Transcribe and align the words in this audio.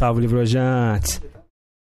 Salve, 0.00 0.20
livrojantes! 0.22 1.20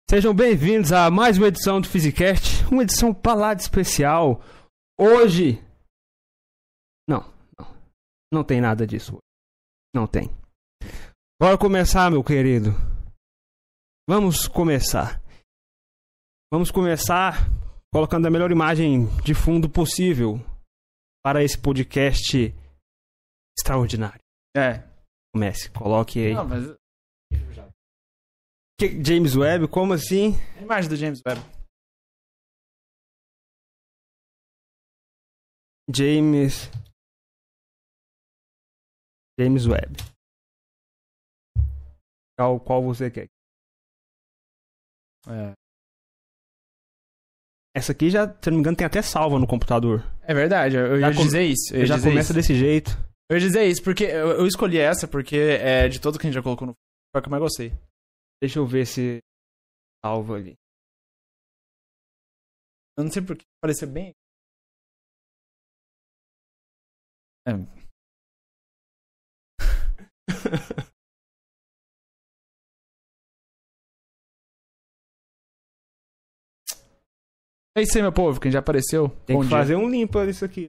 Sejam 0.10 0.34
bem-vindos 0.34 0.92
a 0.92 1.12
mais 1.12 1.38
uma 1.38 1.48
edição 1.48 1.80
do 1.80 1.88
Physicast, 1.88 2.66
uma 2.72 2.82
edição 2.82 3.14
palada 3.14 3.62
especial. 3.62 4.42
Hoje. 5.00 5.64
Não, 7.08 7.22
não. 7.58 7.78
Não 8.34 8.44
tem 8.44 8.60
nada 8.60 8.88
disso 8.88 9.12
hoje. 9.12 9.22
Não 9.94 10.08
tem. 10.08 10.36
Bora 11.40 11.56
começar, 11.56 12.10
meu 12.10 12.24
querido. 12.24 12.72
Vamos 14.10 14.48
começar. 14.48 15.22
Vamos 16.52 16.72
começar 16.72 17.48
colocando 17.94 18.26
a 18.26 18.32
melhor 18.32 18.50
imagem 18.52 19.06
de 19.24 19.36
fundo 19.36 19.70
possível 19.70 20.40
para 21.24 21.44
esse 21.44 21.62
podcast 21.62 22.56
extraordinário. 23.56 24.20
É. 24.58 24.84
Comece, 25.32 25.70
coloque 25.70 26.26
aí. 26.26 26.34
Não, 26.34 26.48
mas. 26.48 26.79
Que- 28.80 29.04
James 29.04 29.36
Webb, 29.36 29.68
como 29.68 29.94
assim? 29.94 30.34
A 30.58 30.62
imagem 30.62 30.90
do 30.90 30.96
James 30.96 31.22
Webb. 31.26 31.42
James. 35.94 36.70
James 39.40 39.66
Webb. 39.68 39.98
Qual, 42.38 42.60
qual 42.60 42.84
você 42.84 43.10
quer? 43.12 43.28
É. 45.28 45.54
Essa 47.76 47.92
aqui 47.92 48.10
já, 48.10 48.28
se 48.28 48.50
não 48.50 48.58
me 48.58 48.62
engano, 48.62 48.78
tem 48.78 48.86
até 48.88 49.02
salva 49.02 49.38
no 49.40 49.48
computador. 49.48 50.04
É 50.24 50.34
verdade, 50.34 50.76
eu 50.76 50.86
eu 50.96 51.00
Já 51.02 51.08
ia 51.10 51.14
dizer 51.16 51.44
isso. 51.44 51.76
Eu 51.76 51.86
já 51.86 51.96
dizer 51.96 52.10
começa 52.10 52.32
isso. 52.32 52.34
desse 52.34 52.56
jeito. 52.56 52.92
Eu 53.30 53.38
ia 53.38 53.42
dizer 53.42 53.66
isso, 53.68 53.84
porque 53.84 54.06
eu, 54.06 54.32
eu 54.40 54.48
escolhi 54.48 54.78
essa 54.78 55.08
porque 55.08 55.36
é 55.38 55.88
de 55.88 56.00
todo 56.00 56.18
que 56.18 56.26
a 56.26 56.30
gente 56.30 56.36
já 56.36 56.42
colocou 56.44 56.68
no. 56.68 56.74
Foi 57.14 57.20
a 57.20 57.22
que 57.22 57.28
eu 57.28 57.32
mais 57.32 57.42
gostei. 57.44 57.72
Deixa 58.42 58.60
eu 58.60 58.66
ver 58.66 58.86
se 58.88 59.20
salva 60.04 60.36
ali. 60.36 60.56
Eu 62.98 63.04
não 63.04 63.12
sei 63.12 63.22
porque 63.22 63.44
parecia 63.62 63.88
bem. 63.88 64.14
É. 67.48 67.52
É 77.78 77.82
isso 77.82 77.96
aí, 77.98 78.02
meu 78.02 78.12
povo, 78.12 78.40
quem 78.40 78.52
já 78.52 78.60
apareceu. 78.60 79.10
Tem 79.26 79.36
Bom 79.36 79.42
que 79.44 79.48
dia. 79.48 79.58
fazer 79.58 79.76
um 79.76 79.90
limpa 79.90 80.26
disso 80.26 80.44
aqui. 80.44 80.66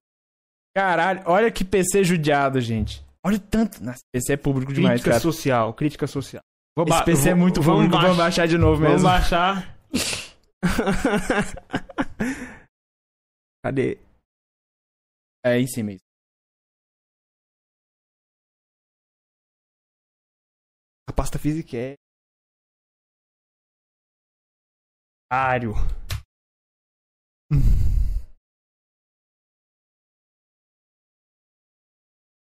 Caralho, 0.76 1.22
olha 1.26 1.50
que 1.50 1.64
PC 1.64 2.04
judiado, 2.04 2.60
gente. 2.60 3.04
Olha 3.24 3.36
o 3.36 3.40
tanto. 3.40 3.82
Nossa, 3.82 4.00
PC 4.12 4.34
é 4.34 4.36
público 4.36 4.72
demais, 4.72 5.00
Crítica 5.00 5.10
cara. 5.10 5.20
social, 5.22 5.74
crítica 5.74 6.06
social. 6.06 6.42
Vou 6.76 6.86
Esse 6.88 7.04
PC 7.04 7.30
é 7.30 7.34
vou- 7.34 7.40
muito 7.42 7.60
vamos 7.60 7.84
público, 7.84 8.00
vamos 8.02 8.16
baixar- 8.16 8.46
de 8.48 8.56
novo 8.56 8.80
Vamos 8.82 9.02
mesmo. 9.02 9.08
baixar. 9.08 9.76
Cadê? 13.64 13.98
É 15.44 15.58
em 15.58 15.66
cima 15.66 15.92
isso. 15.92 16.04
A 21.08 21.12
pasta 21.12 21.38
física 21.38 21.76
é. 21.76 21.94
Ário. 25.30 25.72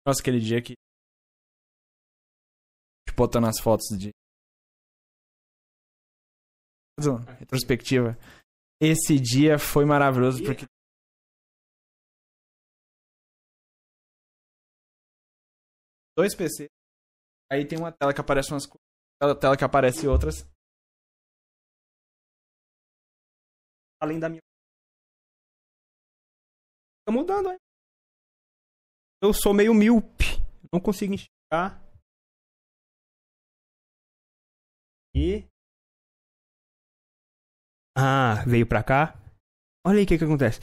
Nossa, 0.06 0.22
aquele 0.22 0.40
dia 0.40 0.62
que. 0.62 0.74
Botando 3.16 3.48
as 3.48 3.60
fotos 3.60 3.88
de. 3.98 4.12
Retrospectiva. 7.40 8.18
Esse 8.82 9.20
dia 9.20 9.58
foi 9.60 9.86
maravilhoso 9.86 10.44
porque. 10.44 10.66
Dois 16.18 16.36
PC. 16.36 16.68
Aí 17.52 17.68
tem 17.68 17.78
uma 17.80 17.92
tela 17.92 18.14
que 18.14 18.22
aparece 18.22 18.52
umas 18.52 18.66
coisas. 18.66 18.86
Tela- 19.40 19.58
que 19.58 19.64
aparece 19.64 20.08
outras. 20.08 20.46
Além 24.02 24.20
da 24.20 24.30
minha. 24.30 24.42
Tá 27.06 27.12
mudando 27.12 27.50
aí. 27.50 27.58
Eu 29.22 29.34
sou 29.34 29.54
meio 29.54 29.74
míope. 29.74 30.40
Não 30.72 30.80
consigo 30.80 31.14
enxergar. 31.14 31.82
E. 35.16 35.44
Ah, 38.02 38.46
veio 38.48 38.66
pra 38.66 38.82
cá. 38.82 39.14
Olha 39.86 39.98
aí 39.98 40.06
o 40.06 40.08
que 40.08 40.18
que 40.18 40.24
acontece. 40.24 40.62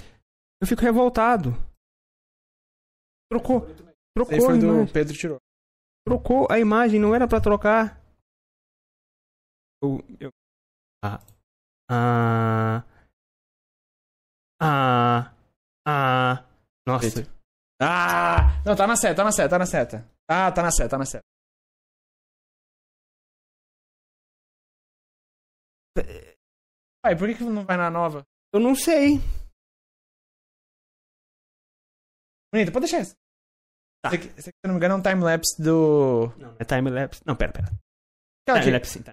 Eu 0.61 0.67
fico 0.67 0.81
revoltado. 0.81 1.53
Trocou. 3.31 3.61
Trocou 4.17 4.41
foi 4.41 4.59
do 4.59 4.67
imagem. 4.67 4.93
Pedro 4.93 5.15
tirou. 5.15 5.39
Trocou 6.07 6.49
a 6.51 6.59
imagem, 6.59 6.99
não 6.99 7.15
era 7.15 7.29
pra 7.29 7.41
trocar. 7.41 8.01
Eu. 9.83 10.03
eu... 10.19 10.31
Ah. 11.05 11.21
Ah. 11.91 12.85
Ah. 14.63 15.35
Ah. 15.87 16.45
Nossa. 16.89 17.23
Ah! 17.83 18.63
Não, 18.65 18.75
tá 18.75 18.87
na 18.87 18.97
seta, 18.97 19.17
tá 19.17 19.25
na 19.25 19.33
seta, 19.33 19.49
tá 19.51 19.59
na 19.59 19.67
seta. 19.67 20.11
Ah, 20.31 20.51
tá 20.51 20.63
na 20.63 20.71
seta, 20.71 20.89
tá 20.89 20.99
na 20.99 21.05
seta. 21.05 21.25
Pai, 27.07 27.15
por 27.15 27.29
que, 27.29 27.37
que 27.37 27.45
não 27.45 27.65
vai 27.65 27.77
na 27.77 27.89
nova? 27.89 28.27
Eu 28.53 28.59
não 28.59 28.75
sei. 28.75 29.21
Bonita, 32.53 32.73
pode 32.73 32.87
deixar 32.87 32.99
essa. 32.99 33.15
Tá. 34.03 34.09
Esse, 34.09 34.17
aqui, 34.17 34.27
esse 34.37 34.49
aqui, 34.51 34.59
se 34.59 34.65
eu 34.65 34.69
não 34.69 34.75
me 34.75 34.79
engano, 34.79 34.95
é 34.95 34.97
um 34.99 35.03
timelapse 35.03 35.63
do. 35.63 36.33
Não, 36.37 36.57
é 36.59 36.65
timelapse. 36.65 37.21
Não, 37.25 37.37
pera, 37.37 37.53
pera. 37.53 37.67
Aquela 38.43 38.59
que- 38.59 38.65
Timelapse 38.65 38.93
sim, 38.93 39.03
tá. 39.03 39.13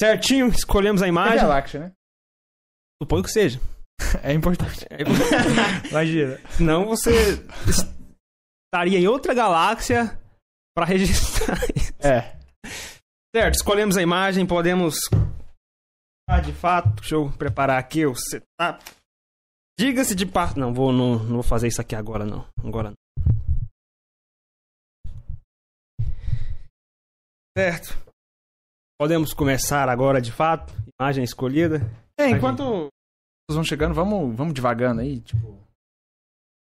Certinho, 0.00 0.48
escolhemos 0.48 1.02
a 1.02 1.06
é 1.06 1.08
imagem. 1.08 1.36
galáxia, 1.36 1.78
né? 1.78 1.92
Suponho 3.00 3.22
que 3.22 3.30
seja. 3.30 3.60
É 4.24 4.32
importante. 4.32 4.84
Imagina. 5.88 6.40
Senão 6.56 6.86
você 6.86 7.12
estaria 8.66 8.98
em 8.98 9.06
outra 9.06 9.32
galáxia 9.34 10.20
pra 10.76 10.84
registrar 10.84 11.58
isso. 11.76 11.92
É. 12.00 12.36
Certo, 13.34 13.54
escolhemos 13.54 13.96
a 13.96 14.02
imagem, 14.02 14.44
podemos. 14.44 14.96
Ah, 16.28 16.40
de 16.40 16.52
fato, 16.52 16.88
deixa 16.96 17.14
eu 17.14 17.30
preparar 17.36 17.78
aqui 17.78 18.06
o 18.06 18.14
setup. 18.14 18.84
Diga-se 19.78 20.14
de 20.14 20.26
parte. 20.26 20.58
Não, 20.58 20.72
vou, 20.72 20.92
não, 20.92 21.18
não 21.18 21.34
vou 21.34 21.42
fazer 21.42 21.68
isso 21.68 21.80
aqui 21.80 21.94
agora, 21.94 22.24
não. 22.24 22.46
Agora 22.64 22.90
não. 22.90 22.96
Certo. 27.56 27.90
Podemos 28.98 29.34
começar 29.34 29.88
agora, 29.88 30.20
de 30.20 30.32
fato. 30.32 30.72
Imagem 30.98 31.24
escolhida. 31.24 31.80
É, 32.18 32.28
enquanto 32.28 32.62
vocês 32.62 33.54
vão 33.54 33.64
chegando, 33.64 33.94
vamos, 33.94 34.36
vamos 34.36 34.54
devagando 34.54 35.00
aí, 35.00 35.20
tipo. 35.20 35.60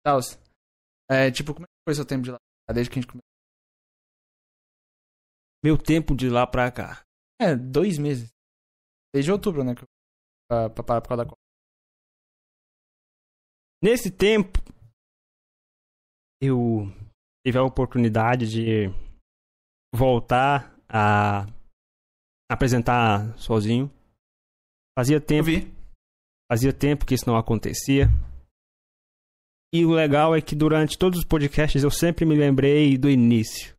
Tal. 0.05 0.20
É, 1.10 1.31
tipo, 1.31 1.52
como 1.52 1.64
é 1.64 1.66
que 1.66 1.88
foi 1.88 1.94
seu 1.94 2.06
tempo 2.06 2.22
de 2.22 2.31
lá? 2.31 2.38
Desde 2.72 2.90
que 2.90 2.99
a 2.99 3.02
gente 3.02 3.10
começou? 3.10 3.28
Meu 5.64 5.76
tempo 5.76 6.14
de 6.14 6.28
lá 6.31 6.46
pra 6.46 6.70
cá. 6.70 7.02
É, 7.40 7.56
dois 7.56 7.99
meses. 7.99 8.31
Desde 9.14 9.32
outubro, 9.32 9.64
né? 9.64 9.75
Pra, 10.49 10.70
pra 10.70 10.84
parar 10.84 11.00
por 11.00 11.08
causa 11.08 11.25
da 11.25 11.31
Copa. 11.31 11.40
Nesse 13.82 14.10
tempo, 14.10 14.58
eu 16.43 16.87
tive 17.46 17.58
a 17.58 17.62
oportunidade 17.62 18.49
de 18.50 18.88
voltar 19.94 20.76
a 20.88 21.46
apresentar 22.50 23.38
sozinho. 23.38 23.90
Fazia 24.99 25.16
Eu 25.16 25.25
tempo, 25.25 25.46
vi. 25.46 25.72
fazia 26.50 26.72
tempo 26.72 27.06
que 27.06 27.14
isso 27.14 27.26
não 27.26 27.37
acontecia. 27.37 28.08
E 29.72 29.84
o 29.84 29.93
legal 29.93 30.34
é 30.34 30.40
que 30.40 30.56
durante 30.56 30.99
todos 30.99 31.20
os 31.20 31.25
podcasts 31.25 31.82
eu 31.82 31.90
sempre 31.90 32.25
me 32.25 32.37
lembrei 32.37 32.96
do 32.99 33.08
início. 33.08 33.76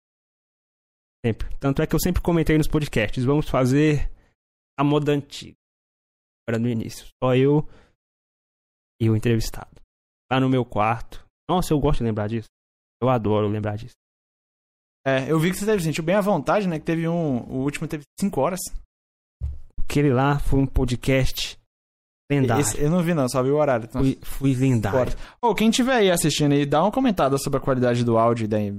Sempre. 1.26 1.50
Tanto 1.58 1.81
é 1.81 1.88
que 1.88 1.94
eu 1.94 2.00
sempre 2.00 2.22
comentei 2.22 2.58
nos 2.58 2.68
podcasts, 2.68 3.24
vamos 3.26 3.50
fazer 3.50 4.10
a 4.80 4.84
moda 4.84 5.12
antiga. 5.12 5.56
Era 6.48 6.58
no 6.58 6.68
início. 6.70 7.06
Só 7.22 7.36
eu 7.36 7.68
e 9.02 9.10
o 9.10 9.16
entrevistado. 9.16 9.70
Lá 10.31 10.40
no 10.40 10.50
meu 10.50 10.64
quarto. 10.66 11.26
Nossa, 11.50 11.74
eu 11.74 11.80
gosto 11.80 12.00
de 12.00 12.06
lembrar 12.06 12.28
disso. 12.28 12.48
Eu 13.02 13.10
adoro 13.10 13.48
lembrar 13.48 13.76
disso. 13.78 13.96
É, 15.06 15.31
eu 15.31 15.40
vi 15.40 15.52
que 15.52 15.58
você 15.58 15.66
teve, 15.66 15.81
sentiu 15.84 16.04
bem 16.04 16.16
à 16.16 16.22
vontade, 16.22 16.68
né? 16.68 16.78
Que 16.80 16.86
teve 16.86 17.08
um. 17.08 17.40
O 17.50 17.64
último 17.64 17.88
teve 17.88 18.04
5 18.20 18.40
horas. 18.42 18.60
Aquele 19.84 20.12
lá 20.12 20.38
foi 20.40 20.60
um 20.60 20.68
podcast 20.68 21.58
lendário. 22.31 22.62
Esse- 22.62 22.80
eu 22.80 22.90
não 22.92 23.02
vi, 23.02 23.14
não, 23.14 23.28
só 23.28 23.42
vi 23.42 23.50
o 23.50 23.56
horário. 23.58 23.86
Então, 23.86 24.02
Fui, 24.04 24.20
fui 24.22 24.54
lendário. 24.54 25.00
horas. 25.00 25.18
Ô, 25.42 25.56
quem 25.56 25.72
tiver 25.72 25.94
aí 25.96 26.12
assistindo 26.12 26.52
aí, 26.52 26.66
dá 26.66 26.84
uma 26.84 26.92
comentada 26.92 27.38
sobre 27.38 27.58
a 27.58 27.62
qualidade 27.62 28.04
do 28.04 28.18
áudio 28.18 28.48
daí. 28.48 28.72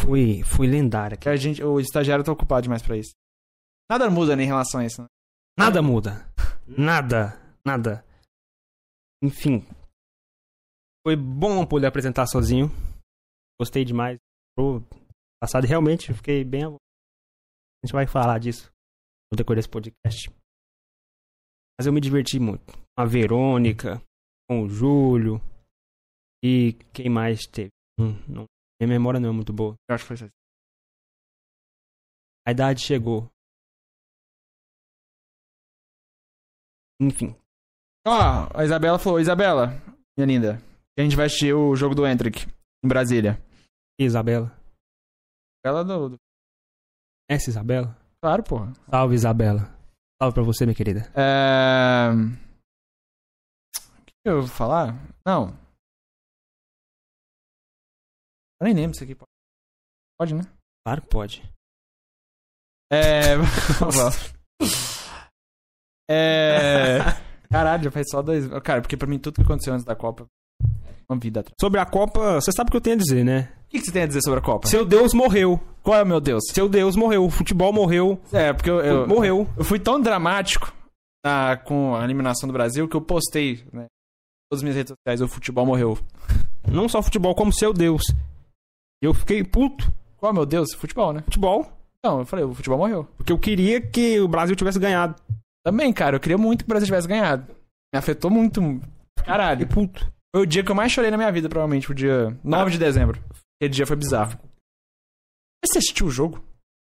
Fui, 0.00 0.42
fui 0.44 0.66
lendário. 0.66 1.18
Que 1.18 1.28
a 1.28 1.36
gente, 1.36 1.62
o 1.62 1.78
estagiário 1.78 2.24
tá 2.24 2.32
ocupado 2.32 2.62
demais 2.62 2.82
pra 2.82 2.96
isso. 2.96 3.12
Nada 3.90 4.10
muda 4.10 4.36
né, 4.36 4.42
em 4.42 4.46
relação 4.46 4.80
a 4.80 4.84
isso. 4.84 5.02
Né? 5.02 5.08
Nada 5.58 5.80
muda. 5.80 6.30
Nada. 6.66 7.32
Nada. 7.64 8.04
Enfim. 9.22 9.66
Foi 11.06 11.16
bom 11.16 11.66
poder 11.66 11.86
apresentar 11.86 12.26
sozinho. 12.26 12.68
Gostei 13.58 13.84
demais. 13.84 14.18
Pro 14.54 14.82
passado, 15.40 15.66
realmente, 15.66 16.12
fiquei 16.12 16.44
bem. 16.44 16.64
A 16.64 17.86
gente 17.86 17.92
vai 17.92 18.06
falar 18.06 18.38
disso 18.38 18.70
no 19.32 19.36
decorrer 19.36 19.58
desse 19.58 19.68
podcast. 19.68 20.30
Mas 21.78 21.86
eu 21.86 21.92
me 21.92 22.00
diverti 22.00 22.38
muito. 22.38 22.66
Com 22.66 23.02
a 23.02 23.04
Verônica, 23.04 24.02
com 24.48 24.62
o 24.64 24.68
Júlio. 24.68 25.40
E 26.42 26.74
quem 26.92 27.08
mais 27.08 27.46
teve? 27.46 27.70
Hum, 27.98 28.14
não, 28.28 28.44
minha 28.80 28.88
memória 28.88 29.18
não 29.18 29.30
é 29.30 29.32
muito 29.32 29.52
boa. 29.52 29.74
Eu 29.88 29.94
acho 29.94 30.04
que 30.04 30.08
foi 30.08 30.14
isso. 30.16 30.28
A 32.46 32.50
idade 32.50 32.80
chegou. 32.80 33.28
Enfim. 37.00 37.34
Ó, 38.06 38.48
a 38.54 38.64
Isabela 38.64 38.98
falou, 38.98 39.20
Isabela, 39.20 39.68
minha 40.16 40.26
linda, 40.26 40.62
a 40.98 41.02
gente 41.02 41.14
vai 41.14 41.26
assistir 41.26 41.52
o 41.52 41.76
jogo 41.76 41.94
do 41.94 42.06
Entric 42.06 42.46
em 42.84 42.88
Brasília. 42.88 43.40
Isabela. 44.00 44.56
Ela 45.64 45.84
do, 45.84 46.16
Essa 47.28 47.50
Isabela? 47.50 47.96
Claro, 48.22 48.42
porra. 48.42 48.72
Salve, 48.90 49.14
Isabela. 49.14 49.60
Salve 50.20 50.34
pra 50.34 50.42
você, 50.42 50.64
minha 50.64 50.74
querida. 50.74 51.00
É... 51.14 52.10
O 53.76 54.04
que 54.06 54.12
eu 54.24 54.40
vou 54.40 54.48
falar? 54.48 54.94
Não. 55.24 55.50
Eu 58.60 58.64
nem 58.64 58.74
lembro 58.74 58.92
isso 58.92 59.04
aqui. 59.04 59.14
Pode, 59.14 59.30
pode 60.18 60.34
né? 60.34 60.42
Claro 60.84 61.02
que 61.02 61.08
pode. 61.08 61.42
É... 62.90 63.34
é... 66.08 66.98
Caralho, 67.50 67.84
já 67.84 67.90
faz 67.90 68.06
só 68.10 68.20
dois... 68.22 68.46
Cara, 68.62 68.80
porque 68.82 68.96
pra 68.96 69.08
mim 69.08 69.18
tudo 69.18 69.36
que 69.36 69.42
aconteceu 69.42 69.72
antes 69.72 69.84
da 69.84 69.94
Copa... 69.94 70.26
Uma 71.10 71.18
vida 71.18 71.40
atrás. 71.40 71.54
Sobre 71.58 71.80
a 71.80 71.86
Copa, 71.86 72.34
você 72.40 72.52
sabe 72.52 72.68
o 72.68 72.70
que 72.70 72.76
eu 72.76 72.80
tenho 72.82 72.96
a 72.96 72.98
dizer, 72.98 73.24
né? 73.24 73.48
O 73.66 73.70
que, 73.70 73.78
que 73.80 73.86
você 73.86 73.92
tem 73.92 74.02
a 74.02 74.06
dizer 74.06 74.20
sobre 74.22 74.40
a 74.40 74.42
Copa? 74.42 74.68
Seu 74.68 74.84
Deus 74.84 75.14
morreu. 75.14 75.58
Qual 75.82 75.96
é 75.96 76.02
o 76.02 76.06
meu 76.06 76.20
Deus? 76.20 76.44
Seu 76.52 76.68
Deus 76.68 76.96
morreu. 76.96 77.24
O 77.24 77.30
futebol 77.30 77.72
morreu. 77.72 78.20
É, 78.30 78.52
porque 78.52 78.68
eu... 78.68 78.80
eu... 78.80 79.06
Morreu. 79.08 79.48
Eu 79.56 79.64
fui 79.64 79.78
tão 79.78 79.98
dramático 79.98 80.70
na- 81.24 81.56
com 81.56 81.96
a 81.96 82.04
eliminação 82.04 82.46
do 82.46 82.52
Brasil 82.52 82.86
que 82.86 82.94
eu 82.94 83.00
postei, 83.00 83.64
né? 83.72 83.86
Todas 84.50 84.58
as 84.58 84.62
minhas 84.62 84.76
redes 84.76 84.94
sociais, 84.94 85.22
o 85.22 85.28
futebol 85.28 85.64
morreu. 85.64 85.98
Não 86.70 86.88
só 86.90 87.00
futebol, 87.00 87.34
como 87.34 87.52
seu 87.52 87.72
Deus. 87.72 88.02
Eu 89.02 89.14
fiquei 89.14 89.42
puto. 89.42 89.90
Qual, 90.18 90.34
meu 90.34 90.44
Deus? 90.44 90.74
Futebol, 90.74 91.12
né? 91.14 91.22
Futebol. 91.22 91.66
Não, 92.04 92.18
eu 92.20 92.26
falei, 92.26 92.44
o 92.44 92.52
futebol 92.54 92.78
morreu. 92.78 93.08
Porque 93.16 93.32
eu 93.32 93.38
queria 93.38 93.80
que 93.80 94.20
o 94.20 94.28
Brasil 94.28 94.54
tivesse 94.54 94.78
ganhado. 94.78 95.14
Também, 95.64 95.92
cara, 95.92 96.16
eu 96.16 96.20
queria 96.20 96.38
muito 96.38 96.64
que 96.64 96.64
o 96.64 96.68
Brasil 96.68 96.86
tivesse 96.86 97.08
ganhado. 97.08 97.46
Me 97.92 97.98
afetou 97.98 98.30
muito. 98.30 98.80
Caralho. 99.24 99.66
puto. 99.66 100.10
Foi 100.34 100.42
o 100.42 100.46
dia 100.46 100.62
que 100.62 100.70
eu 100.70 100.74
mais 100.74 100.92
chorei 100.92 101.10
na 101.10 101.16
minha 101.16 101.32
vida, 101.32 101.48
provavelmente, 101.48 101.90
o 101.90 101.94
dia 101.94 102.36
9 102.44 102.72
de 102.72 102.78
dezembro. 102.78 103.20
Aquele 103.56 103.74
dia 103.74 103.86
foi 103.86 103.96
bizarro. 103.96 104.38
Você 105.64 105.78
assistiu 105.78 106.06
o 106.06 106.10
jogo? 106.10 106.42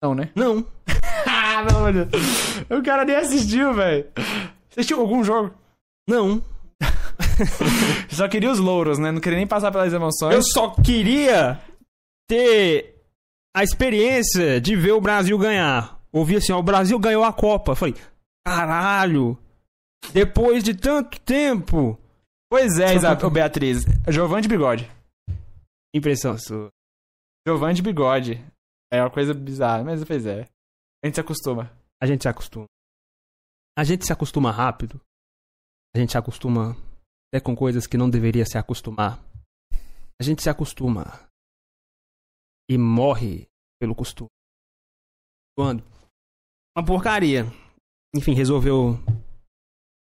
Não, 0.01 0.15
né? 0.15 0.31
Não. 0.35 0.65
ah, 1.27 1.63
não, 1.69 1.81
mano. 1.81 2.07
O 2.69 2.83
cara 2.83 3.05
nem 3.05 3.15
assistiu, 3.15 3.73
velho. 3.73 4.05
Você 4.69 4.79
assistiu 4.79 4.99
algum 4.99 5.23
jogo? 5.23 5.53
Não. 6.07 6.41
Só 8.09 8.27
queria 8.27 8.51
os 8.51 8.59
louros, 8.59 8.97
né? 8.97 9.11
Não 9.11 9.19
queria 9.19 9.37
nem 9.37 9.47
passar 9.47 9.71
pelas 9.71 9.93
emoções. 9.93 10.33
Eu 10.33 10.41
só 10.41 10.69
queria 10.71 11.59
ter 12.27 12.95
a 13.55 13.63
experiência 13.63 14.59
de 14.59 14.75
ver 14.75 14.91
o 14.93 15.01
Brasil 15.01 15.37
ganhar. 15.37 15.99
Ouvi 16.11 16.37
assim, 16.37 16.51
ó, 16.51 16.59
o 16.59 16.63
Brasil 16.63 16.97
ganhou 16.99 17.23
a 17.23 17.33
Copa. 17.33 17.75
Falei, 17.75 17.95
caralho. 18.45 19.37
Depois 20.13 20.63
de 20.63 20.75
tanto 20.75 21.19
tempo. 21.21 21.99
Pois 22.49 22.77
é, 22.77 22.93
Ô, 23.25 23.29
Beatriz. 23.29 23.83
Giovanni 24.07 24.43
de 24.43 24.47
bigode. 24.47 24.89
Impressão 25.93 26.37
sua. 26.37 26.69
Giovanni 27.47 27.75
de 27.75 27.81
bigode. 27.81 28.33
É 28.91 29.01
uma 29.01 29.09
coisa 29.09 29.33
bizarra, 29.33 29.83
mas 29.83 30.03
pois 30.03 30.25
é. 30.25 30.47
A 31.03 31.07
gente 31.07 31.15
se 31.15 31.21
acostuma. 31.21 31.71
A 32.01 32.05
gente 32.05 32.21
se 32.21 32.29
acostuma. 32.29 32.65
A 33.77 33.83
gente 33.83 34.05
se 34.05 34.13
acostuma 34.13 34.51
rápido. 34.51 35.01
A 35.95 35.99
gente 35.99 36.11
se 36.11 36.17
acostuma 36.17 36.75
até 37.27 37.43
com 37.43 37.55
coisas 37.55 37.87
que 37.87 37.97
não 37.97 38.09
deveria 38.09 38.45
se 38.45 38.57
acostumar. 38.57 39.19
A 40.19 40.23
gente 40.23 40.41
se 40.41 40.49
acostuma 40.49 41.29
e 42.69 42.77
morre 42.77 43.47
pelo 43.79 43.95
costume. 43.95 44.29
Quando? 45.57 45.83
Uma 46.77 46.85
porcaria. 46.85 47.45
Enfim, 48.15 48.33
resolveu. 48.33 48.93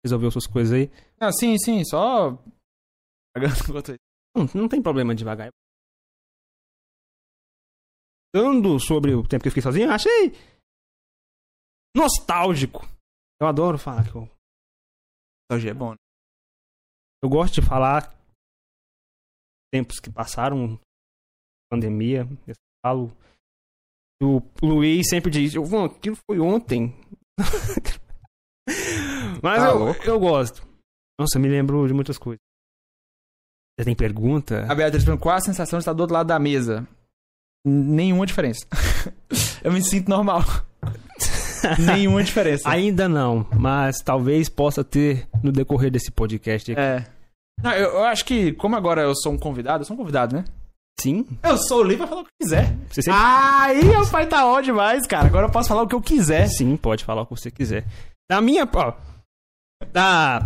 Resolveu 0.03 0.29
suas 0.31 0.47
coisas 0.47 0.73
aí. 0.73 0.87
Não, 1.19 1.31
sim, 1.31 1.57
sim, 1.57 1.83
só. 1.83 2.31
Não, 4.37 4.43
não 4.53 4.67
tem 4.67 4.81
problema 4.81 5.15
devagar. 5.15 5.49
Dando 8.33 8.77
sobre 8.81 9.13
o 9.13 9.25
tempo 9.25 9.43
que 9.43 9.47
eu 9.47 9.51
fiquei 9.51 9.63
sozinho, 9.63 9.87
eu 9.87 9.93
achei 9.93 10.33
nostálgico. 11.95 12.81
Eu 13.39 13.47
adoro 13.47 13.77
falar 13.77 14.03
que 14.03 14.15
eu 14.15 14.27
Nostalgia 15.49 15.71
é 15.71 15.73
bom. 15.73 15.91
né? 15.91 15.97
Eu 17.23 17.29
gosto 17.29 17.61
de 17.61 17.67
falar 17.67 18.13
tempos 19.73 19.99
que 19.99 20.11
passaram, 20.11 20.79
pandemia. 21.71 22.25
Eu 22.45 22.55
falo. 22.85 23.09
O 24.21 24.39
Luiz 24.61 25.07
sempre 25.09 25.31
diz: 25.31 25.55
eu, 25.55 25.63
"Vão, 25.63 25.85
aquilo 25.85 26.17
foi 26.29 26.39
ontem. 26.39 26.93
Mas 29.41 29.61
Tá 29.61 29.69
eu, 29.69 29.95
eu 30.03 30.19
gosto. 30.19 30.65
Nossa, 31.19 31.39
me 31.39 31.47
lembro 31.47 31.87
de 31.87 31.93
muitas 31.93 32.17
coisas. 32.17 32.39
Você 33.77 33.85
tem 33.85 33.95
pergunta? 33.95 34.65
A 34.69 34.75
Beatriz 34.75 35.03
perguntou 35.03 35.23
qual 35.23 35.35
a 35.35 35.41
sensação 35.41 35.77
de 35.77 35.81
estar 35.81 35.93
do 35.93 35.99
outro 36.01 36.13
lado 36.13 36.27
da 36.27 36.39
mesa? 36.39 36.87
Nenhuma 37.65 38.25
diferença. 38.25 38.65
eu 39.63 39.71
me 39.71 39.81
sinto 39.83 40.09
normal. 40.09 40.43
Nenhuma 41.79 42.23
diferença. 42.23 42.69
Ainda 42.69 43.09
não, 43.09 43.45
mas 43.57 43.97
talvez 43.99 44.47
possa 44.49 44.83
ter 44.83 45.27
no 45.43 45.51
decorrer 45.51 45.91
desse 45.91 46.11
podcast 46.11 46.71
aqui. 46.71 46.79
É. 46.79 47.05
Não, 47.61 47.71
eu, 47.71 47.91
eu 47.91 48.03
acho 48.03 48.23
que, 48.23 48.53
como 48.53 48.75
agora 48.75 49.01
eu 49.01 49.15
sou 49.15 49.33
um 49.33 49.37
convidado, 49.37 49.81
eu 49.81 49.85
sou 49.85 49.95
um 49.95 49.97
convidado, 49.99 50.35
né? 50.35 50.45
Sim, 50.99 51.25
Eu 51.43 51.57
sou 51.57 51.83
livre 51.83 51.97
pra 51.97 52.07
falar 52.07 52.21
o 52.21 52.23
que 52.23 52.29
eu 52.41 52.45
quiser. 52.47 52.75
você 52.89 53.01
sempre... 53.01 53.19
Aí 53.21 53.89
o 53.97 54.09
pai 54.09 54.25
tá 54.27 54.45
on 54.51 54.61
demais, 54.61 55.05
cara. 55.05 55.27
Agora 55.27 55.47
eu 55.47 55.51
posso 55.51 55.67
falar 55.69 55.83
o 55.83 55.87
que 55.87 55.93
eu 55.95 56.01
quiser. 56.01 56.47
Sim, 56.47 56.75
pode 56.77 57.03
falar 57.03 57.21
o 57.23 57.25
que 57.25 57.31
você 57.35 57.51
quiser. 57.51 57.85
Da 58.29 58.41
minha. 58.41 58.67
Ó, 58.73 58.93
da. 59.91 60.41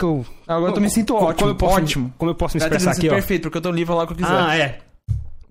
Eu- 0.00 0.26
Agora 0.46 0.74
eu 0.74 0.80
me 0.80 0.90
sinto 0.90 1.14
ótimo. 1.14 1.34
como 1.38 1.50
eu 1.50 1.54
posso, 1.56 1.76
ótimo. 1.76 2.14
Como 2.18 2.30
eu 2.30 2.34
posso 2.34 2.56
me 2.56 2.62
expressar 2.62 2.90
aqui, 2.90 3.08
ó. 3.08 3.12
Perfeito, 3.12 3.42
porque 3.42 3.58
eu 3.58 3.62
tô 3.62 3.70
livre 3.70 3.86
pra 3.86 3.94
falar 3.94 4.04
o 4.04 4.06
que 4.08 4.12
eu 4.14 4.16
quiser. 4.16 4.32
Ah, 4.32 4.56
é. 4.56 4.80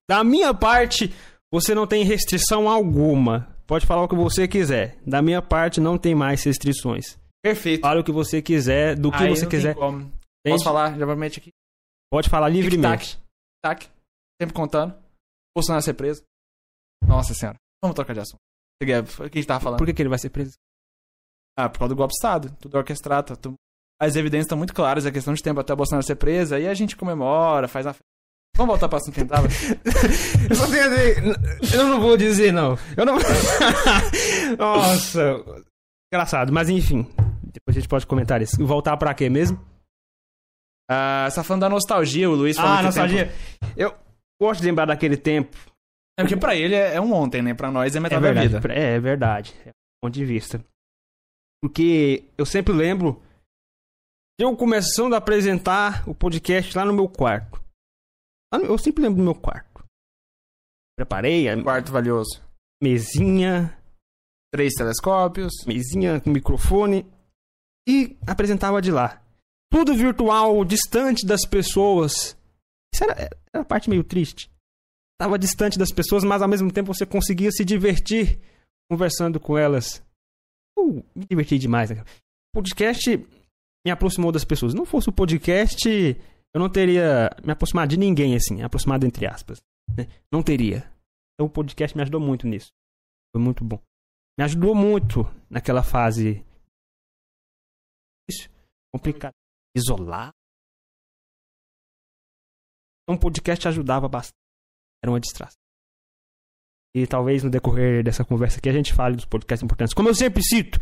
Da 0.10 0.24
minha 0.24 0.54
parte, 0.54 1.14
você 1.52 1.74
não 1.74 1.88
tem 1.88 2.04
restrição 2.04 2.70
alguma. 2.70 3.48
Pode 3.66 3.86
falar 3.86 4.04
o 4.04 4.08
que 4.08 4.14
você 4.16 4.48
quiser. 4.48 4.98
Da 5.08 5.22
minha 5.22 5.42
parte, 5.42 5.80
não 5.80 5.98
tem 5.98 6.14
mais 6.14 6.44
restrições. 6.44 7.18
Perfeito. 7.42 7.82
Fale 7.82 8.02
o 8.02 8.04
que 8.04 8.12
você 8.12 8.42
quiser, 8.42 8.96
do 8.96 9.10
que 9.10 9.24
Aí 9.24 9.30
você 9.30 9.48
quiser. 9.48 9.74
Posso 9.76 10.64
falar, 10.64 10.96
já 10.98 11.06
promete 11.06 11.40
aqui. 11.40 11.52
Pode 12.16 12.30
falar 12.30 12.48
livremente. 12.48 13.20
Tac. 13.62 13.90
Sempre 14.42 14.56
contando. 14.56 14.96
Bolsonaro 15.54 15.84
ser 15.84 15.96
preso. 15.96 16.24
Nossa 17.06 17.34
senhora. 17.34 17.58
Vamos 17.84 17.94
trocar 17.94 18.14
de 18.14 18.22
assunto. 18.22 18.40
O 18.82 18.86
que 18.86 18.94
a 18.94 19.02
gente 19.26 19.46
tava 19.46 19.60
falando? 19.60 19.80
Por 19.80 19.86
que, 19.86 19.94
que 19.94 20.02
ele 20.02 20.08
vai 20.08 20.18
ser 20.18 20.30
preso? 20.30 20.54
Ah, 21.58 21.68
por 21.68 21.80
causa 21.80 21.94
do 21.94 21.98
golpe 21.98 22.14
de 22.14 22.16
Estado. 22.18 22.56
Tudo 22.62 22.78
orquestrado. 22.78 23.28
tá 23.28 23.36
tudo- 23.36 23.56
As 24.02 24.16
evidências 24.16 24.46
estão 24.46 24.58
muito 24.58 24.74
claras. 24.74 25.06
É 25.06 25.12
questão 25.12 25.34
de 25.34 25.44
tempo 25.44 25.60
até 25.60 25.74
o 25.74 25.76
Bolsonaro 25.76 26.06
ser 26.08 26.16
preso. 26.16 26.56
Aí 26.56 26.70
a 26.70 26.74
gente 26.74 26.96
comemora, 26.96 27.68
faz 27.68 27.86
uma 27.86 27.92
festa. 27.92 28.06
Vamos 28.56 28.72
voltar 28.72 28.88
pra 28.88 28.98
assunto 29.00 29.16
que 29.16 29.26
tava? 29.26 29.50
Eu 30.50 30.56
só 30.56 30.68
tenho 30.68 30.86
a 30.86 30.88
dizer. 30.88 31.18
Eu 31.76 31.84
não 31.90 32.00
vou 32.00 32.16
dizer, 32.16 32.54
não. 32.54 32.78
Eu 32.96 33.06
não. 33.06 33.18
Nossa. 34.58 35.44
Engraçado, 36.14 36.54
mas 36.54 36.70
enfim. 36.70 37.04
Depois 37.44 37.76
a 37.76 37.80
gente 37.82 37.90
pode 37.90 38.08
comentar 38.08 38.42
isso. 38.42 38.56
Voltar 38.66 38.96
pra 38.96 39.14
quê 39.14 39.30
mesmo? 39.30 39.60
Ah, 40.90 41.28
você 41.30 41.36
tá 41.38 41.44
falando 41.44 41.62
da 41.62 41.70
nostalgia, 41.70 42.30
o 42.30 42.36
Luiz 42.36 42.56
falou 42.58 42.74
Ah, 42.74 42.78
que 42.78 42.84
nostalgia. 42.84 43.32
Eu 43.76 43.96
gosto 44.42 44.62
de 44.62 44.68
lembrar 44.68 44.86
daquele 44.86 45.18
tempo. 45.18 45.56
É 46.18 46.24
porque 46.24 46.38
pra 46.38 46.56
ele 46.56 46.76
é 46.76 46.96
é 46.96 47.02
um 47.02 47.12
ontem, 47.14 47.42
né? 47.42 47.54
Pra 47.54 47.72
nós 47.72 47.94
é 47.96 47.98
É 47.98 48.02
metade 48.02 48.22
da 48.22 48.28
verdade. 48.34 48.48
vida. 48.48 48.74
É, 48.74 48.96
é 48.96 49.00
verdade. 49.00 49.54
É 49.66 49.70
um 49.70 49.74
ponto 50.08 50.14
de 50.14 50.24
vista. 50.26 50.64
Porque 51.64 52.26
eu 52.38 52.46
sempre 52.46 52.74
lembro 52.74 53.22
de 54.40 54.46
eu 54.46 54.56
começando 54.56 55.14
a 55.14 55.18
apresentar 55.18 56.08
o 56.08 56.14
podcast 56.14 56.78
lá 56.78 56.86
no 56.86 56.94
meu 56.94 57.10
quarto. 57.10 57.62
No- 58.54 58.64
Eu 58.66 58.78
sempre 58.78 59.02
lembro 59.04 59.18
do 59.18 59.24
meu 59.24 59.36
quarto. 59.36 59.84
Preparei 60.98 61.50
a 61.50 61.62
Quarto 61.62 61.92
valioso. 61.92 62.42
mesinha, 62.82 63.78
Três 64.54 64.74
telescópios. 64.74 65.52
mesinha 65.66 66.22
com 66.22 66.30
microfone 66.30 67.06
e 67.90 68.18
apresentava 68.26 68.82
de 68.82 68.92
lá. 68.92 69.22
Tudo 69.76 69.94
virtual, 69.94 70.64
distante 70.64 71.28
das 71.28 71.46
pessoas. 71.46 72.38
Isso 72.94 73.04
era, 73.04 73.30
era 73.52 73.62
a 73.62 73.66
parte 73.66 73.90
meio 73.90 74.06
triste. 74.06 74.50
estava 75.20 75.38
distante 75.38 75.78
das 75.78 75.92
pessoas, 75.92 76.24
mas 76.24 76.42
ao 76.42 76.48
mesmo 76.48 76.72
tempo 76.72 76.94
você 76.94 77.06
conseguia 77.06 77.52
se 77.52 77.66
divertir 77.66 78.40
conversando 78.90 79.38
com 79.38 79.58
elas. 79.58 80.02
Uh, 80.80 81.04
me 81.14 81.26
diverti 81.30 81.60
demais. 81.60 81.90
Né? 81.90 82.02
O 82.02 82.62
podcast 82.62 83.18
me 83.86 83.92
aproximou 83.92 84.32
das 84.32 84.46
pessoas. 84.46 84.74
Não 84.74 84.86
fosse 84.86 85.10
o 85.10 85.12
podcast, 85.14 85.90
eu 85.90 86.60
não 86.60 86.70
teria 86.70 87.30
me 87.44 87.52
aproximado 87.52 87.90
de 87.90 87.98
ninguém, 87.98 88.34
assim, 88.34 88.64
aproximado 88.64 89.06
entre 89.06 89.28
aspas. 89.28 89.62
Né? 89.98 90.08
Não 90.32 90.42
teria. 90.42 90.90
Então 91.34 91.48
o 91.48 91.50
podcast 91.50 91.98
me 91.98 92.02
ajudou 92.02 92.22
muito 92.22 92.48
nisso. 92.48 92.72
Foi 93.36 93.44
muito 93.44 93.62
bom. 93.62 93.82
Me 94.40 94.46
ajudou 94.46 94.74
muito 94.74 95.26
naquela 95.50 95.84
fase. 95.84 96.46
Isso. 98.30 98.50
Complicado. 98.94 99.34
Isolar. 99.76 100.32
Um 103.08 103.18
podcast 103.18 103.68
ajudava 103.68 104.08
bastante. 104.08 104.40
Era 105.04 105.12
uma 105.12 105.20
distração. 105.20 105.60
E 106.96 107.06
talvez 107.06 107.44
no 107.44 107.50
decorrer 107.50 108.04
dessa 108.04 108.24
conversa 108.24 108.58
aqui 108.58 108.70
a 108.70 108.74
gente 108.74 108.94
fale 108.94 109.16
dos 109.16 109.26
podcasts 109.26 109.64
importantes. 109.64 109.94
Como 109.94 110.10
eu 110.10 110.16
sempre 110.16 110.42
cito, 110.44 110.80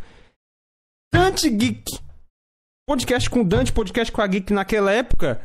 Dante 1.13 1.49
Geek. 1.49 1.83
Podcast 2.87 3.29
com 3.29 3.43
Dante, 3.43 3.73
podcast 3.73 4.11
com 4.11 4.21
a 4.21 4.27
Geek 4.27 4.53
naquela 4.53 4.91
época 4.91 5.41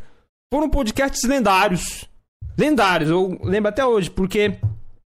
foram 0.53 0.69
podcasts 0.69 1.23
lendários. 1.25 2.09
Lendários, 2.57 3.11
eu 3.11 3.39
lembro 3.43 3.69
até 3.69 3.85
hoje, 3.85 4.11
porque 4.11 4.59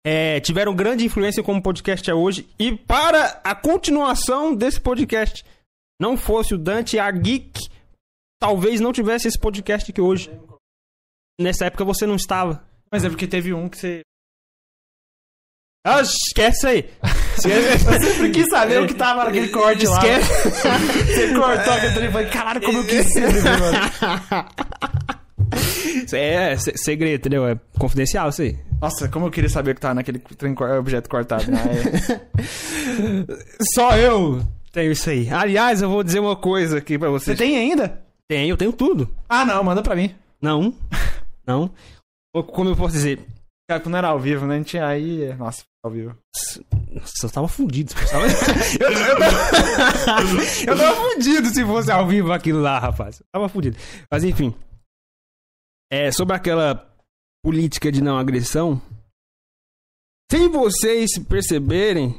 é, 0.05 0.39
tiveram 0.39 0.75
grande 0.75 1.05
influência 1.05 1.43
como 1.43 1.61
podcast 1.61 2.09
é 2.09 2.13
hoje. 2.13 2.47
E 2.59 2.75
para 2.75 3.41
a 3.43 3.55
continuação 3.55 4.55
desse 4.55 4.79
podcast, 4.79 5.43
não 5.99 6.15
fosse 6.15 6.53
o 6.53 6.57
Dante 6.57 6.95
e 6.95 6.99
a 6.99 7.09
Geek, 7.09 7.59
talvez 8.41 8.81
não 8.81 8.91
tivesse 8.91 9.27
esse 9.27 9.37
podcast 9.39 9.91
aqui 9.91 10.01
hoje. 10.01 10.29
Nessa 11.39 11.65
época 11.67 11.85
você 11.85 12.05
não 12.07 12.15
estava. 12.15 12.65
Mas 12.91 13.05
é 13.05 13.09
porque 13.09 13.27
teve 13.27 13.53
um 13.53 13.69
que 13.69 13.77
você. 13.77 14.01
Ah, 15.85 16.01
esquece 16.01 16.67
aí. 16.67 16.89
Esquece. 17.37 17.85
Eu 17.93 18.01
sempre 18.03 18.31
quis 18.31 18.45
saber 18.49 18.81
o 18.81 18.87
que 18.87 18.93
tava 18.95 19.23
naquele 19.25 19.49
corte 19.49 19.85
lá. 19.87 19.95
Esquece. 19.97 20.49
Você 21.07 21.33
cortou 21.33 21.73
aquele 21.73 22.07
e 22.07 22.11
falei, 22.11 22.29
caralho, 22.29 22.61
como 22.61 22.77
eu 22.79 22.85
quis 22.85 23.05
ser, 23.13 23.21
mano. 23.43 24.47
Isso 26.05 26.15
é 26.15 26.57
se- 26.57 26.77
segredo, 26.77 27.15
entendeu? 27.19 27.47
É 27.47 27.59
confidencial 27.79 28.29
isso 28.29 28.41
aí. 28.43 28.57
Nossa, 28.79 29.07
como 29.09 29.25
eu 29.27 29.31
queria 29.31 29.49
saber 29.49 29.71
o 29.71 29.75
que 29.75 29.81
tava 29.81 29.95
naquele 29.95 30.21
objeto 30.79 31.09
cortado. 31.09 31.49
né? 31.49 31.57
Só 33.73 33.97
eu 33.97 34.41
tenho 34.71 34.91
isso 34.91 35.09
aí. 35.09 35.29
Aliás, 35.29 35.81
eu 35.81 35.89
vou 35.89 36.03
dizer 36.03 36.19
uma 36.19 36.35
coisa 36.35 36.77
aqui 36.77 36.97
pra 36.99 37.09
Você 37.09 37.25
vocês. 37.35 37.37
tem 37.39 37.57
ainda? 37.57 38.01
Tenho, 38.31 38.53
eu 38.53 38.57
tenho 38.57 38.71
tudo. 38.71 39.13
Ah, 39.27 39.43
não, 39.43 39.61
manda 39.61 39.83
pra 39.83 39.93
mim. 39.93 40.15
Não. 40.41 40.73
Não. 41.45 41.69
Como 42.31 42.69
eu 42.69 42.77
posso 42.77 42.93
dizer? 42.93 43.19
Cara, 43.69 43.81
quando 43.81 43.97
era 43.97 44.07
ao 44.07 44.19
vivo, 44.21 44.45
né? 44.45 44.55
A 44.55 44.57
gente 44.59 44.77
aí. 44.77 45.35
Nossa, 45.35 45.65
ao 45.83 45.91
vivo. 45.91 46.17
Nossa, 46.89 47.25
eu 47.25 47.29
tava 47.29 47.49
fudido. 47.49 47.93
eu, 48.79 48.87
eu, 48.87 49.17
tava... 49.19 50.31
eu 50.65 50.77
tava 50.77 50.95
fudido 51.11 51.49
se 51.49 51.65
fosse 51.65 51.91
ao 51.91 52.07
vivo 52.07 52.31
aquilo 52.31 52.61
lá, 52.61 52.79
rapaz. 52.79 53.19
Eu 53.19 53.25
tava 53.33 53.49
fudido. 53.49 53.75
Mas 54.09 54.23
enfim. 54.23 54.55
É, 55.91 56.09
sobre 56.09 56.33
aquela 56.33 56.89
política 57.43 57.91
de 57.91 58.01
não 58.01 58.17
agressão. 58.17 58.81
Sem 60.31 60.47
vocês 60.47 61.19
perceberem, 61.27 62.17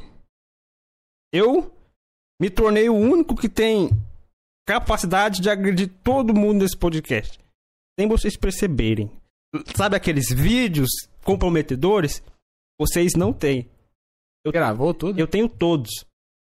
eu 1.33 1.75
me 2.39 2.51
tornei 2.51 2.87
o 2.87 2.93
único 2.93 3.35
que 3.35 3.49
tem 3.49 3.89
capacidade 4.65 5.41
de 5.41 5.49
agredir 5.49 5.91
todo 6.03 6.33
mundo 6.33 6.61
nesse 6.61 6.77
podcast. 6.77 7.39
Sem 7.99 8.07
vocês 8.07 8.37
perceberem. 8.37 9.11
Sabe 9.75 9.95
aqueles 9.95 10.29
vídeos 10.29 10.89
comprometedores? 11.23 12.23
Vocês 12.79 13.13
não 13.15 13.31
têm. 13.31 13.69
Gravou 14.47 14.93
tudo? 14.93 15.19
Eu 15.19 15.27
tenho 15.27 15.47
todos. 15.47 15.89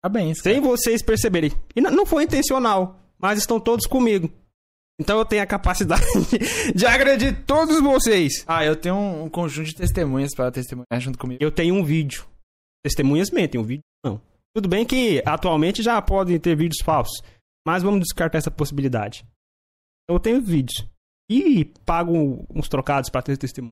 Parabéns. 0.01 0.39
Sem 0.41 0.59
vocês 0.59 1.01
perceberem. 1.01 1.51
E 1.75 1.81
não 1.81 2.05
foi 2.05 2.23
intencional, 2.23 2.99
mas 3.17 3.39
estão 3.39 3.59
todos 3.59 3.85
comigo. 3.85 4.29
Então 4.99 5.17
eu 5.17 5.25
tenho 5.25 5.41
a 5.41 5.47
capacidade 5.47 6.03
de 6.75 6.85
agredir 6.85 7.45
todos 7.45 7.79
vocês. 7.81 8.43
Ah, 8.45 8.65
eu 8.65 8.75
tenho 8.75 8.95
um, 8.95 9.23
um 9.23 9.29
conjunto 9.29 9.67
de 9.67 9.75
testemunhas 9.75 10.35
pra 10.35 10.51
testemunhar 10.51 10.99
junto 10.99 11.17
comigo. 11.17 11.41
Eu 11.41 11.51
tenho 11.51 11.73
um 11.73 11.83
vídeo. 11.83 12.25
Testemunhas 12.83 13.31
mentem, 13.31 13.59
um 13.59 13.63
vídeo 13.63 13.83
não. 14.03 14.21
Tudo 14.53 14.67
bem 14.67 14.85
que 14.85 15.21
atualmente 15.25 15.81
já 15.81 16.01
podem 16.01 16.37
ter 16.39 16.55
vídeos 16.55 16.83
falsos, 16.83 17.21
mas 17.71 17.83
vamos 17.83 17.99
descartar 18.01 18.37
essa 18.37 18.51
possibilidade. 18.51 19.25
Eu 20.09 20.19
tenho 20.19 20.41
vídeos. 20.41 20.87
E 21.29 21.65
pago 21.85 22.45
uns 22.49 22.67
trocados 22.67 23.09
pra 23.09 23.21
ter 23.21 23.37
testemunho. 23.37 23.71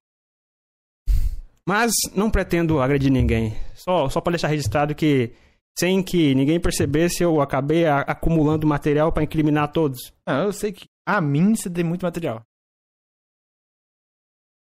Mas 1.68 1.92
não 2.16 2.30
pretendo 2.32 2.80
agredir 2.82 3.12
ninguém. 3.12 3.54
Só, 3.75 4.08
só 4.10 4.22
pra 4.22 4.32
deixar 4.32 4.48
registrado 4.48 4.96
que, 4.96 5.34
sem 5.77 6.01
que 6.04 6.34
ninguém 6.36 6.62
percebesse, 6.62 7.24
eu 7.24 7.42
acabei 7.42 7.86
a- 7.86 8.01
acumulando 8.01 8.66
material 8.68 9.12
pra 9.12 9.24
incriminar 9.24 9.72
todos. 9.72 10.13
Ah, 10.25 10.44
eu 10.44 10.54
sei 10.54 10.72
que 10.72 10.86
a 11.06 11.20
mim 11.20 11.56
você 11.56 11.70
tem 11.70 11.84
muito 11.84 12.04
material. 12.04 12.42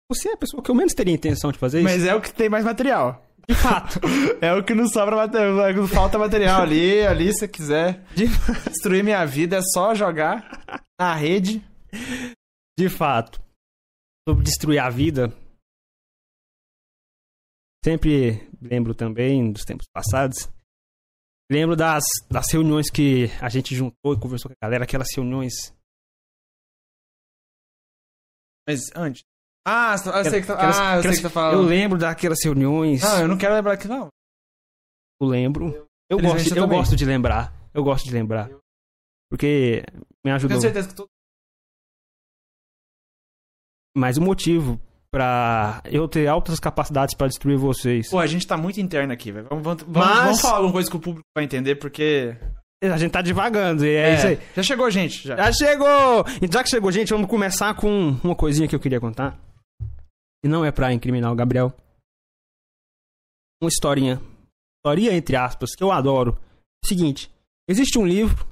Você 0.09 0.29
é 0.29 0.33
a 0.33 0.37
pessoa 0.37 0.61
que 0.61 0.69
eu 0.69 0.75
menos 0.75 0.93
teria 0.93 1.13
intenção 1.13 1.51
de 1.51 1.57
fazer 1.57 1.79
isso. 1.79 1.83
Mas 1.89 2.05
é 2.05 2.13
o 2.13 2.21
que 2.21 2.31
tem 2.33 2.47
mais 2.49 2.63
material. 2.63 3.25
De 3.47 3.55
fato. 3.55 3.99
É 4.41 4.53
o 4.53 4.63
que 4.63 4.73
não 4.73 4.87
sobra 4.87 5.15
material. 5.15 5.67
é 5.67 5.87
Falta 5.87 6.17
material 6.17 6.61
ali, 6.61 7.05
ali, 7.05 7.31
se 7.33 7.39
você 7.39 7.47
quiser 7.47 8.03
De, 8.13 8.25
destruir 8.69 9.03
minha 9.03 9.25
vida, 9.25 9.57
é 9.57 9.61
só 9.61 9.93
jogar 9.95 10.49
na 10.99 11.13
rede. 11.15 11.61
de 12.77 12.89
fato. 12.89 13.41
Sobre 14.27 14.43
destruir 14.43 14.79
a 14.79 14.89
vida. 14.89 15.27
Sempre 17.83 18.49
lembro 18.61 18.95
também 18.95 19.51
dos 19.51 19.63
tempos 19.63 19.85
passados. 19.93 20.49
Lembro 21.51 21.75
das, 21.75 22.03
das 22.31 22.49
reuniões 22.51 22.89
que 22.89 23.25
a 23.41 23.49
gente 23.49 23.75
juntou 23.75 24.13
e 24.13 24.19
conversou 24.19 24.49
com 24.49 24.55
a 24.59 24.65
galera, 24.65 24.85
aquelas 24.85 25.09
reuniões. 25.13 25.53
Mas 28.67 28.79
antes. 28.95 29.21
Ah, 29.65 29.93
eu 29.93 30.29
sei 30.29 30.41
que 30.41 30.47
tá, 30.47 30.53
aquelas- 30.55 30.77
ah, 30.79 30.81
eu 30.81 30.89
sei 30.89 30.99
aquelas- 30.99 31.15
que 31.17 31.21
tá 31.23 31.27
Eu 31.27 31.31
falando. 31.31 31.67
lembro 31.67 31.97
daquelas 31.97 32.37
reuniões. 32.43 33.01
Não, 33.01 33.19
eu 33.21 33.27
não 33.27 33.37
quero 33.37 33.53
lembrar 33.55 33.73
aqui, 33.73 33.87
não. 33.87 34.07
Eu 35.21 35.27
lembro. 35.27 35.87
Eu 36.09 36.17
Felizmente 36.17 36.49
gosto, 36.49 36.57
eu 36.57 36.63
eu 36.63 36.67
gosto 36.69 36.95
de 36.95 37.05
lembrar. 37.05 37.53
Eu 37.73 37.83
gosto 37.83 38.05
de 38.05 38.11
lembrar. 38.13 38.49
Porque 39.31 39.83
me 40.25 40.31
ajudou. 40.31 40.49
Tenho 40.59 40.61
certeza 40.61 40.87
que 40.89 40.95
tu. 40.95 41.07
Mas 43.95 44.17
o 44.17 44.21
motivo 44.21 44.79
pra 45.11 45.81
eu 45.85 46.07
ter 46.07 46.27
altas 46.27 46.59
capacidades 46.59 47.15
pra 47.15 47.27
destruir 47.27 47.57
vocês. 47.57 48.09
Pô, 48.09 48.19
a 48.19 48.27
gente 48.27 48.45
tá 48.47 48.57
muito 48.57 48.79
interno 48.81 49.13
aqui, 49.13 49.31
velho. 49.31 49.47
Vamos, 49.49 49.63
vamos, 49.63 49.83
Mas- 49.87 50.23
vamos 50.23 50.41
falar 50.41 50.55
alguma 50.57 50.73
coisa 50.73 50.89
que 50.89 50.95
o 50.97 50.99
público 50.99 51.25
vai 51.35 51.45
entender, 51.45 51.75
porque. 51.75 52.35
A 52.83 52.97
gente 52.97 53.11
tá 53.11 53.21
devagando, 53.21 53.85
e 53.85 53.95
é, 53.95 54.15
isso 54.15 54.27
aí. 54.27 54.39
Já 54.57 54.61
chegou 54.63 54.91
gente, 54.91 55.25
já. 55.25 55.37
Já 55.37 55.53
chegou! 55.53 56.25
E 56.41 56.51
já 56.51 56.61
que 56.61 56.69
chegou, 56.69 56.91
gente, 56.91 57.11
vamos 57.13 57.29
começar 57.29 57.73
com 57.75 58.17
uma 58.21 58.35
coisinha 58.35 58.67
que 58.67 58.75
eu 58.75 58.79
queria 58.79 58.99
contar. 58.99 59.39
E 60.43 60.47
não 60.47 60.65
é 60.65 60.71
pra 60.71 60.93
incriminar 60.93 61.31
o 61.31 61.35
Gabriel. 61.35 61.73
Uma 63.61 63.69
historinha. 63.69 64.19
Historinha 64.77 65.13
entre 65.13 65.35
aspas, 65.35 65.75
que 65.75 65.83
eu 65.83 65.91
adoro. 65.91 66.37
Seguinte, 66.85 67.33
existe 67.67 67.97
um 67.97 68.05
livro 68.05 68.45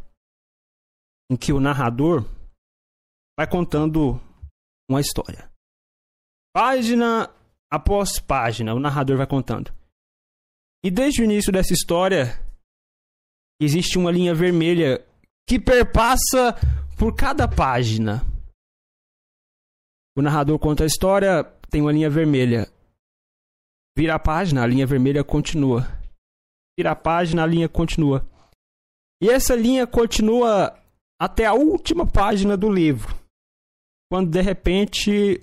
em 1.29 1.36
que 1.36 1.51
o 1.51 1.60
narrador 1.60 2.24
vai 3.38 3.50
contando 3.50 4.21
uma 4.89 5.01
história. 5.01 5.51
Página 6.53 7.33
após 7.71 8.19
página, 8.19 8.74
o 8.74 8.79
narrador 8.79 9.17
vai 9.17 9.25
contando. 9.25 9.74
E 10.83 10.91
desde 10.91 11.21
o 11.21 11.25
início 11.25 11.51
dessa 11.51 11.74
história, 11.74 12.39
existe 13.62 13.98
uma 13.98 14.12
linha 14.12 14.36
vermelha 14.36 15.05
que 15.48 15.60
perpassa 15.60 16.55
por 16.98 17.15
cada 17.15 17.48
página. 17.48 18.21
O 20.17 20.21
narrador 20.21 20.60
conta 20.60 20.83
a 20.83 20.88
história, 20.88 21.43
tem 21.71 21.81
uma 21.81 21.91
linha 21.91 22.09
vermelha. 22.09 22.67
Vira 23.97 24.15
a 24.15 24.19
página, 24.19 24.63
a 24.63 24.67
linha 24.67 24.85
vermelha 24.85 25.23
continua. 25.23 25.83
Vira 26.77 26.91
a 26.91 26.95
página, 26.95 27.43
a 27.43 27.47
linha 27.47 27.69
continua. 27.69 28.27
E 29.21 29.29
essa 29.29 29.55
linha 29.55 29.87
continua 29.87 30.77
até 31.19 31.45
a 31.45 31.53
última 31.53 32.05
página 32.05 32.57
do 32.57 32.69
livro. 32.69 33.15
Quando 34.11 34.29
de 34.29 34.41
repente 34.41 35.41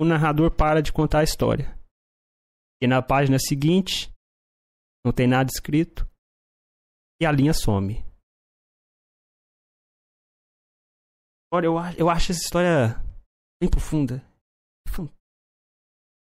o 0.00 0.04
narrador 0.04 0.54
para 0.54 0.80
de 0.80 0.92
contar 0.92 1.20
a 1.20 1.24
história. 1.24 1.76
E 2.80 2.86
na 2.86 3.02
página 3.02 3.38
seguinte 3.38 4.12
não 5.04 5.12
tem 5.12 5.26
nada 5.26 5.50
escrito 5.50 6.08
e 7.20 7.26
a 7.26 7.32
linha 7.32 7.54
some. 7.54 8.04
Olha, 11.50 11.66
eu, 11.66 11.74
eu 11.96 12.10
acho 12.10 12.32
essa 12.32 12.40
história 12.42 13.02
bem 13.60 13.70
profunda. 13.70 14.22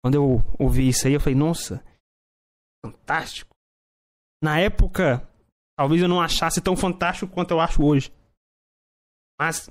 Quando 0.03 0.15
eu 0.15 0.39
ouvi 0.59 0.89
isso 0.89 1.07
aí, 1.07 1.15
eu 1.15 1.21
falei, 1.21 1.35
nossa, 1.35 1.85
fantástico. 2.85 3.55
Na 4.43 4.61
época, 4.61 5.29
talvez 5.77 6.01
eu 6.01 6.09
não 6.09 6.21
achasse 6.21 6.61
tão 6.61 6.77
fantástico 6.77 7.33
quanto 7.33 7.51
eu 7.51 7.61
acho 7.61 7.85
hoje. 7.85 8.13
Mas 9.41 9.69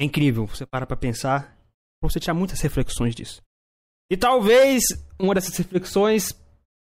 é 0.00 0.04
incrível, 0.04 0.46
você 0.46 0.66
para 0.66 0.86
pra 0.86 0.96
pensar, 0.96 1.56
você 2.02 2.20
tirar 2.20 2.34
muitas 2.34 2.60
reflexões 2.60 3.14
disso. 3.14 3.42
E 4.10 4.16
talvez 4.16 4.82
uma 5.18 5.34
dessas 5.34 5.56
reflexões 5.56 6.32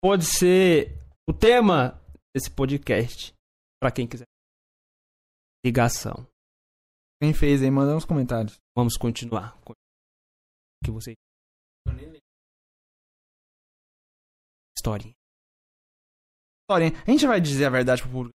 pode 0.02 0.25
ser 0.25 0.99
o 1.28 1.33
tema 1.33 2.00
desse 2.35 2.50
podcast. 2.50 3.33
Pra 3.81 3.90
quem 3.90 4.07
quiser. 4.07 4.26
Ligação. 5.64 6.26
Quem 7.23 7.33
fez 7.33 7.62
aí, 7.62 7.71
manda 7.71 7.95
nos 7.95 8.04
comentários. 8.04 8.59
Vamos 8.76 8.97
continuar. 8.97 9.57
Que 10.85 10.91
você. 10.91 11.14
História. 14.76 15.14
Historinha. 16.62 16.93
A 17.07 17.11
gente 17.11 17.26
vai 17.26 17.41
dizer 17.41 17.64
a 17.64 17.71
verdade 17.71 18.03
pro 18.03 18.11
público. 18.11 18.35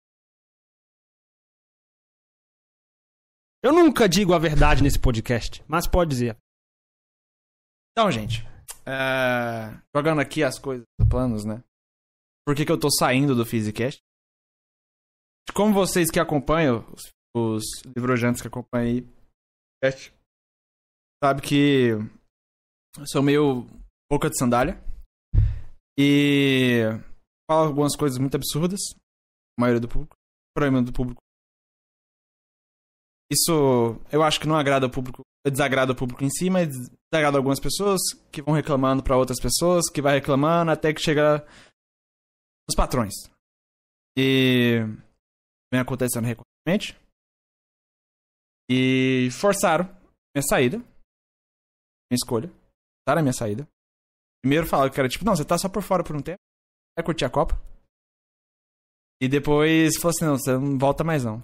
Eu 3.64 3.74
nunca 3.74 4.08
digo 4.08 4.32
a 4.32 4.38
verdade 4.38 4.84
nesse 4.84 5.00
podcast, 5.00 5.64
mas 5.68 5.88
pode 5.88 6.12
dizer. 6.12 6.38
Então, 7.92 8.12
gente, 8.12 8.44
é, 8.86 9.82
jogando 9.96 10.22
aqui 10.22 10.44
as 10.44 10.60
coisas, 10.60 10.86
os 11.00 11.08
planos, 11.10 11.46
né? 11.46 11.64
Por 12.46 12.56
que, 12.56 12.64
que 12.64 12.72
eu 12.72 12.80
tô 12.80 12.92
saindo 12.92 13.34
do 13.34 13.44
Physicast? 13.44 14.00
Como 15.56 15.74
vocês 15.74 16.12
que 16.12 16.20
acompanham, 16.20 16.86
os, 16.94 17.12
os 17.36 17.64
livrojantes 17.96 18.40
que 18.40 18.48
acompanham 18.48 18.88
aí, 18.88 19.92
sabe 21.24 21.42
que 21.42 21.94
sou 23.06 23.22
meio 23.22 23.68
boca 24.10 24.30
de 24.30 24.38
sandália. 24.38 24.82
E 25.98 26.82
falo 27.50 27.68
algumas 27.68 27.96
coisas 27.96 28.18
muito 28.18 28.36
absurdas, 28.36 28.80
a 29.58 29.62
maioria 29.62 29.80
do 29.80 29.88
público, 29.88 30.16
problema 30.54 30.82
do 30.82 30.92
público. 30.92 31.22
Isso 33.32 34.00
eu 34.12 34.22
acho 34.22 34.40
que 34.40 34.48
não 34.48 34.56
agrada 34.56 34.86
o 34.86 34.92
público, 34.92 35.22
desagrada 35.46 35.94
o 35.94 35.96
público 35.96 36.24
em 36.24 36.30
si, 36.30 36.50
mas 36.50 36.70
desagrada 37.12 37.38
algumas 37.38 37.60
pessoas 37.60 38.00
que 38.32 38.42
vão 38.42 38.54
reclamando 38.54 39.04
para 39.04 39.18
outras 39.18 39.40
pessoas, 39.40 39.90
que 39.90 40.02
vai 40.02 40.16
reclamando 40.16 40.72
até 40.72 40.94
que 40.94 41.02
chega 41.02 41.46
nos 42.68 42.76
patrões. 42.76 43.14
E 44.18 44.80
vem 45.72 45.82
acontecendo 45.82 46.26
recorrentemente. 46.26 47.00
E 48.70 49.30
forçaram 49.32 49.86
minha 50.36 50.44
saída. 50.44 50.78
Minha 50.78 52.18
escolha. 52.18 52.52
Forçaram 53.06 53.20
a 53.20 53.24
minha 53.24 53.34
saída. 53.34 53.68
Primeiro 54.42 54.68
falaram 54.68 54.92
que 54.92 55.00
era 55.00 55.10
tipo, 55.10 55.24
não, 55.26 55.36
você 55.36 55.46
tá 55.46 55.58
só 55.58 55.70
por 55.70 55.82
fora 55.84 56.04
por 56.04 56.16
um 56.16 56.22
tempo. 56.22 56.40
Vai 56.98 57.06
curtir 57.06 57.26
a 57.26 57.30
Copa. 57.30 57.54
E 59.22 59.28
depois 59.30 59.96
falou 59.98 60.10
assim, 60.12 60.26
não, 60.26 60.38
você 60.38 60.58
não 60.58 60.78
volta 60.78 61.04
mais 61.04 61.24
não. 61.24 61.42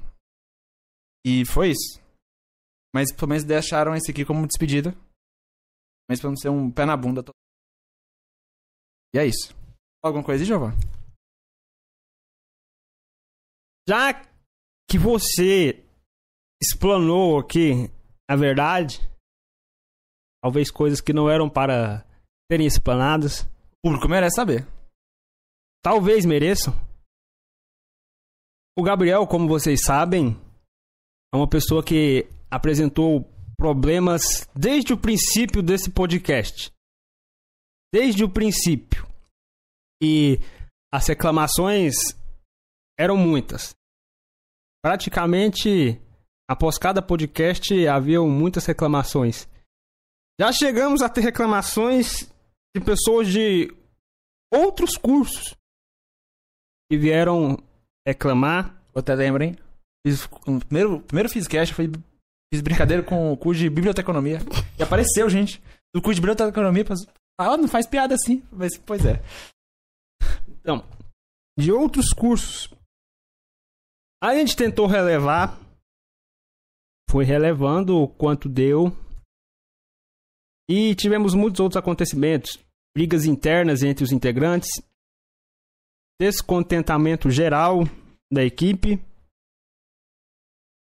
E 1.26 1.46
foi 1.46 1.72
isso. 1.72 2.02
Mas 2.94 3.14
pelo 3.16 3.30
menos 3.30 3.44
deixaram 3.44 3.96
esse 3.96 4.12
aqui 4.12 4.26
como 4.26 4.46
despedida. 4.48 4.92
Mas 6.10 6.20
pra 6.20 6.30
não 6.30 6.38
ser 6.38 6.50
um 6.50 6.72
pé 6.72 6.86
na 6.86 6.98
bunda. 6.98 7.24
to- 7.24 7.32
E 9.16 9.20
é 9.20 9.26
isso. 9.26 9.56
Alguma 10.04 10.24
coisa 10.24 10.44
aí, 10.44 10.48
Giovanni? 10.48 10.76
Já 13.88 14.14
que 14.90 14.98
você 14.98 15.84
explanou 16.62 17.40
aqui 17.40 17.90
a 18.30 18.36
verdade, 18.36 19.00
talvez 20.44 20.72
coisas 20.72 21.02
que 21.02 21.14
não 21.14 21.30
eram 21.30 21.50
para 21.50 22.06
serem 22.52 22.68
explanadas, 22.68 23.42
O 23.84 23.90
público 23.90 24.08
merece 24.10 24.36
saber. 24.36 24.68
talvez 25.84 26.26
mereçam. 26.26 26.74
O 28.78 28.84
Gabriel, 28.84 29.28
como 29.28 29.48
vocês 29.48 29.82
sabem, 29.84 30.40
é 31.34 31.38
uma 31.38 31.48
pessoa 31.48 31.84
que 31.84 32.28
apresentou 32.50 33.30
problemas 33.58 34.48
desde 34.56 34.94
o 34.94 34.98
princípio 34.98 35.62
desse 35.62 35.90
podcast. 35.92 36.72
Desde 37.94 38.24
o 38.24 38.30
princípio. 38.30 39.08
E 40.02 40.40
as 40.94 41.08
reclamações 41.08 41.96
eram 42.98 43.18
muitas. 43.18 43.74
Praticamente, 44.84 46.02
após 46.50 46.78
cada 46.78 47.02
podcast, 47.02 47.88
haviam 47.88 48.28
muitas 48.30 48.66
reclamações. 48.66 49.48
Já 50.42 50.52
chegamos 50.52 51.04
a 51.04 51.08
ter 51.08 51.22
reclamações 51.22 52.28
de 52.76 52.84
pessoas 52.84 53.28
de 53.28 53.72
outros 54.52 54.98
cursos 54.98 55.56
que 56.90 56.98
vieram 56.98 57.60
reclamar. 58.08 58.76
Eu 58.92 59.02
até 59.02 59.14
lembro, 59.14 59.44
hein? 59.44 59.56
Fiz, 60.04 60.28
primeiro, 60.68 61.00
primeiro 61.02 61.30
Fizcast, 61.30 61.76
foi, 61.76 61.92
fiz 62.52 62.60
brincadeira 62.60 63.04
com 63.04 63.32
o 63.32 63.38
curso 63.38 63.62
de 63.62 63.70
biblioteconomia. 63.70 64.40
E 64.80 64.82
apareceu, 64.82 65.30
gente, 65.30 65.62
do 65.94 66.02
curso 66.02 66.16
de 66.16 66.22
biblioteconomia. 66.22 66.86
Ah, 67.40 67.56
não 67.56 67.68
faz 67.68 67.86
piada 67.86 68.16
assim. 68.16 68.42
Mas, 68.52 68.76
pois 68.80 69.06
é. 69.06 69.22
Então, 70.48 70.84
de 71.56 71.72
outros 71.72 72.10
cursos. 72.10 72.68
A 74.24 74.34
gente 74.34 74.58
tentou 74.58 74.88
relevar, 74.88 75.60
foi 77.12 77.26
relevando 77.26 77.96
o 77.96 78.08
quanto 78.08 78.50
deu. 78.50 78.92
E 80.74 80.96
tivemos 80.96 81.34
muitos 81.34 81.60
outros 81.60 81.76
acontecimentos, 81.76 82.58
brigas 82.96 83.26
internas 83.26 83.84
entre 83.84 84.06
os 84.06 84.14
integrantes, 84.14 84.70
descontentamento 86.18 87.30
geral 87.30 87.80
da 88.32 88.42
equipe. 88.42 88.98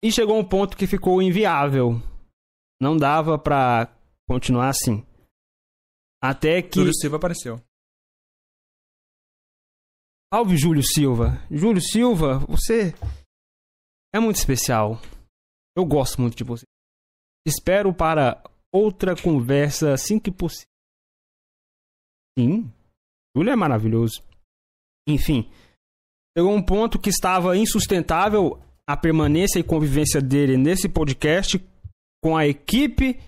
E 0.03 0.12
chegou 0.12 0.38
um 0.38 0.47
ponto 0.47 0.77
que 0.77 0.86
ficou 0.86 1.23
inviável. 1.23 1.93
Não 2.79 2.95
dava 2.95 3.39
pra 3.39 3.91
continuar 4.29 4.69
assim. 4.69 5.03
Até 6.21 6.62
que 6.62 6.75
Júlio 6.75 6.93
Silva 6.93 7.17
apareceu. 7.17 7.59
Salve, 10.31 10.55
Júlio 10.55 10.83
Silva. 10.83 11.43
Júlio 11.49 11.81
Silva, 11.81 12.38
você 12.45 12.93
é 14.13 14.19
muito 14.19 14.36
especial. 14.36 15.01
Eu 15.75 15.83
gosto 15.83 16.21
muito 16.21 16.38
de 16.38 16.43
você. 16.43 16.63
Espero 17.47 17.91
para 17.91 18.43
outra 18.73 19.15
conversa 19.15 19.93
assim 19.93 20.19
que 20.19 20.31
possível. 20.31 20.67
Sim, 22.38 22.71
Júlio 23.36 23.51
é 23.51 23.55
maravilhoso. 23.55 24.23
Enfim, 25.07 25.49
chegou 26.36 26.53
um 26.53 26.63
ponto 26.63 26.99
que 26.99 27.09
estava 27.09 27.55
insustentável 27.55 28.59
a 28.88 28.97
permanência 28.97 29.59
e 29.59 29.63
convivência 29.63 30.19
dele 30.21 30.57
nesse 30.57 30.89
podcast 30.89 31.59
com 32.23 32.36
a 32.36 32.47
equipe 32.47 33.19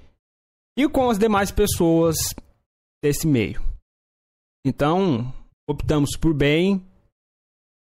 e 0.78 0.90
com 0.90 1.10
as 1.10 1.18
demais 1.18 1.52
pessoas 1.52 2.16
desse 3.04 3.28
meio. 3.28 3.62
Então, 4.66 5.32
optamos 5.70 6.18
por 6.18 6.34
bem, 6.34 6.84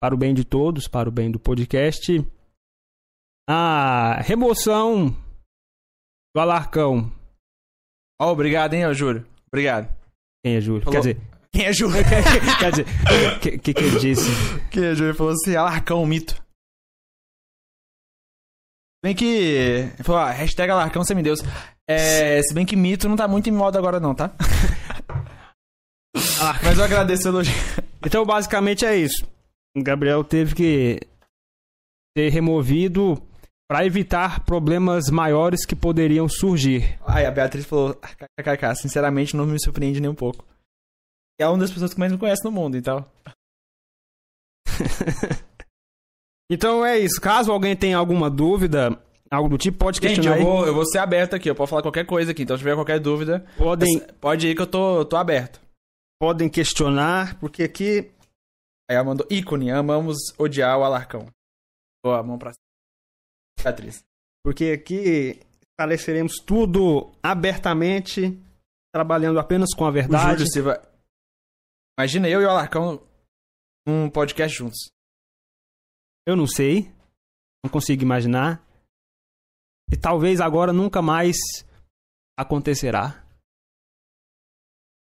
para 0.02 0.16
o 0.16 0.18
bem 0.18 0.34
de 0.34 0.44
todos, 0.44 0.88
para 0.88 1.08
o 1.08 1.12
bem 1.12 1.30
do 1.30 1.40
podcast, 1.40 2.12
a 3.48 4.20
remoção 4.22 5.10
do 6.34 6.42
Alarcão. 6.42 7.12
Ó, 8.22 8.32
obrigado, 8.32 8.76
hein, 8.76 8.86
ô 8.86 8.94
Júlio. 8.94 9.26
Obrigado. 9.52 9.92
Quem 10.46 10.56
é 10.56 10.62
Júlio? 10.62 10.86
Quer 10.92 11.00
dizer, 11.00 11.18
Quem 11.52 11.66
é 11.66 11.74
Júlio? 11.74 11.98
quer 12.60 12.70
dizer, 12.70 12.86
o 12.86 13.40
que, 13.40 13.58
que, 13.58 13.74
que 13.74 13.84
ele 13.84 14.00
disse? 14.00 14.30
Quem 14.70 14.84
é 14.86 14.94
Júlio? 14.94 15.16
Falou 15.16 15.34
assim, 15.34 15.56
Alarcão, 15.56 16.06
mito. 16.06 16.40
Bem 19.04 19.16
que... 19.16 19.26
Ele 19.26 20.04
falou, 20.04 20.22
ah, 20.22 20.30
hashtag 20.30 20.72
Alarcão 20.72 21.04
semideus. 21.04 21.40
É, 21.90 22.44
se 22.44 22.54
bem 22.54 22.64
que 22.64 22.76
mito 22.76 23.10
não 23.10 23.16
tá 23.16 23.28
muito 23.28 23.50
em 23.50 23.52
moda 23.52 23.80
agora 23.80 24.00
não, 24.00 24.14
tá? 24.14 24.30
Mas 26.64 26.78
eu 26.78 26.84
agradeço 26.84 27.28
o 27.28 27.32
elogio. 27.32 27.56
Então, 28.06 28.24
basicamente 28.24 28.86
é 28.86 28.96
isso. 28.96 29.26
O 29.76 29.82
Gabriel 29.82 30.24
teve 30.24 30.54
que 30.54 31.00
ser 32.16 32.30
removido 32.30 33.20
para 33.72 33.86
evitar 33.86 34.44
problemas 34.44 35.10
maiores 35.10 35.66
que 35.66 35.78
poderiam 35.78 36.28
surgir. 36.28 37.00
Ai, 37.08 37.26
a 37.26 37.32
Beatriz 37.32 37.66
falou, 37.66 37.96
kkk, 37.96 38.76
sinceramente 38.76 39.34
não 39.34 39.46
me 39.46 39.58
surpreende 39.64 40.02
nem 40.02 40.10
um 40.10 40.14
pouco. 40.14 40.46
É 41.40 41.48
uma 41.48 41.58
das 41.58 41.72
pessoas 41.72 41.94
que 41.94 42.00
mais 42.02 42.12
me 42.12 42.18
conhece 42.18 42.44
no 42.44 42.52
mundo, 42.52 42.76
então. 42.76 43.06
Então 46.52 46.86
é 46.86 47.00
isso. 47.00 47.22
Caso 47.22 47.50
alguém 47.50 47.78
tenha 47.78 47.96
alguma 47.96 48.30
dúvida, 48.30 49.02
algo 49.32 49.48
do 49.48 49.58
tipo, 49.58 49.78
pode 49.78 50.02
Gente, 50.02 50.16
questionar 50.16 50.36
eu 50.36 50.40
aí. 50.42 50.44
vou, 50.44 50.68
eu 50.68 50.74
vou 50.74 50.86
ser 50.86 50.98
aberto 50.98 51.34
aqui, 51.34 51.50
eu 51.50 51.56
posso 51.56 51.70
falar 51.70 51.82
qualquer 51.82 52.06
coisa 52.06 52.32
aqui, 52.32 52.44
então 52.44 52.58
se 52.58 52.62
tiver 52.62 52.76
qualquer 52.76 53.00
dúvida, 53.00 53.46
Podem, 53.58 54.02
pode 54.20 54.50
ir 54.50 54.54
que 54.56 54.62
eu 54.62 54.68
tô, 54.68 55.06
tô 55.06 55.16
aberto. 55.16 55.62
podem 56.20 56.50
questionar, 56.50 57.40
porque 57.40 57.64
aqui 57.64 58.12
Aí 58.90 58.98
ela 58.98 59.06
mandou 59.06 59.26
ícone, 59.30 59.72
amamos 59.72 60.18
odiar 60.38 60.78
o 60.78 60.84
Alarcão. 60.84 61.28
Boa, 62.04 62.22
mão 62.22 62.38
pra 62.38 62.52
cima. 62.52 62.71
Beatriz. 63.60 64.04
Porque 64.44 64.72
aqui 64.72 65.40
esclareceremos 65.62 66.34
tudo 66.46 67.12
abertamente, 67.22 68.40
trabalhando 68.94 69.40
apenas 69.40 69.74
com 69.76 69.86
a 69.86 69.90
O 69.90 69.92
verdade. 69.92 70.40
Júlio 70.40 70.52
Silva. 70.52 70.82
Imagina 71.98 72.30
eu 72.30 72.42
e 72.42 72.46
o 72.46 72.50
Alarcão 72.50 73.06
num 73.88 74.10
podcast 74.10 74.58
juntos. 74.58 74.90
Eu 76.26 76.36
não 76.36 76.48
sei, 76.48 76.92
não 77.64 77.72
consigo 77.72 78.04
imaginar. 78.04 78.66
E 79.92 79.98
talvez 79.98 80.40
agora 80.40 80.72
nunca 80.72 81.02
mais 81.02 81.36
acontecerá. 82.40 83.26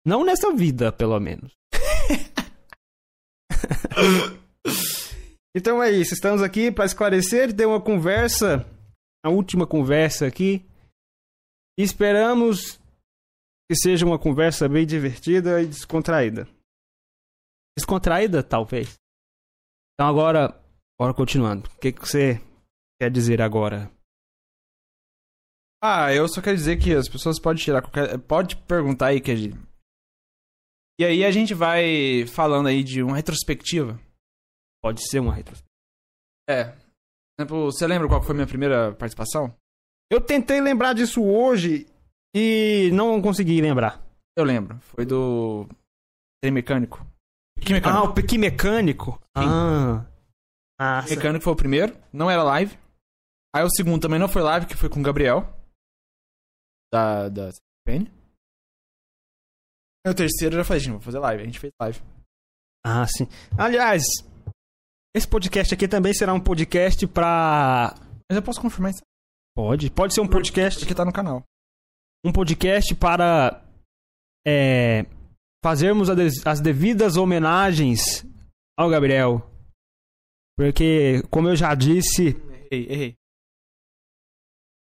Não 0.06 0.24
nessa 0.24 0.52
vida, 0.52 0.92
pelo 0.92 1.18
menos. 1.18 1.52
então 5.54 5.82
é 5.82 5.90
isso, 5.90 6.14
estamos 6.14 6.42
aqui 6.42 6.72
para 6.72 6.84
esclarecer, 6.84 7.54
ter 7.54 7.66
uma 7.66 7.80
conversa, 7.80 8.66
a 9.24 9.30
última 9.30 9.66
conversa 9.66 10.26
aqui. 10.26 10.66
Esperamos 11.78 12.80
que 13.68 13.76
seja 13.76 14.04
uma 14.04 14.18
conversa 14.18 14.68
bem 14.68 14.86
divertida 14.86 15.62
e 15.62 15.66
descontraída. 15.66 16.48
Descontraída, 17.76 18.42
talvez. 18.42 18.94
Então 19.94 20.08
agora, 20.08 20.60
bora 20.98 21.14
continuando. 21.14 21.68
O 21.68 21.78
que, 21.78 21.92
que 21.92 22.00
você 22.00 22.40
quer 23.00 23.10
dizer 23.10 23.40
agora? 23.40 23.90
Ah, 25.82 26.12
eu 26.12 26.26
só 26.28 26.40
quero 26.40 26.56
dizer 26.56 26.78
que 26.78 26.94
as 26.94 27.08
pessoas 27.08 27.38
podem 27.38 27.62
tirar 27.62 27.82
qualquer. 27.82 28.18
Pode 28.20 28.56
perguntar 28.56 29.08
aí, 29.08 29.20
que 29.20 29.52
E 30.98 31.04
aí 31.04 31.24
a 31.24 31.30
gente 31.30 31.52
vai 31.52 32.26
falando 32.26 32.68
aí 32.68 32.82
de 32.82 33.02
uma 33.02 33.16
retrospectiva. 33.16 34.00
Pode 34.84 35.00
ser 35.08 35.18
uma 35.18 35.32
retrospectiva. 35.32 35.72
É. 36.46 36.64
Por 36.64 37.40
exemplo, 37.40 37.72
você 37.72 37.86
lembra 37.86 38.06
qual 38.06 38.22
foi 38.22 38.32
a 38.32 38.34
minha 38.34 38.46
primeira 38.46 38.92
participação? 38.92 39.56
Eu 40.12 40.20
tentei 40.20 40.60
lembrar 40.60 40.92
disso 40.92 41.24
hoje 41.24 41.86
e 42.36 42.90
não 42.92 43.22
consegui 43.22 43.62
lembrar. 43.62 44.06
Eu 44.36 44.44
lembro. 44.44 44.78
Foi 44.80 45.06
do. 45.06 45.66
Trem 46.42 46.52
mecânico. 46.52 46.98
Mecânico. 47.56 47.88
Ah, 47.88 48.02
o 48.02 48.12
Piqui 48.12 48.36
mecânico? 48.36 49.12
Sim. 49.38 49.46
Ah. 49.46 50.06
Ah, 50.78 51.02
mecânico 51.08 51.44
foi 51.44 51.54
o 51.54 51.56
primeiro, 51.56 51.96
não 52.12 52.30
era 52.30 52.42
live. 52.42 52.78
Aí 53.56 53.64
o 53.64 53.70
segundo 53.70 54.02
também 54.02 54.18
não 54.18 54.28
foi 54.28 54.42
live, 54.42 54.66
que 54.66 54.76
foi 54.76 54.90
com 54.90 55.00
o 55.00 55.02
Gabriel 55.02 55.48
da, 56.92 57.30
da 57.30 57.50
CPN. 57.52 58.12
E 60.06 60.10
o 60.10 60.14
terceiro 60.14 60.56
eu 60.56 60.58
já 60.58 60.64
falei, 60.64 60.80
gente, 60.80 60.92
vou 60.92 61.00
fazer 61.00 61.20
live. 61.20 61.42
A 61.42 61.46
gente 61.46 61.58
fez 61.58 61.72
live. 61.80 62.02
Ah, 62.84 63.06
sim. 63.06 63.26
Aliás, 63.56 64.02
esse 65.14 65.28
podcast 65.28 65.72
aqui 65.72 65.86
também 65.86 66.12
será 66.12 66.34
um 66.34 66.40
podcast 66.40 67.06
pra. 67.06 67.94
Mas 68.28 68.36
eu 68.36 68.42
posso 68.42 68.60
confirmar 68.60 68.90
isso. 68.90 69.02
Pode, 69.56 69.90
pode 69.90 70.12
ser 70.12 70.20
um 70.20 70.28
podcast. 70.28 70.84
Que 70.84 70.94
tá 70.94 71.04
no 71.04 71.12
canal. 71.12 71.44
Um 72.24 72.32
podcast 72.32 72.94
para. 72.96 73.62
É, 74.46 75.06
fazermos 75.64 76.08
as 76.44 76.60
devidas 76.60 77.16
homenagens 77.16 78.26
ao 78.76 78.90
Gabriel. 78.90 79.50
Porque, 80.58 81.22
como 81.30 81.48
eu 81.48 81.56
já 81.56 81.74
disse. 81.74 82.36
Errei, 82.70 82.86
errei. 82.90 83.14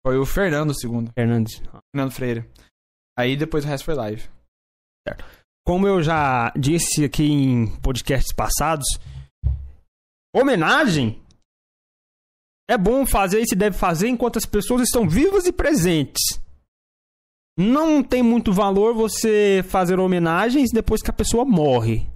Foi 0.06 0.18
o 0.18 0.26
Fernando 0.26 0.78
segundo. 0.78 1.12
Fernandes. 1.14 1.62
Fernando 1.94 2.12
Freire. 2.12 2.50
Aí 3.18 3.38
depois 3.38 3.64
o 3.64 3.68
resto 3.68 3.86
foi 3.86 3.94
live. 3.94 4.30
Certo. 5.08 5.24
Como 5.66 5.88
eu 5.88 6.02
já 6.04 6.52
disse 6.58 7.06
aqui 7.06 7.24
em 7.24 7.80
podcasts 7.80 8.34
passados, 8.34 8.86
homenagem 10.34 11.22
é 12.70 12.78
bom 12.78 13.06
fazer 13.06 13.42
e 13.42 13.48
se 13.48 13.56
deve 13.56 13.78
fazer 13.78 14.08
enquanto 14.08 14.38
as 14.38 14.46
pessoas 14.46 14.82
estão 14.82 15.08
vivas 15.08 15.46
e 15.46 15.52
presentes. 15.54 16.42
Não 17.58 18.04
tem 18.04 18.24
muito 18.24 18.52
valor 18.52 18.96
você 18.96 19.64
fazer 19.68 20.00
homenagens 20.00 20.72
depois 20.72 21.02
que 21.02 21.12
a 21.12 21.14
pessoa 21.14 21.46
morre. 21.46 22.08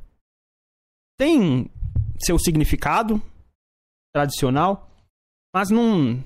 Tem 1.20 1.70
seu 2.20 2.40
significado 2.40 3.22
tradicional, 4.14 4.90
mas 5.54 5.70
não 5.70 6.24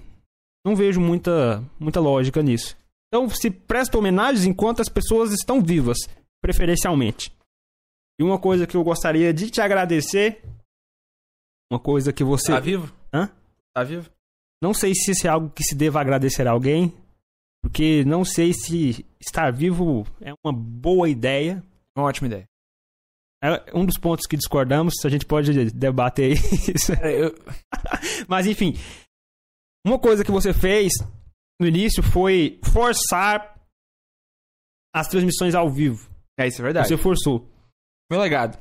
não 0.65 0.75
vejo 0.75 1.01
muita, 1.01 1.63
muita 1.79 1.99
lógica 1.99 2.41
nisso. 2.41 2.77
Então 3.07 3.29
se 3.29 3.49
presta 3.49 3.97
homenagens 3.97 4.45
enquanto 4.45 4.81
as 4.81 4.87
pessoas 4.87 5.33
estão 5.33 5.61
vivas, 5.61 5.97
preferencialmente. 6.41 7.35
E 8.19 8.23
uma 8.23 8.39
coisa 8.39 8.67
que 8.67 8.77
eu 8.77 8.83
gostaria 8.83 9.33
de 9.33 9.49
te 9.49 9.59
agradecer, 9.59 10.43
uma 11.71 11.79
coisa 11.79 12.11
que 12.11 12.23
você... 12.23 12.51
Tá 12.51 12.59
vivo? 12.59 12.93
Hã? 13.13 13.29
Tá 13.73 13.83
vivo? 13.83 14.09
Não 14.61 14.73
sei 14.73 14.93
se 14.93 15.11
isso 15.11 15.25
é 15.25 15.29
algo 15.29 15.49
que 15.49 15.63
se 15.63 15.73
deva 15.73 16.01
agradecer 16.01 16.45
a 16.45 16.51
alguém, 16.51 16.93
porque 17.63 18.03
não 18.03 18.25
sei 18.25 18.53
se 18.53 19.05
estar 19.19 19.51
vivo 19.51 20.05
é 20.19 20.33
uma 20.43 20.51
boa 20.53 21.07
ideia. 21.07 21.63
Uma 21.95 22.07
ótima 22.07 22.27
ideia. 22.27 22.45
É 23.43 23.75
um 23.75 23.85
dos 23.85 23.97
pontos 23.97 24.27
que 24.27 24.37
discordamos, 24.37 24.93
a 25.03 25.09
gente 25.09 25.25
pode 25.25 25.71
debater 25.71 26.33
isso. 26.75 26.91
É, 26.93 27.23
eu... 27.25 27.33
Mas 28.27 28.45
enfim, 28.45 28.73
uma 29.85 29.97
coisa 29.97 30.23
que 30.23 30.31
você 30.31 30.53
fez 30.53 30.91
no 31.59 31.65
início 31.65 32.03
foi 32.03 32.59
forçar 32.63 33.59
as 34.93 35.07
transmissões 35.07 35.55
ao 35.55 35.69
vivo. 35.69 36.09
É, 36.37 36.47
isso 36.47 36.61
é 36.61 36.65
verdade. 36.65 36.87
Você 36.87 36.97
forçou. 36.97 37.49
Meu 38.11 38.19
legado. 38.19 38.59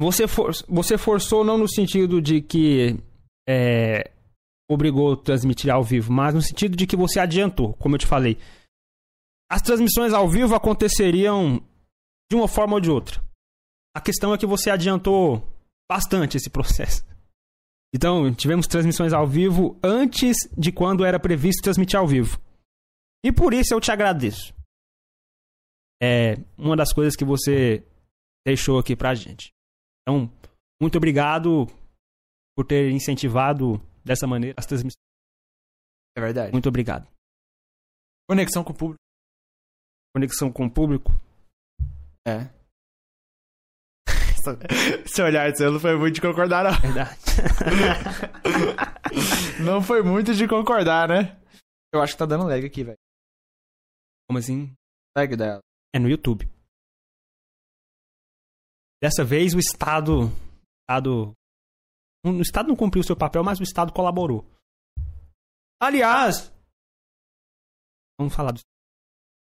Você, 0.00 0.28
for, 0.28 0.52
você 0.68 0.98
forçou 0.98 1.42
não 1.42 1.56
no 1.56 1.68
sentido 1.68 2.20
de 2.20 2.42
que 2.42 2.98
é, 3.48 4.10
obrigou 4.68 5.14
a 5.14 5.16
transmitir 5.16 5.72
ao 5.72 5.82
vivo, 5.82 6.12
mas 6.12 6.34
no 6.34 6.42
sentido 6.42 6.76
de 6.76 6.86
que 6.86 6.96
você 6.96 7.18
adiantou, 7.18 7.74
como 7.74 7.94
eu 7.94 7.98
te 7.98 8.06
falei. 8.06 8.38
As 9.50 9.62
transmissões 9.62 10.12
ao 10.12 10.28
vivo 10.28 10.54
aconteceriam 10.54 11.62
de 12.30 12.36
uma 12.36 12.48
forma 12.48 12.74
ou 12.74 12.80
de 12.80 12.90
outra. 12.90 13.24
A 13.96 14.00
questão 14.00 14.34
é 14.34 14.38
que 14.38 14.46
você 14.46 14.68
adiantou 14.68 15.42
bastante 15.90 16.36
esse 16.36 16.50
processo. 16.50 17.04
Então, 17.94 18.34
tivemos 18.34 18.66
transmissões 18.66 19.12
ao 19.12 19.26
vivo 19.26 19.78
antes 19.82 20.36
de 20.58 20.70
quando 20.72 21.04
era 21.04 21.18
previsto 21.18 21.62
transmitir 21.62 21.98
ao 21.98 22.06
vivo. 22.06 22.38
E 23.24 23.32
por 23.32 23.54
isso 23.54 23.72
eu 23.72 23.80
te 23.80 23.90
agradeço. 23.90 24.52
É 26.02 26.34
uma 26.58 26.76
das 26.76 26.92
coisas 26.92 27.16
que 27.16 27.24
você 27.24 27.82
deixou 28.44 28.78
aqui 28.78 28.94
pra 28.94 29.14
gente. 29.14 29.55
Então, 30.06 30.30
muito 30.80 30.96
obrigado 30.98 31.66
por 32.56 32.64
ter 32.64 32.92
incentivado 32.92 33.80
dessa 34.04 34.24
maneira 34.24 34.54
as 34.56 34.64
transmissões. 34.64 35.02
É 36.16 36.20
verdade. 36.20 36.52
Muito 36.52 36.68
obrigado. 36.68 37.08
Conexão 38.28 38.62
com 38.62 38.72
o 38.72 38.76
público. 38.76 39.00
Conexão 40.14 40.52
com 40.52 40.66
o 40.66 40.70
público? 40.70 41.10
É. 42.26 42.54
Seu 45.12 45.24
olhar 45.24 45.52
seu 45.56 45.72
não 45.72 45.80
foi 45.80 45.96
muito 45.96 46.14
de 46.14 46.20
concordar, 46.20 46.62
não. 46.64 46.80
Verdade. 46.80 47.18
não 49.60 49.82
foi 49.82 50.02
muito 50.02 50.34
de 50.34 50.46
concordar, 50.46 51.08
né? 51.08 51.36
Eu 51.92 52.00
acho 52.00 52.12
que 52.12 52.18
tá 52.18 52.26
dando 52.26 52.46
lag 52.46 52.64
aqui, 52.64 52.84
velho. 52.84 52.96
Como 54.28 54.38
assim? 54.38 54.72
Lag 55.16 55.36
dela. 55.36 55.58
É 55.92 55.98
no 55.98 56.08
YouTube. 56.08 56.48
Dessa 59.02 59.24
vez 59.24 59.54
o 59.54 59.58
Estado. 59.58 60.30
Estado. 60.82 61.32
O 62.24 62.40
Estado 62.40 62.68
não 62.68 62.76
cumpriu 62.76 63.02
o 63.02 63.06
seu 63.06 63.16
papel, 63.16 63.44
mas 63.44 63.60
o 63.60 63.62
Estado 63.62 63.92
colaborou. 63.92 64.44
Aliás. 65.80 66.52
Vamos 68.18 68.34
falar 68.34 68.52
do. 68.52 68.60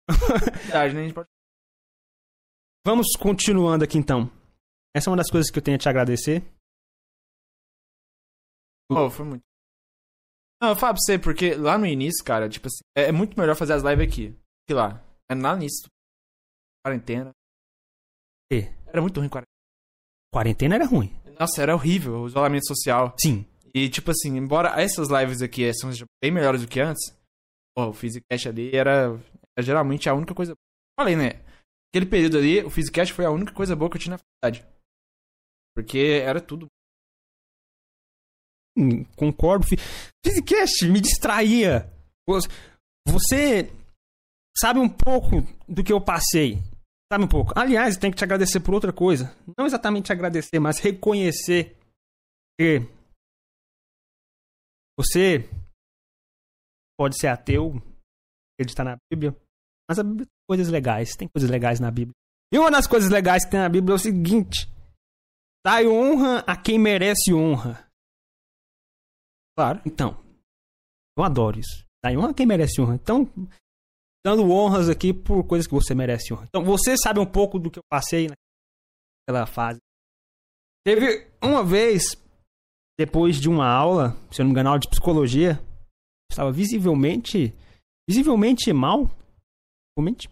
Né? 0.10 1.14
Vamos 2.86 3.08
continuando 3.20 3.84
aqui 3.84 3.98
então. 3.98 4.32
Essa 4.96 5.10
é 5.10 5.12
uma 5.12 5.18
das 5.18 5.30
coisas 5.30 5.52
que 5.52 5.60
eu 5.60 5.64
tenho 5.64 5.76
a 5.76 5.80
te 5.80 5.90
agradecer. 5.90 6.42
Oh, 8.90 9.10
foi 9.10 9.26
muito. 9.26 9.44
Não, 10.62 10.70
eu 10.70 10.76
falo 10.76 10.94
pra 10.94 11.02
você, 11.02 11.20
porque 11.20 11.54
lá 11.54 11.78
no 11.78 11.86
início, 11.86 12.24
cara, 12.26 12.50
tipo 12.50 12.68
assim, 12.68 12.82
é, 12.96 13.10
é 13.10 13.12
muito 13.12 13.38
melhor 13.38 13.56
fazer 13.56 13.74
as 13.74 13.84
lives 13.84 14.08
aqui 14.08 14.48
que 14.68 14.74
lá. 14.74 15.02
É 15.30 15.36
lá 15.36 15.56
início. 15.56 15.90
Quarentena. 16.86 17.32
E? 18.52 18.64
Era 18.88 19.02
muito 19.02 19.20
ruim 19.20 19.30
quarentena. 19.30 19.48
Quarentena 20.34 20.76
era 20.76 20.86
ruim. 20.86 21.14
Nossa, 21.40 21.62
era 21.62 21.76
horrível 21.76 22.22
o 22.22 22.28
isolamento 22.28 22.68
social. 22.68 23.16
Sim. 23.20 23.46
E, 23.74 23.90
tipo 23.90 24.12
assim, 24.12 24.38
embora 24.38 24.82
essas 24.82 25.10
lives 25.10 25.42
aqui 25.42 25.72
são 25.74 25.92
bem 26.22 26.32
melhores 26.32 26.62
do 26.62 26.68
que 26.68 26.80
antes, 26.80 27.16
pô, 27.76 27.88
o 27.88 27.94
Physicast 27.94 28.50
ali 28.50 28.76
era, 28.76 29.20
era 29.56 29.66
geralmente 29.66 30.10
a 30.10 30.14
única 30.14 30.34
coisa. 30.34 30.56
Falei, 31.00 31.16
né? 31.16 31.44
Aquele 31.92 32.06
período 32.06 32.38
ali, 32.38 32.64
o 32.64 32.70
Physicast 32.70 33.14
foi 33.14 33.26
a 33.26 33.32
única 33.32 33.54
coisa 33.54 33.76
boa 33.76 33.90
que 33.90 33.98
eu 33.98 34.02
tinha 34.02 34.16
na 34.16 34.18
faculdade. 34.18 34.66
Porque 35.76 36.22
era 36.24 36.42
tudo. 36.42 36.68
Hum, 38.76 39.06
concordo. 39.16 39.66
Physicast 40.26 40.88
me 40.90 41.00
distraía. 41.00 41.92
Você 43.08 43.72
sabe 44.58 44.80
um 44.80 44.90
pouco 44.90 45.44
do 45.68 45.84
que 45.84 45.94
eu 45.94 46.02
passei. 46.02 46.58
Sabe 47.12 47.24
um 47.24 47.28
pouco. 47.28 47.54
Aliás, 47.56 47.98
tenho 47.98 48.12
que 48.12 48.18
te 48.18 48.24
agradecer 48.24 48.60
por 48.60 48.74
outra 48.74 48.92
coisa. 48.92 49.36
Não 49.58 49.66
exatamente 49.66 50.12
agradecer, 50.12 50.60
mas 50.60 50.80
reconhecer 50.80 51.78
que 52.60 52.82
você 54.98 55.50
pode 56.98 57.18
ser 57.18 57.28
ateu, 57.28 57.76
acreditar 58.54 58.84
na 58.84 58.98
Bíblia, 59.12 59.36
mas 59.88 60.00
a 60.00 60.04
Bíblia 60.04 60.26
tem 60.26 60.48
coisas 60.50 60.68
legais. 60.68 61.16
Tem 61.16 61.28
coisas 61.30 61.50
legais 61.50 61.80
na 61.80 61.90
Bíblia. 61.90 62.14
E 62.52 62.58
uma 62.58 62.72
das 62.72 62.88
coisas 62.88 63.10
legais 63.10 63.46
que 63.46 63.52
tem 63.52 63.60
na 63.60 63.70
Bíblia 63.70 63.94
é 63.94 63.96
o 63.96 64.00
seguinte: 64.00 64.70
Dai 65.66 65.88
honra 65.88 66.40
a 66.48 66.56
quem 66.56 66.78
merece 66.78 67.34
honra. 67.34 67.88
Claro. 69.56 69.82
Então, 69.86 70.24
eu 71.18 71.24
adoro 71.24 71.60
isso. 71.60 71.86
Dai 72.04 72.18
honra 72.18 72.32
a 72.32 72.34
quem 72.34 72.46
merece 72.46 72.82
honra. 72.82 72.96
Então, 72.96 73.30
dando 74.28 74.52
honras 74.52 74.90
aqui 74.90 75.14
por 75.14 75.42
coisas 75.46 75.66
que 75.66 75.74
você 75.74 75.96
merece 75.96 76.34
honra. 76.34 76.46
Então, 76.50 76.62
você 76.62 76.98
sabe 76.98 77.18
um 77.18 77.26
pouco 77.26 77.58
do 77.58 77.72
que 77.72 77.80
eu 77.80 77.84
passei 77.90 78.28
naquela 78.28 79.46
fase. 79.46 79.80
Teve 80.86 81.26
uma 81.42 81.64
vez, 81.64 82.04
depois 83.00 83.40
de 83.40 83.48
uma 83.48 83.66
aula, 83.66 84.18
se 84.30 84.42
eu 84.42 84.44
não 84.44 84.50
me 84.50 84.52
engano, 84.52 84.70
aula 84.70 84.80
de 84.82 84.90
psicologia, 84.90 85.52
eu 85.62 86.30
estava 86.30 86.52
visivelmente, 86.52 87.56
visivelmente 88.10 88.74
mal. 88.74 89.10
Visivelmente 89.98 90.30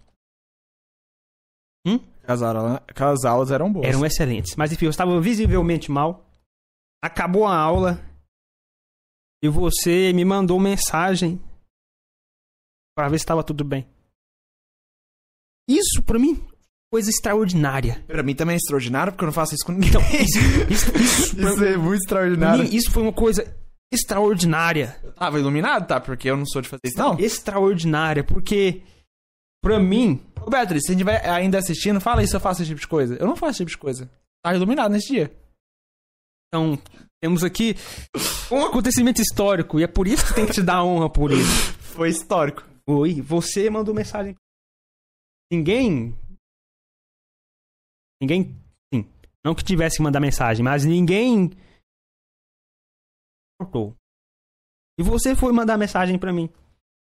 As 2.27 2.41
aulas, 2.41 2.81
aquelas 2.87 3.23
aulas 3.23 3.49
eram 3.49 3.71
boas. 3.71 3.87
eram 3.87 4.05
excelentes. 4.05 4.57
Mas 4.57 4.73
enfim, 4.73 4.85
eu 4.85 4.91
estava 4.91 5.21
visivelmente 5.21 5.89
mal. 5.89 6.25
Acabou 7.01 7.45
a 7.45 7.55
aula 7.57 8.03
e 9.41 9.47
você 9.47 10.11
me 10.11 10.25
mandou 10.25 10.59
mensagem 10.59 11.39
para 12.95 13.09
ver 13.09 13.17
se 13.19 13.23
estava 13.23 13.43
tudo 13.43 13.63
bem. 13.63 13.85
Isso 15.69 16.01
pra 16.03 16.17
mim 16.19 16.41
coisa 16.91 17.09
extraordinária. 17.09 18.03
Pra 18.07 18.23
mim 18.23 18.33
também 18.35 18.53
é 18.53 18.57
extraordinário, 18.57 19.11
porque 19.11 19.25
eu 19.25 19.27
não 19.27 19.33
faço 19.33 19.53
isso 19.53 19.65
com 19.65 19.73
ninguém. 19.73 19.89
Então, 19.89 20.01
isso, 20.01 20.39
isso, 20.71 20.97
isso, 20.97 21.35
pra 21.35 21.51
Isso 21.51 21.63
é 21.65 21.75
muito 21.77 21.87
pra 21.89 21.95
extraordinário. 21.97 22.63
mim, 22.63 22.69
isso 22.75 22.91
foi 22.91 23.03
uma 23.03 23.11
coisa 23.13 23.53
extraordinária. 23.91 24.97
Tava 25.15 25.39
iluminado, 25.39 25.87
tá? 25.87 25.99
Porque 25.99 26.29
eu 26.29 26.37
não 26.37 26.45
sou 26.45 26.61
de 26.61 26.69
fazer 26.69 26.81
isso, 26.85 26.97
não. 26.97 27.19
Extraordinária, 27.19 28.23
porque 28.23 28.81
pra 29.61 29.77
mim, 29.79 30.21
Ô, 30.41 30.49
Beatriz, 30.49 30.83
se 30.85 30.91
a 30.91 30.93
gente 30.93 31.03
vai 31.03 31.17
ainda 31.27 31.57
assistindo, 31.57 31.99
fala 31.99 32.21
aí 32.21 32.27
se 32.27 32.35
eu 32.35 32.39
faço 32.39 32.61
esse 32.61 32.69
tipo 32.69 32.79
de 32.79 32.87
coisa. 32.87 33.15
Eu 33.15 33.25
não 33.27 33.35
faço 33.35 33.51
esse 33.51 33.57
tipo 33.59 33.71
de 33.71 33.77
coisa. 33.77 34.09
Tava 34.43 34.55
iluminado 34.55 34.91
nesse 34.91 35.07
dia. 35.07 35.35
então, 36.47 36.79
temos 37.21 37.43
aqui 37.43 37.75
um 38.51 38.63
acontecimento 38.63 39.21
histórico 39.21 39.79
e 39.79 39.83
é 39.83 39.87
por 39.87 40.07
isso 40.07 40.25
que 40.27 40.33
tem 40.35 40.45
que 40.45 40.53
te 40.53 40.61
dar 40.61 40.83
honra 40.83 41.09
por 41.09 41.31
isso. 41.31 41.73
Foi 41.95 42.09
histórico. 42.09 42.63
Oi, 42.87 43.21
você 43.21 43.69
mandou 43.69 43.93
mensagem. 43.95 44.35
Ninguém. 45.51 46.13
Ninguém. 48.21 48.53
Sim. 48.93 49.03
Não 49.43 49.55
que 49.55 49.63
tivesse 49.63 49.97
que 49.97 50.03
mandar 50.03 50.19
mensagem, 50.19 50.63
mas 50.63 50.85
ninguém. 50.85 51.49
Cortou. 53.59 53.95
E 54.99 55.03
você 55.03 55.35
foi 55.35 55.51
mandar 55.51 55.77
mensagem 55.77 56.19
pra 56.19 56.31
mim. 56.33 56.49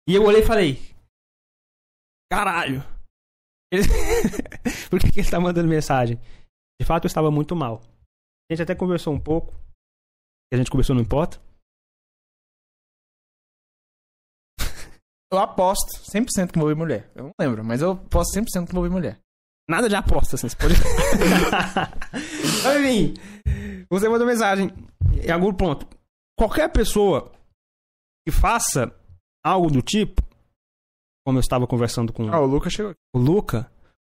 E 0.08 0.14
eu 0.14 0.24
olhei 0.24 0.42
e 0.42 0.46
falei: 0.46 0.74
Caralho! 2.30 2.80
Ele- 3.72 3.82
Por 4.90 4.98
que, 5.00 5.12
que 5.12 5.20
ele 5.20 5.30
tá 5.30 5.40
mandando 5.40 5.68
mensagem? 5.68 6.16
De 6.80 6.86
fato, 6.86 7.04
eu 7.04 7.08
estava 7.08 7.30
muito 7.30 7.54
mal. 7.54 7.80
A 8.50 8.52
gente 8.54 8.62
até 8.62 8.74
conversou 8.74 9.14
um 9.14 9.20
pouco. 9.20 9.54
A 10.52 10.56
gente 10.56 10.70
conversou, 10.70 10.94
não 10.96 11.02
importa. 11.02 11.40
Eu 15.32 15.38
aposto 15.38 15.86
100% 16.12 16.50
que 16.52 16.58
envolvi 16.58 16.74
mulher. 16.74 17.10
Eu 17.14 17.24
não 17.24 17.32
lembro, 17.40 17.64
mas 17.64 17.80
eu 17.82 17.92
aposto 17.92 18.36
100% 18.38 18.66
que 18.66 18.72
envolvi 18.72 18.90
mulher. 18.90 19.18
Nada 19.68 19.88
de 19.88 19.94
aposta, 19.94 20.34
assim, 20.34 20.48
você 20.48 20.56
pode. 20.56 20.74
Mas, 22.64 22.76
Enfim, 22.80 23.14
você 23.88 24.08
mandou 24.08 24.26
mensagem 24.26 24.68
em 25.24 25.30
algum 25.30 25.54
ponto. 25.54 25.86
Qualquer 26.36 26.68
pessoa 26.72 27.30
que 28.26 28.32
faça 28.32 28.92
algo 29.46 29.70
do 29.70 29.80
tipo, 29.80 30.20
como 31.24 31.38
eu 31.38 31.40
estava 31.40 31.68
conversando 31.68 32.12
com 32.12 32.28
Ah, 32.32 32.40
o 32.40 32.46
Lucas 32.46 32.72
chegou 32.72 32.90
aqui. 32.90 33.00
o 33.14 33.18
Luca, 33.20 33.70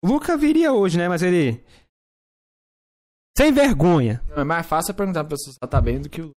o 0.04 0.08
Luca 0.08 0.38
viria 0.38 0.71
hoje, 0.71 0.97
né? 0.97 1.10
Mas 1.10 1.21
ele. 1.21 1.62
Sem 3.38 3.52
vergonha. 3.52 4.21
É 4.30 4.43
mais 4.45 4.65
fácil 4.65 4.91
eu 4.91 4.95
perguntar 4.95 5.26
pra 5.26 5.32
pessoa 5.32 5.52
se 5.54 5.60
ela 5.62 5.69
tá 5.69 5.82
bem 5.82 6.00
do 6.02 6.10
que 6.10 6.21
o 6.21 6.32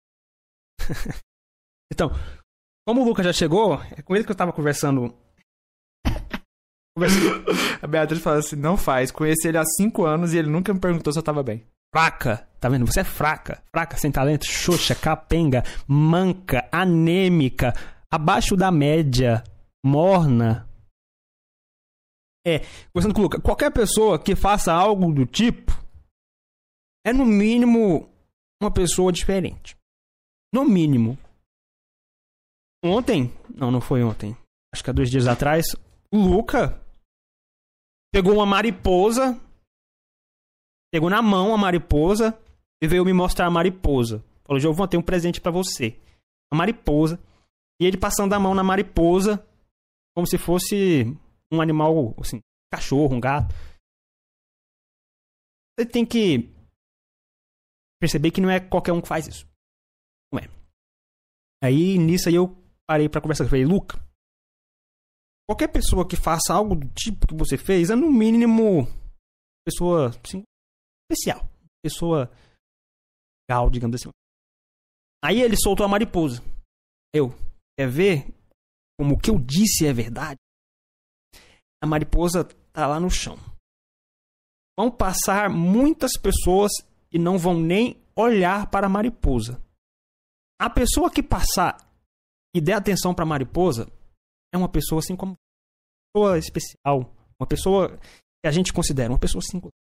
Então, 1.92 2.10
como 2.87 3.03
o 3.03 3.05
Luca 3.05 3.23
já 3.23 3.33
chegou, 3.33 3.81
é 3.97 4.03
com 4.03 4.14
ele 4.14 4.25
que 4.25 4.31
eu 4.31 4.35
estava 4.35 4.53
conversando. 4.53 5.14
Conversando. 6.97 7.44
A 7.83 7.87
Beatriz 7.87 8.20
fala 8.20 8.38
assim: 8.38 8.57
não 8.57 8.77
faz. 8.77 9.11
Conheci 9.11 9.49
ele 9.49 9.59
há 9.59 9.64
5 9.64 10.05
anos 10.05 10.33
e 10.33 10.38
ele 10.38 10.49
nunca 10.51 10.73
me 10.73 10.81
perguntou 10.81 11.12
se 11.12 11.18
eu 11.18 11.23
tava 11.23 11.42
bem. 11.42 11.66
Fraca, 11.94 12.49
tá 12.59 12.68
vendo? 12.68 12.87
Você 12.87 13.01
é 13.01 13.05
fraca. 13.05 13.62
Fraca, 13.70 13.97
sem 13.97 14.11
talento, 14.11 14.47
xoxa, 14.47 14.94
capenga, 14.94 15.62
manca, 15.87 16.68
anêmica, 16.73 17.73
abaixo 18.11 18.57
da 18.57 18.70
média, 18.70 19.44
morna. 19.85 20.68
É, 22.47 22.61
conversando 22.92 23.14
com 23.14 23.20
o 23.20 23.23
Luca, 23.23 23.40
qualquer 23.40 23.70
pessoa 23.70 24.18
que 24.18 24.37
faça 24.37 24.73
algo 24.73 25.12
do 25.12 25.25
tipo 25.25 25.73
é 27.07 27.12
no 27.12 27.25
mínimo 27.25 28.09
uma 28.61 28.70
pessoa 28.70 29.12
diferente. 29.12 29.77
No 30.53 30.64
mínimo. 30.64 31.18
Ontem, 32.85 33.33
não, 33.55 33.70
não 33.70 33.81
foi 33.81 34.05
ontem. 34.05 34.37
Acho 34.73 34.85
que 34.85 34.90
há 34.90 34.92
dois 34.92 35.11
dias 35.11 35.27
atrás, 35.27 35.64
o 36.12 36.18
Luca 36.18 36.81
pegou 38.12 38.35
uma 38.35 38.47
mariposa 38.47 39.40
pegou 40.94 41.11
na 41.11 41.20
mão 41.20 41.53
a 41.53 41.59
mariposa 41.59 42.40
e 42.81 42.87
veio 42.87 43.05
me 43.05 43.12
mostrar 43.12 43.47
a 43.47 43.51
mariposa. 43.51 44.25
Falou, 44.44 44.61
Giovanni, 44.61 44.90
tem 44.90 45.01
um 45.01 45.03
presente 45.03 45.40
pra 45.40 45.51
você. 45.51 46.01
A 46.53 46.57
mariposa. 46.57 47.18
E 47.81 47.85
ele 47.85 47.99
passando 47.99 48.33
a 48.33 48.38
mão 48.38 48.55
na 48.55 48.62
mariposa, 48.62 49.44
como 50.14 50.25
se 50.25 50.38
fosse 50.38 51.05
um 51.53 51.61
animal, 51.61 52.14
assim, 52.20 52.38
cachorro, 52.73 53.16
um 53.16 53.18
gato. 53.18 53.53
Você 55.77 55.85
tem 55.85 56.07
que 56.07 56.49
perceber 58.01 58.31
que 58.31 58.40
não 58.40 58.49
é 58.49 58.61
qualquer 58.61 58.92
um 58.92 59.01
que 59.01 59.09
faz 59.09 59.27
isso. 59.27 59.49
Não 60.33 60.38
é. 60.38 60.49
Aí, 61.61 61.99
nisso 61.99 62.29
aí 62.29 62.37
eu 62.37 62.57
parei 62.88 63.09
pra 63.09 63.20
conversar. 63.20 63.44
Eu 63.44 63.49
falei, 63.49 63.64
Luca, 63.64 63.99
qualquer 65.49 65.68
pessoa 65.68 66.07
que 66.07 66.16
faça 66.16 66.53
algo 66.53 66.75
do 66.75 66.88
tipo 66.88 67.27
que 67.27 67.35
você 67.35 67.57
fez 67.57 67.90
é 67.90 67.94
no 67.94 68.11
mínimo 68.11 68.87
pessoa 69.66 70.09
assim, 70.09 70.42
especial. 71.11 71.49
Pessoa 71.83 72.31
legal, 73.49 73.70
digamos 73.70 74.01
assim. 74.01 74.11
Aí 75.25 75.40
ele 75.40 75.57
soltou 75.57 75.85
a 75.85 75.88
mariposa. 75.88 76.42
Eu, 77.14 77.31
quer 77.79 77.88
ver 77.88 78.35
como 78.99 79.14
o 79.14 79.18
que 79.18 79.31
eu 79.31 79.38
disse 79.38 79.87
é 79.87 79.92
verdade? 79.92 80.38
A 81.83 81.87
mariposa 81.87 82.44
tá 82.73 82.87
lá 82.87 83.01
no 83.01 83.11
chão. 83.11 83.37
Vão 84.79 84.90
passar 84.90 85.49
muitas 85.49 86.12
pessoas 86.18 86.73
e 87.12 87.18
não 87.18 87.38
vão 87.38 87.59
nem 87.59 88.03
olhar 88.16 88.70
para 88.70 88.87
a 88.87 88.90
mariposa. 88.90 89.62
A 90.61 90.68
pessoa 90.70 91.11
que 91.11 91.23
passar 91.23 91.77
e 92.55 92.61
der 92.61 92.75
atenção 92.75 93.14
para 93.14 93.25
a 93.25 93.29
mariposa 93.29 93.90
é 94.55 94.57
uma 94.57 94.69
pessoa 94.69 95.01
assim 95.01 95.17
como 95.17 95.33
uma 95.33 95.38
pessoa 96.14 96.38
especial, 96.38 97.12
uma 97.40 97.49
pessoa 97.49 97.99
que 97.99 98.47
a 98.47 98.53
gente 98.53 98.73
considera 98.73 99.12
uma 99.12 99.19
pessoa 99.19 99.43
singular. 99.43 99.73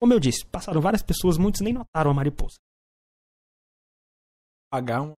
Como 0.00 0.12
eu 0.12 0.20
disse, 0.20 0.44
passaram 0.46 0.80
várias 0.80 1.02
pessoas, 1.02 1.38
muitos 1.38 1.60
nem 1.60 1.72
notaram 1.72 2.10
a 2.10 2.14
mariposa. 2.14 2.56
Pagar 4.70 5.02
um. 5.02 5.12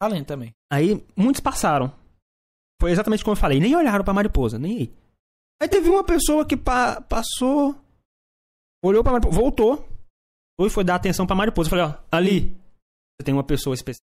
Além 0.00 0.24
também. 0.24 0.52
Aí, 0.70 0.94
muitos 1.16 1.40
passaram. 1.40 1.88
Foi 2.80 2.90
exatamente 2.90 3.22
como 3.22 3.36
eu 3.36 3.40
falei, 3.40 3.60
nem 3.60 3.76
olharam 3.76 4.04
pra 4.04 4.12
mariposa, 4.12 4.58
nem 4.58 4.78
aí. 4.78 5.02
Aí 5.62 5.68
teve 5.68 5.88
uma 5.88 6.04
pessoa 6.04 6.46
que 6.46 6.56
pa 6.56 7.00
passou, 7.00 7.76
olhou 8.82 9.02
pra 9.02 9.12
mariposa, 9.12 9.36
voltou, 9.36 9.88
foi, 10.58 10.68
foi 10.68 10.82
dar 10.82 10.96
atenção 10.96 11.24
pra 11.26 11.36
mariposa. 11.36 11.68
Eu 11.68 11.70
falei, 11.70 11.84
ó, 11.84 12.02
ali, 12.10 12.61
você 13.22 13.24
tem 13.24 13.34
uma 13.34 13.44
pessoa 13.44 13.74
especial. 13.74 14.02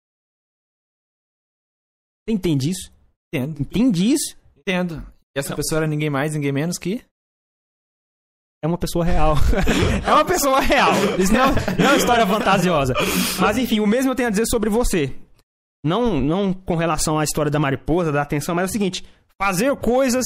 Você 2.26 2.34
entende 2.34 2.70
isso? 2.70 2.92
Entendo. 3.28 3.62
Entende 3.62 4.14
isso? 4.14 4.38
Entendo. 4.58 5.06
E 5.36 5.40
essa 5.40 5.50
Não. 5.50 5.58
pessoa 5.58 5.80
era 5.80 5.88
ninguém 5.88 6.10
mais, 6.10 6.34
ninguém 6.34 6.52
menos 6.52 6.78
que. 6.78 7.04
É 8.64 8.68
uma 8.68 8.78
pessoa 8.78 9.04
real. 9.06 9.36
é 10.06 10.14
uma 10.14 10.26
pessoa 10.26 10.60
real. 10.60 10.92
Isso 11.20 11.34
não, 11.34 11.48
não 11.78 11.86
é 11.86 11.90
uma 11.90 11.98
história 11.98 12.26
fantasiosa. 12.26 12.94
Mas 13.40 13.58
enfim, 13.58 13.80
o 13.80 13.88
mesmo 13.88 14.12
eu 14.12 14.16
tenho 14.16 14.28
a 14.28 14.32
dizer 14.32 14.46
sobre 14.48 14.70
você. 14.70 15.16
Não, 15.84 16.20
não 16.20 16.54
com 16.54 16.76
relação 16.76 17.18
à 17.20 17.24
história 17.24 17.52
da 17.52 17.60
mariposa, 17.60 18.12
da 18.12 18.22
atenção, 18.22 18.54
mas 18.56 18.64
é 18.64 18.70
o 18.70 18.72
seguinte: 18.72 19.04
fazer 19.42 19.76
coisas 19.78 20.26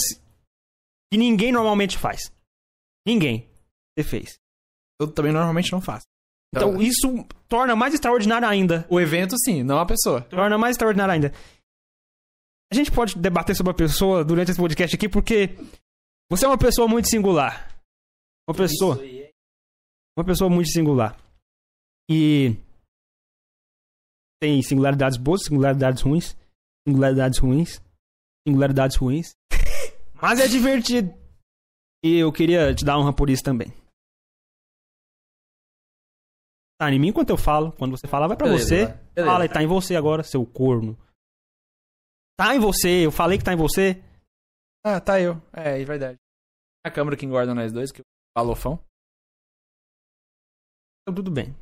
que 1.11 1.17
ninguém 1.17 1.51
normalmente 1.51 1.97
faz. 1.97 2.31
Ninguém. 3.07 3.47
Você 3.97 4.03
fez. 4.03 4.39
Eu 4.99 5.11
também 5.11 5.31
normalmente 5.31 5.71
não 5.71 5.81
faço. 5.81 6.05
Então 6.55 6.79
isso 6.79 7.25
torna 7.47 7.75
mais 7.75 7.93
extraordinário 7.93 8.47
ainda. 8.47 8.85
O 8.89 8.99
evento, 8.99 9.35
sim, 9.43 9.63
não 9.63 9.79
a 9.79 9.85
pessoa. 9.85 10.21
Torna 10.21 10.57
mais 10.57 10.75
extraordinário 10.75 11.13
ainda. 11.13 11.33
A 12.71 12.75
gente 12.75 12.91
pode 12.91 13.17
debater 13.17 13.55
sobre 13.55 13.71
a 13.71 13.75
pessoa 13.75 14.23
durante 14.23 14.51
esse 14.51 14.59
podcast 14.59 14.95
aqui 14.95 15.09
porque 15.09 15.55
você 16.29 16.45
é 16.45 16.47
uma 16.47 16.57
pessoa 16.57 16.87
muito 16.87 17.09
singular. 17.09 17.75
Uma 18.47 18.55
pessoa. 18.55 18.99
Uma 20.17 20.25
pessoa 20.25 20.49
muito 20.49 20.69
singular. 20.69 21.17
E 22.09 22.55
tem 24.39 24.61
singularidades 24.61 25.17
boas, 25.17 25.43
singularidades 25.45 26.01
ruins, 26.01 26.35
singularidades 26.87 27.39
ruins, 27.39 27.81
singularidades 28.47 28.97
ruins. 28.97 29.35
Mas 30.21 30.39
é 30.39 30.47
divertido. 30.47 31.13
E 32.03 32.17
eu 32.17 32.31
queria 32.31 32.75
te 32.75 32.83
dar 32.83 32.99
honra 32.99 33.13
por 33.13 33.29
isso 33.29 33.43
também. 33.43 33.73
Tá 36.83 36.91
em 36.91 36.99
mim 36.99 37.09
enquanto 37.09 37.29
eu 37.29 37.37
falo. 37.37 37.71
Quando 37.73 37.91
você 37.91 38.07
falar, 38.07 38.27
vai 38.27 38.35
pra 38.35 38.47
Beleza, 38.47 38.65
você. 38.67 38.85
vai. 38.85 38.97
Beleza. 39.13 39.31
Fala 39.33 39.45
e 39.45 39.49
tá 39.49 39.63
em 39.63 39.67
você 39.67 39.95
agora, 39.95 40.23
seu 40.23 40.45
corno. 40.45 40.97
Tá 42.37 42.55
em 42.55 42.59
você, 42.59 43.05
eu 43.05 43.11
falei 43.11 43.37
que 43.37 43.43
tá 43.43 43.53
em 43.53 43.57
você. 43.57 44.03
Ah, 44.85 44.99
tá 44.99 45.21
eu. 45.21 45.35
É, 45.53 45.79
é 45.81 45.85
verdade. 45.85 46.17
A 46.85 46.91
câmera 46.91 47.15
que 47.15 47.25
engorda 47.25 47.53
nós 47.55 47.71
dois, 47.71 47.89
que 47.91 48.01
o 48.01 48.03
balofão. 48.35 48.83
Então 51.01 51.15
tudo 51.15 51.31
bem. 51.31 51.55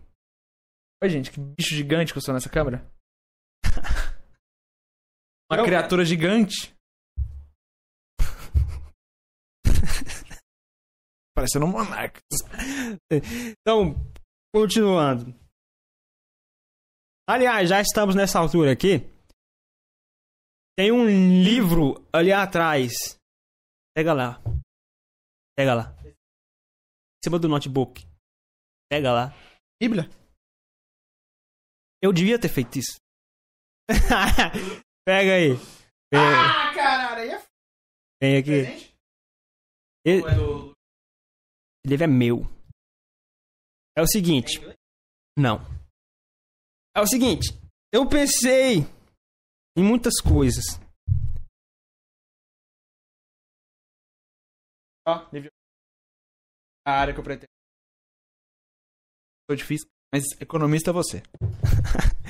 Oi, 1.04 1.10
gente, 1.10 1.30
que 1.32 1.40
bicho 1.40 1.76
gigante 1.76 2.14
que 2.14 2.18
eu 2.18 2.22
sou 2.24 2.34
nessa 2.34 2.50
câmera. 2.50 2.84
Uma 5.52 5.60
Eu- 5.60 5.66
criatura 5.66 6.04
gigante. 6.06 6.74
Parecendo 11.36 11.66
um 11.66 11.70
monarca. 11.72 12.22
Então, 13.12 13.94
continuando. 14.54 15.34
Aliás, 17.28 17.70
já 17.70 17.80
estamos 17.82 18.16
nessa 18.16 18.40
altura 18.40 18.72
aqui. 18.74 19.00
Tem 20.78 20.92
um 20.92 21.06
livro 21.06 21.96
ali 22.14 22.32
atrás. 22.32 22.92
Pega 23.96 24.14
lá. 24.14 24.42
Pega 25.58 25.74
lá. 25.76 25.96
Em 26.06 27.24
cima 27.24 27.38
do 27.40 27.48
notebook. 27.48 28.02
Pega 28.90 29.12
lá. 29.14 29.28
Bíblia? 29.82 30.04
Eu 32.02 32.12
devia 32.12 32.40
ter 32.40 32.50
feito 32.50 32.80
isso. 32.80 32.98
Pega 35.06 35.34
aí. 35.36 35.50
Vem, 36.14 36.20
Ah, 36.20 36.74
caralho, 36.74 37.22
aí 37.22 37.30
é 37.30 37.48
vem 38.22 38.38
aqui. 38.38 38.64
presente? 38.64 38.96
Esse 40.06 40.24
Ou 40.24 40.30
é 40.30 40.36
do... 40.36 40.74
livro 41.86 42.04
é 42.04 42.08
meu. 42.08 42.61
É 43.96 44.02
o 44.02 44.08
seguinte. 44.08 44.60
Não. 45.38 45.60
É 46.96 47.02
o 47.02 47.08
seguinte. 47.08 47.50
Eu 47.94 48.08
pensei 48.08 48.80
em 49.78 49.84
muitas 49.84 50.20
coisas. 50.22 50.64
Ó. 55.08 55.28
A 56.86 56.92
área 56.92 57.14
que 57.14 57.20
eu 57.20 57.24
pretendo. 57.24 57.50
Foi 59.50 59.58
difícil, 59.58 59.88
mas 60.14 60.24
economista 60.40 60.92
é 60.92 60.94
você. 60.94 61.24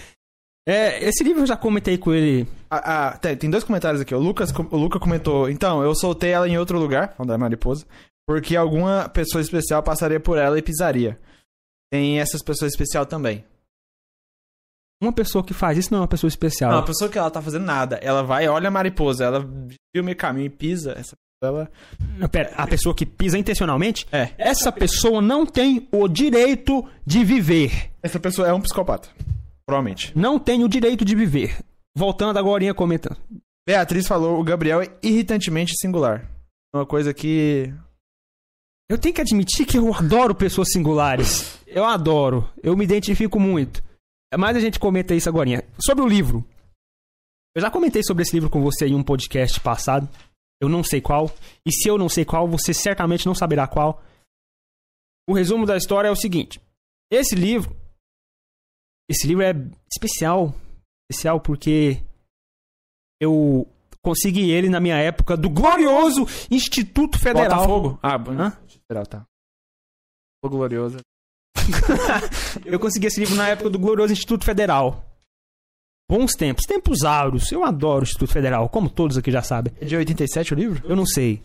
É, 0.67 1.03
esse 1.03 1.23
livro 1.23 1.41
eu 1.41 1.47
já 1.47 1.57
comentei 1.57 1.97
com 1.97 2.13
ele. 2.13 2.47
Ah, 2.69 3.07
ah, 3.07 3.17
tem, 3.17 3.35
tem 3.35 3.49
dois 3.49 3.63
comentários 3.63 3.99
aqui. 3.99 4.13
O 4.13 4.19
Lucas, 4.19 4.51
o 4.51 4.77
Luca 4.77 4.99
comentou. 4.99 5.49
Então, 5.49 5.83
eu 5.83 5.95
soltei 5.95 6.29
ela 6.29 6.47
em 6.47 6.55
outro 6.55 6.77
lugar, 6.77 7.15
onde 7.17 7.31
é 7.31 7.33
a 7.33 7.37
mariposa, 7.37 7.85
porque 8.27 8.55
alguma 8.55 9.09
pessoa 9.09 9.41
especial 9.41 9.81
passaria 9.81 10.19
por 10.19 10.37
ela 10.37 10.59
e 10.59 10.61
pisaria. 10.61 11.19
Tem 11.91 12.19
essas 12.19 12.41
pessoas 12.41 12.71
especial 12.71 13.05
também. 13.05 13.43
Uma 15.01 15.11
pessoa 15.11 15.43
que 15.43 15.53
faz 15.53 15.77
isso 15.77 15.91
não 15.91 15.97
é 15.97 16.01
uma 16.01 16.07
pessoa 16.07 16.29
especial. 16.29 16.71
Não, 16.71 16.79
a 16.79 16.83
pessoa 16.83 17.09
que 17.09 17.17
ela 17.17 17.31
tá 17.31 17.41
fazendo 17.41 17.65
nada, 17.65 17.97
ela 18.03 18.23
vai, 18.23 18.47
olha 18.47 18.67
a 18.67 18.71
mariposa, 18.71 19.25
ela 19.25 19.39
viu 19.39 20.01
o 20.01 20.03
meio 20.03 20.15
caminho 20.15 20.45
e 20.45 20.49
pisa. 20.49 20.91
Essa 20.91 21.15
pessoa, 21.15 21.59
ela. 21.59 21.71
Não, 22.17 22.29
Pera, 22.29 22.53
a 22.55 22.67
pessoa 22.67 22.95
que 22.95 23.05
pisa 23.05 23.37
intencionalmente? 23.37 24.07
É. 24.11 24.29
Essa 24.37 24.71
pessoa 24.71 25.19
não 25.19 25.45
tem 25.45 25.89
o 25.91 26.07
direito 26.07 26.87
de 27.03 27.25
viver. 27.25 27.91
Essa 28.03 28.19
pessoa 28.19 28.47
é 28.47 28.53
um 28.53 28.61
psicopata. 28.61 29.09
Provavelmente. 29.65 30.15
Não 30.15 30.37
tem 30.37 30.63
o 30.63 30.69
direito 30.69 31.03
de 31.03 31.15
viver. 31.15 31.57
Voltando 31.97 32.37
agora 32.37 32.73
comentando. 32.73 33.17
Beatriz 33.67 34.07
falou: 34.07 34.39
o 34.39 34.43
Gabriel 34.43 34.81
é 34.81 34.89
irritantemente 35.01 35.73
singular. 35.79 36.29
Uma 36.73 36.85
coisa 36.85 37.13
que. 37.13 37.73
Eu 38.91 38.97
tenho 38.97 39.15
que 39.15 39.21
admitir 39.21 39.65
que 39.65 39.77
eu 39.77 39.93
adoro 39.93 40.35
pessoas 40.35 40.67
singulares. 40.73 41.57
Eu 41.65 41.85
adoro. 41.85 42.51
Eu 42.61 42.75
me 42.75 42.83
identifico 42.83 43.39
muito. 43.39 43.81
Mas 44.37 44.57
a 44.57 44.59
gente 44.59 44.81
comenta 44.81 45.15
isso 45.15 45.29
agora. 45.29 45.65
Sobre 45.81 46.03
o 46.03 46.07
livro. 46.07 46.45
Eu 47.55 47.61
já 47.61 47.71
comentei 47.71 48.03
sobre 48.03 48.23
esse 48.23 48.33
livro 48.33 48.49
com 48.49 48.61
você 48.61 48.87
em 48.87 48.93
um 48.93 49.01
podcast 49.01 49.61
passado. 49.61 50.09
Eu 50.61 50.67
não 50.67 50.83
sei 50.83 50.99
qual. 50.99 51.33
E 51.65 51.71
se 51.71 51.87
eu 51.87 51.97
não 51.97 52.09
sei 52.09 52.25
qual, 52.25 52.45
você 52.49 52.73
certamente 52.73 53.25
não 53.25 53.33
saberá 53.33 53.65
qual. 53.65 54.03
O 55.25 55.33
resumo 55.33 55.65
da 55.65 55.77
história 55.77 56.09
é 56.09 56.11
o 56.11 56.15
seguinte: 56.15 56.59
esse 57.09 57.33
livro. 57.33 57.73
Esse 59.09 59.25
livro 59.25 59.43
é 59.43 59.53
especial. 59.89 60.53
Especial 61.09 61.39
porque 61.39 62.03
eu 63.21 63.65
consegui 64.01 64.51
ele 64.51 64.67
na 64.67 64.81
minha 64.81 64.97
época 64.97 65.37
do 65.37 65.49
glorioso 65.49 66.27
Instituto 66.49 67.17
Federal. 67.17 67.61
Botafogo? 67.61 67.99
Ah, 68.03 68.15
Hã? 68.15 68.60
Federal, 68.91 69.05
tá. 69.05 69.25
Fogo 70.43 70.57
glorioso. 70.57 70.97
Eu 72.65 72.77
consegui 72.77 73.07
esse 73.07 73.21
livro 73.21 73.35
na 73.35 73.47
época 73.47 73.69
do 73.69 73.79
glorioso 73.79 74.11
Instituto 74.11 74.43
Federal. 74.43 75.05
Bons 76.09 76.33
tempos, 76.33 76.65
tempos 76.65 77.03
áureos. 77.03 77.49
Eu 77.53 77.63
adoro 77.63 78.01
o 78.01 78.03
Instituto 78.03 78.33
Federal, 78.33 78.67
como 78.67 78.89
todos 78.89 79.17
aqui 79.17 79.31
já 79.31 79.41
sabem. 79.41 79.73
É 79.79 79.85
de 79.85 79.95
87 79.95 80.53
o 80.53 80.57
livro? 80.57 80.85
Eu 80.85 80.97
não 80.97 81.05
sei. 81.05 81.41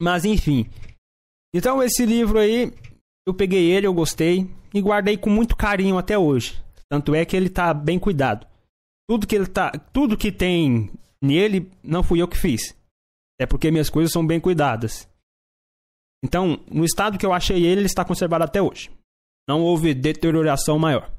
Mas 0.00 0.24
enfim. 0.24 0.70
Então 1.54 1.82
esse 1.82 2.06
livro 2.06 2.38
aí, 2.38 2.72
eu 3.26 3.34
peguei 3.34 3.70
ele, 3.70 3.86
eu 3.86 3.92
gostei 3.92 4.50
e 4.72 4.80
guardei 4.80 5.18
com 5.18 5.28
muito 5.28 5.54
carinho 5.54 5.98
até 5.98 6.16
hoje. 6.16 6.62
Tanto 6.88 7.14
é 7.14 7.26
que 7.26 7.36
ele 7.36 7.50
tá 7.50 7.74
bem 7.74 7.98
cuidado. 7.98 8.46
Tudo 9.06 9.26
que 9.26 9.34
ele 9.34 9.46
tá, 9.46 9.70
tudo 9.92 10.16
que 10.16 10.32
tem 10.32 10.90
nele 11.22 11.70
não 11.82 12.02
fui 12.02 12.22
eu 12.22 12.28
que 12.28 12.38
fiz. 12.38 12.74
É 13.38 13.44
porque 13.44 13.70
minhas 13.70 13.90
coisas 13.90 14.10
são 14.10 14.26
bem 14.26 14.40
cuidadas. 14.40 15.06
Então, 16.24 16.56
no 16.70 16.84
estado 16.84 17.18
que 17.18 17.24
eu 17.24 17.32
achei 17.32 17.64
ele, 17.64 17.80
ele 17.82 17.86
está 17.86 18.04
conservado 18.04 18.44
até 18.44 18.60
hoje. 18.60 18.90
Não 19.48 19.62
houve 19.62 19.94
deterioração 19.94 20.78
maior. 20.78 21.10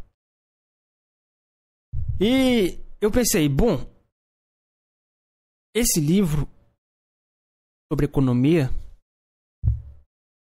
E 2.20 2.80
eu 3.00 3.10
pensei, 3.12 3.48
bom, 3.48 3.78
esse 5.74 6.00
livro 6.02 6.48
sobre 7.92 8.06
economia, 8.06 8.70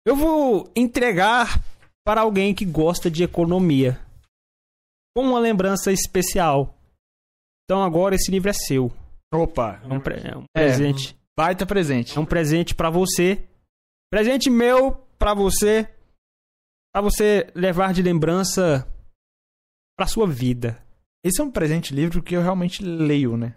eu 0.05 0.15
vou 0.15 0.71
entregar 0.75 1.63
para 2.05 2.21
alguém 2.21 2.55
que 2.55 2.65
gosta 2.65 3.11
de 3.11 3.23
economia, 3.23 3.99
com 5.15 5.23
uma 5.23 5.39
lembrança 5.39 5.91
especial. 5.91 6.75
Então 7.65 7.83
agora 7.83 8.15
esse 8.15 8.31
livro 8.31 8.49
é 8.49 8.53
seu. 8.53 8.91
Opa. 9.33 9.81
É 9.83 9.93
um, 9.93 9.99
pre- 9.99 10.21
é 10.27 10.37
um 10.37 10.43
É. 10.55 10.65
presente. 10.65 11.17
Baita 11.37 11.65
presente. 11.65 12.17
É 12.17 12.19
um 12.19 12.25
presente 12.25 12.73
pra 12.73 12.89
você. 12.89 13.47
Presente 14.11 14.49
meu 14.49 14.95
pra 15.17 15.33
você. 15.33 15.83
Pra 16.93 17.01
você 17.01 17.51
levar 17.53 17.93
de 17.93 18.01
lembrança 18.01 18.87
pra 19.97 20.07
sua 20.07 20.27
vida. 20.27 20.83
Esse 21.23 21.41
é 21.41 21.43
um 21.43 21.51
presente 21.51 21.93
livro 21.93 22.23
que 22.23 22.35
eu 22.35 22.41
realmente 22.41 22.83
leio, 22.83 23.35
né? 23.35 23.55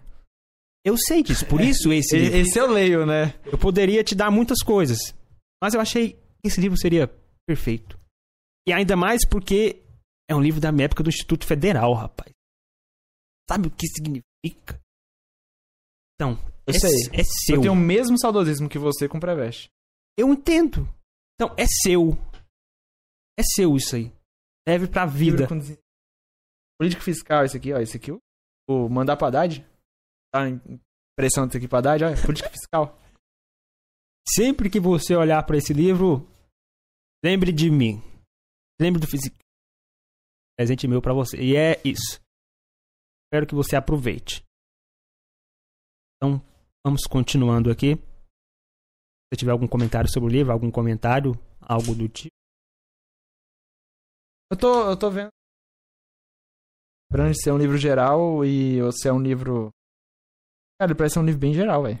Eu 0.83 0.97
sei 0.97 1.21
disso, 1.23 1.45
por 1.47 1.61
isso 1.61 1.91
esse 1.93 2.17
livro. 2.17 2.37
Esse 2.37 2.59
eu 2.59 2.67
leio, 2.67 3.05
né? 3.05 3.39
Eu 3.45 3.57
poderia 3.57 4.03
te 4.03 4.15
dar 4.15 4.31
muitas 4.31 4.61
coisas, 4.63 4.99
mas 5.61 5.73
eu 5.73 5.79
achei 5.79 6.13
que 6.13 6.47
esse 6.47 6.59
livro 6.59 6.77
seria 6.77 7.07
perfeito. 7.47 7.99
E 8.67 8.73
ainda 8.73 8.95
mais 8.95 9.25
porque 9.27 9.81
é 10.29 10.35
um 10.35 10.41
livro 10.41 10.59
da 10.59 10.71
minha 10.71 10.85
época 10.85 11.03
do 11.03 11.09
Instituto 11.09 11.45
Federal, 11.45 11.93
rapaz. 11.93 12.31
Sabe 13.49 13.67
o 13.67 13.71
que 13.71 13.87
significa? 13.87 14.79
Então, 16.15 16.37
Eu 16.67 16.73
é, 16.73 16.79
sei. 16.79 17.09
é 17.13 17.23
seu. 17.23 17.55
Eu 17.55 17.61
tenho 17.61 17.73
o 17.73 17.75
mesmo 17.75 18.19
saudosismo 18.19 18.69
que 18.69 18.77
você 18.79 19.07
com 19.07 19.17
o 19.17 19.21
Preveste. 19.21 19.69
Eu 20.17 20.29
entendo. 20.33 20.81
Então, 21.35 21.55
é 21.57 21.65
seu. 21.83 22.11
É 23.39 23.43
seu 23.55 23.75
isso 23.75 23.95
aí. 23.95 24.11
Serve 24.67 24.87
pra 24.87 25.05
vida. 25.05 25.47
Político 26.79 27.03
fiscal, 27.03 27.43
esse 27.45 27.57
aqui, 27.57 27.73
ó. 27.73 27.79
Esse 27.79 27.97
aqui, 27.97 28.11
o- 28.11 28.89
mandar 28.89 29.17
pra 29.17 29.27
Haddad. 29.27 29.65
Tá 30.33 30.47
em 30.49 30.59
pressão 31.17 31.45
disso 31.45 31.57
aqui 31.57 31.67
pra 31.67 31.79
Haddad, 31.79 32.03
olha. 32.03 32.15
Política 32.25 32.49
fiscal. 32.51 32.97
Sempre 34.27 34.69
que 34.69 34.79
você 34.79 35.15
olhar 35.15 35.43
pra 35.45 35.57
esse 35.57 35.73
livro, 35.73 36.27
lembre 37.23 37.51
de 37.51 37.69
mim. 37.71 38.01
Lembre 38.79 39.01
do 39.01 39.07
físico. 39.07 39.37
Presente 40.57 40.87
meu 40.87 41.01
pra 41.01 41.13
você. 41.13 41.37
E 41.37 41.55
é 41.55 41.81
isso. 41.83 42.19
Espero 43.25 43.47
que 43.47 43.55
você 43.55 43.75
aproveite. 43.75 44.43
Então, 46.17 46.39
vamos 46.85 47.01
continuando 47.09 47.71
aqui. 47.71 47.95
Se 49.31 49.37
tiver 49.37 49.51
algum 49.51 49.67
comentário 49.67 50.11
sobre 50.11 50.29
o 50.29 50.31
livro, 50.31 50.51
algum 50.51 50.69
comentário, 50.69 51.39
algo 51.61 51.95
do 51.95 52.09
tipo. 52.09 52.31
Eu 54.51 54.57
tô, 54.57 54.89
eu 54.89 54.97
tô 54.97 55.09
vendo. 55.09 55.29
Lembrando 57.09 57.31
de 57.33 57.41
ser 57.41 57.51
um 57.51 57.57
livro 57.57 57.77
geral 57.77 58.43
e 58.43 58.81
você 58.81 59.07
é 59.07 59.13
um 59.13 59.21
livro. 59.21 59.69
Cara, 60.77 60.91
ele 60.91 60.97
parece 60.97 61.13
ser 61.13 61.19
um 61.19 61.25
livro 61.25 61.39
bem 61.39 61.53
geral, 61.53 61.83
velho. 61.83 61.99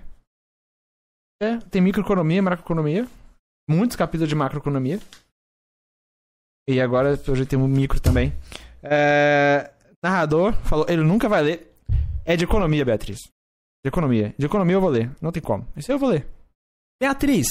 É, 1.41 1.57
tem 1.69 1.81
microeconomia, 1.81 2.41
macroeconomia. 2.41 3.07
Muitos 3.69 3.95
capítulos 3.95 4.27
de 4.27 4.35
macroeconomia. 4.35 4.99
E 6.67 6.81
agora 6.81 7.15
já 7.15 7.45
tenho 7.45 7.63
um 7.63 7.67
micro 7.67 8.01
também. 8.01 8.33
É, 8.83 9.73
narrador 10.03 10.53
falou, 10.65 10.85
ele 10.89 11.03
nunca 11.03 11.29
vai 11.29 11.41
ler. 11.41 11.77
É 12.25 12.35
de 12.35 12.43
economia, 12.43 12.83
Beatriz. 12.83 13.19
De 13.83 13.87
economia. 13.87 14.35
De 14.37 14.45
economia 14.45 14.75
eu 14.75 14.81
vou 14.81 14.89
ler. 14.89 15.09
Não 15.21 15.31
tem 15.31 15.41
como. 15.41 15.65
Esse 15.75 15.91
eu 15.91 15.97
vou 15.97 16.09
ler. 16.09 16.27
Beatriz, 17.01 17.47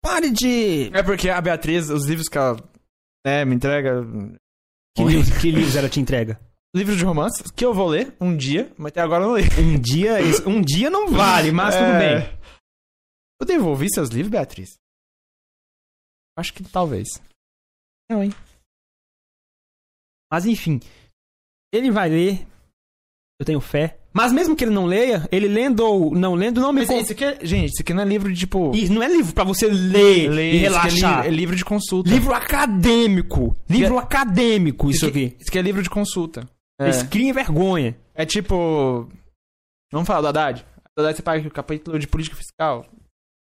pare 0.00 0.30
de. 0.30 0.86
É 0.96 1.02
porque 1.02 1.28
a 1.28 1.40
Beatriz, 1.40 1.90
os 1.90 2.06
livros 2.06 2.28
que 2.28 2.38
ela 2.38 2.56
né, 3.26 3.44
me 3.44 3.56
entrega. 3.56 4.02
Que 4.96 5.02
livros, 5.02 5.28
que 5.40 5.50
livros 5.50 5.74
ela 5.74 5.88
te 5.88 5.98
entrega? 5.98 6.40
livro 6.74 6.96
de 6.96 7.04
romances 7.04 7.50
que 7.50 7.64
eu 7.64 7.74
vou 7.74 7.88
ler 7.88 8.16
um 8.20 8.36
dia, 8.36 8.72
mas 8.78 8.92
até 8.92 9.00
agora 9.00 9.24
eu 9.24 9.28
não 9.30 9.36
li. 9.36 9.42
Um 9.58 9.80
dia, 9.80 10.18
um 10.46 10.62
dia 10.62 10.88
não 10.88 11.08
vale, 11.08 11.50
mas 11.50 11.74
tudo 11.74 11.86
É. 11.86 11.98
bem. 12.20 12.38
Eu 13.40 13.46
devolvi 13.46 13.88
seus 13.92 14.08
livros, 14.10 14.30
Beatriz? 14.30 14.78
Acho 16.38 16.54
que 16.54 16.62
talvez. 16.62 17.08
Não, 18.08 18.22
hein? 18.22 18.30
Mas 20.32 20.46
enfim, 20.46 20.78
ele 21.72 21.90
vai 21.90 22.08
ler. 22.08 22.46
Eu 23.40 23.44
tenho 23.46 23.60
fé. 23.60 23.98
Mas 24.16 24.32
mesmo 24.32 24.54
que 24.54 24.62
ele 24.62 24.70
não 24.72 24.86
leia, 24.86 25.28
ele 25.32 25.48
lendo 25.48 25.80
ou 25.80 26.14
não 26.14 26.34
lendo, 26.34 26.60
não 26.60 26.72
me 26.72 26.82
Mas 26.82 26.88
con- 26.88 27.00
isso 27.00 27.12
aqui 27.12 27.24
é, 27.24 27.38
gente, 27.44 27.72
isso 27.72 27.82
aqui 27.82 27.92
não 27.92 28.02
é 28.02 28.04
livro 28.06 28.32
de 28.32 28.38
tipo. 28.38 28.70
Isso 28.74 28.92
não 28.92 29.02
é 29.02 29.08
livro 29.08 29.34
pra 29.34 29.42
você 29.42 29.66
ler, 29.68 30.28
ler, 30.30 30.54
e 30.54 30.56
é 30.58 30.60
relaxar. 30.60 31.16
livro- 31.16 31.26
É 31.28 31.30
livro 31.30 31.56
de 31.56 31.64
consulta. 31.64 32.08
Livro 32.10 32.32
acadêmico. 32.32 33.56
Livro 33.68 33.98
acadêmico, 33.98 34.88
isso 34.88 34.98
isso 34.98 35.06
aqui, 35.06 35.24
aqui. 35.26 35.36
isso 35.40 35.48
aqui 35.50 35.58
é 35.58 35.62
livro 35.62 35.82
de 35.82 35.90
consulta. 35.90 36.48
É, 36.80 36.90
criem 37.06 37.32
vergonha. 37.32 37.96
é 38.14 38.24
tipo. 38.24 39.08
Vamos 39.92 40.06
falar 40.06 40.20
do 40.20 40.28
Haddad? 40.28 40.64
Do 40.96 41.00
Haddad 41.02 41.16
você 41.16 41.22
paga 41.22 41.48
o 41.48 41.50
capítulo 41.50 41.98
de 41.98 42.06
política 42.06 42.36
fiscal. 42.36 42.86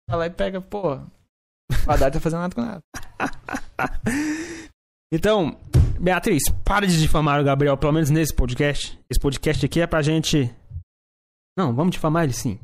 Vai 0.09 0.19
lá 0.19 0.27
e 0.27 0.31
pega, 0.31 0.61
pô. 0.61 0.95
O 0.97 1.91
Haddad 1.91 2.13
tá 2.13 2.21
fazendo 2.21 2.41
nada 2.41 2.55
com 2.55 2.61
nada. 2.63 2.81
Então, 5.13 5.57
Beatriz, 6.01 6.43
para 6.65 6.87
de 6.87 6.99
difamar 7.01 7.41
o 7.41 7.45
Gabriel, 7.45 7.77
pelo 7.77 7.93
menos 7.93 8.11
nesse 8.11 8.35
podcast. 8.35 8.99
Esse 9.11 9.21
podcast 9.21 9.65
aqui 9.67 9.81
é 9.81 9.87
pra 9.87 10.03
gente. 10.03 10.55
Não, 11.57 11.75
vamos 11.75 11.93
difamar 11.93 12.25
ele 12.25 12.33
sim. 12.33 12.61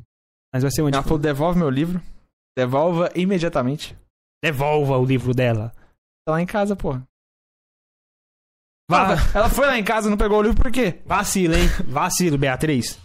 Mas 0.53 0.63
vai 0.63 0.71
ser 0.71 0.81
um 0.81 0.87
Ela 0.87 1.03
falou: 1.03 1.19
devolve 1.19 1.59
meu 1.59 1.69
livro. 1.69 2.01
Devolva 2.57 3.09
imediatamente. 3.15 3.97
Devolva 4.43 4.97
o 4.97 5.05
livro 5.05 5.33
dela. 5.33 5.73
Tá 6.25 6.33
lá 6.33 6.41
em 6.41 6.45
casa, 6.45 6.75
pô. 6.75 6.93
Vá, 8.89 9.15
Ela 9.33 9.49
foi 9.49 9.65
lá 9.65 9.77
em 9.77 9.83
casa 9.83 10.07
e 10.07 10.11
não 10.11 10.17
pegou 10.17 10.39
o 10.39 10.41
livro 10.43 10.61
por 10.61 10.71
quê? 10.71 11.01
vacila, 11.05 11.55
hein? 11.57 11.67
Vacilo, 11.87 12.37
Beatriz. 12.37 12.99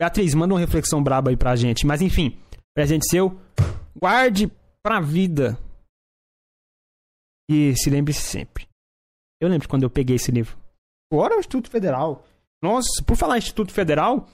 Beatriz, 0.00 0.34
manda 0.34 0.54
uma 0.54 0.60
reflexão 0.60 1.02
braba 1.02 1.30
aí 1.30 1.36
pra 1.36 1.56
gente. 1.56 1.86
Mas 1.86 2.02
enfim, 2.02 2.38
presente 2.74 3.08
seu, 3.08 3.40
guarde 3.96 4.50
pra 4.82 5.00
vida. 5.00 5.58
E 7.50 7.74
se 7.76 7.88
lembre-se 7.88 8.20
sempre. 8.20 8.67
Eu 9.40 9.48
lembro 9.48 9.68
quando 9.68 9.82
eu 9.84 9.90
peguei 9.90 10.16
esse 10.16 10.30
livro. 10.30 10.56
Agora 11.12 11.34
é 11.34 11.36
o 11.36 11.40
Instituto 11.40 11.70
Federal. 11.70 12.24
Nossa, 12.62 12.88
por 13.06 13.16
falar 13.16 13.36
em 13.36 13.38
Instituto 13.38 13.72
Federal, 13.72 14.28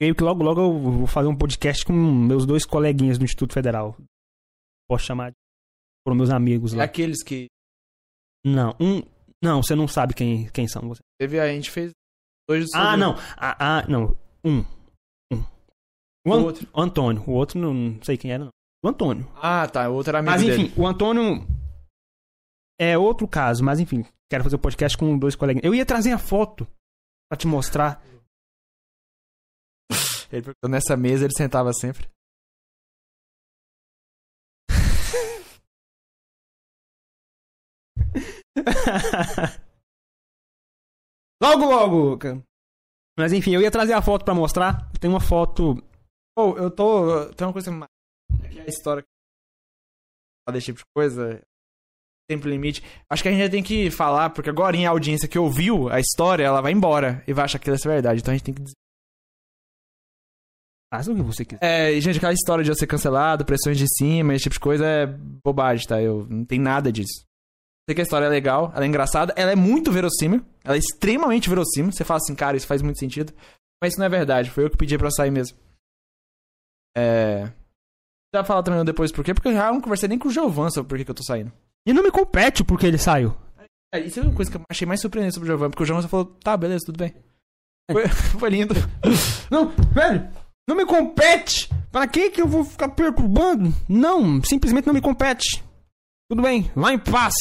creio 0.00 0.14
que 0.14 0.22
logo 0.22 0.42
logo 0.42 0.60
eu 0.60 0.78
vou 0.78 1.06
fazer 1.06 1.28
um 1.28 1.36
podcast 1.36 1.84
com 1.84 1.92
meus 1.92 2.46
dois 2.46 2.64
coleguinhas 2.64 3.18
do 3.18 3.24
Instituto 3.24 3.52
Federal. 3.52 3.96
Posso 4.88 5.04
chamar 5.04 5.30
de. 5.30 5.36
Foram 6.06 6.16
meus 6.16 6.30
amigos 6.30 6.72
É 6.72 6.76
lá. 6.78 6.84
aqueles 6.84 7.22
que. 7.22 7.48
Não, 8.44 8.74
um. 8.80 9.02
Não, 9.42 9.60
você 9.62 9.74
não 9.74 9.88
sabe 9.88 10.14
quem, 10.14 10.48
quem 10.50 10.68
são 10.68 10.82
vocês. 10.82 11.02
Teve, 11.20 11.40
a 11.40 11.48
gente 11.48 11.70
fez 11.70 11.90
dois 12.48 12.66
do 12.70 12.76
Ah, 12.76 12.84
sobre- 12.84 12.96
não. 13.00 13.14
Ah, 13.36 13.56
ah, 13.78 13.86
não. 13.88 14.16
Um. 14.44 14.58
Um. 15.32 15.44
O, 16.24 16.30
O 16.30 16.32
An- 16.32 16.42
outro. 16.44 16.68
o 16.72 16.80
Antônio. 16.80 17.24
O 17.26 17.32
outro 17.32 17.58
não, 17.60 17.74
não 17.74 18.02
sei 18.02 18.16
quem 18.16 18.30
era, 18.32 18.44
não. 18.44 18.50
O 18.84 18.88
Antônio. 18.88 19.28
Ah, 19.36 19.66
tá. 19.68 19.88
O 19.90 19.94
outro 19.94 20.10
era 20.10 20.18
amigo 20.20 20.32
Mas 20.32 20.42
dele. 20.42 20.62
enfim, 20.62 20.80
o 20.80 20.86
Antônio 20.86 21.44
é 22.82 22.98
outro 22.98 23.28
caso. 23.28 23.62
Mas 23.62 23.78
enfim, 23.78 24.04
quero 24.28 24.42
fazer 24.42 24.56
o 24.56 24.58
podcast 24.58 24.98
com 24.98 25.16
dois 25.16 25.36
colegas. 25.36 25.62
Eu 25.64 25.72
ia 25.74 25.86
trazer 25.86 26.10
a 26.10 26.18
foto 26.18 26.66
pra 27.30 27.38
te 27.38 27.46
mostrar. 27.46 28.02
Ele 30.32 30.46
nessa 30.68 30.96
mesa 30.96 31.24
ele 31.24 31.34
sentava 31.36 31.72
sempre. 31.72 32.10
logo, 41.42 41.64
logo. 41.64 42.18
Mas 43.18 43.32
enfim, 43.32 43.52
eu 43.52 43.60
ia 43.60 43.70
trazer 43.70 43.92
a 43.92 44.02
foto 44.02 44.24
pra 44.24 44.34
mostrar. 44.34 44.90
Tem 44.98 45.08
uma 45.08 45.20
foto. 45.20 45.76
Pô, 46.34 46.56
eu 46.56 46.70
tô. 46.70 47.32
Tem 47.34 47.46
uma 47.46 47.52
coisa 47.52 47.70
mais. 47.70 47.90
É 48.56 48.62
a 48.62 48.66
história. 48.66 49.04
Desse 50.50 50.66
tipo 50.66 50.78
de 50.78 50.84
coisa. 50.96 51.40
Tempo 52.32 52.48
limite. 52.48 52.82
Acho 53.10 53.22
que 53.22 53.28
a 53.28 53.32
gente 53.32 53.42
já 53.42 53.50
tem 53.50 53.62
que 53.62 53.90
falar, 53.90 54.30
porque 54.30 54.48
agora 54.48 54.74
em 54.74 54.86
audiência 54.86 55.28
que 55.28 55.38
ouviu 55.38 55.90
a 55.90 56.00
história, 56.00 56.42
ela 56.42 56.62
vai 56.62 56.72
embora 56.72 57.22
e 57.26 57.32
vai 57.34 57.44
achar 57.44 57.58
que 57.58 57.68
ela 57.68 57.76
é 57.76 57.88
verdade. 57.88 58.20
Então 58.20 58.32
a 58.32 58.34
gente 58.34 58.44
tem 58.44 58.54
que 58.54 58.62
dizer. 58.62 58.74
Faz 60.90 61.08
o 61.08 61.14
que 61.14 61.20
você 61.20 61.44
quiser. 61.44 61.62
É, 61.62 62.00
gente, 62.00 62.16
aquela 62.16 62.32
história 62.32 62.64
de 62.64 62.70
eu 62.70 62.74
ser 62.74 62.86
cancelado, 62.86 63.44
pressões 63.44 63.76
de 63.76 63.86
cima, 63.86 64.34
esse 64.34 64.44
tipo 64.44 64.54
de 64.54 64.60
coisa 64.60 64.86
é 64.86 65.06
bobagem, 65.06 65.86
tá? 65.86 66.00
Eu 66.00 66.26
não 66.30 66.42
tem 66.42 66.58
nada 66.58 66.90
disso. 66.90 67.22
Sei 67.86 67.94
que 67.94 68.00
a 68.00 68.04
história 68.04 68.24
é 68.24 68.30
legal, 68.30 68.72
ela 68.74 68.84
é 68.84 68.88
engraçada, 68.88 69.34
ela 69.36 69.52
é 69.52 69.56
muito 69.56 69.92
verossímil, 69.92 70.42
ela 70.64 70.76
é 70.76 70.78
extremamente 70.78 71.50
verossímil. 71.50 71.92
Você 71.92 72.02
fala 72.02 72.16
assim, 72.16 72.34
cara, 72.34 72.56
isso 72.56 72.66
faz 72.66 72.80
muito 72.80 72.98
sentido. 72.98 73.34
Mas 73.82 73.92
isso 73.92 73.98
não 73.98 74.06
é 74.06 74.08
verdade, 74.08 74.50
foi 74.50 74.64
eu 74.64 74.70
que 74.70 74.76
pedi 74.78 74.96
pra 74.96 75.10
sair 75.10 75.30
mesmo. 75.30 75.58
É. 76.96 77.52
Já 78.34 78.42
falar 78.42 78.62
também 78.62 78.82
depois 78.84 79.12
por 79.12 79.22
quê, 79.22 79.34
porque 79.34 79.48
eu 79.48 79.52
já 79.52 79.70
não 79.70 79.82
conversei 79.82 80.08
nem 80.08 80.18
com 80.18 80.28
o 80.28 80.30
Giovan 80.30 80.70
sobre 80.70 80.88
por 80.88 80.96
que, 80.96 81.04
que 81.04 81.10
eu 81.10 81.14
tô 81.14 81.22
saindo. 81.22 81.52
E 81.86 81.92
não 81.92 82.02
me 82.02 82.10
compete 82.10 82.62
porque 82.64 82.86
ele 82.86 82.98
saiu. 82.98 83.34
É, 83.94 84.00
isso 84.00 84.20
é 84.20 84.22
uma 84.22 84.32
coisa 84.34 84.50
que 84.50 84.56
eu 84.56 84.62
achei 84.70 84.86
mais 84.86 85.00
surpreendente 85.00 85.34
sobre 85.34 85.48
o 85.48 85.52
Giovan, 85.52 85.70
porque 85.70 85.82
o 85.82 85.86
Giovan 85.86 86.02
só 86.02 86.08
falou, 86.08 86.26
tá, 86.26 86.56
beleza, 86.56 86.84
tudo 86.86 86.96
bem. 86.98 87.14
Foi, 87.90 88.08
foi 88.38 88.50
lindo. 88.50 88.74
Não, 89.50 89.68
velho, 89.68 90.28
não 90.66 90.76
me 90.76 90.86
compete. 90.86 91.68
Pra 91.90 92.06
que 92.08 92.30
que 92.30 92.40
eu 92.40 92.46
vou 92.48 92.64
ficar 92.64 92.88
perturbando? 92.88 93.70
Não, 93.88 94.42
simplesmente 94.42 94.86
não 94.86 94.94
me 94.94 95.00
compete. 95.02 95.62
Tudo 96.30 96.40
bem, 96.40 96.70
vá 96.74 96.90
em 96.92 96.98
paz. 96.98 97.34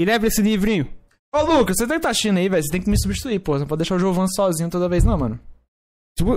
E 0.00 0.04
leve 0.04 0.26
esse 0.26 0.42
livrinho. 0.42 0.92
Ô, 1.32 1.42
Lucas, 1.42 1.76
você 1.76 1.86
tem 1.86 1.96
que 1.98 2.02
tá 2.02 2.10
assistindo 2.10 2.38
aí, 2.38 2.48
velho, 2.48 2.62
você 2.64 2.70
tem 2.72 2.82
que 2.82 2.90
me 2.90 2.98
substituir, 3.00 3.38
pô. 3.38 3.52
Você 3.52 3.60
não 3.60 3.68
pode 3.68 3.78
deixar 3.78 3.94
o 3.94 3.98
Giovan 4.00 4.26
sozinho 4.26 4.68
toda 4.70 4.88
vez, 4.88 5.04
não, 5.04 5.16
mano. 5.16 5.38
Tipo, 6.18 6.32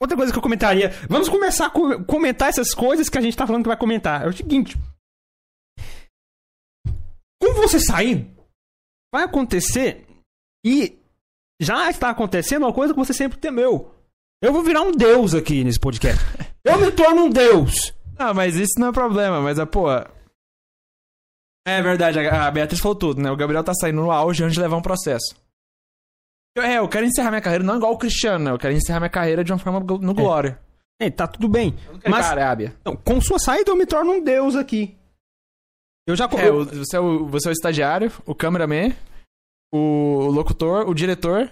outra 0.00 0.16
coisa 0.16 0.30
que 0.32 0.38
eu 0.38 0.42
comentaria. 0.42 0.90
Vamos 1.08 1.28
começar 1.28 1.66
a 1.66 1.70
co- 1.70 2.04
comentar 2.04 2.50
essas 2.50 2.72
coisas 2.72 3.08
que 3.08 3.18
a 3.18 3.20
gente 3.20 3.36
tá 3.36 3.44
falando 3.46 3.62
que 3.64 3.68
vai 3.68 3.76
comentar. 3.76 4.22
É 4.24 4.28
o 4.28 4.32
seguinte. 4.32 4.78
Com 7.44 7.52
você 7.60 7.78
saindo, 7.78 8.34
vai 9.12 9.24
acontecer 9.24 10.06
e 10.64 10.98
já 11.60 11.90
está 11.90 12.08
acontecendo 12.08 12.62
uma 12.62 12.72
coisa 12.72 12.94
que 12.94 12.98
você 12.98 13.12
sempre 13.12 13.38
temeu. 13.38 13.94
Eu 14.42 14.50
vou 14.50 14.62
virar 14.62 14.80
um 14.80 14.92
deus 14.92 15.34
aqui 15.34 15.62
nesse 15.62 15.78
podcast. 15.78 16.22
Eu 16.64 16.78
me 16.78 16.90
torno 16.90 17.24
um 17.24 17.28
deus. 17.30 17.92
Ah, 18.18 18.32
mas 18.32 18.56
isso 18.56 18.80
não 18.80 18.88
é 18.88 18.92
problema, 18.92 19.42
mas 19.42 19.58
a 19.58 19.66
pô. 19.66 19.90
É 21.66 21.82
verdade, 21.82 22.18
a 22.18 22.50
Beatriz 22.50 22.80
falou 22.80 22.96
tudo, 22.96 23.20
né? 23.20 23.30
O 23.30 23.36
Gabriel 23.36 23.62
tá 23.62 23.74
saindo 23.74 24.00
no 24.00 24.10
auge 24.10 24.42
antes 24.42 24.54
de 24.54 24.60
levar 24.60 24.76
um 24.76 24.82
processo. 24.82 25.36
Eu, 26.56 26.62
é, 26.62 26.78
eu 26.78 26.88
quero 26.88 27.04
encerrar 27.04 27.30
minha 27.30 27.42
carreira 27.42 27.64
não 27.64 27.76
igual 27.76 27.92
o 27.92 27.98
Cristiano, 27.98 28.44
né? 28.44 28.50
Eu 28.52 28.58
quero 28.58 28.72
encerrar 28.72 29.00
minha 29.00 29.10
carreira 29.10 29.44
de 29.44 29.52
uma 29.52 29.58
forma 29.58 29.80
no 29.80 30.14
glória. 30.14 30.58
É, 30.98 31.10
tá 31.10 31.26
tudo 31.26 31.48
bem. 31.48 31.76
Mas, 31.92 32.02
Mas 32.04 32.26
cara, 32.26 32.40
é 32.40 32.44
Ábia. 32.44 32.76
não, 32.84 32.96
com 32.96 33.20
sua 33.20 33.38
saída 33.38 33.70
eu 33.70 33.76
me 33.76 33.84
torno 33.84 34.12
um 34.12 34.22
deus 34.22 34.56
aqui. 34.56 34.96
Eu 36.06 36.14
já 36.16 36.24
É, 36.26 36.50
o- 36.50 36.64
você, 36.64 36.96
é 36.96 37.00
o, 37.00 37.26
você 37.26 37.48
é 37.48 37.50
o 37.50 37.52
estagiário, 37.52 38.12
o 38.26 38.34
cameraman, 38.34 38.92
o 39.72 40.26
locutor, 40.30 40.88
o 40.88 40.94
diretor. 40.94 41.50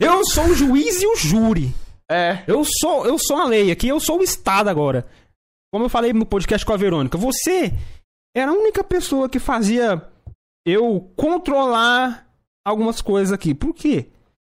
Eu 0.00 0.24
sou 0.26 0.46
o 0.46 0.54
juiz 0.54 1.00
e 1.00 1.06
o 1.06 1.16
júri. 1.16 1.72
É. 2.10 2.42
Eu 2.46 2.64
sou, 2.80 3.06
eu 3.06 3.16
sou 3.18 3.36
a 3.38 3.44
lei 3.46 3.70
aqui, 3.70 3.88
eu 3.88 4.00
sou 4.00 4.18
o 4.18 4.22
Estado 4.22 4.68
agora. 4.68 5.06
Como 5.72 5.84
eu 5.84 5.88
falei 5.88 6.12
no 6.12 6.26
podcast 6.26 6.64
com 6.66 6.72
a 6.72 6.76
Verônica, 6.76 7.16
você 7.16 7.72
era 8.36 8.50
a 8.50 8.54
única 8.54 8.82
pessoa 8.84 9.28
que 9.28 9.38
fazia 9.38 10.02
eu 10.66 11.12
controlar 11.16 12.28
algumas 12.66 13.00
coisas 13.00 13.32
aqui. 13.32 13.54
Por 13.54 13.72
quê? 13.74 14.08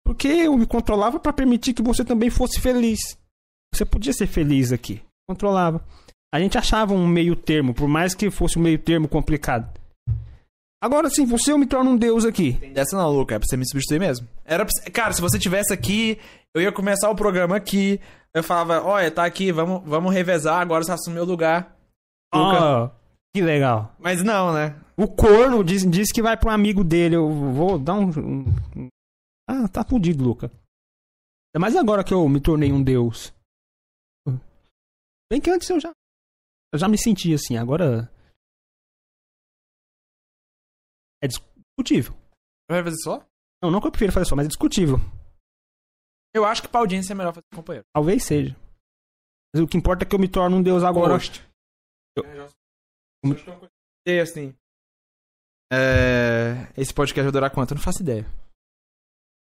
Porque 0.06 0.28
eu 0.28 0.58
me 0.58 0.66
controlava 0.66 1.20
para 1.20 1.34
permitir 1.34 1.74
que 1.74 1.82
você 1.82 2.04
também 2.06 2.30
fosse 2.30 2.60
feliz. 2.62 3.00
Você 3.74 3.84
podia 3.86 4.14
ser 4.14 4.28
feliz 4.28 4.72
aqui. 4.72 5.02
Controlava. 5.28 5.84
A 6.36 6.40
gente 6.42 6.58
achava 6.58 6.94
um 6.94 7.08
meio 7.08 7.34
termo, 7.34 7.74
por 7.74 7.88
mais 7.88 8.14
que 8.14 8.30
fosse 8.30 8.60
um 8.60 8.62
meio 8.62 8.78
termo 8.78 9.08
complicado. 9.08 9.72
Agora 10.84 11.10
sim, 11.10 11.26
você 11.26 11.54
eu 11.54 11.58
me 11.58 11.66
torno 11.66 11.92
um 11.92 11.98
deus 11.98 12.26
aqui. 12.26 12.52
Dessa 12.74 12.98
não, 12.98 13.10
Luca, 13.10 13.36
é 13.36 13.40
pra 13.40 13.48
você 13.48 13.56
me 13.56 13.66
substituir 13.66 14.02
mesmo. 14.02 14.28
Era 14.44 14.66
pra 14.66 14.92
Cara, 14.92 15.14
se 15.14 15.22
você 15.22 15.40
tivesse 15.40 15.74
aqui, 15.74 16.20
eu 16.54 16.62
ia 16.62 16.74
começar 16.74 17.10
o 17.10 17.16
programa 17.16 17.56
aqui. 17.56 18.02
Eu 18.34 18.44
falava, 18.44 18.86
olha, 18.86 19.10
tá 19.10 19.24
aqui, 19.24 19.50
vamos, 19.50 19.82
vamos 19.86 20.14
revezar, 20.14 20.60
agora 20.60 20.84
você 20.84 20.92
assume 20.92 21.16
meu 21.16 21.24
lugar. 21.24 21.74
Luca. 22.34 22.60
Ah, 22.60 22.92
que 23.34 23.42
legal. 23.42 23.96
Mas 23.98 24.22
não, 24.22 24.54
né? 24.54 24.76
O 24.98 25.08
corno 25.08 25.64
diz, 25.64 25.90
diz 25.90 26.12
que 26.12 26.22
vai 26.22 26.36
pro 26.36 26.50
amigo 26.50 26.84
dele. 26.84 27.16
Eu 27.16 27.30
vou 27.30 27.80
dar 27.80 27.94
um. 27.94 28.44
Ah, 29.50 29.70
tá 29.70 29.86
fudido, 29.86 30.22
Luca. 30.22 30.52
Mas 31.58 31.78
agora 31.78 32.04
que 32.04 32.14
eu 32.14 32.28
me 32.28 32.42
tornei 32.42 32.74
um 32.74 32.84
deus. 32.84 33.34
Bem 35.32 35.40
que 35.40 35.50
antes 35.50 35.70
eu 35.70 35.80
já. 35.80 35.95
Eu 36.76 36.80
já 36.80 36.90
me 36.90 36.98
sentia 36.98 37.36
assim, 37.36 37.56
agora. 37.56 38.12
É 41.24 41.28
discutível. 41.28 42.14
Vai 42.70 42.84
fazer 42.84 42.98
só? 42.98 43.26
Não, 43.64 43.72
não 43.72 43.80
que 43.80 43.88
eu 43.88 43.92
prefiro 43.92 44.12
fazer 44.12 44.26
só, 44.26 44.36
mas 44.36 44.46
é 44.46 44.50
discutível. 44.50 44.98
Eu 46.34 46.44
acho 46.44 46.62
que 46.62 46.68
pra 46.68 46.82
audiência 46.82 47.14
é 47.14 47.16
melhor 47.16 47.34
fazer 47.34 47.46
com 47.50 47.56
companheiro. 47.56 47.86
Talvez 47.94 48.26
seja. 48.26 48.54
Mas 49.54 49.64
o 49.64 49.68
que 49.70 49.78
importa 49.78 50.04
é 50.04 50.06
que 50.06 50.14
eu 50.14 50.20
me 50.20 50.28
torno 50.28 50.58
um 50.58 50.62
deus 50.62 50.84
agora. 50.84 51.14
Host. 51.14 51.42
E 54.06 54.20
assim. 54.20 54.54
É... 55.72 56.68
Esse 56.76 56.94
podcast 56.94 57.24
vai 57.24 57.32
durar 57.32 57.52
quanto? 57.52 57.72
Eu 57.72 57.76
não 57.76 57.82
faço 57.82 58.02
ideia. 58.02 58.26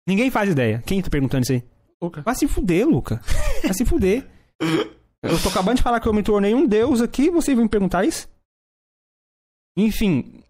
Ninguém 0.08 0.32
faz 0.32 0.50
ideia. 0.50 0.82
Quem 0.84 1.02
tá 1.02 1.10
perguntando 1.10 1.44
isso 1.44 1.52
aí? 1.52 1.64
Luca. 2.02 2.22
Vai 2.22 2.36
se 2.36 2.48
fuder, 2.48 2.88
Luca. 2.88 3.20
Vai 3.62 3.74
se 3.74 3.84
fuder. 3.84 4.26
Eu 5.24 5.42
tô 5.42 5.50
acabando 5.50 5.78
de 5.78 5.84
falar 5.84 6.00
que 6.00 6.08
eu 6.08 6.14
me 6.14 6.24
tornei 6.24 6.54
um 6.54 6.66
deus 6.66 7.02
aqui, 7.02 7.30
você 7.30 7.54
vem 7.54 7.66
me 7.66 7.70
perguntar 7.70 8.06
isso? 8.06 8.30
Enfim. 9.78 10.44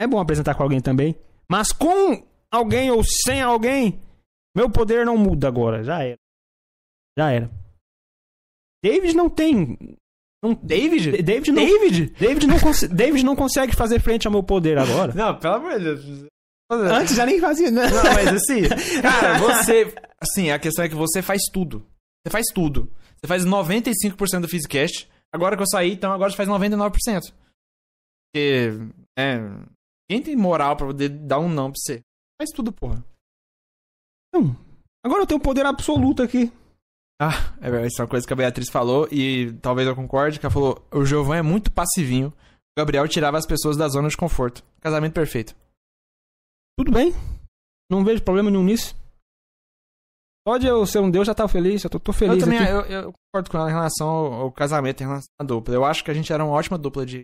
É 0.00 0.06
bom 0.06 0.20
apresentar 0.20 0.54
com 0.54 0.62
alguém 0.62 0.80
também. 0.80 1.16
Mas 1.48 1.72
com 1.72 2.26
alguém 2.50 2.90
ou 2.90 3.02
sem 3.02 3.40
alguém, 3.40 4.00
meu 4.54 4.70
poder 4.70 5.04
não 5.04 5.16
muda 5.16 5.48
agora. 5.48 5.82
Já 5.82 6.02
era. 6.02 6.18
Já 7.18 7.30
era. 7.32 7.50
David 8.84 9.16
não 9.16 9.28
tem. 9.28 9.76
Não, 10.42 10.54
David? 10.54 11.22
David 11.22 11.50
não, 11.50 11.64
David? 11.64 12.10
David 12.18 12.46
não, 12.46 12.56
David 12.94 13.24
não 13.24 13.34
consegue 13.34 13.74
fazer 13.74 14.00
frente 14.00 14.26
ao 14.26 14.32
meu 14.32 14.42
poder 14.42 14.78
agora. 14.78 15.12
Não, 15.14 15.36
pelo 15.38 15.54
amor 15.54 15.78
de 15.78 15.84
Deus. 15.84 16.28
Antes 16.70 17.16
já 17.16 17.24
nem 17.24 17.40
fazia, 17.40 17.70
né? 17.70 17.88
Não, 17.88 18.14
mas 18.14 18.28
assim, 18.28 18.68
cara, 19.00 19.38
você. 19.38 19.92
Assim, 20.20 20.50
a 20.50 20.58
questão 20.58 20.84
é 20.84 20.88
que 20.88 20.94
você 20.94 21.22
faz 21.22 21.42
tudo. 21.52 21.84
Você 22.22 22.30
faz 22.30 22.46
tudo. 22.54 22.92
Você 23.20 23.26
faz 23.26 23.44
95% 23.44 24.40
do 24.40 24.48
Physicast. 24.48 25.08
Agora 25.32 25.56
que 25.56 25.62
eu 25.62 25.68
saí, 25.68 25.92
então 25.92 26.12
agora 26.12 26.30
você 26.30 26.36
faz 26.36 26.48
99%. 26.48 27.32
Porque. 28.32 28.70
É. 29.18 29.38
Quem 30.10 30.22
tem 30.22 30.36
moral 30.36 30.76
pra 30.76 30.86
poder 30.86 31.08
dar 31.08 31.38
um 31.38 31.48
não 31.48 31.70
pra 31.70 31.78
você? 31.78 32.00
Faz 32.40 32.50
tudo, 32.50 32.72
porra. 32.72 33.04
Não. 34.32 34.56
Agora 35.04 35.22
eu 35.22 35.26
tenho 35.26 35.40
poder 35.40 35.66
absoluto 35.66 36.22
aqui. 36.22 36.50
Ah, 37.20 37.52
é 37.60 37.68
verdade, 37.68 37.88
isso 37.88 38.00
é 38.00 38.04
uma 38.04 38.10
coisa 38.10 38.26
que 38.26 38.32
a 38.32 38.36
Beatriz 38.36 38.68
falou 38.70 39.08
e 39.10 39.52
talvez 39.60 39.88
eu 39.88 39.96
concorde, 39.96 40.38
que 40.38 40.46
ela 40.46 40.52
falou: 40.52 40.86
o 40.92 41.04
Giovanni 41.04 41.40
é 41.40 41.42
muito 41.42 41.72
passivinho. 41.72 42.28
O 42.28 42.78
Gabriel 42.78 43.08
tirava 43.08 43.36
as 43.36 43.46
pessoas 43.46 43.76
da 43.76 43.88
zona 43.88 44.08
de 44.08 44.16
conforto. 44.16 44.62
Casamento 44.80 45.14
perfeito. 45.14 45.54
Tudo 46.78 46.92
bem. 46.92 47.12
Não 47.90 48.04
vejo 48.04 48.22
problema 48.22 48.50
nenhum 48.50 48.62
nisso. 48.62 48.94
Pode 50.48 50.66
eu 50.66 50.86
ser 50.86 51.00
um 51.00 51.10
deus, 51.10 51.26
já 51.26 51.34
tá 51.34 51.46
feliz, 51.46 51.82
já 51.82 51.90
tô, 51.90 52.00
tô 52.00 52.10
feliz 52.10 52.36
eu 52.36 52.40
também 52.40 52.58
aqui. 52.58 52.70
eu, 52.70 53.02
eu 53.02 53.12
concordo 53.12 53.50
com 53.50 53.58
ela 53.58 53.68
em 53.68 53.74
relação 53.74 54.08
ao, 54.08 54.32
ao 54.32 54.50
casamento, 54.50 55.02
em 55.02 55.06
relação 55.06 55.28
à 55.38 55.44
dupla. 55.44 55.74
Eu 55.74 55.84
acho 55.84 56.02
que 56.02 56.10
a 56.10 56.14
gente 56.14 56.32
era 56.32 56.42
uma 56.42 56.54
ótima 56.54 56.78
dupla 56.78 57.04
de 57.04 57.22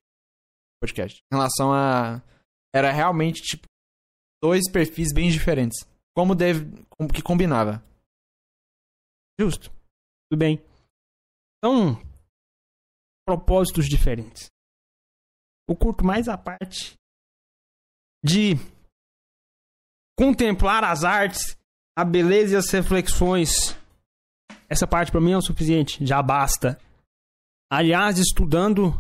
podcast. 0.79 1.23
Em 1.33 1.35
relação 1.35 1.73
a. 1.73 2.23
Era 2.75 2.93
realmente, 2.93 3.41
tipo, 3.41 3.65
dois 4.43 4.71
perfis 4.71 5.11
bem 5.15 5.31
diferentes. 5.31 5.89
Como 6.15 6.35
deve. 6.35 6.71
como 6.99 7.11
que 7.11 7.23
combinava. 7.23 7.83
Justo. 9.41 9.71
Tudo 10.31 10.39
bem. 10.39 10.63
Então, 11.57 11.99
propósitos 13.27 13.89
diferentes. 13.89 14.51
Eu 15.67 15.75
curto 15.75 16.05
mais 16.05 16.29
a 16.29 16.37
parte 16.37 16.93
de 18.23 18.57
contemplar 20.15 20.85
as 20.85 21.05
artes, 21.05 21.57
a 21.97 22.05
beleza 22.05 22.55
e 22.55 22.57
as 22.57 22.71
reflexões. 22.71 23.77
Essa 24.69 24.87
parte 24.87 25.13
pra 25.13 25.21
mim 25.21 25.33
é 25.33 25.37
o 25.37 25.43
suficiente, 25.43 26.05
já 26.05 26.23
basta. 26.23 26.79
Aliás, 27.71 28.19
estudando, 28.19 28.93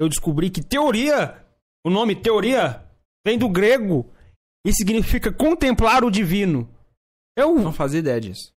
eu 0.00 0.08
descobri 0.08 0.50
que 0.50 0.62
teoria, 0.62 1.44
o 1.84 1.90
nome 1.90 2.20
teoria, 2.20 2.84
vem 3.26 3.38
do 3.38 3.48
grego 3.48 4.12
e 4.66 4.72
significa 4.72 5.32
contemplar 5.32 6.04
o 6.04 6.10
divino. 6.10 6.68
Eu 7.36 7.54
Não 7.56 7.72
fazia 7.72 8.00
ideia 8.00 8.20
disso. 8.20 8.52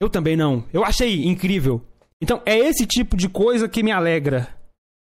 eu 0.00 0.10
também 0.10 0.36
não. 0.36 0.68
Eu 0.72 0.84
achei 0.84 1.24
incrível. 1.24 1.86
Então, 2.22 2.42
é 2.46 2.56
esse 2.56 2.86
tipo 2.86 3.16
de 3.16 3.28
coisa 3.28 3.68
que 3.68 3.82
me 3.82 3.90
alegra. 3.90 4.58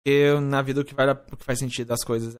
Eu, 0.06 0.40
na 0.40 0.62
vida, 0.62 0.80
o 0.80 0.84
que, 0.84 0.94
o 0.94 1.36
que 1.36 1.44
faz 1.44 1.58
sentido 1.58 1.88
das 1.88 2.04
coisas. 2.04 2.34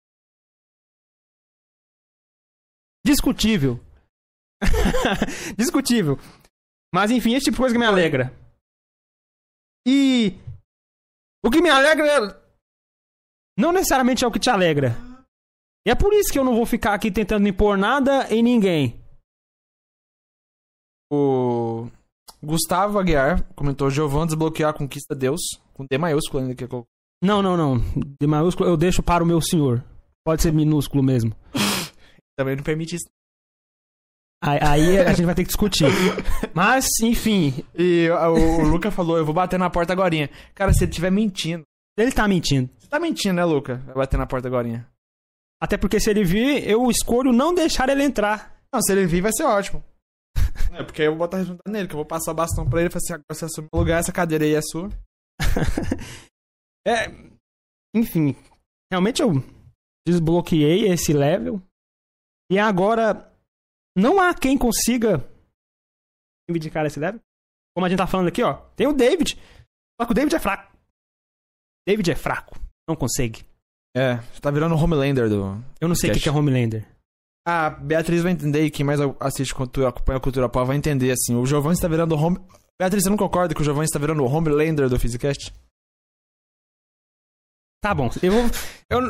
Discutível. 3.05 3.80
Discutível. 5.56 6.18
Mas, 6.94 7.11
enfim, 7.11 7.34
esse 7.34 7.44
tipo 7.44 7.56
de 7.56 7.61
coisa 7.61 7.74
que 7.74 7.78
me 7.78 7.86
alegra. 7.86 8.32
E. 9.86 10.34
O 11.44 11.50
que 11.50 11.61
me 11.61 11.70
alegra. 11.70 12.42
Não 13.59 13.72
necessariamente 13.72 14.24
é 14.24 14.28
o 14.28 14.30
que 14.30 14.38
te 14.38 14.50
alegra. 14.50 14.96
E 15.86 15.90
é 15.90 15.94
por 15.94 16.12
isso 16.12 16.32
que 16.32 16.38
eu 16.38 16.44
não 16.44 16.54
vou 16.54 16.66
ficar 16.66 16.94
aqui 16.94 17.11
tentando 17.11 17.48
impor 17.48 17.78
nada 17.78 18.32
em 18.32 18.42
ninguém. 18.42 19.00
O 21.11 21.88
Gustavo 22.42 22.98
Aguiar 22.98 23.42
comentou: 23.54 23.90
Giovanni 23.90 24.26
desbloquear 24.26 24.70
a 24.70 24.76
conquista 24.76 25.14
Deus. 25.14 25.40
Com 25.74 25.86
D 25.90 25.96
maiúsculo 25.96 26.42
ainda 26.42 26.54
que 26.54 26.64
eu. 26.64 26.86
Não, 27.22 27.42
não, 27.42 27.56
não. 27.56 27.78
De 28.20 28.26
maiúsculo 28.26 28.68
eu 28.68 28.76
deixo 28.76 29.02
para 29.02 29.24
o 29.24 29.26
meu 29.26 29.40
senhor. 29.40 29.84
Pode 30.24 30.42
ser 30.42 30.52
minúsculo 30.52 31.02
mesmo. 31.02 31.34
Também 32.36 32.56
não 32.56 32.62
permite 32.62 32.96
isso. 32.96 33.06
Aí, 34.41 34.99
a 35.01 35.12
gente 35.12 35.26
vai 35.26 35.34
ter 35.34 35.43
que 35.43 35.49
discutir. 35.49 35.86
Mas, 36.55 36.86
enfim, 37.03 37.64
E 37.74 38.09
o, 38.11 38.62
o 38.62 38.68
Luca 38.68 38.91
falou: 38.91 39.18
Eu 39.18 39.24
vou 39.24 39.34
bater 39.34 39.59
na 39.59 39.70
porta 39.70 39.93
agora. 39.93 40.14
Cara, 40.55 40.72
se 40.72 40.84
ele 40.84 40.91
estiver 40.91 41.11
mentindo. 41.11 41.64
ele 41.97 42.12
tá 42.12 42.26
mentindo. 42.28 42.70
Você 42.78 42.89
tá 42.89 43.01
mentindo, 43.01 43.34
né, 43.34 43.45
Luca? 43.45 43.76
Vai 43.86 43.95
bater 43.97 44.16
na 44.16 44.26
porta 44.26 44.49
agora. 44.49 44.89
Até 45.61 45.76
porque 45.76 45.99
se 45.99 46.09
ele 46.11 46.24
vir, 46.24 46.68
eu 46.68 46.89
escolho 46.91 47.32
não 47.32 47.53
deixar 47.53 47.89
ele 47.89 48.05
entrar. 48.05 48.57
Não, 48.72 48.80
se 48.80 48.93
ele 48.93 49.07
vir, 49.07 49.20
vai 49.20 49.32
ser 49.32 49.45
ótimo. 49.45 49.84
É, 50.70 50.82
porque 50.84 51.03
eu 51.03 51.12
vou 51.12 51.20
botar 51.20 51.39
resultado 51.39 51.72
nele, 51.72 51.89
que 51.89 51.95
eu 51.95 51.99
vou 51.99 52.05
passar 52.05 52.30
o 52.30 52.34
bastão 52.34 52.68
pra 52.68 52.80
ele 52.80 52.89
e 52.89 52.93
falar 52.93 52.99
assim: 53.03 53.12
agora 53.14 53.24
você 53.30 53.45
assume 53.47 53.68
o 53.72 53.78
lugar, 53.78 53.99
essa 53.99 54.12
cadeira 54.12 54.45
aí 54.45 54.55
é 54.55 54.61
sua. 54.62 54.91
É, 56.86 57.11
enfim, 57.95 58.34
realmente 58.91 59.20
eu 59.20 59.45
desbloqueei 60.07 60.89
esse 60.89 61.12
level. 61.12 61.61
E 62.51 62.59
agora 62.59 63.27
não 63.99 64.20
há 64.20 64.32
quem 64.32 64.57
consiga 64.57 65.28
reivindicar 66.49 66.86
esse 66.86 66.99
level. 66.99 67.20
Como 67.74 67.84
a 67.84 67.88
gente 67.88 67.99
tá 67.99 68.07
falando 68.07 68.28
aqui, 68.28 68.42
ó. 68.42 68.55
Tem 68.74 68.86
o 68.86 68.92
David. 68.92 69.38
Só 70.01 70.07
que 70.07 70.12
o 70.12 70.14
David 70.14 70.34
é 70.34 70.40
fraco. 70.40 70.76
David 71.86 72.11
é 72.11 72.14
fraco. 72.14 72.59
Não 72.88 72.96
consegue. 72.96 73.44
É, 73.96 74.16
você 74.16 74.40
tá 74.40 74.51
virando 74.51 74.74
o 74.74 74.78
Homelander 74.78 75.28
do. 75.28 75.62
Eu 75.80 75.88
não 75.88 75.94
sei 75.94 76.11
o 76.11 76.12
que, 76.12 76.20
que 76.20 76.28
é 76.28 76.32
Homelander. 76.32 76.86
A 77.46 77.70
Beatriz 77.70 78.22
vai 78.22 78.32
entender 78.32 78.64
e 78.64 78.70
quem 78.70 78.84
mais 78.84 79.01
assiste 79.20 79.55
cultura, 79.55 79.88
acompanha 79.88 80.18
a 80.18 80.20
cultura 80.20 80.49
pop 80.49 80.66
vai 80.66 80.76
entender 80.76 81.11
assim. 81.11 81.34
O 81.34 81.46
Giovanni 81.46 81.74
está 81.74 81.88
virando 81.88 82.14
o 82.14 82.18
Home. 82.18 82.38
Beatriz, 82.78 83.03
você 83.03 83.11
não 83.11 83.16
concorda 83.16 83.55
que 83.55 83.61
o 83.61 83.64
Giovanni 83.64 83.86
está 83.86 83.99
virando 83.99 84.22
o 84.22 84.26
Homelander 84.26 84.88
do 84.88 84.99
Physicast? 84.99 85.53
Tá 87.80 87.94
bom, 87.94 88.10
eu 88.22 88.32
vou. 88.32 88.42
Eu... 88.90 89.00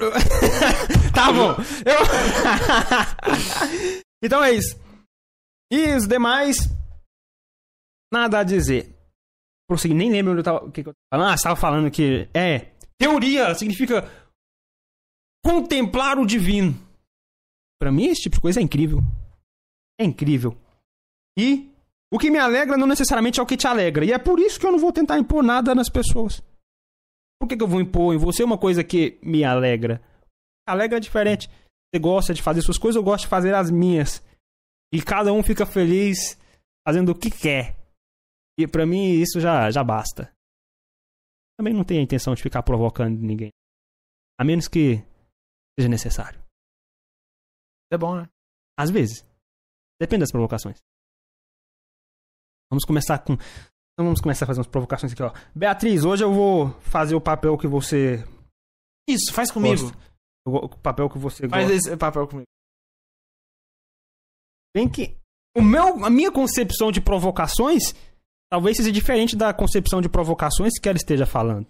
tá 1.14 1.32
bom, 1.32 1.56
eu. 1.86 2.00
então 4.22 4.44
é 4.44 4.52
isso. 4.52 4.78
E 5.72 5.94
os 5.94 6.06
demais. 6.06 6.56
Nada 8.12 8.40
a 8.40 8.44
dizer. 8.44 8.94
Prossegui, 9.68 9.94
nem 9.94 10.10
lembro 10.10 10.32
onde 10.32 10.40
eu 10.40 10.44
tava. 10.44 10.64
O 10.64 10.72
que, 10.72 10.82
que 10.82 10.88
eu 10.90 10.94
falando. 11.12 11.30
Ah, 11.30 11.36
você 11.36 11.42
tava 11.44 11.56
falando 11.56 11.90
que. 11.90 12.28
É. 12.34 12.72
Teoria 12.98 13.54
significa. 13.54 14.06
Contemplar 15.44 16.18
o 16.18 16.26
divino. 16.26 16.74
Pra 17.80 17.92
mim, 17.92 18.06
esse 18.06 18.22
tipo 18.22 18.36
de 18.36 18.42
coisa 18.42 18.60
é 18.60 18.62
incrível. 18.62 19.00
É 19.98 20.04
incrível. 20.04 20.56
E. 21.38 21.72
O 22.10 22.18
que 22.18 22.30
me 22.30 22.38
alegra 22.38 22.76
não 22.78 22.86
necessariamente 22.86 23.38
é 23.38 23.42
o 23.42 23.46
que 23.46 23.56
te 23.56 23.66
alegra. 23.66 24.04
E 24.04 24.12
é 24.12 24.18
por 24.18 24.40
isso 24.40 24.58
que 24.58 24.66
eu 24.66 24.72
não 24.72 24.78
vou 24.78 24.92
tentar 24.92 25.18
impor 25.18 25.42
nada 25.42 25.74
nas 25.74 25.90
pessoas. 25.90 26.42
Por 27.40 27.48
que, 27.48 27.56
que 27.56 27.62
eu 27.62 27.68
vou 27.68 27.80
impor 27.80 28.14
em 28.14 28.18
você 28.18 28.42
uma 28.42 28.58
coisa 28.58 28.82
que 28.82 29.18
me 29.22 29.44
alegra? 29.44 30.02
Alegra 30.66 30.98
é 30.98 31.00
diferente. 31.00 31.48
Você 31.48 32.00
gosta 32.00 32.34
de 32.34 32.42
fazer 32.42 32.62
suas 32.62 32.78
coisas, 32.78 32.96
eu 32.96 33.02
gosto 33.02 33.24
de 33.24 33.30
fazer 33.30 33.54
as 33.54 33.70
minhas. 33.70 34.22
E 34.92 35.00
cada 35.02 35.32
um 35.32 35.42
fica 35.42 35.64
feliz 35.64 36.38
fazendo 36.86 37.10
o 37.10 37.18
que 37.18 37.30
quer. 37.30 37.76
E 38.58 38.66
pra 38.66 38.84
mim 38.84 39.12
isso 39.12 39.40
já, 39.40 39.70
já 39.70 39.84
basta. 39.84 40.32
Também 41.56 41.72
não 41.72 41.84
tenho 41.84 42.00
a 42.00 42.04
intenção 42.04 42.34
de 42.34 42.42
ficar 42.42 42.62
provocando 42.62 43.18
ninguém. 43.18 43.50
A 44.38 44.44
menos 44.44 44.68
que 44.68 44.96
seja 45.78 45.88
necessário. 45.88 46.42
É 47.92 47.96
bom, 47.96 48.16
né? 48.16 48.28
Às 48.78 48.90
vezes. 48.90 49.24
Depende 50.00 50.20
das 50.20 50.30
provocações. 50.30 50.78
Vamos 52.70 52.84
começar 52.84 53.18
com. 53.20 53.36
Então 53.98 54.06
vamos 54.06 54.20
começar 54.20 54.44
a 54.44 54.46
fazer 54.46 54.60
umas 54.60 54.68
provocações 54.68 55.12
aqui, 55.12 55.20
ó. 55.24 55.32
Beatriz, 55.52 56.04
hoje 56.04 56.22
eu 56.22 56.32
vou 56.32 56.70
fazer 56.82 57.16
o 57.16 57.20
papel 57.20 57.58
que 57.58 57.66
você 57.66 58.24
Isso, 59.08 59.32
faz 59.32 59.50
comigo. 59.50 59.82
Gosto. 59.82 59.98
O 60.46 60.68
papel 60.78 61.10
que 61.10 61.18
você 61.18 61.48
Faz 61.48 61.68
gosta. 61.68 61.88
esse 61.90 61.96
papel 61.96 62.28
comigo. 62.28 62.46
Bem 64.72 64.88
que 64.88 65.16
o 65.56 65.60
meu, 65.60 66.04
a 66.04 66.08
minha 66.10 66.30
concepção 66.30 66.92
de 66.92 67.00
provocações 67.00 67.92
talvez 68.48 68.76
seja 68.76 68.92
diferente 68.92 69.34
da 69.34 69.52
concepção 69.52 70.00
de 70.00 70.08
provocações 70.08 70.78
que 70.80 70.88
ela 70.88 70.96
esteja 70.96 71.26
falando. 71.26 71.66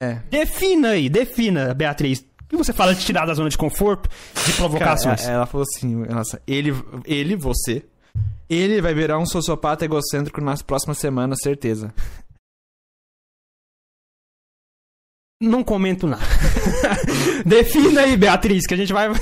É. 0.00 0.20
Defina 0.30 0.90
aí, 0.90 1.08
defina, 1.08 1.74
Beatriz. 1.74 2.20
O 2.20 2.48
que 2.50 2.56
você 2.56 2.72
fala 2.72 2.94
de 2.94 3.04
tirar 3.04 3.26
da 3.26 3.34
zona 3.34 3.50
de 3.50 3.58
conforto 3.58 4.08
de 4.46 4.52
provocações? 4.52 5.22
Cara, 5.22 5.32
ela 5.32 5.46
falou 5.46 5.64
assim, 5.68 5.92
nossa, 6.04 6.40
ele, 6.46 6.70
ele, 7.04 7.34
você, 7.34 7.84
ele 8.48 8.80
vai 8.80 8.94
virar 8.94 9.18
um 9.18 9.26
sociopata 9.26 9.84
egocêntrico 9.84 10.40
nas 10.40 10.62
próximas 10.62 10.98
semanas, 10.98 11.38
certeza. 11.42 11.92
Não 15.40 15.62
comento 15.62 16.06
nada. 16.06 16.24
Defina 17.44 18.02
aí, 18.02 18.16
Beatriz, 18.16 18.66
que 18.66 18.74
a 18.74 18.76
gente 18.76 18.92
vai. 18.92 19.08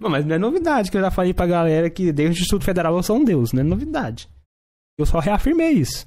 Não, 0.00 0.10
mas 0.10 0.26
não 0.26 0.34
é 0.34 0.38
novidade 0.38 0.90
que 0.90 0.96
eu 0.98 1.00
já 1.00 1.10
falei 1.10 1.32
pra 1.32 1.46
galera 1.46 1.88
que 1.88 2.12
desde 2.12 2.40
o 2.40 2.42
Instituto 2.42 2.64
Federal 2.64 2.94
eu 2.94 3.02
sou 3.02 3.16
um 3.16 3.24
deus, 3.24 3.52
não 3.52 3.62
é 3.62 3.64
novidade. 3.64 4.28
Eu 4.98 5.06
só 5.06 5.18
reafirmei 5.18 5.70
isso. 5.70 6.06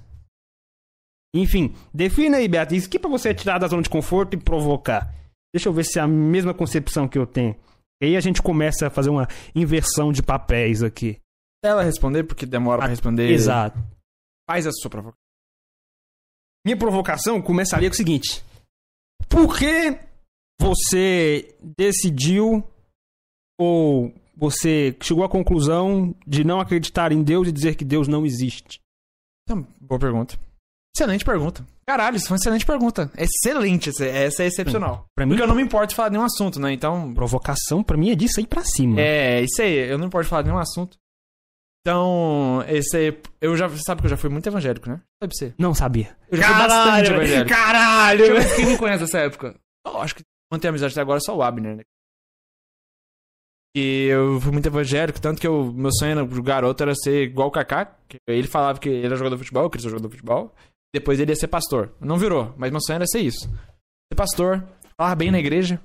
Enfim, 1.34 1.76
defina 1.94 2.38
aí, 2.38 2.48
Beatriz, 2.48 2.86
o 2.86 2.90
que 2.90 3.00
pra 3.00 3.10
você 3.10 3.30
é 3.30 3.34
tirar 3.34 3.58
da 3.58 3.68
zona 3.68 3.82
de 3.82 3.90
conforto 3.90 4.36
e 4.36 4.38
provocar? 4.38 5.14
Deixa 5.54 5.70
eu 5.70 5.74
ver 5.74 5.84
se 5.84 5.98
é 5.98 6.02
a 6.02 6.08
mesma 6.08 6.54
concepção 6.54 7.08
que 7.08 7.18
eu 7.18 7.26
tenho. 7.26 7.56
E 8.02 8.06
aí 8.06 8.18
a 8.18 8.22
gente 8.22 8.42
começa 8.42 8.88
a 8.88 8.90
fazer 8.90 9.10
uma 9.10 9.28
inversão 9.54 10.12
de 10.12 10.24
papéis 10.24 10.82
aqui. 10.82 11.20
Ela 11.64 11.84
responder, 11.84 12.24
porque 12.24 12.46
demora 12.46 12.80
pra 12.80 12.88
responder. 12.88 13.30
Exato. 13.30 13.78
Faz 14.50 14.66
a 14.66 14.72
sua 14.72 14.90
provocação. 14.90 15.20
Minha 16.66 16.78
provocação 16.78 17.42
começaria 17.42 17.90
com 17.90 17.94
o 17.94 17.98
seguinte: 17.98 18.44
Por 19.28 19.58
que 19.58 20.00
você 20.60 21.58
decidiu 21.62 22.64
ou 23.60 24.14
você 24.36 24.96
chegou 25.02 25.24
à 25.24 25.30
conclusão 25.30 26.16
de 26.26 26.44
não 26.46 26.62
acreditar 26.62 27.12
em 27.12 27.22
Deus 27.22 27.48
e 27.48 27.52
dizer 27.52 27.76
que 27.76 27.84
Deus 27.84 28.08
não 28.08 28.26
existe? 28.26 28.80
Então, 29.44 29.68
boa 29.82 30.00
pergunta. 30.00 30.40
Excelente 30.96 31.24
pergunta. 31.24 31.66
Caralho, 31.88 32.18
isso 32.18 32.28
foi 32.28 32.36
uma 32.36 32.40
excelente 32.40 32.66
pergunta. 32.66 33.12
Excelente, 33.18 33.90
essa- 33.90 34.06
é 34.06 34.26
excepcional. 34.48 35.06
Pra 35.16 35.26
mim, 35.26 35.32
Porque 35.32 35.44
eu 35.44 35.48
não 35.48 35.56
me 35.56 35.62
importo 35.64 35.88
de 35.88 35.96
falar 35.96 36.10
de 36.10 36.14
nenhum 36.14 36.26
assunto, 36.26 36.60
né? 36.60 36.72
Então, 36.74 37.14
provocação 37.14 37.82
pra 37.84 37.98
mim 37.98 38.12
é 38.12 38.16
disso 38.16 38.40
aí 38.40 38.46
pra 38.48 38.64
cima. 38.64 39.00
É, 39.00 39.42
isso 39.42 39.62
aí, 39.62 39.90
eu 39.90 39.98
não 39.98 40.08
importo 40.08 40.30
falar 40.30 40.42
de 40.44 40.50
nenhum 40.50 40.60
assunto. 40.60 40.98
Então, 41.82 42.64
esse 42.68 42.96
aí, 42.98 43.18
eu 43.40 43.56
já, 43.56 43.66
você 43.68 43.82
sabe 43.86 44.02
que 44.02 44.06
eu 44.08 44.10
já 44.10 44.18
fui 44.18 44.30
muito 44.30 44.48
evangélico, 44.48 44.90
né? 44.90 44.96
Sabe 45.22 45.34
pra 45.34 45.38
você? 45.38 45.54
Não 45.58 45.74
sabia. 45.74 46.16
Eu 46.30 46.38
já 46.38 46.48
fui 46.48 46.58
bastante 46.68 47.10
velho. 47.10 47.16
evangélico. 47.16 47.50
Caralho! 47.50 48.18
Deixa 48.20 48.34
eu 48.34 48.42
ver 48.42 48.56
quem 48.56 48.66
me 48.66 48.78
conhece 48.78 49.00
dessa 49.06 49.20
época. 49.20 49.56
Eu 49.88 49.98
acho 50.02 50.16
que 50.16 50.24
mantém 50.52 50.70
amizade 50.70 50.94
até 50.94 51.02
agora 51.02 51.18
é 51.18 51.22
só 51.22 51.36
o 51.36 51.42
Abner, 51.42 51.78
né? 51.78 51.84
E 53.76 54.08
eu 54.12 54.42
fui 54.42 54.52
muito 54.52 54.66
evangélico, 54.68 55.22
tanto 55.22 55.40
que 55.40 55.48
eu, 55.48 55.72
meu 55.72 55.92
sonho 55.94 56.16
no 56.26 56.44
garoto 56.44 56.82
era 56.84 56.94
ser 56.96 57.24
igual 57.24 57.48
o 57.48 57.52
Kaká. 57.52 57.96
Ele 58.28 58.48
falava 58.48 58.80
que 58.80 58.90
ele 58.90 59.06
era 59.06 59.16
jogador 59.16 59.36
de 59.36 59.44
futebol, 59.44 59.64
eu 59.64 59.70
queria 59.70 59.84
ser 59.84 59.90
jogador 59.90 60.08
de 60.10 60.16
futebol. 60.16 60.54
Depois 60.94 61.20
ele 61.20 61.32
ia 61.32 61.36
ser 61.36 61.48
pastor. 61.48 61.94
Não 62.00 62.18
virou, 62.18 62.54
mas 62.58 62.72
meu 62.72 62.82
sonho 62.82 62.98
era 62.98 63.06
ser 63.08 63.20
isso. 63.20 63.48
Ser 64.12 64.16
pastor, 64.16 64.68
falar 64.98 65.16
bem 65.16 65.32
na 65.32 65.40
igreja. 65.40 65.82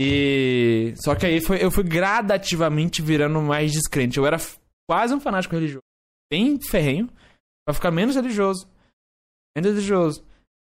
E. 0.00 0.94
Só 0.96 1.14
que 1.14 1.26
aí 1.26 1.40
foi, 1.40 1.62
eu 1.62 1.70
fui 1.70 1.84
gradativamente 1.84 3.02
virando 3.02 3.40
mais 3.42 3.72
descrente. 3.72 4.18
Eu 4.18 4.26
era 4.26 4.38
quase 4.88 5.14
um 5.14 5.20
fanático 5.20 5.54
religioso. 5.54 5.82
Bem 6.30 6.58
ferrenho. 6.60 7.08
Pra 7.64 7.74
ficar 7.74 7.90
menos 7.90 8.16
religioso. 8.16 8.68
Menos 9.56 9.72
religioso. 9.72 10.24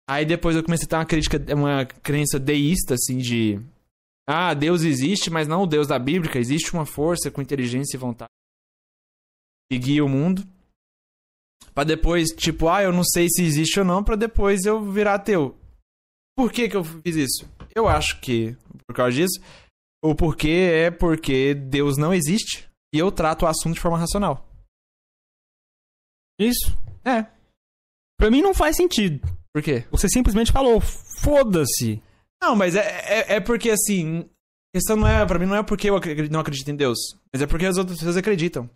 Aí 0.09 0.24
depois 0.24 0.54
eu 0.54 0.62
comecei 0.62 0.86
a 0.86 0.88
ter 0.88 0.96
uma 0.96 1.07
crítica, 1.07 1.54
uma 1.54 1.84
crença 1.84 2.38
deísta, 2.38 2.94
assim, 2.94 3.18
de. 3.18 3.61
Ah, 4.28 4.54
Deus 4.54 4.82
existe, 4.82 5.30
mas 5.30 5.48
não 5.48 5.62
o 5.62 5.66
Deus 5.66 5.86
da 5.86 5.98
Bíblia. 5.98 6.38
Existe 6.38 6.72
uma 6.72 6.86
força 6.86 7.30
com 7.30 7.42
inteligência 7.42 7.96
e 7.96 8.00
vontade 8.00 8.30
que 9.70 9.78
guia 9.78 10.04
o 10.04 10.09
mundo. 10.09 10.46
Pra 11.76 11.84
depois, 11.84 12.30
tipo, 12.30 12.70
ah, 12.70 12.82
eu 12.82 12.90
não 12.90 13.04
sei 13.04 13.28
se 13.28 13.42
existe 13.44 13.78
ou 13.78 13.84
não, 13.84 14.02
pra 14.02 14.16
depois 14.16 14.64
eu 14.64 14.90
virar 14.90 15.16
ateu. 15.16 15.54
Por 16.34 16.50
que 16.50 16.70
que 16.70 16.74
eu 16.74 16.82
fiz 16.82 17.16
isso? 17.16 17.46
Eu 17.74 17.86
acho 17.86 18.18
que, 18.18 18.56
por 18.86 18.96
causa 18.96 19.12
disso, 19.14 19.38
o 20.02 20.14
porquê 20.14 20.70
é 20.72 20.90
porque 20.90 21.52
Deus 21.52 21.98
não 21.98 22.14
existe 22.14 22.66
e 22.94 22.98
eu 22.98 23.12
trato 23.12 23.42
o 23.42 23.46
assunto 23.46 23.74
de 23.74 23.80
forma 23.80 23.98
racional. 23.98 24.48
Isso. 26.40 26.74
É. 27.04 27.26
Pra 28.18 28.30
mim 28.30 28.40
não 28.40 28.54
faz 28.54 28.74
sentido. 28.76 29.20
Por 29.54 29.62
quê? 29.62 29.84
Você 29.90 30.08
simplesmente 30.08 30.52
falou, 30.52 30.80
foda-se. 30.80 32.02
Não, 32.42 32.56
mas 32.56 32.74
é, 32.74 32.80
é, 33.04 33.34
é 33.34 33.40
porque 33.40 33.68
assim. 33.68 34.20
A 34.74 34.78
questão 34.78 34.96
não 34.96 35.06
é, 35.06 35.26
pra 35.26 35.38
mim, 35.38 35.44
não 35.44 35.56
é 35.56 35.62
porque 35.62 35.90
eu 35.90 36.00
não 36.30 36.40
acredito 36.40 36.70
em 36.70 36.76
Deus, 36.76 36.98
mas 37.30 37.42
é 37.42 37.46
porque 37.46 37.66
as 37.66 37.76
outras 37.76 37.98
pessoas 37.98 38.16
acreditam. 38.16 38.70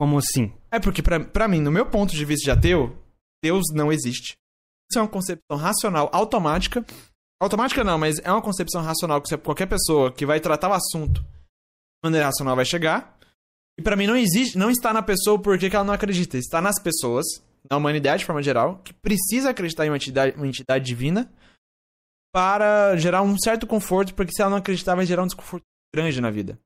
Como 0.00 0.16
assim? 0.16 0.50
É 0.70 0.80
porque, 0.80 1.02
pra 1.02 1.46
mim, 1.46 1.60
no 1.60 1.70
meu 1.70 1.84
ponto 1.84 2.16
de 2.16 2.24
vista 2.24 2.44
de 2.44 2.50
ateu, 2.50 2.96
Deus 3.44 3.64
não 3.74 3.92
existe. 3.92 4.34
Isso 4.90 4.98
é 4.98 5.02
uma 5.02 5.08
concepção 5.08 5.58
racional 5.58 6.08
automática. 6.10 6.82
Automática 7.38 7.84
não, 7.84 7.98
mas 7.98 8.18
é 8.20 8.32
uma 8.32 8.40
concepção 8.40 8.80
racional 8.80 9.20
que 9.20 9.36
qualquer 9.36 9.66
pessoa 9.66 10.10
que 10.10 10.24
vai 10.24 10.40
tratar 10.40 10.70
o 10.70 10.72
assunto 10.72 11.20
de 11.20 11.28
maneira 12.02 12.24
racional 12.24 12.56
vai 12.56 12.64
chegar. 12.64 13.14
E 13.78 13.82
pra 13.82 13.94
mim 13.94 14.06
não 14.06 14.16
existe, 14.16 14.56
não 14.56 14.70
está 14.70 14.90
na 14.90 15.02
pessoa 15.02 15.38
porque 15.38 15.68
que 15.68 15.76
ela 15.76 15.84
não 15.84 15.92
acredita. 15.92 16.38
Está 16.38 16.62
nas 16.62 16.80
pessoas, 16.82 17.26
na 17.70 17.76
humanidade 17.76 18.20
de 18.20 18.24
forma 18.24 18.42
geral, 18.42 18.78
que 18.82 18.94
precisa 18.94 19.50
acreditar 19.50 19.84
em 19.84 19.90
uma 19.90 19.96
entidade, 19.96 20.34
uma 20.34 20.48
entidade 20.48 20.82
divina 20.82 21.30
para 22.34 22.96
gerar 22.96 23.20
um 23.20 23.36
certo 23.38 23.66
conforto, 23.66 24.14
porque 24.14 24.32
se 24.32 24.40
ela 24.40 24.50
não 24.50 24.58
acreditar 24.58 24.94
vai 24.94 25.04
gerar 25.04 25.24
um 25.24 25.26
desconforto 25.26 25.64
grande 25.94 26.22
na 26.22 26.30
vida. 26.30 26.58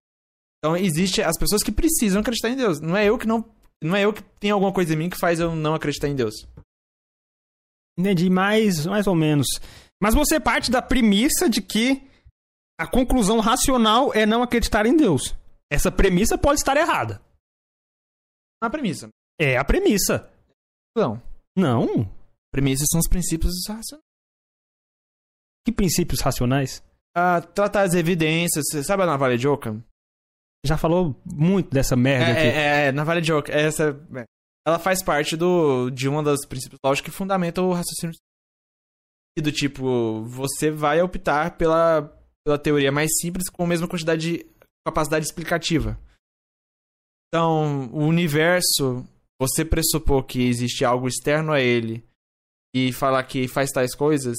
Então 0.64 0.74
existe 0.74 1.20
as 1.20 1.36
pessoas 1.36 1.62
que 1.62 1.70
precisam 1.70 2.22
acreditar 2.22 2.48
em 2.48 2.56
Deus. 2.56 2.80
Não 2.80 2.96
é 2.96 3.04
eu 3.04 3.18
que 3.18 3.26
não 3.26 3.44
não 3.82 3.94
é 3.94 4.06
eu 4.06 4.14
que 4.14 4.22
tenho 4.40 4.54
alguma 4.54 4.72
coisa 4.72 4.94
em 4.94 4.96
mim 4.96 5.10
que 5.10 5.18
faz 5.18 5.38
eu 5.38 5.54
não 5.54 5.74
acreditar 5.74 6.08
em 6.08 6.16
Deus. 6.16 6.34
Entendi 7.98 8.30
mais, 8.30 8.86
mais 8.86 9.06
ou 9.06 9.14
menos. 9.14 9.46
Mas 10.02 10.14
você 10.14 10.40
parte 10.40 10.70
da 10.70 10.80
premissa 10.80 11.50
de 11.50 11.60
que 11.60 12.08
a 12.80 12.86
conclusão 12.86 13.40
racional 13.40 14.14
é 14.14 14.24
não 14.24 14.42
acreditar 14.42 14.86
em 14.86 14.96
Deus. 14.96 15.36
Essa 15.70 15.92
premissa 15.92 16.38
pode 16.38 16.60
estar 16.60 16.78
errada. 16.78 17.20
Na 18.62 18.70
premissa. 18.70 19.10
É 19.38 19.58
a 19.58 19.64
premissa. 19.64 20.32
Não. 20.96 21.22
Não. 21.54 22.10
Premissas 22.50 22.86
são 22.90 23.00
os 23.00 23.08
princípios 23.08 23.52
racionais. 23.68 24.04
Que 25.62 25.72
princípios 25.72 26.22
racionais? 26.22 26.82
Ah, 27.14 27.42
tratar 27.42 27.82
as 27.82 27.92
evidências. 27.92 28.64
Você 28.70 28.82
sabe 28.82 29.02
a 29.02 29.06
Navalha 29.06 29.36
de 29.36 29.46
Ockham? 29.46 29.84
Já 30.64 30.76
falou 30.78 31.20
muito 31.24 31.70
dessa 31.70 31.94
merda 31.94 32.26
É, 32.26 32.32
aqui. 32.32 32.58
é, 32.58 32.86
é, 32.86 32.92
Navalha 32.92 33.20
de 33.20 33.32
Ockham. 33.32 33.52
Essa, 33.54 34.00
é, 34.16 34.24
ela 34.66 34.78
faz 34.78 35.02
parte 35.02 35.36
do, 35.36 35.90
de 35.90 36.08
uma 36.08 36.22
das 36.22 36.46
princípios 36.46 36.78
lógicos 36.84 37.10
que 37.10 37.16
fundamenta 37.16 37.60
o 37.60 37.72
raciocínio. 37.72 38.14
E 39.36 39.42
do 39.42 39.52
tipo, 39.52 40.22
você 40.24 40.70
vai 40.70 41.02
optar 41.02 41.56
pela, 41.58 42.02
pela 42.44 42.58
teoria 42.58 42.90
mais 42.90 43.10
simples 43.20 43.50
com 43.50 43.64
a 43.64 43.66
mesma 43.66 43.88
quantidade 43.88 44.38
de 44.38 44.46
capacidade 44.86 45.26
explicativa. 45.26 45.98
Então, 47.28 47.90
o 47.92 48.06
universo, 48.06 49.04
você 49.40 49.64
pressupor 49.64 50.24
que 50.24 50.46
existe 50.46 50.84
algo 50.84 51.08
externo 51.08 51.52
a 51.52 51.60
ele 51.60 52.04
e 52.74 52.92
falar 52.92 53.22
que 53.24 53.48
faz 53.48 53.70
tais 53.70 53.94
coisas, 53.94 54.36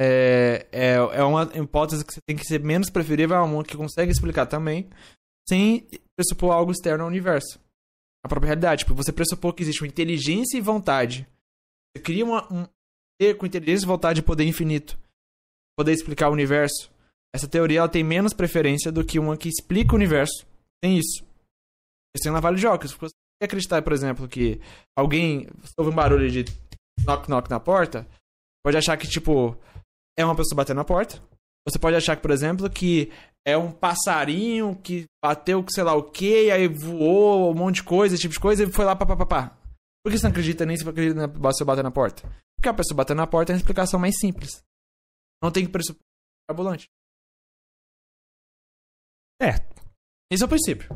é, 0.00 0.66
é, 0.70 0.94
é 0.94 1.24
uma 1.24 1.42
hipótese 1.54 2.04
que 2.04 2.14
você 2.14 2.20
tem 2.26 2.36
que 2.36 2.44
ser 2.44 2.60
menos 2.62 2.90
preferível 2.90 3.36
a 3.36 3.42
uma 3.42 3.64
que 3.64 3.76
consegue 3.76 4.12
explicar 4.12 4.46
também, 4.46 4.88
sem 5.48 5.86
pressupor 6.16 6.52
algo 6.52 6.72
externo 6.72 7.04
ao 7.04 7.10
universo. 7.10 7.60
A 8.24 8.28
própria 8.28 8.48
realidade. 8.48 8.80
Tipo, 8.80 8.94
você 8.94 9.12
pressupor 9.12 9.52
que 9.52 9.62
existe 9.62 9.82
uma 9.82 9.88
inteligência 9.88 10.56
e 10.56 10.60
vontade. 10.60 11.26
Você 11.94 12.02
cria 12.02 12.24
uma, 12.24 12.52
um 12.52 12.66
ser 13.20 13.36
com 13.36 13.46
inteligência 13.46 13.84
e 13.84 13.88
vontade 13.88 14.20
de 14.20 14.26
poder 14.26 14.44
infinito. 14.44 14.98
Poder 15.76 15.92
explicar 15.92 16.28
o 16.28 16.32
universo. 16.32 16.90
Essa 17.34 17.48
teoria 17.48 17.80
ela 17.80 17.88
tem 17.88 18.04
menos 18.04 18.32
preferência 18.32 18.92
do 18.92 19.04
que 19.04 19.18
uma 19.18 19.36
que 19.36 19.48
explica 19.48 19.92
o 19.92 19.96
universo. 19.96 20.46
Tem 20.82 20.98
isso. 20.98 21.24
Isso 22.14 22.22
tem 22.22 22.32
na 22.32 22.40
Vale 22.40 22.58
de 22.58 22.66
Ocas. 22.66 22.92
Você 22.92 23.14
acreditar, 23.42 23.82
por 23.82 23.92
exemplo, 23.92 24.28
que 24.28 24.60
alguém 24.96 25.48
ouve 25.76 25.90
um 25.90 25.94
barulho 25.94 26.30
de 26.30 26.44
knock-knock 27.04 27.50
na 27.50 27.58
porta, 27.58 28.06
pode 28.64 28.76
achar 28.76 28.96
que, 28.96 29.08
tipo, 29.08 29.56
é 30.16 30.24
uma 30.24 30.36
pessoa 30.36 30.56
batendo 30.56 30.76
na 30.76 30.84
porta. 30.84 31.20
Você 31.66 31.78
pode 31.78 31.96
achar 31.96 32.16
que, 32.16 32.22
por 32.22 32.30
exemplo, 32.30 32.68
que 32.68 33.12
é 33.44 33.56
um 33.56 33.70
passarinho 33.70 34.76
que 34.76 35.06
bateu 35.22 35.64
sei 35.68 35.84
lá 35.84 35.94
o 35.94 36.02
que, 36.02 36.50
aí 36.50 36.68
voou 36.68 37.52
um 37.52 37.54
monte 37.54 37.76
de 37.76 37.82
coisa, 37.84 38.14
esse 38.14 38.22
tipo 38.22 38.34
de 38.34 38.40
coisa, 38.40 38.64
e 38.64 38.72
foi 38.72 38.84
lá 38.84 38.96
papapá. 38.96 39.56
Por 40.04 40.10
que 40.10 40.18
você 40.18 40.24
não 40.24 40.30
acredita 40.30 40.66
nem 40.66 40.76
se 40.76 40.84
pessoa 40.84 41.66
bater 41.66 41.84
na 41.84 41.90
porta? 41.90 42.22
Porque 42.56 42.68
a 42.68 42.74
pessoa 42.74 42.96
batendo 42.96 43.18
na 43.18 43.26
porta 43.26 43.52
é 43.52 43.54
uma 43.54 43.58
explicação 43.58 44.00
mais 44.00 44.18
simples. 44.18 44.62
Não 45.42 45.50
tem 45.50 45.64
que 45.64 45.72
pressupor 45.72 46.02
ambulante. 46.50 46.88
É. 49.40 49.54
Esse 50.30 50.42
é 50.42 50.46
o 50.46 50.48
princípio. 50.48 50.88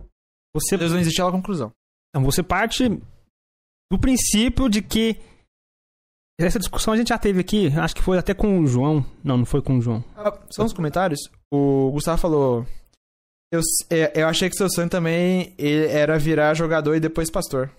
Você, 0.55 0.77
Deus 0.77 0.93
não 0.93 1.01
existe, 1.01 1.21
é 1.21 1.25
a 1.25 1.31
conclusão. 1.31 1.73
então, 2.11 2.25
você 2.25 2.43
parte 2.43 2.89
do 3.91 3.99
princípio 4.01 4.69
de 4.69 4.83
que. 4.83 5.17
Essa 6.39 6.59
discussão 6.59 6.93
a 6.93 6.97
gente 6.97 7.09
já 7.09 7.19
teve 7.19 7.41
aqui, 7.41 7.69
acho 7.79 7.97
que 7.97 8.03
foi 8.03 8.19
até 8.19 8.35
com 8.35 8.61
o 8.61 8.67
João. 8.67 9.05
Não, 9.25 9.39
não 9.39 9.47
foi 9.47 9.63
com 9.63 9.79
o 9.79 9.81
João. 9.81 10.05
Ah, 10.15 10.39
só 10.51 10.65
nos 10.65 10.75
comentários, 10.75 11.21
o 11.51 11.91
Gustavo 11.93 12.21
falou. 12.21 12.67
Eu, 13.51 13.61
é, 13.89 14.21
eu 14.21 14.29
achei 14.29 14.51
que 14.51 14.57
seu 14.57 14.69
sonho 14.69 14.91
também 14.91 15.55
era 15.59 16.19
virar 16.19 16.53
jogador 16.53 16.95
e 16.95 17.01
depois 17.01 17.31
pastor. 17.31 17.71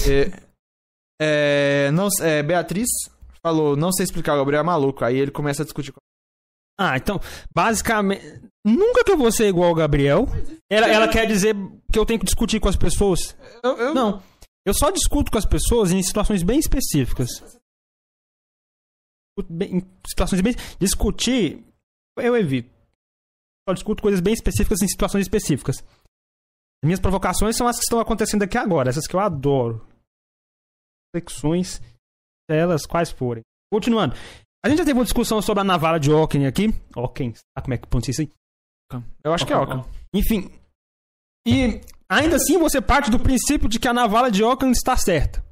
É, 0.00 0.30
é, 1.20 1.90
não, 1.90 2.08
é, 2.20 2.42
Beatriz 2.42 2.88
falou, 3.42 3.76
não 3.76 3.92
sei 3.92 4.04
explicar, 4.04 4.34
o 4.34 4.38
Gabriel 4.38 4.60
é 4.60 4.64
maluco. 4.64 5.04
Aí 5.04 5.16
ele 5.16 5.32
começa 5.32 5.62
a 5.62 5.64
discutir 5.64 5.92
com 5.92 5.98
Ah, 6.78 6.96
então, 6.96 7.20
basicamente. 7.52 8.48
Nunca 8.68 9.04
que 9.04 9.12
eu 9.12 9.16
vou 9.16 9.32
ser 9.32 9.48
igual 9.48 9.70
ao 9.70 9.74
Gabriel. 9.74 10.26
Ela, 10.68 10.88
ela 10.88 11.08
quer 11.08 11.26
dizer 11.26 11.54
que 11.90 11.98
eu 11.98 12.04
tenho 12.04 12.18
que 12.18 12.26
discutir 12.26 12.60
com 12.60 12.68
as 12.68 12.76
pessoas. 12.76 13.36
eu, 13.64 13.76
eu, 13.76 13.94
Não. 13.94 14.22
Eu 14.66 14.74
só 14.74 14.90
discuto 14.90 15.30
com 15.30 15.38
as 15.38 15.46
pessoas 15.46 15.90
em 15.90 16.02
situações 16.02 16.42
bem 16.42 16.58
específicas. 16.58 17.28
em 19.60 19.80
situações 20.06 20.42
bem. 20.42 20.54
Discutir, 20.78 21.64
eu 22.18 22.36
evito. 22.36 22.70
Só 23.68 23.72
discuto 23.72 24.02
coisas 24.02 24.20
bem 24.20 24.34
específicas 24.34 24.82
em 24.82 24.88
situações 24.88 25.22
específicas. 25.22 25.78
As 25.78 26.86
minhas 26.86 27.00
provocações 27.00 27.56
são 27.56 27.66
as 27.66 27.76
que 27.76 27.84
estão 27.84 28.00
acontecendo 28.00 28.42
aqui 28.42 28.58
agora, 28.58 28.90
essas 28.90 29.06
que 29.06 29.16
eu 29.16 29.20
adoro. 29.20 29.86
Reflexões, 31.14 31.80
elas 32.48 32.86
quais 32.86 33.10
forem. 33.10 33.42
Continuando. 33.72 34.14
A 34.64 34.68
gente 34.68 34.78
já 34.78 34.84
teve 34.84 34.98
uma 34.98 35.04
discussão 35.04 35.40
sobre 35.40 35.60
a 35.60 35.64
navalha 35.64 35.98
de 35.98 36.10
Ocken 36.10 36.46
aqui. 36.46 36.68
Ocken, 36.96 37.34
sabe 37.34 37.64
como 37.64 37.74
é 37.74 37.78
que 37.78 37.86
pronuncia 37.86 38.10
isso 38.10 38.20
aí? 38.22 38.32
Eu 39.22 39.32
acho 39.32 39.46
que 39.46 39.52
é 39.52 39.56
Ockham. 39.56 39.84
Enfim. 40.14 40.50
E 41.46 41.80
ainda 42.08 42.36
assim 42.36 42.58
você 42.58 42.80
parte 42.80 43.10
do 43.10 43.18
princípio 43.18 43.68
de 43.68 43.78
que 43.78 43.88
a 43.88 43.92
navalha 43.92 44.30
de 44.30 44.42
Ockham 44.42 44.70
está 44.70 44.96
certa. 44.96 45.44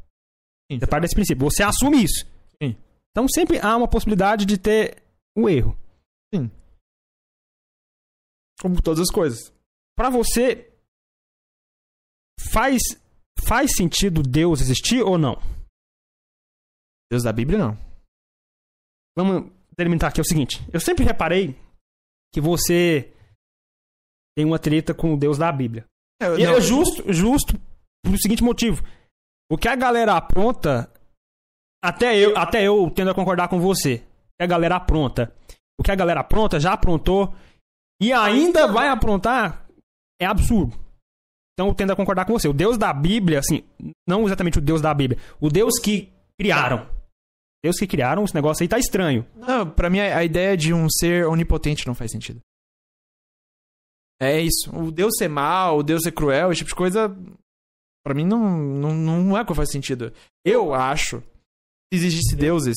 Sim. 0.70 0.78
Você 0.78 0.86
parte 0.86 1.02
desse 1.02 1.14
princípio. 1.14 1.50
Você 1.50 1.62
assume 1.62 2.04
isso. 2.04 2.24
Sim. 2.62 2.76
Então 3.10 3.28
sempre 3.28 3.58
há 3.58 3.76
uma 3.76 3.88
possibilidade 3.88 4.46
de 4.46 4.58
ter 4.58 5.02
um 5.36 5.48
erro. 5.48 5.76
Como 8.60 8.80
todas 8.82 9.00
as 9.00 9.10
coisas. 9.10 9.52
Pra 9.94 10.10
você 10.10 10.72
faz 12.52 12.80
faz 13.46 13.76
sentido 13.76 14.22
Deus 14.22 14.60
existir 14.60 15.02
ou 15.02 15.18
não? 15.18 15.36
Deus 17.10 17.22
da 17.22 17.32
Bíblia, 17.32 17.58
não. 17.58 17.78
Vamos 19.16 19.52
delimitar 19.76 20.10
aqui 20.10 20.20
é 20.20 20.22
o 20.22 20.26
seguinte. 20.26 20.66
Eu 20.72 20.80
sempre 20.80 21.04
reparei 21.04 21.54
que 22.32 22.40
você 22.40 23.14
tem 24.36 24.44
uma 24.44 24.58
treta 24.58 24.92
com 24.92 25.14
o 25.14 25.16
Deus 25.16 25.38
da 25.38 25.50
Bíblia. 25.50 25.84
Eu, 26.20 26.38
E 26.38 26.44
é 26.44 26.60
justo, 26.60 27.12
justo 27.12 27.58
pelo 28.04 28.18
seguinte 28.18 28.44
motivo. 28.44 28.84
O 29.50 29.56
que 29.56 29.68
a 29.68 29.76
galera 29.76 30.16
apronta, 30.16 30.90
até 31.82 32.16
eu, 32.18 32.36
até 32.36 32.62
eu 32.62 32.90
tendo 32.90 33.10
a 33.10 33.14
concordar 33.14 33.48
com 33.48 33.60
você. 33.60 33.96
O 33.96 34.36
que 34.38 34.44
a 34.44 34.46
galera 34.46 34.76
apronta. 34.76 35.32
O 35.78 35.82
que 35.82 35.90
a 35.90 35.94
galera 35.94 36.20
apronta, 36.20 36.60
já 36.60 36.72
aprontou 36.72 37.34
e 38.00 38.12
ainda 38.12 38.66
vai 38.66 38.88
aprontar, 38.88 39.66
é 40.20 40.26
absurdo. 40.26 40.78
Então 41.54 41.68
eu 41.68 41.74
tendo 41.74 41.92
a 41.92 41.96
concordar 41.96 42.26
com 42.26 42.32
você. 42.32 42.48
O 42.48 42.52
Deus 42.52 42.76
da 42.76 42.92
Bíblia, 42.92 43.38
assim, 43.38 43.64
não 44.06 44.26
exatamente 44.26 44.58
o 44.58 44.62
Deus 44.62 44.80
da 44.82 44.92
Bíblia, 44.92 45.18
o 45.40 45.48
Deus 45.48 45.78
que 45.78 46.12
criaram. 46.38 46.86
Deus 47.64 47.78
que 47.78 47.86
criaram, 47.86 48.24
esse 48.24 48.34
negócio 48.34 48.62
aí 48.62 48.68
tá 48.68 48.78
estranho. 48.78 49.26
Não, 49.34 49.68
pra 49.68 49.88
mim 49.88 50.00
a 50.00 50.22
ideia 50.22 50.56
de 50.56 50.72
um 50.72 50.86
ser 50.88 51.26
onipotente 51.26 51.86
não 51.86 51.94
faz 51.94 52.10
sentido. 52.10 52.40
É 54.20 54.40
isso. 54.40 54.70
O 54.74 54.90
Deus 54.90 55.14
ser 55.16 55.28
mal, 55.28 55.78
o 55.78 55.82
Deus 55.82 56.02
ser 56.02 56.12
cruel, 56.12 56.50
esse 56.50 56.58
tipo 56.58 56.70
de 56.70 56.76
coisa, 56.76 57.14
pra 58.04 58.14
mim 58.14 58.24
não, 58.24 58.38
não, 58.58 58.94
não 58.94 59.38
é 59.38 59.44
que 59.44 59.54
faz 59.54 59.70
sentido. 59.70 60.12
Eu 60.44 60.72
acho 60.72 61.20
que 61.90 61.98
se 61.98 62.06
existisse 62.06 62.36
deuses, 62.36 62.76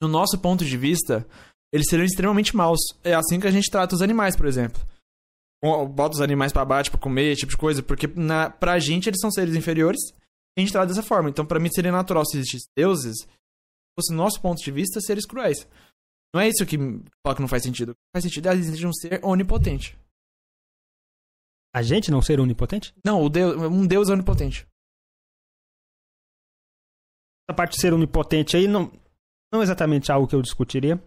no 0.00 0.08
nosso 0.08 0.38
ponto 0.38 0.64
de 0.64 0.76
vista, 0.76 1.26
eles 1.72 1.86
seriam 1.88 2.06
extremamente 2.06 2.56
maus. 2.56 2.80
É 3.04 3.14
assim 3.14 3.38
que 3.38 3.46
a 3.46 3.50
gente 3.50 3.70
trata 3.70 3.94
os 3.94 4.02
animais, 4.02 4.36
por 4.36 4.46
exemplo. 4.46 4.80
Bota 5.60 6.14
os 6.14 6.20
animais 6.20 6.52
pra 6.52 6.64
baixo 6.64 6.90
pra 6.90 7.00
comer, 7.00 7.32
esse 7.32 7.40
tipo 7.40 7.50
de 7.50 7.58
coisa, 7.58 7.82
porque 7.82 8.06
na, 8.06 8.48
pra 8.48 8.78
gente 8.78 9.08
eles 9.08 9.20
são 9.20 9.30
seres 9.30 9.56
inferiores, 9.56 10.00
e 10.56 10.60
a 10.60 10.60
gente 10.60 10.72
trata 10.72 10.86
dessa 10.86 11.02
forma. 11.02 11.28
Então 11.28 11.44
pra 11.44 11.58
mim 11.58 11.68
seria 11.68 11.90
natural 11.90 12.24
se 12.24 12.38
existisse 12.38 12.68
deuses, 12.76 13.26
fosse 13.98 14.12
no 14.12 14.18
nosso 14.18 14.40
ponto 14.40 14.62
de 14.62 14.70
vista, 14.70 15.00
seres 15.00 15.26
cruéis. 15.26 15.66
Não 16.34 16.40
é 16.40 16.48
isso 16.48 16.66
que 16.66 16.76
fala 17.22 17.34
que 17.34 17.40
não 17.40 17.48
faz 17.48 17.62
sentido. 17.62 17.90
O 17.90 17.94
que 17.94 18.00
faz 18.14 18.24
sentido 18.24 18.48
é 18.48 18.54
existir 18.54 18.86
um 18.86 18.92
ser 18.92 19.24
onipotente. 19.24 19.98
A 21.74 21.82
gente 21.82 22.10
não 22.10 22.22
ser 22.22 22.40
onipotente? 22.40 22.94
Não, 23.04 23.22
o 23.22 23.28
Deus, 23.28 23.56
um 23.56 23.86
Deus 23.86 24.08
é 24.08 24.12
onipotente. 24.12 24.66
Essa 27.48 27.56
parte 27.56 27.72
de 27.72 27.80
ser 27.80 27.92
onipotente 27.92 28.56
aí 28.56 28.66
não, 28.66 28.92
não 29.52 29.60
é 29.60 29.62
exatamente 29.62 30.12
algo 30.12 30.26
que 30.26 30.34
eu 30.34 30.42
discutiria. 30.42 31.02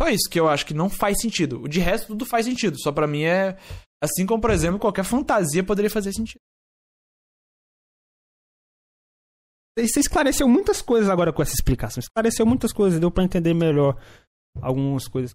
Só 0.00 0.08
isso 0.08 0.30
que 0.30 0.38
eu 0.38 0.48
acho 0.48 0.64
que 0.64 0.74
não 0.74 0.88
faz 0.88 1.20
sentido. 1.20 1.68
De 1.68 1.80
resto 1.80 2.08
tudo 2.08 2.24
faz 2.24 2.46
sentido. 2.46 2.78
Só 2.80 2.92
pra 2.92 3.06
mim 3.06 3.24
é 3.24 3.58
assim 4.02 4.24
como, 4.24 4.40
por 4.40 4.50
exemplo, 4.50 4.78
qualquer 4.78 5.04
fantasia 5.04 5.64
poderia 5.64 5.90
fazer 5.90 6.12
sentido. 6.12 6.40
Você 9.86 10.00
esclareceu 10.00 10.48
muitas 10.48 10.82
coisas 10.82 11.08
agora 11.08 11.32
com 11.32 11.42
essa 11.42 11.54
explicação. 11.54 12.00
Esclareceu 12.00 12.44
muitas 12.46 12.72
coisas, 12.72 12.98
deu 12.98 13.10
pra 13.10 13.24
entender 13.24 13.54
melhor 13.54 13.96
algumas 14.60 15.06
coisas. 15.06 15.34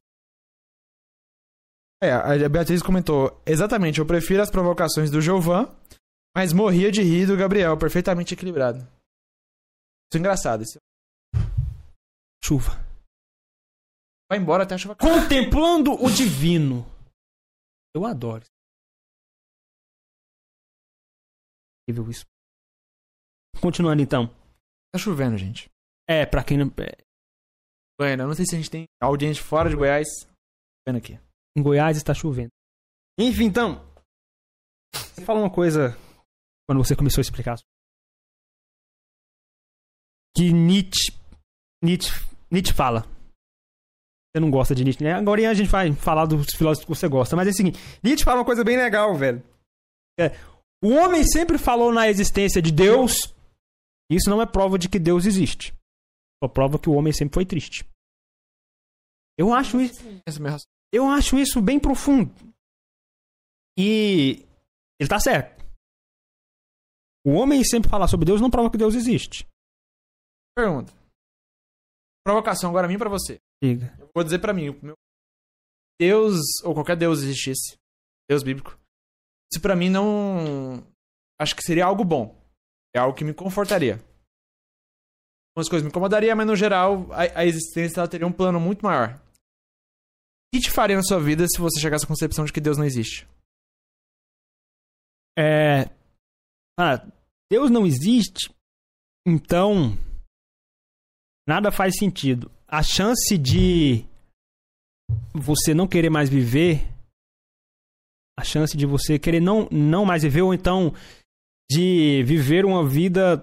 É, 2.02 2.12
a 2.12 2.50
Beatriz 2.50 2.82
comentou, 2.82 3.42
exatamente, 3.46 4.00
eu 4.00 4.06
prefiro 4.06 4.42
as 4.42 4.50
provocações 4.50 5.10
do 5.10 5.22
Jovan, 5.22 5.74
mas 6.36 6.52
morria 6.52 6.92
de 6.92 7.02
rir 7.02 7.26
do 7.26 7.38
Gabriel, 7.38 7.78
perfeitamente 7.78 8.34
equilibrado. 8.34 8.80
Isso 8.80 10.16
é 10.16 10.18
engraçado. 10.18 10.64
Isso. 10.64 10.80
Chuva. 12.44 12.72
Vai 14.30 14.38
embora 14.38 14.64
até 14.64 14.76
a 14.76 14.78
chuva 14.78 14.96
Contemplando 14.96 15.94
o 15.94 16.12
divino. 16.12 16.86
Eu 17.96 18.06
adoro. 18.06 18.44
Incrível 21.88 22.12
isso. 22.12 22.26
Continuando 23.64 24.02
então. 24.02 24.28
Tá 24.92 25.00
chovendo, 25.00 25.38
gente. 25.38 25.70
É, 26.06 26.26
pra 26.26 26.44
quem 26.44 26.58
não. 26.58 26.68
é, 26.68 26.98
Bueno, 27.98 28.24
eu 28.24 28.28
não 28.28 28.36
sei 28.36 28.46
se 28.46 28.56
a 28.56 28.58
gente 28.58 28.70
tem 28.70 28.84
audiência 29.02 29.42
fora 29.42 29.70
de 29.70 29.76
Goiás. 29.78 30.06
Vendo 30.86 30.98
aqui. 30.98 31.18
Em 31.58 31.64
Goiás 31.64 31.96
está 31.96 32.14
chovendo. 32.14 32.50
Enfim, 33.18 33.46
então. 33.46 33.82
Você 34.94 35.24
fala 35.24 35.40
uma 35.40 35.50
coisa 35.50 35.96
quando 36.68 36.84
você 36.84 36.94
começou 36.94 37.22
a 37.22 37.24
explicar. 37.24 37.58
Que 40.36 40.52
Nietzsche. 40.52 41.14
Nietzsche, 41.82 42.12
Nietzsche 42.52 42.74
fala. 42.74 43.04
Você 44.36 44.42
não 44.42 44.52
gosta 44.52 44.76
de 44.76 44.84
Nietzsche, 44.84 45.06
né? 45.06 45.14
Agora 45.14 45.50
a 45.50 45.54
gente 45.54 45.70
vai 45.70 45.94
falar 45.94 46.26
dos 46.26 46.48
filósofos 46.54 46.86
que 46.86 47.00
você 47.00 47.08
gosta. 47.08 47.38
Mas 47.38 47.48
é 47.48 47.52
o 47.52 47.54
seguinte: 47.54 47.80
Nietzsche 48.04 48.26
fala 48.26 48.40
uma 48.40 48.46
coisa 48.46 48.62
bem 48.62 48.76
legal, 48.76 49.16
velho. 49.16 49.42
É, 50.20 50.32
o 50.84 50.90
homem 50.90 51.24
sempre 51.24 51.58
falou 51.58 51.94
na 51.94 52.10
existência 52.10 52.62
de 52.62 52.70
Deus. 52.70 53.34
Isso 54.10 54.30
não 54.30 54.42
é 54.42 54.46
prova 54.46 54.78
de 54.78 54.90
que 54.90 55.00
Deus 55.00 55.26
existe. 55.26 55.74
Só 56.44 56.48
prova 56.48 56.80
que 56.80 56.90
o 56.90 56.94
homem 56.94 57.14
sempre 57.14 57.36
foi 57.36 57.46
triste. 57.46 57.88
Eu 59.38 59.54
acho 59.54 59.82
isso. 59.82 60.02
É. 60.06 60.58
Eu 60.92 61.08
acho 61.08 61.38
isso 61.38 61.62
bem 61.62 61.80
profundo. 61.80 62.32
E 63.78 64.46
ele 65.00 65.10
tá 65.10 65.20
certo. 65.20 65.64
O 67.26 67.32
homem 67.32 67.64
sempre 67.64 67.90
falar 67.90 68.08
sobre 68.08 68.26
Deus 68.26 68.42
não 68.42 68.52
prova 68.52 68.70
que 68.70 68.78
Deus 68.78 68.94
existe. 68.94 69.48
Pergunta. 70.56 70.94
Provocação 72.24 72.70
agora 72.70 72.86
a 72.86 72.90
mim 72.90 72.96
e 72.96 73.00
pra 73.00 73.10
você. 73.10 73.40
Diga. 73.64 73.96
Eu 73.98 74.10
vou 74.14 74.24
dizer 74.24 74.40
pra 74.40 74.54
mim, 74.54 74.70
Deus, 76.00 76.36
ou 76.64 76.74
qualquer 76.74 76.98
Deus 76.98 77.20
existisse, 77.20 77.78
Deus 78.30 78.44
bíblico, 78.44 78.78
isso 79.52 79.62
pra 79.62 79.76
mim 79.76 79.90
não. 79.90 80.86
Acho 81.40 81.56
que 81.56 81.64
seria 81.64 81.86
algo 81.86 82.04
bom. 82.04 82.43
É 82.96 83.00
algo 83.00 83.18
que 83.18 83.24
me 83.24 83.34
confortaria. 83.34 83.96
Algumas 85.56 85.70
coisas 85.70 85.84
me 85.84 85.90
incomodaria, 85.90 86.36
mas 86.36 86.48
no 86.48 86.56
geral, 86.56 87.12
a, 87.12 87.42
a 87.42 87.46
existência 87.46 88.00
ela 88.00 88.08
teria 88.08 88.26
um 88.26 88.32
plano 88.32 88.60
muito 88.60 88.84
maior. 88.84 89.16
O 89.16 90.56
que 90.56 90.62
te 90.62 90.72
faria 90.72 90.96
na 90.96 91.04
sua 91.04 91.20
vida 91.20 91.46
se 91.48 91.60
você 91.60 91.80
chegasse 91.80 92.06
à 92.06 92.08
concepção 92.08 92.46
de 92.46 92.54
que 92.54 92.62
Deus 92.62 92.78
não 92.78 92.86
existe? 92.86 93.28
É. 95.38 95.90
Ah, 96.80 97.06
Deus 97.52 97.70
não 97.70 97.86
existe, 97.86 98.54
então. 99.28 99.98
Nada 101.48 101.72
faz 101.72 101.98
sentido. 101.98 102.52
A 102.68 102.82
chance 102.82 103.38
de 103.38 104.06
você 105.34 105.74
não 105.74 105.88
querer 105.88 106.10
mais 106.10 106.30
viver. 106.30 106.88
A 108.40 108.44
chance 108.44 108.76
de 108.76 108.86
você 108.86 109.20
querer 109.20 109.40
não, 109.40 109.68
não 109.72 110.06
mais 110.06 110.24
viver, 110.24 110.42
ou 110.42 110.54
então 110.54 110.94
de 111.70 112.24
viver 112.24 112.66
uma 112.66 112.88
vida 112.88 113.38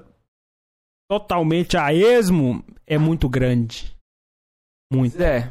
totalmente 1.11 1.77
a 1.77 1.93
esmo, 1.93 2.65
é 2.87 2.97
muito 2.97 3.29
grande. 3.29 3.97
Muito. 4.93 5.21
É. 5.21 5.51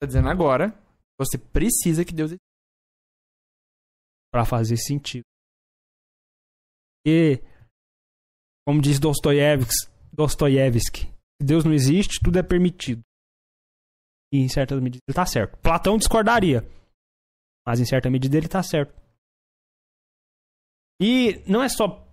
Tá 0.00 0.06
dizendo 0.06 0.28
agora, 0.28 0.72
você 1.18 1.38
precisa 1.38 2.04
que 2.04 2.14
Deus. 2.14 2.34
Pra 4.32 4.44
fazer 4.44 4.76
sentido. 4.76 5.24
E, 7.06 7.40
como 8.66 8.82
diz 8.82 8.98
Dostoiévski, 8.98 9.90
Dostoiévski, 10.12 11.06
se 11.40 11.46
Deus 11.46 11.64
não 11.64 11.72
existe, 11.72 12.20
tudo 12.22 12.38
é 12.38 12.42
permitido. 12.42 13.02
E 14.32 14.38
em 14.38 14.48
certa 14.48 14.74
medida 14.80 15.02
ele 15.06 15.14
tá 15.14 15.24
certo. 15.24 15.56
Platão 15.58 15.96
discordaria. 15.96 16.62
Mas 17.66 17.80
em 17.80 17.86
certa 17.86 18.10
medida 18.10 18.36
ele 18.36 18.48
tá 18.48 18.62
certo. 18.62 18.94
E 21.00 21.42
não 21.46 21.62
é 21.62 21.68
só 21.68 22.06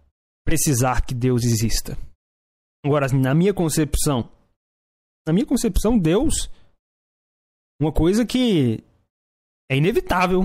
precisar 0.46 1.06
que 1.06 1.14
Deus 1.14 1.44
exista. 1.44 1.98
Agora, 2.86 3.08
na 3.14 3.34
minha 3.34 3.54
concepção, 3.54 4.30
na 5.26 5.34
minha 5.34 5.46
concepção, 5.46 5.98
Deus 5.98 6.50
uma 7.82 7.92
coisa 7.92 8.26
que 8.26 8.84
é 9.70 9.78
inevitável 9.78 10.44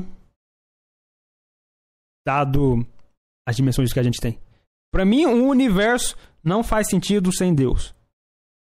dado 2.26 2.86
as 3.47 3.57
dimensões 3.57 3.93
que 3.93 4.01
a 4.01 4.03
gente 4.03 4.20
tem. 4.20 4.39
Pra 4.93 5.05
mim, 5.05 5.24
o 5.24 5.49
universo 5.49 6.16
não 6.43 6.62
faz 6.62 6.89
sentido 6.89 7.32
sem 7.32 7.55
Deus. 7.55 7.95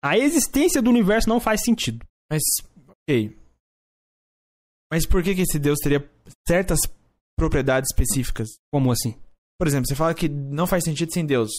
A 0.02 0.16
existência 0.16 0.80
do 0.80 0.90
universo 0.90 1.28
não 1.28 1.40
faz 1.40 1.62
sentido. 1.64 2.06
Mas, 2.30 2.42
ok. 2.88 3.36
Mas 4.90 5.06
por 5.06 5.22
que, 5.22 5.34
que 5.34 5.42
esse 5.42 5.58
Deus 5.58 5.78
teria 5.80 6.08
certas 6.46 6.78
propriedades 7.36 7.90
específicas? 7.90 8.48
Como 8.72 8.92
assim? 8.92 9.18
Por 9.58 9.66
exemplo, 9.66 9.88
você 9.88 9.94
fala 9.94 10.14
que 10.14 10.28
não 10.28 10.66
faz 10.66 10.84
sentido 10.84 11.12
sem 11.12 11.26
Deus. 11.26 11.50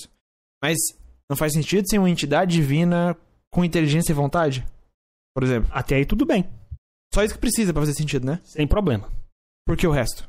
Mas 0.63 0.77
não 1.29 1.37
faz 1.37 1.53
sentido 1.53 1.87
sem 1.89 1.99
uma 1.99 2.09
entidade 2.09 2.53
divina 2.53 3.17
com 3.51 3.63
inteligência 3.63 4.11
e 4.11 4.15
vontade? 4.15 4.65
Por 5.35 5.43
exemplo. 5.43 5.69
Até 5.73 5.95
aí 5.95 6.05
tudo 6.05 6.25
bem. 6.25 6.49
Só 7.13 7.23
isso 7.23 7.33
que 7.33 7.39
precisa 7.39 7.73
pra 7.73 7.81
fazer 7.81 7.93
sentido, 7.93 8.25
né? 8.25 8.39
Sem 8.43 8.67
problema. 8.67 9.11
Por 9.65 9.75
que 9.75 9.87
o 9.87 9.91
resto? 9.91 10.27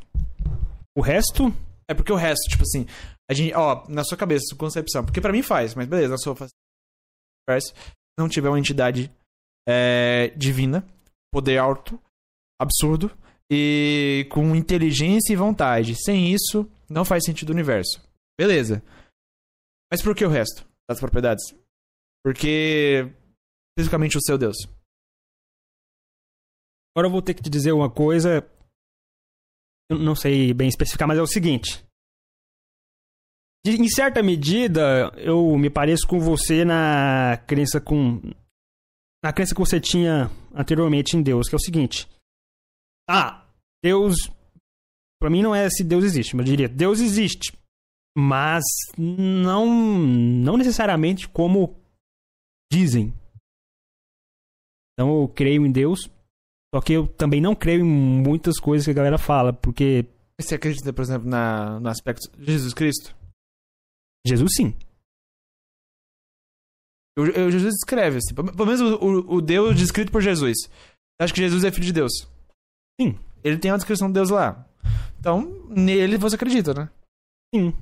O 0.97 1.01
resto, 1.01 1.53
É 1.89 1.95
porque 1.95 2.13
o 2.13 2.17
resto, 2.17 2.49
tipo 2.49 2.63
assim, 2.63 2.87
a 3.29 3.35
gente, 3.35 3.53
ó, 3.55 3.85
na 3.89 4.05
sua 4.05 4.17
cabeça, 4.17 4.45
sua 4.49 4.59
concepção, 4.59 5.05
porque 5.05 5.21
pra 5.21 5.33
mim 5.33 5.43
faz, 5.43 5.75
mas 5.75 5.89
beleza, 5.89 6.11
na 6.11 6.19
sua 6.19 6.37
não 8.19 8.29
tiver 8.29 8.49
uma 8.49 8.59
entidade 8.59 9.11
é, 9.69 10.33
divina, 10.37 10.87
poder 11.33 11.59
alto, 11.59 12.01
absurdo 12.61 13.11
e 13.51 14.29
com 14.31 14.55
inteligência 14.55 15.33
e 15.33 15.37
vontade. 15.37 15.97
Sem 15.97 16.33
isso, 16.33 16.71
não 16.91 17.05
faz 17.05 17.25
sentido 17.25 17.51
o 17.51 17.53
universo. 17.53 18.01
Beleza. 18.39 18.83
Mas 19.91 20.03
por 20.03 20.15
que 20.15 20.25
o 20.25 20.29
resto 20.31 20.67
das 20.89 20.99
propriedades? 21.01 21.45
Porque 22.25 23.05
especificamente 23.73 24.17
o 24.19 24.23
seu 24.23 24.37
Deus. 24.37 24.57
agora 26.95 27.07
eu 27.07 27.11
vou 27.13 27.23
ter 27.23 27.35
que 27.35 27.43
te 27.43 27.51
dizer 27.51 27.73
uma 27.73 27.91
coisa. 27.91 28.47
Eu 29.91 29.99
não 29.99 30.15
sei 30.15 30.53
bem 30.55 30.69
especificar, 30.69 31.09
mas 31.09 31.19
é 31.19 31.23
o 31.23 31.27
seguinte. 31.27 31.85
De- 33.65 33.77
em 33.81 33.89
certa 33.89 34.23
medida, 34.23 35.11
eu 35.17 35.57
me 35.59 35.69
pareço 35.71 36.07
com 36.07 36.19
você 36.21 36.65
na 36.65 37.37
crença 37.47 37.81
com. 37.81 38.21
Na 39.23 39.33
crença 39.33 39.55
que 39.55 39.61
você 39.61 39.81
tinha 39.81 40.31
anteriormente 40.55 41.17
em 41.17 41.23
Deus, 41.23 41.49
que 41.49 41.55
é 41.55 41.59
o 41.59 41.61
seguinte. 41.61 42.09
Ah, 43.09 43.47
Deus. 43.83 44.15
Pra 45.21 45.29
mim 45.31 45.43
não 45.43 45.55
é 45.55 45.69
se 45.69 45.85
Deus 45.85 46.03
existe, 46.05 46.35
mas 46.35 46.47
eu 46.47 46.51
diria, 46.53 46.69
Deus 46.69 46.99
existe. 47.01 47.53
Mas 48.17 48.65
não, 48.99 49.67
não 49.67 50.57
necessariamente 50.57 51.29
como 51.29 51.77
dizem. 52.73 53.15
Então 54.95 55.23
eu 55.23 55.29
creio 55.29 55.65
em 55.67 55.71
Deus, 55.73 56.09
só 56.75 56.81
que 56.81 56.93
eu 56.93 57.07
também 57.07 57.41
não 57.41 57.55
creio 57.55 57.81
em 57.81 57.85
muitas 57.89 58.59
coisas 58.59 58.85
que 58.85 58.91
a 58.91 58.95
galera 58.95 59.19
fala, 59.19 59.53
porque 59.53 60.07
Você 60.41 60.55
acredita, 60.55 60.93
por 60.93 61.03
exemplo, 61.03 61.29
na, 61.29 61.79
no 61.81 61.89
aspecto 61.89 62.31
de 62.39 62.53
Jesus 62.53 62.73
Cristo? 62.75 63.15
Jesus 64.27 64.51
sim. 64.57 64.75
O, 67.19 67.23
o 67.23 67.51
Jesus 67.51 67.75
escreve, 67.75 68.19
assim, 68.19 68.35
pelo 68.35 68.67
menos 68.67 68.81
o, 68.81 68.95
o- 68.97 69.35
o 69.37 69.41
Deus 69.43 69.77
descrito 69.77 70.11
por 70.13 70.23
Jesus. 70.23 70.57
Você 70.67 71.23
acha 71.25 71.35
que 71.35 71.41
Jesus 71.41 71.65
é 71.65 71.71
filho 71.71 71.85
de 71.87 71.93
Deus? 71.93 72.13
Sim. 73.01 73.19
Ele 73.45 73.59
tem 73.59 73.71
uma 73.71 73.79
descrição 73.79 74.09
de 74.09 74.15
Deus 74.15 74.31
lá. 74.31 74.67
Então, 75.19 75.43
nele 75.69 76.17
você 76.17 76.37
acredita, 76.37 76.73
né? 76.73 76.91
Sim. 77.55 77.75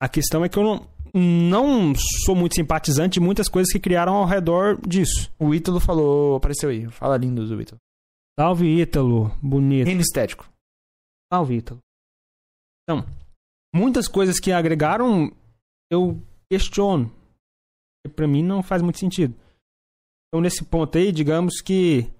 A 0.00 0.08
questão 0.08 0.44
é 0.44 0.48
que 0.48 0.58
eu 0.58 0.62
não, 0.62 0.86
não 1.14 1.94
sou 2.24 2.34
muito 2.34 2.54
simpatizante 2.54 3.14
de 3.14 3.20
muitas 3.20 3.48
coisas 3.48 3.72
que 3.72 3.80
criaram 3.80 4.14
ao 4.14 4.26
redor 4.26 4.80
disso. 4.86 5.32
O 5.38 5.54
Ítalo 5.54 5.80
falou, 5.80 6.36
apareceu 6.36 6.70
aí. 6.70 6.90
Fala 6.90 7.16
lindo 7.16 7.46
do 7.46 7.60
Ítalo. 7.60 7.80
Salve, 8.38 8.80
Ítalo. 8.80 9.30
Bonito. 9.42 9.88
Estético. 9.88 10.48
Salve, 11.32 11.56
Ítalo. 11.56 11.80
Então, 12.82 13.06
muitas 13.74 14.08
coisas 14.08 14.38
que 14.38 14.52
agregaram, 14.52 15.32
eu 15.90 16.20
questiono. 16.50 17.12
Pra 18.14 18.28
mim 18.28 18.42
não 18.42 18.62
faz 18.62 18.82
muito 18.82 18.98
sentido. 18.98 19.34
Então, 20.28 20.42
nesse 20.42 20.64
ponto 20.64 20.98
aí, 20.98 21.12
digamos 21.12 21.60
que 21.60 22.12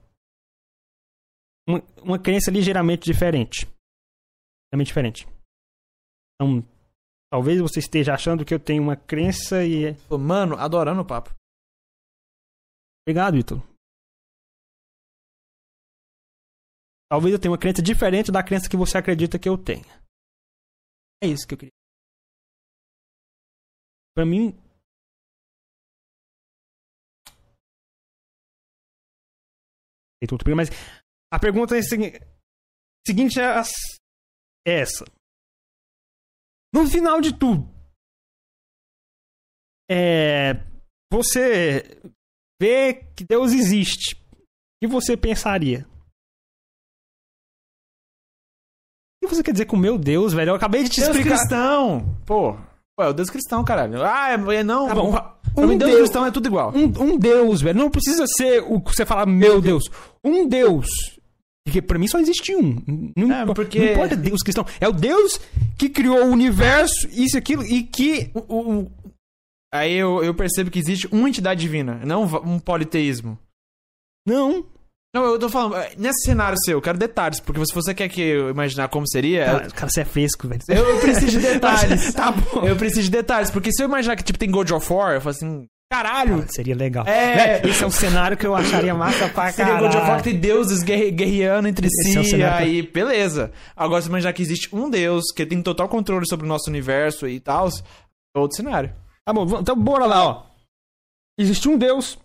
uma, 1.68 1.80
uma 2.02 2.18
crença 2.18 2.50
ligeiramente 2.50 3.04
diferente. 3.04 3.66
Ligeiramente 4.72 4.88
diferente. 4.88 5.26
Então, 6.34 6.62
talvez 7.30 7.60
você 7.60 7.78
esteja 7.80 8.14
achando 8.14 8.44
que 8.44 8.52
eu 8.52 8.60
tenho 8.60 8.82
uma 8.82 8.96
crença 8.96 9.64
e... 9.64 9.86
é- 9.86 10.18
Mano, 10.18 10.56
adorando 10.56 11.02
o 11.02 11.06
papo. 11.06 11.30
Obrigado, 13.06 13.36
Ítalo. 13.36 13.60
Talvez 17.10 17.32
eu 17.34 17.40
tenha 17.40 17.52
uma 17.52 17.58
crença 17.58 17.82
diferente 17.82 18.32
da 18.32 18.42
crença 18.42 18.68
que 18.68 18.76
você 18.76 18.98
acredita 18.98 19.38
que 19.38 19.48
eu 19.48 19.56
tenha. 19.56 19.84
É 21.22 21.28
isso 21.28 21.46
que 21.46 21.54
eu 21.54 21.58
queria. 21.58 21.72
Pra 24.14 24.24
mim. 24.24 24.56
Mas 30.56 30.70
a 31.35 31.39
pergunta 31.39 31.76
é 31.76 31.82
segui- 31.82 32.20
seguinte 33.07 33.41
é 33.41 33.61
é 34.66 34.80
essa. 34.80 35.05
No 36.72 36.87
final 36.89 37.20
de 37.20 37.37
tudo, 37.39 37.68
é, 39.91 40.55
você 41.12 42.01
vê 42.61 42.95
que 43.16 43.24
Deus 43.24 43.53
existe, 43.53 44.16
o 44.32 44.37
que 44.82 44.87
você 44.89 45.16
pensaria? 45.16 45.87
O 49.22 49.26
que 49.28 49.35
você 49.35 49.43
quer 49.43 49.53
dizer 49.53 49.66
com 49.66 49.76
meu 49.76 49.97
Deus, 49.99 50.32
velho? 50.32 50.51
Eu 50.51 50.55
acabei 50.55 50.82
de 50.82 50.91
te 50.91 51.01
Deus 51.01 51.14
explicar. 51.16 51.39
cristão! 51.39 52.20
Pô, 52.26 52.53
Ué, 53.01 53.09
o 53.09 53.12
Deus 53.12 53.28
cristão, 53.30 53.64
caralho. 53.64 54.03
Ah, 54.05 54.30
é, 54.30 54.57
é 54.57 54.62
não. 54.62 54.87
Tá 54.87 54.95
bom. 54.95 55.11
Um 55.57 55.76
Deus, 55.78 55.91
Deus- 55.91 55.97
cristão 56.03 56.26
é 56.26 56.30
tudo 56.30 56.47
igual. 56.47 56.72
Um, 56.74 56.85
um 57.12 57.18
Deus, 57.18 57.61
velho. 57.61 57.78
Não 57.78 57.91
precisa 57.91 58.24
ser 58.37 58.61
o 58.62 58.80
que 58.80 58.91
você 58.95 59.05
fala, 59.07 59.26
meu 59.26 59.61
Deus. 59.61 59.85
Um 60.22 60.47
Deus. 60.49 60.87
Porque 61.66 61.80
pra 61.80 61.98
mim 61.98 62.06
só 62.06 62.18
existe 62.18 62.54
um. 62.54 63.12
Não, 63.16 63.32
É, 63.32 63.46
porque- 63.54 63.78
não 63.78 63.86
importa 63.92 64.16
Deus 64.16 64.42
cristão. 64.42 64.66
É 64.80 64.86
o 64.86 64.92
Deus 64.92 65.40
que 65.78 65.88
criou 65.88 66.26
o 66.26 66.30
universo, 66.30 67.08
isso 67.10 67.36
e 67.36 67.38
aquilo, 67.38 67.64
e 67.64 67.82
que. 67.82 68.30
O- 68.34 68.72
o- 68.80 68.92
Aí 69.72 69.92
eu, 69.94 70.22
eu 70.22 70.32
percebo 70.34 70.70
que 70.70 70.78
existe 70.78 71.08
uma 71.10 71.28
entidade 71.28 71.60
divina, 71.60 72.00
não 72.04 72.22
um 72.44 72.60
politeísmo. 72.60 73.36
Não. 74.26 74.64
Não, 75.14 75.24
eu 75.26 75.38
tô 75.38 75.48
falando, 75.48 75.76
eh, 75.76 75.92
nesse 75.96 76.24
cenário 76.26 76.56
seu, 76.64 76.78
eu 76.78 76.82
quero 76.82 76.98
detalhes, 76.98 77.38
porque 77.40 77.64
se 77.64 77.72
você 77.74 77.94
quer 77.94 78.08
que 78.08 78.20
eu 78.20 78.50
imaginar 78.50 78.88
como 78.88 79.08
seria, 79.08 79.44
Cara, 79.44 79.70
cara, 79.70 79.90
você 79.90 80.00
é 80.00 80.04
fresco, 80.04 80.46
velho. 80.48 80.60
eu, 80.68 80.88
eu 80.90 81.00
preciso 81.00 81.38
de 81.38 81.38
detalhes. 81.46 82.12
tá 82.14 82.32
bom. 82.32 82.66
Eu 82.66 82.76
preciso 82.76 83.02
de 83.02 83.10
detalhes, 83.10 83.50
porque 83.50 83.70
se 83.72 83.82
eu 83.82 83.86
imaginar 83.88 84.16
que 84.16 84.24
tipo 84.24 84.38
tem 84.38 84.50
God 84.50 84.70
of 84.72 84.92
War, 84.92 85.14
eu 85.14 85.20
falo 85.20 85.30
assim, 85.36 85.66
caralho, 85.95 86.45
Seria 86.51 86.74
legal. 86.74 87.07
É. 87.07 87.59
Velho, 87.61 87.68
Esse 87.70 87.84
é 87.84 87.86
um 87.86 87.90
cenário 87.90 88.36
que 88.36 88.47
eu 88.47 88.55
acharia 88.55 88.95
massa 88.95 89.28
pra 89.28 89.53
seria 89.53 89.74
God 89.74 89.84
of 89.88 89.97
War 89.97 90.03
caralho. 90.05 90.22
que 90.22 90.30
tem 90.30 90.40
deuses 90.40 90.82
guerre- 90.82 91.11
guerreando 91.11 91.68
entre 91.68 91.86
Esse 91.86 92.16
é 92.16 92.20
um 92.20 92.24
si, 92.24 92.30
cenário 92.30 92.66
aí 92.66 92.82
beleza. 92.82 93.53
Agora 93.76 94.03
se 94.03 94.09
imaginar 94.09 94.32
que 94.32 94.42
existe 94.42 94.74
um 94.74 94.90
deus 94.90 95.24
que 95.34 95.47
tem 95.47 95.62
total 95.62 95.88
controle 95.88 96.26
sobre 96.28 96.45
o 96.47 96.49
nosso 96.49 96.68
universo 96.68 97.28
e 97.28 97.38
tal, 97.40 97.68
é 97.68 98.38
outro 98.38 98.57
cenário. 98.57 98.92
Tá 99.24 99.32
bom, 99.32 99.47
então 99.61 99.76
bora 99.76 100.05
lá, 100.07 100.24
ó. 100.26 100.47
Existe 101.38 101.68
um 101.68 101.78
Deus. 101.78 102.18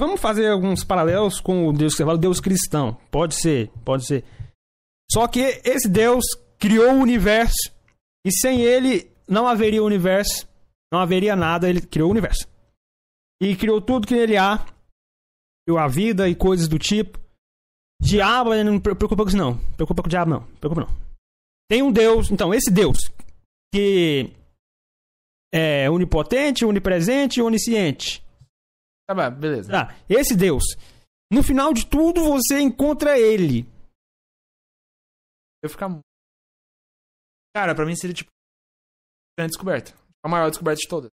Vamos 0.00 0.20
fazer 0.20 0.48
alguns 0.50 0.84
paralelos 0.84 1.40
com 1.40 1.68
o 1.68 1.72
Deus 1.72 1.92
que 1.92 1.98
você 1.98 2.04
fala, 2.04 2.16
o 2.18 2.20
Deus 2.20 2.40
cristão. 2.40 2.96
Pode 3.10 3.34
ser, 3.34 3.70
pode 3.84 4.04
ser. 4.06 4.24
Só 5.10 5.26
que 5.28 5.60
esse 5.64 5.88
Deus 5.88 6.24
criou 6.58 6.92
o 6.94 7.00
universo 7.00 7.70
e 8.26 8.32
sem 8.32 8.60
ele 8.62 9.10
não 9.28 9.46
haveria 9.46 9.82
universo, 9.82 10.46
não 10.92 11.00
haveria 11.00 11.34
nada, 11.36 11.68
ele 11.68 11.80
criou 11.80 12.08
o 12.08 12.10
universo. 12.12 12.46
E 13.40 13.54
criou 13.56 13.80
tudo 13.80 14.06
que 14.06 14.14
nele 14.14 14.36
há, 14.36 14.58
criou 15.66 15.78
a 15.78 15.88
vida 15.88 16.28
e 16.28 16.34
coisas 16.34 16.68
do 16.68 16.78
tipo. 16.78 17.18
Diabo, 18.00 18.52
ele 18.54 18.64
não 18.64 18.80
pre- 18.80 18.94
preocupa 18.94 19.22
com 19.22 19.28
isso 19.28 19.36
não. 19.36 19.58
Preocupa 19.74 20.02
com 20.02 20.06
o 20.08 20.10
diabo 20.10 20.30
não, 20.30 20.46
preocupa 20.58 20.82
não. 20.82 21.06
Tem 21.68 21.82
um 21.82 21.90
Deus, 21.92 22.30
então 22.30 22.52
esse 22.54 22.70
Deus 22.70 22.98
que 23.74 24.32
é 25.52 25.90
onipotente, 25.90 26.64
onipresente 26.64 27.40
e 27.40 27.42
onisciente. 27.42 28.22
Tá 29.08 29.14
bom, 29.14 29.30
beleza. 29.38 29.70
Ah, 29.74 29.94
esse 30.08 30.36
Deus. 30.36 30.62
No 31.30 31.42
final 31.42 31.72
de 31.72 31.86
tudo, 31.86 32.22
você 32.24 32.60
encontra 32.60 33.18
ele. 33.18 33.66
Eu 35.62 35.68
ficar. 35.70 35.88
Cara, 37.54 37.74
pra 37.74 37.84
mim 37.86 37.96
seria 37.96 38.14
tipo. 38.14 38.30
Grande 39.38 39.50
descoberta. 39.52 39.92
A 40.24 40.28
maior 40.28 40.50
descoberta 40.50 40.80
de 40.80 40.88
todas. 40.88 41.10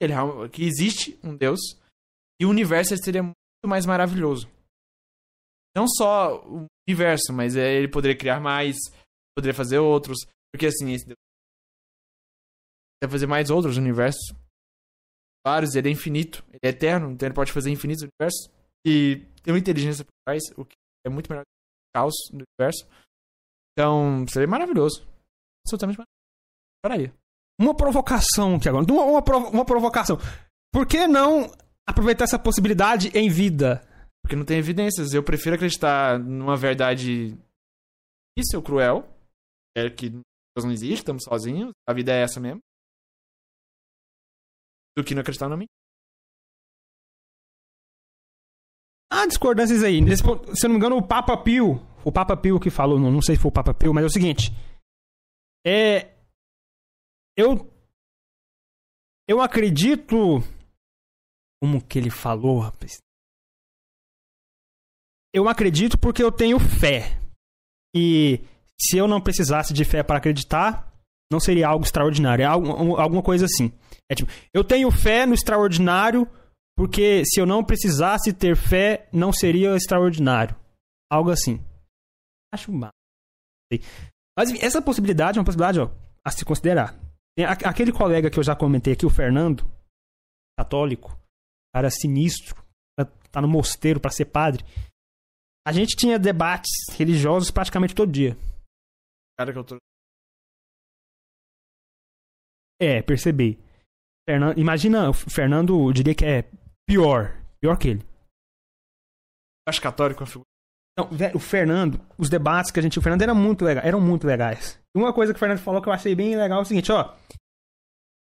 Ele, 0.00 0.12
real- 0.12 0.48
que 0.48 0.62
existe 0.62 1.18
um 1.22 1.36
Deus 1.36 1.60
e 2.40 2.46
o 2.46 2.50
universo 2.50 2.96
seria 2.98 3.22
muito 3.22 3.34
mais 3.66 3.84
maravilhoso. 3.84 4.48
Não 5.76 5.86
só 5.88 6.40
o 6.46 6.66
universo, 6.88 7.32
mas 7.32 7.56
é, 7.56 7.74
ele 7.74 7.88
poderia 7.88 8.16
criar 8.16 8.40
mais, 8.40 8.76
poderia 9.36 9.54
fazer 9.54 9.78
outros. 9.78 10.18
Porque 10.52 10.66
assim, 10.66 10.92
esse 10.92 11.06
Deus. 11.06 11.16
Deve 13.02 13.12
fazer 13.12 13.26
mais 13.26 13.50
outros 13.50 13.76
universos. 13.76 14.32
Vários, 15.46 15.74
ele 15.74 15.88
é 15.88 15.92
infinito, 15.92 16.44
ele 16.48 16.58
é 16.64 16.68
eterno, 16.68 17.10
então 17.10 17.26
ele 17.26 17.34
pode 17.34 17.52
fazer 17.52 17.70
infinitos 17.70 18.02
universos. 18.02 18.50
E 18.84 19.24
tem 19.42 19.52
uma 19.52 19.58
inteligência 19.58 20.04
por 20.04 20.12
trás, 20.26 20.42
o 20.56 20.64
que 20.64 20.74
é 21.06 21.10
muito 21.10 21.30
melhor 21.30 21.44
que 21.44 21.50
o 21.50 22.00
caos 22.00 22.14
do 22.30 22.44
universo. 22.44 22.86
Então, 23.72 24.26
seria 24.28 24.48
maravilhoso. 24.48 25.06
Absolutamente 25.64 25.98
maravilhoso. 25.98 26.08
Pararia. 26.82 27.14
Uma 27.58 27.74
provocação 27.76 28.54
aqui 28.56 28.68
agora. 28.68 28.84
Uma, 28.90 29.04
uma, 29.04 29.22
provo- 29.22 29.48
uma 29.48 29.64
provocação. 29.64 30.16
Por 30.72 30.86
que 30.86 31.06
não 31.06 31.50
aproveitar 31.86 32.24
essa 32.24 32.38
possibilidade 32.38 33.08
em 33.16 33.28
vida? 33.28 33.82
Porque 34.22 34.36
não 34.36 34.44
tem 34.44 34.58
evidências. 34.58 35.12
Eu 35.12 35.22
prefiro 35.24 35.56
acreditar 35.56 36.18
numa 36.18 36.56
verdade 36.56 37.36
isso 38.36 38.54
é 38.54 38.58
o 38.58 38.62
cruel. 38.62 39.08
É 39.76 39.88
que 39.90 40.10
Deus 40.10 40.64
não 40.64 40.72
existe, 40.72 40.96
estamos 41.00 41.24
sozinhos, 41.24 41.72
a 41.88 41.92
vida 41.92 42.12
é 42.12 42.22
essa 42.22 42.38
mesmo. 42.40 42.60
Do 44.96 45.04
que 45.04 45.14
não 45.14 45.20
acreditar 45.22 45.48
na 45.48 45.56
mim. 45.56 45.66
Há 49.10 49.26
discordâncias 49.26 49.82
aí. 49.82 50.00
Nesse 50.00 50.22
se 50.22 50.66
eu 50.66 50.68
não 50.68 50.70
me 50.70 50.76
engano, 50.76 50.96
o 50.96 51.06
Papa 51.06 51.36
Pio, 51.36 51.80
o 52.04 52.12
Papa 52.12 52.36
Pio 52.36 52.60
que 52.60 52.70
falou, 52.70 52.98
não, 52.98 53.10
não 53.10 53.22
sei 53.22 53.36
se 53.36 53.42
foi 53.42 53.48
o 53.50 53.54
Papa 53.54 53.72
Pio, 53.72 53.92
mas 53.94 54.04
é 54.04 54.06
o 54.06 54.10
seguinte. 54.10 54.50
É. 55.66 56.17
Eu. 57.38 57.72
Eu 59.28 59.40
acredito. 59.40 60.42
Como 61.62 61.80
que 61.80 61.96
ele 61.96 62.10
falou, 62.10 62.58
rapaz? 62.58 62.98
Eu 65.32 65.48
acredito 65.48 65.96
porque 65.96 66.22
eu 66.22 66.32
tenho 66.32 66.58
fé. 66.58 67.20
E 67.94 68.40
se 68.80 68.96
eu 68.96 69.06
não 69.06 69.20
precisasse 69.20 69.72
de 69.72 69.84
fé 69.84 70.02
para 70.02 70.18
acreditar, 70.18 70.92
não 71.30 71.38
seria 71.38 71.68
algo 71.68 71.84
extraordinário. 71.84 72.42
É 72.42 72.46
algo, 72.46 72.96
alguma 72.96 73.22
coisa 73.22 73.44
assim. 73.44 73.72
É 74.10 74.16
tipo, 74.16 74.30
eu 74.52 74.64
tenho 74.64 74.90
fé 74.90 75.24
no 75.24 75.34
extraordinário 75.34 76.26
porque 76.76 77.22
se 77.24 77.40
eu 77.40 77.46
não 77.46 77.64
precisasse 77.64 78.32
ter 78.32 78.56
fé, 78.56 79.08
não 79.12 79.32
seria 79.32 79.76
extraordinário. 79.76 80.56
Algo 81.10 81.30
assim. 81.30 81.64
Acho 82.52 82.72
mal. 82.72 82.92
Mas 84.36 84.50
essa 84.60 84.82
possibilidade 84.82 85.38
é 85.38 85.40
uma 85.40 85.44
possibilidade 85.44 85.78
ó, 85.80 85.90
a 86.24 86.30
se 86.30 86.44
considerar. 86.44 86.98
Tem 87.38 87.46
aquele 87.46 87.92
colega 87.92 88.28
que 88.28 88.36
eu 88.36 88.42
já 88.42 88.56
comentei 88.56 88.94
aqui, 88.94 89.06
o 89.06 89.10
Fernando, 89.10 89.62
católico, 90.58 91.16
cara 91.72 91.88
sinistro, 91.88 92.56
tá 93.30 93.40
no 93.40 93.46
mosteiro 93.46 94.00
para 94.00 94.10
ser 94.10 94.24
padre. 94.24 94.64
A 95.64 95.70
gente 95.70 95.94
tinha 95.94 96.18
debates 96.18 96.72
religiosos 96.96 97.52
praticamente 97.52 97.94
todo 97.94 98.10
dia. 98.10 98.36
Cara 99.38 99.52
que 99.52 99.58
eu 99.60 99.62
tô... 99.62 99.76
É, 102.80 103.02
percebi. 103.02 103.56
Fernando, 104.28 104.58
imagina, 104.58 105.08
o 105.08 105.14
Fernando, 105.14 105.78
eu 105.78 105.92
diria 105.92 106.16
que 106.16 106.24
é 106.24 106.42
pior. 106.88 107.40
Pior 107.60 107.78
que 107.78 107.88
ele. 107.90 108.06
Acho 109.68 109.80
católico 109.80 110.22
é 110.22 110.24
uma 110.24 110.26
figura. 110.26 110.48
Não, 110.98 111.08
o 111.36 111.38
Fernando, 111.38 112.04
os 112.18 112.28
debates 112.28 112.72
que 112.72 112.80
a 112.80 112.82
gente 112.82 112.94
tinha, 112.94 113.00
o 113.00 113.04
Fernando 113.04 113.22
eram 113.22 113.36
muito 113.36 113.64
legais, 113.64 113.86
eram 113.86 114.00
muito 114.00 114.26
legais. 114.26 114.82
Uma 114.98 115.14
coisa 115.14 115.32
que 115.32 115.36
o 115.36 115.40
Fernando 115.40 115.62
falou 115.62 115.80
que 115.80 115.88
eu 115.88 115.92
achei 115.92 116.12
bem 116.14 116.36
legal 116.36 116.58
é 116.58 116.62
o 116.62 116.64
seguinte, 116.64 116.90
ó. 116.90 117.16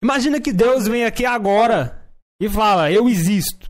Imagina 0.02 0.42
que 0.42 0.54
Deus 0.54 0.88
vem 0.88 1.04
aqui 1.04 1.26
agora 1.26 2.10
e 2.42 2.48
fala, 2.50 2.90
eu 2.90 3.10
existo. 3.10 3.70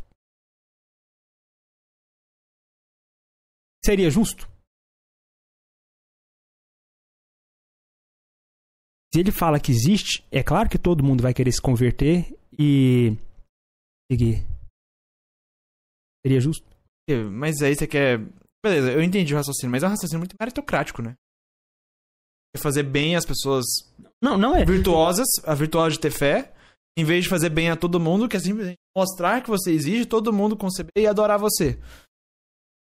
Seria 3.83 4.11
justo? 4.11 4.47
Se 9.11 9.19
ele 9.19 9.31
fala 9.31 9.59
que 9.59 9.71
existe, 9.71 10.23
é 10.31 10.43
claro 10.43 10.69
que 10.69 10.77
todo 10.77 11.03
mundo 11.03 11.23
vai 11.23 11.33
querer 11.33 11.51
se 11.51 11.61
converter 11.61 12.37
e 12.57 13.17
seguir. 14.09 14.45
Seria 16.23 16.39
justo? 16.39 16.65
Mas 17.31 17.61
aí 17.61 17.75
você 17.75 17.87
quer. 17.87 18.19
Beleza, 18.63 18.91
eu 18.91 19.01
entendi 19.01 19.33
o 19.33 19.37
raciocínio, 19.37 19.71
mas 19.71 19.81
é 19.83 19.87
um 19.87 19.89
raciocínio 19.89 20.19
muito 20.19 20.35
meritocrático, 20.39 21.01
né? 21.01 21.15
É 22.55 22.59
fazer 22.59 22.83
bem 22.83 23.15
as 23.15 23.25
pessoas. 23.25 23.65
Não, 24.21 24.37
não 24.37 24.55
é. 24.55 24.65
Virtuosas, 24.65 25.27
a 25.43 25.53
virtuosa 25.53 25.91
de 25.91 25.99
ter 25.99 26.11
fé, 26.11 26.53
em 26.97 27.05
vez 27.05 27.23
de 27.23 27.29
fazer 27.29 27.49
bem 27.49 27.69
a 27.69 27.77
todo 27.77 27.99
mundo, 27.99 28.27
que 28.27 28.37
é 28.37 28.39
simplesmente 28.39 28.79
mostrar 28.95 29.41
que 29.41 29.49
você 29.49 29.71
existe, 29.71 30.05
todo 30.05 30.33
mundo 30.33 30.57
conceber 30.57 30.91
e 30.97 31.07
adorar 31.07 31.39
você. 31.39 31.79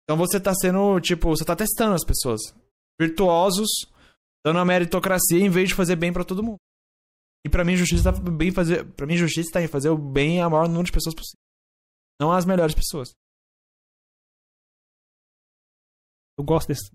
Então 0.04 0.16
você 0.16 0.38
tá 0.38 0.52
sendo, 0.54 1.00
tipo, 1.00 1.30
você 1.30 1.44
tá 1.44 1.56
testando 1.56 1.94
as 1.94 2.04
pessoas. 2.04 2.40
Virtuosos, 3.00 3.68
dando 4.44 4.58
a 4.58 4.64
meritocracia 4.64 5.38
em 5.38 5.48
vez 5.48 5.70
de 5.70 5.74
fazer 5.74 5.96
bem 5.96 6.12
para 6.12 6.24
todo 6.24 6.42
mundo. 6.42 6.58
E 7.46 7.48
para 7.48 7.64
mim 7.64 7.76
justiça 7.76 8.12
tá 8.12 8.18
bem 8.18 8.50
fazer, 8.50 8.84
para 8.92 9.06
mim 9.06 9.16
justiça 9.16 9.52
tá 9.52 9.62
em 9.62 9.68
fazer 9.68 9.88
o 9.88 9.98
bem 9.98 10.40
a 10.40 10.48
maior 10.48 10.66
número 10.66 10.84
de 10.84 10.92
pessoas 10.92 11.14
possível. 11.14 11.40
Não 12.20 12.32
as 12.32 12.44
melhores 12.44 12.74
pessoas. 12.74 13.10
Eu 16.38 16.44
gosto 16.44 16.68
desse 16.68 16.90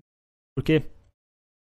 porque 0.56 0.82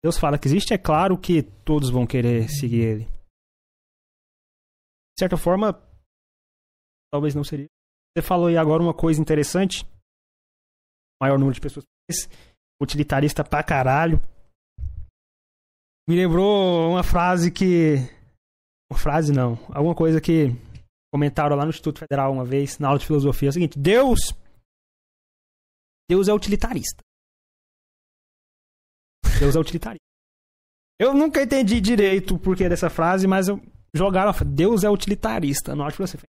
Deus 0.03 0.19
fala 0.19 0.39
que 0.39 0.47
existe, 0.47 0.73
é 0.73 0.79
claro 0.79 1.19
que 1.19 1.43
todos 1.43 1.91
vão 1.91 2.07
querer 2.07 2.49
seguir 2.49 2.81
ele. 2.81 3.05
De 3.05 5.21
certa 5.21 5.37
forma, 5.37 5.73
talvez 7.13 7.35
não 7.35 7.43
seria. 7.43 7.67
Você 8.17 8.23
falou 8.23 8.47
aí 8.47 8.57
agora 8.57 8.83
uma 8.83 8.95
coisa 8.95 9.21
interessante 9.21 9.85
maior 11.21 11.39
número 11.39 11.55
de 11.55 11.61
pessoas. 11.61 11.85
Utilitarista 12.81 13.45
pra 13.45 13.63
caralho. 13.63 14.21
Me 16.09 16.17
lembrou 16.17 16.91
uma 16.91 17.03
frase 17.03 17.51
que. 17.51 17.97
Uma 18.91 18.99
frase 18.99 19.33
não. 19.33 19.55
Alguma 19.75 19.95
coisa 19.95 20.21
que 20.21 20.49
comentaram 21.13 21.57
lá 21.57 21.65
no 21.65 21.71
Instituto 21.71 21.99
Federal 21.99 22.33
uma 22.33 22.45
vez, 22.45 22.79
na 22.79 22.89
aula 22.89 22.99
de 22.99 23.07
filosofia. 23.07 23.49
É 23.49 23.51
o 23.51 23.53
seguinte: 23.53 23.79
Deus. 23.79 24.33
Deus 26.09 26.29
é 26.29 26.33
utilitarista. 26.33 27.03
Deus 29.39 29.57
é 29.57 29.59
utilitarista. 29.59 30.05
Eu 31.01 31.15
nunca 31.15 31.43
entendi 31.43 31.81
direito 31.81 32.35
o 32.35 32.39
porquê 32.39 32.69
dessa 32.69 32.91
frase, 32.91 33.27
mas 33.27 33.49
eu 33.49 33.61
jogaram. 33.95 34.33
Deus 34.45 34.85
é 34.85 34.91
utilitarista 34.91 35.75
na 35.75 35.83
aula 35.83 35.91
de 35.91 35.97
filosofia. 35.97 36.29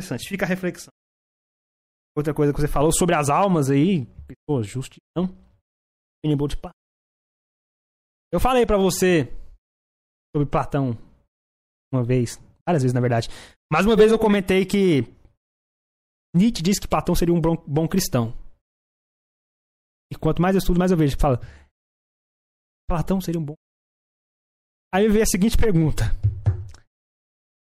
interessante, 0.00 0.28
fica 0.28 0.44
a 0.44 0.48
reflexão. 0.48 0.92
Outra 2.16 2.34
coisa 2.34 2.52
que 2.52 2.60
você 2.60 2.68
falou 2.68 2.92
sobre 2.92 3.14
as 3.14 3.28
almas 3.28 3.70
aí, 3.70 4.06
pô, 4.46 4.62
justidão. 4.62 5.26
de. 6.24 6.56
Eu 8.32 8.40
falei 8.40 8.66
para 8.66 8.76
você 8.76 9.24
sobre 10.34 10.48
Platão 10.48 10.98
uma 11.92 12.04
vez, 12.04 12.38
várias 12.66 12.82
vezes 12.82 12.94
na 12.94 13.00
verdade. 13.00 13.28
Mais 13.70 13.86
uma 13.86 13.96
vez 13.96 14.10
eu 14.10 14.18
comentei 14.18 14.64
que 14.64 15.02
Nietzsche 16.34 16.62
disse 16.62 16.80
que 16.80 16.88
Platão 16.88 17.14
seria 17.14 17.34
um 17.34 17.40
bom, 17.40 17.88
cristão. 17.88 18.36
E 20.12 20.16
quanto 20.16 20.40
mais 20.40 20.54
eu 20.54 20.58
estudo, 20.58 20.78
mais 20.78 20.90
eu 20.90 20.96
vejo. 20.96 21.16
Fala, 21.18 21.40
Platão 22.88 23.20
seria 23.20 23.40
um 23.40 23.44
bom. 23.44 23.54
Aí 24.92 25.08
veio 25.08 25.22
a 25.22 25.26
seguinte 25.26 25.56
pergunta: 25.56 26.04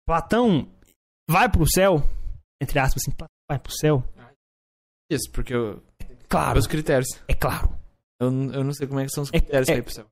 Platão 0.06 0.70
vai 1.28 1.50
pro 1.50 1.66
céu? 1.68 2.02
entre 2.60 2.78
aspas, 2.78 3.02
assim, 3.02 3.16
vai 3.48 3.58
pro 3.58 3.72
céu. 3.72 4.02
Isso, 5.10 5.30
porque 5.32 5.54
eu. 5.54 5.82
Claro. 6.28 6.58
Os 6.58 6.66
critérios. 6.66 7.08
É 7.26 7.34
claro. 7.34 7.78
Eu, 8.20 8.28
eu 8.52 8.64
não 8.64 8.72
sei 8.72 8.86
como 8.86 9.00
é 9.00 9.04
que 9.04 9.12
são 9.12 9.22
os 9.22 9.30
critérios 9.30 9.68
é, 9.68 9.76
ir 9.76 9.82
pro 9.82 9.92
céu. 9.92 10.06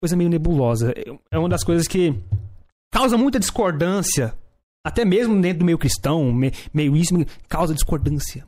Coisa 0.00 0.16
meio 0.16 0.30
nebulosa. 0.30 0.94
É 1.30 1.38
uma 1.38 1.48
das 1.48 1.64
coisas 1.64 1.86
que 1.86 2.12
causa 2.92 3.18
muita 3.18 3.38
discordância. 3.38 4.36
Até 4.86 5.04
mesmo 5.04 5.42
dentro 5.42 5.58
do 5.58 5.64
meio 5.64 5.78
cristão, 5.78 6.32
meio 6.72 6.96
isso, 6.96 7.12
causa 7.48 7.74
discordância. 7.74 8.46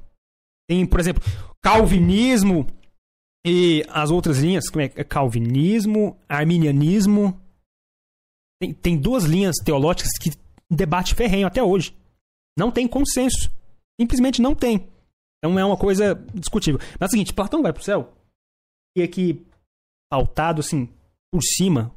Tem, 0.69 0.87
por 0.87 1.01
exemplo, 1.01 1.21
calvinismo 1.61 2.65
e 3.45 3.85
as 3.89 4.13
outras 4.13 4.39
linhas, 4.39 4.69
como 4.71 4.83
é, 4.83 4.93
é 4.95 5.03
calvinismo, 5.03 6.17
arminianismo. 6.29 7.41
Tem, 8.63 8.73
tem 8.73 8.97
duas 8.97 9.25
linhas 9.25 9.57
teológicas 9.65 10.13
que 10.17 10.31
debate 10.71 11.17
ferrenho 11.17 11.49
até 11.49 11.61
hoje. 11.61 11.93
Não 12.57 12.71
tem 12.71 12.87
consenso. 12.87 13.51
Simplesmente 14.01 14.41
não 14.41 14.55
tem. 14.55 14.89
Então 15.39 15.59
é 15.59 15.65
uma 15.65 15.77
coisa 15.77 16.15
discutível. 16.33 16.79
Mas 17.01 17.01
é 17.01 17.05
o 17.07 17.11
seguinte, 17.11 17.35
Platão 17.35 17.65
vai 17.65 17.73
pro 17.73 17.83
céu 17.83 18.15
e 18.97 19.03
aqui 19.03 19.45
pautado 20.09 20.61
assim 20.61 20.89
por 21.33 21.43
cima, 21.43 21.93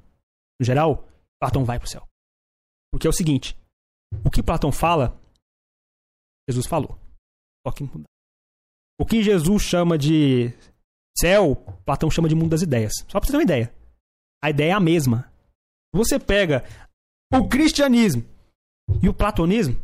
no 0.60 0.66
geral, 0.66 1.08
Platão 1.39 1.64
vai 1.64 1.78
pro 1.78 1.88
céu. 1.88 2.08
Porque 2.92 3.06
é 3.06 3.10
o 3.10 3.14
seguinte, 3.14 3.56
o 4.26 4.30
que 4.30 4.43
Platão 4.43 4.72
fala, 4.72 5.20
Jesus 6.49 6.68
falou. 6.68 6.99
O 8.99 9.05
que 9.05 9.24
Jesus 9.24 9.64
chama 9.64 9.97
de 9.97 10.49
céu, 11.18 11.55
Platão 11.86 12.09
chama 12.09 12.30
de 12.30 12.36
mundo 12.36 12.49
das 12.49 12.62
ideias. 12.62 12.93
Só 13.07 13.20
pra 13.20 13.26
você 13.26 13.32
ter 13.32 13.38
uma 13.38 13.43
ideia. 13.43 13.74
A 14.43 14.49
ideia 14.49 14.72
é 14.72 14.74
a 14.74 14.80
mesma. 14.80 15.32
Você 15.93 16.20
pega 16.20 16.64
o 17.34 17.47
cristianismo 17.47 18.24
e 19.01 19.07
o 19.07 19.14
platonismo, 19.14 19.76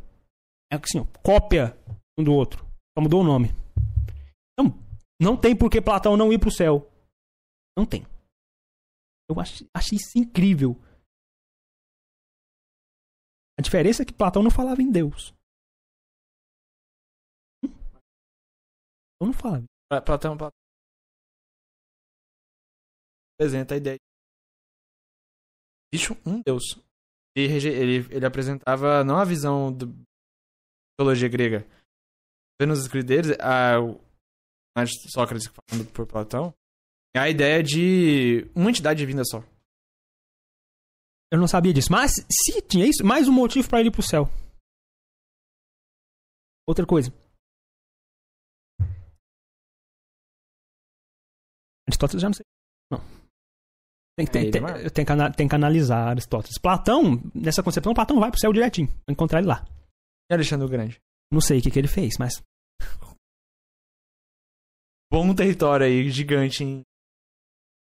é 0.71 0.75
assim, 0.75 0.99
ó, 0.99 1.05
cópia 1.21 1.77
um 2.17 2.23
do 2.23 2.33
outro. 2.33 2.65
Só 2.97 3.01
mudou 3.01 3.21
o 3.21 3.23
nome. 3.23 3.49
Então, 4.53 4.77
não 5.19 5.37
tem 5.37 5.55
por 5.55 5.69
que 5.69 5.81
Platão 5.81 6.17
não 6.17 6.33
ir 6.33 6.39
pro 6.39 6.51
céu. 6.51 6.91
Não 7.77 7.85
tem. 7.85 8.05
Eu 9.29 9.39
achei, 9.39 9.67
achei 9.73 9.97
isso 9.97 10.17
incrível. 10.17 10.81
A 13.57 13.61
diferença 13.61 14.03
é 14.03 14.05
que 14.05 14.13
Platão 14.13 14.43
não 14.43 14.51
falava 14.51 14.81
em 14.81 14.91
Deus. 14.91 15.33
Platão 17.61 19.31
não 19.31 19.33
falava. 19.33 19.65
Platão, 20.05 20.37
Platão 20.37 20.57
apresenta 23.39 23.75
a 23.75 23.77
ideia 23.77 23.97
existe 25.93 26.13
um 26.25 26.41
Deus. 26.45 26.79
Ele, 27.35 27.67
ele, 27.67 28.15
ele 28.15 28.25
apresentava 28.25 29.03
não 29.03 29.17
a 29.17 29.25
visão 29.25 29.71
da 29.71 29.85
mitologia 29.85 31.29
grega. 31.29 31.67
Vendo 32.59 32.73
os 32.73 32.79
escritos 32.79 33.07
deles, 33.07 33.37
a, 33.39 33.77
de 34.83 35.11
Sócrates 35.11 35.47
falando 35.47 35.91
por 35.91 36.07
Platão, 36.07 36.53
é 37.15 37.19
a 37.19 37.29
ideia 37.29 37.61
de 37.61 38.49
uma 38.55 38.69
entidade 38.69 38.99
divina 38.99 39.23
só. 39.23 39.43
Eu 41.31 41.39
não 41.39 41.47
sabia 41.47 41.73
disso. 41.73 41.91
Mas 41.91 42.11
se 42.31 42.61
tinha 42.61 42.85
isso, 42.85 43.03
mais 43.05 43.27
um 43.27 43.33
motivo 43.33 43.67
pra 43.69 43.79
ele 43.79 43.89
ir 43.89 43.91
pro 43.91 44.01
céu. 44.01 44.23
Outra 46.67 46.85
coisa. 46.85 47.11
Aristóteles 51.87 52.21
já 52.21 52.27
não 52.29 52.33
sei. 52.33 52.45
Não. 52.91 52.99
Tem, 54.17 54.25
que- 54.25 54.31
tem, 54.31 54.47
É, 54.47 54.51
tem, 54.51 54.61
eu 54.83 54.91
tenho 54.91 55.07
que, 55.07 55.37
tem 55.37 55.47
que 55.47 55.55
analisar 55.55 56.09
Aristóteles. 56.09 56.57
Platão, 56.57 57.21
nessa 57.33 57.63
concepção, 57.63 57.93
Platão 57.93 58.19
vai 58.19 58.29
pro 58.31 58.39
céu 58.39 58.51
direitinho. 58.51 58.87
Vai 58.87 59.13
encontrar 59.13 59.39
ele 59.39 59.47
lá. 59.47 59.65
E 60.29 60.33
Alexandre 60.33 60.65
o 60.65 60.69
Grande? 60.69 60.99
Não 61.31 61.39
sei 61.41 61.59
o 61.59 61.61
que, 61.61 61.71
que 61.71 61.79
ele 61.79 61.87
fez, 61.87 62.15
mas. 62.19 62.41
Bom 65.11 65.33
território 65.33 65.85
aí, 65.85 66.09
gigante 66.09 66.63
em 66.63 66.81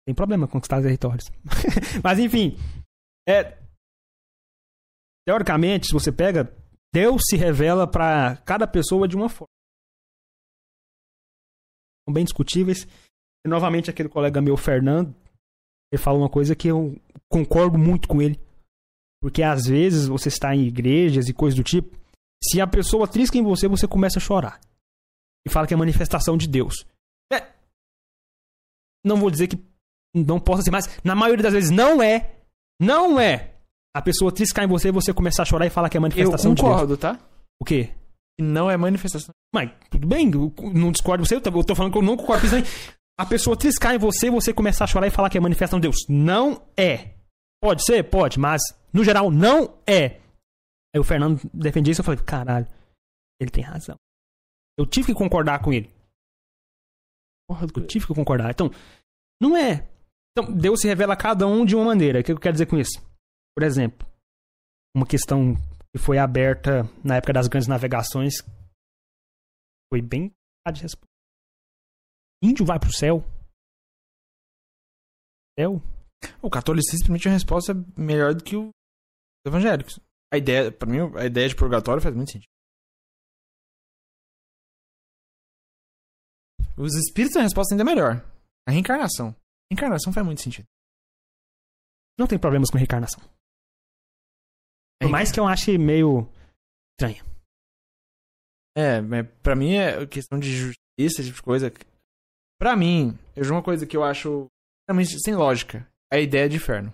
Tem 0.06 0.14
problema 0.14 0.48
conquistar 0.48 0.80
territórios. 0.80 1.26
mas 2.02 2.18
enfim. 2.18 2.56
É, 3.28 3.58
teoricamente, 5.26 5.86
se 5.86 5.92
você 5.92 6.10
pega, 6.10 6.54
Deus 6.92 7.22
se 7.28 7.36
revela 7.36 7.86
pra 7.86 8.36
cada 8.44 8.66
pessoa 8.66 9.08
de 9.08 9.16
uma 9.16 9.28
forma. 9.28 9.48
São 12.06 12.12
bem 12.12 12.24
discutíveis. 12.24 12.86
E 13.44 13.48
novamente 13.48 13.90
aquele 13.90 14.08
colega 14.08 14.40
meu, 14.40 14.56
Fernando, 14.56 15.14
ele 15.92 16.02
fala 16.02 16.18
uma 16.18 16.28
coisa 16.28 16.54
que 16.54 16.68
eu 16.68 16.96
concordo 17.28 17.78
muito 17.78 18.08
com 18.08 18.20
ele. 18.20 18.38
Porque 19.20 19.42
às 19.42 19.66
vezes 19.66 20.08
você 20.08 20.28
está 20.28 20.54
em 20.54 20.66
igrejas 20.66 21.28
e 21.28 21.34
coisas 21.34 21.56
do 21.56 21.62
tipo, 21.62 21.96
se 22.42 22.60
a 22.60 22.66
pessoa 22.66 23.06
trisca 23.06 23.38
em 23.38 23.42
você, 23.42 23.68
você 23.68 23.86
começa 23.86 24.18
a 24.18 24.22
chorar. 24.22 24.60
E 25.46 25.50
fala 25.50 25.66
que 25.66 25.74
é 25.74 25.76
manifestação 25.76 26.36
de 26.36 26.48
Deus. 26.48 26.84
É. 27.32 27.52
Não 29.04 29.16
vou 29.16 29.30
dizer 29.30 29.48
que 29.48 29.64
não 30.14 30.40
possa 30.40 30.62
ser, 30.62 30.70
mas 30.70 31.00
na 31.04 31.14
maioria 31.14 31.42
das 31.42 31.52
vezes 31.52 31.70
não 31.70 32.02
é. 32.02 32.41
Não 32.84 33.18
é. 33.20 33.54
A 33.94 34.00
pessoa 34.02 34.32
triscar 34.32 34.64
em 34.64 34.68
você 34.68 34.88
e 34.88 34.92
você 34.92 35.12
começar 35.12 35.42
a 35.42 35.46
chorar 35.46 35.66
e 35.66 35.70
falar 35.70 35.88
que 35.90 35.96
é 35.96 35.98
Eu 35.98 36.02
manifestação 36.02 36.54
de 36.54 36.62
Deus. 36.62 36.72
concordo, 36.72 36.96
tá? 36.96 37.18
O 37.60 37.64
quê? 37.64 37.90
Que 38.38 38.44
não 38.44 38.70
é 38.70 38.76
manifestação. 38.76 39.34
Mas, 39.54 39.70
tudo 39.90 40.06
bem, 40.06 40.30
não 40.30 40.90
discordo 40.90 41.24
você, 41.24 41.34
eu 41.36 41.40
tô- 41.40 41.74
falando 41.74 41.92
que 41.92 41.98
eu 41.98 42.02
não 42.02 42.16
concordo 42.16 42.40
com 42.40 42.46
isso 42.46 42.56
aí. 42.56 42.64
A 43.20 43.26
pessoa 43.26 43.56
triscar 43.56 43.94
em 43.94 43.98
você 43.98 44.28
e 44.28 44.30
você 44.30 44.52
começar 44.54 44.84
a 44.84 44.86
chorar 44.86 45.06
e 45.06 45.10
falar 45.10 45.28
que 45.28 45.36
é 45.36 45.40
manifestação 45.40 45.78
de 45.78 45.82
Deus. 45.88 46.06
Não 46.08 46.66
é. 46.76 47.10
Pode 47.60 47.84
ser? 47.84 48.02
Pode, 48.04 48.40
mas 48.40 48.62
no 48.92 49.04
geral 49.04 49.30
não 49.30 49.78
é. 49.86 50.18
Aí 50.94 50.98
o 51.00 51.04
Fernando 51.04 51.40
defendia 51.54 51.92
isso 51.92 52.00
e 52.00 52.02
eu 52.02 52.04
falei, 52.04 52.20
caralho, 52.24 52.66
ele 53.38 53.50
tem 53.50 53.62
razão. 53.62 53.96
Eu 54.78 54.86
tive 54.86 55.08
que 55.08 55.14
concordar 55.14 55.60
com 55.60 55.72
ele. 55.72 55.90
Eu 57.50 57.86
tive 57.86 58.06
que 58.06 58.14
concordar. 58.14 58.50
Então, 58.50 58.70
não 59.40 59.54
é. 59.56 59.86
Então, 60.32 60.52
Deus 60.52 60.80
se 60.80 60.88
revela 60.88 61.12
a 61.12 61.16
cada 61.16 61.46
um 61.46 61.64
de 61.64 61.76
uma 61.76 61.84
maneira. 61.84 62.20
O 62.20 62.24
que 62.24 62.32
eu 62.32 62.40
quero 62.40 62.54
dizer 62.54 62.66
com 62.66 62.78
isso? 62.78 63.00
Por 63.54 63.62
exemplo, 63.62 64.06
uma 64.96 65.06
questão 65.06 65.54
que 65.94 66.02
foi 66.02 66.18
aberta 66.18 66.84
na 67.04 67.16
época 67.16 67.34
das 67.34 67.48
grandes 67.48 67.68
navegações 67.68 68.34
foi 69.92 70.00
bem 70.00 70.32
de. 70.72 70.86
Índio 72.42 72.64
vai 72.64 72.80
pro 72.80 72.92
céu? 72.92 73.22
Céu? 75.58 75.82
O 76.40 76.48
catolicismo 76.48 77.06
permite 77.06 77.28
uma 77.28 77.34
resposta 77.34 77.74
melhor 77.96 78.34
do 78.34 78.42
que 78.42 78.56
os 78.56 78.70
evangélicos. 79.46 80.00
A 80.32 80.38
ideia, 80.38 80.72
pra 80.72 80.88
mim, 80.88 80.98
a 81.18 81.26
ideia 81.26 81.48
de 81.48 81.54
purgatório 81.54 82.02
faz 82.02 82.14
muito 82.14 82.32
sentido. 82.32 82.48
Os 86.76 86.94
espíritos 86.96 87.34
têm 87.34 87.42
uma 87.42 87.46
resposta 87.46 87.74
ainda 87.74 87.84
melhor. 87.84 88.24
A 88.66 88.70
reencarnação. 88.70 89.36
A 89.72 89.74
reencarnação 89.74 90.12
faz 90.12 90.26
muito 90.26 90.42
sentido. 90.42 90.66
Não 92.18 92.26
tem 92.26 92.38
problemas 92.38 92.68
com 92.70 92.76
reencarnação. 92.76 93.22
Por 95.00 95.08
mais 95.08 95.32
que 95.32 95.40
eu 95.40 95.46
ache 95.46 95.78
meio 95.78 96.28
estranho. 96.92 97.24
É, 98.76 99.00
pra 99.42 99.56
mim 99.56 99.74
é 99.74 100.06
questão 100.06 100.38
de 100.38 100.52
justiça, 100.54 100.76
esse 100.98 101.24
tipo 101.24 101.36
de 101.36 101.42
coisa. 101.42 101.72
Pra 102.60 102.76
mim, 102.76 103.18
eu 103.34 103.42
vejo 103.42 103.54
uma 103.54 103.62
coisa 103.62 103.86
que 103.86 103.96
eu 103.96 104.04
acho 104.04 104.46
realmente 104.86 105.18
sem 105.22 105.34
lógica. 105.34 105.88
A 106.12 106.18
ideia 106.18 106.48
de 106.48 106.56
inferno. 106.56 106.92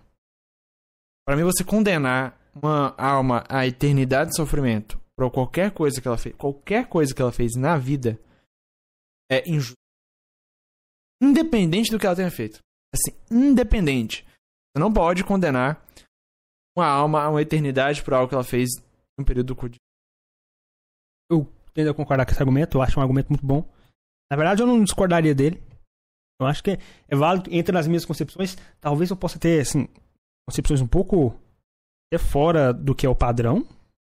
Pra 1.26 1.37
mim, 1.37 1.43
você 1.43 1.64
condenar 1.64 2.39
uma 2.55 2.95
alma 2.97 3.45
à 3.49 3.66
eternidade 3.66 4.31
de 4.31 4.37
sofrimento 4.37 5.01
por 5.16 5.31
qualquer 5.33 5.74
coisa 5.74 6.01
que 6.01 6.07
ela 6.07 6.16
fez, 6.16 6.35
qualquer 6.37 6.89
coisa 6.89 7.12
que 7.12 7.20
ela 7.20 7.33
fez 7.33 7.57
na 7.57 7.76
vida, 7.76 8.18
é 9.31 9.43
injusto. 9.49 9.74
Independente 11.20 11.90
do 11.90 11.98
que 11.98 12.07
ela 12.07 12.15
tenha 12.15 12.31
feito. 12.31 12.61
Assim, 12.94 13.16
independente. 13.31 14.24
Você 14.24 14.81
não 14.81 14.93
pode 14.93 15.24
condenar 15.24 15.85
uma 16.77 16.86
alma 16.86 17.23
a 17.23 17.31
uma 17.31 17.43
eternidade 17.43 18.02
por 18.02 18.15
algo 18.15 18.28
que 18.28 18.35
ela 18.35 18.44
fez 18.44 18.69
um 19.19 19.24
período 19.24 19.55
curto. 19.56 19.77
Tendo 21.74 21.90
a 21.90 21.94
concordar 21.94 22.24
com 22.24 22.32
esse 22.32 22.40
argumento, 22.43 22.78
eu 22.78 22.82
acho 22.82 22.98
um 22.98 23.02
argumento 23.02 23.28
muito 23.28 23.47
bom. 23.47 23.69
Na 24.31 24.36
verdade, 24.36 24.62
eu 24.62 24.66
não 24.66 24.82
discordaria 24.82 25.35
dele. 25.35 25.62
Eu 26.40 26.47
acho 26.47 26.62
que 26.62 26.78
é 27.09 27.16
válido 27.16 27.51
entre 27.52 27.77
as 27.77 27.86
minhas 27.86 28.05
concepções. 28.05 28.56
Talvez 28.81 29.10
eu 29.10 29.16
possa 29.16 29.39
ter, 29.39 29.60
assim, 29.60 29.89
concepções 30.48 30.81
um 30.81 30.86
pouco 30.86 31.39
até 32.06 32.23
fora 32.23 32.73
do 32.73 32.94
que 32.94 33.06
é 33.06 33.09
o 33.09 33.15
padrão 33.15 33.66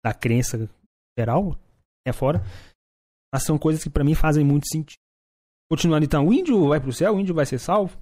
da 0.04 0.14
crença 0.14 0.68
geral, 1.18 1.58
é 2.06 2.12
fora. 2.12 2.42
Mas 3.32 3.44
são 3.44 3.58
coisas 3.58 3.82
que 3.82 3.90
pra 3.90 4.04
mim 4.04 4.14
fazem 4.14 4.44
muito 4.44 4.68
sentido. 4.68 5.00
Continuando 5.70 6.04
então, 6.04 6.26
o 6.26 6.32
índio 6.32 6.68
vai 6.68 6.80
pro 6.80 6.92
céu, 6.92 7.14
o 7.14 7.20
índio 7.20 7.34
vai 7.34 7.46
ser 7.46 7.58
salvo? 7.58 7.96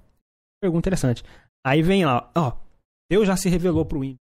Pergunta 0.61 0.89
interessante. 0.89 1.23
Aí 1.65 1.81
vem 1.81 2.05
lá, 2.05 2.31
ó, 2.35 2.57
Deus 3.09 3.25
já 3.27 3.35
se 3.35 3.49
revelou 3.49 3.85
pro 3.85 4.03
índio. 4.03 4.19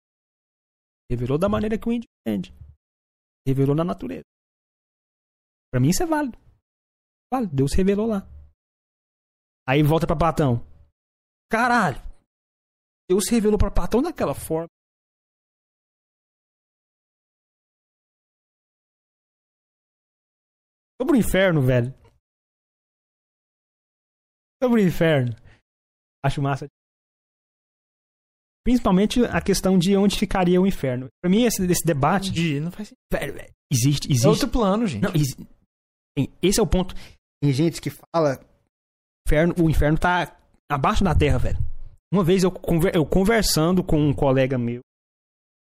Revelou 1.10 1.38
da 1.38 1.48
maneira 1.48 1.78
que 1.78 1.88
o 1.88 1.92
índio 1.92 2.08
entende. 2.20 2.52
Revelou 3.46 3.76
na 3.76 3.84
natureza. 3.84 4.24
Pra 5.70 5.80
mim 5.80 5.90
isso 5.90 6.02
é 6.02 6.06
válido. 6.06 6.38
Válido, 7.32 7.54
Deus 7.54 7.72
revelou 7.72 8.06
lá. 8.06 8.22
Aí 9.68 9.82
volta 9.82 10.06
pra 10.06 10.16
Platão. 10.16 10.60
Caralho. 11.50 12.00
Deus 13.08 13.24
se 13.24 13.34
revelou 13.34 13.58
pra 13.58 13.70
Platão 13.70 14.02
daquela 14.02 14.34
forma. 14.34 14.68
Sobre 21.00 21.16
o 21.16 21.20
inferno, 21.20 21.60
velho. 21.60 21.92
Sobre 24.62 24.82
o 24.82 24.86
inferno. 24.86 25.41
Acho 26.24 26.40
massa. 26.42 26.66
Principalmente 28.64 29.24
a 29.24 29.40
questão 29.40 29.76
de 29.76 29.96
onde 29.96 30.16
ficaria 30.18 30.60
o 30.60 30.66
inferno. 30.66 31.08
Pra 31.20 31.28
mim, 31.30 31.42
esse, 31.44 31.64
esse 31.64 31.84
debate. 31.84 32.30
De, 32.30 32.60
não 32.60 32.70
faz 32.70 32.88
sentido. 32.88 33.00
Velho, 33.12 33.34
velho, 33.34 33.52
existe, 33.72 34.06
É 34.08 34.10
existe. 34.12 34.26
outro 34.28 34.48
plano, 34.48 34.86
gente. 34.86 35.02
Não, 35.02 35.12
exi- 35.14 35.36
esse 36.40 36.60
é 36.60 36.62
o 36.62 36.66
ponto. 36.66 36.94
Tem 37.42 37.52
gente 37.52 37.80
que 37.80 37.90
fala 37.90 38.38
inferno, 39.26 39.54
o 39.60 39.68
inferno 39.68 39.98
tá 39.98 40.38
abaixo 40.70 41.02
da 41.02 41.12
terra, 41.14 41.38
velho. 41.38 41.58
Uma 42.12 42.22
vez 42.22 42.44
eu, 42.44 42.52
conver- 42.52 42.94
eu 42.94 43.04
conversando 43.04 43.82
com 43.82 43.96
um 43.98 44.14
colega 44.14 44.56
meu 44.58 44.80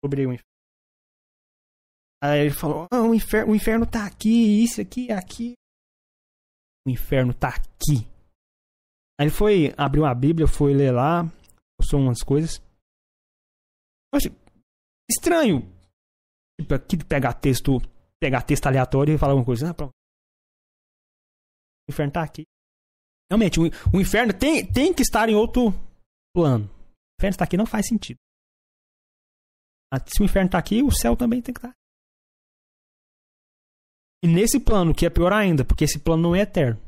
sobre 0.06 0.26
o 0.26 0.32
inferno. 0.32 0.48
Aí 2.24 2.40
ele 2.42 2.52
falou: 2.54 2.88
ah, 2.92 3.02
o, 3.02 3.14
inferno, 3.14 3.52
o 3.52 3.56
inferno 3.56 3.86
tá 3.86 4.06
aqui, 4.06 4.64
isso 4.64 4.80
aqui, 4.80 5.12
aqui. 5.12 5.54
O 6.88 6.90
inferno 6.90 7.34
tá 7.34 7.50
aqui. 7.50 8.08
Aí 9.20 9.26
ele 9.26 9.32
foi, 9.32 9.74
abriu 9.78 10.06
a 10.06 10.14
Bíblia, 10.14 10.48
foi 10.48 10.74
ler 10.74 10.92
lá, 10.92 11.24
postou 11.80 12.00
umas 12.00 12.22
coisas. 12.22 12.62
Eu 14.14 14.18
achei 14.18 14.32
estranho. 15.10 15.62
Tipo, 16.60 16.74
aqui 16.76 16.98
pegar 17.04 17.34
texto, 17.34 17.78
pegar 18.20 18.44
texto 18.44 18.68
aleatório 18.68 19.14
e 19.14 19.18
falar 19.18 19.34
alguma 19.34 19.46
coisa. 19.46 19.70
Ah, 19.70 19.74
pronto. 19.74 19.92
O 21.88 21.92
inferno 21.92 22.14
tá 22.14 22.24
aqui. 22.24 22.44
Realmente, 23.30 23.60
o, 23.60 23.64
o 23.94 24.02
inferno 24.02 24.34
tem, 24.38 24.66
tem 24.66 24.94
que 24.94 25.02
estar 25.02 25.30
em 25.30 25.36
outro 25.36 25.72
plano. 26.34 26.66
O 26.66 27.20
inferno 27.20 27.34
está 27.34 27.46
aqui 27.46 27.58
não 27.58 27.66
faz 27.66 27.88
sentido. 27.88 28.18
Ah, 29.92 30.00
Se 30.00 30.22
o 30.22 30.26
inferno 30.26 30.52
tá 30.52 30.58
aqui, 30.58 30.84
o 30.84 30.92
céu 30.92 31.16
também 31.16 31.42
tem 31.42 31.54
que 31.54 31.60
estar. 31.60 31.74
E 34.24 34.28
nesse 34.28 34.60
plano, 34.60 34.94
que 34.94 35.06
é 35.06 35.10
pior 35.10 35.32
ainda, 35.32 35.64
porque 35.64 35.84
esse 35.84 36.00
plano 36.00 36.24
não 36.24 36.36
é 36.36 36.42
eterno. 36.42 36.82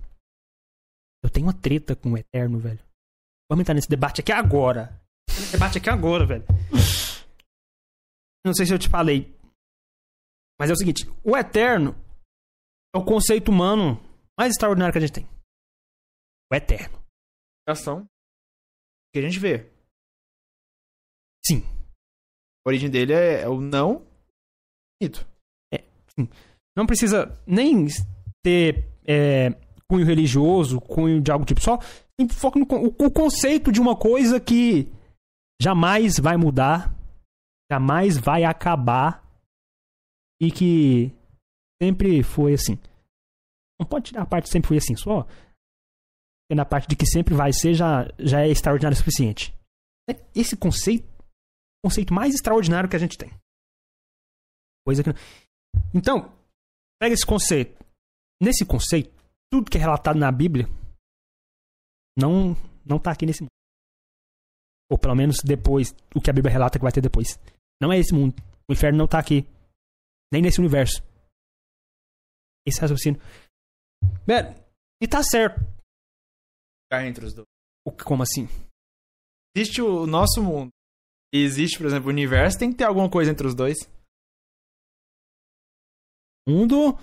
Eu 1.24 1.30
tenho 1.30 1.48
uma 1.48 1.54
treta 1.54 1.96
com 1.96 2.14
o 2.14 2.18
eterno, 2.18 2.60
velho. 2.60 2.80
Vamos 3.50 3.64
entrar 3.64 3.74
nesse 3.74 3.90
debate 3.90 4.22
aqui 4.22 4.32
agora. 4.32 5.02
Nesse 5.30 5.52
debate 5.52 5.78
aqui 5.78 5.90
agora, 5.90 6.26
velho. 6.26 6.46
Não 8.46 8.54
sei 8.54 8.66
se 8.66 8.74
eu 8.74 8.80
te 8.80 8.90
falei. 8.90 9.36
Mas 10.60 10.70
é 10.70 10.74
o 10.74 10.78
seguinte: 10.78 11.06
o 11.24 11.36
eterno 11.36 11.96
é 12.94 12.98
o 12.98 13.06
conceito 13.06 13.50
humano 13.50 14.00
mais 14.38 14.52
extraordinário 14.52 14.94
que 14.94 14.98
a 14.98 15.02
gente 15.02 15.14
tem. 15.14 15.28
O 16.52 16.56
eterno. 16.56 17.00
Ação. 17.68 18.08
Que 19.14 19.20
a 19.20 19.22
gente 19.22 19.40
vê. 19.40 19.70
Sim. 21.46 21.62
A 22.66 22.70
origem 22.70 22.90
dele 22.90 23.14
é, 23.14 23.42
é 23.42 23.50
o 23.50 23.60
não 23.60 24.08
infinito. 25.02 25.28
Não 26.76 26.86
precisa 26.86 27.42
nem 27.46 27.88
ter 28.44 28.86
é, 29.08 29.50
cunho 29.90 30.06
religioso, 30.06 30.80
cunho 30.80 31.20
de 31.20 31.32
algo 31.32 31.46
tipo. 31.46 31.62
Só 31.62 31.80
foco 32.32 32.60
no 32.60 32.66
o, 32.66 33.06
o 33.08 33.12
conceito 33.12 33.72
de 33.72 33.82
uma 33.82 33.98
coisa 33.98 34.40
que 34.40 34.88
jamais 35.62 36.20
vai 36.20 36.38
mudar, 36.38 36.94
jamais 37.72 38.18
vai 38.18 38.44
acabar 38.44 39.26
e 40.40 40.52
que 40.52 41.12
sempre 41.82 42.24
foi 42.24 42.54
assim. 42.54 42.78
Não 43.80 43.88
pode 43.88 44.06
tirar 44.06 44.24
a 44.24 44.26
parte 44.26 44.50
sempre 44.50 44.68
foi 44.68 44.78
assim, 44.78 44.96
só. 44.96 45.24
Porque 45.24 46.56
na 46.56 46.66
parte 46.66 46.88
de 46.88 46.96
que 46.96 47.06
sempre 47.06 47.34
vai 47.34 47.52
ser 47.54 47.74
já, 47.74 48.08
já 48.20 48.42
é 48.42 48.50
extraordinário 48.50 48.96
o 48.96 48.98
suficiente. 48.98 49.54
É 50.10 50.16
esse 50.36 50.58
conceito, 50.58 51.08
conceito 51.84 52.14
mais 52.14 52.34
extraordinário 52.34 52.90
que 52.90 52.96
a 52.96 53.00
gente 53.00 53.18
tem. 53.18 53.32
Coisa 54.86 55.04
que. 55.04 55.10
Então, 55.94 56.34
pega 57.00 57.14
esse 57.14 57.26
conceito. 57.26 57.78
Nesse 58.42 58.66
conceito, 58.66 59.19
tudo 59.52 59.70
que 59.70 59.78
é 59.78 59.82
relatado 59.82 60.18
na 60.18 60.32
Bíblia 60.32 60.66
não 62.18 62.56
não 62.86 63.00
tá 63.00 63.12
aqui 63.12 63.26
nesse 63.26 63.42
mundo. 63.42 63.52
Ou 64.92 64.98
pelo 64.98 65.16
menos 65.16 65.38
depois, 65.44 65.94
o 66.16 66.22
que 66.22 66.30
a 66.30 66.34
Bíblia 66.34 66.52
relata 66.52 66.80
que 66.80 66.84
vai 66.84 66.92
ter 66.92 67.02
depois. 67.02 67.40
Não 67.82 67.94
é 67.94 68.00
esse 68.00 68.14
mundo. 68.14 68.36
O 68.68 68.74
inferno 68.74 68.98
não 68.98 69.08
tá 69.08 69.20
aqui. 69.20 69.48
Nem 70.32 70.42
nesse 70.42 70.60
universo. 70.60 71.04
Esse 72.66 72.82
raciocínio. 72.82 73.22
Velho, 74.26 74.54
e 75.02 75.08
tá 75.08 75.22
certo. 75.24 75.60
Ficar 76.86 77.06
entre 77.06 77.26
os 77.26 77.34
dois. 77.34 77.48
O, 77.86 77.92
como 77.92 78.24
assim? 78.24 78.48
Existe 79.56 79.82
o 79.82 80.06
nosso 80.08 80.44
mundo. 80.44 80.72
E 81.34 81.44
existe, 81.44 81.78
por 81.78 81.86
exemplo, 81.86 82.08
o 82.08 82.12
universo, 82.12 82.58
tem 82.58 82.72
que 82.72 82.78
ter 82.78 82.86
alguma 82.86 83.10
coisa 83.10 83.32
entre 83.32 83.46
os 83.46 83.54
dois. 83.54 83.78
Mundo, 86.48 86.98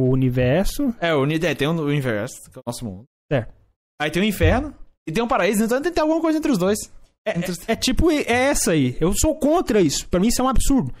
o 0.00 0.10
universo. 0.10 0.94
É, 1.00 1.14
o, 1.14 1.24
é, 1.24 1.54
tem 1.54 1.68
o 1.68 1.72
universo, 1.82 2.36
que 2.50 2.58
é 2.58 2.60
o 2.60 2.62
nosso 2.66 2.84
mundo. 2.84 3.04
Certo. 3.30 3.52
Aí 4.00 4.10
tem 4.10 4.22
o 4.22 4.24
inferno 4.26 4.74
e 5.08 5.12
tem 5.12 5.22
um 5.22 5.28
paraíso, 5.28 5.62
então 5.64 5.80
tem 5.80 5.90
que 5.90 5.94
ter 5.96 6.00
alguma 6.00 6.20
coisa 6.20 6.38
entre 6.38 6.50
os 6.50 6.58
dois. 6.58 6.78
É, 7.26 7.36
Entre 7.36 7.50
os- 7.52 7.68
é 7.68 7.76
tipo 7.76 8.10
é 8.10 8.22
essa 8.26 8.72
aí. 8.72 8.96
Eu 9.00 9.12
sou 9.14 9.38
contra 9.38 9.80
isso. 9.80 10.08
Pra 10.08 10.18
mim 10.18 10.28
isso 10.28 10.40
é 10.40 10.44
um 10.44 10.48
absurdo. 10.48 10.92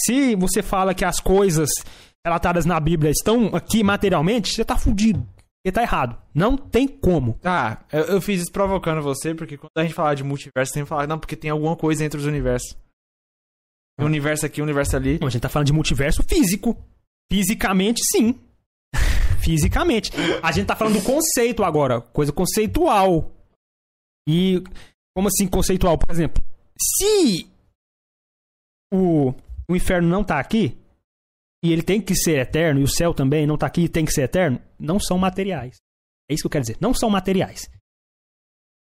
Se 0.00 0.34
você 0.36 0.62
fala 0.62 0.94
que 0.94 1.04
as 1.04 1.20
coisas 1.20 1.70
relatadas 2.26 2.64
na 2.64 2.78
Bíblia 2.80 3.10
estão 3.10 3.54
aqui 3.54 3.82
materialmente, 3.84 4.52
você 4.52 4.64
tá 4.64 4.76
fudido. 4.76 5.26
Você 5.64 5.72
tá 5.72 5.82
errado. 5.82 6.16
Não 6.34 6.56
tem 6.56 6.86
como. 6.88 7.38
Ah, 7.44 7.78
eu, 7.92 8.04
eu 8.04 8.20
fiz 8.20 8.42
isso 8.42 8.52
provocando 8.52 9.02
você, 9.02 9.34
porque 9.34 9.56
quando 9.56 9.70
a 9.76 9.82
gente 9.82 9.94
fala 9.94 10.14
de 10.14 10.24
multiverso, 10.24 10.72
tem 10.72 10.82
que 10.82 10.88
falar, 10.88 11.06
não, 11.06 11.18
porque 11.18 11.36
tem 11.36 11.50
alguma 11.50 11.76
coisa 11.76 12.04
entre 12.04 12.18
os 12.18 12.26
universos. 12.26 12.76
Um 14.00 14.04
universo 14.06 14.46
aqui, 14.46 14.60
um 14.60 14.64
universo 14.64 14.96
ali. 14.96 15.18
Não, 15.20 15.26
a 15.26 15.30
gente 15.30 15.42
tá 15.42 15.48
falando 15.48 15.66
de 15.66 15.72
multiverso 15.72 16.22
físico. 16.22 16.76
Fisicamente, 17.30 18.00
sim. 18.04 18.38
Fisicamente. 19.42 20.10
A 20.42 20.52
gente 20.52 20.66
tá 20.66 20.76
falando 20.76 20.98
do 20.98 21.04
conceito 21.04 21.64
agora. 21.64 22.00
Coisa 22.00 22.32
conceitual. 22.32 23.32
E. 24.28 24.62
Como 25.14 25.28
assim 25.28 25.48
conceitual? 25.48 25.98
Por 25.98 26.10
exemplo, 26.10 26.42
se 26.80 27.50
o, 28.92 29.34
o 29.68 29.76
inferno 29.76 30.08
não 30.08 30.22
tá 30.22 30.38
aqui, 30.38 30.78
e 31.62 31.72
ele 31.72 31.82
tem 31.82 32.00
que 32.00 32.14
ser 32.14 32.38
eterno, 32.38 32.80
e 32.80 32.84
o 32.84 32.88
céu 32.88 33.12
também 33.12 33.46
não 33.46 33.58
tá 33.58 33.66
aqui 33.66 33.82
e 33.82 33.88
tem 33.88 34.04
que 34.04 34.12
ser 34.12 34.22
eterno, 34.22 34.60
não 34.78 35.00
são 35.00 35.18
materiais. 35.18 35.76
É 36.30 36.34
isso 36.34 36.42
que 36.42 36.46
eu 36.46 36.50
quero 36.50 36.62
dizer. 36.62 36.78
Não 36.80 36.94
são 36.94 37.10
materiais. 37.10 37.68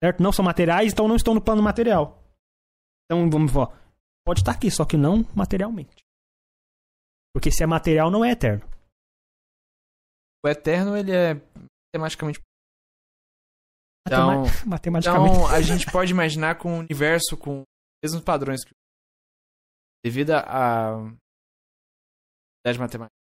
Certo? 0.04 0.24
Não 0.24 0.32
são 0.32 0.44
materiais, 0.44 0.94
então 0.94 1.08
não 1.08 1.16
estão 1.16 1.34
no 1.34 1.42
plano 1.42 1.62
material. 1.62 2.24
Então 3.06 3.30
vamos 3.30 3.52
falar. 3.52 3.80
Pode 4.26 4.42
estar 4.42 4.52
aqui, 4.52 4.72
só 4.72 4.86
que 4.86 4.98
não 4.98 5.26
materialmente. 5.36 6.04
Porque 7.34 7.52
se 7.52 7.64
é 7.64 7.68
material, 7.68 8.10
não 8.10 8.26
é 8.26 8.32
eterno. 8.32 8.68
O 10.46 10.48
eterno, 10.48 10.96
ele 10.96 11.12
é 11.12 11.34
matematicamente. 11.96 12.40
Então- 14.08 14.44
Matema- 14.44 14.66
Matematicamente. 14.70 15.34
Então, 15.36 15.48
a 15.48 15.62
gente 15.64 15.92
pode 15.92 16.12
imaginar 16.12 16.60
com 16.60 16.70
um 16.70 16.80
universo 16.80 17.36
com 17.36 17.62
os 17.62 17.66
mesmos 18.04 18.24
padrões 18.24 18.64
que 18.64 18.72
o 18.72 18.76
devido 20.06 20.32
a 20.32 20.98
a 22.68 22.72
de 22.72 22.80
matemática. 22.80 23.14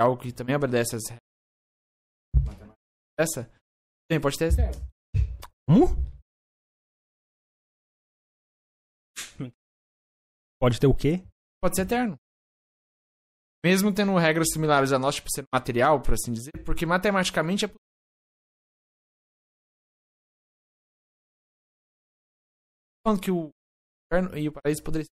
É 0.00 0.02
algo 0.04 0.20
que 0.20 0.32
também 0.32 0.54
obedece 0.56 0.96
as 0.96 1.02
regras. 1.08 1.20
Essa 3.18 3.44
também 4.08 4.20
pode 4.20 4.36
ter 4.38 4.50
zero. 4.50 4.76
Como? 5.68 5.86
Pode 10.60 10.80
ter 10.80 10.86
o 10.86 10.94
quê? 10.94 11.22
Pode 11.62 11.76
ser 11.76 11.82
eterno. 11.82 12.16
Mesmo 13.64 13.94
tendo 13.94 14.14
regras 14.16 14.48
similares 14.52 14.92
a 14.92 14.98
nós, 14.98 15.14
tipo 15.16 15.28
sendo 15.34 15.46
material, 15.52 16.02
por 16.02 16.12
assim 16.14 16.32
dizer, 16.32 16.52
porque 16.66 16.84
matematicamente 16.84 17.64
é 17.64 17.68
possível. 17.68 17.80
Falando 23.02 23.20
que 23.22 23.30
o 23.30 23.50
inferno 24.06 24.38
e 24.38 24.48
o 24.48 24.52
paraíso 24.52 24.82
poderiam 24.82 25.04
ser. 25.06 25.12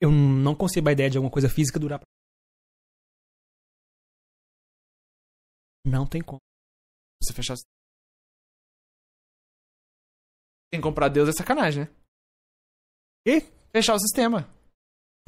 Eu 0.00 0.10
não 0.10 0.54
concebo 0.54 0.88
a 0.88 0.92
ideia 0.92 1.10
de 1.10 1.16
alguma 1.18 1.32
coisa 1.32 1.48
física 1.48 1.78
durar. 1.78 1.98
pra- 1.98 2.06
Não 5.84 6.06
tem 6.06 6.22
como. 6.22 6.38
Você 7.22 7.32
fechar 7.32 7.54
o 7.54 7.56
sistema. 7.56 7.78
Tem 10.70 10.80
que 10.80 10.86
comprar 10.86 11.08
Deus 11.08 11.28
é 11.28 11.32
sacanagem, 11.32 11.84
né? 11.84 11.90
E? 13.26 13.40
Fechar 13.72 13.94
o 13.94 13.98
sistema. 13.98 14.46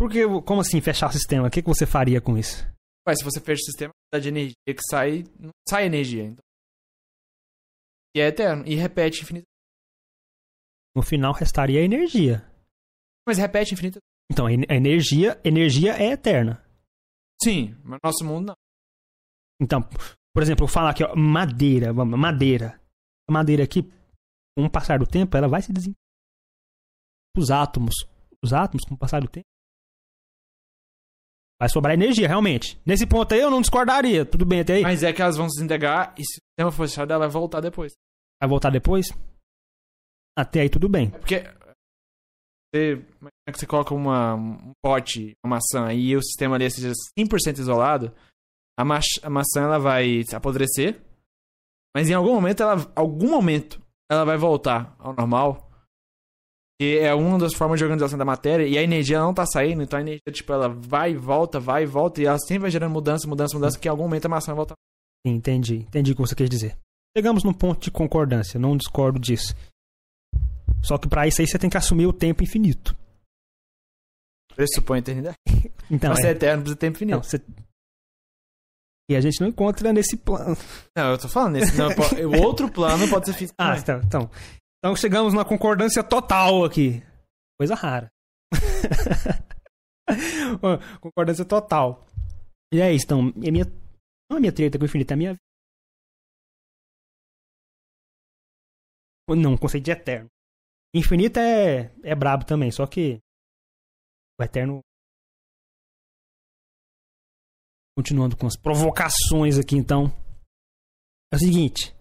Porque, 0.01 0.20
como 0.47 0.62
assim, 0.62 0.81
fechar 0.81 1.10
o 1.10 1.12
sistema? 1.12 1.48
O 1.48 1.51
que, 1.51 1.60
que 1.60 1.68
você 1.68 1.85
faria 1.86 2.22
com 2.22 2.39
isso? 2.39 2.64
Ué, 3.06 3.14
se 3.14 3.22
você 3.22 3.39
fecha 3.39 3.60
o 3.60 3.64
sistema, 3.66 3.90
a 3.90 3.94
quantidade 4.16 4.22
de 4.22 4.28
energia 4.31 4.56
que 4.74 4.82
sai, 4.90 5.24
não 5.39 5.51
sai 5.68 5.85
energia. 5.85 6.24
Então. 6.24 6.43
E 8.16 8.20
é 8.20 8.28
eterno. 8.28 8.66
E 8.66 8.74
repete 8.77 9.22
infinito. 9.22 9.44
No 10.97 11.02
final, 11.02 11.35
restaria 11.35 11.82
energia. 11.85 12.43
Mas 13.28 13.36
repete 13.36 13.74
infinito. 13.74 13.98
Então, 14.32 14.47
a 14.47 14.52
en- 14.52 14.64
a 14.70 14.74
energia, 14.74 15.39
energia 15.44 15.93
é 15.93 16.12
eterna. 16.12 16.64
Sim, 17.43 17.74
mas 17.85 17.98
no 18.02 18.09
nosso 18.10 18.24
mundo 18.24 18.47
não. 18.48 18.55
Então, 19.60 19.82
por 20.32 20.43
exemplo, 20.43 20.64
eu 20.64 20.68
falar 20.68 20.90
aqui, 20.90 21.05
ó, 21.05 21.14
madeira, 21.14 21.93
vamos, 21.93 22.18
madeira. 22.18 22.81
A 23.28 23.32
madeira 23.32 23.64
aqui, 23.64 23.82
com 24.56 24.64
o 24.64 24.70
passar 24.70 24.98
do 24.98 25.06
tempo, 25.06 25.36
ela 25.36 25.47
vai 25.47 25.60
se 25.60 25.72
desintegrar. 25.72 26.01
Os 27.36 27.51
átomos, 27.51 27.94
os 28.43 28.52
átomos, 28.55 28.85
com 28.85 28.94
o 28.94 28.98
passar 28.98 29.20
do 29.20 29.28
tempo, 29.28 29.47
vai 31.61 31.69
sobrar 31.69 31.93
energia, 31.93 32.27
realmente. 32.27 32.81
Nesse 32.87 33.07
ponto 33.07 33.35
aí, 33.35 33.41
eu 33.41 33.51
não 33.51 33.61
discordaria. 33.61 34.24
Tudo 34.24 34.47
bem 34.47 34.61
até 34.61 34.77
aí? 34.77 34.82
Mas 34.82 35.03
é 35.03 35.12
que 35.12 35.20
elas 35.20 35.37
vão 35.37 35.49
se 35.49 35.57
desintegrar 35.57 36.15
e 36.16 36.24
se 36.24 36.39
o 36.39 36.43
sistema 36.49 36.73
for 36.73 36.89
fechado, 36.89 37.12
ela 37.12 37.27
vai 37.27 37.28
voltar 37.28 37.61
depois. 37.61 37.93
Vai 38.41 38.49
voltar 38.49 38.70
depois? 38.70 39.09
Até 40.39 40.62
aí, 40.62 40.70
tudo 40.70 40.89
bem. 40.89 41.12
É 41.15 41.19
porque 41.19 41.45
você, 42.74 42.93
imagina 42.95 43.53
que 43.53 43.59
você 43.59 43.66
coloca 43.66 43.95
uma, 43.95 44.35
um 44.35 44.73
pote, 44.82 45.37
uma 45.45 45.57
maçã, 45.57 45.93
e 45.93 46.16
o 46.16 46.23
sistema 46.23 46.55
ali 46.55 46.70
seja 46.70 46.93
100% 47.19 47.59
isolado, 47.59 48.15
a, 48.78 48.85
ma 48.85 49.01
a 49.23 49.31
maçã 49.31 49.62
ela 49.62 49.78
vai 49.78 50.23
apodrecer, 50.32 51.03
mas 51.95 52.09
em 52.09 52.15
algum 52.15 52.32
momento, 52.32 52.62
ela, 52.62 52.91
algum 52.97 53.28
momento, 53.28 53.82
ela 54.11 54.24
vai 54.24 54.39
voltar 54.39 54.95
ao 54.99 55.12
normal. 55.12 55.70
E 56.81 56.97
é 56.97 57.15
uma 57.15 57.39
das 57.39 57.52
formas 57.55 57.78
de 57.78 57.85
organização 57.85 58.19
da 58.19 58.24
matéria, 58.24 58.66
e 58.66 58.78
a 58.78 58.82
energia 58.82 59.20
não 59.20 59.35
tá 59.35 59.44
saindo, 59.44 59.82
então 59.82 59.98
a 59.98 60.02
energia, 60.02 60.32
tipo, 60.32 60.51
ela 60.51 60.66
vai 60.70 61.12
e 61.12 61.16
volta, 61.16 61.61
vai 61.61 61.82
e 61.82 61.86
volta, 61.86 62.23
e 62.23 62.24
ela 62.24 62.39
sempre 62.39 62.61
vai 62.61 62.70
gerando 62.70 62.90
mudança, 62.93 63.28
mudança, 63.28 63.55
mudança, 63.55 63.78
que 63.78 63.86
em 63.86 63.90
algum 63.90 64.05
momento 64.05 64.24
a 64.24 64.28
maçã 64.31 64.52
vai 64.52 64.57
voltar. 64.57 64.74
Entendi, 65.27 65.81
entendi 65.81 66.12
o 66.12 66.15
que 66.15 66.23
você 66.23 66.35
quer 66.35 66.48
dizer. 66.48 66.78
Chegamos 67.15 67.44
num 67.44 67.52
ponto 67.52 67.82
de 67.82 67.90
concordância, 67.90 68.59
não 68.59 68.78
discordo 68.78 69.19
disso. 69.19 69.55
Só 70.82 70.97
que 70.97 71.07
pra 71.07 71.27
isso 71.27 71.43
aí 71.43 71.47
você 71.47 71.59
tem 71.59 71.69
que 71.69 71.77
assumir 71.77 72.07
o 72.07 72.15
tempo 72.15 72.43
infinito. 72.43 72.97
Pressupõe 74.55 74.97
a 74.97 75.01
eternidade. 75.01 75.36
Então, 75.93 76.12
Pra 76.12 76.20
ser 76.20 76.28
é, 76.28 76.31
eterno, 76.31 76.62
precisa 76.62 76.77
de 76.77 76.78
tempo 76.78 76.97
infinito. 76.98 77.16
não, 77.16 77.23
você... 77.24 77.43
E 79.11 79.16
a 79.16 79.20
gente 79.20 79.40
não 79.40 79.48
encontra 79.48 79.93
nesse 79.93 80.16
plano. 80.16 80.57
Não, 80.97 81.11
eu 81.11 81.19
tô 81.19 81.28
falando 81.28 81.55
nesse. 81.55 81.77
Não, 81.77 81.89
o 82.31 82.47
outro 82.47 82.70
plano 82.70 83.09
pode 83.09 83.27
ser 83.27 83.32
físico. 83.32 83.57
Ah, 83.59 83.77
então, 83.77 84.01
então. 84.05 84.31
Então 84.81 84.97
chegamos 84.97 85.35
numa 85.35 85.44
concordância 85.44 86.02
total 86.02 86.65
aqui. 86.65 87.02
Coisa 87.59 87.74
rara. 87.74 88.11
Concordância 91.01 91.44
total. 91.44 92.07
E 92.73 92.81
é 92.81 92.90
isso, 92.90 93.05
então. 93.05 93.28
E 93.36 93.48
a 93.48 93.52
minha, 93.52 93.66
não 94.31 94.39
a 94.39 94.40
minha 94.40 94.52
treta 94.52 94.78
com 94.78 94.85
o 94.85 94.86
infinito, 94.86 95.11
é 95.11 95.15
a 95.15 95.16
minha. 95.19 95.36
Não, 99.28 99.55
o 99.55 99.59
conceito 99.59 99.85
de 99.85 99.90
eterno. 99.90 100.31
Infinito 100.94 101.39
é, 101.39 101.94
é 102.02 102.15
brabo 102.15 102.47
também, 102.47 102.70
só 102.70 102.86
que. 102.86 103.20
O 104.40 104.43
eterno. 104.43 104.81
Continuando 107.98 108.35
com 108.35 108.47
as 108.47 108.57
provocações 108.57 109.59
aqui, 109.59 109.77
então. 109.77 110.07
É 111.31 111.36
o 111.36 111.39
seguinte. 111.39 111.94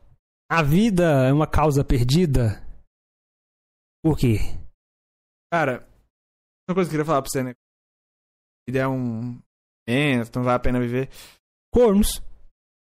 A 0.49 0.63
vida 0.63 1.27
é 1.27 1.33
uma 1.33 1.45
causa 1.45 1.83
perdida? 1.83 2.68
Por 4.03 4.17
quê? 4.17 4.37
Cara, 5.51 5.87
uma 6.69 6.75
coisa 6.75 6.89
que 6.89 6.95
eu 6.95 6.99
queria 6.99 7.05
falar 7.05 7.21
pra 7.21 7.29
você, 7.29 7.43
né? 7.43 7.53
Ele 8.67 8.77
é 8.77 8.87
um. 8.87 9.39
É, 9.87 10.17
não 10.35 10.43
vale 10.43 10.55
a 10.57 10.59
pena 10.59 10.79
viver. 10.79 11.09
Cornos. 11.73 12.21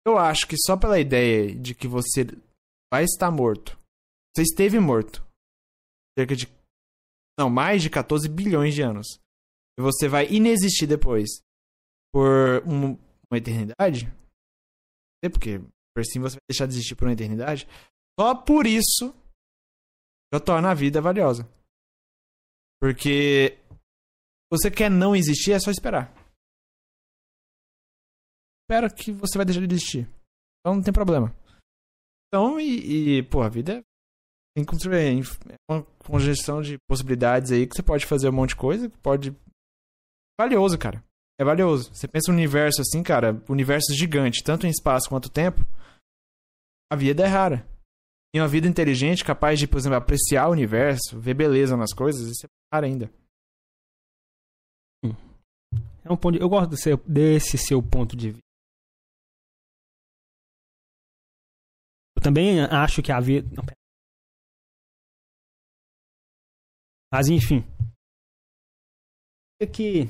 Eu 0.05 0.17
acho 0.17 0.47
que 0.47 0.55
só 0.57 0.77
pela 0.77 0.99
ideia 0.99 1.53
de 1.53 1.75
que 1.75 1.87
você 1.87 2.25
vai 2.91 3.03
estar 3.03 3.29
morto. 3.31 3.77
Você 4.35 4.43
esteve 4.43 4.79
morto. 4.79 5.25
Cerca 6.17 6.35
de. 6.35 6.47
Não, 7.39 7.49
mais 7.49 7.81
de 7.81 7.89
14 7.89 8.29
bilhões 8.29 8.73
de 8.75 8.81
anos. 8.81 9.19
E 9.77 9.81
você 9.81 10.07
vai 10.07 10.27
inexistir 10.27 10.87
depois. 10.87 11.41
Por 12.13 12.63
um- 12.67 12.93
uma 13.29 13.37
eternidade. 13.37 14.05
Não 14.05 15.19
sei 15.25 15.29
porque. 15.31 15.59
Por 15.93 16.01
assim 16.01 16.19
você 16.19 16.35
vai 16.35 16.41
deixar 16.49 16.65
de 16.67 16.73
existir 16.73 16.95
por 16.95 17.05
uma 17.07 17.13
eternidade. 17.13 17.67
Só 18.19 18.35
por 18.35 18.65
isso. 18.67 19.13
Já 20.33 20.39
torna 20.39 20.71
a 20.71 20.75
vida 20.75 21.01
valiosa. 21.01 21.47
Porque. 22.79 23.57
Você 24.51 24.71
quer 24.71 24.89
não 24.89 25.15
existir, 25.15 25.51
é 25.51 25.59
só 25.59 25.69
esperar. 25.69 26.11
Espera 28.63 28.89
que 28.89 29.11
você 29.11 29.37
vai 29.37 29.45
deixar 29.45 29.65
de 29.65 29.75
existir. 29.75 30.09
Então 30.59 30.75
não 30.75 30.81
tem 30.81 30.93
problema. 30.93 31.35
Então, 32.27 32.59
e, 32.59 33.17
e 33.17 33.23
pô, 33.23 33.41
a 33.41 33.49
vida 33.49 33.73
é. 33.77 33.83
É 34.57 35.71
uma 35.71 35.83
conjunção 35.99 36.61
de 36.61 36.77
possibilidades 36.87 37.51
aí 37.51 37.67
que 37.67 37.75
você 37.75 37.83
pode 37.83 38.05
fazer 38.05 38.29
um 38.29 38.33
monte 38.33 38.49
de 38.49 38.55
coisa, 38.57 38.89
que 38.89 38.97
pode. 38.97 39.35
Valioso, 40.39 40.77
cara. 40.77 41.03
É 41.39 41.43
valioso. 41.43 41.93
Você 41.93 42.07
pensa 42.07 42.31
no 42.31 42.37
universo 42.37 42.81
assim, 42.81 43.01
cara, 43.01 43.41
universo 43.47 43.93
gigante, 43.93 44.43
tanto 44.43 44.67
em 44.67 44.69
espaço 44.69 45.07
quanto 45.09 45.29
tempo. 45.29 45.61
A 46.91 46.95
vida 46.95 47.23
é 47.23 47.27
rara. 47.27 47.65
E 48.33 48.39
uma 48.39 48.47
vida 48.47 48.67
inteligente, 48.67 49.25
capaz 49.25 49.57
de, 49.59 49.67
por 49.67 49.77
exemplo, 49.77 49.97
apreciar 49.97 50.47
o 50.47 50.51
universo, 50.51 51.19
ver 51.19 51.33
beleza 51.33 51.75
nas 51.75 51.93
coisas, 51.93 52.27
isso 52.29 52.45
é 52.45 52.49
raro 52.73 52.85
ainda. 52.85 53.11
É 56.03 56.11
um 56.11 56.17
ponto 56.17 56.37
de- 56.37 56.41
Eu 56.41 56.49
gosto 56.49 56.69
desse, 56.69 56.95
desse 57.07 57.57
seu 57.57 57.81
ponto 57.81 58.15
de 58.15 58.31
vista. 58.31 58.43
Eu 62.15 62.21
também 62.23 62.61
acho 62.61 63.01
que 63.01 63.11
a 63.11 63.19
vida. 63.19 63.47
Não, 63.55 63.63
pera. 63.63 63.77
Mas 67.11 67.27
enfim. 67.29 67.63
É 69.61 69.65
que 69.67 70.05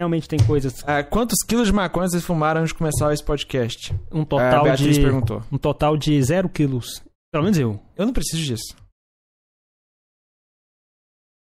realmente 0.00 0.28
tem 0.28 0.38
coisas. 0.46 0.82
Ah, 0.86 1.02
quantos 1.02 1.38
quilos 1.46 1.66
de 1.68 1.72
maconha 1.72 2.08
vocês 2.08 2.24
fumaram 2.24 2.60
antes 2.60 2.72
de 2.72 2.78
começar 2.78 3.12
esse 3.12 3.24
podcast? 3.24 3.92
Um 4.12 4.22
a 4.22 4.26
total 4.26 4.64
Beatriz 4.64 4.96
de. 4.96 5.02
perguntou. 5.02 5.40
Um 5.52 5.58
total 5.58 5.96
de 5.96 6.22
zero 6.22 6.48
quilos. 6.48 7.02
Pelo 7.34 7.42
menos 7.42 7.58
eu. 7.58 7.82
Eu 7.96 8.06
não 8.06 8.12
preciso 8.12 8.44
disso. 8.44 8.76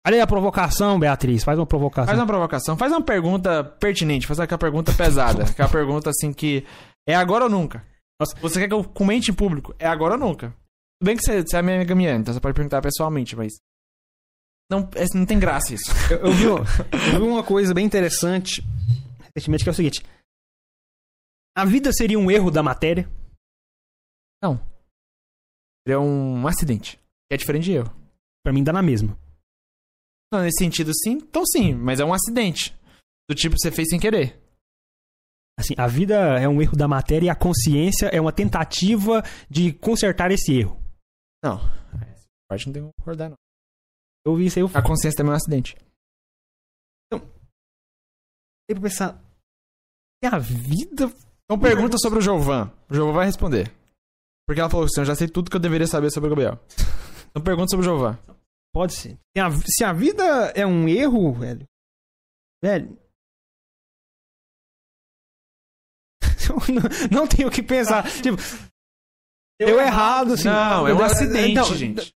Olha 0.04 0.16
aí 0.16 0.20
a 0.20 0.26
provocação, 0.26 0.98
Beatriz. 0.98 1.44
Faz 1.44 1.56
uma 1.56 1.64
provocação. 1.64 2.06
Faz 2.06 2.18
uma 2.18 2.26
provocação, 2.26 2.76
faz 2.76 2.90
uma 2.90 3.04
pergunta 3.04 3.62
pertinente, 3.62 4.26
faz 4.26 4.40
aquela 4.40 4.58
pergunta 4.58 4.92
pesada. 4.92 5.44
aquela 5.48 5.68
pergunta 5.68 6.10
assim 6.10 6.32
que 6.32 6.66
é 7.08 7.14
agora 7.14 7.44
ou 7.44 7.50
nunca. 7.50 7.86
Nossa. 8.18 8.34
Você 8.40 8.58
quer 8.58 8.66
que 8.66 8.74
eu 8.74 8.82
comente 8.82 9.30
em 9.30 9.34
público? 9.34 9.76
É 9.78 9.86
agora 9.86 10.14
ou 10.14 10.18
nunca. 10.18 10.48
Tudo 10.50 11.06
bem 11.06 11.16
que 11.16 11.22
você, 11.22 11.42
você 11.42 11.56
é 11.56 11.62
minha 11.62 11.76
amiga 11.76 11.94
minha, 11.94 12.16
então 12.16 12.34
você 12.34 12.40
pode 12.40 12.56
perguntar 12.56 12.82
pessoalmente, 12.82 13.36
mas. 13.36 13.52
Não, 14.68 14.90
é- 14.96 15.16
não 15.16 15.24
tem 15.24 15.38
graça 15.38 15.72
isso. 15.72 15.84
Eu, 16.10 16.18
eu 16.18 16.32
vi, 16.32 16.44
eu 16.46 17.20
vi 17.20 17.28
uma 17.28 17.44
coisa 17.44 17.72
bem 17.72 17.86
interessante 17.86 18.60
recentemente 19.36 19.62
que 19.62 19.70
é 19.70 19.72
o 19.72 19.76
seguinte: 19.76 20.04
a 21.56 21.64
vida 21.64 21.92
seria 21.92 22.18
um 22.18 22.28
erro 22.28 22.50
da 22.50 22.60
matéria? 22.60 23.08
É 25.86 25.96
um 25.96 26.46
acidente. 26.46 26.98
Que 27.28 27.34
é 27.34 27.36
diferente 27.36 27.64
de 27.64 27.72
eu. 27.72 27.84
Pra 28.44 28.52
mim 28.52 28.62
dá 28.64 28.72
na 28.72 28.82
mesma. 28.82 29.16
Não, 30.32 30.42
nesse 30.42 30.58
sentido 30.58 30.92
sim, 30.94 31.12
então 31.12 31.44
sim, 31.46 31.74
mas 31.74 32.00
é 32.00 32.04
um 32.04 32.12
acidente. 32.12 32.74
Do 33.28 33.34
tipo 33.34 33.54
que 33.54 33.60
você 33.60 33.70
fez 33.70 33.88
sem 33.88 33.98
querer. 34.00 34.40
Assim, 35.58 35.74
a 35.78 35.86
vida 35.86 36.14
é 36.38 36.48
um 36.48 36.60
erro 36.60 36.76
da 36.76 36.86
matéria 36.86 37.26
e 37.26 37.30
a 37.30 37.34
consciência 37.34 38.06
é 38.06 38.20
uma 38.20 38.32
tentativa 38.32 39.22
de 39.48 39.72
consertar 39.72 40.30
esse 40.30 40.52
erro. 40.52 40.78
Não. 41.42 41.58
Essa 42.12 42.26
parte 42.48 42.66
não 42.66 42.72
tem 42.72 42.82
como 42.82 42.92
concordar, 42.98 43.30
não. 43.30 43.36
Eu 44.24 44.36
vi 44.36 44.46
isso 44.46 44.58
aí, 44.58 44.62
eu 44.64 44.70
A 44.74 44.82
consciência 44.82 45.16
também 45.16 45.30
é 45.30 45.34
um 45.34 45.36
acidente. 45.36 45.76
fiquei 47.10 48.80
pra 48.80 48.80
pensar. 48.82 49.22
E 50.22 50.26
a 50.26 50.38
vida. 50.38 51.06
Então 51.44 51.58
pergunta 51.58 51.96
sobre 51.98 52.18
o 52.18 52.22
Jovan. 52.22 52.72
O 52.90 52.94
Jovan 52.94 53.12
vai 53.12 53.26
responder. 53.26 53.72
Porque 54.46 54.60
ela 54.60 54.70
falou 54.70 54.86
assim, 54.86 55.00
eu 55.00 55.04
já 55.04 55.14
sei 55.14 55.28
tudo 55.28 55.50
que 55.50 55.56
eu 55.56 55.60
deveria 55.60 55.86
saber 55.86 56.10
sobre 56.10 56.28
o 56.28 56.30
Gabriel. 56.30 56.58
Então 57.30 57.44
pergunta 57.44 57.68
sobre 57.68 57.84
o 57.86 57.90
Jovan. 57.90 58.18
Pode 58.72 58.94
ser. 58.94 59.18
Se 59.36 59.40
a, 59.42 59.50
se 59.50 59.84
a 59.84 59.92
vida 59.92 60.22
é 60.54 60.64
um 60.66 60.88
erro, 60.88 61.34
velho. 61.34 61.66
Velho. 62.64 62.96
Eu 66.48 66.56
não, 66.74 66.82
não 67.20 67.26
tenho 67.26 67.48
o 67.48 67.50
que 67.50 67.62
pensar. 67.62 68.04
Tipo. 68.22 68.36
Deu 69.60 69.78
errado, 69.80 70.32
assim. 70.32 70.48
Não, 70.48 70.86
é 70.88 70.94
um 70.94 70.96
Deu- 70.96 71.04
acidente, 71.06 71.54
não, 71.54 71.74
gente. 71.74 72.14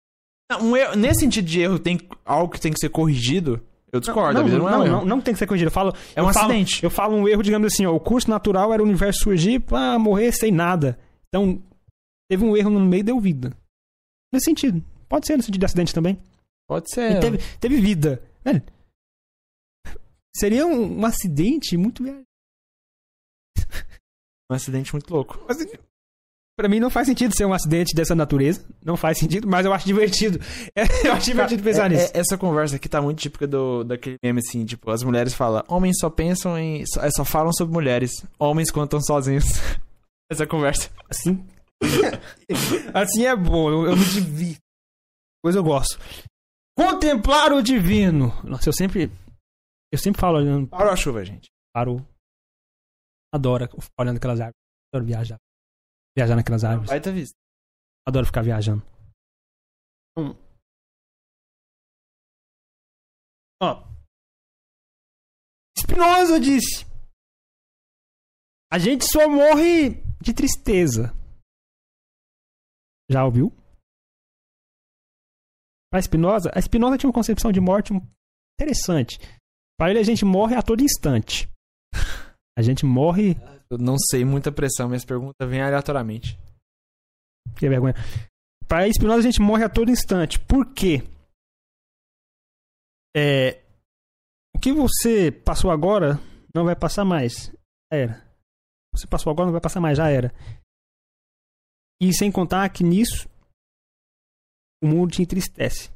Não, 0.51 0.61
um 0.65 0.77
erro- 0.77 0.95
nesse 0.95 1.21
sentido 1.21 1.45
de 1.45 1.61
erro, 1.61 1.79
tem 1.79 1.99
algo 2.25 2.51
que 2.53 2.59
tem 2.61 2.71
que 2.71 2.79
ser 2.79 2.89
corrigido. 2.89 3.59
Eu 3.91 3.99
discordo, 3.99 4.39
a 4.39 4.43
vida 4.43 4.57
não, 4.59 4.67
é 4.69 4.71
um 4.71 4.77
não, 4.79 4.85
erro. 4.85 4.95
não, 4.99 5.05
não 5.05 5.21
tem 5.21 5.33
que 5.33 5.39
ser 5.39 5.47
corrigido. 5.47 5.69
Eu 5.69 5.73
falo, 5.73 5.93
É 6.15 6.21
um 6.21 6.27
eu 6.27 6.33
falo- 6.33 6.45
acidente. 6.51 6.83
eu 6.83 6.89
falo 6.91 7.15
um 7.15 7.27
erro, 7.27 7.41
digamos 7.41 7.73
assim, 7.73 7.85
ó, 7.87 7.95
o 7.95 7.99
curso 7.99 8.29
natural 8.29 8.73
era 8.73 8.83
o 8.83 8.85
universo 8.85 9.21
surgir 9.23 9.59
pra 9.61 9.97
morrer 9.97 10.31
sem 10.31 10.51
nada. 10.51 10.99
Então, 11.29 11.61
teve 12.29 12.43
um 12.43 12.55
erro 12.55 12.69
no 12.69 12.79
meio 12.79 13.01
e 13.01 13.03
deu 13.03 13.19
vida. 13.19 13.55
Nesse 14.31 14.45
sentido. 14.45 14.83
Pode 15.07 15.25
ser 15.27 15.37
no 15.37 15.43
sentido 15.43 15.59
de 15.61 15.65
acidente 15.65 15.93
também. 15.93 16.19
Pode 16.67 16.89
ser. 16.93 17.19
teve, 17.19 17.37
teve 17.59 17.79
vida. 17.81 18.21
Velho, 18.43 18.61
seria 20.35 20.65
um, 20.65 20.99
um 20.99 21.05
acidente 21.05 21.77
muito. 21.77 22.03
Um 24.49 24.55
acidente 24.55 24.93
muito 24.93 25.13
louco. 25.13 25.43
Mas, 25.47 25.57
Pra 26.57 26.67
mim 26.67 26.79
não 26.79 26.89
faz 26.89 27.05
sentido 27.07 27.35
ser 27.35 27.45
um 27.45 27.53
acidente 27.53 27.93
dessa 27.93 28.15
natureza. 28.15 28.65
Não 28.83 28.97
faz 28.97 29.19
sentido, 29.19 29.47
mas 29.47 29.63
eu 29.63 29.71
acho 29.71 29.85
divertido. 29.85 30.39
eu 31.05 31.13
acho 31.13 31.25
divertido 31.27 31.61
pensar 31.61 31.85
É- 31.85 31.89
nisso. 31.95 32.11
é- 32.15 32.19
essa 32.19 32.35
conversa 32.35 32.77
aqui 32.77 32.89
tá 32.89 32.99
muito 32.99 33.19
típica 33.19 33.45
do, 33.45 33.83
daquele 33.83 34.17
meme 34.23 34.39
assim, 34.39 34.65
tipo, 34.65 34.89
as 34.89 35.03
mulheres 35.03 35.35
falam, 35.35 35.63
homens 35.67 35.97
só 35.99 36.09
pensam 36.09 36.57
em. 36.57 36.83
só, 36.87 37.03
é, 37.03 37.11
só 37.11 37.23
falam 37.23 37.53
sobre 37.53 37.75
mulheres, 37.75 38.25
homens 38.39 38.71
quando 38.71 38.85
estão 38.85 38.99
sozinhos. 39.01 39.43
essa 40.31 40.47
conversa. 40.47 40.89
Assim. 41.07 41.45
assim 42.93 43.25
é 43.25 43.35
bom, 43.35 43.69
eu, 43.69 43.85
eu 43.91 43.97
me 43.97 44.05
divirto. 44.05 44.61
Pois 45.41 45.55
eu 45.55 45.63
gosto. 45.63 45.97
Contemplar 46.77 47.53
o 47.53 47.61
divino. 47.61 48.27
Nossa, 48.43 48.69
eu 48.69 48.73
sempre. 48.73 49.09
Eu 49.91 49.97
sempre 49.97 50.19
falo 50.19 50.37
olhando 50.37 50.67
Parou 50.67 50.91
a 50.91 50.95
chuva, 50.95 51.23
gente. 51.23 51.47
Adoro 53.33 53.67
ficar 53.67 54.01
olhando 54.01 54.17
aquelas 54.17 54.39
árvores. 54.39 54.61
Adoro 54.93 55.05
viajar. 55.05 55.37
Viajar 56.17 56.35
naquelas 56.35 56.63
árvores. 56.63 56.89
Vai 56.89 56.99
ter 56.99 57.13
visto. 57.13 57.35
Adoro 58.05 58.25
ficar 58.25 58.41
viajando. 58.43 58.83
Hum. 60.17 60.35
Ó. 63.61 63.87
Spinoza 65.77 66.39
disse: 66.39 66.85
A 68.71 68.79
gente 68.79 69.05
só 69.05 69.29
morre 69.29 70.03
de 70.21 70.33
tristeza. 70.33 71.13
Já 73.09 73.23
ouviu? 73.25 73.53
Para 75.91 76.01
Spinoza, 76.01 76.51
a 76.53 76.61
Spinoza 76.61 76.97
tinha 76.97 77.07
uma 77.07 77.13
concepção 77.13 77.51
de 77.51 77.61
morte 77.61 77.93
interessante. 78.59 79.19
Para 79.79 79.91
ele, 79.91 79.99
a 79.99 80.03
gente 80.03 80.25
morre 80.25 80.55
a 80.55 80.61
todo 80.61 80.83
instante. 80.83 81.49
A 82.57 82.61
gente 82.61 82.85
morre 82.85 83.35
Eu 83.69 83.77
não 83.77 83.97
sei, 84.09 84.25
muita 84.25 84.51
pressão, 84.51 84.87
minhas 84.87 85.05
perguntas 85.05 85.47
vêm 85.47 85.61
aleatoriamente. 85.61 86.37
Que 87.57 87.69
vergonha. 87.69 87.93
Para 88.67 88.91
Spinoza, 88.91 89.19
a 89.19 89.31
gente 89.31 89.41
morre 89.41 89.63
a 89.63 89.69
todo 89.69 89.91
instante. 89.91 90.39
Por 90.39 90.73
quê? 90.73 91.03
É, 93.15 93.63
o 94.55 94.59
que 94.59 94.73
você 94.73 95.31
passou 95.31 95.71
agora 95.71 96.19
não 96.53 96.65
vai 96.65 96.75
passar 96.75 97.05
mais. 97.05 97.51
Já 97.91 97.99
era. 97.99 98.27
Você 98.93 99.05
passou 99.07 99.31
agora 99.31 99.45
não 99.45 99.53
vai 99.53 99.61
passar 99.61 99.79
mais, 99.79 99.97
já 99.97 100.09
era. 100.09 100.33
E 102.01 102.13
sem 102.13 102.31
contar 102.31 102.69
que 102.69 102.83
nisso 102.83 103.27
o 104.81 104.87
mundo 104.87 105.11
te 105.11 105.21
entristece. 105.21 105.91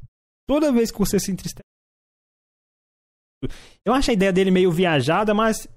Toda 0.47 0.71
vez 0.71 0.91
que 0.91 0.99
você 0.99 1.19
se 1.19 1.31
entristece. 1.31 1.61
Eu 3.85 3.93
acho 3.93 4.11
a 4.11 4.13
ideia 4.13 4.33
dele 4.33 4.51
meio 4.51 4.71
viajada, 4.71 5.33
mas 5.33 5.67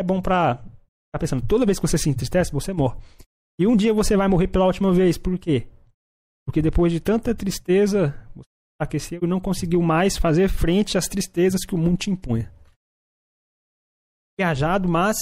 é 0.00 0.04
bom 0.04 0.20
pra 0.20 0.56
ficar 0.56 1.18
pensando. 1.20 1.46
Toda 1.46 1.66
vez 1.66 1.78
que 1.78 1.86
você 1.86 1.98
se 1.98 2.08
entristece, 2.08 2.52
você 2.52 2.72
morre. 2.72 2.98
E 3.58 3.66
um 3.66 3.76
dia 3.76 3.94
você 3.94 4.16
vai 4.16 4.28
morrer 4.28 4.48
pela 4.48 4.66
última 4.66 4.92
vez. 4.92 5.16
Por 5.16 5.38
quê? 5.38 5.68
Porque 6.46 6.60
depois 6.60 6.92
de 6.92 7.00
tanta 7.00 7.34
tristeza, 7.34 8.10
você 8.34 8.48
aqueceu 8.80 9.20
e 9.22 9.26
não 9.26 9.40
conseguiu 9.40 9.80
mais 9.80 10.16
fazer 10.16 10.48
frente 10.48 10.98
às 10.98 11.06
tristezas 11.06 11.64
que 11.64 11.74
o 11.74 11.78
mundo 11.78 11.98
te 11.98 12.10
impunha. 12.10 12.52
Viajado, 14.38 14.88
mas 14.88 15.16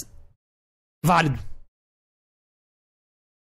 válido. 1.05 1.39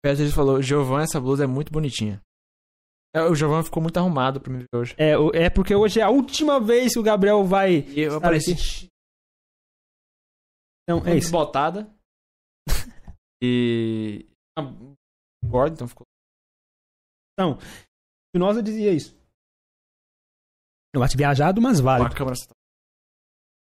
Beatriz 0.04 0.32
falou, 0.34 0.60
Giovanni, 0.60 1.04
essa 1.04 1.20
blusa 1.20 1.44
é 1.44 1.46
muito 1.46 1.72
bonitinha. 1.72 2.20
É, 3.14 3.22
O 3.22 3.34
Giovanni 3.34 3.64
ficou 3.64 3.82
muito 3.82 3.96
arrumado 3.98 4.40
pra 4.40 4.52
me 4.52 4.60
ver 4.60 4.68
hoje. 4.74 4.94
É, 4.98 5.12
é 5.44 5.50
porque 5.50 5.74
hoje 5.74 6.00
é 6.00 6.02
a 6.02 6.08
última 6.10 6.58
vez 6.60 6.94
que 6.94 6.98
o 6.98 7.02
Gabriel 7.02 7.44
vai. 7.44 7.80
E 7.88 8.00
eu 8.00 8.16
apareci 8.16 8.52
Então, 10.82 10.98
é 11.06 11.10
isso. 11.16 11.26
desbotada. 11.26 11.88
e... 13.42 14.26
Gordo, 15.44 15.74
então 15.74 15.86
ficou... 15.88 16.04
Spinoza 18.30 18.62
dizia 18.62 18.92
isso. 18.92 19.14
Eu 20.94 21.02
acho 21.02 21.16
viajado, 21.16 21.60
mas 21.60 21.80
vale. 21.80 22.04
A 22.04 22.10
câmera... 22.10 22.36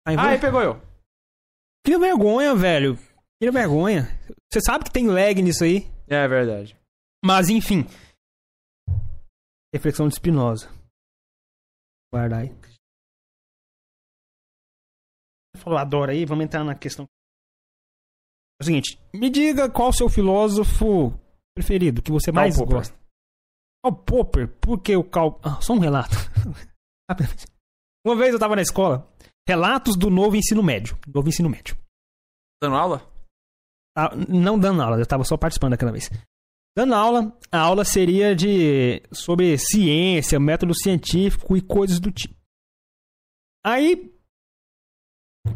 Aí, 0.08 0.16
Ah, 0.16 0.22
vou- 0.22 0.30
aí 0.32 0.40
pegou 0.40 0.62
eu. 0.62 0.76
Cria 1.86 2.00
vergonha, 2.00 2.56
velho. 2.56 2.96
Cria 3.42 3.52
vergonha. 3.52 4.04
Você 4.52 4.62
sabe 4.62 4.86
que 4.86 4.92
tem 4.92 5.08
lag 5.08 5.42
nisso 5.42 5.64
aí. 5.64 5.91
É 6.12 6.28
verdade. 6.28 6.78
Mas, 7.24 7.48
enfim. 7.48 7.86
Reflexão 9.74 10.10
de 10.10 10.16
Spinoza. 10.16 10.68
Guarda 12.14 12.40
aí. 12.40 12.50
Falou, 15.56 15.80
adora 15.80 16.12
aí, 16.12 16.26
vamos 16.26 16.44
entrar 16.44 16.66
na 16.66 16.76
questão. 16.76 17.06
É 18.60 18.64
o 18.64 18.66
seguinte, 18.66 19.00
me 19.14 19.30
diga 19.30 19.72
qual 19.72 19.90
o 19.90 19.94
seu 19.94 20.10
filósofo 20.10 21.18
preferido, 21.56 22.02
que 22.02 22.12
você 22.12 22.32
mais 22.32 22.58
Popper. 22.58 22.76
gosta. 22.76 23.00
Karl 23.84 23.96
Popper, 23.96 24.48
por 24.60 24.82
que 24.82 24.96
o 24.96 25.04
Karl... 25.04 25.40
Ah, 25.44 25.62
só 25.62 25.74
um 25.74 25.80
relato. 25.80 26.16
Uma 28.06 28.16
vez 28.16 28.34
eu 28.34 28.40
tava 28.40 28.56
na 28.56 28.62
escola, 28.62 29.08
relatos 29.48 29.96
do 29.96 30.10
novo 30.10 30.36
ensino 30.36 30.62
médio. 30.62 30.98
Novo 31.08 31.30
ensino 31.30 31.50
médio. 31.50 31.78
Dando 32.62 32.76
aula? 32.76 33.11
Ah, 33.96 34.16
não 34.16 34.58
dando 34.58 34.82
aula, 34.82 34.98
eu 34.98 35.06
tava 35.06 35.24
só 35.24 35.36
participando 35.38 35.72
daquela 35.72 35.92
vez. 35.92 36.10
Dando 36.76 36.94
aula, 36.94 37.38
a 37.52 37.60
aula 37.60 37.84
seria 37.84 38.34
de 38.34 39.04
sobre 39.12 39.58
ciência, 39.58 40.40
método 40.40 40.74
científico 40.74 41.58
e 41.58 41.62
coisas 41.62 42.00
do 42.00 42.12
tipo. 42.12 42.34
Aí 43.66 44.12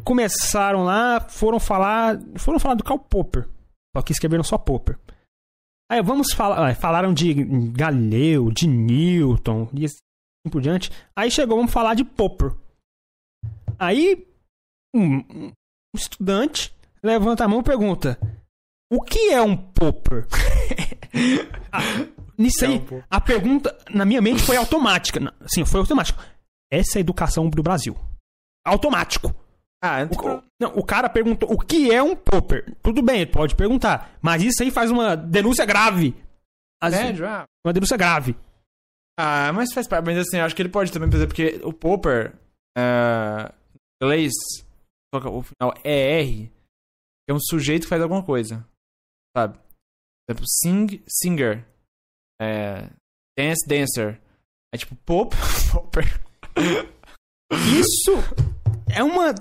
começaram 0.04 0.84
lá, 0.84 1.22
foram 1.22 1.60
falar, 1.60 2.20
foram 2.38 2.60
falar 2.60 2.76
do 2.76 2.84
Karl 2.84 3.00
Popper. 3.00 3.48
Só 3.96 4.02
que 4.02 4.12
escreveram 4.12 4.44
só 4.44 4.58
Popper. 4.58 5.00
Aí 5.90 6.02
vamos 6.02 6.34
falar, 6.34 6.70
ah, 6.70 6.76
falaram 6.76 7.14
de 7.14 7.34
Galileu, 7.72 8.52
de 8.52 8.68
Newton 8.68 9.70
e 9.74 9.86
assim 9.86 10.00
por 10.52 10.62
diante. 10.62 10.92
Aí 11.16 11.32
chegou, 11.32 11.56
vamos 11.56 11.72
falar 11.72 11.94
de 11.94 12.04
Popper. 12.04 12.54
Aí 13.80 14.28
um, 14.94 15.18
um 15.20 15.52
estudante 15.96 16.75
levanta 17.06 17.46
a 17.46 17.48
mão 17.48 17.60
e 17.60 17.64
pergunta: 17.64 18.20
O 18.92 19.02
que 19.02 19.32
é 19.32 19.42
um 19.42 19.56
popper? 19.56 20.28
Ah, 21.72 21.80
nisso 22.38 22.66
aí, 22.66 22.82
a 23.10 23.22
pergunta 23.22 23.76
na 23.90 24.04
minha 24.04 24.22
mente 24.22 24.42
foi 24.42 24.58
automática. 24.58 25.34
Sim, 25.48 25.64
foi 25.64 25.80
automático. 25.80 26.22
Essa 26.72 26.98
é 26.98 27.00
a 27.00 27.02
educação 27.02 27.50
do 27.50 27.64
Brasil. 27.64 27.96
Automático. 28.66 29.34
Ah, 29.84 30.00
O, 30.04 30.42
não, 30.60 30.70
o 30.76 30.84
cara 30.84 31.08
perguntou 31.08 31.52
o 31.52 31.60
que 31.60 31.92
é 31.92 32.02
um 32.02 32.16
popper. 32.16 32.76
Tudo 32.82 33.04
bem, 33.04 33.22
ele 33.22 33.32
pode 33.32 33.56
perguntar. 33.56 34.18
Mas 34.22 34.42
isso 34.42 34.64
aí 34.64 34.72
faz 34.72 34.90
uma 34.90 35.16
denúncia 35.16 35.66
grave. 35.66 36.16
Assim, 36.82 36.98
Médio, 36.98 37.28
ah. 37.28 37.46
uma 37.66 37.72
denúncia 37.72 37.96
grave. 37.96 38.36
Ah, 39.18 39.52
mas 39.54 39.72
faz 39.74 39.88
parte. 39.88 40.06
Mas 40.06 40.18
assim, 40.18 40.40
acho 40.40 40.56
que 40.56 40.62
ele 40.62 40.70
pode 40.70 40.92
também, 40.92 41.08
exemplo, 41.10 41.28
porque 41.28 41.62
o 41.64 41.72
Popper, 41.72 42.34
é, 42.78 43.52
em 44.02 44.06
inglês, 44.06 44.34
o 45.14 45.44
final 45.44 45.74
é 45.84 46.22
R, 46.22 46.52
é 47.30 47.34
um 47.34 47.40
sujeito 47.40 47.84
que 47.84 47.90
faz 47.90 48.02
alguma 48.02 48.24
coisa. 48.24 48.68
Sabe? 49.36 49.58
Por 49.58 50.32
exemplo, 50.32 50.46
sing, 50.48 51.04
singer. 51.08 51.66
É, 52.42 52.90
dance, 53.38 53.68
dancer. 53.68 54.22
É 54.74 54.78
tipo 54.78 54.96
pop, 54.98 55.36
Popper. 55.72 56.06
Isso 57.80 58.12
é 58.94 59.04
uma 59.04 59.34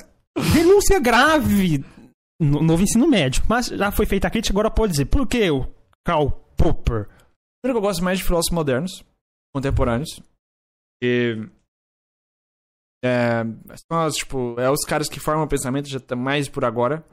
denúncia 0.54 1.00
grave 1.00 1.84
no 2.40 2.62
novo 2.62 2.82
ensino 2.82 3.08
médio. 3.08 3.42
Mas 3.48 3.66
já 3.66 3.90
foi 3.90 4.06
feita 4.06 4.28
a 4.28 4.30
crítica, 4.30 4.52
agora 4.52 4.70
pode 4.70 4.92
dizer. 4.92 5.06
Por 5.06 5.26
que 5.26 5.50
o 5.50 5.66
Karl 6.04 6.30
Popper? 6.56 7.08
Primeiro 7.62 7.72
que 7.72 7.76
eu 7.76 7.80
gosto 7.80 8.04
mais 8.04 8.18
de 8.18 8.24
filósofos 8.24 8.54
modernos, 8.54 9.04
contemporâneos. 9.54 10.20
E. 11.02 11.48
É, 13.04 13.42
são 13.86 14.00
as, 14.00 14.14
tipo, 14.14 14.58
é 14.58 14.70
os 14.70 14.84
caras 14.84 15.08
que 15.08 15.20
formam 15.20 15.44
o 15.44 15.48
pensamento 15.48 15.88
já 15.88 16.00
tá 16.00 16.16
mais 16.16 16.48
por 16.48 16.64
agora. 16.64 17.04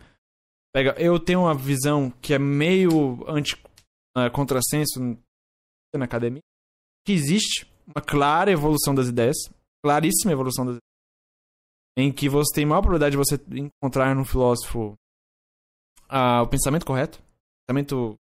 Pega, 0.73 0.95
eu 0.98 1.19
tenho 1.19 1.41
uma 1.41 1.53
visão 1.53 2.10
que 2.22 2.34
é 2.34 2.39
meio 2.39 3.30
anti 3.30 3.61
contrassenso 4.34 4.99
na 5.95 6.06
academia. 6.06 6.41
Que 7.06 7.11
existe 7.14 7.69
uma 7.88 8.02
clara 8.02 8.52
evolução 8.52 8.95
das 8.95 9.07
ideias, 9.07 9.35
claríssima 9.84 10.31
evolução 10.31 10.65
das 10.65 10.76
ideias, 10.76 10.91
em 11.98 12.11
que 12.11 12.30
você 12.30 12.53
tem 12.56 12.65
maior 12.65 12.81
probabilidade 12.81 13.11
de 13.11 13.18
você 13.18 13.35
encontrar 13.52 14.15
no 14.15 14.23
filósofo 14.23 14.95
ah, 16.07 16.43
o 16.43 16.48
pensamento 16.48 16.85
correto, 16.85 17.19
o 17.19 17.68
pensamento 17.68 18.15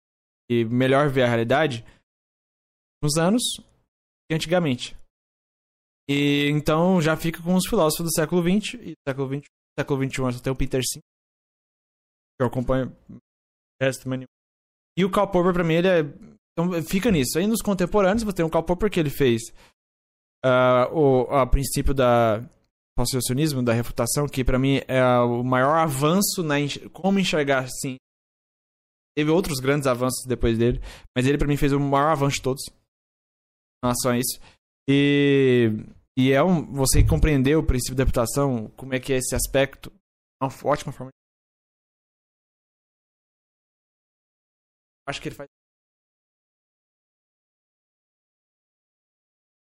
e 0.50 0.64
melhor 0.64 1.08
ver 1.08 1.22
a 1.22 1.28
realidade 1.28 1.84
nos 3.02 3.16
anos 3.16 3.42
que 4.28 4.34
antigamente. 4.34 4.96
E 6.08 6.48
então 6.50 7.00
já 7.00 7.16
fica 7.16 7.40
com 7.40 7.54
os 7.54 7.68
filósofos 7.68 8.06
do 8.06 8.12
século 8.12 8.42
XX 8.42 8.74
e 8.74 8.94
século 9.06 9.28
XX, 9.28 9.46
século 9.78 10.10
XXI 10.10 10.42
tem 10.42 10.52
o 10.52 10.56
Peter 10.56 10.80
que 10.80 11.00
eu 12.42 12.46
acompanho 12.48 12.94
resto. 13.80 14.08
E 14.96 15.04
o 15.04 15.10
Karl 15.10 15.28
Popper 15.28 15.52
pra 15.52 15.64
mim 15.64 15.74
ele 15.74 15.88
é 15.88 16.00
então 16.52 16.82
fica 16.82 17.10
nisso. 17.10 17.38
Aí 17.38 17.46
nos 17.46 17.62
contemporâneos 17.62 18.22
você 18.22 18.36
tem 18.36 18.44
o 18.44 18.50
Karl 18.50 18.64
Popper 18.64 18.90
que 18.90 19.00
ele 19.00 19.10
fez 19.10 19.42
ah, 20.44 20.88
o 20.92 21.22
a 21.30 21.46
princípio 21.46 21.94
da 21.94 22.44
pós-solucionismo, 22.96 23.62
da 23.62 23.72
refutação, 23.72 24.26
que 24.26 24.44
pra 24.44 24.58
mim 24.58 24.80
é 24.86 25.02
o 25.20 25.42
maior 25.42 25.76
avanço 25.78 26.42
na 26.42 26.60
enx- 26.60 26.80
como 26.92 27.18
enxergar 27.18 27.60
assim. 27.60 27.96
Teve 29.16 29.30
outros 29.30 29.58
grandes 29.58 29.86
avanços 29.86 30.24
depois 30.26 30.58
dele, 30.58 30.80
mas 31.16 31.26
ele 31.26 31.38
pra 31.38 31.48
mim 31.48 31.56
fez 31.56 31.72
o 31.72 31.80
maior 31.80 32.10
avanço 32.10 32.36
de 32.36 32.42
todos 32.42 32.62
em 32.68 33.86
relação 33.86 34.12
a 34.12 34.18
isso. 34.18 34.38
E, 34.88 35.70
e 36.18 36.32
é 36.32 36.42
um, 36.42 36.72
você 36.72 37.02
compreender 37.02 37.56
o 37.56 37.64
princípio 37.64 37.96
da 37.96 38.04
reputação, 38.04 38.68
como 38.76 38.94
é 38.94 39.00
que 39.00 39.12
é 39.12 39.16
esse 39.16 39.34
aspecto, 39.34 39.90
é 40.42 40.44
uma 40.44 40.52
ótima 40.64 40.92
forma. 40.92 41.10
Acho 45.08 45.20
que 45.20 45.28
ele 45.28 45.36
faz. 45.36 45.48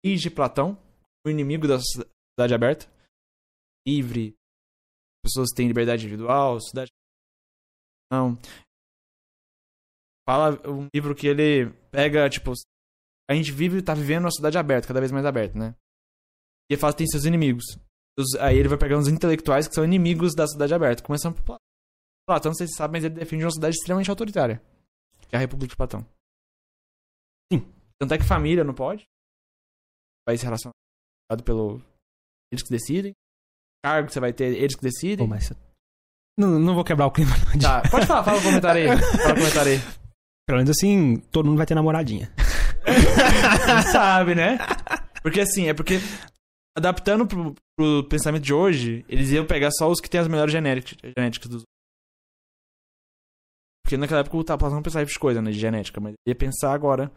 De 0.05 0.31
Platão, 0.31 0.79
o 1.27 1.31
inimigo 1.31 1.67
da 1.67 1.79
sociedade 1.81 2.55
aberta, 2.55 2.87
livre, 3.87 4.37
pessoas 5.25 5.51
têm 5.51 5.67
liberdade 5.67 6.05
individual, 6.07 6.61
sociedade. 6.61 6.93
Não. 8.13 8.37
Fala 10.29 10.61
um 10.69 10.89
livro 10.95 11.13
que 11.13 11.27
ele 11.27 11.73
pega, 11.91 12.31
tipo, 12.31 12.53
a 13.29 13.35
gente 13.35 13.51
vive 13.51 13.83
tá 13.83 13.95
vivendo 13.95 14.25
uma 14.27 14.31
cidade 14.31 14.57
aberta, 14.57 14.87
cada 14.87 15.01
vez 15.01 15.11
mais 15.11 15.27
aberta, 15.27 15.59
né? 15.59 15.75
E 16.71 16.75
ele 16.75 16.81
fala 16.81 16.93
que 16.93 16.99
tem 16.99 17.07
seus 17.09 17.25
inimigos. 17.25 17.65
Os- 18.17 18.37
aí 18.37 18.57
ele 18.57 18.69
vai 18.69 18.79
pegar 18.79 18.99
uns 18.99 19.09
intelectuais 19.09 19.67
que 19.67 19.75
são 19.75 19.85
inimigos 19.85 20.35
da 20.37 20.47
cidade 20.47 20.73
aberta. 20.73 21.03
Começando 21.03 21.35
por 21.43 21.59
Platão. 22.29 22.51
Não 22.51 22.57
sei 22.57 22.69
se 22.69 22.75
sabe, 22.75 22.93
mas 22.93 23.05
ele 23.05 23.15
defende 23.15 23.45
uma 23.45 23.51
cidade 23.51 23.75
extremamente 23.75 24.11
autoritária. 24.11 24.63
Que 25.28 25.35
é 25.35 25.39
a 25.39 25.40
República 25.40 25.70
de 25.70 25.77
Platão. 25.77 26.07
Sim. 27.53 27.61
Tanto 28.01 28.15
é 28.15 28.19
que 28.19 28.24
família 28.24 28.65
não 28.65 28.74
pode. 28.74 29.05
Vai 30.27 30.36
se 30.36 30.44
relacionar 30.44 30.73
pelo. 31.44 31.81
Eles 32.53 32.62
que 32.62 32.70
decidem. 32.70 33.12
Cargo 33.85 34.09
que 34.09 34.12
você 34.15 34.20
vai 34.20 34.32
ter, 34.32 34.57
eles 34.57 34.74
que 34.74 34.82
decidem. 34.82 35.27
Pô, 35.27 35.31
mas... 35.35 35.51
não, 36.39 36.59
não 36.59 36.74
vou 36.74 36.85
quebrar 36.85 37.07
o 37.07 37.11
clima. 37.12 37.32
de- 37.57 37.62
Tá, 37.62 37.82
pode 37.89 38.07
falar, 38.07 38.24
fala 38.24 38.39
o 38.39 38.43
comentário 38.43 38.82
aí. 38.93 38.98
Fala 39.23 39.32
o 39.32 39.36
comentário 39.36 39.73
aí. 39.73 39.78
Pelo 40.48 40.59
menos 40.59 40.70
assim, 40.70 41.16
todo 41.32 41.47
mundo 41.47 41.57
vai 41.59 41.66
ter 41.66 41.74
namoradinha. 41.74 42.32
Não 43.66 43.82
sabe, 43.93 44.35
né? 44.35 44.59
Porque 45.23 45.40
assim, 45.40 45.69
é 45.69 45.74
porque 45.74 45.94
adaptando 46.77 47.27
pro, 47.27 47.55
pro 47.77 48.09
pensamento 48.09 48.43
de 48.44 48.55
hoje, 48.55 49.05
eles 49.09 49.31
iam 49.31 49.47
pegar 49.47 49.70
só 49.73 49.90
os 49.90 50.01
que 50.01 50.09
têm 50.09 50.20
as 50.20 50.28
melhores 50.28 50.53
genéticas, 50.53 51.12
genéticas 51.16 51.51
dos 51.51 51.62
Porque 53.87 53.97
naquela 53.97 54.19
época 54.19 54.37
o 54.37 54.45
Platão 54.45 54.83
pensava 54.83 55.07
de 55.07 55.17
coisa, 55.17 55.41
né, 55.41 55.53
de 55.53 55.61
genética, 55.61 56.01
mas 56.01 56.17
ia 56.27 56.35
pensar 56.35 56.73
agora. 56.73 57.09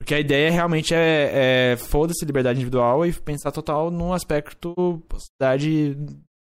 Porque 0.00 0.12
a 0.12 0.18
ideia 0.18 0.50
realmente 0.50 0.92
é, 0.92 1.74
é 1.74 1.76
foda-se 1.76 2.24
liberdade 2.24 2.58
individual 2.58 3.06
e 3.06 3.12
pensar 3.12 3.52
total 3.52 3.88
num 3.88 4.12
aspecto 4.12 4.74
sociedade 5.12 5.96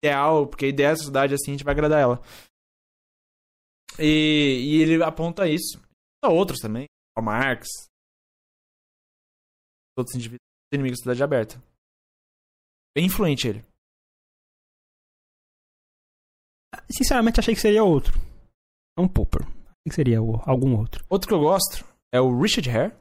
ideal, 0.02 0.48
porque 0.48 0.64
a 0.64 0.70
ideia 0.70 0.92
da 0.92 0.96
sociedade 0.96 1.34
assim 1.34 1.52
a 1.52 1.54
gente 1.56 1.66
vai 1.66 1.74
agradar 1.74 2.00
ela. 2.00 2.22
E, 4.00 4.78
e 4.78 4.82
ele 4.82 5.04
aponta 5.04 5.46
isso. 5.46 5.78
Há 6.24 6.30
outros 6.30 6.60
também. 6.62 6.86
O 7.18 7.22
Marx. 7.22 7.68
Outros 9.98 10.16
indivíduos 10.16 10.40
inimigos 10.74 11.00
da 11.00 11.04
cidade 11.04 11.22
aberta. 11.22 11.62
Bem 12.96 13.08
influente 13.08 13.50
ele. 13.50 13.66
Sinceramente, 16.90 17.42
achei 17.42 17.54
que 17.54 17.60
seria 17.60 17.84
outro. 17.84 18.14
Não 18.98 19.08
Popper. 19.08 19.42
Achei 19.44 19.90
que 19.90 19.96
seria 19.96 20.22
o- 20.22 20.42
algum 20.50 20.78
outro. 20.78 21.04
Outro 21.10 21.28
que 21.28 21.34
eu 21.34 21.40
gosto 21.40 21.84
é 22.14 22.20
o 22.22 22.40
Richard 22.40 22.70
Hare. 22.70 22.94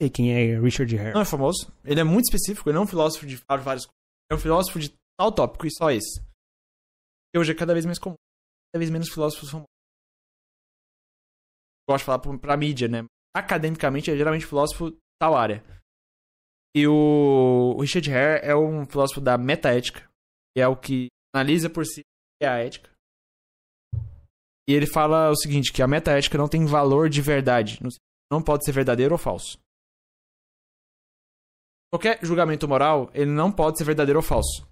Sei 0.00 0.10
quem 0.10 0.32
é 0.32 0.58
Richard 0.58 0.96
Hare. 0.98 1.12
Não 1.14 1.20
é 1.20 1.24
famoso. 1.24 1.72
Ele 1.84 2.00
é 2.00 2.04
muito 2.04 2.24
específico, 2.26 2.68
ele 2.68 2.74
não 2.74 2.82
é 2.82 2.84
um 2.84 2.88
filósofo 2.88 3.26
de 3.26 3.36
várias 3.48 3.86
coisas. 3.86 3.90
É 4.30 4.34
um 4.34 4.38
filósofo 4.38 4.78
de 4.78 4.94
tal 5.18 5.32
tópico 5.32 5.66
e 5.66 5.70
só 5.72 5.90
esse. 5.90 6.20
E 7.34 7.38
hoje 7.38 7.52
é 7.52 7.54
cada 7.54 7.72
vez 7.72 7.84
mais 7.84 7.98
comum. 7.98 8.14
Cada 8.72 8.78
vez 8.80 8.90
menos 8.90 9.08
filósofos 9.08 9.50
famosos. 9.50 9.68
Gosto 11.88 12.00
de 12.02 12.04
falar 12.06 12.18
pra, 12.18 12.38
pra 12.38 12.56
mídia, 12.56 12.88
né? 12.88 13.04
Academicamente 13.36 14.10
é 14.10 14.16
geralmente 14.16 14.46
filósofo 14.46 14.90
de 14.90 14.98
tal 15.20 15.36
área. 15.36 15.62
E 16.76 16.86
o 16.88 17.76
Richard 17.80 18.10
Hare 18.12 18.40
é 18.44 18.56
um 18.56 18.84
filósofo 18.86 19.20
da 19.20 19.36
metaética, 19.38 20.00
que 20.56 20.60
é 20.62 20.66
o 20.66 20.76
que 20.76 21.08
analisa 21.34 21.68
por 21.70 21.84
si 21.86 22.00
o 22.00 22.04
que 22.40 22.46
é 22.46 22.48
a 22.48 22.58
ética. 22.58 22.90
E 24.68 24.72
ele 24.72 24.86
fala 24.86 25.30
o 25.30 25.36
seguinte, 25.36 25.72
que 25.72 25.82
a 25.82 25.86
metaética 25.86 26.38
não 26.38 26.48
tem 26.48 26.64
valor 26.64 27.08
de 27.08 27.20
verdade. 27.20 27.78
Não 28.32 28.42
pode 28.42 28.64
ser 28.64 28.72
verdadeiro 28.72 29.14
ou 29.14 29.18
falso. 29.18 29.58
Qualquer 31.92 32.18
julgamento 32.24 32.66
moral, 32.66 33.10
ele 33.14 33.30
não 33.30 33.52
pode 33.52 33.78
ser 33.78 33.84
verdadeiro 33.84 34.18
ou 34.18 34.22
falso. 34.22 34.66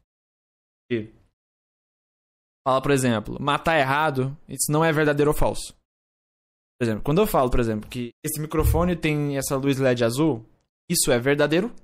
E 0.90 1.12
fala, 2.66 2.82
por 2.82 2.90
exemplo, 2.90 3.40
matar 3.40 3.78
errado, 3.78 4.36
isso 4.48 4.72
não 4.72 4.84
é 4.84 4.92
verdadeiro 4.92 5.30
ou 5.30 5.36
falso. 5.36 5.74
Por 6.78 6.84
exemplo, 6.84 7.04
quando 7.04 7.20
eu 7.20 7.26
falo, 7.26 7.48
por 7.50 7.60
exemplo, 7.60 7.88
que 7.88 8.10
esse 8.24 8.40
microfone 8.40 8.96
tem 8.96 9.36
essa 9.36 9.56
luz 9.56 9.78
LED 9.78 10.02
azul, 10.02 10.44
isso 10.90 11.12
é 11.12 11.18
verdadeiro 11.18 11.68
ou 11.68 11.74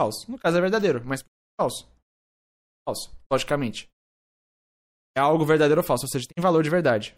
falso? 0.00 0.28
No 0.28 0.38
caso 0.38 0.58
é 0.58 0.60
verdadeiro, 0.60 1.04
mas 1.04 1.22
falso. 1.60 1.88
Falso, 2.84 3.16
logicamente. 3.30 3.86
É 5.16 5.20
algo 5.20 5.44
verdadeiro 5.44 5.80
ou 5.80 5.86
falso, 5.86 6.06
ou 6.06 6.08
seja, 6.08 6.26
tem 6.26 6.42
valor 6.42 6.64
de 6.64 6.70
verdade. 6.70 7.16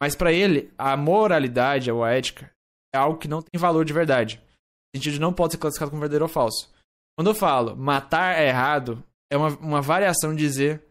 Mas 0.00 0.14
para 0.14 0.32
ele, 0.32 0.72
a 0.78 0.96
moralidade 0.96 1.90
ou 1.90 2.04
a 2.04 2.12
ética 2.12 2.50
é 2.94 2.98
algo 2.98 3.18
que 3.18 3.28
não 3.28 3.42
tem 3.42 3.60
valor 3.60 3.84
de 3.84 3.92
verdade. 3.92 4.36
No 4.38 4.98
sentido 4.98 5.14
de 5.14 5.20
não 5.20 5.34
pode 5.34 5.52
ser 5.52 5.58
classificado 5.58 5.90
como 5.90 6.00
verdadeiro 6.00 6.24
ou 6.24 6.30
falso. 6.30 6.72
Quando 7.16 7.30
eu 7.30 7.34
falo 7.34 7.76
matar 7.76 8.38
é 8.38 8.48
errado, 8.48 9.02
é 9.30 9.36
uma, 9.36 9.48
uma 9.58 9.82
variação 9.82 10.34
de 10.34 10.38
dizer 10.38 10.84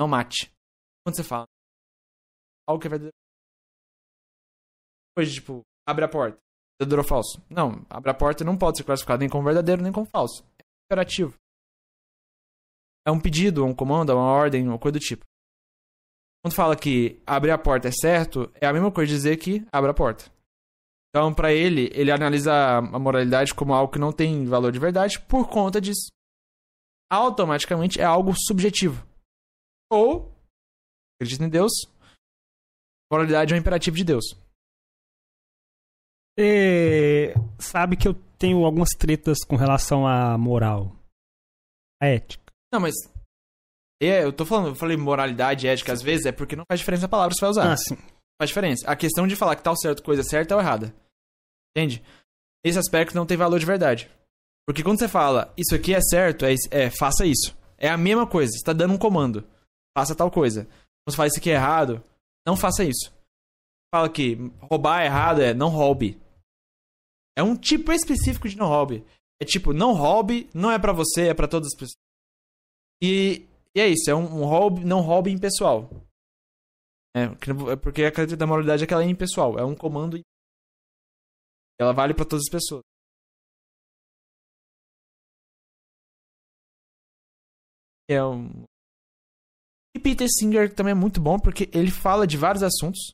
não 0.00 0.08
mate. 0.08 0.50
Quando 1.04 1.16
você 1.16 1.22
fala 1.22 1.46
algo 2.68 2.80
que 2.80 2.88
é 2.88 2.90
verdadeiro. 2.90 3.14
Depois, 5.10 5.32
tipo, 5.32 5.62
abre 5.86 6.04
a 6.04 6.08
porta. 6.08 6.38
Verdadeiro 6.78 7.02
ou 7.02 7.08
falso? 7.08 7.42
Não, 7.48 7.86
abre 7.88 8.10
a 8.10 8.14
porta 8.14 8.44
não 8.44 8.58
pode 8.58 8.78
ser 8.78 8.84
classificado 8.84 9.20
nem 9.20 9.28
como 9.28 9.44
verdadeiro 9.44 9.82
nem 9.82 9.92
como 9.92 10.06
falso. 10.06 10.44
É 10.58 10.64
imperativo. 10.86 11.34
É 13.06 13.10
um 13.10 13.20
pedido, 13.20 13.64
um 13.64 13.74
comando, 13.74 14.12
uma 14.12 14.24
ordem, 14.24 14.66
uma 14.66 14.78
coisa 14.78 14.98
do 14.98 15.00
tipo. 15.00 15.24
Quando 16.46 16.54
fala 16.54 16.76
que 16.76 17.20
abrir 17.26 17.50
a 17.50 17.58
porta 17.58 17.88
é 17.88 17.90
certo, 17.90 18.48
é 18.60 18.68
a 18.68 18.72
mesma 18.72 18.92
coisa 18.92 19.12
dizer 19.12 19.36
que 19.36 19.66
abre 19.72 19.90
a 19.90 19.94
porta. 19.94 20.30
Então, 21.08 21.34
para 21.34 21.52
ele, 21.52 21.90
ele 21.92 22.12
analisa 22.12 22.52
a 22.78 23.00
moralidade 23.00 23.52
como 23.52 23.74
algo 23.74 23.92
que 23.92 23.98
não 23.98 24.12
tem 24.12 24.46
valor 24.46 24.70
de 24.70 24.78
verdade 24.78 25.18
por 25.22 25.48
conta 25.48 25.80
disso. 25.80 26.06
Automaticamente 27.10 28.00
é 28.00 28.04
algo 28.04 28.32
subjetivo. 28.32 29.04
Ou, 29.90 30.32
acredita 31.16 31.42
em 31.42 31.48
Deus, 31.48 31.72
moralidade 33.10 33.52
é 33.52 33.56
um 33.56 33.58
imperativo 33.58 33.96
de 33.96 34.04
Deus. 34.04 34.26
Você 36.38 37.34
sabe 37.58 37.96
que 37.96 38.06
eu 38.06 38.14
tenho 38.38 38.64
algumas 38.64 38.90
tretas 38.90 39.38
com 39.44 39.56
relação 39.56 40.06
à 40.06 40.38
moral, 40.38 40.94
à 42.00 42.06
ética. 42.06 42.52
Não, 42.72 42.78
mas 42.78 42.94
é, 44.00 44.24
eu 44.24 44.32
tô 44.32 44.44
falando, 44.44 44.68
eu 44.68 44.74
falei 44.74 44.96
moralidade, 44.96 45.66
ética, 45.66 45.92
às 45.92 46.02
vezes 46.02 46.26
é 46.26 46.32
porque 46.32 46.56
não 46.56 46.64
faz 46.68 46.80
diferença 46.80 47.06
a 47.06 47.08
palavra 47.08 47.30
que 47.30 47.38
você 47.38 47.44
vai 47.44 47.50
usar. 47.50 47.72
Ah, 47.72 47.76
sim. 47.76 47.96
Faz 48.40 48.50
diferença. 48.50 48.86
A 48.90 48.94
questão 48.94 49.26
de 49.26 49.36
falar 49.36 49.56
que 49.56 49.62
tal 49.62 49.76
certo 49.76 50.02
coisa 50.02 50.22
é 50.22 50.24
certa 50.24 50.54
ou 50.54 50.60
errada. 50.60 50.94
Entende? 51.74 52.02
Esse 52.64 52.78
aspecto 52.78 53.14
não 53.14 53.26
tem 53.26 53.36
valor 53.36 53.58
de 53.58 53.66
verdade. 53.66 54.10
Porque 54.66 54.82
quando 54.82 54.98
você 54.98 55.08
fala, 55.08 55.52
isso 55.56 55.74
aqui 55.74 55.94
é 55.94 56.00
certo, 56.00 56.44
é, 56.44 56.54
é 56.70 56.90
faça 56.90 57.24
isso. 57.24 57.56
É 57.78 57.88
a 57.88 57.96
mesma 57.96 58.26
coisa, 58.26 58.52
você 58.52 58.64
tá 58.64 58.72
dando 58.72 58.94
um 58.94 58.98
comando. 58.98 59.46
Faça 59.96 60.14
tal 60.14 60.30
coisa. 60.30 60.64
Quando 60.64 61.10
você 61.10 61.16
fala 61.16 61.28
isso 61.28 61.38
aqui 61.38 61.50
é 61.50 61.54
errado, 61.54 62.02
não 62.46 62.56
faça 62.56 62.84
isso. 62.84 63.14
Fala 63.94 64.08
que 64.08 64.36
roubar 64.60 65.02
é 65.02 65.06
errado 65.06 65.40
é 65.40 65.54
não 65.54 65.68
roube. 65.68 66.20
É 67.36 67.42
um 67.42 67.54
tipo 67.54 67.92
específico 67.92 68.48
de 68.48 68.56
não 68.56 68.66
roube. 68.66 69.04
É 69.40 69.44
tipo, 69.44 69.72
não 69.72 69.92
roube, 69.92 70.48
não 70.54 70.70
é 70.70 70.78
para 70.78 70.92
você, 70.92 71.28
é 71.28 71.34
para 71.34 71.46
todas 71.46 71.68
as 71.68 71.74
pessoas. 71.74 71.98
E, 73.02 73.46
e, 73.76 73.80
é 73.80 73.88
isso, 73.88 74.10
é 74.10 74.14
um, 74.14 74.24
um 74.24 74.44
roube, 74.44 74.84
não 74.84 75.00
roube 75.00 75.30
impessoal. 75.30 75.90
É, 77.14 77.28
porque 77.76 78.02
a 78.02 78.10
característica 78.10 78.36
da 78.36 78.46
moralidade 78.46 78.84
é 78.84 78.86
que 78.86 78.92
ela 78.92 79.02
é 79.02 79.06
impessoal, 79.06 79.58
é 79.58 79.64
um 79.64 79.74
comando 79.74 80.18
ela 81.78 81.92
vale 81.92 82.14
para 82.14 82.24
todas 82.24 82.44
as 82.46 82.50
pessoas. 82.50 82.82
É 88.08 88.22
um. 88.22 88.64
E 89.94 90.00
Peter 90.00 90.26
Singer 90.28 90.74
também 90.74 90.92
é 90.92 90.94
muito 90.94 91.20
bom 91.20 91.38
porque 91.38 91.68
ele 91.74 91.90
fala 91.90 92.26
de 92.26 92.36
vários 92.36 92.62
assuntos 92.62 93.12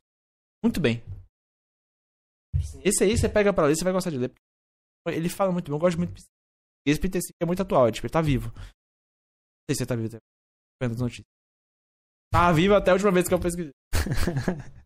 muito 0.63 0.81
bem. 0.81 1.03
Esse 2.85 3.05
aí 3.05 3.17
você 3.17 3.29
pega 3.29 3.53
pra 3.53 3.67
ler, 3.67 3.75
você 3.75 3.85
vai 3.85 3.93
gostar 3.93 4.11
de 4.11 4.19
ler. 4.19 4.33
Ele 5.09 5.29
fala 5.29 5.51
muito 5.51 5.67
bem, 5.67 5.75
eu 5.75 5.81
gosto 5.81 5.99
muito 5.99 6.13
esse 6.85 7.01
Peter 7.01 7.21
Singer 7.21 7.37
é 7.41 7.47
muito 7.47 7.63
atual, 7.63 7.91
tipo, 7.91 8.07
ele 8.07 8.13
tá 8.13 8.21
vivo. 8.21 8.51
Não 8.55 9.67
sei 9.71 9.77
se 9.77 9.83
ele 9.83 9.89
tá 9.89 9.95
vivo 9.95 10.17
até. 10.17 10.32
Notícias. 10.91 11.27
Tá 12.33 12.51
vivo 12.53 12.75
até 12.75 12.91
a 12.91 12.95
última 12.95 13.11
vez 13.13 13.29
que 13.29 13.35
eu 13.35 13.41
pesquisei. 13.41 13.73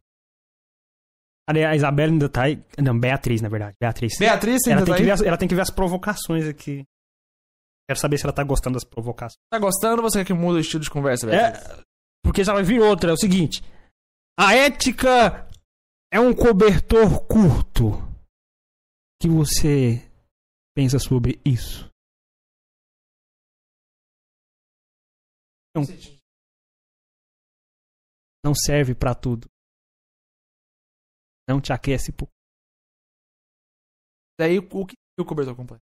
A 1.48 1.76
Isabela 1.76 2.10
ainda 2.10 2.28
tá 2.28 2.42
aí. 2.42 2.60
Não, 2.82 2.98
Beatriz, 2.98 3.40
na 3.40 3.48
verdade. 3.48 3.76
Beatriz. 3.80 4.18
Beatriz 4.18 4.66
ela 4.66 4.80
ainda 4.80 4.84
tem 4.84 4.92
tá 4.92 4.96
que 4.96 5.02
aí? 5.02 5.06
ver 5.06 5.12
as, 5.12 5.22
Ela 5.22 5.36
tem 5.36 5.48
que 5.48 5.54
ver 5.54 5.60
as 5.60 5.70
provocações 5.70 6.44
aqui. 6.48 6.84
Quero 7.88 8.00
saber 8.00 8.18
se 8.18 8.26
ela 8.26 8.32
tá 8.32 8.42
gostando 8.42 8.74
das 8.74 8.82
provocações. 8.84 9.38
Tá 9.48 9.58
gostando 9.60 10.02
ou 10.02 10.10
você 10.10 10.18
quer 10.18 10.24
que 10.26 10.34
muda 10.34 10.58
o 10.58 10.60
estilo 10.60 10.82
de 10.82 10.90
conversa, 10.90 11.24
Beatriz? 11.24 11.62
É, 11.64 11.82
porque 12.24 12.42
já 12.42 12.52
vai 12.52 12.64
vir 12.64 12.80
outra. 12.80 13.10
É 13.10 13.12
o 13.12 13.16
seguinte. 13.16 13.62
A 14.36 14.54
ética 14.56 15.48
é 16.12 16.18
um 16.18 16.34
cobertor 16.34 17.24
curto. 17.28 17.90
O 17.90 19.22
que 19.22 19.28
você 19.28 20.02
pensa 20.74 20.98
sobre 20.98 21.40
isso? 21.44 21.88
Não, 25.76 25.82
não 28.44 28.54
serve 28.54 28.94
pra 28.94 29.14
tudo. 29.14 29.46
Não 31.46 31.60
te 31.60 31.72
aquece 31.72 32.10
por. 32.12 32.28
Daí, 34.40 34.58
o 34.58 34.86
que 34.86 34.94
é 35.18 35.22
o 35.22 35.26
cobertor 35.26 35.54
completo? 35.54 35.82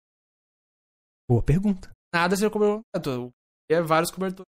Boa 1.29 1.43
pergunta. 1.43 1.93
Nada 2.15 2.37
ser 2.37 2.47
o 2.47 2.51
cobertor 2.51 2.83
completo. 2.95 3.31
É 3.71 3.81
vários 3.81 4.11
cobertores. 4.11 4.51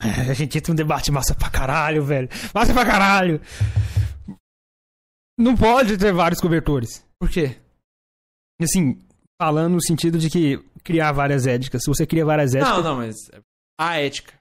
A 0.30 0.34
gente 0.34 0.58
entra 0.58 0.72
num 0.72 0.76
debate 0.76 1.10
massa 1.10 1.34
pra 1.34 1.50
caralho, 1.50 2.04
velho. 2.04 2.28
Massa 2.54 2.72
pra 2.72 2.84
caralho. 2.84 3.40
Não 5.38 5.54
pode 5.54 5.98
ter 5.98 6.12
vários 6.12 6.40
cobertores. 6.40 7.06
Por 7.20 7.30
quê? 7.30 7.60
Assim, 8.60 9.05
falando 9.40 9.74
no 9.74 9.82
sentido 9.82 10.18
de 10.18 10.30
que 10.30 10.58
criar 10.82 11.12
várias 11.12 11.46
éticas. 11.46 11.82
Se 11.82 11.90
você 11.90 12.06
cria 12.06 12.24
várias 12.24 12.54
éticas. 12.54 12.76
Não, 12.76 12.82
não, 12.82 12.96
mas 12.96 13.16
a 13.78 14.00
ética. 14.00 14.38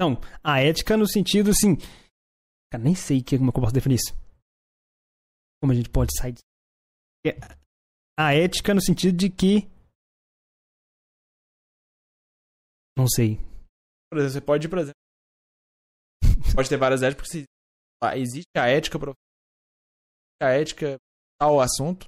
Não, 0.00 0.20
a 0.42 0.60
ética 0.60 0.96
no 0.96 1.06
sentido 1.08 1.50
assim. 1.50 1.76
Cara, 2.70 2.84
nem 2.84 2.94
sei 2.94 3.22
que, 3.22 3.36
como 3.36 3.50
é 3.50 3.52
que 3.52 3.58
eu 3.58 3.62
posso 3.62 3.74
definir 3.74 3.96
isso. 3.96 4.14
Como 5.60 5.72
a 5.72 5.74
gente 5.74 5.90
pode 5.90 6.10
sair 6.16 6.32
disso. 6.32 6.44
É, 7.26 7.30
A 8.18 8.34
ética 8.34 8.74
no 8.74 8.80
sentido 8.80 9.16
de 9.16 9.28
que. 9.28 9.68
Não 12.96 13.06
sei. 13.08 13.36
Por 14.10 14.18
exemplo, 14.18 14.32
você 14.32 14.40
pode, 14.40 14.68
por 14.68 14.78
exemplo. 14.78 14.98
pode 16.54 16.68
ter 16.68 16.76
várias 16.76 17.02
éticas, 17.02 17.26
porque 17.26 17.40
se 17.40 17.44
ah, 18.02 18.16
existe 18.16 18.50
a 18.56 18.68
ética 18.68 18.98
profissional, 18.98 19.16
a 20.40 20.50
ética 20.50 20.96
tal 21.40 21.60
assunto, 21.60 22.06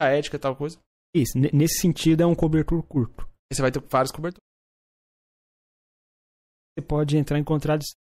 a 0.00 0.08
ética 0.08 0.38
tal 0.38 0.56
coisa. 0.56 0.78
Isso, 1.14 1.38
ne- 1.38 1.50
nesse 1.52 1.80
sentido 1.80 2.22
é 2.22 2.26
um 2.26 2.34
cobertor 2.34 2.82
curto. 2.82 3.22
Aí 3.22 3.54
você 3.56 3.62
vai 3.62 3.70
ter 3.70 3.80
vários 3.80 4.10
cobertores. 4.12 4.42
Você 6.76 6.84
pode 6.86 7.16
entrar 7.16 7.38
em 7.38 7.44
contradição 7.44 7.94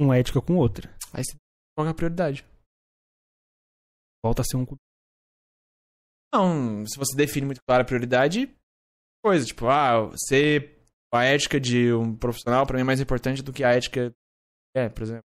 uma 0.00 0.16
ética 0.16 0.40
com 0.40 0.56
outra. 0.56 0.88
Aí 1.12 1.22
você 1.24 1.36
coloca 1.76 1.90
a 1.92 1.94
prioridade. 1.94 2.44
Volta 4.24 4.42
a 4.42 4.44
ser 4.44 4.56
um. 4.56 4.64
co- 4.66 4.76
Não, 6.34 6.86
se 6.86 6.98
você 6.98 7.16
define 7.16 7.46
muito 7.46 7.60
clara 7.66 7.82
a 7.82 7.86
prioridade, 7.86 8.54
coisa, 9.24 9.44
tipo, 9.46 9.66
ah, 9.66 10.10
ser 10.28 10.82
a 11.12 11.24
ética 11.24 11.60
de 11.60 11.92
um 11.92 12.16
profissional 12.16 12.66
pra 12.66 12.76
mim 12.76 12.82
é 12.82 12.84
mais 12.84 13.00
importante 13.00 13.42
do 13.42 13.52
que 13.52 13.64
a 13.64 13.72
ética. 13.74 14.12
É, 14.74 14.88
por 14.88 15.02
exemplo. 15.02 15.24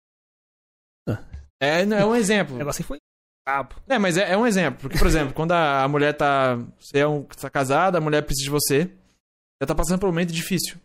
Ah. 1.08 1.20
É, 1.60 1.84
não, 1.84 1.96
é 1.96 2.04
um 2.06 2.10
O 2.10 2.16
exemplo. 2.16 2.56
negócio 2.56 2.82
aí 2.82 2.86
foi. 2.86 2.98
Cabo. 3.46 3.74
É, 3.86 3.98
mas 3.98 4.16
é, 4.16 4.32
é 4.32 4.36
um 4.36 4.46
exemplo. 4.46 4.80
Porque, 4.80 4.98
por 4.98 5.06
exemplo, 5.06 5.34
quando 5.34 5.52
a, 5.52 5.84
a 5.84 5.88
mulher 5.88 6.14
tá. 6.16 6.56
Você 6.78 6.98
é 6.98 7.06
um, 7.06 7.22
tá 7.24 7.50
casada, 7.50 7.98
a 7.98 8.00
mulher 8.00 8.22
precisa 8.22 8.44
de 8.44 8.50
você. 8.50 8.90
Ela 9.60 9.68
tá 9.68 9.74
passando 9.74 10.00
por 10.00 10.06
um 10.06 10.12
momento 10.12 10.32
difícil. 10.32 10.78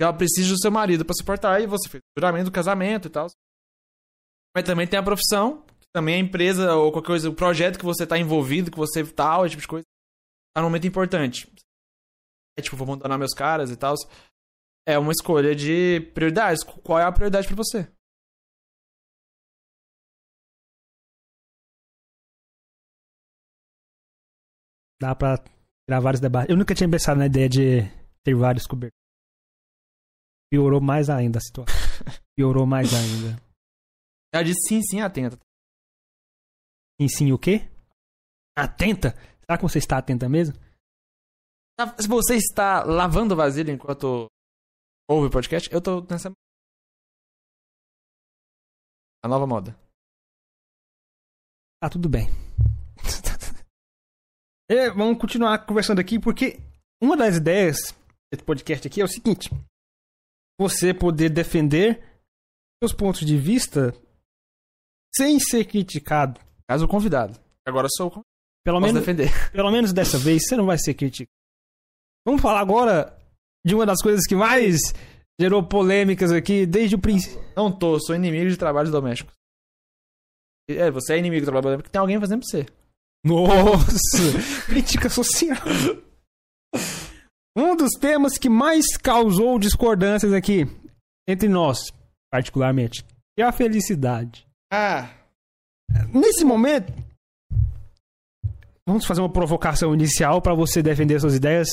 Ela 0.00 0.12
precisa 0.12 0.48
do 0.48 0.58
seu 0.58 0.70
marido 0.70 1.04
pra 1.04 1.14
suportar. 1.14 1.60
E 1.60 1.66
você 1.66 1.88
fez 1.88 2.00
o 2.00 2.20
juramento 2.20 2.46
do 2.46 2.52
casamento 2.52 3.08
e 3.08 3.10
tal. 3.10 3.26
Mas 4.54 4.64
também 4.64 4.86
tem 4.86 4.98
a 4.98 5.02
profissão, 5.02 5.62
que 5.80 5.86
também 5.94 6.14
a 6.14 6.18
empresa 6.18 6.74
ou 6.74 6.90
qualquer 6.90 7.08
coisa, 7.08 7.28
o 7.28 7.34
projeto 7.34 7.78
que 7.78 7.84
você 7.84 8.06
tá 8.06 8.18
envolvido, 8.18 8.70
que 8.70 8.78
você 8.78 9.04
tal, 9.04 9.44
esse 9.44 9.50
tipo 9.50 9.60
de 9.60 9.68
coisa, 9.68 9.84
tá 10.54 10.62
num 10.62 10.68
momento 10.68 10.86
importante. 10.86 11.52
É 12.58 12.62
tipo, 12.62 12.74
vou 12.74 12.86
abandonar 12.86 13.18
meus 13.18 13.34
caras 13.34 13.70
e 13.70 13.76
tal. 13.76 13.94
É 14.88 14.98
uma 14.98 15.12
escolha 15.12 15.54
de 15.54 16.00
prioridades. 16.14 16.64
Qual 16.64 16.98
é 16.98 17.04
a 17.04 17.12
prioridade 17.12 17.46
pra 17.46 17.56
você? 17.56 17.86
Dá 25.00 25.14
pra 25.14 25.36
tirar 25.38 26.00
vários 26.00 26.20
debates. 26.20 26.50
Eu 26.50 26.56
nunca 26.56 26.74
tinha 26.74 26.90
pensado 26.90 27.18
na 27.18 27.26
ideia 27.26 27.48
de 27.48 27.82
ter 28.24 28.34
vários 28.34 28.66
cobertores. 28.66 28.96
Piorou 30.50 30.80
mais 30.80 31.10
ainda 31.10 31.38
a 31.38 31.40
situação. 31.40 31.74
Piorou 32.36 32.66
mais 32.66 32.92
ainda. 32.94 33.40
Ela 34.32 34.44
disse 34.44 34.68
sim, 34.68 34.82
sim, 34.82 35.00
atenta. 35.00 35.38
Sim, 37.00 37.08
sim, 37.08 37.32
o 37.32 37.38
quê? 37.38 37.68
Atenta? 38.56 39.12
Será 39.40 39.58
que 39.58 39.62
você 39.62 39.78
está 39.78 39.98
atenta 39.98 40.28
mesmo? 40.28 40.54
Tá, 41.78 41.94
Se 42.00 42.08
você 42.08 42.36
está 42.36 42.84
lavando 42.84 43.36
vasilha 43.36 43.70
enquanto 43.70 44.26
ouve 45.08 45.28
o 45.28 45.30
podcast, 45.30 45.70
eu 45.72 45.80
tô 45.82 46.00
nessa. 46.02 46.32
A 49.22 49.28
nova 49.28 49.46
moda. 49.46 49.76
Tá 51.80 51.90
tudo 51.90 52.08
bem. 52.08 52.26
É, 54.68 54.90
vamos 54.90 55.18
continuar 55.18 55.64
conversando 55.64 56.00
aqui, 56.00 56.18
porque 56.18 56.58
uma 57.00 57.16
das 57.16 57.36
ideias 57.36 57.94
desse 58.32 58.44
podcast 58.44 58.86
aqui 58.86 59.00
é 59.00 59.04
o 59.04 59.08
seguinte: 59.08 59.48
você 60.58 60.92
poder 60.92 61.30
defender 61.30 62.02
seus 62.82 62.92
pontos 62.92 63.24
de 63.24 63.36
vista 63.36 63.94
sem 65.14 65.38
ser 65.38 65.64
criticado. 65.66 66.40
Caso 66.68 66.88
convidado. 66.88 67.38
Agora 67.66 67.88
sou 67.90 68.08
o. 68.08 68.20
Pelo 68.64 68.80
menos, 68.80 69.00
defender. 69.00 69.30
pelo 69.52 69.70
menos 69.70 69.92
dessa 69.92 70.18
vez 70.18 70.44
você 70.44 70.56
não 70.56 70.66
vai 70.66 70.78
ser 70.78 70.94
criticado. 70.94 71.30
Vamos 72.26 72.42
falar 72.42 72.60
agora 72.60 73.16
de 73.64 73.74
uma 73.74 73.86
das 73.86 74.02
coisas 74.02 74.26
que 74.26 74.34
mais 74.34 74.78
gerou 75.40 75.62
polêmicas 75.62 76.32
aqui 76.32 76.66
desde 76.66 76.96
o 76.96 77.00
princípio. 77.00 77.40
Não 77.56 77.70
tô, 77.70 78.00
sou 78.00 78.16
inimigo 78.16 78.50
de 78.50 78.56
trabalhos 78.56 78.90
domésticos. 78.90 79.32
É, 80.68 80.90
você 80.90 81.14
é 81.14 81.18
inimigo 81.18 81.40
de 81.40 81.46
trabalho 81.46 81.62
doméstico 81.62 81.84
porque 81.84 81.92
tem 81.92 82.00
alguém 82.00 82.18
fazendo 82.18 82.40
pra 82.40 82.48
você. 82.48 82.66
Nossa! 83.26 84.66
Crítica 84.66 85.08
social. 85.10 85.58
Um 87.56 87.74
dos 87.76 87.92
temas 87.98 88.38
que 88.38 88.48
mais 88.48 88.96
causou 88.96 89.58
discordâncias 89.58 90.32
aqui 90.32 90.64
entre 91.28 91.48
nós, 91.48 91.92
particularmente, 92.30 93.04
é 93.38 93.42
a 93.42 93.52
felicidade. 93.52 94.46
Ah, 94.72 95.10
Nesse 96.12 96.44
momento, 96.44 96.92
vamos 98.86 99.04
fazer 99.04 99.20
uma 99.20 99.32
provocação 99.32 99.94
inicial 99.94 100.42
para 100.42 100.54
você 100.54 100.82
defender 100.82 101.20
suas 101.20 101.34
ideias 101.34 101.68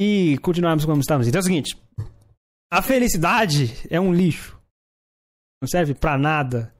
e 0.00 0.38
continuarmos 0.38 0.84
como 0.84 1.00
estamos. 1.00 1.26
Então 1.26 1.38
é 1.38 1.42
o 1.42 1.44
seguinte: 1.44 1.80
a 2.70 2.82
felicidade 2.82 3.86
é 3.90 4.00
um 4.00 4.12
lixo. 4.12 4.58
Não 5.62 5.68
serve 5.68 5.94
pra 5.94 6.16
nada. 6.16 6.72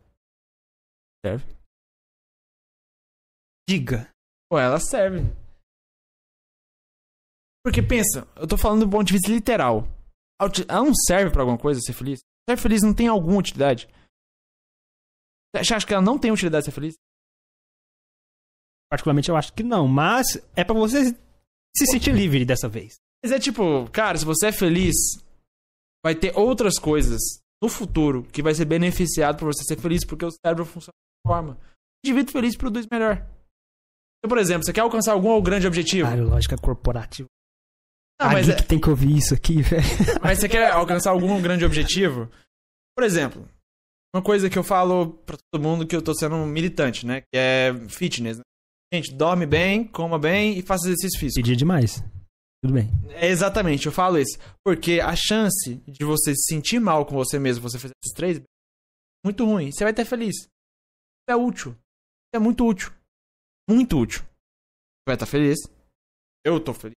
serve. 1.24 1.44
Diga. 3.68 4.10
Pô, 4.50 4.58
ela 4.58 4.80
serve. 4.80 5.20
Porque 7.62 7.82
pensa, 7.82 8.26
eu 8.34 8.48
tô 8.48 8.56
falando 8.56 8.86
do 8.86 8.90
ponto 8.90 9.06
de 9.06 9.12
vista 9.12 9.30
literal. 9.30 9.86
Ela 10.40 10.84
não 10.84 10.94
serve 10.94 11.30
pra 11.30 11.42
alguma 11.42 11.58
coisa 11.58 11.78
ser 11.82 11.92
feliz? 11.92 12.20
Ser 12.48 12.56
feliz 12.56 12.82
não 12.82 12.94
tem 12.94 13.08
alguma 13.08 13.36
utilidade. 13.38 13.86
Você 15.54 15.74
acha 15.74 15.86
que 15.86 15.92
ela 15.92 16.02
não 16.02 16.18
tem 16.18 16.32
utilidade 16.32 16.64
ser 16.64 16.70
feliz? 16.70 16.94
Particularmente 18.90 19.28
eu 19.28 19.36
acho 19.36 19.52
que 19.52 19.62
não, 19.62 19.86
mas 19.86 20.36
é 20.56 20.64
pra 20.64 20.74
você 20.74 21.12
se 21.76 21.86
sentir 21.86 22.14
livre 22.14 22.46
dessa 22.46 22.70
vez. 22.70 22.96
Mas 23.22 23.32
é 23.32 23.38
tipo, 23.38 23.90
cara, 23.90 24.16
se 24.16 24.24
você 24.24 24.46
é 24.46 24.52
feliz, 24.52 24.94
vai 26.02 26.14
ter 26.14 26.34
outras 26.34 26.78
coisas 26.78 27.20
no 27.62 27.68
futuro 27.68 28.24
que 28.32 28.42
vai 28.42 28.54
ser 28.54 28.64
beneficiado 28.64 29.38
por 29.38 29.52
você 29.52 29.62
ser 29.64 29.78
feliz, 29.78 30.06
porque 30.06 30.24
o 30.24 30.30
cérebro 30.30 30.64
funciona 30.64 30.94
dessa 30.94 31.34
forma. 31.34 31.54
O 31.54 32.08
indivíduo 32.08 32.32
feliz 32.32 32.56
produz 32.56 32.86
melhor. 32.86 33.28
Então, 34.18 34.28
por 34.28 34.38
exemplo, 34.38 34.64
você 34.64 34.72
quer 34.72 34.80
alcançar 34.80 35.12
algum 35.12 35.40
grande 35.40 35.66
objetivo? 35.66 36.08
Caralho, 36.08 36.28
lógica 36.28 36.56
corporativa. 36.56 37.28
Não, 38.20 38.28
mas, 38.32 38.48
é- 38.48 38.52
geek 38.56 38.66
tem 38.68 38.80
que 38.80 38.90
ouvir 38.90 39.16
isso 39.16 39.32
aqui, 39.34 39.62
velho. 39.62 39.82
mas 40.22 40.38
você 40.40 40.48
quer 40.48 40.70
alcançar 40.72 41.10
algum 41.10 41.40
grande 41.40 41.64
objetivo? 41.64 42.28
Por 42.96 43.04
exemplo, 43.04 43.48
uma 44.14 44.22
coisa 44.22 44.50
que 44.50 44.58
eu 44.58 44.64
falo 44.64 45.12
pra 45.24 45.36
todo 45.52 45.62
mundo 45.62 45.86
que 45.86 45.94
eu 45.94 46.02
tô 46.02 46.12
sendo 46.14 46.34
um 46.34 46.46
militante, 46.46 47.06
né? 47.06 47.20
Que 47.20 47.36
é 47.36 47.72
fitness. 47.88 48.38
Né? 48.38 48.42
Gente, 48.92 49.14
dorme 49.14 49.46
bem, 49.46 49.86
coma 49.86 50.18
bem 50.18 50.58
e 50.58 50.62
faça 50.62 50.86
exercício 50.86 51.20
físico. 51.20 51.40
Pedir 51.44 51.54
demais. 51.56 52.02
Tudo 52.64 52.74
bem. 52.74 52.90
É 53.10 53.28
exatamente, 53.28 53.86
eu 53.86 53.92
falo 53.92 54.18
isso. 54.18 54.36
Porque 54.64 54.98
a 54.98 55.14
chance 55.14 55.76
de 55.86 56.04
você 56.04 56.34
se 56.34 56.54
sentir 56.54 56.80
mal 56.80 57.06
com 57.06 57.14
você 57.14 57.38
mesmo, 57.38 57.62
você 57.62 57.78
fazer 57.78 57.92
esses 58.02 58.16
três, 58.16 58.38
é 58.38 58.42
muito 59.24 59.44
ruim. 59.44 59.70
Você 59.70 59.84
vai 59.84 59.92
estar 59.92 60.04
feliz. 60.04 60.34
É 61.28 61.36
útil. 61.36 61.76
É 62.34 62.38
muito 62.40 62.66
útil. 62.66 62.90
Muito 63.68 63.98
útil. 63.98 64.22
Você 64.22 65.04
vai 65.06 65.16
estar 65.16 65.26
feliz. 65.26 65.58
Eu 66.44 66.62
tô 66.62 66.72
feliz. 66.72 66.96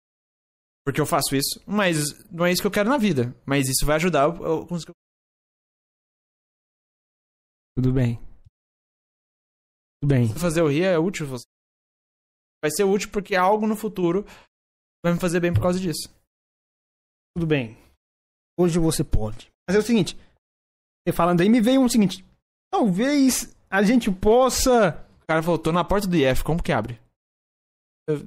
Porque 0.85 1.01
eu 1.01 1.07
faço 1.07 1.35
isso. 1.35 1.61
Mas 1.67 2.13
não 2.31 2.47
é 2.47 2.53
isso 2.53 2.63
que 2.63 2.67
eu 2.67 2.73
quero 2.73 2.89
na 2.89 2.97
vida. 2.97 3.35
Mas 3.45 3.69
isso 3.69 3.85
vai 3.85 3.97
ajudar 3.97 4.25
eu, 4.25 4.45
eu 4.45 4.67
conseguir. 4.67 4.93
Tudo 7.77 7.93
bem. 7.93 8.17
Tudo 10.01 10.09
bem. 10.09 10.35
Fazer 10.35 10.61
eu 10.61 10.69
rir 10.69 10.85
é 10.85 10.99
útil. 10.99 11.27
Você. 11.27 11.45
Vai 12.63 12.71
ser 12.71 12.85
útil 12.85 13.11
porque 13.11 13.35
algo 13.35 13.67
no 13.67 13.77
futuro 13.77 14.25
vai 15.05 15.15
me 15.15 15.21
fazer 15.21 15.41
bem 15.41 15.53
por 15.53 15.63
causa 15.63 15.79
disso. 15.79 16.09
Tudo 17.35 17.47
bem. 17.47 17.77
Hoje 18.59 18.79
você 18.79 19.03
pode. 19.03 19.51
Mas 19.67 19.77
é 19.77 19.79
o 19.79 19.83
seguinte. 19.83 20.17
Você 21.07 21.15
falando 21.15 21.41
aí, 21.41 21.49
me 21.49 21.61
veio 21.61 21.81
um 21.81 21.89
seguinte. 21.89 22.25
Talvez 22.71 23.57
a 23.71 23.83
gente 23.83 24.11
possa. 24.11 25.07
O 25.31 25.45
cara 25.45 25.59
tô 25.59 25.71
na 25.71 25.85
porta 25.85 26.09
do 26.09 26.17
IF, 26.17 26.43
como 26.43 26.61
que 26.63 26.73
abre? 26.73 26.99
Eu, 28.09 28.19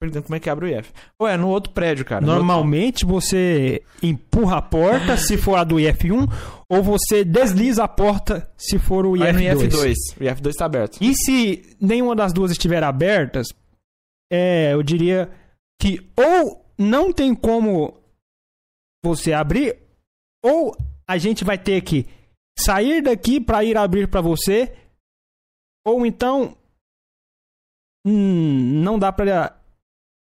perguntando 0.00 0.24
como 0.26 0.36
é 0.36 0.40
que 0.40 0.48
abre 0.48 0.66
o 0.66 0.68
IF. 0.78 0.92
Ué, 1.20 1.36
no 1.36 1.48
outro 1.48 1.72
prédio, 1.72 2.04
cara. 2.04 2.20
no 2.20 2.28
outro- 2.28 2.44
Normalmente 2.44 3.04
você 3.04 3.82
empurra 4.02 4.58
a 4.58 4.62
porta 4.62 5.16
se 5.16 5.36
for 5.36 5.56
a 5.56 5.64
do 5.64 5.76
IF1 5.76 6.28
ou 6.68 6.82
você 6.82 7.24
desliza 7.24 7.82
a 7.84 7.88
porta 7.88 8.48
se 8.56 8.78
for 8.78 9.04
o 9.06 9.16
Vai 9.16 9.32
no 9.32 9.40
IF2. 9.40 9.68
IF2. 9.70 9.94
O 10.20 10.24
IF2 10.24 10.52
tá 10.56 10.64
aberto. 10.66 10.98
E 11.00 11.14
se 11.14 11.76
nenhuma 11.80 12.14
das 12.14 12.32
duas 12.32 12.52
estiver 12.52 12.84
abertas, 12.84 13.48
é, 14.32 14.72
eu 14.72 14.82
diria 14.84 15.28
que 15.80 15.98
ou 16.16 16.64
não 16.78 17.12
tem 17.12 17.34
como 17.34 18.00
você 19.04 19.32
abrir, 19.32 19.76
ou 20.44 20.76
a 21.08 21.18
gente 21.18 21.42
vai 21.44 21.58
ter 21.58 21.80
que 21.82 22.06
sair 22.56 23.02
daqui 23.02 23.40
para 23.40 23.64
ir 23.64 23.76
abrir 23.76 24.08
para 24.08 24.20
você, 24.20 24.72
ou 25.84 26.04
então 26.06 26.56
hum, 28.06 28.82
não 28.82 28.98
dá 28.98 29.12
para 29.12 29.58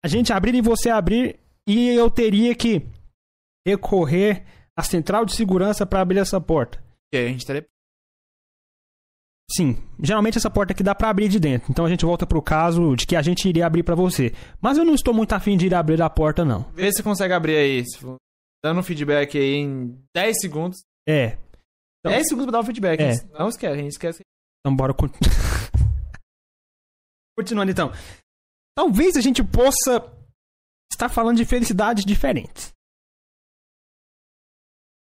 a 0.04 0.08
gente 0.08 0.32
abrir 0.34 0.56
e 0.56 0.62
você 0.62 0.90
abrir 0.90 1.40
e 1.68 1.90
eu 1.90 2.10
teria 2.10 2.56
que 2.56 2.86
recorrer 3.68 4.46
à 4.76 4.84
central 4.84 5.26
de 5.26 5.36
segurança 5.36 5.86
para 5.86 6.02
abrir 6.02 6.20
essa 6.20 6.40
porta. 6.40 6.84
E 7.14 7.18
aí 7.18 7.26
a 7.26 7.30
gente 7.30 7.46
teria... 7.46 7.66
Sim, 9.52 9.78
geralmente 10.02 10.38
essa 10.38 10.50
porta 10.50 10.74
aqui 10.74 10.84
dá 10.84 10.94
pra 10.94 11.10
abrir 11.10 11.28
de 11.28 11.40
dentro. 11.40 11.72
Então 11.72 11.84
a 11.86 11.90
gente 11.90 12.06
volta 12.06 12.26
pro 12.26 12.42
caso 12.42 12.96
de 12.96 13.06
que 13.08 13.16
a 13.16 13.22
gente 13.22 13.48
iria 13.50 13.66
abrir 13.66 13.84
pra 13.84 13.96
você. 13.96 14.32
Mas 14.62 14.78
eu 14.78 14.86
não 14.86 14.94
estou 14.94 15.14
muito 15.14 15.34
afim 15.34 15.58
de 15.58 15.66
ir 15.66 15.74
abrir 15.74 16.02
a 16.02 16.10
porta, 16.10 16.46
não. 16.46 16.70
Vê 16.74 16.92
se 16.94 17.02
consegue 17.02 17.34
abrir 17.34 17.58
aí. 17.58 17.84
Dando 18.64 18.80
um 18.80 18.84
feedback 18.84 19.38
aí 19.38 19.56
em 19.56 20.00
10 20.16 20.36
segundos. 20.40 20.80
É. 21.08 21.38
Então- 22.00 22.12
10 22.12 22.28
segundos 22.28 22.46
pra 22.46 22.52
dar 22.60 22.60
um 22.64 22.66
feedback. 22.66 23.00
É. 23.02 23.14
Não 23.38 23.50
esquece, 23.50 23.74
a 23.74 23.78
gente 23.78 23.92
esquece. 23.92 24.22
Então 24.62 24.76
bora 24.76 24.94
con- 24.94 25.10
continuando 27.40 27.72
então. 27.72 27.92
Talvez 28.76 29.16
a 29.16 29.22
gente 29.22 29.44
possa 29.44 30.04
estar 30.92 31.10
falando 31.10 31.38
de 31.38 31.46
felicidades 31.46 32.06
diferentes. 32.06 32.72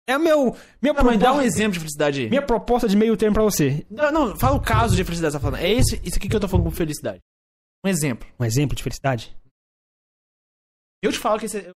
É 0.09 0.17
o 0.17 0.21
meu 0.21 0.57
minha 0.81 0.95
Não, 0.95 1.03
mas 1.05 1.19
dá 1.19 1.33
um 1.33 1.35
proposta, 1.35 1.45
exemplo 1.45 1.73
de 1.73 1.79
felicidade 1.81 2.21
aí. 2.23 2.29
minha 2.29 2.47
proposta 2.47 2.89
de 2.89 2.97
meio 2.97 3.17
termo 3.17 3.35
pra 3.35 3.43
você. 3.43 3.85
Não, 3.91 4.13
não, 4.13 4.37
fala 4.37 4.57
o 4.57 4.63
caso 4.63 4.95
de 4.95 5.03
felicidade 5.03 5.33
que 5.35 5.39
você 5.39 5.45
tá 5.45 5.51
falando. 5.51 5.65
É 5.65 5.73
esse, 5.73 6.01
isso 6.05 6.17
aqui 6.17 6.29
que 6.29 6.37
eu 6.37 6.41
tô 6.41 6.47
falando 6.49 6.67
com 6.67 6.71
felicidade. 6.71 7.21
Um 7.85 7.89
exemplo. 7.89 8.29
Um 8.39 8.45
exemplo 8.45 8.77
de 8.77 8.83
felicidade? 8.83 9.37
Eu 11.03 11.11
te 11.11 11.19
falo 11.19 11.41
que 11.41 11.47
esse... 11.47 11.71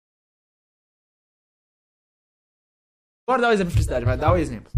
Agora 3.29 3.43
dá 3.43 3.49
o 3.49 3.53
exemplo 3.53 3.71
de 3.71 3.75
felicidade, 3.75 4.05
vai 4.05 4.17
dar 4.17 4.33
o 4.33 4.37
exemplo. 4.37 4.73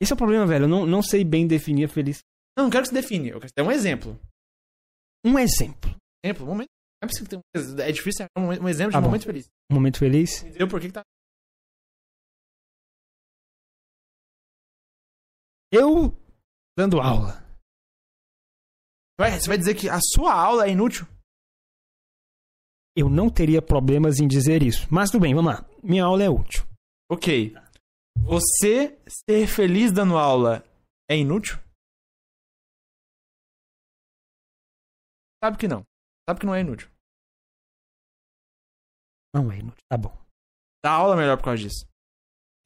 Esse 0.00 0.12
é 0.12 0.14
o 0.14 0.18
problema, 0.18 0.46
velho. 0.46 0.64
Eu 0.64 0.68
não, 0.68 0.86
não 0.86 1.02
sei 1.02 1.24
bem 1.24 1.46
definir 1.46 1.84
a 1.84 1.88
felicidade. 1.88 2.26
Não, 2.56 2.64
não 2.64 2.70
quero 2.70 2.84
que 2.84 2.90
você 2.90 2.94
define. 2.94 3.28
Eu 3.28 3.40
quero 3.40 3.52
que 3.52 3.60
você 3.60 3.62
dê 3.62 3.62
um 3.62 3.72
exemplo. 3.72 4.20
Um 5.24 5.38
exemplo. 5.38 5.90
Exemplo, 6.24 6.44
um 6.44 6.48
momento. 6.48 6.68
É 7.02 7.88
É 7.88 7.92
difícil 7.92 8.26
um 8.38 8.68
exemplo 8.68 8.92
de 8.92 8.92
Tá 8.92 8.98
um 8.98 9.02
momento 9.02 9.24
feliz. 9.24 9.46
Um 9.70 9.74
momento 9.74 9.98
feliz. 9.98 10.42
Entendeu 10.42 10.68
por 10.68 10.80
que, 10.80 10.86
que 10.88 10.92
tá. 10.92 11.02
Eu 15.72 16.16
dando 16.78 17.00
aula. 17.00 17.42
Vai- 19.18 19.32
Você 19.38 19.48
vai 19.48 19.58
dizer 19.58 19.74
que 19.74 19.88
a 19.88 19.98
sua 20.00 20.32
aula 20.34 20.66
é 20.66 20.70
inútil? 20.70 21.06
Eu 22.96 23.08
não 23.10 23.28
teria 23.28 23.60
problemas 23.60 24.18
em 24.20 24.26
dizer 24.28 24.62
isso. 24.62 24.86
Mas 24.90 25.10
tudo 25.10 25.22
bem, 25.22 25.34
vamos 25.34 25.52
lá. 25.52 25.68
Minha 25.82 26.04
aula 26.04 26.22
é 26.22 26.30
útil. 26.30 26.64
Ok. 27.10 27.52
Você 28.24 28.98
ser 29.26 29.46
feliz 29.48 29.92
dando 29.92 30.16
aula 30.16 30.64
é 31.10 31.16
inútil? 31.16 31.58
Sabe 35.44 35.58
que 35.58 35.68
não. 35.68 35.82
Sabe 36.28 36.40
que 36.40 36.46
não 36.46 36.54
é 36.54 36.60
inútil. 36.60 36.88
Não 39.34 39.50
é 39.52 39.58
inútil. 39.58 39.82
Tá 39.90 39.96
bom. 39.98 40.16
Dá 40.84 40.92
aula 40.92 41.16
melhor 41.16 41.36
por 41.36 41.44
causa 41.44 41.62
disso. 41.62 41.84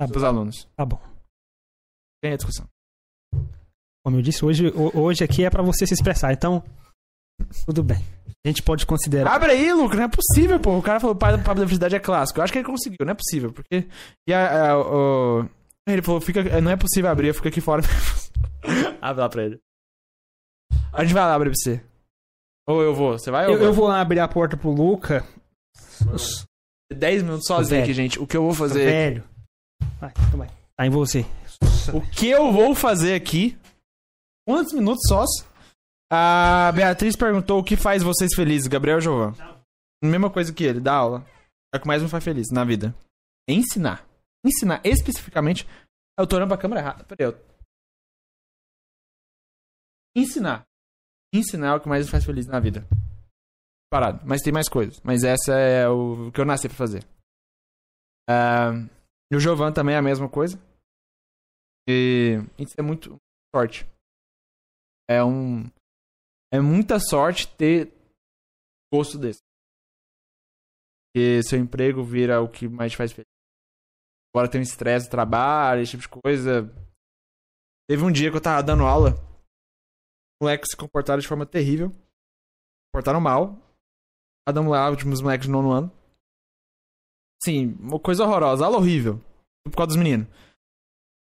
Tá 0.00 0.06
Dos 0.06 0.22
bom. 0.22 0.28
alunos. 0.28 0.68
Tá 0.76 0.84
bom. 0.84 1.00
Tem 2.22 2.32
a 2.32 2.36
discussão. 2.36 2.68
Como 4.04 4.16
eu 4.16 4.22
disse, 4.22 4.44
hoje, 4.44 4.68
ho- 4.68 4.96
hoje 4.96 5.24
aqui 5.24 5.44
é 5.44 5.50
pra 5.50 5.62
você 5.62 5.86
se 5.86 5.94
expressar. 5.94 6.32
Então, 6.32 6.62
tudo 7.66 7.82
bem. 7.82 7.98
A 8.44 8.48
gente 8.48 8.62
pode 8.62 8.86
considerar. 8.86 9.34
Abre 9.34 9.50
aí, 9.52 9.72
Lucas. 9.72 9.96
Não 9.98 10.04
é 10.04 10.08
possível, 10.08 10.60
pô. 10.60 10.78
O 10.78 10.82
cara 10.82 11.00
falou 11.00 11.16
que 11.16 11.24
o 11.24 11.44
Pablo 11.44 11.62
da 11.62 11.66
Felicidade 11.66 11.96
é 11.96 12.00
clássico. 12.00 12.38
Eu 12.38 12.44
acho 12.44 12.52
que 12.52 12.58
ele 12.60 12.66
conseguiu. 12.68 13.04
Não 13.04 13.10
é 13.12 13.14
possível. 13.16 13.52
Porque... 13.52 13.88
E 14.28 14.32
a, 14.32 14.70
a- 14.72 14.78
o- 14.78 15.48
Ele 15.88 16.02
falou, 16.02 16.20
fica... 16.20 16.60
não 16.60 16.70
é 16.70 16.76
possível 16.76 17.10
abrir. 17.10 17.34
Fica 17.34 17.48
aqui 17.48 17.60
fora. 17.60 17.82
Abre 19.02 19.20
lá 19.22 19.28
pra 19.28 19.44
ele. 19.44 19.58
A 20.92 21.02
gente 21.04 21.12
vai 21.14 21.24
lá 21.24 21.34
abrir 21.34 21.50
pra 21.50 21.56
você. 21.58 21.84
Ou 22.68 22.82
eu 22.82 22.94
vou. 22.94 23.18
Você 23.18 23.30
vai 23.30 23.46
ou 23.46 23.54
eu, 23.54 23.62
eu 23.62 23.72
vou 23.72 23.88
lá 23.88 24.00
abrir 24.00 24.20
a 24.20 24.28
porta 24.28 24.54
pro 24.54 24.70
Luca. 24.70 25.24
10 26.92 27.22
minutos 27.22 27.46
sozinho 27.46 27.80
Velho. 27.80 27.82
aqui, 27.82 27.94
gente. 27.94 28.18
O 28.20 28.26
que 28.26 28.36
eu 28.36 28.42
vou 28.42 28.52
fazer... 28.52 28.84
Velho. 28.84 29.24
Vai, 29.98 30.12
toma 30.30 30.44
aí. 30.44 30.50
Tá 30.76 30.86
em 30.86 30.90
você. 30.90 31.24
O 31.94 32.02
que 32.02 32.28
eu 32.28 32.52
vou 32.52 32.74
fazer 32.74 33.14
aqui? 33.14 33.58
Quantos 34.46 34.74
minutos 34.74 35.00
sós? 35.08 35.28
A 36.12 36.70
Beatriz 36.74 37.16
perguntou 37.16 37.58
o 37.58 37.64
que 37.64 37.76
faz 37.76 38.02
vocês 38.02 38.34
felizes, 38.34 38.68
Gabriel 38.68 39.00
Jovan. 39.00 39.34
Mesma 40.04 40.30
coisa 40.30 40.52
que 40.52 40.64
ele, 40.64 40.80
dá 40.80 40.94
aula. 40.94 41.26
É 41.74 41.78
o 41.78 41.80
que 41.80 41.86
mais 41.86 42.02
me 42.02 42.08
faz 42.08 42.22
feliz 42.22 42.48
na 42.52 42.64
vida. 42.64 42.94
Ensinar. 43.48 44.06
Ensinar 44.44 44.80
especificamente. 44.84 45.66
Eu 46.18 46.26
tô 46.26 46.36
olhando 46.36 46.48
pra 46.48 46.58
câmera 46.58 46.82
errada. 46.82 47.04
Peraí, 47.04 47.32
eu... 47.32 47.38
Ensinar. 50.14 50.67
Ensinar 51.32 51.68
é 51.68 51.74
o 51.74 51.80
que 51.80 51.88
mais 51.88 52.06
me 52.06 52.10
faz 52.10 52.24
feliz 52.24 52.46
na 52.46 52.58
vida. 52.58 52.86
Parado. 53.90 54.20
Mas 54.26 54.42
tem 54.42 54.52
mais 54.52 54.68
coisas. 54.68 55.00
Mas 55.02 55.24
essa 55.24 55.52
é 55.52 55.88
o 55.88 56.30
que 56.32 56.40
eu 56.40 56.44
nasci 56.44 56.68
pra 56.68 56.76
fazer. 56.76 57.04
Ah, 58.28 58.72
e 59.32 59.36
o 59.36 59.40
Jovan 59.40 59.72
também 59.72 59.94
é 59.94 59.98
a 59.98 60.02
mesma 60.02 60.28
coisa. 60.28 60.58
E 61.88 62.36
isso 62.58 62.74
é 62.78 62.82
muito 62.82 63.16
sorte. 63.54 63.86
É 65.08 65.24
um. 65.24 65.64
É 66.52 66.60
muita 66.60 66.98
sorte 66.98 67.48
ter 67.56 67.92
gosto 68.92 69.18
desse. 69.18 69.40
Porque 71.06 71.42
seu 71.42 71.58
emprego 71.58 72.04
vira 72.04 72.40
o 72.40 72.48
que 72.48 72.68
mais 72.68 72.92
te 72.92 72.98
faz 72.98 73.12
feliz. 73.12 73.26
Agora 74.34 74.50
tem 74.50 74.60
um 74.60 74.62
estresse 74.62 75.08
do 75.08 75.10
trabalho, 75.10 75.80
esse 75.80 75.92
tipo 75.92 76.02
de 76.02 76.08
coisa. 76.22 76.70
Teve 77.88 78.04
um 78.04 78.12
dia 78.12 78.30
que 78.30 78.36
eu 78.36 78.40
tava 78.40 78.62
dando 78.62 78.84
aula. 78.84 79.27
Os 80.40 80.44
moleques 80.44 80.70
se 80.70 80.76
comportaram 80.76 81.20
de 81.20 81.26
forma 81.26 81.44
terrível. 81.44 81.92
Comportaram 82.92 83.20
mal. 83.20 83.58
Aula 84.46 84.96
de 84.96 85.06
uns 85.06 85.20
moleques 85.20 85.46
de 85.46 85.52
nono 85.52 85.72
ano. 85.72 85.92
Sim, 87.42 87.76
uma 87.80 87.98
coisa 87.98 88.24
horrorosa, 88.24 88.64
aula 88.64 88.78
horrível. 88.78 89.20
Por 89.64 89.76
causa 89.76 89.88
dos 89.88 89.96
meninos. 89.96 90.26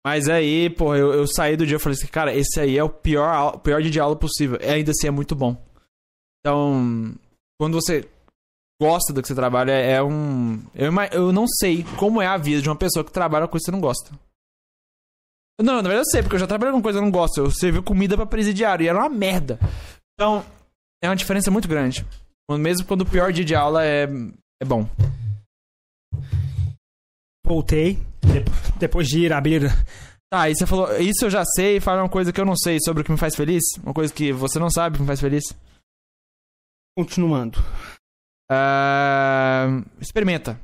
Mas 0.06 0.28
aí, 0.28 0.70
pô, 0.70 0.96
eu, 0.96 1.14
eu 1.14 1.26
saí 1.28 1.56
do 1.56 1.66
dia 1.66 1.78
e 1.78 1.80
falei 1.80 1.98
assim, 1.98 2.08
cara, 2.08 2.36
esse 2.36 2.60
aí 2.60 2.78
é 2.78 2.84
o 2.84 2.90
pior, 2.90 3.60
pior 3.60 3.82
dia 3.82 3.90
de 3.90 4.00
aula 4.00 4.16
possível. 4.16 4.58
E 4.62 4.66
ainda 4.66 4.92
assim 4.92 5.08
é 5.08 5.12
muito 5.12 5.34
bom. 5.34 5.56
Então, 6.40 7.16
quando 7.58 7.76
você 7.76 8.10
gosta 8.82 9.14
do 9.14 9.22
que 9.22 9.28
você 9.30 9.36
trabalha, 9.36 9.72
é 9.72 10.04
um. 10.04 10.62
Eu, 10.76 10.92
eu 11.14 11.32
não 11.32 11.48
sei 11.48 11.86
como 11.98 12.22
é 12.22 12.28
a 12.28 12.36
vida 12.36 12.62
de 12.62 12.68
uma 12.68 12.76
pessoa 12.76 13.06
que 13.06 13.14
trabalha 13.14 13.46
com 13.46 13.52
coisa 13.52 13.64
que 13.64 13.66
você 13.68 13.72
não 13.72 13.80
gosta. 13.80 14.12
Não, 15.62 15.76
na 15.76 15.82
verdade 15.90 16.00
eu 16.00 16.12
sei, 16.12 16.22
porque 16.24 16.36
eu 16.36 16.40
já 16.40 16.48
trabalhei 16.48 16.74
com 16.74 16.82
coisa 16.82 16.98
que 17.00 17.02
eu 17.02 17.06
não 17.06 17.12
gosto. 17.12 17.38
Eu 17.40 17.52
servi 17.52 17.82
comida 17.82 18.16
pra 18.16 18.26
presidiário 18.26 18.84
e 18.84 18.88
era 18.88 18.98
uma 18.98 19.10
merda. 19.10 19.60
Então, 20.14 20.44
é 21.04 21.08
uma 21.10 21.16
diferença 21.16 21.52
muito 21.52 21.68
grande. 21.68 22.06
Mesmo 22.52 22.86
quando 22.86 23.02
o 23.02 23.06
pior 23.10 23.32
dia 23.32 23.46
de 23.46 23.56
aula 23.56 23.86
é, 23.86 24.04
é 24.62 24.66
bom. 24.66 24.88
Voltei. 27.46 27.96
de- 28.22 28.44
Depois 28.80 29.08
de 29.08 29.20
ir 29.20 29.34
abrir. 29.34 29.64
Tá, 30.32 30.50
e 30.50 30.56
você 30.56 30.66
falou, 30.66 30.96
isso 30.98 31.26
eu 31.26 31.30
já 31.30 31.44
sei, 31.46 31.80
fala 31.80 32.02
uma 32.02 32.10
coisa 32.10 32.34
que 32.34 32.42
eu 32.42 32.46
não 32.46 32.56
sei 32.56 32.80
sobre 32.84 33.02
o 33.02 33.06
que 33.06 33.12
me 33.12 33.18
faz 33.18 33.36
feliz? 33.36 33.62
Uma 33.84 33.94
coisa 33.94 34.12
que 34.14 34.32
você 34.32 34.58
não 34.58 34.70
sabe 34.72 34.96
que 34.96 35.02
me 35.02 35.08
faz 35.08 35.20
feliz? 35.20 35.44
Continuando. 36.98 37.60
Ah, 38.52 39.68
experimenta. 40.02 40.60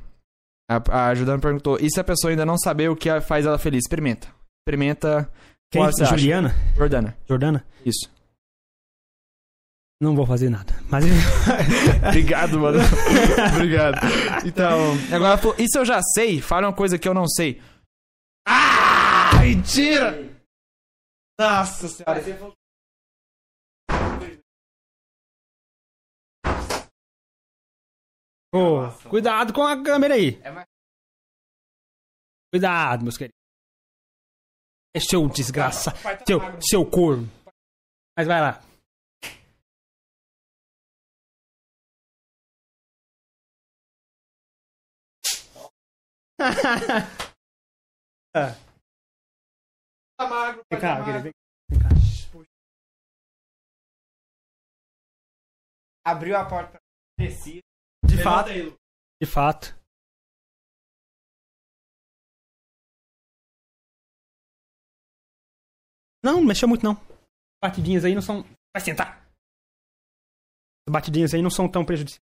A, 0.68 0.76
a 0.90 1.06
ajudante 1.08 1.42
perguntou, 1.42 1.78
e 1.80 1.88
se 1.90 2.00
a 2.00 2.04
pessoa 2.04 2.30
ainda 2.30 2.44
não 2.44 2.58
saber 2.58 2.88
o 2.90 2.96
que 2.96 3.20
faz 3.20 3.46
ela 3.46 3.58
feliz? 3.58 3.84
Experimenta. 3.84 4.28
Experimenta. 4.60 5.30
Quem? 5.72 5.82
Qual 5.82 5.92
você 5.92 6.02
acha? 6.02 6.16
Juliana? 6.16 6.54
Jordana. 6.76 7.16
Jordana? 7.26 7.66
Isso. 7.84 8.10
Não 10.02 10.16
vou 10.16 10.26
fazer 10.26 10.48
nada. 10.48 10.72
Mas. 10.90 11.04
Obrigado, 12.08 12.58
mano. 12.58 12.78
Obrigado. 13.54 13.98
Então, 14.46 14.92
agora 15.14 15.36
falou, 15.36 15.56
isso 15.58 15.78
eu 15.78 15.84
já 15.84 16.00
sei, 16.02 16.40
fala 16.40 16.68
uma 16.68 16.74
coisa 16.74 16.98
que 16.98 17.06
eu 17.08 17.14
não 17.14 17.28
sei. 17.28 17.60
Ah, 18.46 19.40
mentira! 19.42 20.28
Nossa 21.38 21.88
senhora. 21.88 22.22
Ô, 28.52 28.90
cuidado 29.08 29.52
com 29.52 29.62
a 29.62 29.82
câmera 29.82 30.14
aí. 30.14 30.40
É 30.42 30.66
Cuidado, 32.52 33.02
meus 33.02 33.16
queridos. 33.16 33.39
É 34.94 34.98
seu 35.00 35.28
desgraça. 35.28 35.92
Tá 35.92 36.24
Seu, 36.26 36.38
magro. 36.40 36.60
seu 36.62 36.84
corno. 36.90 37.28
Mas 38.16 38.26
vai 38.26 38.40
lá. 38.40 38.60
Ah, 48.34 48.54
Tá 50.16 50.28
magro, 50.28 50.62
Vem 50.70 50.80
cá, 50.80 50.96
tá 51.04 51.18
vem 51.18 51.32
cá. 51.32 51.88
Abriu 56.04 56.36
a 56.36 56.44
porta 56.48 56.78
descer. 57.18 57.60
De 58.04 58.22
fato, 58.22 58.50
de 59.20 59.26
fato. 59.26 59.79
Não, 66.22 66.34
não 66.34 66.44
mexeu 66.44 66.68
muito 66.68 66.84
não. 66.84 66.94
Batidinhas 67.62 68.04
aí 68.04 68.14
não 68.14 68.22
são. 68.22 68.42
Vai 68.74 68.82
sentar. 68.82 69.26
As 70.88 70.92
batidinhas 70.92 71.34
aí 71.34 71.42
não 71.42 71.50
são 71.50 71.68
tão 71.70 71.84
prejudiciais. 71.84 72.22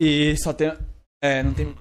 E 0.00 0.36
só 0.36 0.52
tem. 0.52 0.68
É, 1.22 1.42
não 1.42 1.54
tem. 1.54 1.74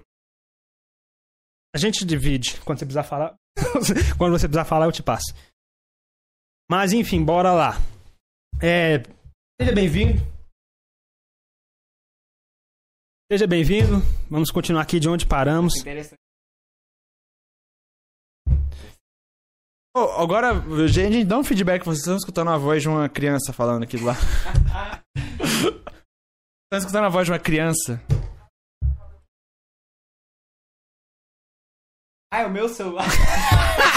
A 1.73 1.77
gente 1.77 2.05
divide. 2.05 2.59
Quando 2.61 2.79
você 2.79 2.85
precisar 2.85 3.03
falar. 3.03 3.35
Quando 4.17 4.37
você 4.37 4.47
precisar 4.47 4.65
falar, 4.65 4.85
eu 4.85 4.91
te 4.91 5.03
passo. 5.03 5.33
Mas 6.69 6.93
enfim, 6.93 7.23
bora 7.23 7.53
lá. 7.53 7.71
É, 8.61 8.99
Seja 9.61 9.75
bem-vindo. 9.75 10.13
Seja 13.31 13.47
bem-vindo. 13.47 14.01
Vamos 14.29 14.51
continuar 14.51 14.81
aqui 14.81 14.99
de 14.99 15.07
onde 15.07 15.27
paramos. 15.27 15.75
Interessante. 15.81 16.20
Ô, 19.95 19.99
agora, 20.21 20.53
gente, 20.87 21.25
dá 21.25 21.37
um 21.37 21.43
feedback. 21.43 21.83
Vocês 21.83 21.99
estão 21.99 22.15
escutando 22.15 22.49
a 22.49 22.57
voz 22.57 22.81
de 22.81 22.87
uma 22.87 23.09
criança 23.09 23.51
falando 23.51 23.83
aqui 23.83 23.97
do 23.97 24.05
lado. 24.05 24.19
Estão 26.73 26.79
escutando 26.79 27.03
a 27.03 27.09
voz 27.09 27.25
de 27.25 27.33
uma 27.33 27.39
criança? 27.39 28.01
Ah, 32.33 32.43
é 32.43 32.45
o 32.45 32.49
meu 32.49 32.69
celular. 32.69 33.05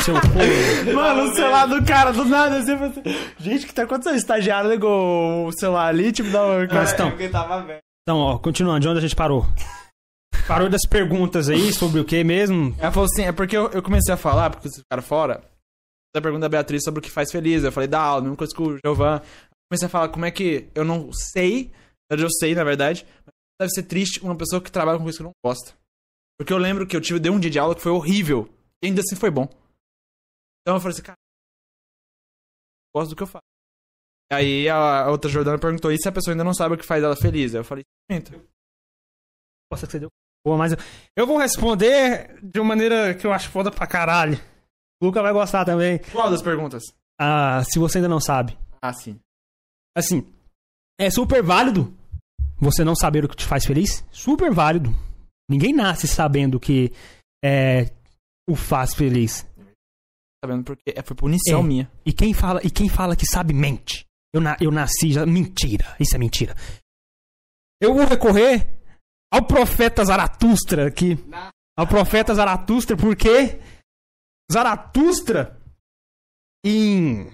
Seu 0.05 0.15
corno. 0.21 0.93
Mano, 0.93 1.31
o 1.31 1.35
celular 1.37 1.67
do 1.67 1.85
cara, 1.85 2.13
do 2.13 2.25
nada, 2.25 2.59
assim, 2.59 2.75
você... 2.75 3.01
Gente, 3.39 3.65
que 3.65 3.73
tá 3.73 3.85
acontecendo? 3.85 4.15
O 4.15 4.19
estagiário 4.19 4.69
ligou 4.69 5.47
o 5.47 5.53
celular 5.53 5.87
ali, 5.87 6.11
tipo, 6.11 6.29
dá 6.31 6.45
uma... 6.45 6.67
Mas 6.67 6.93
então, 6.93 7.13
tava 7.31 7.63
velho. 7.63 7.79
então, 8.03 8.19
ó, 8.19 8.37
continuando, 8.39 8.81
de 8.81 8.89
onde 8.89 8.99
a 8.99 9.03
gente 9.03 9.15
parou? 9.15 9.47
Parou 10.49 10.69
das 10.69 10.85
perguntas 10.85 11.49
aí 11.49 11.73
sobre 11.73 12.01
o 12.01 12.05
que 12.05 12.25
mesmo? 12.25 12.75
Ela 12.81 12.91
falou 12.91 13.07
assim, 13.07 13.23
é 13.23 13.31
porque 13.31 13.57
eu, 13.57 13.71
eu 13.71 13.81
comecei 13.81 14.13
a 14.13 14.17
falar, 14.17 14.51
porque 14.51 14.69
vocês 14.69 14.83
ficaram 14.83 15.03
fora, 15.05 15.41
da 16.15 16.23
pergunta 16.23 16.43
da 16.43 16.49
Beatriz 16.49 16.85
sobre 16.85 17.01
o 17.01 17.03
que 17.03 17.11
faz 17.11 17.31
feliz. 17.33 17.65
Eu 17.65 17.73
falei 17.73 17.89
da 17.89 18.01
aula, 18.01 18.23
mesma 18.23 18.37
coisa 18.37 18.55
que 18.55 18.63
o 18.63 18.79
Giovan. 18.79 19.21
Comecei 19.69 19.87
a 19.87 19.91
falar 19.91 20.09
como 20.09 20.25
é 20.25 20.31
que 20.31 20.69
eu 20.75 20.85
não 20.85 21.11
sei, 21.13 21.73
eu 22.09 22.31
sei, 22.39 22.55
na 22.55 22.63
verdade, 22.63 23.05
mas 23.27 23.35
deve 23.61 23.73
ser 23.73 23.83
triste 23.85 24.21
uma 24.21 24.37
pessoa 24.37 24.63
que 24.63 24.71
trabalha 24.71 24.99
com 24.99 25.05
coisa 25.05 25.19
que 25.19 25.25
não 25.25 25.33
gosta. 25.45 25.75
Porque 26.39 26.53
eu 26.53 26.59
lembro 26.59 26.87
que 26.87 26.97
eu 26.97 27.01
tive, 27.01 27.19
dei 27.19 27.33
um 27.33 27.41
dia 27.41 27.51
de 27.51 27.59
aula 27.59 27.75
que 27.75 27.81
foi 27.81 27.91
horrível, 27.91 28.49
e 28.83 28.87
ainda 28.87 29.01
assim 29.01 29.17
foi 29.17 29.31
bom. 29.31 29.49
Então 30.61 30.77
eu 30.77 30.81
falei 30.81 30.93
assim, 30.93 31.03
cara, 31.03 31.19
gosto 32.95 33.11
do 33.11 33.17
que 33.17 33.23
eu 33.23 33.27
faço. 33.27 33.43
Aí 34.33 34.69
a 34.69 35.11
outra 35.11 35.31
Jordana 35.31 35.59
perguntou, 35.59 35.91
e 35.91 35.99
se 35.99 36.09
a 36.09 36.13
pessoa 36.13 36.33
ainda 36.33 36.45
não 36.45 36.55
sabe 36.55 36.75
o 36.75 36.79
que 36.79 36.87
faz 36.87 37.03
ela 37.03 37.17
feliz? 37.17 37.55
Eu 37.55 37.65
falei, 37.65 37.85
experimenta. 38.11 38.47
Posso 39.71 39.87
que 39.87 39.93
você 39.93 39.99
deu. 39.99 40.11
Boa, 40.47 40.59
mas 40.59 40.73
eu, 40.73 40.79
eu 41.17 41.27
vou 41.27 41.39
responder 41.39 42.39
de 42.43 42.61
uma 42.61 42.69
maneira 42.69 43.15
que 43.15 43.27
eu 43.27 43.33
acho 43.33 43.51
foda 43.51 43.71
pra 43.71 43.87
caralho. 43.87 44.39
O 45.01 45.07
Luca 45.07 45.23
vai 45.23 45.33
gostar 45.33 45.65
também. 45.65 45.99
Qual 46.13 46.31
das 46.31 46.43
perguntas? 46.43 46.83
Ah, 47.21 47.63
se 47.65 47.79
você 47.79 47.99
ainda 47.99 48.09
não 48.09 48.21
sabe. 48.21 48.57
Ah, 48.83 48.93
sim. 48.93 49.19
Assim, 49.97 50.27
é 50.99 51.11
super 51.11 51.43
válido 51.43 51.95
você 52.59 52.85
não 52.85 52.95
saber 52.95 53.25
o 53.25 53.29
que 53.29 53.37
te 53.37 53.45
faz 53.45 53.65
feliz. 53.65 54.05
Super 54.11 54.53
válido. 54.53 54.91
Ninguém 55.49 55.73
nasce 55.73 56.09
sabendo 56.09 56.59
que 56.59 56.93
é, 57.45 57.93
o 58.49 58.57
faz 58.57 58.95
feliz. 58.95 59.47
Vendo? 60.47 60.65
Porque 60.65 60.93
é, 60.95 61.03
foi 61.03 61.17
punição 61.17 61.61
É. 61.61 61.63
minha. 61.63 61.91
E 62.05 62.13
quem 62.13 62.35
fala, 62.35 62.61
e 62.65 62.71
quem 62.71 62.89
fala 62.89 63.17
que 63.17 63.27
sabe 63.27 63.55
mente. 63.55 64.05
Eu, 64.33 64.41
na- 64.41 64.57
eu 64.61 64.71
nasci 64.71 65.13
já. 65.13 65.25
Mentira. 65.25 65.97
Isso 66.01 66.15
é 66.15 66.19
mentira. 66.19 66.55
Eu 67.81 67.95
vou 67.95 68.05
recorrer 68.07 68.69
ao 69.33 69.47
profeta 69.47 70.05
Zaratustra 70.05 70.87
aqui. 70.89 71.17
Ao 71.77 71.87
profeta 71.87 72.35
Zaratustra, 72.35 72.97
porque 72.97 73.59
Zaratustra, 74.53 75.59
em 76.65 77.31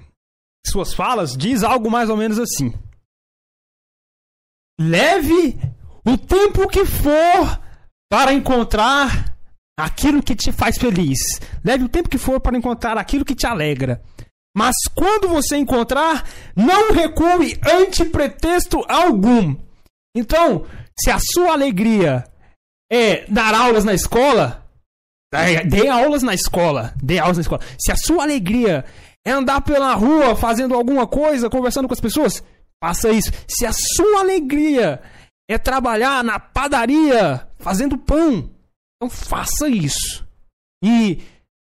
suas 0.66 0.94
falas, 0.94 1.36
diz 1.36 1.62
algo 1.62 1.90
mais 1.90 2.08
ou 2.08 2.16
menos 2.16 2.38
assim: 2.38 2.72
Leve 4.80 5.58
o 6.06 6.16
tempo 6.16 6.68
que 6.68 6.84
for 6.84 7.60
para 8.10 8.32
encontrar 8.32 9.36
aquilo 9.78 10.22
que 10.22 10.34
te 10.34 10.52
faz 10.52 10.78
feliz. 10.78 11.18
Leve 11.64 11.84
o 11.84 11.88
tempo 11.88 12.08
que 12.08 12.18
for 12.18 12.40
para 12.40 12.56
encontrar 12.56 12.96
aquilo 12.98 13.24
que 13.24 13.34
te 13.34 13.46
alegra. 13.46 14.02
Mas 14.56 14.74
quando 14.94 15.28
você 15.28 15.56
encontrar, 15.56 16.24
não 16.56 16.92
recue 16.92 17.58
ante 17.64 18.04
pretexto 18.04 18.84
algum. 18.88 19.56
Então, 20.14 20.66
se 20.98 21.10
a 21.10 21.18
sua 21.20 21.52
alegria 21.52 22.24
é 22.90 23.24
dar 23.30 23.54
aulas 23.54 23.84
na 23.84 23.94
escola, 23.94 24.66
dê 25.68 25.88
aulas 25.88 26.22
na 26.22 26.34
escola, 26.34 26.92
dê 27.02 27.18
aulas 27.18 27.36
na 27.36 27.42
escola. 27.42 27.62
Se 27.78 27.92
a 27.92 27.96
sua 27.96 28.24
alegria 28.24 28.84
é 29.24 29.30
andar 29.30 29.60
pela 29.60 29.94
rua 29.94 30.34
fazendo 30.34 30.74
alguma 30.74 31.06
coisa, 31.06 31.50
conversando 31.50 31.86
com 31.86 31.94
as 31.94 32.00
pessoas, 32.00 32.42
faça 32.82 33.10
isso. 33.10 33.30
Se 33.46 33.64
a 33.64 33.72
sua 33.72 34.20
alegria 34.20 35.00
é 35.48 35.58
trabalhar 35.58 36.24
na 36.24 36.38
padaria 36.40 37.46
fazendo 37.58 37.98
pão, 37.98 38.50
então 38.96 39.10
faça 39.10 39.68
isso. 39.68 40.26
E 40.82 41.18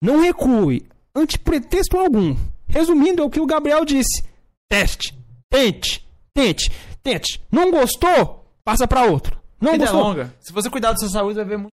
não 0.03 0.21
recue 0.21 0.87
ante 1.15 1.39
pretexto 1.39 1.97
algum. 1.97 2.37
Resumindo, 2.69 3.23
é 3.23 3.25
o 3.25 3.31
que 3.31 3.41
o 3.41 3.47
Gabriel 3.47 3.85
disse: 3.85 4.23
teste, 4.69 5.15
tente, 5.51 6.07
tente, 6.35 6.71
tente. 7.03 7.41
Não 7.51 7.71
gostou? 7.71 8.45
Passa 8.65 8.87
pra 8.89 9.05
outro. 9.05 9.41
Não 9.61 9.73
Vida 9.73 9.85
é 9.85 9.87
gostou? 9.87 10.03
longa. 10.09 10.35
Se 10.41 10.53
você 10.53 10.69
cuidar 10.69 10.93
da 10.93 10.99
sua 10.99 11.09
saúde, 11.09 11.37
vai 11.37 11.45
ver 11.45 11.57
muito. 11.57 11.71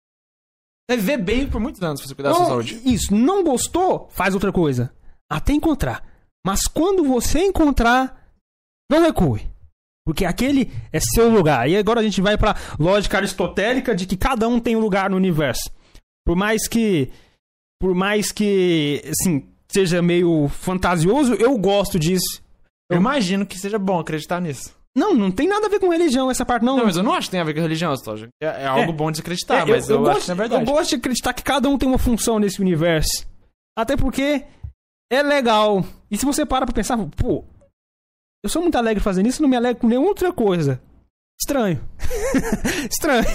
Vai 0.89 0.97
viver 0.97 1.18
bem 1.18 1.49
por 1.49 1.61
muitos 1.61 1.81
anos 1.81 2.01
se 2.01 2.07
você 2.07 2.15
cuidar 2.15 2.30
da 2.31 2.35
sua 2.35 2.45
saúde. 2.45 2.81
Isso, 2.84 3.15
não 3.15 3.43
gostou? 3.43 4.10
Faz 4.11 4.34
outra 4.34 4.51
coisa. 4.51 4.93
Até 5.30 5.53
encontrar. 5.53 6.03
Mas 6.45 6.68
quando 6.68 7.05
você 7.05 7.39
encontrar, 7.39 8.22
não 8.91 9.01
recue. 9.01 9.47
Porque 10.05 10.26
aquele 10.26 10.72
é 10.91 10.99
seu 10.99 11.30
lugar. 11.30 11.69
E 11.69 11.77
agora 11.77 12.01
a 12.01 12.03
gente 12.03 12.22
vai 12.22 12.38
pra 12.38 12.55
lógica 12.77 13.18
aristotélica 13.18 13.95
de 13.95 14.05
que 14.05 14.18
cada 14.18 14.47
um 14.47 14.60
tem 14.60 14.76
um 14.76 14.81
lugar 14.81 15.10
no 15.10 15.15
universo. 15.15 15.72
Por 16.26 16.35
mais 16.35 16.68
que. 16.68 17.10
Por 17.80 17.95
mais 17.95 18.31
que. 18.31 19.01
Assim, 19.05 19.49
seja 19.69 20.01
meio 20.01 20.49
fantasioso, 20.49 21.34
eu 21.35 21.57
gosto 21.57 21.97
disso. 21.97 22.43
Eu 22.89 22.97
imagino 22.97 23.45
que 23.45 23.57
seja 23.57 23.80
bom 23.80 23.99
acreditar 23.99 24.41
nisso. 24.41 24.76
Não, 24.95 25.13
não 25.13 25.31
tem 25.31 25.47
nada 25.47 25.65
a 25.65 25.69
ver 25.69 25.79
com 25.79 25.89
religião 25.89 26.29
essa 26.29 26.45
parte, 26.45 26.63
não. 26.63 26.77
Não, 26.77 26.85
mas 26.85 26.95
eu 26.95 27.03
não 27.03 27.13
acho 27.13 27.27
que 27.27 27.31
tem 27.31 27.39
a 27.39 27.43
ver 27.43 27.55
com 27.55 27.61
religião, 27.61 27.95
Stoja. 27.95 28.27
É, 28.41 28.45
é 28.45 28.67
algo 28.67 28.93
bom 28.93 29.11
de 29.11 29.21
acreditar, 29.21 29.67
É, 29.67 29.71
mas 29.71 29.89
eu, 29.89 29.97
acho 29.97 30.05
gosto, 30.05 30.21
que 30.21 30.27
não 30.27 30.35
é 30.35 30.37
verdade. 30.37 30.61
Eu 30.61 30.73
gosto 30.73 30.89
de 30.91 30.95
acreditar 30.97 31.33
que 31.33 31.43
cada 31.43 31.67
um 31.67 31.77
tem 31.77 31.89
uma 31.89 31.97
função 31.97 32.37
nesse 32.37 32.61
universo. 32.61 33.27
Até 33.75 33.97
porque 33.97 34.45
é 35.11 35.23
legal. 35.23 35.83
E 36.11 36.17
se 36.17 36.25
você 36.25 36.45
para 36.45 36.65
pra 36.65 36.75
pensar, 36.75 36.97
pô, 37.17 37.43
eu 38.43 38.49
sou 38.49 38.61
muito 38.61 38.77
alegre 38.77 39.03
fazendo 39.03 39.27
isso, 39.27 39.41
não 39.41 39.49
me 39.49 39.55
alegro 39.55 39.81
com 39.81 39.87
nenhuma 39.87 40.09
outra 40.09 40.31
coisa. 40.31 40.79
Estranho. 41.41 41.83
Estranho. 42.91 43.25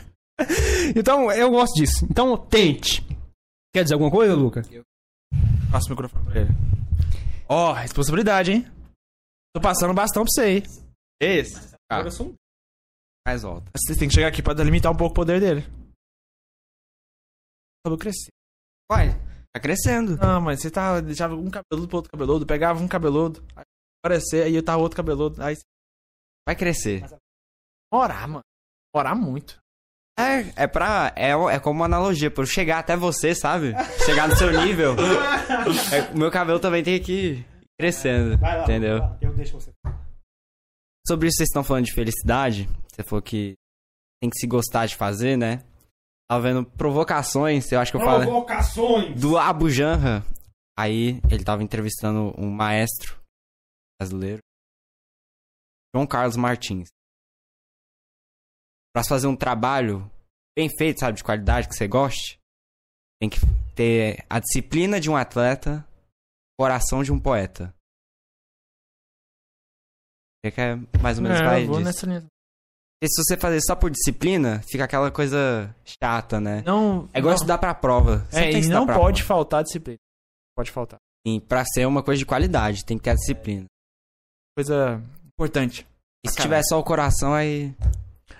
então, 0.96 1.30
eu 1.32 1.50
gosto 1.50 1.74
disso. 1.74 2.06
Então, 2.10 2.34
tente. 2.36 3.06
Quer 3.74 3.82
dizer 3.82 3.94
alguma 3.94 4.10
coisa, 4.10 4.34
Luca? 4.34 4.62
Passa 5.70 5.86
o 5.88 5.90
microfone 5.90 6.24
pra 6.24 6.40
ele. 6.40 6.50
Ó, 7.48 7.72
responsabilidade, 7.72 8.52
hein? 8.52 8.66
Tô 9.54 9.60
passando 9.60 9.94
bastão 9.94 10.24
pra 10.24 10.30
você 10.30 10.40
aí. 10.40 10.62
Esse. 11.20 11.74
Ah, 11.90 12.02
Mais 13.26 13.42
volta. 13.42 13.70
você 13.76 13.96
tem 13.98 14.08
que 14.08 14.14
chegar 14.14 14.28
aqui 14.28 14.42
pra 14.42 14.54
delimitar 14.54 14.90
um 14.90 14.96
pouco 14.96 15.12
o 15.12 15.16
poder 15.16 15.40
dele. 15.40 15.62
Falou 17.86 17.98
crescer. 17.98 18.30
Uai, 18.90 19.08
tá 19.54 19.60
crescendo. 19.60 20.16
Não, 20.16 20.40
mas 20.40 20.60
você 20.60 20.70
tá, 20.70 21.00
deixava 21.00 21.34
um 21.34 21.50
cabeludo 21.50 21.88
pro 21.88 21.96
outro 21.96 22.10
cabeludo, 22.10 22.46
pegava 22.46 22.82
um 22.82 22.88
cabeludo, 22.88 23.44
aí 23.56 23.64
aparecer, 24.04 24.44
aí 24.44 24.54
eu 24.54 24.64
tava 24.64 24.82
outro 24.82 24.96
cabeludo, 24.96 25.42
aí 25.42 25.56
Vai 26.46 26.56
crescer. 26.56 27.04
orar, 27.92 28.28
mano. 28.28 28.42
Orar 28.94 29.16
muito. 29.16 29.58
É, 30.18 30.64
é 30.64 30.66
pra. 30.66 31.12
É, 31.16 31.30
é 31.30 31.60
como 31.60 31.78
uma 31.80 31.86
analogia, 31.86 32.30
pra 32.30 32.42
eu 32.42 32.46
chegar 32.46 32.78
até 32.78 32.96
você, 32.96 33.34
sabe? 33.34 33.72
Chegar 34.04 34.28
no 34.28 34.36
seu 34.36 34.50
nível. 34.64 34.94
É, 35.94 36.10
o 36.12 36.18
meu 36.18 36.30
cabelo 36.30 36.58
também 36.58 36.82
tem 36.82 37.00
que 37.02 37.44
crescendo. 37.78 38.34
entendeu? 38.62 38.98
Eu 39.20 39.34
deixo 39.34 39.60
você. 39.60 39.72
Sobre 41.06 41.28
isso, 41.28 41.38
vocês 41.38 41.48
estão 41.48 41.64
falando 41.64 41.84
de 41.86 41.92
felicidade. 41.94 42.68
Você 42.88 43.02
falou 43.02 43.22
que 43.22 43.54
tem 44.20 44.30
que 44.30 44.38
se 44.38 44.46
gostar 44.46 44.86
de 44.86 44.96
fazer, 44.96 45.36
né? 45.36 45.64
Tava 46.30 46.42
vendo 46.44 46.64
provocações, 46.64 47.70
eu 47.72 47.80
acho 47.80 47.90
que 47.90 47.96
eu 47.96 48.00
falei. 48.00 48.28
Provocações! 48.28 49.20
Do 49.20 49.36
Abu 49.36 49.68
Janra. 49.68 50.24
Aí 50.78 51.20
ele 51.30 51.44
tava 51.44 51.62
entrevistando 51.62 52.32
um 52.38 52.50
maestro 52.50 53.20
brasileiro, 54.00 54.40
João 55.94 56.06
Carlos 56.06 56.36
Martins. 56.36 56.88
Pra 58.94 59.02
se 59.02 59.08
fazer 59.08 59.26
um 59.26 59.36
trabalho 59.36 60.10
bem 60.56 60.68
feito, 60.78 61.00
sabe, 61.00 61.18
de 61.18 61.24
qualidade, 61.24 61.68
que 61.68 61.74
você 61.74 61.86
goste, 61.86 62.38
tem 63.20 63.28
que 63.28 63.38
ter 63.74 64.24
a 64.30 64.38
disciplina 64.38 64.98
de 64.98 65.10
um 65.10 65.16
atleta, 65.16 65.86
coração 66.58 67.02
de 67.02 67.12
um 67.12 67.18
poeta. 67.20 67.74
É 70.44 70.50
que 70.50 70.60
é 70.60 70.76
mais 71.00 71.18
ou 71.18 71.22
menos 71.24 71.40
É, 71.40 71.44
vai 71.44 71.66
disso. 71.66 71.80
nessa. 72.06 72.06
Porque 72.06 73.08
se 73.14 73.22
você 73.22 73.36
fazer 73.36 73.60
só 73.62 73.74
por 73.76 73.90
disciplina, 73.90 74.60
fica 74.70 74.84
aquela 74.84 75.10
coisa 75.10 75.74
chata, 75.84 76.40
né? 76.40 76.62
Não. 76.62 77.08
É 77.12 77.18
igual 77.18 77.30
não. 77.30 77.34
estudar 77.34 77.58
pra 77.58 77.74
prova. 77.74 78.20
Sempre 78.30 78.48
É, 78.48 78.52
tem 78.52 78.62
e 78.64 78.68
não 78.68 78.86
pode 78.86 79.22
prova. 79.22 79.40
faltar 79.40 79.62
disciplina. 79.64 79.98
Pode 80.56 80.70
faltar. 80.70 80.98
Sim, 81.26 81.40
pra 81.40 81.64
ser 81.64 81.86
uma 81.86 82.02
coisa 82.02 82.18
de 82.18 82.26
qualidade, 82.26 82.84
tem 82.84 82.96
que 82.98 83.04
ter 83.04 83.10
a 83.10 83.14
disciplina. 83.14 83.66
Coisa 84.56 85.00
importante. 85.26 85.86
E 86.24 86.28
se 86.30 86.36
tiver 86.36 86.62
só 86.64 86.78
o 86.78 86.84
coração, 86.84 87.32
aí. 87.34 87.74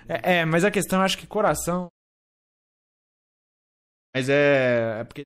É, 0.07 0.39
é, 0.39 0.45
mas 0.45 0.63
a 0.63 0.71
questão, 0.71 0.99
eu 0.99 1.05
acho 1.05 1.17
que 1.17 1.25
coração. 1.27 1.87
Mas 4.15 4.29
é. 4.29 4.99
É 4.99 5.03
porque. 5.03 5.23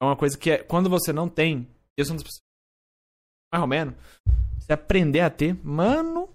É 0.00 0.04
uma 0.04 0.16
coisa 0.16 0.38
que 0.38 0.50
é. 0.50 0.62
Quando 0.62 0.88
você 0.88 1.12
não 1.12 1.28
tem. 1.28 1.68
Eu 1.96 2.04
sou 2.04 2.14
uma 2.14 2.22
das 2.22 2.24
pessoas. 2.24 2.42
Mais 3.52 3.62
ou 3.62 3.68
menos. 3.68 3.94
Você 4.58 4.72
aprender 4.72 5.20
a 5.20 5.30
ter. 5.30 5.54
Mano. 5.64 6.28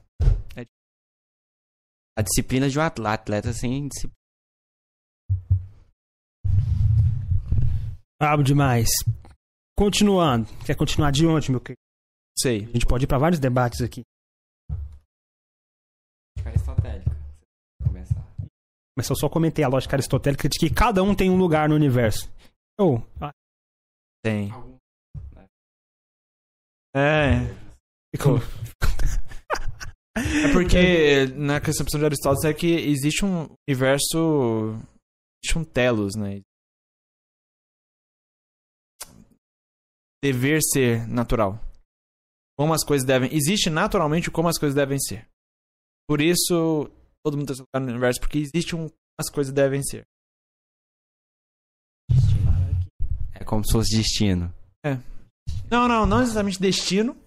A 2.15 2.22
disciplina 2.22 2.69
de 2.69 2.77
um 2.77 2.81
atleta, 2.81 3.14
atleta 3.14 3.53
sem 3.53 3.88
disciplina. 3.88 4.14
Brabo 8.22 8.44
demais. 8.44 8.88
Continuando. 9.76 10.48
Quer 10.65 10.76
continuar 10.76 11.11
de 11.11 11.26
onde, 11.26 11.49
meu 11.49 11.60
querido? 11.60 11.81
Sei. 12.38 12.65
A 12.65 12.72
gente 12.72 12.85
pode 12.85 13.06
ir 13.06 13.07
pra 13.07 13.18
vários 13.18 13.40
debates 13.40 13.81
aqui. 13.81 14.03
Aristotélica. 16.45 17.11
Começar. 17.84 18.23
Mas 18.95 19.10
eu 19.10 19.15
só 19.15 19.27
comentei 19.27 19.64
a 19.64 19.68
lógica 19.68 19.95
aristotélica 19.95 20.48
de 20.48 20.60
que 20.60 20.69
cada 20.69 21.02
um 21.02 21.15
tem 21.15 21.31
um 21.31 21.38
lugar 21.38 21.68
no 21.68 21.76
universo. 21.76 22.31
Oh, 22.80 23.02
Tem. 24.24 24.50
É. 26.95 27.40
ficou- 28.16 28.38
É 30.16 30.54
porque 30.54 31.26
na 31.36 31.60
concepção 31.60 32.00
de 32.00 32.06
Aristóteles 32.06 32.45
é 32.45 32.54
que 32.54 32.68
existe 32.68 33.26
um 33.26 33.48
universo. 33.68 34.76
Existe 35.44 35.58
um 35.58 35.66
telos, 35.66 36.16
né? 36.16 36.41
Dever 40.24 40.60
ser 40.62 41.08
natural. 41.08 41.60
Como 42.58 42.74
as 42.74 42.84
coisas 42.86 43.06
devem. 43.06 43.30
Existe 43.34 43.70
naturalmente 43.70 44.32
como 44.32 44.48
as 44.48 44.58
coisas 44.58 44.76
devem 44.76 45.00
ser. 45.00 45.28
Por 46.08 46.22
isso, 46.22 46.90
todo 47.26 47.38
mundo 47.38 47.52
lugar 47.52 47.82
no 47.82 47.91
universo, 47.91 48.20
porque 48.22 48.38
existe 48.38 48.76
um. 48.76 48.88
As 49.20 49.30
coisas 49.30 49.54
devem 49.54 49.82
ser. 49.84 50.06
Como 53.53 53.65
se 53.65 53.71
fosse 53.71 53.95
destino. 53.97 54.53
Não, 55.69 55.88
não, 55.88 56.05
não 56.05 56.21
exatamente 56.21 56.59
destino. 56.59 57.17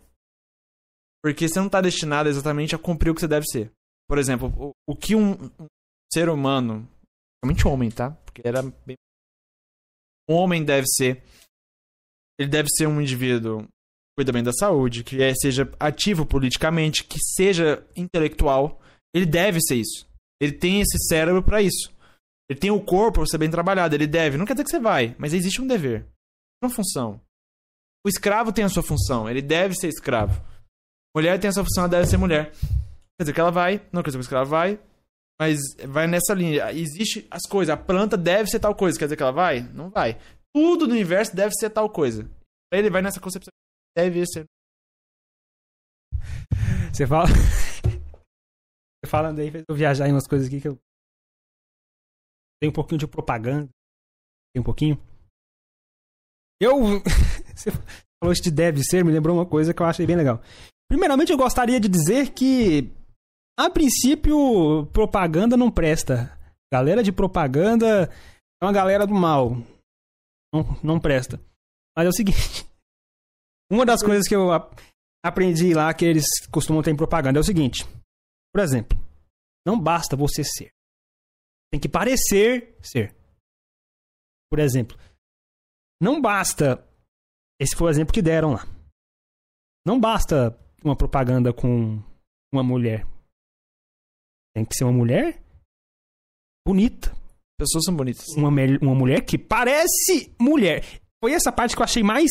Porque 1.22 1.48
você 1.48 1.58
não 1.58 1.68
tá 1.68 1.80
destinado 1.80 2.28
exatamente 2.28 2.74
a 2.74 2.78
cumprir 2.78 3.10
o 3.10 3.14
que 3.14 3.20
você 3.20 3.28
deve 3.28 3.46
ser. 3.46 3.70
Por 4.08 4.18
exemplo, 4.18 4.52
o, 4.56 4.72
o 4.92 4.96
que 4.96 5.16
um, 5.16 5.32
um 5.32 5.66
ser 6.12 6.28
humano, 6.28 6.88
realmente 7.42 7.66
homem, 7.66 7.90
tá? 7.90 8.12
Porque 8.24 8.42
era 8.44 8.62
bem. 8.62 8.96
Um 10.28 10.34
homem 10.34 10.64
deve 10.64 10.86
ser. 10.88 11.22
Ele 12.38 12.48
deve 12.48 12.68
ser 12.70 12.86
um 12.86 13.00
indivíduo 13.00 13.62
que 13.62 13.68
cuida 14.18 14.32
bem 14.32 14.42
da 14.44 14.52
saúde, 14.52 15.02
que 15.02 15.20
é- 15.22 15.34
seja 15.34 15.70
ativo 15.80 16.24
politicamente, 16.24 17.02
que 17.04 17.18
seja 17.18 17.84
intelectual. 17.96 18.80
Ele 19.14 19.26
deve 19.26 19.60
ser 19.60 19.76
isso. 19.76 20.06
Ele 20.40 20.52
tem 20.52 20.80
esse 20.80 20.98
cérebro 21.08 21.42
pra 21.42 21.62
isso. 21.62 21.92
Ele 22.48 22.60
tem 22.60 22.70
o 22.70 22.80
corpo 22.84 23.20
pra 23.20 23.26
ser 23.26 23.38
bem 23.38 23.50
trabalhado. 23.50 23.94
Ele 23.94 24.06
deve. 24.06 24.36
Não 24.36 24.44
quer 24.46 24.52
dizer 24.52 24.64
que 24.64 24.70
você 24.70 24.78
vai, 24.78 25.16
mas 25.18 25.32
existe 25.32 25.60
um 25.60 25.66
dever. 25.66 26.06
Uma 26.62 26.70
função. 26.70 27.20
O 28.04 28.08
escravo 28.08 28.52
tem 28.52 28.64
a 28.64 28.68
sua 28.68 28.82
função. 28.82 29.28
Ele 29.28 29.42
deve 29.42 29.74
ser 29.74 29.88
escravo. 29.88 30.40
Mulher 31.14 31.40
tem 31.40 31.48
a 31.48 31.52
sua 31.52 31.64
função, 31.64 31.84
ela 31.84 31.90
deve 31.90 32.06
ser 32.06 32.16
mulher. 32.16 32.52
Quer 32.52 33.22
dizer 33.22 33.32
que 33.32 33.40
ela 33.40 33.50
vai, 33.50 33.78
não 33.92 34.02
quer 34.02 34.10
dizer 34.10 34.18
que 34.18 34.24
escravo 34.24 34.50
vai, 34.50 34.78
mas 35.40 35.58
vai 35.88 36.06
nessa 36.06 36.34
linha. 36.34 36.70
Existe 36.72 37.26
as 37.30 37.42
coisas. 37.48 37.72
A 37.72 37.76
planta 37.76 38.16
deve 38.16 38.50
ser 38.50 38.60
tal 38.60 38.74
coisa. 38.74 38.98
Quer 38.98 39.06
dizer 39.06 39.16
que 39.16 39.22
ela 39.22 39.32
vai? 39.32 39.60
Não 39.60 39.90
vai. 39.90 40.20
Tudo 40.54 40.86
no 40.86 40.92
universo 40.92 41.34
deve 41.34 41.54
ser 41.54 41.70
tal 41.70 41.90
coisa. 41.90 42.30
Ele 42.72 42.90
vai 42.90 43.02
nessa 43.02 43.20
concepção. 43.20 43.52
Deve 43.96 44.24
ser. 44.26 44.44
Você 46.92 47.06
fala. 47.06 47.26
Você 49.04 49.10
falando 49.10 49.38
aí, 49.40 49.50
fez 49.50 49.64
eu 49.68 49.74
viajar 49.74 50.08
em 50.08 50.12
umas 50.12 50.26
coisas 50.26 50.48
aqui 50.48 50.60
que 50.60 50.68
eu. 50.68 50.78
Tem 52.60 52.70
um 52.70 52.72
pouquinho 52.72 52.98
de 52.98 53.06
propaganda. 53.06 53.68
Tem 54.54 54.60
um 54.60 54.64
pouquinho. 54.64 54.96
Eu. 56.60 57.02
Você 57.54 57.70
falou 57.70 58.32
isso 58.32 58.42
de 58.42 58.50
deve 58.50 58.82
ser, 58.82 59.04
me 59.04 59.12
lembrou 59.12 59.36
uma 59.36 59.46
coisa 59.46 59.72
que 59.72 59.80
eu 59.80 59.86
achei 59.86 60.06
bem 60.06 60.16
legal. 60.16 60.40
Primeiramente, 60.88 61.32
eu 61.32 61.38
gostaria 61.38 61.80
de 61.80 61.88
dizer 61.88 62.30
que. 62.30 62.90
A 63.58 63.70
princípio, 63.70 64.86
propaganda 64.92 65.56
não 65.56 65.70
presta. 65.70 66.36
Galera 66.70 67.02
de 67.02 67.10
propaganda 67.10 68.10
é 68.60 68.64
uma 68.64 68.72
galera 68.72 69.06
do 69.06 69.14
mal. 69.14 69.56
Não, 70.52 70.78
não 70.82 71.00
presta. 71.00 71.40
Mas 71.96 72.06
é 72.06 72.08
o 72.08 72.12
seguinte. 72.12 72.66
Uma 73.72 73.86
das 73.86 74.02
coisas 74.02 74.28
que 74.28 74.36
eu 74.36 74.50
aprendi 75.24 75.74
lá 75.74 75.92
que 75.92 76.04
eles 76.04 76.26
costumam 76.52 76.82
ter 76.82 76.90
em 76.90 76.96
propaganda 76.96 77.38
é 77.38 77.40
o 77.40 77.44
seguinte. 77.44 77.84
Por 78.52 78.62
exemplo, 78.62 78.96
não 79.66 79.80
basta 79.80 80.14
você 80.14 80.44
ser. 80.44 80.70
Tem 81.72 81.80
que 81.80 81.88
parecer 81.88 82.76
ser. 82.80 83.14
Por 84.48 84.60
exemplo, 84.60 84.96
não 86.00 86.20
basta. 86.20 86.84
Esse 87.60 87.74
foi 87.76 87.88
o 87.88 87.90
exemplo 87.90 88.12
que 88.12 88.22
deram 88.22 88.52
lá. 88.52 88.66
Não 89.86 89.98
basta 89.98 90.58
uma 90.84 90.96
propaganda 90.96 91.52
com 91.52 92.02
uma 92.52 92.62
mulher. 92.62 93.06
Tem 94.54 94.64
que 94.64 94.74
ser 94.74 94.84
uma 94.84 94.92
mulher 94.92 95.42
bonita. 96.66 97.14
Pessoas 97.58 97.84
são 97.84 97.94
bonitas. 97.94 98.26
Uma, 98.36 98.48
uma 98.48 98.94
mulher 98.94 99.24
que 99.24 99.38
parece 99.38 100.34
mulher. 100.40 100.84
Foi 101.22 101.32
essa 101.32 101.52
parte 101.52 101.74
que 101.74 101.80
eu 101.80 101.84
achei 101.84 102.02
mais 102.02 102.30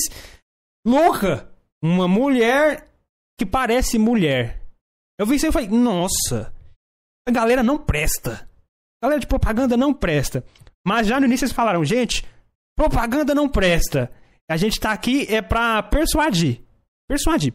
louca. 0.86 1.52
Uma 1.82 2.08
mulher 2.08 2.92
que 3.40 3.46
parece 3.46 3.98
mulher. 3.98 4.62
Eu 5.20 5.26
vi 5.26 5.36
isso 5.36 5.48
e 5.48 5.52
falei, 5.52 5.70
nossa, 5.70 6.54
a 7.28 7.32
galera 7.32 7.64
não 7.64 7.78
presta. 7.78 8.50
A 9.02 9.06
galera 9.06 9.20
de 9.20 9.28
propaganda 9.28 9.78
não 9.78 9.94
presta. 9.94 10.44
Mas 10.86 11.08
já 11.08 11.20
no 11.20 11.26
início 11.26 11.46
eles 11.46 11.56
falaram, 11.56 11.84
gente, 11.84 12.26
propaganda 12.76 13.34
não 13.34 13.50
presta. 13.50 14.12
A 14.50 14.58
gente 14.58 14.80
tá 14.80 14.92
aqui 14.92 15.26
é 15.34 15.42
pra 15.42 15.82
persuadir. 15.84 16.62
Persuadir. 17.08 17.54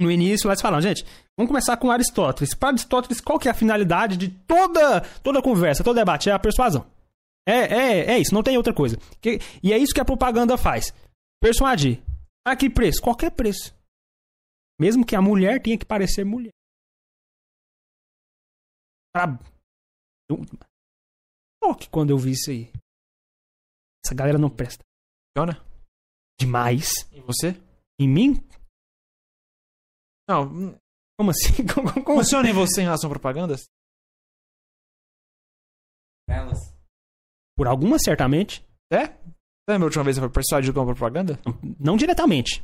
No 0.00 0.10
início, 0.10 0.46
lá 0.46 0.52
eles 0.52 0.60
falaram, 0.60 0.82
gente, 0.82 1.04
vamos 1.38 1.48
começar 1.48 1.76
com 1.78 1.90
Aristóteles. 1.90 2.54
Para 2.54 2.70
Aristóteles, 2.70 3.20
qual 3.20 3.38
que 3.38 3.48
é 3.48 3.50
a 3.50 3.54
finalidade 3.54 4.16
de 4.16 4.28
toda, 4.28 5.00
toda 5.22 5.40
conversa, 5.40 5.82
todo 5.82 5.96
debate? 5.96 6.28
É 6.28 6.32
a 6.32 6.38
persuasão. 6.38 6.86
É, 7.48 7.52
é, 7.60 8.00
é 8.12 8.18
isso, 8.18 8.34
não 8.34 8.42
tem 8.42 8.56
outra 8.56 8.74
coisa. 8.74 8.98
Que- 9.20 9.38
e 9.62 9.72
é 9.72 9.78
isso 9.78 9.94
que 9.94 10.00
a 10.00 10.04
propaganda 10.04 10.58
faz. 10.58 10.92
Persuadir. 11.40 12.02
A 12.46 12.54
que 12.54 12.68
preço? 12.68 13.00
Qualquer 13.00 13.30
preço. 13.30 13.74
Mesmo 14.78 15.06
que 15.06 15.16
a 15.16 15.22
mulher 15.22 15.62
tenha 15.62 15.78
que 15.78 15.86
parecer 15.86 16.24
mulher. 16.24 16.52
Pra... 19.14 19.38
Eu... 20.30 20.44
Choque 21.64 21.88
quando 21.88 22.10
eu 22.10 22.18
vi 22.18 22.32
isso 22.32 22.50
aí. 22.50 22.70
Essa 24.06 24.14
galera 24.14 24.38
não 24.38 24.48
presta. 24.48 24.84
Funciona? 25.36 25.60
Demais. 26.38 26.90
E 27.10 27.20
você? 27.22 27.60
Em 27.98 28.08
mim? 28.08 28.34
Não. 30.28 30.78
Como 31.18 31.30
assim? 31.30 31.66
Como, 31.66 31.92
como, 31.92 32.04
como 32.04 32.20
assim? 32.20 32.30
Funciona 32.30 32.48
em 32.48 32.52
você 32.52 32.82
em 32.82 32.84
relação 32.84 33.10
a 33.10 33.12
propagandas? 33.12 33.64
Elas. 36.28 36.72
Por 37.56 37.66
algumas, 37.66 38.02
certamente. 38.04 38.64
É? 38.92 39.08
Lembra 39.68 39.86
a 39.86 39.88
última 39.88 40.04
vez 40.04 40.16
que 40.16 40.20
você 40.20 40.26
foi 40.28 40.32
persuadido 40.32 40.72
com 40.72 40.80
uma 40.80 40.94
propaganda? 40.94 41.36
Não 41.80 41.96
diretamente. 41.96 42.62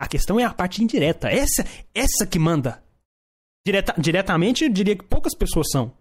A 0.00 0.08
questão 0.08 0.40
é 0.40 0.44
a 0.44 0.52
parte 0.52 0.82
indireta. 0.82 1.28
Essa, 1.28 1.62
essa 1.94 2.26
que 2.26 2.40
manda. 2.40 2.82
Direta, 3.64 3.94
diretamente, 4.00 4.64
eu 4.64 4.70
diria 4.70 4.96
que 4.96 5.04
poucas 5.04 5.36
pessoas 5.36 5.68
são. 5.70 5.96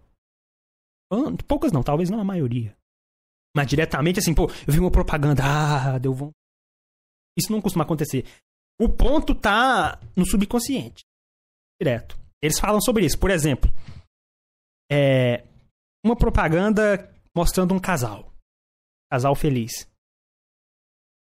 Poucas 1.47 1.71
não, 1.71 1.83
talvez 1.83 2.09
não 2.09 2.19
a 2.19 2.23
maioria. 2.23 2.78
Mas 3.55 3.67
diretamente, 3.67 4.19
assim, 4.19 4.33
pô, 4.33 4.43
eu 4.67 4.73
vi 4.73 4.79
uma 4.79 4.91
propaganda, 4.91 5.43
ah, 5.43 5.97
deu 5.97 6.13
vontade. 6.13 6.35
Isso 7.37 7.51
não 7.51 7.61
costuma 7.61 7.83
acontecer. 7.83 8.25
O 8.79 8.89
ponto 8.89 9.33
tá 9.33 9.99
no 10.15 10.25
subconsciente. 10.25 11.03
Direto. 11.81 12.17
Eles 12.41 12.59
falam 12.59 12.81
sobre 12.81 13.05
isso. 13.05 13.19
Por 13.19 13.31
exemplo, 13.31 13.71
é, 14.91 15.45
uma 16.03 16.15
propaganda 16.15 17.13
mostrando 17.35 17.73
um 17.73 17.79
casal. 17.79 18.33
Casal 19.11 19.35
feliz. 19.35 19.71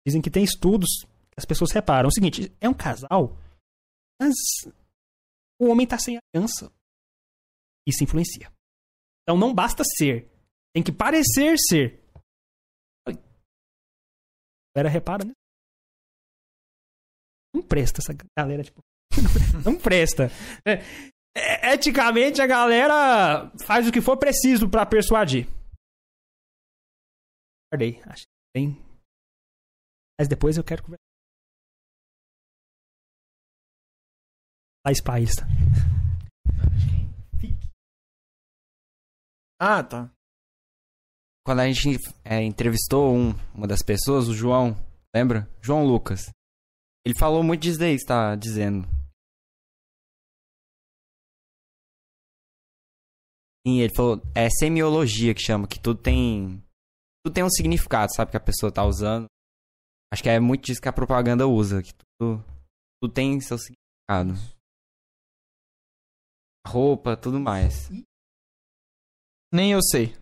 Dizem 0.05 0.21
que 0.21 0.31
tem 0.31 0.43
estudos 0.43 1.03
que 1.03 1.37
as 1.37 1.45
pessoas 1.45 1.71
reparam. 1.71 2.09
O 2.09 2.11
seguinte, 2.11 2.51
é 2.59 2.67
um 2.67 2.73
casal, 2.73 3.37
mas 4.19 4.35
o 5.59 5.67
homem 5.69 5.85
tá 5.85 5.97
sem 5.97 6.17
aliança. 6.17 6.71
Isso 7.87 8.03
influencia. 8.03 8.51
Então 9.23 9.37
não 9.37 9.53
basta 9.53 9.83
ser. 9.83 10.29
Tem 10.73 10.83
que 10.83 10.91
parecer 10.91 11.57
ser. 11.57 11.99
Galera 14.75 14.89
repara, 14.93 15.25
né? 15.25 15.33
Não 17.53 17.63
presta 17.63 17.99
essa 17.99 18.13
galera, 18.37 18.63
tipo. 18.63 18.81
não 19.65 19.77
presta. 19.77 20.29
É, 20.65 20.79
é, 21.35 21.73
eticamente, 21.73 22.41
a 22.41 22.47
galera 22.47 23.51
faz 23.65 23.87
o 23.87 23.91
que 23.91 24.01
for 24.01 24.17
preciso 24.17 24.69
pra 24.69 24.85
persuadir. 24.85 25.47
Guardei. 27.71 28.01
Acho 28.05 28.23
que 28.23 28.31
tem. 28.53 28.77
Mas 30.19 30.27
depois 30.27 30.57
eu 30.57 30.63
quero 30.63 30.83
conversar. 30.83 30.99
Faz 34.85 35.01
país. 35.01 35.31
Ah, 39.59 39.83
tá. 39.83 40.09
Quando 41.49 41.61
a 41.61 41.71
gente 41.71 41.97
é, 42.23 42.43
entrevistou 42.43 43.11
um, 43.11 43.31
uma 43.55 43.65
das 43.65 43.81
pessoas, 43.81 44.27
o 44.27 44.35
João, 44.35 44.75
lembra? 45.15 45.49
João 45.59 45.83
Lucas. 45.83 46.29
Ele 47.03 47.17
falou 47.17 47.41
muito 47.41 47.61
disso 47.63 47.79
daí 47.79 47.95
que 47.95 48.01
você 48.01 48.05
tá 48.05 48.35
dizendo. 48.35 48.87
Sim, 53.65 53.79
ele 53.79 53.91
falou, 53.95 54.21
é 54.35 54.47
semiologia 54.47 55.33
que 55.33 55.41
chama, 55.41 55.67
que 55.67 55.79
tudo 55.79 55.99
tem. 55.99 56.63
Tudo 57.25 57.33
tem 57.33 57.43
um 57.43 57.49
significado, 57.49 58.13
sabe? 58.13 58.29
Que 58.29 58.37
a 58.37 58.39
pessoa 58.39 58.71
tá 58.71 58.85
usando. 58.85 59.25
Acho 60.13 60.21
que 60.21 60.29
é 60.29 60.39
muito 60.39 60.65
disso 60.65 60.79
que 60.79 60.87
a 60.87 60.93
propaganda 60.93 61.47
usa, 61.47 61.81
que 61.81 61.93
tudo, 61.95 62.45
tudo 63.01 63.11
tem 63.11 63.41
seu 63.41 63.57
significado. 63.57 64.35
Roupa, 66.67 67.17
tudo 67.17 67.39
mais. 67.39 67.89
Nem 69.51 69.71
eu 69.71 69.81
sei. 69.81 70.13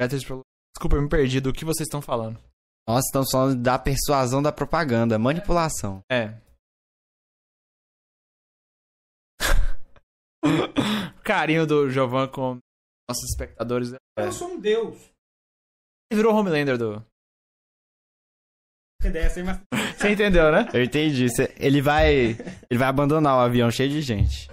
Beatriz 0.00 0.24
falou- 0.24 0.42
Desculpa, 0.76 0.96
eu 0.96 1.02
me 1.02 1.08
perdi 1.08 1.40
do 1.40 1.52
que 1.52 1.64
vocês 1.64 1.86
estão 1.86 2.02
falando. 2.02 2.38
Nossa, 2.88 3.06
estamos 3.06 3.30
falando 3.30 3.62
da 3.62 3.78
persuasão 3.78 4.42
da 4.42 4.52
propaganda, 4.52 5.18
manipulação. 5.18 6.02
É. 6.10 6.40
o 10.42 10.42
carinho 11.24 11.66
do 11.66 11.88
Jovan 11.88 12.28
com 12.28 12.58
nossos 13.08 13.24
espectadores. 13.30 13.92
É. 14.18 14.30
sou 14.32 14.48
um 14.48 14.60
deus. 14.60 14.96
Ele 16.10 16.16
virou 16.20 16.34
Homelander 16.34 16.76
do. 16.76 17.04
Você 19.96 20.12
entendeu, 20.12 20.50
né? 20.50 20.66
Eu 20.74 20.82
entendi. 20.82 21.26
Ele 21.58 21.80
vai. 21.80 22.30
Ele 22.70 22.78
vai 22.78 22.88
abandonar 22.88 23.36
o 23.36 23.40
avião 23.40 23.70
cheio 23.70 23.90
de 23.90 24.00
gente. 24.02 24.48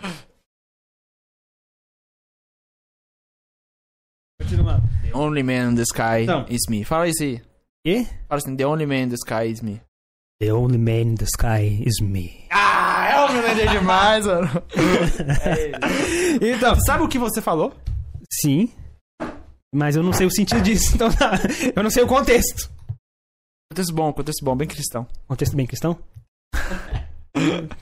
Continuando. 4.39 4.81
The 5.11 5.17
only 5.17 5.43
man 5.43 5.71
in 5.71 5.75
the 5.75 5.83
sky 5.85 6.23
Então. 6.23 6.45
is 6.49 6.61
me. 6.69 6.83
Fala 6.83 7.07
isso 7.07 7.23
aí. 7.23 7.41
Quê? 7.85 8.05
Fala 8.27 8.39
assim, 8.41 8.55
the 8.55 8.65
only 8.65 8.85
man 8.85 9.03
in 9.03 9.09
the 9.09 9.15
sky 9.17 9.49
is 9.51 9.61
me. 9.61 9.81
The 10.39 10.51
only 10.53 10.77
man 10.77 11.11
in 11.11 11.15
the 11.15 11.25
sky 11.25 11.83
is 11.85 11.99
me. 12.01 12.45
Ah, 12.51 13.07
é 13.11 13.19
homenagem 13.25 13.69
demais, 13.69 14.25
mano. 14.25 14.47
Então, 16.41 16.75
Sabe 16.81 17.03
o 17.03 17.07
que 17.07 17.19
você 17.19 17.41
falou? 17.41 17.73
sim. 18.41 18.69
Mas 19.73 19.95
eu 19.95 20.03
não 20.03 20.11
sei 20.11 20.25
o 20.27 20.31
sentido 20.31 20.61
disso, 20.61 20.91
então 20.95 21.09
tá. 21.13 21.31
eu 21.75 21.81
não 21.81 21.89
sei 21.89 22.03
o 22.03 22.07
contexto. 22.07 22.69
Contexto 23.71 23.93
bom, 23.93 24.11
contexto 24.11 24.43
bom, 24.43 24.53
bem 24.55 24.67
cristão. 24.67 25.07
Contexto 25.27 25.55
bem 25.55 25.65
cristão? 25.65 25.97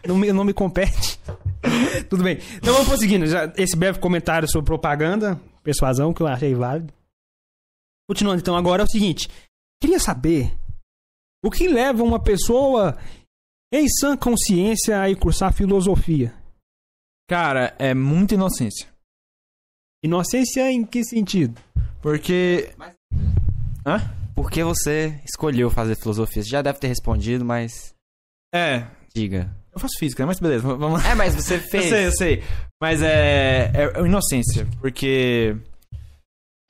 não, 0.07 0.15
me, 0.17 0.31
não 0.31 0.43
me 0.43 0.53
compete. 0.53 1.19
Tudo 2.07 2.23
bem. 2.23 2.37
Então 2.57 2.73
vamos 2.73 2.87
prosseguindo. 2.89 3.25
Já, 3.25 3.51
esse 3.57 3.75
breve 3.75 3.97
comentário 3.99 4.47
sobre 4.47 4.67
propaganda, 4.67 5.39
persuasão, 5.63 6.13
que 6.13 6.21
eu 6.21 6.27
achei 6.27 6.53
válido. 6.53 6.93
Continuando, 8.09 8.41
então, 8.41 8.55
agora 8.57 8.81
é 8.81 8.85
o 8.85 8.89
seguinte. 8.89 9.29
Queria 9.81 9.99
saber 9.99 10.51
o 11.45 11.51
que 11.51 11.67
leva 11.67 12.03
uma 12.03 12.19
pessoa 12.21 12.97
em 13.71 13.87
sã 13.87 14.17
consciência 14.17 14.99
a 14.99 15.07
ir 15.09 15.15
cursar 15.15 15.53
filosofia. 15.53 16.33
Cara, 17.29 17.75
é 17.77 17.93
muita 17.93 18.33
inocência. 18.33 18.87
Inocência 20.03 20.71
em 20.71 20.83
que 20.83 21.03
sentido? 21.03 21.61
Porque. 22.01 22.73
Hã? 23.85 23.99
Por 24.33 24.49
que 24.49 24.63
você 24.63 25.21
escolheu 25.25 25.69
fazer 25.69 25.95
filosofia? 25.95 26.41
Você 26.41 26.49
já 26.49 26.61
deve 26.61 26.79
ter 26.79 26.87
respondido, 26.87 27.43
mas 27.45 27.93
É, 28.53 28.87
diga. 29.13 29.53
eu 29.73 29.79
faço 29.79 29.99
física, 29.99 30.23
né? 30.23 30.27
Mas 30.27 30.39
beleza, 30.39 30.63
vamos 30.65 31.01
lá. 31.03 31.09
É, 31.09 31.13
mas 31.13 31.35
você 31.35 31.55
Eu 31.59 31.59
fez. 31.59 31.89
sei, 31.89 32.07
eu 32.07 32.11
sei. 32.13 32.43
Mas 32.81 33.01
é, 33.03 33.65
é, 33.75 33.99
é 33.99 34.05
inocência, 34.05 34.65
porque. 34.81 35.55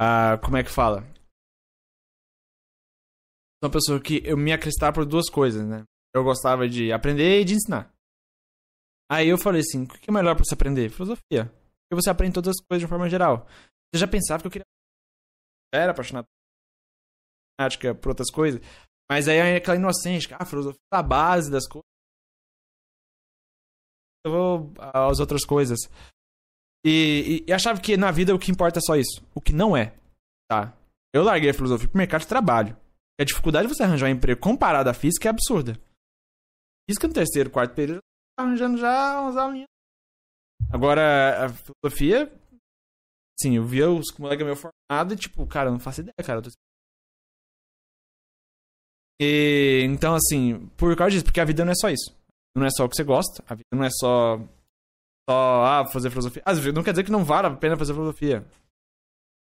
Ah, 0.02 0.38
como 0.44 0.58
é 0.58 0.64
que 0.64 0.72
fala? 0.72 1.06
Sou 3.62 3.68
uma 3.68 3.72
pessoa 3.72 4.02
que 4.02 4.22
eu 4.26 4.38
me 4.38 4.54
acreditar 4.54 4.94
por 4.94 5.06
duas 5.06 5.30
coisas, 5.30 5.68
né? 5.68 5.84
Eu 6.16 6.24
gostava 6.24 6.68
de 6.68 6.92
aprender 6.92 7.42
e 7.42 7.46
de 7.46 7.56
ensinar. 7.56 7.94
Aí 9.12 9.28
eu 9.28 9.38
falei 9.38 9.62
assim: 9.62 9.84
o 9.84 9.88
que 9.88 10.10
é 10.10 10.14
melhor 10.14 10.36
pra 10.36 10.46
você 10.46 10.54
aprender? 10.54 10.90
Filosofia. 10.90 11.46
Porque 11.90 12.02
você 12.02 12.10
aprende 12.10 12.36
todas 12.36 12.56
as 12.56 12.66
coisas 12.66 12.80
de 12.80 12.86
uma 12.86 12.90
forma 12.90 13.10
geral. 13.10 13.48
Eu 13.94 14.00
já 14.00 14.08
pensava 14.08 14.42
que 14.42 14.48
eu 14.48 14.52
queria. 14.52 14.66
Era 15.74 15.92
apaixonado 15.92 16.26
por 16.26 17.96
por 18.02 18.10
outras 18.10 18.32
coisas. 18.32 18.62
Mas 19.12 19.28
aí 19.28 19.38
é 19.38 19.56
aquela 19.56 19.78
inocência, 19.78 20.38
ah, 20.40 20.46
filosofia 20.46 20.80
é 20.94 20.98
a 20.98 21.04
base 21.04 21.52
das 21.52 21.68
coisas. 21.68 21.84
Eu 24.24 24.32
vou 24.32 24.74
às 24.78 25.20
outras 25.20 25.44
coisas. 25.44 25.80
E, 26.86 27.44
e, 27.46 27.50
e 27.50 27.54
achava 27.54 27.82
que 27.82 27.98
na 27.98 28.12
vida 28.12 28.34
o 28.34 28.40
que 28.40 28.52
importa 28.52 28.80
é 28.80 28.82
só 28.82 28.96
isso. 28.96 29.26
O 29.34 29.42
que 29.42 29.52
não 29.52 29.76
é, 29.76 29.98
tá? 30.50 30.78
Eu 31.14 31.24
larguei 31.24 31.50
a 31.50 31.54
filosofia 31.54 31.90
pro 31.90 31.98
mercado 31.98 32.22
de 32.22 32.28
trabalho. 32.28 32.78
A 33.20 33.24
dificuldade 33.24 33.68
de 33.68 33.76
você 33.76 33.84
arranjar 33.84 34.08
um 34.08 34.14
emprego 34.14 34.40
comparado 34.40 34.90
à 34.90 34.94
física 34.94 35.28
é 35.28 35.32
absurda. 35.32 35.74
Física 36.90 37.08
no 37.08 37.14
terceiro, 37.14 37.50
quarto 37.50 37.76
período, 37.76 38.00
arranjando 38.40 38.78
já 38.78 39.20
umas 39.20 39.36
aulinhas. 39.36 39.68
Agora, 40.72 41.46
a 41.46 41.50
filosofia, 41.50 42.32
sim, 43.40 43.58
eu 43.58 43.66
via 43.66 43.90
os 43.90 44.10
colegas 44.12 44.46
meu 44.46 44.56
formado 44.56 45.14
e 45.14 45.18
tipo, 45.18 45.46
cara, 45.46 45.68
eu 45.68 45.74
não 45.74 45.80
faço 45.80 46.02
ideia, 46.02 46.14
cara. 46.24 46.42
Tô... 46.42 46.50
E, 49.22 49.84
então, 49.84 50.16
assim, 50.16 50.68
por 50.78 50.96
causa 50.96 51.12
disso, 51.12 51.26
porque 51.26 51.42
a 51.42 51.46
vida 51.46 51.66
não 51.66 51.72
é 51.74 51.76
só 51.76 51.90
isso. 51.90 52.16
Não 52.56 52.66
é 52.66 52.70
só 52.72 52.86
o 52.86 52.90
que 52.90 52.96
você 52.96 53.04
gosta, 53.04 53.44
a 53.48 53.54
vida 53.54 53.68
não 53.74 53.84
é 53.84 53.90
só 53.92 54.38
só 55.30 55.64
ah, 55.64 55.86
fazer 55.86 56.10
filosofia. 56.10 56.42
Às 56.46 56.58
vezes 56.58 56.74
não 56.74 56.84
quer 56.84 56.92
dizer 56.92 57.04
que 57.04 57.12
não 57.12 57.24
vale 57.24 57.48
a 57.48 57.56
pena 57.56 57.78
fazer 57.78 57.94
filosofia. 57.94 58.44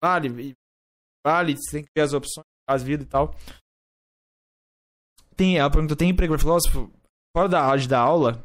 Vale, 0.02 0.54
vale, 1.26 1.56
você 1.56 1.78
tem 1.78 1.82
que 1.82 1.90
ver 1.94 2.02
as 2.02 2.12
opções, 2.14 2.46
as 2.68 2.82
vidas 2.82 3.06
e 3.06 3.10
tal. 3.10 3.34
Tem, 5.36 5.58
ela 5.58 5.70
perguntou, 5.70 5.96
tem 5.96 6.10
emprego 6.10 6.34
para 6.34 6.40
filósofo? 6.40 6.90
Fora 7.36 7.48
da 7.48 7.76
de 7.76 7.88
dar 7.88 8.00
aula, 8.00 8.44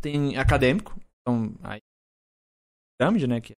tem 0.00 0.36
acadêmico. 0.36 0.98
Então, 1.20 1.54
aí, 1.62 1.80
pirâmide, 2.98 3.26
né, 3.26 3.40
que 3.40 3.52
é 3.52 3.56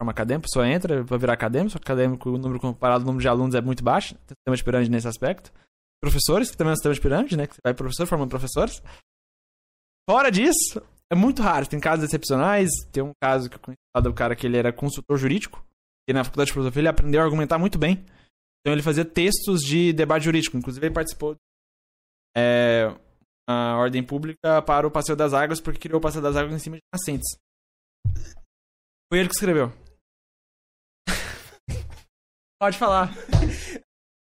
forma 0.00 0.10
acadêmica, 0.10 0.48
pessoa 0.48 0.68
entra 0.68 1.02
vai 1.04 1.18
virar 1.18 1.34
acadêmico, 1.34 1.72
só 1.72 1.78
acadêmico, 1.78 2.30
o 2.30 2.38
número 2.38 2.60
comparado 2.60 3.02
ao 3.02 3.06
número 3.06 3.22
de 3.22 3.28
alunos 3.28 3.54
é 3.54 3.60
muito 3.60 3.84
baixo, 3.84 4.14
tem 4.26 4.34
sistema 4.36 4.56
de 4.56 4.64
pirâmide 4.64 4.90
nesse 4.90 5.08
aspecto. 5.08 5.52
Professores, 6.02 6.50
que 6.50 6.56
também 6.56 6.70
é 6.70 6.72
um 6.72 6.76
sistema 6.76 6.94
de 6.94 7.00
pirâmide, 7.00 7.36
né, 7.36 7.46
que 7.46 7.54
você 7.54 7.60
vai 7.64 7.74
professor 7.74 8.06
formando 8.06 8.30
professores. 8.30 8.82
Fora 10.08 10.30
disso, 10.30 10.82
é 11.12 11.14
muito 11.14 11.42
raro. 11.42 11.68
Tem 11.68 11.78
casos 11.78 12.06
excepcionais. 12.06 12.70
Tem 12.90 13.02
um 13.02 13.12
caso 13.22 13.50
que 13.50 13.56
eu 13.56 13.60
conheci 13.60 13.78
do 14.02 14.14
cara 14.14 14.34
que 14.34 14.46
ele 14.46 14.56
era 14.56 14.72
consultor 14.72 15.18
jurídico. 15.18 15.62
E 16.08 16.12
na 16.12 16.24
faculdade 16.24 16.46
de 16.46 16.52
filosofia 16.54 16.80
ele 16.80 16.88
aprendeu 16.88 17.20
a 17.20 17.24
argumentar 17.24 17.58
muito 17.58 17.78
bem. 17.78 18.04
Então 18.60 18.72
ele 18.72 18.82
fazia 18.82 19.04
textos 19.04 19.60
de 19.60 19.92
debate 19.92 20.24
jurídico. 20.24 20.56
Inclusive 20.56 20.86
ele 20.86 20.94
participou 20.94 21.36
é, 22.36 22.94
a 23.48 23.76
ordem 23.76 24.02
pública 24.02 24.62
para 24.62 24.86
o 24.86 24.90
Passeio 24.90 25.16
das 25.16 25.32
Águas, 25.34 25.60
porque 25.60 25.78
criou 25.80 25.98
o 25.98 26.02
Passeio 26.02 26.22
das 26.22 26.36
Águas 26.36 26.54
em 26.54 26.58
cima 26.58 26.76
de 26.76 26.82
nascentes. 26.92 27.36
Foi 29.10 29.18
ele 29.18 29.28
que 29.28 29.34
escreveu. 29.34 29.72
Pode 32.60 32.78
falar. 32.78 33.10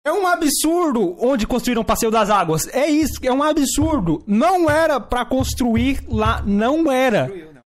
É 0.05 0.11
um 0.11 0.27
absurdo 0.27 1.15
onde 1.19 1.47
construíram 1.47 1.81
o 1.81 1.85
Passeio 1.85 2.11
das 2.11 2.29
Águas. 2.29 2.67
É 2.67 2.87
isso, 2.87 3.19
é 3.23 3.31
um 3.31 3.41
absurdo. 3.41 4.23
Não 4.27 4.69
era 4.69 4.99
pra 4.99 5.25
construir 5.25 6.03
lá, 6.07 6.41
não 6.43 6.91
era. 6.91 7.27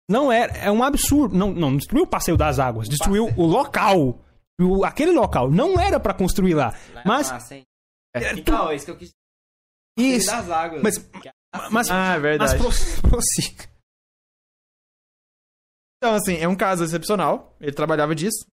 Não 0.10 0.32
era, 0.32 0.54
é 0.58 0.72
um 0.72 0.84
absurdo. 0.84 1.36
Não, 1.36 1.52
não 1.52 1.76
destruiu 1.78 2.04
o 2.04 2.08
Passeio 2.08 2.38
das 2.38 2.60
Águas, 2.60 2.88
destruiu 2.88 3.26
o 3.36 3.46
local. 3.46 4.20
O- 4.60 4.86
aquele 4.86 5.12
local 5.12 5.52
não 5.52 5.80
era 5.80 6.00
pra 6.00 6.14
construir 6.14 6.54
lá. 6.54 6.74
Mas 7.06 7.30
Então, 8.38 8.70
é 8.70 8.76
isso 8.76 8.86
que 8.86 8.92
eu 8.92 8.98
quis 8.98 9.12
isso, 9.98 10.28
das 10.28 10.50
águas. 10.50 10.82
mas 10.82 11.10
mas 11.72 11.90
Ah, 11.90 12.16
é 12.16 12.20
mas 12.20 12.22
verdade. 12.22 12.58
prossiga. 13.02 13.66
Então, 15.98 16.14
assim, 16.16 16.36
é 16.38 16.48
um 16.48 16.56
caso 16.56 16.84
excepcional. 16.84 17.56
Ele 17.60 17.72
trabalhava 17.72 18.14
disso. 18.14 18.46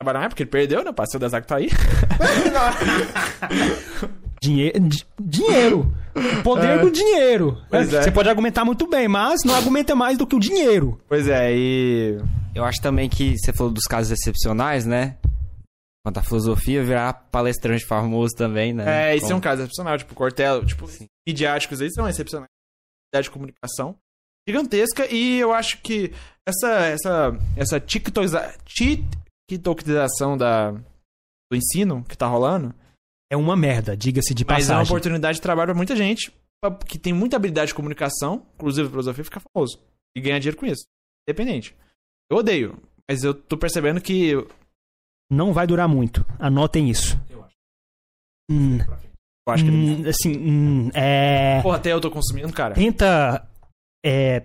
Trabalhava 0.00 0.30
porque 0.30 0.42
ele 0.44 0.50
perdeu, 0.50 0.82
né? 0.82 0.90
O 0.90 0.94
Passeio 0.94 1.20
das 1.20 1.34
Águas 1.34 1.46
tá 1.46 1.56
aí. 1.56 1.68
Dinhe 4.42 4.72
di- 4.72 5.06
dinheiro. 5.20 5.94
O 6.38 6.42
poder 6.42 6.70
É. 6.70 6.78
do 6.78 6.90
dinheiro. 6.90 7.58
Pois 7.68 7.92
é. 7.92 8.02
Você 8.02 8.10
pode 8.10 8.28
argumentar 8.28 8.64
muito 8.64 8.88
bem, 8.88 9.06
mas 9.06 9.42
não 9.44 9.54
argumenta 9.54 9.94
mais 9.94 10.16
do 10.16 10.26
que 10.26 10.34
o 10.34 10.40
dinheiro. 10.40 10.98
Pois 11.06 11.28
é, 11.28 11.52
e. 11.52 12.18
Eu 12.54 12.64
acho 12.64 12.80
também 12.80 13.08
que 13.08 13.36
você 13.38 13.52
falou 13.52 13.70
dos 13.72 13.84
casos 13.84 14.10
excepcionais, 14.10 14.86
né? 14.86 15.16
Quanto 16.04 16.18
à 16.18 16.22
filosofia, 16.22 16.82
virar 16.82 17.12
palestrante 17.30 17.84
famoso 17.84 18.34
também, 18.34 18.72
né? 18.72 19.12
É, 19.12 19.16
isso 19.16 19.26
é 19.26 19.28
um 19.28 19.30
Como- 19.32 19.42
caso 19.42 19.62
excepcional. 19.62 19.98
Tipo, 19.98 20.14
Cortella, 20.14 20.64
tipo, 20.64 20.86
midiáticos 21.28 21.80
aí 21.82 21.90
são 21.92 22.08
excepcionais. 22.08 22.48
Idade 23.12 23.24
de 23.24 23.30
comunicação 23.30 23.96
gigantesca. 24.48 25.06
E 25.12 25.38
eu 25.38 25.52
acho 25.52 25.82
que 25.82 26.12
essa, 26.48 26.68
essa, 26.86 27.38
essa 27.56 27.78
tiktokiza- 27.80 28.56
tiktokização 29.48 30.36
da, 30.38 30.70
do 30.70 31.56
ensino 31.56 32.02
que 32.04 32.16
tá 32.16 32.26
rolando 32.26 32.74
É 33.30 33.36
uma 33.36 33.54
merda, 33.56 33.96
diga-se 33.96 34.34
de 34.34 34.44
Mas 34.44 34.68
é 34.68 34.72
uma 34.72 34.78
passagem. 34.78 34.90
oportunidade 34.92 35.36
de 35.36 35.42
trabalho 35.42 35.68
pra 35.68 35.76
muita 35.76 35.94
gente 35.94 36.32
que 36.86 36.98
tem 36.98 37.12
muita 37.12 37.36
habilidade 37.36 37.68
de 37.68 37.74
comunicação, 37.74 38.46
inclusive 38.54 38.88
filosofia, 38.88 39.24
ficar 39.24 39.40
famoso. 39.54 39.78
E 40.14 40.20
ganhar 40.20 40.38
dinheiro 40.38 40.58
com 40.58 40.66
isso. 40.66 40.84
Independente. 41.28 41.74
Eu 42.30 42.38
odeio, 42.38 42.76
mas 43.08 43.22
eu 43.24 43.32
tô 43.32 43.56
percebendo 43.56 44.00
que. 44.00 44.32
Não 45.30 45.52
vai 45.52 45.66
durar 45.66 45.88
muito. 45.88 46.24
Anotem 46.38 46.90
isso. 46.90 47.18
Eu 47.30 47.42
acho. 47.44 47.54
Hum, 48.50 48.78
Eu 49.46 49.52
acho 49.54 49.64
que. 49.64 49.70
hum, 49.70 50.04
assim, 50.08 50.36
hum, 50.36 50.90
é... 50.92 51.60
Porra, 51.62 51.76
até 51.76 51.92
eu 51.92 52.00
tô 52.00 52.10
consumindo, 52.10 52.52
cara. 52.52 52.74
Tenta 52.74 53.46
é, 54.04 54.42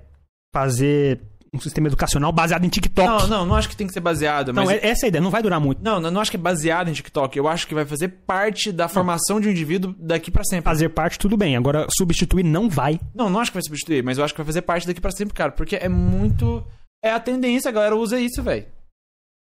fazer 0.54 1.22
um 1.54 1.60
sistema 1.60 1.88
educacional 1.88 2.32
baseado 2.34 2.66
em 2.66 2.70
TikTok. 2.70 3.08
Não, 3.08 3.28
não, 3.28 3.46
não 3.46 3.56
acho 3.56 3.70
que 3.70 3.78
tem 3.78 3.88
que 3.88 3.94
ser 3.94 4.02
baseado, 4.02 4.52
Não, 4.52 4.66
mas. 4.66 4.72
é- 4.84 4.88
essa 4.88 5.06
é 5.06 5.08
a 5.08 5.10
ideia. 5.10 5.22
Não 5.24 5.32
vai 5.32 5.42
durar 5.42 5.60
muito. 5.60 5.82
Não, 5.82 6.00
não, 6.02 6.12
não 6.12 6.22
acho 6.22 6.30
que 6.30 6.38
é 6.38 6.40
baseado 6.40 6.90
em 6.90 6.94
TikTok. 6.94 7.38
Eu 7.38 7.48
acho 7.48 7.66
que 7.66 7.74
vai 7.74 7.86
fazer 7.86 8.10
parte 8.10 8.72
da 8.74 8.88
formação 8.90 9.40
de 9.40 9.48
um 9.48 9.52
indivíduo 9.52 9.96
daqui 9.98 10.30
pra 10.30 10.44
sempre. 10.44 10.66
Fazer 10.66 10.90
parte, 10.90 11.18
tudo 11.18 11.38
bem. 11.38 11.56
Agora, 11.56 11.88
substituir 11.98 12.44
não 12.44 12.70
vai. 12.70 13.00
Não, 13.14 13.30
não 13.30 13.40
acho 13.40 13.52
que 13.52 13.56
vai 13.56 13.64
substituir, 13.64 14.04
mas 14.04 14.18
eu 14.18 14.24
acho 14.26 14.34
que 14.34 14.40
vai 14.40 14.46
fazer 14.46 14.62
parte 14.64 14.86
daqui 14.86 15.00
pra 15.02 15.12
sempre, 15.12 15.34
cara. 15.34 15.52
Porque 15.52 15.78
é 15.78 15.88
muito. 15.90 16.64
É 17.04 17.12
a 17.12 17.20
tendência, 17.20 17.70
a 17.70 17.72
galera 17.72 17.96
usa 17.96 18.20
isso, 18.20 18.44
velho. 18.44 18.66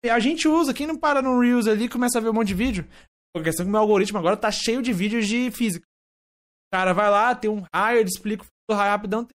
A 0.04 0.18
gente 0.18 0.48
usa, 0.48 0.72
quem 0.72 0.86
não 0.86 0.98
para 0.98 1.20
no 1.20 1.38
Reels 1.40 1.66
ali 1.66 1.88
começa 1.88 2.18
a 2.18 2.20
ver 2.20 2.30
um 2.30 2.32
monte 2.32 2.48
de 2.48 2.54
vídeo. 2.54 2.88
A 3.36 3.42
questão 3.42 3.64
é 3.64 3.66
que 3.66 3.68
o 3.68 3.72
meu 3.72 3.80
algoritmo 3.80 4.18
agora 4.18 4.36
tá 4.36 4.50
cheio 4.50 4.82
de 4.82 4.92
vídeos 4.92 5.26
de 5.26 5.50
física. 5.50 5.86
O 5.86 6.76
cara 6.76 6.92
vai 6.92 7.10
lá, 7.10 7.34
tem 7.34 7.50
um 7.50 7.64
raio, 7.74 7.98
ele 7.98 8.08
explica 8.08 8.44
o 8.70 8.74
raio 8.74 8.90
rapidão. 8.90 9.28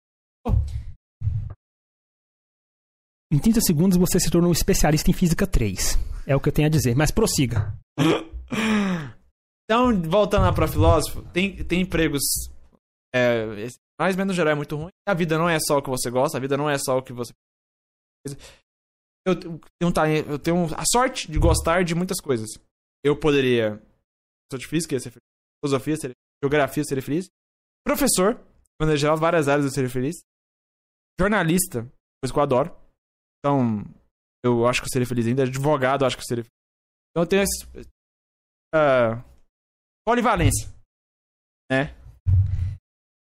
Em 3.33 3.39
30 3.39 3.61
segundos, 3.63 3.99
você 3.99 4.21
se 4.21 4.31
tornou 4.31 4.53
especialista 4.53 5.11
em 5.11 5.15
Física 5.15 5.47
3. 5.47 5.99
É 6.27 6.37
o 6.37 6.41
que 6.41 6.51
eu 6.51 6.53
tenho 6.53 6.69
a 6.69 6.71
dizer. 6.71 6.95
Mas 6.95 7.11
prossiga. 7.11 7.75
Então, 9.65 10.03
voltando 10.03 10.43
lá 10.43 10.53
pra 10.53 10.69
filósofo, 10.69 11.23
tem, 11.33 11.65
tem 11.65 11.81
empregos. 11.81 12.23
É, 13.15 13.47
ou 13.99 14.07
menos 14.07 14.27
no 14.27 14.35
geral 14.35 14.53
é 14.53 14.55
muito 14.55 14.77
ruim. 14.77 14.91
A 15.09 15.15
vida 15.15 15.39
não 15.39 15.49
é 15.49 15.59
só 15.61 15.79
o 15.79 15.83
que 15.83 15.89
você 15.89 16.11
gosta, 16.11 16.37
a 16.37 16.41
vida 16.41 16.59
não 16.59 16.69
é 16.69 16.77
só 16.77 16.99
o 16.99 17.03
que 17.03 17.13
você. 17.13 17.33
Eu 19.27 19.37
tenho, 19.37 19.93
talento- 19.93 20.29
eu 20.31 20.39
tenho 20.39 20.67
a 20.77 20.85
sorte 20.91 21.31
de 21.31 21.39
gostar 21.39 21.85
de 21.85 21.95
muitas 21.95 22.21
coisas. 22.21 22.49
Eu 23.05 23.19
poderia. 23.19 23.81
Sou 24.51 24.59
de 24.59 24.67
física, 24.67 24.95
ia 24.95 25.01
ser 25.01 25.11
feliz. 25.11 25.23
Filosofia, 25.65 25.97
seria, 25.97 26.15
geografia, 26.43 26.85
seria 26.85 27.03
feliz. 27.03 27.27
Professor, 27.87 28.35
de 28.35 28.71
maneira 28.81 28.99
geral, 28.99 29.17
várias 29.17 29.49
áreas 29.49 29.65
eu 29.65 29.71
seria 29.73 29.89
feliz. 29.91 30.17
Jornalista, 31.21 31.83
coisa 32.23 32.33
que 32.33 32.39
eu 32.39 32.43
adoro. 32.43 32.77
Então, 33.39 33.85
eu 34.45 34.67
acho 34.67 34.81
que 34.81 34.87
eu 34.87 34.91
seria 34.93 35.07
feliz 35.07 35.27
ainda. 35.27 35.45
Advogado, 35.45 36.03
eu 36.03 36.07
acho 36.07 36.17
que 36.17 36.23
eu 36.23 36.27
seria 36.27 36.45
feliz. 36.45 36.53
Então 37.11 37.23
eu 37.23 37.27
tenho 37.29 37.43
esse. 37.43 37.89
ah, 38.75 39.23
polivalência. 40.07 40.69
Né? 41.71 41.95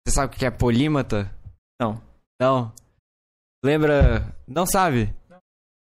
Você 0.06 0.14
sabe 0.14 0.34
o 0.34 0.38
que 0.38 0.44
é 0.44 0.50
polímata? 0.50 1.30
Não. 1.80 2.02
Não. 2.40 2.74
Lembra? 3.64 4.34
Não 4.46 4.66
sabe? 4.66 5.14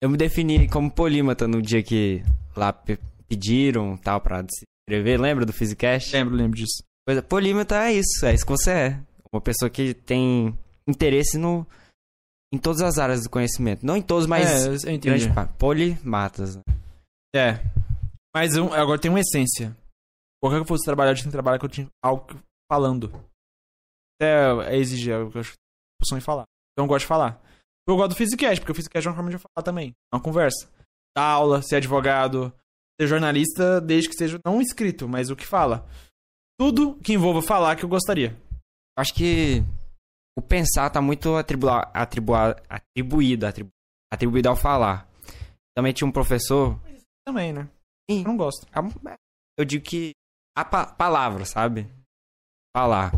Eu 0.05 0.09
me 0.11 0.17
defini 0.17 0.69
como 0.69 0.91
polímata 0.91 1.47
no 1.47 1.59
dia 1.63 1.81
que 1.81 2.21
lá 2.55 2.71
pe- 2.71 2.99
pediram 3.27 3.97
tal 3.97 4.21
pra 4.21 4.41
se 4.43 4.63
inscrever. 4.87 5.19
Lembra 5.19 5.47
do 5.47 5.51
Physicast? 5.51 6.13
Lembro, 6.15 6.35
lembro 6.35 6.55
disso. 6.55 6.83
Coisa, 7.07 7.23
polímata 7.23 7.75
é 7.87 7.93
isso, 7.93 8.23
é 8.23 8.35
isso 8.35 8.45
que 8.45 8.51
você 8.51 8.71
é. 8.71 8.99
Uma 9.33 9.41
pessoa 9.41 9.67
que 9.67 9.95
tem 9.95 10.55
interesse 10.87 11.39
no 11.39 11.65
em 12.53 12.57
todas 12.59 12.81
as 12.83 12.99
áreas 12.99 13.23
do 13.23 13.31
conhecimento. 13.31 13.83
Não 13.83 13.97
em 13.97 14.01
todos, 14.03 14.27
mas 14.27 14.47
é, 14.47 14.67
eu 14.69 14.75
entendi. 14.93 15.07
grande 15.09 15.33
parte. 15.33 15.53
Polimatas. 15.57 16.55
né? 16.55 16.61
É. 17.35 17.59
Mas 18.33 18.55
agora 18.55 18.99
tem 19.01 19.09
uma 19.09 19.19
essência. 19.21 19.75
Qualquer 20.39 20.57
que 20.57 20.63
eu 20.63 20.67
fosse 20.67 20.85
trabalhar, 20.85 21.11
eu 21.11 21.15
tinha 21.15 21.25
que 21.25 21.31
trabalhar 21.31 21.57
que 21.57 21.65
eu 21.65 21.69
tinha 21.69 21.87
algo 22.03 22.27
falando. 22.71 23.11
É, 24.21 24.51
é 24.67 24.77
exigir 24.77 25.13
eu 25.13 25.29
acho 25.29 25.53
que 25.53 26.13
eu 26.13 26.17
em 26.17 26.21
falar. 26.21 26.43
Então 26.73 26.85
eu 26.85 26.87
gosto 26.87 27.01
de 27.05 27.07
falar. 27.07 27.41
Eu 27.87 27.95
gosto 27.95 28.09
do 28.11 28.15
Physicast, 28.15 28.59
porque 28.59 28.71
o 28.71 28.75
Physicast 28.75 29.07
é 29.07 29.09
uma 29.11 29.15
forma 29.15 29.29
de 29.31 29.37
falar 29.37 29.63
também. 29.63 29.93
É 30.11 30.15
uma 30.15 30.21
conversa. 30.21 30.69
Dar 31.15 31.23
aula, 31.23 31.61
ser 31.61 31.75
advogado, 31.77 32.51
ser 32.99 33.07
jornalista, 33.07 33.79
desde 33.79 34.09
que 34.09 34.15
seja 34.15 34.39
não 34.43 34.59
escrito, 34.61 35.07
mas 35.07 35.29
o 35.29 35.35
que 35.35 35.45
fala. 35.45 35.87
Tudo 36.59 36.95
que 37.03 37.13
envolva 37.13 37.41
falar 37.41 37.75
que 37.75 37.83
eu 37.85 37.89
gostaria. 37.89 38.35
Acho 38.97 39.13
que 39.13 39.61
o 40.37 40.41
pensar 40.41 40.89
tá 40.89 41.01
muito 41.01 41.35
atribua, 41.35 41.81
atribua, 41.93 42.55
atribuído, 42.67 43.45
atribu- 43.45 43.71
atribuído 44.11 44.49
ao 44.49 44.55
falar. 44.55 45.07
Também 45.75 45.93
tinha 45.93 46.07
um 46.07 46.11
professor, 46.11 46.79
Também, 47.27 47.51
né? 47.53 47.69
Sim. 48.09 48.19
Eu 48.21 48.27
não 48.29 48.37
gosto. 48.37 48.65
eu 49.59 49.65
digo 49.65 49.83
que 49.83 50.11
a 50.57 50.63
pa 50.63 50.85
palavra, 50.85 51.45
sabe? 51.45 51.87
Falar. 52.75 53.11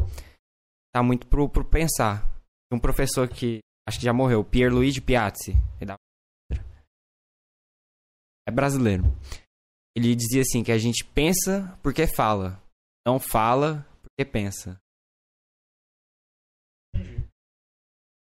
Tá 0.94 1.04
muito 1.04 1.28
pro, 1.28 1.48
pro 1.48 1.64
pensar. 1.64 2.26
Um 2.72 2.80
professor 2.80 3.28
que 3.28 3.60
acho 3.88 3.98
que 4.00 4.06
já 4.06 4.14
morreu, 4.14 4.44
Pierluigi 4.44 5.02
Piazzi. 5.02 5.54
dava- 5.86 5.98
É 8.48 8.52
brasileiro. 8.52 9.04
Ele 9.96 10.16
dizia 10.16 10.42
assim 10.42 10.64
que 10.64 10.72
a 10.72 10.78
gente 10.78 11.04
pensa 11.04 11.78
porque 11.82 12.06
fala, 12.08 12.62
não 13.06 13.20
fala 13.20 13.86
porque 14.02 14.24
pensa. 14.30 14.80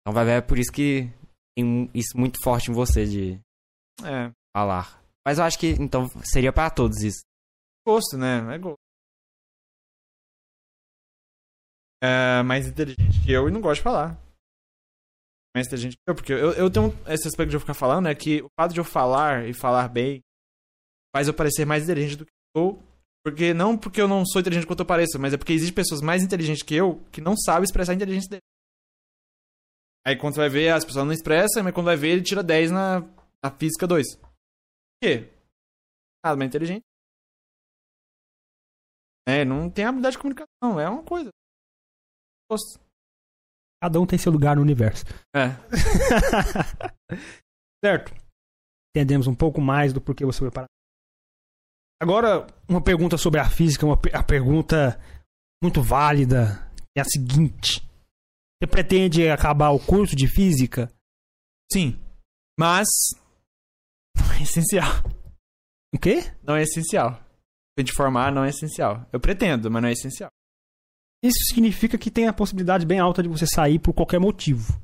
Então 0.01 0.12
vai 0.12 0.24
ver 0.24 0.39
é 0.39 0.40
por 0.43 0.59
isso 0.59 0.70
que 0.70 1.05
tem 1.56 1.90
isso 1.94 2.16
muito 2.16 2.39
forte 2.44 2.70
em 2.70 2.74
você 2.74 3.06
de 3.06 3.40
É. 4.05 4.31
falar. 4.55 5.02
Mas 5.26 5.39
eu 5.39 5.44
acho 5.44 5.59
que 5.59 5.68
então 5.81 6.06
seria 6.22 6.52
pra 6.52 6.70
todos 6.70 7.02
isso. 7.02 7.22
Gosto, 7.86 8.16
né? 8.18 8.55
É 8.55 8.59
gosto. 8.59 8.76
É 12.02 12.43
mais 12.43 12.66
inteligente 12.66 13.24
que 13.24 13.32
eu 13.32 13.48
e 13.48 13.51
não 13.51 13.60
gosto 13.62 13.81
de 13.81 13.85
falar. 13.85 14.18
Mais 15.55 15.66
inteligente 15.66 15.97
que 15.97 16.10
eu, 16.10 16.14
porque 16.14 16.32
eu, 16.32 16.52
eu 16.52 16.70
tenho 16.70 16.90
esse 17.06 17.28
aspecto 17.28 17.51
de 17.51 17.56
eu 17.56 17.60
ficar 17.60 17.74
falando, 17.74 18.09
é 18.09 18.14
que 18.14 18.43
o 18.43 18.48
fato 18.59 18.74
de 18.74 18.81
eu 18.81 18.85
falar 18.85 19.48
e 19.48 19.55
falar 19.55 19.89
bem 19.89 20.20
faz 21.14 21.28
eu 21.28 21.35
parecer 21.35 21.64
mais 21.64 21.85
inteligente 21.85 22.16
do 22.18 22.26
que 22.26 22.32
eu 22.32 22.60
sou. 22.60 22.82
Porque 23.24 23.55
não 23.55 23.78
porque 23.78 24.01
eu 24.01 24.09
não 24.09 24.26
sou 24.26 24.40
inteligente 24.40 24.66
quanto 24.66 24.81
eu 24.81 24.86
pareço, 24.86 25.18
mas 25.18 25.32
é 25.32 25.39
porque 25.39 25.52
existem 25.52 25.74
pessoas 25.74 26.02
mais 26.02 26.22
inteligentes 26.22 26.62
que 26.62 26.74
eu 26.74 27.02
que 27.10 27.20
não 27.20 27.36
sabem 27.36 27.64
expressar 27.64 27.93
a 27.93 27.94
inteligência 27.94 28.28
dele. 28.31 28.43
Aí 30.06 30.16
quando 30.16 30.35
você 30.35 30.40
vai 30.40 30.51
ver, 30.51 30.68
as 30.70 30.85
pessoas 30.85 31.06
não 31.06 31.12
expressam, 31.12 31.62
mas 31.62 31.72
quando 31.72 31.86
vai 31.86 31.97
ver, 31.97 32.10
ele 32.10 32.22
tira 32.22 32.43
10 32.43 32.70
na, 32.70 33.01
na 33.43 33.51
física 33.51 33.86
2. 33.86 34.16
Por 34.16 34.28
quê? 35.02 35.32
Ah, 36.22 36.36
mas 36.36 36.43
é 36.43 36.47
inteligente. 36.47 36.85
É, 39.26 39.44
não 39.44 39.70
tem 39.70 39.86
habilidade 39.86 40.16
de 40.16 40.18
comunicação, 40.20 40.78
é 40.78 40.86
uma 40.89 41.02
coisa. 41.02 41.31
Gosto. 42.51 42.78
Cada 43.85 44.01
um 44.01 44.06
tem 44.06 44.19
seu 44.19 44.32
lugar 44.32 44.56
no 44.56 44.62
universo. 44.62 45.05
É. 45.36 45.48
certo. 47.85 48.15
Entendemos 48.97 49.27
um 49.27 49.35
pouco 49.35 49.61
mais 49.61 49.93
do 49.93 50.01
porquê 50.01 50.24
você 50.24 50.39
foi 50.39 50.51
parar. 50.51 50.70
Agora, 52.01 52.47
uma 52.66 52.82
pergunta 52.82 53.19
sobre 53.19 53.40
a 53.40 53.44
física, 53.51 53.85
uma 53.85 54.01
a 54.15 54.23
pergunta 54.23 54.98
muito 55.62 55.82
válida 55.82 56.66
é 56.97 57.02
a 57.02 57.05
seguinte: 57.05 57.86
Você 58.56 58.66
pretende 58.66 59.28
acabar 59.28 59.69
o 59.69 59.78
curso 59.78 60.16
de 60.16 60.28
física? 60.28 60.90
Sim. 61.70 62.02
Mas. 62.59 62.89
Não 64.16 64.32
é 64.32 64.43
essencial. 64.44 64.93
O 65.94 65.98
quê? 65.98 66.23
Não 66.43 66.56
é 66.56 66.62
essencial. 66.62 67.23
De 67.78 67.93
formar 67.93 68.32
não 68.32 68.44
é 68.44 68.48
essencial. 68.48 69.06
Eu 69.12 69.20
pretendo, 69.20 69.70
mas 69.70 69.82
não 69.82 69.90
é 69.90 69.93
essencial. 69.93 70.31
Isso 71.24 71.38
significa 71.48 71.96
que 71.96 72.10
tem 72.10 72.28
a 72.28 72.32
possibilidade 72.32 72.84
bem 72.84 72.98
alta 72.98 73.22
de 73.22 73.28
você 73.28 73.46
sair 73.46 73.78
por 73.78 73.94
qualquer 73.94 74.20
motivo. 74.20 74.78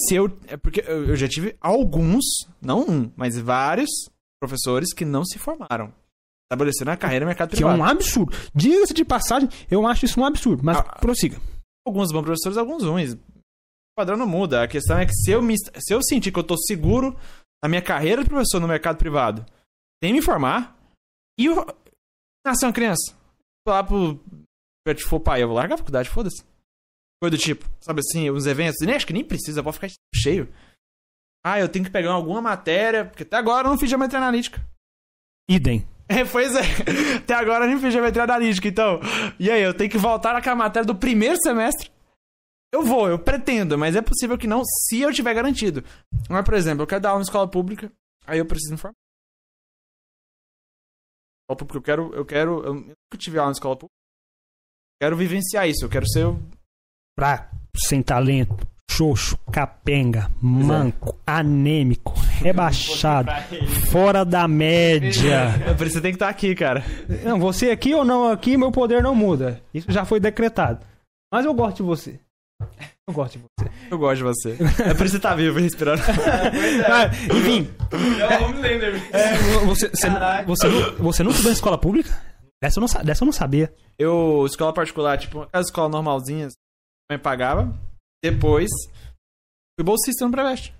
Se 0.00 0.14
eu. 0.14 0.26
É 0.48 0.56
porque 0.56 0.80
eu 0.86 1.14
já 1.14 1.28
tive 1.28 1.56
alguns, 1.60 2.24
não 2.60 2.80
um, 2.88 3.12
mas 3.14 3.38
vários 3.38 3.90
professores 4.40 4.92
que 4.94 5.04
não 5.04 5.24
se 5.24 5.38
formaram. 5.38 5.92
Estabeleceram 6.50 6.92
a 6.92 6.96
carreira 6.96 7.24
no 7.24 7.28
mercado 7.28 7.50
Que 7.50 7.56
é 7.56 7.58
privado. 7.58 7.78
um 7.78 7.84
absurdo. 7.84 8.36
Diga-se 8.54 8.94
de 8.94 9.04
passagem, 9.04 9.48
eu 9.70 9.86
acho 9.86 10.04
isso 10.04 10.20
um 10.20 10.24
absurdo. 10.24 10.62
Mas 10.64 10.78
Ah, 10.78 10.82
prossiga. 10.98 11.40
Alguns 11.86 12.10
bons 12.12 12.22
professores, 12.22 12.56
alguns 12.58 12.82
ruins. 12.82 13.12
O 13.14 13.18
padrão 13.96 14.16
não 14.16 14.26
muda. 14.26 14.62
A 14.62 14.68
questão 14.68 14.98
é 14.98 15.06
que 15.06 15.12
se 15.14 15.30
eu, 15.30 15.40
me, 15.42 15.54
se 15.58 15.92
eu 15.94 16.02
sentir 16.02 16.32
que 16.32 16.38
eu 16.38 16.44
tô 16.44 16.56
seguro 16.56 17.16
na 17.62 17.68
minha 17.68 17.82
carreira 17.82 18.22
de 18.22 18.28
professor 18.30 18.60
no 18.60 18.68
mercado 18.68 18.96
privado, 18.96 19.44
sem 20.02 20.12
me 20.12 20.20
formar, 20.22 20.76
e 21.38 21.46
eu 21.46 21.66
nascer 22.44 22.66
uma 22.66 22.72
criança, 22.72 23.14
lá 23.66 23.82
pro. 23.84 24.18
Se 24.86 25.04
for 25.04 25.20
pai, 25.20 25.42
eu 25.42 25.48
vou 25.48 25.56
largar 25.56 25.76
a 25.76 25.78
faculdade, 25.78 26.10
foda-se. 26.10 26.44
Coisa 27.22 27.36
do 27.36 27.40
tipo, 27.40 27.66
sabe 27.80 28.00
assim, 28.00 28.30
uns 28.30 28.44
eventos, 28.44 28.84
nem 28.86 28.94
acho 28.94 29.06
que 29.06 29.12
nem 29.12 29.24
precisa, 29.24 29.62
pode 29.62 29.78
ficar 29.78 29.88
cheio. 30.14 30.52
Ah, 31.42 31.58
eu 31.58 31.68
tenho 31.68 31.84
que 31.84 31.90
pegar 31.90 32.12
alguma 32.12 32.42
matéria, 32.42 33.04
porque 33.04 33.22
até 33.22 33.36
agora 33.36 33.66
eu 33.66 33.70
não 33.70 33.78
fiz 33.78 33.88
geometria 33.88 34.18
analítica. 34.18 34.62
Idem. 35.48 35.86
É, 36.08 36.24
pois 36.24 36.54
é. 36.54 36.60
Até 37.16 37.34
agora 37.34 37.64
eu 37.64 37.68
nem 37.68 37.78
fiz 37.78 37.92
geometria 37.92 38.24
analítica, 38.24 38.68
então. 38.68 39.00
E 39.38 39.50
aí, 39.50 39.62
eu 39.62 39.74
tenho 39.74 39.90
que 39.90 39.98
voltar 39.98 40.34
naquela 40.34 40.56
matéria 40.56 40.86
do 40.86 40.94
primeiro 40.94 41.36
semestre? 41.42 41.90
Eu 42.72 42.82
vou, 42.82 43.08
eu 43.08 43.18
pretendo, 43.18 43.78
mas 43.78 43.94
é 43.94 44.02
possível 44.02 44.36
que 44.36 44.46
não, 44.46 44.62
se 44.64 45.00
eu 45.00 45.12
tiver 45.12 45.32
garantido. 45.32 45.84
Mas, 46.28 46.44
por 46.44 46.54
exemplo, 46.54 46.82
eu 46.82 46.86
quero 46.86 47.00
dar 47.00 47.10
aula 47.10 47.20
em 47.20 47.24
escola 47.24 47.48
pública, 47.48 47.90
aí 48.26 48.38
eu 48.38 48.46
preciso 48.46 48.74
informar. 48.74 48.96
Escola 51.42 51.58
pública, 51.58 51.78
eu 51.78 51.82
quero, 51.82 52.14
eu 52.14 52.26
quero, 52.26 52.64
eu 52.64 52.74
nunca 52.74 53.16
tive 53.16 53.38
aula 53.38 53.50
em 53.50 53.52
escola 53.52 53.76
pública. 53.76 54.03
Quero 55.04 55.16
vivenciar 55.18 55.68
isso, 55.68 55.84
eu 55.84 55.88
quero 55.90 56.08
ser 56.08 56.24
o 56.24 56.40
Fraco, 57.20 57.54
sem 57.76 58.00
talento, 58.00 58.56
xoxo, 58.90 59.36
capenga, 59.52 60.30
manco, 60.40 61.14
anêmico, 61.26 62.14
rebaixado, 62.40 63.30
fora 63.92 64.24
da 64.24 64.48
média. 64.48 65.52
É 65.66 65.74
por 65.74 65.86
isso 65.86 65.96
que 65.96 65.98
você 65.98 66.00
tem 66.00 66.12
que 66.12 66.16
estar 66.16 66.30
aqui, 66.30 66.54
cara. 66.54 66.82
Não, 67.22 67.38
você 67.38 67.70
aqui 67.70 67.92
ou 67.92 68.02
não 68.02 68.30
aqui, 68.30 68.56
meu 68.56 68.72
poder 68.72 69.02
não 69.02 69.14
muda. 69.14 69.60
Isso 69.74 69.92
já 69.92 70.06
foi 70.06 70.18
decretado. 70.18 70.80
Mas 71.30 71.44
eu 71.44 71.52
gosto 71.52 71.76
de 71.76 71.82
você. 71.82 72.18
Eu 73.06 73.12
gosto 73.12 73.32
de 73.38 73.44
você. 73.44 73.70
Eu 73.90 73.98
gosto 73.98 74.16
de 74.16 74.22
você. 74.22 74.52
É 74.52 74.94
por 74.94 75.04
isso 75.04 75.16
que 75.16 75.20
você 75.20 75.20
tá 75.20 75.34
vivo, 75.34 75.58
respirando. 75.60 76.00
Ah, 76.88 77.10
enfim, 77.36 77.68
Eu 77.92 78.40
não 78.40 78.48
me 78.54 78.60
lembro. 78.62 78.96
é, 79.12 79.36
você, 79.66 79.90
você, 79.90 80.08
você, 80.46 80.66
nu- 80.68 80.96
você 80.96 81.22
nunca 81.22 81.32
estudou 81.34 81.50
em 81.52 81.54
escola 81.54 81.76
pública? 81.76 82.33
Dessa 82.64 82.78
eu 82.78 82.80
não, 82.80 82.88
sa- 82.88 83.02
dessa 83.02 83.22
eu 83.22 83.26
não 83.26 83.32
sabia. 83.32 83.74
Eu, 83.98 84.46
escola 84.46 84.72
particular, 84.72 85.18
tipo, 85.18 85.42
aquelas 85.42 85.66
escolas 85.66 85.90
normalzinhas, 85.92 86.54
mãe 87.10 87.20
pagava. 87.20 87.78
Depois, 88.24 88.70
fui 89.78 89.84
bolsista 89.84 90.24
no 90.24 90.30
Preveste. 90.32 90.74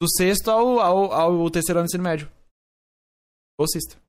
Do 0.00 0.08
sexto 0.16 0.50
ao, 0.50 0.80
ao, 0.80 1.12
ao 1.12 1.50
terceiro 1.50 1.78
ano 1.80 1.86
do 1.86 1.90
ensino 1.90 2.02
médio. 2.02 2.32
Bolsista. 3.58 4.00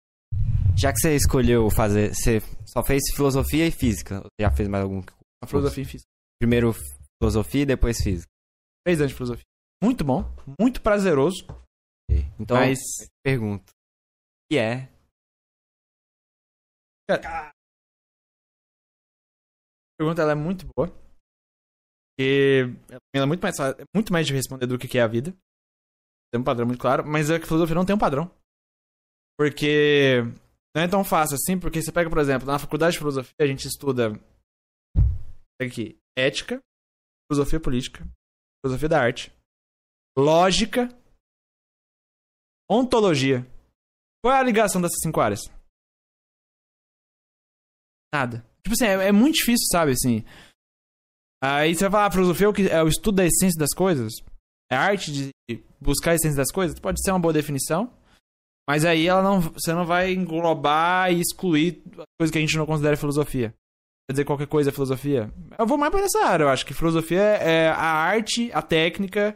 Já 0.80 0.94
que 0.94 1.00
você 1.00 1.16
escolheu 1.18 1.70
fazer, 1.70 2.16
você 2.16 2.40
só 2.66 2.82
fez 2.82 3.02
filosofia 3.14 3.68
e 3.68 3.72
física. 3.72 4.22
Ou 4.24 4.28
Já 4.40 4.50
fez 4.56 4.70
mais 4.70 4.84
algum? 4.86 5.02
A 5.44 5.48
filosofia 5.48 5.84
em 5.84 5.86
física. 5.86 6.08
Primeiro 6.40 6.74
filosofia 7.22 7.64
e 7.64 7.66
depois 7.66 7.98
física. 8.02 8.32
Três 8.86 9.02
anos 9.02 9.12
de 9.12 9.16
filosofia. 9.18 9.44
Muito 9.84 10.06
bom, 10.06 10.24
muito 10.58 10.82
prazeroso. 10.82 11.46
Então, 12.40 12.56
mas. 12.56 12.80
pergunto. 13.22 13.66
O 13.72 14.46
que 14.50 14.58
é? 14.58 14.90
A 17.10 17.52
pergunta 19.98 20.22
ela 20.22 20.32
é 20.32 20.36
muito 20.36 20.66
boa. 20.76 20.88
Porque 22.16 22.64
ela 23.14 23.26
é 23.26 23.28
muito 23.28 23.42
mais, 23.42 23.60
é 23.60 23.84
muito 23.94 24.14
mais 24.14 24.28
de 24.28 24.34
responder 24.34 24.68
do 24.68 24.78
que 24.78 24.88
que 24.88 24.98
é 24.98 25.02
a 25.02 25.08
vida. 25.08 25.36
Tem 26.32 26.40
um 26.40 26.44
padrão 26.44 26.66
muito 26.66 26.80
claro, 26.80 27.06
mas 27.06 27.30
a 27.30 27.40
filosofia 27.40 27.76
não 27.76 27.86
tem 27.86 27.96
um 27.96 28.00
padrão. 28.00 28.32
Porque 29.38 30.22
não 30.76 30.84
é 30.84 30.88
tão 30.88 31.04
fácil 31.04 31.36
assim, 31.36 31.60
porque 31.60 31.82
você 31.82 31.92
pega, 31.92 32.10
por 32.10 32.20
exemplo, 32.20 32.48
na 32.48 32.60
faculdade 32.60 32.94
de 32.94 33.00
filosofia 33.00 33.34
a 33.40 33.46
gente 33.46 33.68
estuda 33.68 34.14
aqui: 35.62 35.98
ética, 36.18 36.60
filosofia 37.30 37.60
política, 37.60 38.08
filosofia 38.64 38.90
da 38.90 39.02
arte, 39.02 39.32
lógica, 40.18 40.90
ontologia. 42.70 43.46
Qual 44.24 44.34
é 44.34 44.40
a 44.40 44.44
ligação 44.44 44.82
dessas 44.82 45.00
cinco 45.02 45.20
áreas? 45.20 45.42
Nada. 48.14 48.46
Tipo 48.64 48.74
assim, 48.76 48.86
é, 48.86 49.08
é 49.08 49.12
muito 49.12 49.36
difícil, 49.36 49.66
sabe, 49.72 49.92
assim. 49.94 50.24
Aí 51.44 51.74
você 51.74 51.90
vai 51.90 51.92
falar, 51.92 52.12
filosofia 52.12 52.46
é 52.46 52.50
o, 52.50 52.54
que, 52.54 52.70
é 52.70 52.84
o 52.84 52.88
estudo 52.88 53.16
da 53.16 53.26
essência 53.26 53.60
das 53.60 53.74
coisas? 53.76 54.14
É 54.72 54.76
a 54.76 54.82
arte 54.82 55.12
de 55.12 55.32
buscar 55.82 56.12
a 56.12 56.16
essência 56.16 56.38
das 56.38 56.52
coisas? 56.52 56.80
Pode 56.80 57.02
ser 57.04 57.12
uma 57.12 57.20
boa 57.20 57.34
definição. 57.34 57.92
Mas 58.70 58.86
aí 58.86 59.08
ela 59.08 59.22
não, 59.22 59.42
você 59.42 59.74
não 59.74 59.86
vai 59.86 60.14
englobar 60.14 61.12
e 61.12 61.20
excluir 61.20 61.82
as 61.98 62.06
coisas 62.18 62.32
que 62.32 62.38
a 62.38 62.42
gente 62.42 62.56
não 62.56 62.66
considera 62.66 62.96
filosofia. 62.96 63.54
Quer 64.08 64.14
dizer, 64.14 64.26
qualquer 64.26 64.48
coisa 64.48 64.70
é 64.70 64.74
filosofia. 64.74 65.34
Eu 65.58 65.66
vou 65.66 65.78
mais 65.78 65.92
pra 65.92 66.02
essa 66.02 66.26
área, 66.26 66.46
eu 66.46 66.50
acho 66.50 66.66
que 66.66 66.74
filosofia 66.74 67.22
é 67.22 67.70
a 67.70 67.84
arte, 67.84 68.52
a 68.54 68.62
técnica 68.62 69.36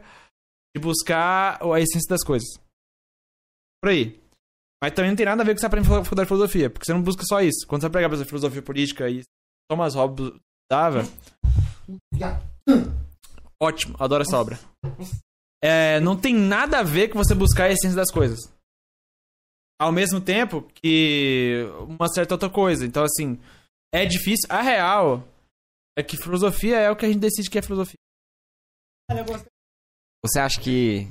de 0.74 0.80
buscar 0.80 1.58
a 1.62 1.80
essência 1.80 2.08
das 2.08 2.24
coisas. 2.24 2.48
Por 3.82 3.90
aí. 3.90 4.20
Mas 4.82 4.92
também 4.92 5.10
não 5.10 5.16
tem 5.16 5.26
nada 5.26 5.42
a 5.42 5.44
ver 5.44 5.52
com 5.52 5.56
que 5.56 5.60
você 5.60 5.66
aprende 5.66 5.88
na 5.88 6.04
faculdade 6.04 6.26
de 6.26 6.28
filosofia, 6.28 6.70
porque 6.70 6.86
você 6.86 6.92
não 6.92 7.02
busca 7.02 7.22
só 7.24 7.40
isso. 7.40 7.66
Quando 7.66 7.82
você 7.82 7.90
pegar, 7.90 8.06
exemplo, 8.08 8.28
filosofia 8.28 8.62
política 8.62 9.10
e 9.10 9.22
Thomas 9.68 9.94
Hobbes 9.94 10.32
dava. 10.70 11.02
Ótimo, 13.60 13.96
adoro 13.98 14.22
essa 14.22 14.38
obra. 14.38 14.58
É, 15.62 15.98
não 16.00 16.16
tem 16.16 16.34
nada 16.34 16.78
a 16.78 16.82
ver 16.84 17.08
com 17.08 17.18
você 17.18 17.34
buscar 17.34 17.64
a 17.64 17.72
essência 17.72 17.96
das 17.96 18.10
coisas. 18.10 18.38
Ao 19.80 19.90
mesmo 19.90 20.20
tempo 20.20 20.62
que 20.74 21.64
uma 21.88 22.08
certa 22.08 22.34
outra 22.34 22.48
coisa. 22.48 22.86
Então, 22.86 23.04
assim, 23.04 23.40
é 23.92 24.04
difícil. 24.06 24.46
A 24.48 24.62
real 24.62 25.26
é 25.96 26.02
que 26.02 26.16
filosofia 26.16 26.78
é 26.78 26.90
o 26.90 26.96
que 26.96 27.04
a 27.04 27.08
gente 27.08 27.20
decide 27.20 27.50
que 27.50 27.58
é 27.58 27.62
filosofia. 27.62 27.98
Você 30.24 30.38
acha 30.38 30.60
que 30.60 31.10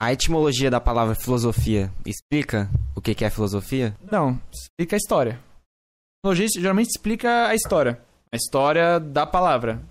a 0.00 0.12
etimologia 0.12 0.70
da 0.70 0.80
palavra 0.80 1.14
filosofia 1.14 1.92
explica 2.06 2.68
o 2.94 3.00
que 3.00 3.24
é 3.24 3.30
filosofia? 3.30 3.96
Não, 4.10 4.40
explica 4.52 4.96
a 4.96 4.98
história. 4.98 5.40
Filologia 6.24 6.46
geralmente 6.60 6.88
explica 6.88 7.48
a 7.48 7.54
história. 7.54 8.00
A 8.32 8.36
história 8.36 8.98
da 9.00 9.26
palavra. 9.26 9.82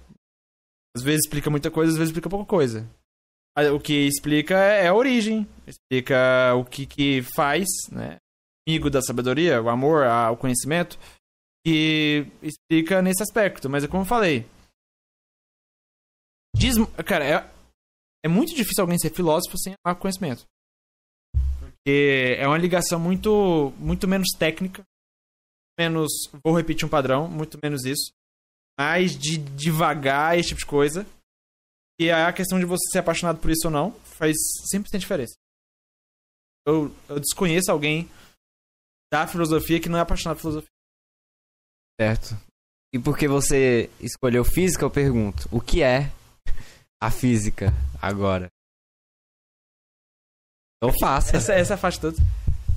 Às 0.96 1.04
vezes 1.04 1.22
explica 1.26 1.50
muita 1.50 1.70
coisa, 1.72 1.92
às 1.92 1.98
vezes 1.98 2.10
explica 2.12 2.30
pouca 2.30 2.46
coisa. 2.46 2.88
Aí, 3.58 3.70
O 3.70 3.80
que 3.80 4.08
explica 4.08 4.56
é 4.56 4.88
a 4.88 4.94
origem, 4.94 5.48
explica 5.66 6.54
o 6.56 6.64
que, 6.64 6.86
que 6.86 7.22
faz, 7.36 7.66
né? 7.92 8.18
Amigo 8.68 8.90
da 8.90 9.02
sabedoria, 9.02 9.62
o 9.62 9.70
amor, 9.70 10.04
a- 10.06 10.30
o 10.32 10.38
conhecimento, 10.38 11.00
que 11.66 12.28
explica 12.42 13.02
nesse 13.02 13.24
aspecto. 13.24 13.70
Mas 13.70 13.84
é 13.84 13.88
como 13.88 14.04
eu 14.04 14.08
falei. 14.08 14.46
Diz, 16.56 16.76
cara, 17.06 17.26
é, 17.26 17.52
é 18.28 18.30
muito 18.30 18.54
difícil 18.54 18.82
alguém 18.82 19.00
ser 19.00 19.14
filósofo 19.14 19.58
sem 19.58 19.74
amar 19.84 19.98
conhecimento. 19.98 20.46
Porque 21.60 22.36
é 22.38 22.46
uma 22.46 22.58
ligação 22.58 23.00
muito, 23.00 23.74
muito 23.80 24.08
menos 24.08 24.28
técnica, 24.38 24.84
menos, 25.80 26.12
vou 26.44 26.56
repetir 26.56 26.86
um 26.86 26.90
padrão, 26.90 27.28
muito 27.28 27.58
menos 27.64 27.86
isso, 27.86 28.12
mais 28.78 29.18
de 29.18 29.38
devagar, 29.38 30.38
esse 30.38 30.50
tipo 30.50 30.60
de 30.60 30.66
coisa. 30.66 31.08
E 32.00 32.12
aí 32.12 32.24
a 32.24 32.34
questão 32.34 32.60
de 32.60 32.66
você 32.66 32.84
ser 32.92 33.00
apaixonado 33.00 33.40
por 33.40 33.50
isso 33.50 33.68
ou 33.68 33.72
não 33.72 33.92
faz 34.18 34.36
100% 34.74 35.00
diferença. 35.00 35.36
Eu, 36.66 36.94
eu 37.08 37.20
desconheço 37.20 37.72
alguém 37.72 38.10
da 39.12 39.26
filosofia 39.26 39.80
que 39.80 39.88
não 39.88 39.98
é 39.98 40.02
apaixonado 40.02 40.36
por 40.36 40.42
filosofia. 40.42 40.70
Certo. 42.00 42.36
E 42.94 43.00
porque 43.00 43.28
você 43.28 43.90
escolheu 44.00 44.44
física, 44.44 44.84
eu 44.84 44.92
pergunto: 44.92 45.48
o 45.52 45.62
que 45.62 45.82
é 45.82 46.12
a 47.02 47.12
física 47.12 47.74
agora? 48.02 48.48
Então 50.78 50.94
faça. 51.00 51.38
Essa, 51.38 51.54
essa 51.54 51.74
é 51.74 51.76
a 51.76 51.78
faixa 51.78 52.00
toda. 52.02 52.18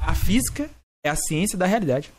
A 0.01 0.15
física 0.15 0.71
é 1.05 1.11
a 1.11 1.17
ciência 1.17 1.59
da 1.59 1.67
realidade. 1.67 2.11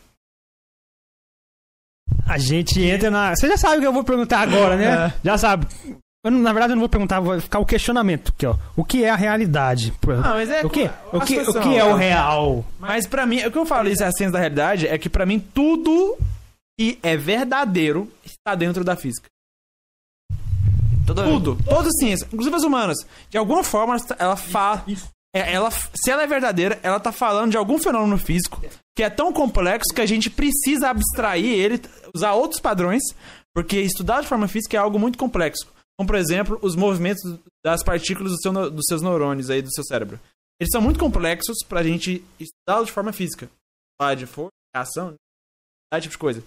A 2.26 2.38
gente 2.38 2.80
entra 2.80 3.10
na. 3.10 3.34
Você 3.34 3.48
já 3.48 3.56
sabe 3.56 3.78
o 3.78 3.80
que 3.80 3.86
eu 3.86 3.92
vou 3.92 4.04
perguntar 4.04 4.40
agora, 4.40 4.76
né? 4.76 5.12
Já 5.24 5.36
sabe. 5.36 5.66
Eu, 6.24 6.30
não- 6.30 6.38
na 6.38 6.52
verdade, 6.52 6.72
eu 6.72 6.76
não 6.76 6.80
vou 6.82 6.88
perguntar, 6.88 7.18
vai 7.18 7.40
ficar 7.40 7.58
o 7.58 7.66
questionamento 7.66 8.30
aqui, 8.32 8.46
ó. 8.46 8.56
O 8.76 8.84
que 8.84 9.02
é 9.04 9.10
a 9.10 9.16
realidade? 9.16 9.90
Pô, 10.00 10.12
Ah, 10.12 10.34
mas 10.34 10.48
é 10.48 10.64
o 10.64 10.70
que, 10.70 10.84
o 11.12 11.20
que, 11.20 11.40
o 11.40 11.60
que 11.60 11.76
é 11.76 11.84
o 11.84 11.96
né? 11.96 12.04
real? 12.10 12.64
Mas 12.78 13.08
pra 13.08 13.26
mim, 13.26 13.44
o 13.44 13.50
que 13.50 13.58
eu 13.58 13.66
falo 13.66 13.88
isso 13.88 14.04
é 14.04 14.06
a 14.06 14.12
ciência 14.12 14.30
da 14.32 14.38
realidade 14.38 14.86
é 14.86 14.96
que 14.96 15.10
pra 15.10 15.26
mim 15.26 15.40
tudo 15.40 16.16
que 16.78 16.96
é 17.02 17.16
verdadeiro 17.16 18.08
está 18.24 18.54
dentro 18.54 18.84
da 18.84 18.94
física. 18.94 19.26
Tudo. 21.14 21.56
Tudo, 21.56 21.64
todas 21.64 21.88
as 21.88 21.98
ciências, 21.98 22.28
inclusive 22.32 22.56
as 22.56 22.62
humanas. 22.62 22.98
De 23.28 23.38
alguma 23.38 23.62
forma, 23.64 23.96
ela 24.18 24.36
fala. 24.36 24.84
Ela, 25.34 25.70
se 25.70 26.10
ela 26.10 26.22
é 26.22 26.26
verdadeira, 26.26 26.78
ela 26.82 27.00
tá 27.00 27.10
falando 27.10 27.52
de 27.52 27.56
algum 27.56 27.78
fenômeno 27.78 28.18
físico 28.18 28.60
que 28.94 29.02
é 29.02 29.08
tão 29.08 29.32
complexo 29.32 29.94
que 29.94 30.02
a 30.02 30.06
gente 30.06 30.28
precisa 30.28 30.90
abstrair 30.90 31.46
ele, 31.46 31.80
usar 32.14 32.34
outros 32.34 32.60
padrões, 32.60 33.02
porque 33.54 33.80
estudar 33.80 34.20
de 34.20 34.28
forma 34.28 34.46
física 34.46 34.76
é 34.76 34.80
algo 34.80 34.98
muito 34.98 35.16
complexo. 35.16 35.66
Como, 35.98 36.06
por 36.06 36.16
exemplo, 36.16 36.58
os 36.60 36.76
movimentos 36.76 37.22
das 37.64 37.82
partículas 37.82 38.32
do 38.32 38.40
seu 38.40 38.52
dos 38.70 38.84
seus 38.86 39.00
neurônios 39.00 39.48
aí, 39.48 39.62
do 39.62 39.72
seu 39.72 39.84
cérebro. 39.84 40.20
Eles 40.60 40.70
são 40.70 40.82
muito 40.82 41.00
complexos 41.00 41.58
pra 41.66 41.82
gente 41.82 42.24
estudá-los 42.38 42.88
de 42.88 42.92
forma 42.92 43.12
física. 43.12 43.50
Falar 44.00 44.14
de 44.14 44.26
força, 44.26 44.52
ação, 44.74 45.14
esse 45.92 46.02
tipo 46.02 46.12
de 46.12 46.18
coisa. 46.18 46.44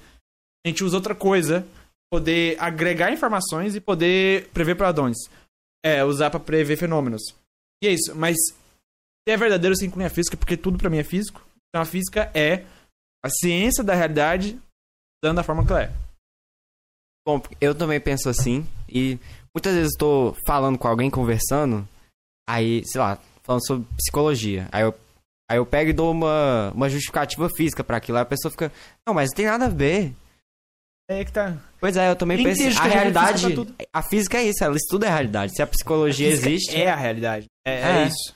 A 0.64 0.70
gente 0.70 0.84
usa 0.84 0.98
outra 0.98 1.16
coisa 1.16 1.66
poder 2.11 2.57
agregar 2.60 3.11
informações 3.11 3.76
e 3.76 3.82
poder 3.82 4.49
prever 4.49 4.76
padrões. 4.76 5.18
É, 5.84 6.03
usar 6.03 6.30
pra 6.30 6.40
prever 6.40 6.77
fenômenos. 6.77 7.22
E 7.84 7.88
é 7.88 7.91
isso, 7.91 8.15
mas 8.15 8.36
se 8.38 9.32
é 9.34 9.38
verdadeiro 9.38 9.76
sem 9.76 9.88
incluir 9.88 10.06
a 10.06 10.10
física, 10.10 10.38
porque 10.38 10.57
tudo 10.57 10.77
pra 10.77 10.90
mim 10.90 10.98
é 10.98 11.03
físico. 11.03 11.45
Então 11.69 11.82
a 11.82 11.86
física 11.86 12.32
é 12.34 12.65
a 13.23 13.30
ciência 13.30 13.84
da 13.84 13.94
realidade 13.94 14.60
dando 15.23 15.40
a 15.40 15.44
forma 15.44 15.65
que 15.65 15.72
ela 15.72 15.84
é. 15.84 15.91
Bom, 17.27 17.41
eu 17.60 17.73
também 17.73 17.99
penso 17.99 18.30
assim. 18.30 18.65
E 18.88 19.19
muitas 19.53 19.73
vezes 19.73 19.98
tô 19.98 20.36
falando 20.45 20.77
com 20.77 20.88
alguém, 20.88 21.10
conversando. 21.10 21.88
Aí, 22.48 22.84
sei 22.86 23.02
lá, 23.02 23.18
falando 23.41 23.65
sobre 23.65 23.88
psicologia. 23.98 24.69
Aí 24.72 24.84
eu, 24.84 24.94
aí 25.49 25.57
eu 25.57 25.65
pego 25.65 25.90
e 25.90 25.94
dou 25.94 26.11
uma, 26.11 26.72
uma 26.76 26.88
justificativa 26.88 27.49
física 27.49 27.84
pra 27.84 27.98
aquilo. 27.98 28.19
Aí 28.19 28.22
a 28.22 28.27
pessoa 28.27 28.52
fica, 28.52 28.72
não, 29.07 29.15
mas 29.15 29.32
não 29.32 29.36
tem 29.36 29.48
nada 29.48 29.65
a 29.65 29.69
ver. 29.69 30.14
É 31.07 31.23
que 31.23 31.32
tá. 31.32 31.57
Pois 31.80 31.95
é, 31.98 32.10
eu 32.10 32.15
também 32.15 32.38
tem 32.38 32.48
A 32.48 32.49
justificativa 32.49 32.94
realidade. 32.95 33.45
A 33.94 34.02
física 34.02 34.38
é 34.40 34.44
isso, 34.45 34.64
ela 34.64 34.76
estuda 34.76 35.07
a 35.07 35.11
realidade. 35.11 35.56
Se 35.56 35.61
a 35.61 35.68
psicologia 35.68 36.32
Física 36.32 36.49
existe. 36.49 36.76
É 36.76 36.90
a 36.90 36.95
realidade. 36.95 37.45
É, 37.65 37.73
é 37.73 38.03
É. 38.03 38.07
isso. 38.07 38.36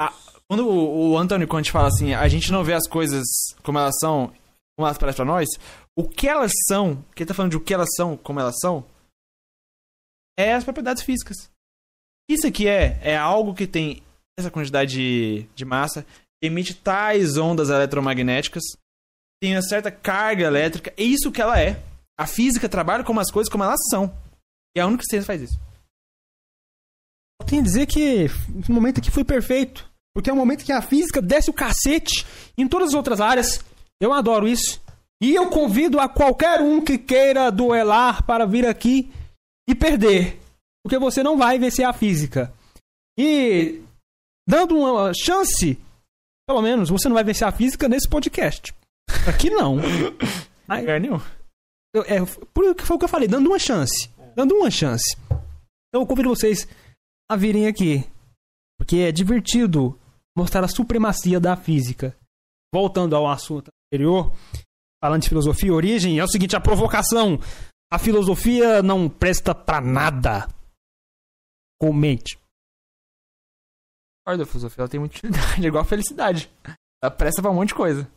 Ah, 0.00 0.12
quando 0.48 0.68
o, 0.68 1.10
o 1.10 1.18
Antônio 1.18 1.48
Conte 1.48 1.72
fala 1.72 1.88
assim, 1.88 2.14
a 2.14 2.28
gente 2.28 2.52
não 2.52 2.62
vê 2.62 2.74
as 2.74 2.86
coisas 2.86 3.24
como 3.62 3.78
elas 3.78 3.94
são, 3.98 4.28
como 4.76 4.86
elas 4.86 4.98
parecem 4.98 5.16
pra 5.16 5.24
nós, 5.24 5.48
o 5.96 6.08
que 6.08 6.28
elas 6.28 6.52
são, 6.68 7.04
que 7.14 7.22
ele 7.22 7.28
tá 7.28 7.34
falando 7.34 7.52
de 7.52 7.56
o 7.56 7.60
que 7.60 7.74
elas 7.74 7.88
são, 7.96 8.16
como 8.16 8.40
elas 8.40 8.56
são, 8.60 8.84
é 10.38 10.52
as 10.54 10.64
propriedades 10.64 11.02
físicas. 11.02 11.50
Isso 12.28 12.46
aqui 12.46 12.66
é, 12.68 12.98
é 13.02 13.16
algo 13.16 13.54
que 13.54 13.66
tem 13.66 14.02
essa 14.38 14.50
quantidade 14.50 14.92
de, 14.92 15.46
de 15.54 15.64
massa, 15.64 16.04
emite 16.42 16.74
tais 16.74 17.36
ondas 17.36 17.68
eletromagnéticas, 17.68 18.62
tem 19.44 19.54
uma 19.54 19.60
certa 19.60 19.90
carga 19.90 20.44
elétrica, 20.44 20.90
é 20.96 21.02
isso 21.02 21.30
que 21.30 21.42
ela 21.42 21.60
é. 21.60 21.78
A 22.18 22.26
física 22.26 22.66
trabalha 22.66 23.04
com 23.04 23.18
as 23.20 23.30
coisas 23.30 23.52
como 23.52 23.62
elas 23.62 23.78
são. 23.90 24.10
E 24.74 24.80
a 24.80 24.86
única 24.86 25.04
ciência 25.04 25.20
que 25.20 25.26
faz 25.26 25.42
isso. 25.42 25.60
Eu 27.38 27.46
tenho 27.46 27.62
que 27.62 27.68
dizer 27.68 27.86
que 27.86 28.00
esse 28.00 28.72
momento 28.72 29.00
aqui 29.00 29.10
foi 29.10 29.22
perfeito. 29.22 29.86
Porque 30.14 30.30
é 30.30 30.32
um 30.32 30.36
momento 30.36 30.64
que 30.64 30.72
a 30.72 30.80
física 30.80 31.20
desce 31.20 31.50
o 31.50 31.52
cacete 31.52 32.24
em 32.56 32.66
todas 32.66 32.88
as 32.88 32.94
outras 32.94 33.20
áreas. 33.20 33.62
Eu 34.00 34.14
adoro 34.14 34.48
isso. 34.48 34.80
E 35.22 35.34
eu 35.34 35.50
convido 35.50 36.00
a 36.00 36.08
qualquer 36.08 36.62
um 36.62 36.80
que 36.80 36.96
queira 36.96 37.52
duelar 37.52 38.24
para 38.24 38.46
vir 38.46 38.66
aqui 38.66 39.12
e 39.68 39.74
perder. 39.74 40.40
Porque 40.82 40.98
você 40.98 41.22
não 41.22 41.36
vai 41.36 41.58
vencer 41.58 41.84
a 41.84 41.92
física. 41.92 42.50
E 43.18 43.82
dando 44.48 44.78
uma 44.78 45.12
chance, 45.12 45.78
pelo 46.48 46.62
menos, 46.62 46.88
você 46.88 47.08
não 47.08 47.14
vai 47.14 47.24
vencer 47.24 47.46
a 47.46 47.52
física 47.52 47.90
nesse 47.90 48.08
podcast. 48.08 48.72
Aqui 49.28 49.50
não. 49.50 49.76
Mas- 50.66 50.80
Lugar 50.80 51.00
nenhum. 51.00 51.20
eu- 51.94 52.02
é, 52.02 52.18
por 52.52 52.74
que 52.74 52.82
foi 52.84 52.96
o 52.96 52.98
que 52.98 53.04
eu 53.04 53.08
falei, 53.08 53.28
dando 53.28 53.46
uma 53.48 53.58
chance. 53.58 54.08
Dando 54.34 54.54
uma 54.54 54.70
chance. 54.70 55.16
Então 55.88 56.02
eu 56.02 56.06
convido 56.06 56.28
vocês 56.28 56.66
a 57.30 57.36
virem 57.36 57.66
aqui. 57.66 58.04
Porque 58.78 58.96
é 58.98 59.12
divertido 59.12 59.98
mostrar 60.36 60.64
a 60.64 60.68
supremacia 60.68 61.38
da 61.38 61.56
física. 61.56 62.16
Voltando 62.74 63.14
ao 63.14 63.28
assunto 63.30 63.68
anterior, 63.86 64.32
falando 65.02 65.22
de 65.22 65.28
filosofia 65.28 65.68
e 65.68 65.72
origem, 65.72 66.18
é 66.18 66.24
o 66.24 66.28
seguinte, 66.28 66.56
a 66.56 66.60
provocação. 66.60 67.38
A 67.92 67.98
filosofia 67.98 68.82
não 68.82 69.08
presta 69.08 69.54
pra 69.54 69.80
nada. 69.80 70.48
Comente. 71.80 72.36
Olha, 74.26 74.42
a 74.42 74.46
filosofia 74.46 74.82
ela 74.82 74.88
tem 74.88 74.98
muita 74.98 75.16
utilidade, 75.18 75.64
é 75.64 75.68
igual 75.68 75.82
a 75.82 75.86
felicidade. 75.86 76.50
Ela 77.02 77.10
presta 77.10 77.40
pra 77.42 77.50
um 77.50 77.54
monte 77.54 77.68
de 77.68 77.74
coisa. 77.74 78.10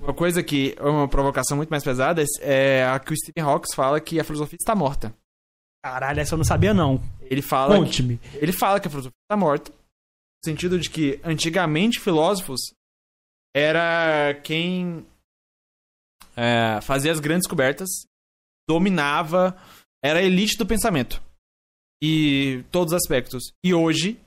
Uma 0.00 0.12
coisa 0.12 0.42
que 0.42 0.74
é 0.76 0.82
uma 0.82 1.08
provocação 1.08 1.56
muito 1.56 1.70
mais 1.70 1.84
pesada 1.84 2.24
é 2.40 2.84
a 2.84 2.98
que 2.98 3.12
o 3.12 3.16
Stephen 3.16 3.44
Hawking 3.44 3.74
fala 3.74 4.00
que 4.00 4.18
a 4.18 4.24
filosofia 4.24 4.58
está 4.60 4.74
morta. 4.74 5.14
Caralho, 5.84 6.20
essa 6.20 6.34
eu 6.34 6.38
não 6.38 6.44
sabia, 6.44 6.74
não. 6.74 7.00
Ele 7.22 7.42
fala, 7.42 7.76
Conte-me. 7.76 8.20
ele 8.34 8.52
fala 8.52 8.80
que 8.80 8.88
a 8.88 8.90
filosofia 8.90 9.16
está 9.24 9.36
morta, 9.36 9.70
no 9.70 10.44
sentido 10.44 10.78
de 10.78 10.90
que 10.90 11.20
antigamente 11.24 12.00
filósofos 12.00 12.60
era 13.54 14.34
quem 14.42 15.06
é, 16.36 16.80
fazia 16.80 17.12
as 17.12 17.20
grandes 17.20 17.44
descobertas, 17.44 17.88
dominava, 18.68 19.56
era 20.02 20.18
a 20.18 20.22
elite 20.22 20.56
do 20.56 20.66
pensamento 20.66 21.22
e 22.02 22.64
todos 22.70 22.92
os 22.92 22.96
aspectos. 22.96 23.52
E 23.64 23.72
hoje 23.72 24.18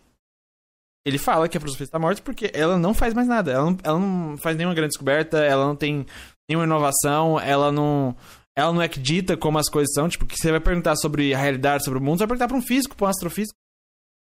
ele 1.06 1.18
fala 1.18 1.48
que 1.48 1.58
a 1.58 1.60
filosofia 1.60 1.84
está 1.86 2.00
morta 2.00 2.22
porque 2.22 2.50
ela 2.54 2.78
não 2.78 2.94
faz 2.94 3.14
mais 3.14 3.28
nada. 3.28 3.52
Ela 3.52 3.66
não, 3.66 3.78
ela 3.84 4.00
não 4.00 4.38
faz 4.38 4.58
nenhuma 4.58 4.74
grande 4.74 4.90
descoberta, 4.90 5.38
ela 5.38 5.66
não 5.66 5.76
tem 5.76 6.06
nenhuma 6.50 6.66
inovação, 6.66 7.40
ela 7.40 7.72
não. 7.72 8.16
Ela 8.58 8.72
não 8.74 8.82
é 8.82 8.88
que 8.88 9.00
dita 9.00 9.36
como 9.36 9.58
as 9.58 9.70
coisas 9.70 9.94
são. 9.94 10.08
Tipo, 10.10 10.26
que 10.26 10.36
você 10.38 10.50
vai 10.50 10.60
perguntar 10.60 10.96
sobre 10.96 11.34
a 11.34 11.38
realidade, 11.38 11.84
sobre 11.84 12.00
o 12.00 12.02
mundo, 12.02 12.18
você 12.18 12.26
vai 12.26 12.30
perguntar 12.30 12.48
para 12.48 12.58
um 12.58 12.62
físico, 12.62 12.96
para 12.96 13.06
um 13.08 13.10
astrofísico, 13.10 13.56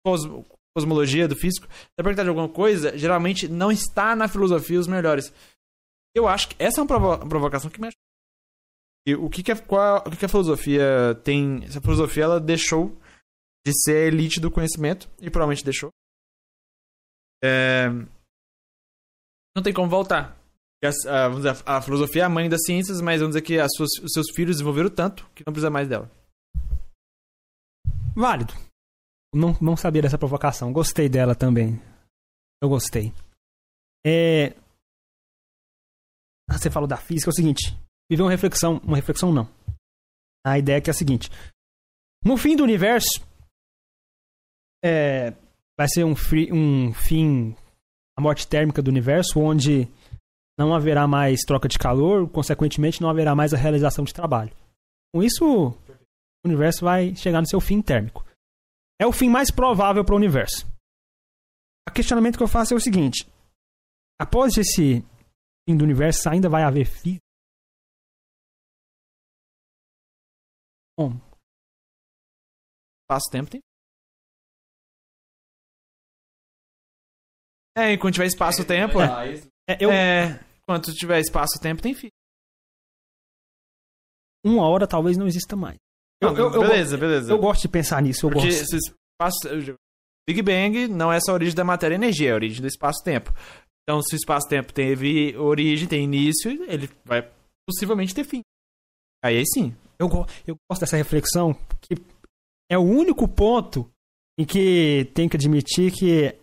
cos- 0.04 0.26
cosmologia 0.74 1.28
do 1.28 1.36
físico. 1.36 1.66
Você 1.68 1.86
vai 1.98 2.04
perguntar 2.04 2.22
de 2.24 2.28
alguma 2.30 2.48
coisa, 2.48 2.96
geralmente 2.96 3.46
não 3.46 3.70
está 3.70 4.16
na 4.16 4.26
filosofia 4.26 4.80
os 4.80 4.88
melhores. 4.88 5.32
Eu 6.16 6.26
acho 6.26 6.48
que 6.48 6.56
essa 6.58 6.80
é 6.80 6.82
uma 6.82 6.88
provo- 6.88 7.16
uma 7.16 7.28
provocação 7.28 7.70
que 7.70 7.80
me 7.80 7.88
acha. 7.88 7.96
E 9.06 9.14
o 9.14 9.28
que, 9.28 9.42
que, 9.42 9.52
a, 9.52 9.56
qual, 9.56 9.98
o 10.06 10.10
que, 10.10 10.16
que 10.16 10.24
a 10.24 10.28
filosofia 10.28 11.20
tem. 11.22 11.62
Essa 11.64 11.80
filosofia 11.80 12.24
ela 12.24 12.40
deixou 12.40 12.96
de 13.66 13.72
ser 13.82 14.08
elite 14.12 14.40
do 14.40 14.50
conhecimento, 14.50 15.08
e 15.20 15.28
provavelmente 15.30 15.62
deixou. 15.64 15.90
É, 17.44 17.88
Não 19.56 19.62
tem 19.62 19.72
como 19.74 19.88
voltar. 19.90 20.36
A, 20.84 21.28
dizer, 21.28 21.62
a 21.66 21.80
filosofia 21.82 22.22
é 22.22 22.24
a 22.24 22.28
mãe 22.28 22.48
das 22.48 22.62
ciências, 22.64 23.00
mas 23.00 23.20
vamos 23.20 23.34
dizer 23.34 23.44
que 23.46 23.58
as 23.58 23.70
suas- 23.74 23.92
os 24.02 24.12
seus 24.12 24.30
filhos 24.34 24.56
desenvolveram 24.56 24.90
tanto 24.90 25.26
que 25.30 25.42
não 25.46 25.52
precisa 25.52 25.70
mais 25.70 25.88
dela. 25.88 26.10
Válido. 28.14 28.52
Não, 29.34 29.52
não 29.60 29.76
sabia 29.76 30.02
dessa 30.02 30.18
provocação. 30.18 30.72
Gostei 30.72 31.08
dela 31.08 31.34
também. 31.34 31.80
Eu 32.62 32.68
gostei. 32.68 33.12
É... 34.06 34.50
Ah, 36.48 36.58
Você 36.58 36.70
falou 36.70 36.88
da 36.88 36.96
física, 36.96 37.30
é 37.30 37.32
o 37.32 37.34
seguinte. 37.34 37.76
Veio 38.10 38.22
uma 38.24 38.30
reflexão. 38.30 38.78
Uma 38.78 38.96
reflexão 38.96 39.32
não. 39.32 39.48
A 40.46 40.58
ideia 40.58 40.76
é 40.76 40.80
que 40.80 40.90
é 40.90 40.92
a 40.92 40.94
seguinte. 40.94 41.30
No 42.24 42.36
fim 42.36 42.54
do 42.56 42.62
universo, 42.62 43.20
é, 44.84 45.30
vai 45.78 45.88
ser 45.88 46.04
um, 46.04 46.14
fri- 46.14 46.52
um 46.52 46.92
fim, 46.92 47.54
a 48.16 48.20
morte 48.20 48.46
térmica 48.46 48.80
do 48.82 48.90
universo, 48.90 49.40
onde 49.40 49.88
não 50.58 50.74
haverá 50.74 51.06
mais 51.06 51.40
troca 51.40 51.68
de 51.68 51.78
calor, 51.78 52.30
consequentemente 52.30 53.00
não 53.02 53.10
haverá 53.10 53.34
mais 53.34 53.52
a 53.52 53.56
realização 53.56 54.04
de 54.04 54.14
trabalho. 54.14 54.54
Com 55.12 55.22
isso, 55.22 55.44
o 55.44 55.76
universo 56.44 56.84
vai 56.84 57.14
chegar 57.16 57.40
no 57.40 57.48
seu 57.48 57.60
fim 57.60 57.82
térmico. 57.82 58.24
É 59.00 59.06
o 59.06 59.12
fim 59.12 59.28
mais 59.28 59.50
provável 59.50 60.04
para 60.04 60.14
o 60.14 60.18
universo. 60.18 60.66
O 61.88 61.92
questionamento 61.92 62.36
que 62.36 62.42
eu 62.42 62.48
faço 62.48 62.72
é 62.72 62.76
o 62.76 62.80
seguinte: 62.80 63.28
após 64.20 64.56
esse 64.56 65.02
fim 65.68 65.76
do 65.76 65.84
universo, 65.84 66.28
ainda 66.28 66.48
vai 66.48 66.62
haver 66.62 66.86
física? 66.86 67.20
Como? 70.96 71.20
Espaço-tempo 73.02 73.50
tem. 73.50 73.60
É, 77.76 77.92
e 77.92 77.98
quando 77.98 78.14
tiver 78.14 78.26
espaço-tempo. 78.26 78.98
É, 79.00 79.76
eu, 79.80 79.90
É, 79.90 80.38
quando 80.66 80.92
tiver 80.94 81.20
espaço-tempo 81.20 81.82
tem 81.82 81.94
fim. 81.94 82.08
Uma 84.44 84.68
hora 84.68 84.86
talvez 84.86 85.16
não 85.16 85.26
exista 85.26 85.56
mais. 85.56 85.76
Eu, 86.22 86.32
Não, 86.32 86.38
eu- 86.38 86.52
eu 86.54 86.60
beleza, 86.60 86.96
go- 86.96 87.00
beleza. 87.00 87.32
eu 87.32 87.38
gosto 87.38 87.62
de 87.62 87.68
pensar 87.68 88.02
nisso. 88.02 88.26
Eu 88.26 88.30
Porque 88.30 88.48
gosto. 88.48 88.76
espaço. 88.76 89.78
Big 90.28 90.40
Bang 90.42 90.88
não 90.88 91.12
é 91.12 91.18
só 91.20 91.32
a 91.32 91.34
origem 91.34 91.54
da 91.54 91.64
matéria 91.64 91.94
e 91.94 91.96
energia, 91.98 92.30
é 92.30 92.32
a 92.32 92.36
origem 92.36 92.60
do 92.60 92.66
espaço-tempo. 92.68 93.32
Então, 93.82 94.00
se 94.02 94.14
o 94.14 94.16
espaço-tempo 94.16 94.72
teve 94.72 95.36
origem, 95.36 95.86
tem 95.88 96.04
início, 96.04 96.50
ele 96.70 96.88
vai 97.04 97.30
possivelmente 97.68 98.14
ter 98.14 98.24
fim. 98.24 98.40
Aí, 99.22 99.38
aí 99.38 99.44
sim. 99.46 99.74
Eu, 99.98 100.08
go- 100.08 100.26
eu 100.46 100.56
gosto 100.70 100.80
dessa 100.80 100.96
reflexão, 100.96 101.52
porque 101.54 101.94
é 102.70 102.78
o 102.78 102.82
único 102.82 103.28
ponto 103.28 103.90
em 104.38 104.44
que 104.44 105.10
tem 105.14 105.28
que 105.28 105.36
admitir 105.36 105.92
que 105.92 106.34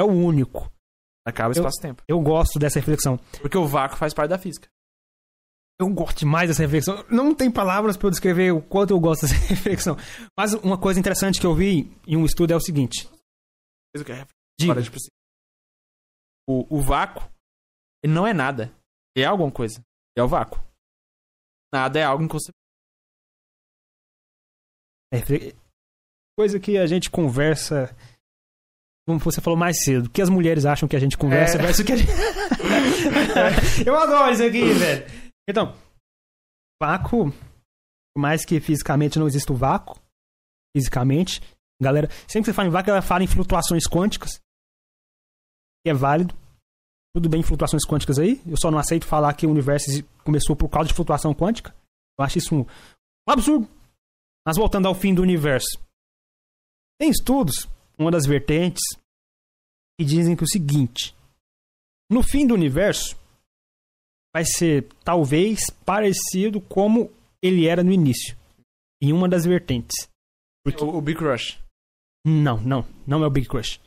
é 0.00 0.04
o 0.04 0.10
único. 0.12 0.70
Acaba 1.26 1.50
o 1.50 1.52
Eu- 1.52 1.60
espaço-tempo. 1.60 2.02
Eu 2.08 2.20
gosto 2.20 2.58
dessa 2.58 2.78
reflexão. 2.80 3.18
Porque 3.40 3.56
o 3.56 3.66
vácuo 3.66 3.96
faz 3.96 4.12
parte 4.14 4.30
da 4.30 4.38
física. 4.38 4.68
Eu 5.80 5.88
gosto 5.94 6.18
demais 6.18 6.48
dessa 6.48 6.62
reflexão. 6.62 7.04
Não 7.10 7.34
tem 7.34 7.50
palavras 7.50 7.96
para 7.96 8.06
eu 8.08 8.10
descrever 8.10 8.52
o 8.52 8.60
quanto 8.60 8.90
eu 8.92 9.00
gosto 9.00 9.22
dessa 9.22 9.34
reflexão. 9.48 9.96
Mas 10.38 10.52
uma 10.54 10.78
coisa 10.78 11.00
interessante 11.00 11.40
que 11.40 11.46
eu 11.46 11.54
vi 11.54 11.90
em 12.06 12.16
um 12.16 12.24
estudo 12.26 12.52
é 12.52 12.56
o 12.56 12.60
seguinte. 12.60 13.08
Diga. 13.96 14.82
Tipo 14.82 14.96
assim, 14.96 15.08
o, 16.48 16.76
o 16.76 16.80
vácuo, 16.82 17.22
ele 18.04 18.12
não 18.12 18.26
é 18.26 18.34
nada. 18.34 18.64
Ele 19.16 19.24
é 19.24 19.28
alguma 19.28 19.50
coisa. 19.50 19.78
Ele 19.78 20.22
é 20.22 20.22
o 20.22 20.28
vácuo. 20.28 20.60
Nada 21.72 21.98
é 21.98 22.02
algo 22.04 22.22
inconcebível. 22.24 22.54
É, 25.12 25.18
coisa 26.38 26.60
que 26.60 26.76
a 26.78 26.86
gente 26.86 27.10
conversa. 27.10 27.88
Como 29.10 29.18
você 29.18 29.40
falou 29.40 29.58
mais 29.58 29.82
cedo, 29.82 30.06
o 30.06 30.10
que 30.10 30.22
as 30.22 30.28
mulheres 30.28 30.64
acham 30.64 30.88
que 30.88 30.94
a 30.94 31.00
gente 31.00 31.18
conversa 31.18 31.58
É. 31.58 31.62
versus 31.62 31.80
o 31.80 31.84
que 31.84 31.92
a 31.92 31.96
gente. 31.96 32.08
eu 33.84 33.96
adoro 33.96 34.32
isso 34.32 34.44
aqui, 34.44 34.72
velho. 34.72 35.04
Então, 35.48 35.74
vácuo, 36.80 37.32
por 38.14 38.20
mais 38.20 38.44
que 38.44 38.60
fisicamente 38.60 39.18
não 39.18 39.26
exista 39.26 39.52
o 39.52 39.56
vácuo, 39.56 40.00
fisicamente, 40.76 41.40
galera, 41.82 42.08
sempre 42.28 42.42
que 42.42 42.44
você 42.44 42.52
fala 42.52 42.68
em 42.68 42.70
vácuo, 42.70 42.90
ela 42.92 43.02
fala 43.02 43.24
em 43.24 43.26
flutuações 43.26 43.82
quânticas, 43.88 44.40
que 45.84 45.90
é 45.90 45.92
válido. 45.94 46.32
Tudo 47.12 47.28
bem, 47.28 47.42
flutuações 47.42 47.84
quânticas 47.84 48.16
aí. 48.16 48.40
Eu 48.46 48.56
só 48.56 48.70
não 48.70 48.78
aceito 48.78 49.06
falar 49.06 49.34
que 49.34 49.44
o 49.44 49.50
universo 49.50 49.86
começou 50.22 50.54
por 50.54 50.68
causa 50.68 50.86
de 50.86 50.94
flutuação 50.94 51.34
quântica. 51.34 51.74
Eu 52.16 52.24
acho 52.24 52.38
isso 52.38 52.54
um, 52.54 52.60
um 52.60 53.32
absurdo. 53.32 53.68
Mas 54.46 54.56
voltando 54.56 54.86
ao 54.86 54.94
fim 54.94 55.12
do 55.12 55.20
universo. 55.20 55.80
Tem 57.00 57.10
estudos, 57.10 57.68
uma 57.98 58.10
das 58.12 58.26
vertentes, 58.26 58.82
que 60.00 60.04
dizem 60.06 60.34
que 60.34 60.42
o 60.44 60.48
seguinte: 60.48 61.14
no 62.10 62.22
fim 62.22 62.46
do 62.46 62.54
universo 62.54 63.14
vai 64.34 64.44
ser 64.46 64.88
talvez 65.04 65.60
parecido 65.84 66.58
como 66.60 67.12
ele 67.42 67.66
era 67.66 67.82
no 67.84 67.92
início. 67.92 68.34
Em 69.02 69.12
uma 69.12 69.28
das 69.28 69.44
vertentes. 69.44 70.08
Porque- 70.64 70.82
O, 70.82 70.96
o 70.96 71.02
Big 71.02 71.20
Rush. 71.22 71.58
Não, 72.26 72.58
não, 72.62 72.86
não 73.06 73.22
é 73.24 73.26
o 73.26 73.30
Big 73.30 73.46
Crush. 73.48 73.78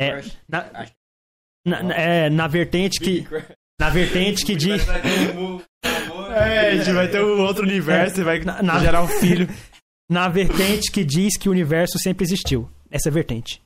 É 0.00 0.22
na, 0.48 0.70
na, 1.64 1.82
na- 1.82 1.94
é, 1.94 2.30
na 2.30 2.46
vertente 2.48 2.98
que 3.00 3.24
na 3.80 3.90
vertente 3.90 4.44
que 4.46 4.54
diz 4.56 4.82
É, 6.36 6.70
a 6.70 6.76
gente 6.76 6.92
vai 6.92 7.08
ter 7.08 7.22
um 7.24 7.40
outro 7.42 7.62
universo 7.64 8.20
e 8.20 8.24
vai 8.24 8.40
na, 8.40 8.60
na- 8.62 8.78
gerar 8.80 9.02
um 9.02 9.08
filho. 9.08 9.46
na 10.10 10.28
vertente 10.28 10.90
que 10.90 11.04
diz 11.04 11.36
que 11.36 11.48
o 11.48 11.52
universo 11.52 11.96
sempre 11.98 12.24
existiu. 12.24 12.68
Essa 12.90 13.10
vertente. 13.10 13.60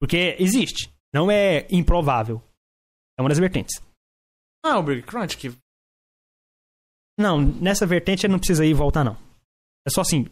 Porque 0.00 0.36
existe. 0.40 0.91
Não 1.12 1.30
é 1.30 1.66
improvável. 1.70 2.42
É 3.18 3.22
uma 3.22 3.28
das 3.28 3.38
vertentes. 3.38 3.80
Ah, 4.64 4.78
o 4.78 4.82
Big 4.82 5.02
Crunch, 5.02 5.36
que 5.36 5.48
Não, 7.18 7.40
nessa 7.40 7.86
vertente 7.86 8.24
ele 8.24 8.32
não 8.32 8.38
precisa 8.38 8.64
ir 8.64 8.70
e 8.70 8.74
voltar, 8.74 9.04
não. 9.04 9.16
É 9.86 9.90
só 9.90 10.00
assim: 10.00 10.24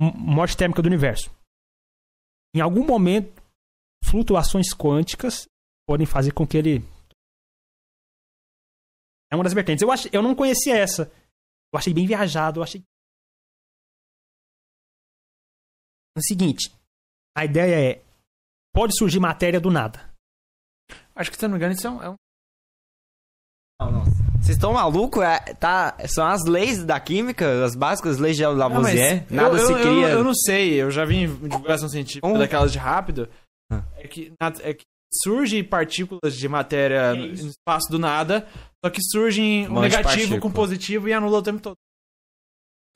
morte 0.00 0.56
térmica 0.56 0.80
do 0.80 0.86
universo. 0.86 1.30
Em 2.54 2.60
algum 2.60 2.86
momento, 2.86 3.42
flutuações 4.04 4.74
quânticas 4.74 5.48
podem 5.86 6.06
fazer 6.06 6.32
com 6.32 6.46
que 6.46 6.56
ele. 6.56 6.78
É 9.30 9.34
uma 9.34 9.44
das 9.44 9.52
vertentes. 9.52 9.82
Eu, 9.82 9.90
ach... 9.90 10.06
eu 10.12 10.22
não 10.22 10.34
conhecia 10.34 10.76
essa. 10.76 11.10
Eu 11.72 11.78
achei 11.78 11.92
bem 11.92 12.06
viajado. 12.06 12.60
Eu 12.60 12.64
achei. 12.64 12.82
É 16.16 16.18
o 16.18 16.22
seguinte: 16.22 16.72
a 17.36 17.44
ideia 17.44 17.92
é. 17.92 18.04
Pode 18.74 18.96
surgir 18.96 19.20
matéria 19.20 19.60
do 19.60 19.70
nada. 19.70 20.11
Acho 21.14 21.30
que 21.30 21.36
se 21.36 21.44
eu 21.44 21.48
não 21.48 21.54
me 21.54 21.58
engano, 21.58 21.74
isso 21.74 21.86
é 21.86 21.90
um. 21.90 22.02
é 22.02 22.08
um- 22.10 22.16
Vocês 24.40 24.56
estão 24.56 24.72
malucos? 24.72 25.22
É, 25.22 25.54
tá, 25.54 25.96
são 26.08 26.26
as 26.26 26.44
leis 26.44 26.84
da 26.84 26.98
química, 27.00 27.64
as 27.64 27.74
básicas 27.74 28.18
leis 28.18 28.36
de 28.36 28.42
Não, 28.44 28.52
Lavoisier. 28.54 29.26
eu- 29.30 29.36
Nada 29.36 29.56
eu, 29.56 29.66
se 29.66 29.72
eu- 29.72 29.78
cria. 29.80 30.08
Eu, 30.10 30.24
não 30.24 30.34
sei, 30.34 30.74
eu 30.82 30.90
já 30.90 31.04
vi 31.04 31.16
em 31.24 31.26
divulgação 31.48 31.88
científica 31.88 32.26
Um- 32.26 32.38
daquelas 32.38 32.70
de 32.72 32.78
rápido. 32.78 33.28
Ah. 33.70 33.82
É, 33.96 34.06
que, 34.08 34.32
é 34.62 34.74
que 34.74 34.84
surge 35.22 35.62
partículas 35.62 36.34
de 36.36 36.48
matéria 36.48 37.14
no, 37.14 37.26
no 37.26 37.32
espaço 37.48 37.90
do 37.90 37.98
nada, 37.98 38.46
só 38.84 38.90
que 38.90 39.00
surgem 39.02 39.68
um 39.68 39.80
negativo 39.80 40.08
partícula. 40.08 40.40
com 40.40 40.52
positivo 40.52 41.08
e 41.08 41.12
anula 41.12 41.38
o 41.38 41.42
tempo 41.42 41.60
todo. 41.60 41.76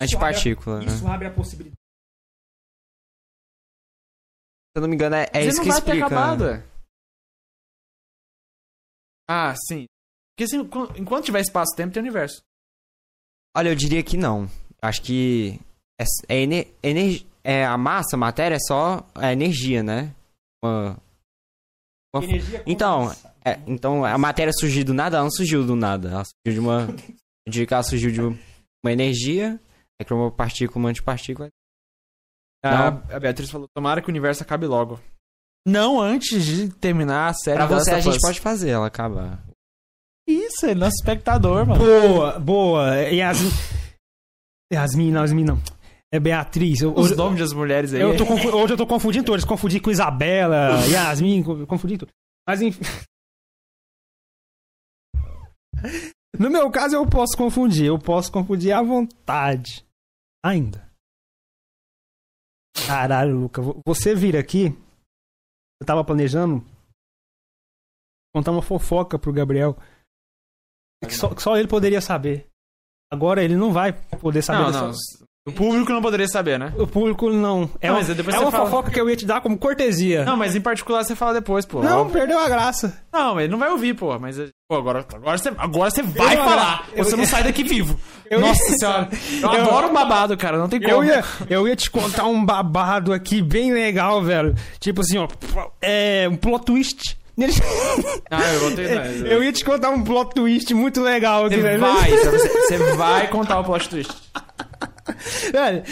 Antipartícula. 0.01 0.81
né? 0.83 0.89
Se 0.89 1.07
abre 1.07 1.27
a 1.27 1.31
possibilidade. 1.33 1.77
eu 4.75 4.83
não 4.83 4.89
me 4.89 4.95
engano, 4.95 5.17
é, 5.17 5.25
é 5.25 5.31
Mas 5.33 5.47
isso 5.47 5.57
não 5.57 5.65
que 5.65 5.71
vai 5.71 5.81
ter 5.81 5.87
explica. 5.97 6.07
acabado, 6.07 6.49
é. 6.49 6.63
Ah, 9.29 9.55
sim. 9.69 9.87
Porque 10.33 10.45
assim, 10.45 10.59
enqu- 10.61 10.93
enquanto 10.99 11.25
tiver 11.25 11.41
espaço-tempo, 11.41 11.93
tem 11.95 12.03
universo. 12.03 12.41
Olha, 13.57 13.71
eu 13.71 13.75
diria 13.75 14.03
que 14.03 14.17
não. 14.17 14.49
Acho 14.83 15.03
que 15.03 15.59
é, 16.01 16.05
é, 16.29 16.41
ener- 16.43 16.75
ener- 16.83 17.27
é 17.43 17.65
a 17.65 17.77
massa, 17.79 18.17
a 18.17 18.19
matéria 18.19 18.57
é 18.57 18.61
só 18.61 19.07
a 19.15 19.33
energia, 19.33 19.83
né? 19.83 20.15
Uma- 20.63 21.01
uma- 22.15 22.23
Então, 22.67 23.11
é, 23.45 23.59
então 23.67 24.05
a 24.05 24.19
matéria 24.19 24.53
surgiu 24.53 24.85
do 24.85 24.93
nada, 24.95 25.17
ela 25.17 25.25
não 25.25 25.31
surgiu 25.31 25.65
do 25.67 25.75
nada. 25.75 26.09
Ela 26.11 26.25
surgiu 26.25 26.61
de 26.63 26.67
uma. 26.69 26.87
Eu 27.47 27.53
diria 27.53 27.67
que 27.67 27.75
ela 27.75 27.83
surgiu 27.85 28.11
de 28.11 28.21
uma 28.21 28.93
energia, 28.93 29.61
aí 30.01 30.05
criou 30.05 30.21
uma 30.23 30.33
partícula, 30.33 30.79
uma 30.85 30.89
antipartícula. 30.91 31.49
A, 32.65 32.91
Não. 32.91 33.17
a 33.17 33.21
Beatriz 33.21 33.49
falou: 33.49 33.69
tomara 33.75 34.03
que 34.03 34.09
o 34.09 34.11
universo 34.11 34.43
acabe 34.43 34.67
logo. 34.67 35.01
Não 35.67 36.01
antes 36.01 36.45
de 36.45 36.69
terminar 36.71 37.29
a 37.31 37.35
série 37.35 37.57
Pra 37.57 37.67
você 37.67 37.91
a 37.91 38.01
gente 38.01 38.21
pode 38.21 38.41
fazer 38.41 38.71
ela 38.71 38.87
acabar. 38.87 39.45
Isso, 40.29 40.65
ele 40.67 40.73
é 40.73 40.85
nosso 40.85 40.95
espectador, 40.97 41.67
mano. 41.67 41.85
Boa, 41.85 42.39
boa. 42.39 42.95
Yasmin. 43.11 43.51
Yasmin, 44.73 45.11
não, 45.13 45.21
Yasmin 45.23 45.45
não. 45.45 45.63
É 46.13 46.21
Beatriz. 46.21 46.81
Eu, 46.81 46.95
Os 46.95 47.17
nomes 47.17 47.41
das 47.41 47.53
mulheres 47.53 47.93
aí. 47.93 48.01
eu 48.01 48.17
tô 48.17 48.25
confu- 48.25 48.49
hoje 48.57 48.73
eu 48.75 48.77
tô 48.77 48.87
confundindo 48.87 49.25
todos. 49.27 49.45
Confundi 49.45 49.81
com 49.81 49.91
Isabela, 49.91 50.81
Yasmin, 50.89 51.43
co- 51.43 51.67
confundi 51.67 51.99
tudo. 51.99 52.13
Mas 52.49 52.63
enfim. 52.63 52.81
No 56.39 56.51
meu 56.51 56.71
caso, 56.71 56.95
eu 56.97 57.07
posso 57.09 57.37
confundir. 57.37 57.87
Eu 57.87 57.99
posso 57.99 58.31
confundir 58.31 58.71
à 58.73 58.83
vontade. 58.83 59.85
Ainda. 60.45 60.87
Caralho, 62.87 63.41
Luca. 63.41 63.63
vo- 63.63 63.81
Você 63.87 64.15
vir 64.15 64.37
aqui. 64.37 64.77
Eu 65.81 65.87
tava 65.87 66.05
planejando. 66.05 66.65
Contar 68.35 68.51
uma 68.53 68.63
fofoca 68.63 69.19
pro 69.19 69.33
Gabriel. 69.33 69.77
Que 71.05 71.13
só, 71.15 71.35
que 71.35 71.43
só 71.43 71.57
ele 71.57 71.69
poderia 71.69 72.01
saber. 72.01 72.49
Agora 73.13 73.43
ele 73.43 73.57
não 73.57 73.73
vai 73.73 73.93
poder 74.19 74.43
saber 74.43 74.63
Não, 74.73 74.91
dessa- 74.91 75.19
não. 75.21 75.26
O 75.49 75.53
público 75.53 75.93
não 75.93 76.03
poderia 76.03 76.27
saber, 76.27 76.59
né? 76.59 76.73
O 76.77 76.89
público 76.89 77.31
não. 77.31 77.71
É, 77.81 77.89
Não, 77.89 77.99
é 77.99 78.39
uma 78.41 78.51
fala. 78.51 78.65
fofoca 78.65 78.91
que 78.91 79.01
eu 79.01 79.09
ia 79.09 79.15
te 79.15 79.25
dar 79.25 79.41
como 79.41 79.57
cortesia. 79.57 80.25
Não, 80.25 80.37
mas 80.37 80.57
em 80.57 80.61
particular 80.61 81.05
você 81.05 81.15
fala 81.15 81.35
depois, 81.35 81.65
pô. 81.65 81.81
Não, 81.85 82.01
Óbvio. 82.01 82.19
perdeu 82.19 82.41
a 82.41 82.49
graça. 82.49 82.99
Não, 83.13 83.39
ele 83.41 83.49
não 83.53 83.59
vai 83.59 83.71
ouvir, 83.71 83.95
pô. 83.95 84.19
Mas, 84.19 84.37
pô, 84.69 84.75
agora, 84.77 85.07
agora, 85.15 85.39
você, 85.39 85.53
agora 85.57 85.89
você 85.89 86.03
vai 86.03 86.37
Eu- 86.37 86.45
falar. 86.45 86.89
eu- 86.93 87.05
você 87.05 87.15
não 87.15 87.25
sai 87.25 87.45
daqui 87.45 87.63
vivo. 87.63 87.97
Eu- 88.29 88.41
Nossa 88.41 88.61
senhora. 88.77 89.09
Eu, 89.41 89.41
Eu- 89.41 89.51
adoro 89.63 89.93
babado, 89.93 90.37
cara. 90.37 90.59
Não 90.59 90.69
tem 90.69 90.81
como. 90.81 90.93
Eu 90.93 91.05
ia, 91.05 91.25
eu 91.49 91.69
ia 91.69 91.77
te 91.77 91.89
contar 91.93 92.25
um 92.25 92.45
babado 92.45 93.13
aqui 93.13 93.41
bem 93.41 93.73
legal, 93.73 94.21
velho. 94.21 94.53
Tipo 94.81 95.03
assim, 95.03 95.17
ó. 95.19 95.29
É 95.81 96.27
um 96.29 96.35
plot 96.37 96.65
twist. 96.65 97.17
Ah, 98.31 98.53
eu 98.55 98.75
ter. 98.75 99.27
Eu 99.31 99.45
ia 99.45 99.53
te 99.53 99.65
contar 99.65 99.91
um 99.91 100.03
plot 100.03 100.35
twist 100.35 100.75
muito 100.75 101.01
legal 101.01 101.45
aqui, 101.45 101.55
Você 101.57 101.63
velho. 101.63 101.81
vai, 101.81 102.11
você, 102.11 102.49
você 102.49 102.79
vai 102.97 103.29
contar 103.29 103.61
o 103.61 103.65
plot 103.65 103.89
twist. 103.89 104.13
Velho, 105.53 105.83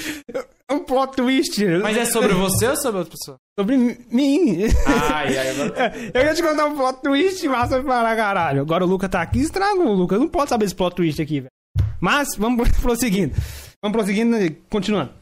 é 0.69 0.75
um 0.75 0.85
plot 0.85 1.17
twist. 1.17 1.65
Mas 1.83 1.97
é 1.97 2.05
sobre 2.05 2.33
você 2.35 2.69
ou 2.69 2.77
sobre 2.77 2.99
outra 2.99 3.13
pessoa? 3.17 3.39
sobre 3.59 3.77
mim. 3.77 4.65
Ai, 5.13 5.39
ai, 5.39 5.49
agora. 5.51 5.97
Eu 6.13 6.23
ia 6.23 6.35
te 6.35 6.43
contar 6.43 6.67
um 6.67 6.77
plot 6.77 7.01
twist 7.03 7.47
massa 7.49 7.83
para 7.83 8.17
caralho. 8.17 8.63
Agora 8.63 8.85
o 8.85 8.89
Luca 8.89 9.09
tá 9.09 9.23
aqui, 9.23 9.41
estragou 9.41 9.87
o 9.87 9.95
Luca. 9.95 10.19
Não 10.19 10.29
pode 10.29 10.51
saber 10.51 10.65
esse 10.65 10.75
plot 10.75 10.97
twist 10.97 11.23
aqui, 11.23 11.41
velho. 11.41 11.53
Mas, 12.01 12.35
vamos 12.37 12.69
prosseguindo. 12.83 13.35
Vamos 13.83 13.97
prosseguindo 13.97 14.37
e 14.37 14.51
continuando. 14.51 15.15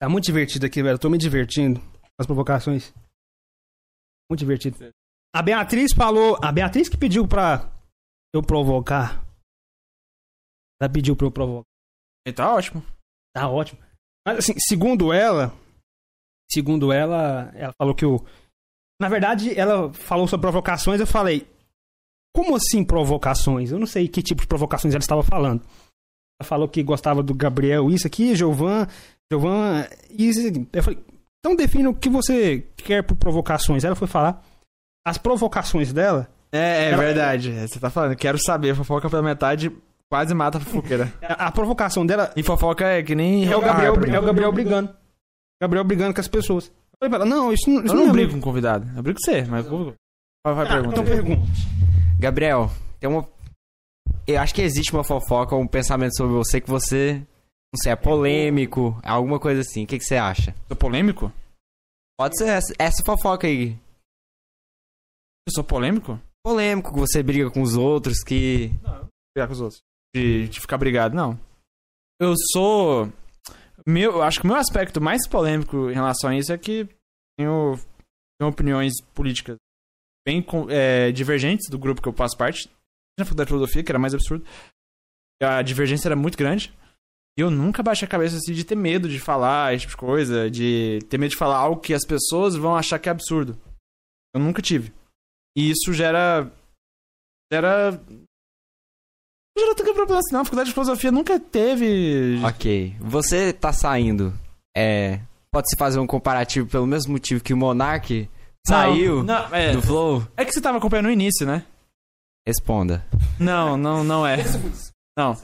Tá 0.00 0.08
muito 0.08 0.24
divertido 0.24 0.66
aqui, 0.66 0.82
velho. 0.82 0.94
Eu 0.94 0.98
tô 0.98 1.08
me 1.08 1.16
divertindo 1.16 1.80
com 1.80 2.20
as 2.20 2.26
provocações. 2.26 2.92
Muito 4.30 4.40
divertido. 4.40 4.90
A 5.34 5.42
Beatriz 5.42 5.92
falou... 5.94 6.38
A 6.42 6.52
Beatriz 6.52 6.88
que 6.88 6.96
pediu 6.96 7.26
pra 7.26 7.72
eu 8.34 8.42
provocar. 8.42 9.24
Ela 10.80 10.90
pediu 10.92 11.16
pra 11.16 11.26
eu 11.26 11.30
provocar. 11.30 11.64
Ele 12.26 12.34
tá 12.36 12.54
ótimo. 12.54 12.84
Tá 13.34 13.48
ótimo. 13.48 13.80
Mas 14.26 14.38
assim, 14.38 14.54
segundo 14.58 15.12
ela, 15.12 15.52
segundo 16.50 16.92
ela, 16.92 17.50
ela 17.54 17.72
falou 17.76 17.94
que 17.94 18.06
o 18.06 18.24
na 19.00 19.08
verdade, 19.08 19.58
ela 19.58 19.92
falou 19.92 20.26
sobre 20.28 20.42
provocações, 20.42 21.00
eu 21.00 21.06
falei: 21.06 21.46
"Como 22.34 22.54
assim 22.56 22.84
provocações? 22.84 23.72
Eu 23.72 23.78
não 23.78 23.86
sei 23.86 24.06
que 24.08 24.22
tipo 24.22 24.40
de 24.42 24.46
provocações 24.46 24.94
ela 24.94 25.02
estava 25.02 25.22
falando". 25.22 25.62
Ela 26.40 26.48
falou 26.48 26.68
que 26.68 26.82
gostava 26.82 27.22
do 27.22 27.34
Gabriel, 27.34 27.90
isso 27.90 28.06
aqui, 28.06 28.34
Giovan, 28.36 28.86
Giovan, 29.30 29.86
isso. 30.10 30.46
aqui. 30.48 30.66
Eu 30.72 30.82
falei: 30.82 31.04
"Então 31.40 31.56
defina 31.56 31.90
o 31.90 31.94
que 31.94 32.08
você 32.08 32.60
quer 32.76 33.02
por 33.02 33.16
provocações". 33.16 33.82
Ela 33.84 33.96
foi 33.96 34.06
falar 34.08 34.42
as 35.06 35.18
provocações 35.18 35.92
dela. 35.92 36.30
É, 36.52 36.84
é 36.86 36.90
Ela- 36.92 37.02
verdade. 37.02 37.50
Você 37.66 37.80
tá 37.80 37.90
falando, 37.90 38.16
quero 38.16 38.38
saber. 38.38 38.76
Fofoca 38.76 39.10
pela 39.10 39.22
metade 39.22 39.72
quase 40.14 40.32
mata 40.32 40.58
a 40.58 40.60
fofoqueira. 40.60 41.12
A, 41.22 41.46
a 41.48 41.52
provocação 41.52 42.06
dela 42.06 42.32
E 42.36 42.42
fofoca 42.44 42.84
é 42.86 43.02
que 43.02 43.16
nem. 43.16 43.50
é 43.50 43.56
o 43.56 43.60
Gabriel, 43.60 43.92
árvore. 43.94 44.10
é 44.12 44.20
o 44.20 44.24
Gabriel 44.24 44.52
brigando. 44.52 44.96
Gabriel 45.60 45.84
brigando 45.84 46.14
com 46.14 46.20
as 46.20 46.28
pessoas. 46.28 46.66
Eu 46.68 46.98
falei 47.00 47.10
pra 47.10 47.16
ela: 47.18 47.24
"Não, 47.26 47.52
isso 47.52 47.68
não, 47.68 47.84
isso 47.84 47.92
Eu 47.94 47.98
não 47.98 48.08
é 48.08 48.12
brigo 48.12 48.32
com 48.34 48.40
convidado. 48.40 48.86
Eu 48.96 49.02
brigo 49.02 49.18
com 49.18 49.24
você, 49.24 49.42
mas. 49.42 49.66
Vai, 49.66 50.54
vai 50.54 50.66
Ah, 50.66 50.68
pergunta. 50.68 51.00
então 51.00 51.04
pergunta. 51.04 51.42
Gabriel, 52.20 52.70
tem 53.00 53.10
uma. 53.10 53.28
Eu 54.26 54.40
acho 54.40 54.54
que 54.54 54.62
existe 54.62 54.92
uma 54.92 55.02
fofoca, 55.04 55.56
um 55.56 55.66
pensamento 55.66 56.16
sobre 56.16 56.32
você 56.34 56.60
que 56.60 56.70
você. 56.70 57.14
Não 57.16 57.82
sei, 57.82 57.90
é 57.92 57.96
polêmico, 57.96 58.96
alguma 59.02 59.40
coisa 59.40 59.62
assim. 59.62 59.82
O 59.82 59.86
que, 59.88 59.98
que 59.98 60.04
você 60.04 60.16
acha? 60.16 60.54
Sou 60.68 60.76
polêmico? 60.76 61.32
Pode 62.16 62.38
ser 62.38 62.48
essa, 62.50 62.72
essa 62.78 63.02
fofoca 63.04 63.48
aí. 63.48 63.70
Eu 65.48 65.52
sou 65.52 65.64
polêmico? 65.64 66.20
Polêmico, 66.44 66.92
que 66.92 67.00
você 67.00 67.20
briga 67.22 67.50
com 67.50 67.62
os 67.62 67.74
outros, 67.74 68.22
que. 68.22 68.68
Brigar 69.34 69.48
com 69.48 69.52
os 69.54 69.60
outros. 69.60 69.80
De, 70.14 70.48
de 70.48 70.60
ficar 70.60 70.78
brigado, 70.78 71.14
não. 71.14 71.38
Eu 72.20 72.34
sou. 72.52 73.12
Meu, 73.86 74.22
acho 74.22 74.40
que 74.40 74.44
o 74.44 74.48
meu 74.48 74.56
aspecto 74.56 75.00
mais 75.00 75.26
polêmico 75.26 75.90
em 75.90 75.94
relação 75.94 76.30
a 76.30 76.36
isso 76.36 76.52
é 76.52 76.58
que 76.58 76.88
tenho, 77.36 77.76
tenho 78.38 78.50
opiniões 78.50 78.92
políticas 79.12 79.56
bem 80.26 80.44
é, 80.70 81.12
divergentes 81.12 81.68
do 81.68 81.78
grupo 81.78 82.00
que 82.00 82.08
eu 82.08 82.12
faço 82.12 82.36
parte. 82.36 82.70
Na 83.18 83.24
faculdade 83.24 83.46
de 83.46 83.52
filosofia, 83.52 83.84
que 83.84 83.92
era 83.92 83.98
mais 83.98 84.14
absurdo. 84.14 84.44
A 85.42 85.62
divergência 85.62 86.08
era 86.08 86.16
muito 86.16 86.38
grande. 86.38 86.72
E 87.36 87.40
eu 87.40 87.50
nunca 87.50 87.82
baixei 87.82 88.06
a 88.06 88.10
cabeça 88.10 88.36
assim 88.36 88.52
de 88.52 88.64
ter 88.64 88.76
medo 88.76 89.08
de 89.08 89.18
falar 89.18 89.74
esse 89.74 89.82
tipo 89.82 89.92
de 89.92 89.96
coisa, 89.96 90.50
de 90.50 91.00
ter 91.08 91.18
medo 91.18 91.30
de 91.30 91.36
falar 91.36 91.58
algo 91.58 91.80
que 91.80 91.92
as 91.92 92.04
pessoas 92.04 92.54
vão 92.54 92.76
achar 92.76 92.98
que 92.98 93.08
é 93.08 93.12
absurdo. 93.12 93.60
Eu 94.34 94.40
nunca 94.40 94.62
tive. 94.62 94.92
E 95.56 95.70
isso 95.70 95.92
gera. 95.92 96.50
Gera 97.52 98.00
não 99.56 99.64
gera 99.64 99.74
tanto 99.74 99.94
problema 99.94 100.18
assim, 100.20 100.32
não. 100.34 100.40
A 100.40 100.44
faculdade 100.44 100.68
de 100.68 100.74
filosofia 100.74 101.12
nunca 101.12 101.38
teve. 101.38 102.40
Ok. 102.44 102.96
Você 103.00 103.52
tá 103.52 103.72
saindo. 103.72 104.32
É. 104.76 105.20
Pode-se 105.52 105.76
fazer 105.76 106.00
um 106.00 106.06
comparativo 106.06 106.66
pelo 106.68 106.86
mesmo 106.86 107.12
motivo 107.12 107.42
que 107.42 107.54
o 107.54 107.56
Monark 107.56 108.28
saiu 108.66 109.22
Não, 109.22 109.54
é, 109.54 109.72
do 109.72 109.80
Flow? 109.82 110.26
é 110.36 110.44
que 110.44 110.52
você 110.52 110.60
tava 110.60 110.78
acompanhando 110.78 111.06
no 111.06 111.12
início, 111.12 111.46
né? 111.46 111.64
Responda. 112.46 113.04
Não, 113.38 113.76
não, 113.76 114.02
não 114.02 114.26
é. 114.26 114.38
Não. 115.16 115.36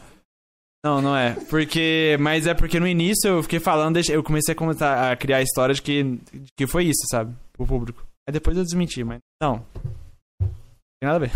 Não, 0.85 1.01
não 1.01 1.17
é. 1.17 1.35
Porque. 1.49 2.17
Mas 2.19 2.47
é 2.47 2.55
porque 2.55 2.81
no 2.81 2.89
início 2.89 3.29
eu 3.29 3.43
fiquei 3.43 3.61
falando, 3.61 4.01
eu 4.09 4.23
comecei 4.23 4.53
a 4.53 4.57
comentar, 4.57 5.13
a 5.13 5.17
criar 5.17 5.37
a 5.37 5.43
história 5.43 5.75
de 5.75 5.81
que, 5.81 6.03
de 6.03 6.53
que 6.57 6.67
foi 6.67 6.87
isso, 6.87 7.07
sabe? 7.11 7.35
Pro 7.53 7.67
público. 7.67 8.05
Aí 8.27 8.33
depois 8.33 8.57
eu 8.57 8.65
desmenti, 8.65 9.05
mas. 9.05 9.19
Não. 9.41 9.65
Tem 10.41 10.49
nada 11.09 11.17
a 11.17 11.29
ver. 11.29 11.33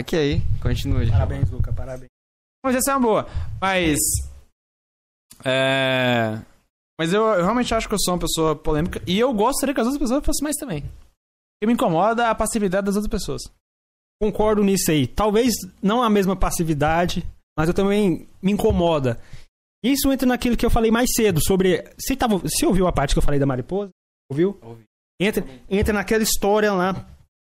Ok, 0.00 0.42
continue. 0.62 1.10
Parabéns, 1.10 1.50
Luca, 1.50 1.72
parabéns. 1.72 2.10
Mas 2.64 2.76
essa 2.76 2.92
é 2.92 2.94
uma 2.96 3.00
boa. 3.00 3.26
Mas. 3.60 3.98
É. 5.44 6.40
Mas 6.98 7.12
eu, 7.12 7.22
eu 7.22 7.42
realmente 7.42 7.74
acho 7.74 7.88
que 7.88 7.94
eu 7.94 7.98
sou 8.00 8.14
uma 8.14 8.20
pessoa 8.20 8.56
polêmica. 8.56 9.02
E 9.06 9.18
eu 9.18 9.32
gostaria 9.32 9.74
que 9.74 9.80
as 9.80 9.86
outras 9.86 10.02
pessoas 10.02 10.24
fossem 10.24 10.44
mais 10.44 10.56
também. 10.56 10.80
O 10.80 11.60
que 11.60 11.66
me 11.66 11.74
incomoda 11.74 12.24
é 12.24 12.26
a 12.26 12.34
passividade 12.34 12.86
das 12.86 12.96
outras 12.96 13.10
pessoas. 13.10 13.42
Concordo 14.20 14.64
nisso 14.64 14.90
aí. 14.90 15.06
Talvez 15.06 15.54
não 15.82 16.02
a 16.02 16.10
mesma 16.10 16.34
passividade, 16.34 17.24
mas 17.56 17.68
eu 17.68 17.74
também 17.74 18.26
me 18.42 18.52
incomoda. 18.52 19.20
Isso 19.84 20.10
entra 20.10 20.26
naquilo 20.26 20.56
que 20.56 20.64
eu 20.64 20.70
falei 20.70 20.90
mais 20.90 21.08
cedo 21.14 21.40
sobre. 21.40 21.84
Você, 21.98 22.16
tava, 22.16 22.38
você 22.38 22.66
ouviu 22.66 22.86
a 22.86 22.92
parte 22.92 23.14
que 23.14 23.18
eu 23.18 23.22
falei 23.22 23.38
da 23.38 23.46
mariposa? 23.46 23.90
Ouviu? 24.30 24.58
Ouvi. 24.62 24.84
Entra, 25.20 25.46
entra 25.68 25.94
naquela 25.94 26.22
história 26.22 26.72
lá. 26.72 27.06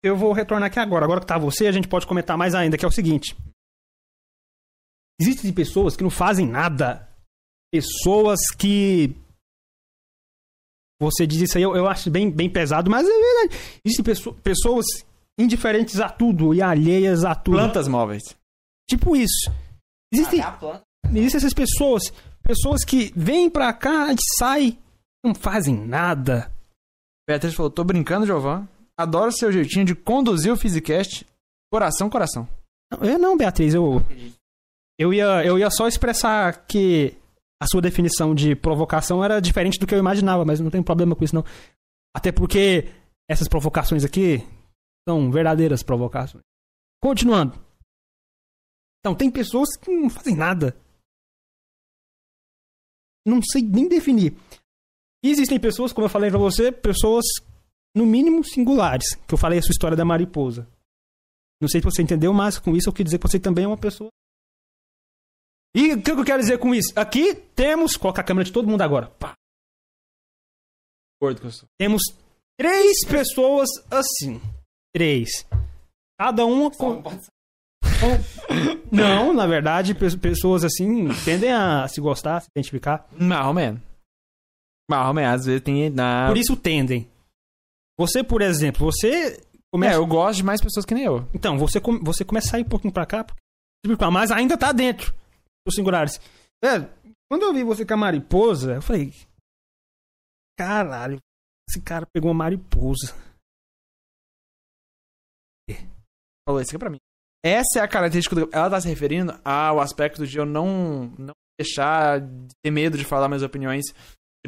Eu 0.05 0.15
vou 0.15 0.31
retornar 0.33 0.67
aqui 0.67 0.79
agora. 0.79 1.03
Agora 1.05 1.19
que 1.19 1.25
tá 1.25 1.37
você, 1.37 1.65
a 1.67 1.71
gente 1.71 1.87
pode 1.87 2.05
comentar 2.05 2.37
mais 2.37 2.53
ainda, 2.53 2.77
que 2.77 2.85
é 2.85 2.87
o 2.87 2.91
seguinte. 2.91 3.35
Existem 5.19 5.51
pessoas 5.53 5.95
que 5.95 6.03
não 6.03 6.09
fazem 6.11 6.45
nada. 6.47 7.09
Pessoas 7.71 8.39
que. 8.57 9.15
Você 11.01 11.25
diz 11.25 11.41
isso 11.41 11.57
aí, 11.57 11.63
eu, 11.63 11.75
eu 11.75 11.87
acho 11.87 12.09
bem, 12.09 12.29
bem 12.31 12.49
pesado, 12.49 12.89
mas 12.89 13.05
é 13.07 13.11
verdade. 13.11 13.79
Existem 13.83 14.05
pesso- 14.05 14.33
pessoas 14.35 14.85
indiferentes 15.39 15.99
a 15.99 16.07
tudo 16.09 16.53
e 16.53 16.61
alheias 16.61 17.25
a 17.25 17.35
tudo. 17.35 17.57
Plantas 17.57 17.87
móveis. 17.87 18.23
Tipo 18.89 19.15
isso. 19.15 19.51
Existem, 20.13 20.39
existem 21.13 21.37
essas 21.37 21.53
pessoas. 21.53 22.13
Pessoas 22.43 22.85
que 22.85 23.11
vêm 23.15 23.49
pra 23.49 23.73
cá 23.73 24.13
e 24.13 24.15
saem, 24.37 24.77
não 25.23 25.33
fazem 25.33 25.75
nada. 25.75 26.51
Beatriz 27.27 27.53
falou: 27.55 27.71
tô 27.71 27.83
brincando, 27.83 28.25
Giovan. 28.25 28.67
Adoro 28.97 29.31
seu 29.31 29.51
jeitinho 29.51 29.85
de 29.85 29.95
conduzir 29.95 30.51
o 30.51 30.57
Physicast. 30.57 31.25
Coração, 31.71 32.09
coração. 32.09 32.47
Eu 33.01 33.19
não, 33.19 33.35
Beatriz, 33.35 33.73
eu. 33.73 34.01
Eu 34.97 35.13
ia, 35.13 35.45
eu 35.45 35.59
ia 35.59 35.69
só 35.69 35.87
expressar 35.87 36.65
que 36.65 37.17
a 37.61 37.67
sua 37.67 37.81
definição 37.81 38.33
de 38.33 38.55
provocação 38.55 39.23
era 39.23 39.41
diferente 39.41 39.77
do 39.77 39.85
que 39.85 39.93
eu 39.93 39.99
imaginava, 39.99 40.45
mas 40.45 40.59
não 40.59 40.71
tem 40.71 40.81
problema 40.81 41.15
com 41.15 41.23
isso, 41.23 41.35
não. 41.35 41.43
Até 42.15 42.31
porque 42.31 42.89
essas 43.29 43.47
provocações 43.47 44.05
aqui 44.05 44.37
são 45.07 45.29
verdadeiras 45.31 45.83
provocações. 45.83 46.43
Continuando. 47.01 47.59
Então, 48.99 49.13
tem 49.13 49.29
pessoas 49.29 49.75
que 49.77 49.91
não 49.91 50.09
fazem 50.09 50.35
nada. 50.35 50.75
Não 53.27 53.41
sei 53.41 53.61
nem 53.61 53.87
definir. 53.87 54.35
E 55.23 55.29
existem 55.29 55.59
pessoas, 55.59 55.91
como 55.91 56.05
eu 56.05 56.09
falei 56.09 56.29
pra 56.29 56.39
você, 56.39 56.71
pessoas, 56.71 57.25
no 57.95 58.05
mínimo, 58.05 58.43
singulares. 58.43 59.15
Que 59.27 59.33
eu 59.33 59.37
falei 59.37 59.57
a 59.59 59.61
sua 59.61 59.71
história 59.71 59.95
da 59.97 60.03
mariposa. 60.05 60.67
Não 61.61 61.69
sei 61.69 61.79
se 61.79 61.85
você 61.85 62.01
entendeu, 62.03 62.33
mas 62.33 62.59
com 62.59 62.75
isso 62.75 62.89
eu 62.89 62.93
quero 62.93 63.05
dizer 63.05 63.17
que 63.17 63.27
você 63.27 63.39
também 63.39 63.63
é 63.63 63.67
uma 63.67 63.77
pessoa. 63.77 64.09
E 65.73 65.93
o 65.93 66.01
que 66.01 66.11
eu 66.11 66.23
quero 66.25 66.41
dizer 66.41 66.57
com 66.59 66.73
isso? 66.75 66.91
Aqui 66.97 67.33
temos. 67.33 67.95
Coloca 67.97 68.21
a 68.21 68.23
câmera 68.23 68.45
de 68.45 68.51
todo 68.51 68.67
mundo 68.67 68.81
agora. 68.81 69.07
Pá. 69.11 69.33
Temos 71.79 72.01
três 72.59 73.05
pessoas 73.07 73.69
assim. 73.89 74.39
Três. 74.93 75.45
Cada 76.19 76.45
uma 76.45 76.69
com. 76.71 77.01
Não, 78.91 79.33
na 79.33 79.47
verdade, 79.47 79.95
pe- 79.95 80.17
pessoas 80.17 80.63
assim 80.63 81.07
tendem 81.23 81.51
a 81.51 81.87
se 81.87 81.99
gostar, 81.99 82.41
se 82.41 82.47
identificar. 82.55 83.07
Menos. 83.53 83.81
Mais 84.89 85.07
ou 85.07 85.13
menos. 85.13 85.39
Às 85.41 85.45
vezes 85.45 85.61
tem... 85.61 85.89
Na... 85.89 86.27
Por 86.27 86.37
isso 86.37 86.55
tendem. 86.55 87.09
Você, 87.99 88.23
por 88.23 88.41
exemplo, 88.41 88.85
você 88.85 89.41
começa. 89.73 89.93
É, 89.93 89.97
eu 89.97 90.05
gosto 90.05 90.37
de 90.37 90.43
mais 90.43 90.61
pessoas 90.61 90.85
que 90.85 90.93
nem 90.93 91.05
eu. 91.05 91.27
Então, 91.33 91.57
você, 91.57 91.79
come- 91.79 91.99
você 92.03 92.25
começa 92.25 92.47
a 92.47 92.51
sair 92.51 92.63
um 92.63 92.69
pouquinho 92.69 92.93
pra 92.93 93.05
cá, 93.05 93.25
mas 94.11 94.31
ainda 94.31 94.57
tá 94.57 94.71
dentro 94.71 95.13
dos 95.65 95.75
singulares. 95.75 96.19
É, 96.63 96.79
quando 97.29 97.43
eu 97.43 97.53
vi 97.53 97.63
você 97.63 97.85
com 97.85 97.93
a 97.93 97.97
mariposa, 97.97 98.75
eu 98.75 98.81
falei. 98.81 99.13
Caralho, 100.57 101.19
esse 101.69 101.81
cara 101.81 102.05
pegou 102.13 102.31
uma 102.31 102.43
mariposa. 102.43 103.13
Falou 106.47 106.61
isso 106.61 106.71
aqui 106.71 106.77
pra 106.79 106.89
mim. 106.89 106.99
Essa 107.43 107.79
é 107.79 107.81
a 107.81 107.87
característica 107.87 108.35
do... 108.35 108.49
Ela 108.51 108.69
tá 108.69 108.81
se 108.81 108.87
referindo 108.87 109.39
ao 109.43 109.79
aspecto 109.79 110.25
de 110.25 110.37
eu 110.37 110.45
não, 110.45 111.07
não 111.17 111.33
deixar 111.59 112.21
de 112.21 112.53
ter 112.63 112.71
medo 112.71 112.97
de 112.97 113.03
falar 113.05 113.27
minhas 113.27 113.43
opiniões 113.43 113.83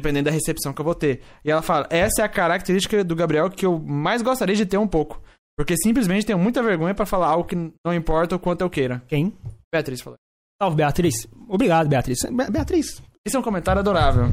dependendo 0.00 0.26
da 0.26 0.30
recepção 0.30 0.72
que 0.72 0.80
eu 0.80 0.84
vou 0.84 0.94
ter. 0.94 1.20
E 1.44 1.50
ela 1.50 1.62
fala, 1.62 1.86
essa 1.90 2.22
é 2.22 2.24
a 2.24 2.28
característica 2.28 3.02
do 3.04 3.16
Gabriel 3.16 3.50
que 3.50 3.66
eu 3.66 3.78
mais 3.78 4.22
gostaria 4.22 4.54
de 4.56 4.64
ter 4.66 4.78
um 4.78 4.86
pouco. 4.88 5.20
Porque 5.56 5.76
simplesmente 5.76 6.24
tenho 6.24 6.38
muita 6.38 6.62
vergonha 6.62 6.94
pra 6.94 7.04
falar 7.04 7.28
algo 7.28 7.44
que 7.48 7.56
não 7.56 7.92
importa 7.92 8.36
o 8.36 8.38
quanto 8.38 8.60
eu 8.60 8.70
queira. 8.70 9.02
Quem? 9.08 9.36
Beatriz 9.72 10.00
falou. 10.00 10.16
Salve, 10.62 10.76
Beatriz. 10.76 11.26
Obrigado, 11.48 11.88
Beatriz. 11.88 12.18
Be- 12.30 12.50
Beatriz, 12.50 13.02
Esse 13.26 13.36
é 13.36 13.38
um 13.38 13.42
comentário 13.42 13.80
adorável. 13.80 14.24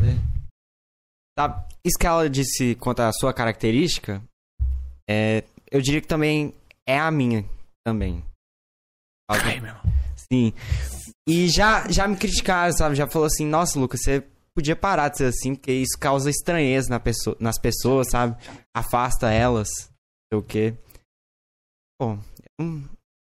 Tá, 1.38 1.68
isso 1.84 1.98
que 2.00 2.08
ela 2.08 2.30
disse 2.30 2.76
quanto 2.76 3.02
à 3.02 3.12
sua 3.12 3.34
característica, 3.34 4.24
é, 5.10 5.44
eu 5.70 5.82
diria 5.82 6.00
que 6.00 6.08
também 6.08 6.54
é 6.88 6.98
a 6.98 7.12
minha 7.12 7.44
também. 7.86 8.24
Ai, 9.30 9.60
meu 9.60 9.68
irmão. 9.68 9.82
Sim. 10.32 10.54
E 11.28 11.48
já, 11.50 11.88
já 11.92 12.08
me 12.08 12.16
criticaram, 12.16 12.72
sabe? 12.72 12.96
Já 12.96 13.08
falou 13.08 13.26
assim, 13.26 13.46
nossa, 13.46 13.80
Lucas, 13.80 14.00
você 14.04 14.24
podia 14.56 14.76
parar 14.76 15.10
de 15.10 15.18
ser 15.18 15.26
assim, 15.26 15.54
porque 15.54 15.72
isso 15.72 15.98
causa 16.00 16.30
estranheza 16.30 16.90
na 16.90 17.00
pessoa, 17.00 17.36
nas 17.40 17.60
pessoas, 17.60 18.10
sabe? 18.10 18.36
Afasta 18.74 19.30
elas, 19.32 19.68
sei 20.32 20.40
o 20.40 20.42
quê. 20.42 20.78
Pô, 22.00 22.18
eu 22.60 22.66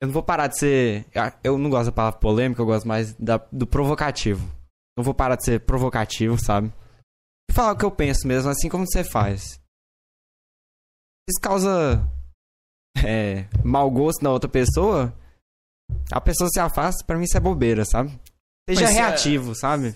não, 0.07 0.11
vou 0.11 0.23
parar 0.23 0.47
de 0.47 0.57
ser... 0.57 1.05
Eu 1.43 1.57
não 1.57 1.69
gosto 1.69 1.87
da 1.87 1.91
palavra 1.91 2.19
polêmica, 2.19 2.61
eu 2.61 2.65
gosto 2.65 2.87
mais 2.87 3.13
da, 3.15 3.37
do 3.51 3.67
provocativo. 3.67 4.49
Não 4.97 5.03
vou 5.03 5.13
parar 5.13 5.35
de 5.35 5.43
ser 5.43 5.59
provocativo, 5.59 6.37
sabe? 6.41 6.71
E 7.49 7.53
falar 7.53 7.73
o 7.73 7.77
que 7.77 7.85
eu 7.85 7.91
penso 7.91 8.27
mesmo, 8.27 8.49
assim 8.49 8.69
como 8.69 8.85
você 8.87 9.03
faz. 9.03 9.59
Isso 11.29 11.41
causa 11.41 12.01
é, 13.05 13.47
mau 13.63 13.91
gosto 13.91 14.23
na 14.23 14.31
outra 14.31 14.49
pessoa, 14.49 15.13
a 16.11 16.21
pessoa 16.21 16.49
se 16.49 16.59
afasta, 16.59 17.03
pra 17.05 17.17
mim 17.17 17.25
isso 17.25 17.37
é 17.37 17.41
bobeira, 17.41 17.83
sabe? 17.83 18.09
Seja 18.69 18.85
Mas, 18.85 18.91
é, 18.91 18.93
reativo, 18.93 19.53
sabe? 19.53 19.95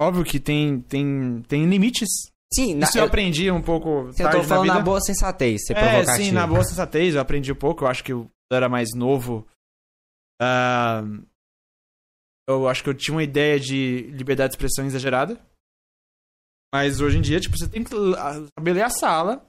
Óbvio 0.00 0.24
que 0.24 0.40
tem, 0.40 0.80
tem, 0.80 1.42
tem 1.42 1.66
limites. 1.66 2.08
Sim, 2.52 2.74
na, 2.74 2.86
Isso 2.86 2.98
eu 2.98 3.02
eu, 3.02 3.08
aprendi 3.08 3.50
um 3.50 3.62
pouco 3.62 3.88
eu 3.88 4.14
tarde 4.14 4.36
tô 4.38 4.44
falando 4.44 4.68
na 4.68 4.74
na 4.74 4.80
boa 4.80 5.00
sensatez, 5.00 5.66
ser 5.66 5.76
é, 5.76 6.04
sim, 6.04 6.30
na 6.30 6.46
boa 6.46 6.62
sensatez, 6.62 7.14
eu 7.14 7.20
aprendi 7.20 7.50
um 7.50 7.56
pouco. 7.56 7.84
Eu 7.84 7.88
acho 7.88 8.04
que 8.04 8.12
eu 8.12 8.30
era 8.52 8.68
mais 8.68 8.90
novo. 8.94 9.46
Ah, 10.40 11.02
eu 12.48 12.68
acho 12.68 12.82
que 12.82 12.90
eu 12.90 12.94
tinha 12.94 13.14
uma 13.14 13.22
ideia 13.22 13.58
de 13.58 14.10
liberdade 14.12 14.50
de 14.50 14.56
expressão 14.56 14.84
exagerada. 14.84 15.40
Mas 16.72 17.00
hoje 17.00 17.18
em 17.18 17.22
dia, 17.22 17.40
tipo, 17.40 17.56
você 17.56 17.68
tem 17.68 17.84
que 17.84 17.90
saber 17.90 18.72
ler 18.72 18.82
a 18.82 18.90
sala, 18.90 19.48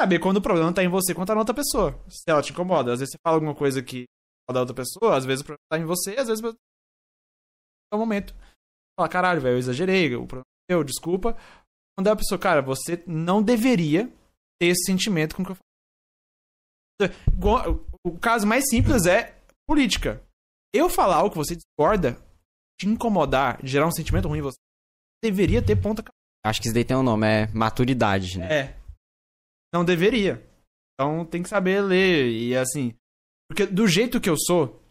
saber 0.00 0.20
quando 0.20 0.36
o 0.36 0.42
problema 0.42 0.72
tá 0.72 0.82
em 0.82 0.88
você 0.88 1.14
quanto 1.14 1.28
tá 1.28 1.34
na 1.34 1.40
outra 1.40 1.54
pessoa. 1.54 2.00
Se 2.08 2.22
ela 2.28 2.42
te 2.42 2.52
incomoda. 2.52 2.92
Às 2.92 3.00
vezes 3.00 3.12
você 3.12 3.18
fala 3.22 3.36
alguma 3.36 3.54
coisa 3.54 3.82
que 3.82 4.04
incomoda 4.44 4.60
a 4.60 4.62
outra 4.62 4.74
pessoa, 4.74 5.16
às 5.16 5.24
vezes 5.24 5.42
o 5.42 5.44
problema 5.44 5.66
tá 5.68 5.78
em 5.78 5.84
você, 5.84 6.10
às 6.18 6.28
vezes 6.28 6.42
é 6.44 7.96
o 7.96 7.98
momento. 7.98 8.34
Fala, 8.98 9.08
caralho, 9.08 9.40
velho, 9.40 9.54
eu 9.54 9.58
exagerei, 9.58 10.16
o 10.16 10.26
problema 10.26 10.42
é 10.68 10.74
meu, 10.74 10.82
desculpa. 10.82 11.36
Quando 11.96 12.08
é 12.08 12.10
a 12.10 12.16
pessoa, 12.16 12.36
cara, 12.36 12.60
você 12.60 13.00
não 13.06 13.40
deveria 13.40 14.12
ter 14.60 14.66
esse 14.66 14.84
sentimento 14.84 15.36
com 15.36 15.42
o 15.42 15.46
que 15.46 15.52
eu 15.52 15.56
falo. 17.40 17.86
O 18.04 18.18
caso 18.18 18.44
mais 18.44 18.68
simples 18.68 19.06
é 19.06 19.40
política. 19.68 20.20
Eu 20.74 20.90
falar 20.90 21.16
algo 21.16 21.30
que 21.30 21.36
você 21.36 21.54
discorda, 21.54 22.20
te 22.78 22.88
incomodar, 22.88 23.64
gerar 23.64 23.86
um 23.86 23.92
sentimento 23.92 24.26
ruim 24.26 24.40
em 24.40 24.42
você, 24.42 24.58
deveria 25.22 25.64
ter 25.64 25.80
ponta 25.80 26.02
Acho 26.44 26.60
que 26.60 26.66
isso 26.66 26.74
daí 26.74 26.84
tem 26.84 26.96
um 26.96 27.02
nome, 27.02 27.26
é 27.26 27.46
maturidade, 27.48 28.38
né? 28.38 28.52
é. 28.52 28.78
Não 29.72 29.84
deveria. 29.84 30.42
Então 30.94 31.24
tem 31.24 31.42
que 31.42 31.48
saber 31.48 31.82
ler. 31.82 32.30
E 32.30 32.56
assim. 32.56 32.94
Porque 33.48 33.66
do 33.66 33.86
jeito 33.86 34.20
que 34.20 34.28
eu 34.28 34.36
sou, 34.36 34.82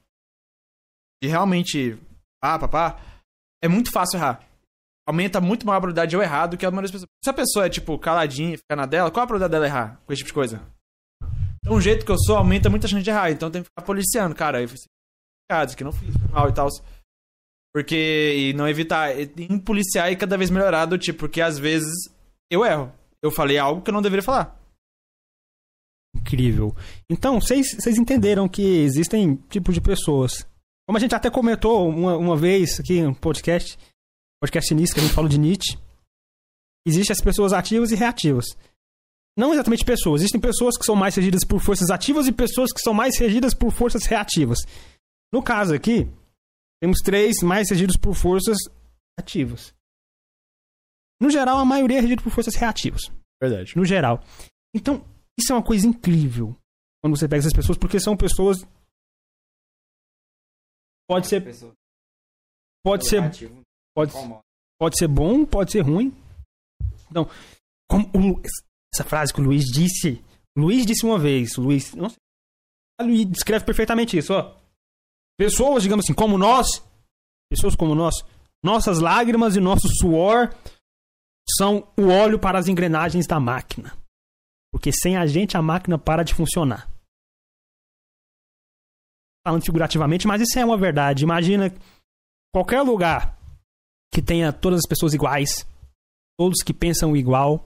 de 1.21 1.29
realmente. 1.29 1.97
Ah, 2.41 2.59
papá, 2.59 3.16
é 3.63 3.67
muito 3.67 3.91
fácil 3.91 4.17
errar. 4.17 4.41
Aumenta 5.07 5.39
muito 5.39 5.65
mais 5.65 5.77
a 5.77 5.79
probabilidade 5.79 6.09
de 6.09 6.15
eu 6.15 6.21
errar 6.21 6.47
do 6.47 6.57
que 6.57 6.65
a 6.65 6.71
maioria 6.71 6.91
das 6.91 6.91
pessoas. 6.91 7.09
Se 7.23 7.29
a 7.29 7.33
pessoa 7.33 7.65
é, 7.65 7.69
tipo, 7.69 7.97
caladinha 7.97 8.57
fica 8.57 8.75
na 8.75 8.85
dela, 8.85 9.09
qual 9.09 9.23
a 9.23 9.27
probabilidade 9.27 9.51
dela 9.51 9.65
errar 9.65 10.01
com 10.05 10.11
esse 10.11 10.19
tipo 10.19 10.29
de 10.29 10.33
coisa? 10.33 10.61
Então, 11.63 11.77
o 11.77 11.81
jeito 11.81 12.05
que 12.05 12.11
eu 12.11 12.17
sou 12.17 12.37
aumenta 12.37 12.69
muito 12.69 12.85
a 12.85 12.89
chance 12.89 13.03
de 13.03 13.09
errar. 13.09 13.31
Então 13.31 13.51
tem 13.51 13.61
que 13.61 13.69
ficar 13.69 13.85
policiando, 13.85 14.35
cara. 14.35 14.65
Você 14.65 14.85
isso 15.65 15.77
que 15.77 15.83
não 15.83 15.91
fiz, 15.91 16.13
mal 16.29 16.49
e 16.49 16.53
tal. 16.53 16.67
Porque. 17.73 18.33
E 18.37 18.53
não 18.53 18.67
evitar. 18.67 19.11
Em 19.19 19.59
policiar 19.59 20.11
e 20.11 20.15
cada 20.15 20.37
vez 20.37 20.49
melhorar 20.49 20.85
do 20.85 20.97
tipo, 20.97 21.19
porque 21.19 21.41
às 21.41 21.57
vezes 21.57 21.93
eu 22.49 22.65
erro. 22.65 22.91
Eu 23.21 23.31
falei 23.31 23.57
algo 23.57 23.81
que 23.81 23.89
eu 23.89 23.93
não 23.93 24.01
deveria 24.01 24.23
falar. 24.23 24.57
Incrível. 26.15 26.75
Então, 27.09 27.39
vocês 27.39 27.97
entenderam 27.97 28.47
que 28.47 28.61
existem 28.61 29.35
tipos 29.49 29.73
de 29.73 29.81
pessoas. 29.81 30.47
Como 30.87 30.97
a 30.97 31.01
gente 31.01 31.13
até 31.13 31.29
comentou 31.29 31.89
uma, 31.89 32.15
uma 32.15 32.37
vez 32.37 32.79
aqui 32.79 33.01
no 33.01 33.13
podcast, 33.13 33.77
podcast 34.41 34.73
nisso 34.73 34.93
que 34.93 35.01
a 35.01 35.03
gente 35.03 35.13
falou 35.13 35.29
de 35.29 35.37
Nietzsche, 35.37 35.77
existem 36.85 37.13
as 37.13 37.19
pessoas 37.19 37.51
ativas 37.51 37.91
e 37.91 37.95
reativas. 37.95 38.45
Não 39.37 39.53
exatamente 39.53 39.83
pessoas, 39.83 40.21
existem 40.21 40.39
pessoas 40.39 40.77
que 40.77 40.85
são 40.85 40.95
mais 40.95 41.13
regidas 41.15 41.43
por 41.43 41.59
forças 41.59 41.89
ativas 41.89 42.25
e 42.25 42.31
pessoas 42.31 42.71
que 42.71 42.79
são 42.79 42.93
mais 42.93 43.17
regidas 43.19 43.53
por 43.53 43.71
forças 43.71 44.05
reativas. 44.05 44.59
No 45.31 45.43
caso 45.43 45.75
aqui, 45.75 46.09
temos 46.81 46.99
três 47.03 47.43
mais 47.43 47.69
regidos 47.69 47.97
por 47.97 48.15
forças 48.15 48.57
ativas. 49.19 49.73
No 51.21 51.29
geral, 51.29 51.57
a 51.57 51.65
maioria 51.65 51.97
é 51.97 52.01
regida 52.01 52.21
por 52.21 52.31
forças 52.31 52.55
reativas 52.55 53.01
Verdade. 53.41 53.75
no 53.75 53.83
geral. 53.83 54.23
Então, 54.73 55.03
isso 55.37 55.51
é 55.51 55.55
uma 55.55 55.63
coisa 55.63 55.85
incrível 55.85 56.55
quando 57.01 57.17
você 57.17 57.27
pega 57.27 57.39
essas 57.39 57.53
pessoas, 57.53 57.77
porque 57.77 57.99
são 57.99 58.15
pessoas. 58.15 58.65
Pode 61.07 61.27
ser, 61.27 61.41
pode 62.83 63.07
ser, 63.07 63.21
pode, 63.95 64.13
pode 64.79 64.97
ser 64.97 65.07
bom, 65.07 65.45
pode 65.45 65.71
ser 65.71 65.81
ruim. 65.81 66.13
Então, 67.09 67.29
como 67.89 68.05
o 68.13 68.41
essa 68.93 69.03
frase 69.03 69.33
que 69.33 69.39
o 69.39 69.43
Luiz 69.43 69.65
disse, 69.65 70.23
Luiz 70.57 70.85
disse 70.85 71.05
uma 71.05 71.19
vez, 71.19 71.55
Luiz, 71.55 71.93
não 71.93 72.09
sei, 72.09 72.17
Luiz 73.01 73.25
descreve 73.25 73.65
perfeitamente 73.65 74.17
isso, 74.17 74.33
ó. 74.33 74.55
Pessoas, 75.37 75.83
digamos 75.83 76.05
assim, 76.05 76.13
como 76.13 76.37
nós, 76.37 76.67
pessoas 77.49 77.75
como 77.75 77.93
nós, 77.93 78.15
nossas 78.63 78.99
lágrimas 78.99 79.55
e 79.55 79.59
nosso 79.59 79.87
suor 79.99 80.53
são 81.57 81.87
o 81.97 82.07
óleo 82.07 82.39
para 82.39 82.57
as 82.57 82.67
engrenagens 82.67 83.27
da 83.27 83.39
máquina. 83.39 83.95
Porque 84.73 84.91
sem 84.91 85.15
a 85.15 85.25
gente 85.25 85.55
a 85.55 85.61
máquina 85.61 85.97
para 85.97 86.23
de 86.23 86.33
funcionar. 86.33 86.89
Falando 89.47 89.63
figurativamente, 89.63 90.27
mas 90.27 90.41
isso 90.41 90.59
é 90.59 90.65
uma 90.65 90.77
verdade. 90.77 91.23
Imagina 91.23 91.73
qualquer 92.53 92.81
lugar 92.81 93.39
que 94.13 94.21
tenha 94.21 94.51
todas 94.51 94.79
as 94.79 94.89
pessoas 94.89 95.13
iguais, 95.13 95.65
todos 96.37 96.61
que 96.61 96.73
pensam 96.73 97.15
igual, 97.15 97.65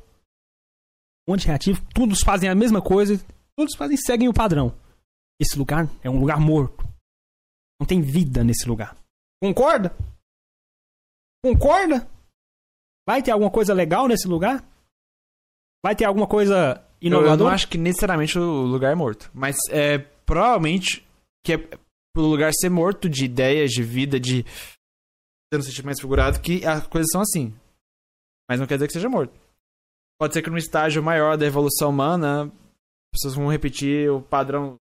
um 1.27 1.31
monte 1.31 1.41
de 1.41 1.47
reativo, 1.47 1.83
todos 1.91 2.21
fazem 2.21 2.47
a 2.47 2.53
mesma 2.53 2.83
coisa, 2.83 3.19
todos 3.57 3.75
fazem 3.75 3.97
seguem 3.97 4.29
o 4.29 4.33
padrão. 4.33 4.77
Esse 5.41 5.57
lugar 5.57 5.89
é 6.03 6.09
um 6.09 6.19
lugar 6.19 6.39
morto. 6.39 6.87
Não 7.79 7.87
tem 7.87 7.99
vida 7.99 8.43
nesse 8.43 8.69
lugar. 8.69 8.95
Concorda? 9.41 9.91
Concorda? 11.43 12.07
Vai 13.07 13.23
ter 13.23 13.31
alguma 13.31 13.49
coisa 13.49 13.73
legal 13.73 14.07
nesse 14.07 14.27
lugar? 14.27 14.63
Vai 15.83 15.95
ter 15.95 16.05
alguma 16.05 16.27
coisa 16.27 16.85
Eu, 17.01 17.07
eu 17.07 17.09
não 17.09 17.21
inovadora? 17.21 17.55
acho 17.55 17.67
que 17.67 17.79
necessariamente 17.79 18.37
o 18.37 18.67
lugar 18.67 18.91
é 18.91 18.95
morto. 18.95 19.31
Mas 19.33 19.55
é 19.71 19.97
provavelmente 19.97 21.09
que 21.43 21.53
é 21.53 21.57
pelo 22.13 22.27
lugar 22.27 22.51
ser 22.53 22.69
morto 22.69 23.09
de 23.09 23.25
ideias, 23.25 23.71
de 23.71 23.83
vida, 23.83 24.19
de. 24.19 24.43
Tendo 25.51 25.63
sentido 25.63 25.85
mais 25.85 25.99
figurado, 25.99 26.39
que 26.41 26.65
as 26.65 26.87
coisas 26.87 27.09
são 27.11 27.21
assim. 27.21 27.53
Mas 28.49 28.59
não 28.59 28.67
quer 28.67 28.75
dizer 28.75 28.87
que 28.87 28.93
seja 28.93 29.09
morto. 29.09 29.33
Pode 30.19 30.33
ser 30.33 30.41
que 30.41 30.49
num 30.49 30.57
estágio 30.57 31.01
maior 31.01 31.37
da 31.37 31.45
evolução 31.45 31.89
humana, 31.89 32.43
as 32.45 33.19
pessoas 33.19 33.35
vão 33.35 33.47
repetir 33.47 34.09
o 34.09 34.21
padrão 34.21 34.75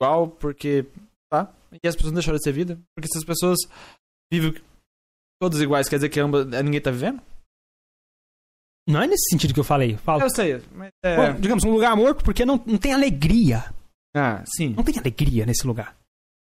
igual, 0.00 0.28
porque. 0.28 0.86
Tá? 1.30 1.52
E 1.82 1.88
as 1.88 1.94
pessoas 1.94 2.12
não 2.12 2.18
deixaram 2.18 2.36
de 2.36 2.44
ser 2.44 2.52
vida. 2.52 2.78
Porque 2.94 3.08
se 3.10 3.18
as 3.18 3.24
pessoas 3.24 3.58
vivem 4.30 4.54
todos 5.40 5.60
iguais, 5.60 5.88
quer 5.88 5.96
dizer 5.96 6.08
que 6.08 6.20
ambas, 6.20 6.46
ninguém 6.46 6.80
tá 6.80 6.90
vivendo? 6.90 7.22
Não 8.88 9.00
é 9.00 9.06
nesse 9.06 9.30
sentido 9.30 9.54
que 9.54 9.60
eu 9.60 9.64
falei. 9.64 9.96
Falo, 9.96 10.22
Eu 10.22 10.30
sei, 10.30 10.60
mas 10.72 10.90
é. 11.04 11.16
Bom, 11.16 11.40
digamos, 11.40 11.64
um 11.64 11.70
lugar 11.70 11.96
morto 11.96 12.24
porque 12.24 12.44
não, 12.44 12.56
não 12.66 12.78
tem 12.78 12.92
alegria. 12.92 13.72
Ah, 14.14 14.44
sim. 14.46 14.70
Não 14.70 14.84
tem 14.84 14.98
alegria 14.98 15.46
nesse 15.46 15.66
lugar. 15.66 15.96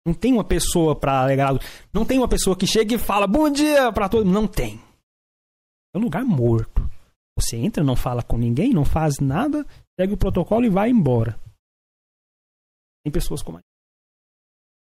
Não 0.07 0.15
tem 0.15 0.33
uma 0.33 0.45
pessoa 0.45 0.95
pra 0.95 1.21
alegrar. 1.23 1.55
Não 1.93 2.05
tem 2.05 2.19
uma 2.19 2.29
pessoa 2.29 2.57
que 2.57 2.67
chega 2.67 2.95
e 2.95 2.99
fala 2.99 3.27
bom 3.27 3.51
dia 3.51 3.93
pra 3.93 4.09
todo 4.09 4.25
mundo. 4.25 4.35
Não 4.35 4.47
tem. 4.47 4.81
É 5.95 5.99
um 5.99 6.03
lugar 6.03 6.25
morto. 6.25 6.89
Você 7.39 7.57
entra, 7.57 7.85
não 7.85 7.95
fala 7.95 8.23
com 8.23 8.37
ninguém, 8.37 8.73
não 8.73 8.85
faz 8.85 9.21
nada, 9.21 9.65
segue 9.99 10.15
o 10.15 10.17
protocolo 10.17 10.65
e 10.65 10.69
vai 10.69 10.91
embora. 10.91 11.39
Tem 13.05 13.13
pessoas 13.13 13.43
como 13.43 13.59
a. 13.59 13.61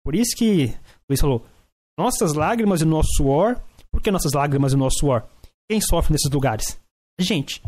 Por 0.04 0.14
isso 0.14 0.34
que 0.36 0.68
Luiz 1.08 1.20
falou: 1.20 1.46
nossas 1.98 2.32
lágrimas 2.32 2.80
e 2.80 2.84
nosso 2.84 3.10
suor. 3.16 3.62
Por 3.92 4.02
que 4.02 4.10
nossas 4.10 4.32
lágrimas 4.32 4.72
e 4.72 4.76
nosso 4.76 4.98
suor? 4.98 5.28
Quem 5.70 5.80
sofre 5.80 6.12
nesses 6.12 6.30
lugares? 6.30 6.80
A 7.18 7.22
gente. 7.22 7.62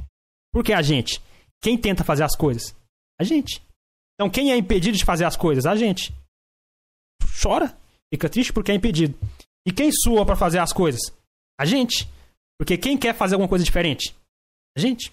Por 0.52 0.64
que 0.64 0.72
a 0.72 0.82
gente? 0.82 1.20
Quem 1.62 1.76
tenta 1.78 2.04
fazer 2.04 2.22
as 2.22 2.36
coisas? 2.36 2.74
A 3.20 3.24
gente. 3.24 3.62
Então 4.20 4.28
quem 4.28 4.52
é 4.52 4.56
impedido 4.58 4.98
de 4.98 5.04
fazer 5.04 5.24
as 5.24 5.34
coisas? 5.34 5.64
A 5.64 5.74
gente. 5.74 6.12
Chora. 7.42 7.74
Fica 8.12 8.28
triste 8.28 8.52
porque 8.52 8.70
é 8.70 8.74
impedido. 8.74 9.18
E 9.66 9.72
quem 9.72 9.90
sua 9.90 10.26
pra 10.26 10.36
fazer 10.36 10.58
as 10.58 10.74
coisas? 10.74 11.00
A 11.58 11.64
gente. 11.64 12.06
Porque 12.58 12.76
quem 12.76 12.98
quer 12.98 13.14
fazer 13.14 13.36
alguma 13.36 13.48
coisa 13.48 13.64
diferente? 13.64 14.14
A 14.76 14.80
gente. 14.80 15.10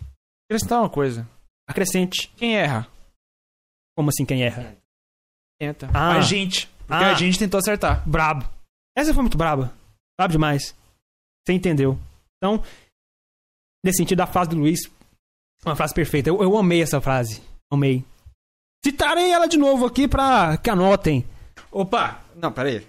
acrescentar 0.51 0.81
uma 0.81 0.89
coisa. 0.89 1.25
Acrescente. 1.69 2.27
Quem 2.35 2.57
erra? 2.57 2.85
Como 3.95 4.09
assim 4.09 4.25
quem 4.25 4.43
erra? 4.43 4.77
Tenta. 5.57 5.89
Ah. 5.93 6.17
A 6.17 6.21
gente. 6.21 6.67
Porque 6.79 7.05
Ah. 7.05 7.11
a 7.11 7.13
gente 7.13 7.39
tentou 7.39 7.59
acertar. 7.59 8.05
Brabo. 8.09 8.43
Essa 8.93 9.13
foi 9.13 9.23
muito 9.23 9.37
braba. 9.37 9.73
Brabo 10.19 10.33
demais. 10.33 10.75
Você 11.45 11.53
entendeu. 11.53 11.97
Então, 12.35 12.61
nesse 13.85 13.99
sentido, 13.99 14.19
a 14.19 14.27
frase 14.27 14.49
do 14.49 14.57
Luiz, 14.57 14.81
uma 15.65 15.77
frase 15.77 15.93
perfeita. 15.93 16.29
Eu, 16.29 16.41
eu 16.43 16.57
amei 16.57 16.81
essa 16.81 16.99
frase. 16.99 17.41
Amei. 17.71 18.03
Citarei 18.87 19.31
ela 19.33 19.47
de 19.47 19.57
novo 19.57 19.85
aqui 19.85 20.07
pra 20.07 20.55
que 20.55 20.69
anotem. 20.69 21.27
Opa! 21.69 22.21
Não, 22.35 22.53
peraí. 22.53 22.87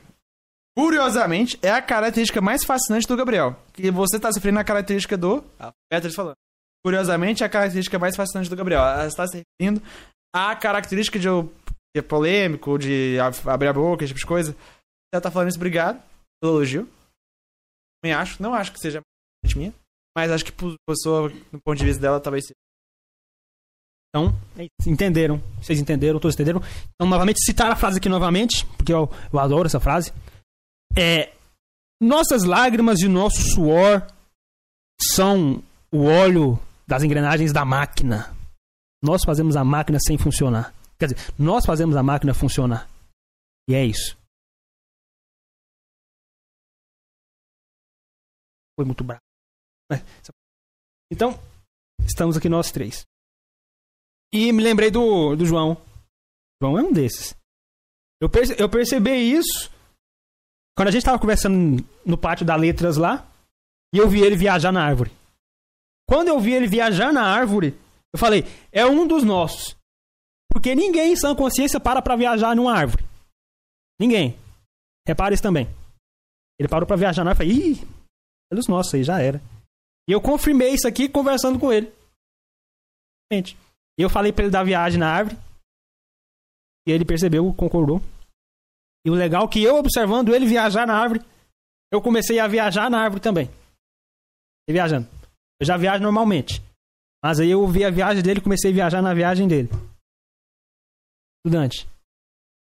Curiosamente, 0.77 1.59
é 1.61 1.73
a 1.73 1.83
característica 1.83 2.41
mais 2.41 2.65
fascinante 2.65 3.05
do 3.09 3.17
Gabriel. 3.17 3.61
Que 3.73 3.91
você 3.91 4.17
tá 4.21 4.31
se 4.31 4.39
referindo 4.39 4.61
à 4.61 4.65
característica 4.65 5.17
do. 5.17 5.45
A 5.59 5.73
Beatriz 5.91 6.15
falando. 6.15 6.37
Curiosamente, 6.85 7.43
é 7.43 7.47
a 7.47 7.49
característica 7.49 7.99
mais 7.99 8.15
fascinante 8.15 8.49
do 8.49 8.55
Gabriel. 8.55 8.81
Ela 8.81 9.07
está 9.09 9.27
se 9.27 9.43
referindo 9.61 9.83
à 10.33 10.55
característica 10.55 11.19
de 11.19 11.27
eu 11.27 11.53
ser 11.97 12.03
polêmico, 12.03 12.79
de 12.79 13.19
ab- 13.19 13.49
abrir 13.51 13.67
a 13.67 13.73
boca, 13.73 14.05
esse 14.05 14.13
tipo 14.15 14.21
de 14.21 14.27
coisa. 14.27 14.55
Ela 15.13 15.21
tá 15.21 15.33
falando 15.33 15.49
isso, 15.49 15.59
obrigado 15.59 16.01
pelo 16.41 16.59
elogio. 16.59 16.89
Também 18.01 18.15
acho. 18.15 18.41
Não 18.41 18.55
acho 18.55 18.71
que 18.73 18.79
seja 18.79 19.01
minha. 19.57 19.75
Mas 20.17 20.31
acho 20.31 20.45
que, 20.45 20.53
por 20.53 20.77
pessoa, 20.89 21.29
no 21.51 21.61
ponto 21.61 21.77
de 21.77 21.85
vista 21.85 22.01
dela, 22.01 22.21
talvez 22.21 22.45
seja. 22.45 22.55
Então, 24.11 24.35
é 24.57 24.67
entenderam. 24.87 25.39
Vocês 25.61 25.79
entenderam, 25.79 26.19
todos 26.19 26.35
entenderam. 26.35 26.61
Então, 26.95 27.09
novamente, 27.09 27.45
citar 27.45 27.71
a 27.71 27.77
frase 27.77 27.99
aqui 27.99 28.09
novamente, 28.09 28.65
porque 28.77 28.93
eu, 28.93 29.09
eu 29.33 29.39
adoro 29.39 29.67
essa 29.67 29.81
frase. 29.81 30.13
É. 30.97 31.35
Nossas 32.01 32.45
lágrimas 32.45 33.01
e 33.01 33.09
nosso 33.09 33.41
suor 33.55 34.07
são 35.15 35.63
o 35.93 36.05
óleo 36.05 36.59
das 36.87 37.03
engrenagens 37.03 37.53
da 37.53 37.65
máquina. 37.65 38.35
Nós 39.03 39.23
fazemos 39.25 39.57
a 39.57 39.65
máquina 39.65 39.99
sem 40.01 40.17
funcionar. 40.17 40.73
Quer 40.99 41.09
dizer, 41.13 41.35
nós 41.39 41.67
fazemos 41.67 41.95
a 41.97 42.03
máquina 42.03 42.33
funcionar. 42.35 42.89
E 43.69 43.75
é 43.75 43.85
isso. 43.85 44.17
Foi 48.77 48.85
muito 48.85 49.05
bravo. 49.05 49.21
É, 49.93 49.97
essa- 49.97 50.33
Então, 51.13 51.33
estamos 52.07 52.37
aqui 52.37 52.49
nós 52.49 52.71
três. 52.71 53.05
E 54.33 54.53
me 54.53 54.63
lembrei 54.63 54.91
do, 54.91 55.35
do 55.35 55.47
João. 55.47 55.77
João 56.61 56.79
é 56.79 56.83
um 56.83 56.93
desses. 56.93 57.35
Eu, 58.21 58.29
perce, 58.29 58.55
eu 58.61 58.69
percebi 58.69 59.11
isso 59.11 59.71
quando 60.77 60.89
a 60.89 60.91
gente 60.91 61.05
tava 61.05 61.19
conversando 61.19 61.85
no 62.05 62.19
pátio 62.19 62.45
da 62.45 62.57
Letras 62.57 62.97
lá. 62.97 63.27
E 63.95 63.99
eu 63.99 64.09
vi 64.09 64.21
ele 64.21 64.37
viajar 64.37 64.71
na 64.71 64.85
árvore. 64.85 65.11
Quando 66.07 66.29
eu 66.29 66.39
vi 66.39 66.53
ele 66.53 66.67
viajar 66.67 67.13
na 67.13 67.23
árvore, 67.23 67.75
eu 68.13 68.19
falei, 68.19 68.45
é 68.71 68.85
um 68.85 69.07
dos 69.07 69.23
nossos. 69.25 69.77
Porque 70.51 70.75
ninguém 70.75 71.13
em 71.13 71.17
sã 71.17 71.35
consciência 71.35 71.81
para 71.81 72.03
pra 72.03 72.17
viajar 72.17 72.55
numa 72.55 72.73
árvore. 72.73 73.05
Ninguém. 74.01 74.39
Repara 75.07 75.35
isso 75.35 75.43
também. 75.43 75.67
Ele 76.59 76.69
parou 76.69 76.87
pra 76.87 76.97
viajar 76.97 77.25
na 77.25 77.31
árvore 77.31 77.51
e 77.51 77.55
falei, 77.55 77.73
ih, 77.73 77.89
é 78.53 78.57
dos 78.57 78.67
nossos 78.67 78.93
aí, 78.95 79.05
já 79.05 79.21
era. 79.21 79.41
E 80.09 80.13
eu 80.13 80.21
confirmei 80.21 80.73
isso 80.73 80.89
aqui 80.89 81.09
conversando 81.09 81.59
com 81.59 81.73
ele. 81.73 81.93
Gente. 83.33 83.57
Eu 83.99 84.09
falei 84.09 84.33
pra 84.33 84.45
ele 84.45 84.53
da 84.53 84.63
viagem 84.63 84.99
na 84.99 85.11
árvore. 85.13 85.37
E 86.87 86.93
ele 86.93 87.05
percebeu, 87.05 87.53
concordou. 87.55 88.01
E 89.05 89.11
o 89.11 89.15
legal 89.15 89.45
é 89.47 89.49
que 89.49 89.63
eu 89.63 89.77
observando 89.77 90.35
ele 90.35 90.47
viajar 90.47 90.87
na 90.87 90.97
árvore, 90.97 91.21
eu 91.93 92.01
comecei 92.01 92.39
a 92.39 92.47
viajar 92.47 92.91
na 92.91 93.01
árvore 93.03 93.21
também. 93.23 93.47
E 94.69 94.73
viajando. 94.73 95.09
Eu 95.61 95.67
já 95.67 95.77
viajo 95.77 96.03
normalmente. 96.03 96.63
Mas 97.23 97.41
aí 97.41 97.51
eu 97.51 97.67
vi 97.67 97.85
a 97.85 97.91
viagem 97.91 98.23
dele 98.23 98.39
e 98.41 98.43
comecei 98.43 98.71
a 98.71 98.75
viajar 98.75 99.03
na 99.03 99.13
viagem 99.13 99.49
dele. 99.49 99.69
Estudante. 101.45 101.89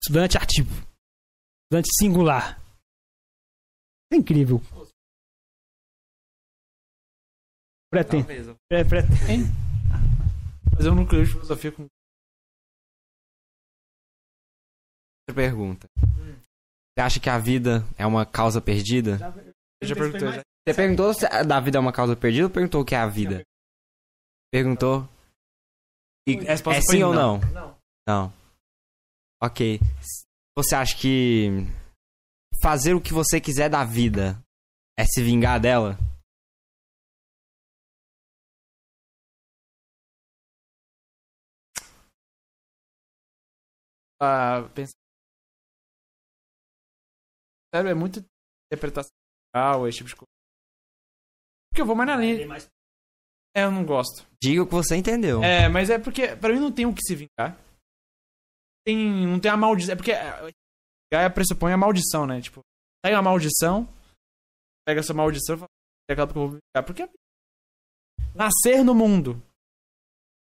Estudante 0.02 0.38
ativo. 0.38 0.70
Estudante 1.64 1.88
singular. 1.98 2.60
É 4.12 4.16
incrível. 4.16 4.60
Pretende. 7.90 8.26
Pre- 8.68 8.84
pretende. 8.84 9.63
Fazer 10.76 10.90
um 10.90 10.94
núcleo 10.94 11.24
de 11.24 11.30
filosofia 11.30 11.72
com. 11.72 11.82
Outra 15.22 15.34
pergunta. 15.34 15.86
Você 15.98 17.00
acha 17.00 17.20
que 17.20 17.30
a 17.30 17.38
vida 17.38 17.84
é 17.96 18.06
uma 18.06 18.24
causa 18.26 18.60
perdida? 18.60 19.18
Eu 19.80 19.88
já 19.88 19.94
perguntei. 19.94 20.32
Já. 20.32 20.42
Você 20.66 20.74
perguntou 20.74 21.14
se 21.14 21.26
a 21.26 21.42
da 21.42 21.60
vida 21.60 21.78
é 21.78 21.80
uma 21.80 21.92
causa 21.92 22.16
perdida 22.16 22.44
ou 22.46 22.50
perguntou 22.50 22.82
o 22.82 22.84
que 22.84 22.94
é 22.94 22.98
a 22.98 23.06
vida? 23.06 23.42
Perguntou. 24.52 25.08
E 26.26 26.38
A 26.38 26.52
resposta 26.52 26.80
é 26.80 26.84
foi 26.84 26.96
sim 26.96 27.02
ou 27.02 27.12
não. 27.14 27.38
não? 27.38 27.78
Não. 28.06 28.32
Ok. 29.42 29.78
Você 30.56 30.74
acha 30.74 30.96
que 30.96 31.48
fazer 32.62 32.94
o 32.94 33.00
que 33.00 33.12
você 33.12 33.40
quiser 33.40 33.68
da 33.68 33.84
vida 33.84 34.40
é 34.98 35.04
se 35.04 35.22
vingar 35.22 35.60
dela? 35.60 35.98
Ah, 44.24 44.68
pensa. 44.74 44.92
Sério, 47.74 47.90
é 47.90 47.94
muito 47.94 48.24
interpretação 48.66 49.10
geral, 49.54 49.86
esse 49.86 49.98
tipo 49.98 50.08
de 50.08 50.16
coisa. 50.16 50.30
Porque 51.70 51.82
eu 51.82 51.86
vou 51.86 51.96
mais 51.96 52.08
na 52.08 52.16
linha. 52.16 52.46
É, 53.56 53.64
eu 53.64 53.70
não 53.70 53.84
gosto. 53.84 54.26
Diga 54.42 54.62
o 54.62 54.66
que 54.66 54.72
você 54.72 54.96
entendeu. 54.96 55.42
É, 55.42 55.68
mas 55.68 55.90
é 55.90 55.98
porque 55.98 56.36
pra 56.36 56.52
mim 56.52 56.60
não 56.60 56.72
tem 56.72 56.86
o 56.86 56.94
que 56.94 57.02
se 57.02 57.14
vingar. 57.14 57.58
Tem, 58.86 59.26
não 59.26 59.40
tem 59.40 59.50
a 59.50 59.56
maldição. 59.56 59.92
É 59.92 59.96
porque 59.96 60.12
é, 60.12 60.52
Gaia 61.12 61.30
pressupõe 61.30 61.72
a 61.72 61.76
maldição, 61.76 62.26
né? 62.26 62.40
Tipo, 62.40 62.60
tem 63.04 63.14
uma 63.14 63.22
maldição, 63.22 63.88
pega 64.86 65.00
essa 65.00 65.14
maldição 65.14 65.56
e 65.56 65.58
fala, 65.58 65.70
é 66.08 66.12
aquela 66.12 66.26
que 66.32 66.38
eu 66.38 66.42
vou 66.42 66.50
vingar. 66.50 66.84
Porque 66.86 67.08
nascer 68.34 68.84
no 68.84 68.94
mundo 68.94 69.40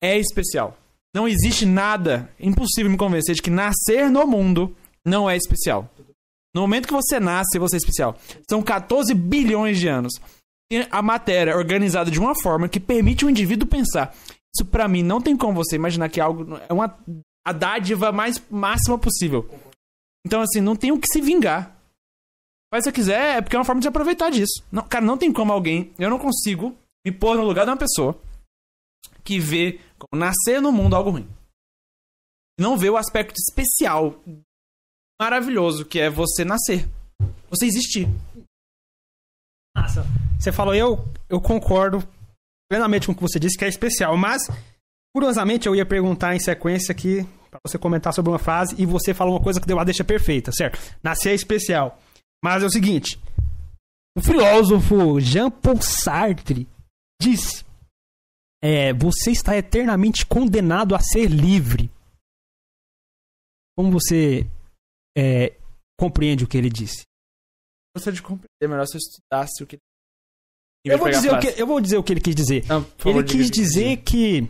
é 0.01 0.17
especial. 0.17 0.77
Não 1.17 1.27
existe 1.27 1.65
nada, 1.65 2.31
impossível 2.39 2.91
me 2.91 2.95
convencer 2.95 3.33
de 3.33 3.41
que 3.41 3.49
nascer 3.49 4.07
no 4.07 4.27
mundo 4.27 4.77
não 5.03 5.27
é 5.27 5.35
especial. 5.35 5.89
No 6.53 6.61
momento 6.61 6.87
que 6.87 6.93
você 6.93 7.19
nasce, 7.19 7.57
você 7.57 7.75
é 7.75 7.79
especial. 7.79 8.15
São 8.47 8.61
14 8.61 9.15
bilhões 9.15 9.79
de 9.79 9.87
anos. 9.87 10.13
Tem 10.69 10.87
a 10.91 11.01
matéria 11.01 11.57
organizada 11.57 12.11
de 12.11 12.19
uma 12.19 12.39
forma 12.39 12.69
que 12.69 12.79
permite 12.79 13.25
o 13.25 13.29
indivíduo 13.31 13.67
pensar. 13.67 14.15
Isso 14.55 14.63
pra 14.69 14.87
mim 14.87 15.01
não 15.01 15.19
tem 15.19 15.35
como 15.35 15.55
você 15.55 15.75
imaginar 15.75 16.07
que 16.09 16.21
algo 16.21 16.55
é 16.69 16.71
uma 16.71 16.95
a 17.43 17.51
dádiva 17.51 18.11
mais 18.11 18.39
máxima 18.47 18.99
possível. 18.99 19.49
Então 20.23 20.41
assim, 20.41 20.61
não 20.61 20.75
tem 20.75 20.91
o 20.91 20.99
que 20.99 21.11
se 21.11 21.19
vingar. 21.19 21.75
Faz 22.71 22.83
se 22.83 22.91
você 22.91 22.93
quiser, 22.93 23.37
é 23.37 23.41
porque 23.41 23.55
é 23.55 23.59
uma 23.59 23.65
forma 23.65 23.81
de 23.81 23.85
se 23.85 23.89
aproveitar 23.89 24.29
disso. 24.29 24.63
Não, 24.71 24.83
cara, 24.83 25.03
não 25.03 25.17
tem 25.17 25.33
como 25.33 25.51
alguém. 25.51 25.91
Eu 25.97 26.11
não 26.11 26.19
consigo 26.19 26.77
me 27.03 27.11
pôr 27.11 27.35
no 27.35 27.43
lugar 27.43 27.65
de 27.65 27.71
uma 27.71 27.77
pessoa 27.77 28.21
que 29.23 29.39
vê 29.39 29.79
como 29.97 30.19
nascer 30.19 30.61
no 30.61 30.71
mundo 30.71 30.95
algo 30.95 31.11
ruim. 31.11 31.29
Não 32.59 32.77
vê 32.77 32.89
o 32.89 32.97
aspecto 32.97 33.35
especial, 33.37 34.21
maravilhoso, 35.21 35.85
que 35.85 35.99
é 35.99 36.09
você 36.09 36.43
nascer. 36.43 36.89
Você 37.49 37.65
existir. 37.65 38.07
Massa. 39.75 40.05
Você 40.39 40.51
falou, 40.51 40.73
eu, 40.73 41.07
eu 41.29 41.39
concordo 41.39 42.03
plenamente 42.69 43.07
com 43.07 43.13
o 43.13 43.15
que 43.15 43.21
você 43.21 43.39
disse, 43.39 43.57
que 43.57 43.65
é 43.65 43.67
especial, 43.67 44.17
mas, 44.17 44.41
curiosamente, 45.15 45.67
eu 45.67 45.75
ia 45.75 45.85
perguntar 45.85 46.35
em 46.35 46.39
sequência 46.39 46.91
aqui, 46.91 47.23
pra 47.49 47.59
você 47.65 47.77
comentar 47.77 48.13
sobre 48.13 48.31
uma 48.31 48.39
frase, 48.39 48.75
e 48.77 48.85
você 48.85 49.13
falou 49.13 49.35
uma 49.35 49.43
coisa 49.43 49.61
que 49.61 49.67
deu 49.67 49.79
a 49.79 49.83
deixa 49.83 50.03
perfeita, 50.03 50.51
certo? 50.51 50.79
Nascer 51.01 51.29
é 51.29 51.35
especial. 51.35 51.99
Mas 52.43 52.63
é 52.63 52.65
o 52.65 52.71
seguinte, 52.71 53.19
o 54.17 54.21
filósofo 54.21 55.19
Jean-Paul 55.19 55.81
Sartre 55.81 56.67
disse, 57.21 57.63
é, 58.61 58.93
você 58.93 59.31
está 59.31 59.55
eternamente 59.57 60.25
condenado 60.25 60.95
a 60.95 60.99
ser 60.99 61.27
livre. 61.27 61.91
Como 63.77 63.91
você 63.91 64.47
é, 65.17 65.55
compreende 65.99 66.43
o 66.43 66.47
que 66.47 66.57
ele 66.57 66.69
disse? 66.69 67.03
Gostaria 67.95 68.15
de 68.15 68.21
compreender 68.21 68.67
melhor 68.67 68.85
se 68.85 68.95
eu 68.95 68.99
estudasse 68.99 69.63
o 69.63 69.67
que. 69.67 69.77
Eu 70.85 70.97
vou, 70.97 71.09
dizer 71.09 71.33
o 71.33 71.39
que, 71.39 71.61
eu 71.61 71.67
vou 71.67 71.81
dizer 71.81 71.97
o 71.97 72.03
que 72.03 72.13
ele 72.13 72.21
quis 72.21 72.35
dizer. 72.35 72.65
Não, 72.65 72.83
favor, 72.83 73.19
ele 73.19 73.23
quis 73.27 73.51
dizer 73.51 73.97
que. 73.97 74.47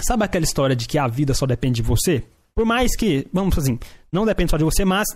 Sabe 0.00 0.24
aquela 0.24 0.44
história 0.44 0.74
de 0.74 0.88
que 0.88 0.96
a 0.96 1.06
vida 1.06 1.34
só 1.34 1.44
depende 1.44 1.82
de 1.82 1.88
você? 1.88 2.24
Por 2.54 2.64
mais 2.64 2.96
que, 2.96 3.28
vamos 3.32 3.56
assim, 3.58 3.78
não 4.10 4.24
depende 4.24 4.50
só 4.50 4.56
de 4.56 4.64
você, 4.64 4.84
mas 4.84 5.06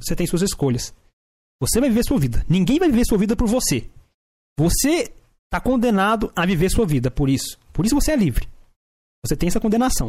você 0.00 0.16
tem 0.16 0.26
suas 0.26 0.42
escolhas. 0.42 0.94
Você 1.60 1.80
vai 1.80 1.88
viver 1.88 2.04
sua 2.04 2.18
vida. 2.18 2.44
Ninguém 2.48 2.78
vai 2.78 2.88
viver 2.88 3.04
sua 3.06 3.18
vida 3.18 3.36
por 3.36 3.46
você. 3.46 3.88
Você 4.58 5.12
está 5.46 5.60
condenado 5.60 6.32
a 6.34 6.44
viver 6.46 6.70
sua 6.70 6.86
vida 6.86 7.10
por 7.10 7.28
isso. 7.28 7.58
Por 7.72 7.84
isso 7.86 7.94
você 7.94 8.12
é 8.12 8.16
livre. 8.16 8.48
Você 9.24 9.36
tem 9.36 9.48
essa 9.48 9.60
condenação. 9.60 10.08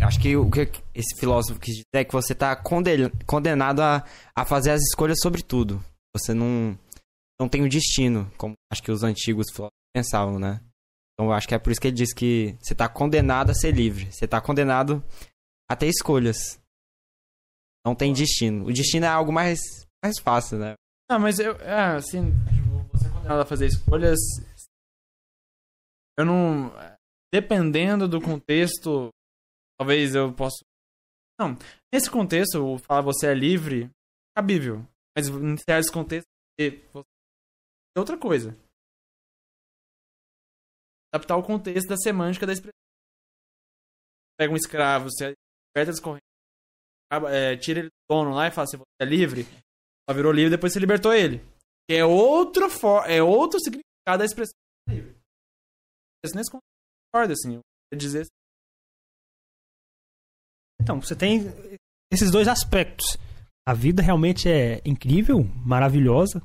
Eu 0.00 0.06
acho 0.06 0.18
que 0.20 0.34
o 0.36 0.50
que 0.50 0.70
esse 0.94 1.14
filósofo 1.18 1.60
quis 1.60 1.74
dizer 1.74 1.84
é 1.94 2.04
que 2.04 2.12
você 2.12 2.34
tá 2.34 2.56
conde- 2.56 3.10
condenado 3.26 3.80
a, 3.82 4.04
a 4.34 4.44
fazer 4.44 4.70
as 4.70 4.80
escolhas 4.82 5.18
sobre 5.20 5.42
tudo. 5.42 5.82
Você 6.16 6.32
não, 6.32 6.78
não 7.38 7.48
tem 7.48 7.62
o 7.62 7.68
destino, 7.68 8.30
como 8.36 8.54
acho 8.72 8.82
que 8.82 8.90
os 8.90 9.02
antigos 9.02 9.46
filósofos 9.50 9.76
pensavam, 9.94 10.38
né? 10.38 10.60
Então 11.12 11.26
eu 11.28 11.32
acho 11.32 11.46
que 11.46 11.54
é 11.54 11.58
por 11.58 11.70
isso 11.70 11.80
que 11.80 11.88
ele 11.88 11.96
diz 11.96 12.14
que 12.14 12.56
você 12.60 12.74
tá 12.74 12.88
condenado 12.88 13.50
a 13.50 13.54
ser 13.54 13.72
livre. 13.72 14.10
Você 14.10 14.26
tá 14.26 14.40
condenado 14.40 15.04
a 15.68 15.76
ter 15.76 15.86
escolhas. 15.88 16.58
Não 17.84 17.94
tem 17.94 18.12
destino. 18.12 18.66
O 18.66 18.72
destino 18.72 19.04
é 19.04 19.08
algo 19.08 19.30
mais, 19.30 19.60
mais 20.02 20.18
fácil, 20.18 20.58
né? 20.58 20.74
Não, 21.10 21.18
mas 21.18 21.38
eu. 21.38 21.52
É, 21.60 21.96
assim, 21.96 22.32
condenado 23.30 23.42
a 23.42 23.46
fazer 23.46 23.66
escolhas. 23.66 24.18
Eu 26.18 26.24
não. 26.24 26.72
Dependendo 27.32 28.08
do 28.08 28.20
contexto, 28.20 29.10
talvez 29.78 30.14
eu 30.14 30.34
possa. 30.34 30.64
Não, 31.38 31.56
nesse 31.92 32.10
contexto, 32.10 32.76
falar 32.78 33.02
você 33.02 33.28
é 33.28 33.34
livre, 33.34 33.84
é 33.84 33.90
cabível. 34.40 34.84
Mas 35.16 35.28
em 35.28 35.56
certos 35.56 35.90
contextos, 35.90 36.28
é 36.58 37.98
outra 37.98 38.18
coisa. 38.18 38.56
Adaptar 41.12 41.36
o 41.36 41.42
contexto 41.42 41.88
da 41.88 41.96
semântica 41.96 42.46
da 42.46 42.52
expressão. 42.52 42.74
Pega 44.38 44.52
um 44.52 44.56
escravo, 44.56 45.08
você 45.10 45.34
aperta 45.70 45.92
as 45.92 46.00
correntes, 46.00 46.26
é, 47.28 47.56
tira 47.56 47.80
ele 47.80 47.88
do 47.88 48.14
dono 48.14 48.34
lá 48.34 48.46
e 48.46 48.50
fala 48.50 48.64
assim, 48.64 48.76
você 48.76 49.02
é 49.02 49.04
livre. 49.04 49.42
Ela 50.08 50.16
virou 50.16 50.32
livre 50.32 50.50
depois 50.50 50.72
você 50.72 50.78
libertou 50.78 51.12
ele. 51.12 51.40
Que 51.90 51.96
é 51.96 52.04
outro, 52.04 52.70
for... 52.70 53.04
é 53.10 53.20
outro 53.20 53.58
significado 53.58 54.18
da 54.20 54.24
expressão 54.24 54.54
livre. 54.88 55.18
Nesse 56.32 56.48
concordo, 56.48 57.32
assim. 57.32 57.56
Eu 57.56 57.60
quero 57.90 58.00
dizer 58.00 58.26
Então, 60.80 61.00
você 61.00 61.16
tem 61.16 61.40
esses 62.12 62.30
dois 62.30 62.46
aspectos. 62.46 63.18
A 63.66 63.74
vida 63.74 64.00
realmente 64.04 64.48
é 64.48 64.80
incrível, 64.84 65.42
maravilhosa. 65.66 66.40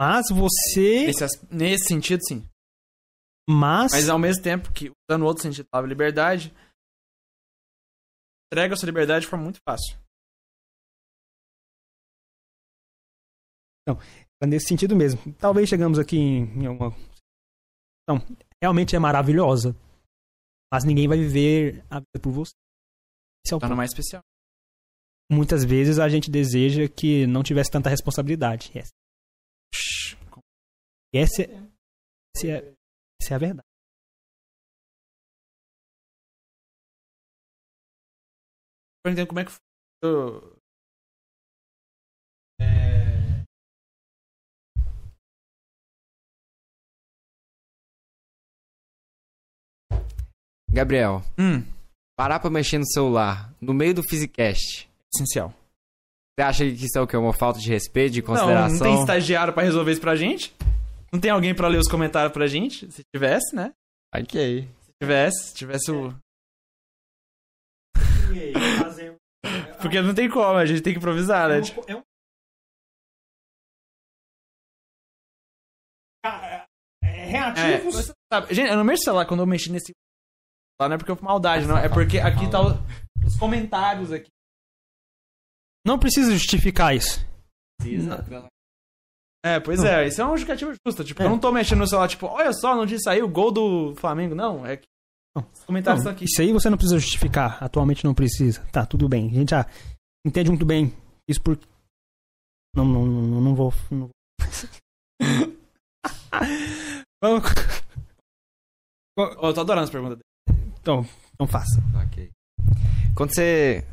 Mas 0.00 0.30
você. 0.30 1.08
nesse, 1.08 1.54
nesse 1.54 1.88
sentido, 1.88 2.22
sim. 2.26 2.48
Mas. 3.46 3.92
Mas 3.92 4.08
ao 4.08 4.18
mesmo 4.18 4.42
tempo 4.42 4.72
que, 4.72 4.90
usando 5.06 5.26
outro 5.26 5.42
sentido, 5.42 5.66
a 5.66 5.72
palavra 5.72 5.90
liberdade, 5.90 6.54
entrega 8.50 8.72
a 8.72 8.76
sua 8.78 8.86
liberdade 8.86 9.26
de 9.26 9.30
forma 9.30 9.44
muito 9.44 9.60
fácil. 9.62 10.00
Nesse 14.46 14.68
sentido 14.68 14.96
mesmo. 14.96 15.20
Talvez 15.34 15.68
chegamos 15.68 15.98
aqui 15.98 16.16
em, 16.16 16.62
em 16.62 16.66
alguma. 16.66 16.90
Então, 18.02 18.18
realmente 18.62 18.96
é 18.96 18.98
maravilhosa. 18.98 19.74
Mas 20.72 20.84
ninguém 20.84 21.08
vai 21.08 21.18
viver 21.18 21.84
a 21.90 21.98
vida 21.98 22.20
por 22.22 22.32
você. 22.32 22.52
Esse 23.44 23.54
é 23.54 23.56
o 23.56 23.60
Torna 23.60 23.74
ponto. 23.74 23.78
mais 23.78 23.90
especial. 23.90 24.22
Muitas 25.30 25.64
vezes 25.64 25.98
a 25.98 26.08
gente 26.08 26.30
deseja 26.30 26.88
que 26.88 27.26
não 27.26 27.42
tivesse 27.42 27.70
tanta 27.70 27.88
responsabilidade. 27.88 28.70
Essa, 28.76 28.90
essa, 31.14 31.42
é, 31.42 31.44
essa, 32.36 32.46
é, 32.46 32.74
essa 33.20 33.32
é 33.32 33.34
a 33.34 33.38
verdade. 33.38 33.66
Eu 39.04 39.12
entendo 39.12 39.28
como 39.28 39.40
é 39.40 39.44
que 39.44 39.50
foi. 39.50 40.59
Gabriel, 50.72 51.22
Hum, 51.38 51.64
parar 52.16 52.38
pra 52.40 52.50
mexer 52.50 52.78
no 52.78 52.86
celular 52.86 53.52
no 53.60 53.74
meio 53.74 53.94
do 53.94 54.02
Physicast. 54.02 54.88
essencial. 55.14 55.52
Você 56.38 56.44
acha 56.44 56.64
que 56.64 56.84
isso 56.84 56.96
é 56.96 57.00
o 57.00 57.06
que? 57.06 57.16
Uma 57.16 57.32
falta 57.32 57.58
de 57.58 57.68
respeito, 57.68 58.12
de 58.14 58.20
Não, 58.22 58.26
consideração? 58.28 58.76
não 58.78 58.78
tem 58.78 59.00
estagiário 59.00 59.52
pra 59.52 59.62
resolver 59.64 59.92
isso 59.92 60.00
pra 60.00 60.14
gente? 60.16 60.54
Não 61.12 61.20
tem 61.20 61.30
alguém 61.30 61.54
pra 61.54 61.66
ler 61.68 61.78
os 61.78 61.88
comentários 61.88 62.32
pra 62.32 62.46
gente? 62.46 62.90
Se 62.92 63.02
tivesse, 63.14 63.54
né? 63.54 63.72
Ok. 64.14 64.62
Se 64.82 64.90
tivesse, 65.02 65.48
se 65.48 65.54
tivesse 65.54 65.90
o. 65.90 66.14
Porque 69.82 70.00
não 70.00 70.14
tem 70.14 70.28
como, 70.30 70.56
a 70.58 70.66
gente 70.66 70.82
tem 70.82 70.92
que 70.92 70.98
improvisar, 70.98 71.48
né? 71.48 71.62
Tipo, 71.62 71.82
É 76.24 76.66
É, 77.02 77.24
reativos. 77.26 77.94
você 77.94 78.12
sabe, 78.32 78.54
gente, 78.54 78.68
eu 78.70 78.76
não 78.76 78.84
mexo 78.84 79.00
no 79.00 79.04
celular 79.04 79.26
quando 79.26 79.40
eu 79.40 79.46
mexi 79.46 79.70
nesse. 79.72 79.92
Lá 80.80 80.88
não 80.88 80.94
é 80.94 80.98
porque 80.98 81.10
eu 81.12 81.18
maldade, 81.20 81.66
não. 81.66 81.76
É 81.76 81.88
porque 81.88 82.18
aqui 82.18 82.50
tá 82.50 82.60
o- 82.60 82.78
os 83.26 83.36
comentários 83.38 84.10
aqui. 84.10 84.28
Não 85.86 85.98
precisa 85.98 86.32
justificar 86.32 86.94
isso. 86.96 87.20
É, 89.44 89.58
pois 89.60 89.82
é, 89.84 90.06
isso 90.06 90.20
é 90.20 90.24
uma 90.24 90.36
justificativa 90.36 90.74
justa. 90.86 91.04
Tipo, 91.04 91.22
É. 91.22 91.26
eu 91.26 91.30
não 91.30 91.38
tô 91.38 91.50
mexendo 91.52 91.78
no 91.80 91.86
celular, 91.86 92.08
tipo, 92.08 92.26
olha 92.26 92.52
só, 92.52 92.74
não 92.74 92.84
disse 92.86 93.08
aí 93.08 93.22
o 93.22 93.28
gol 93.28 93.50
do 93.52 93.94
Flamengo. 93.96 94.34
Não, 94.34 94.64
é 94.66 94.76
que 94.78 94.86
Não. 95.36 95.42
os 95.52 95.64
comentários 95.64 96.04
Não, 96.04 96.10
estão 96.12 96.16
aqui. 96.16 96.24
Isso 96.30 96.40
aí 96.42 96.52
você 96.52 96.68
não 96.70 96.76
precisa 96.78 96.98
justificar. 96.98 97.62
Atualmente 97.62 98.04
não 98.04 98.14
precisa. 98.14 98.66
Tá, 98.72 98.84
tudo 98.86 99.08
bem. 99.08 99.28
A 99.30 99.34
gente 99.34 99.50
já 99.50 99.66
entende 100.26 100.50
muito 100.50 100.64
bem 100.66 100.92
isso 101.28 101.40
por. 101.42 101.58
Não, 102.74 102.84
não, 102.84 103.04
não, 103.06 103.40
não 103.40 103.54
vou. 103.54 103.72
Não... 103.90 104.08
vou. 104.08 104.10
Vamos. 107.22 107.42
Eu 109.18 109.52
tô 109.54 109.60
adorando 109.60 109.84
as 109.84 109.90
perguntas 109.90 110.16
dele. 110.18 110.29
Então, 110.80 111.06
então 111.34 111.46
faça. 111.46 111.80
Ok. 112.06 112.30
Quando 113.14 113.34
você. 113.34 113.86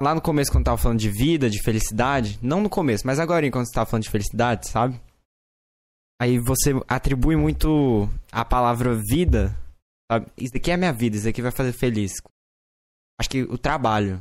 Lá, 0.00 0.14
no 0.14 0.20
começo, 0.20 0.50
quando 0.50 0.64
tava 0.64 0.78
falando 0.78 0.98
de 0.98 1.08
vida, 1.08 1.48
de 1.48 1.62
felicidade, 1.62 2.40
não 2.42 2.60
no 2.60 2.68
começo, 2.68 3.06
mas 3.06 3.20
agora 3.20 3.48
quando 3.52 3.66
você 3.66 3.72
tava 3.72 3.88
falando 3.88 4.02
de 4.02 4.10
felicidade, 4.10 4.68
sabe? 4.68 5.00
Aí 6.20 6.40
você 6.40 6.72
atribui 6.88 7.36
muito 7.36 8.08
a 8.32 8.44
palavra 8.44 8.96
vida, 9.08 9.56
sabe? 10.10 10.26
Isso 10.36 10.56
aqui 10.56 10.72
é 10.72 10.74
a 10.74 10.78
minha 10.78 10.92
vida, 10.92 11.16
isso 11.16 11.28
aqui 11.28 11.40
vai 11.40 11.52
fazer 11.52 11.72
feliz. 11.72 12.14
Acho 13.20 13.30
que 13.30 13.42
o 13.42 13.56
trabalho. 13.56 14.20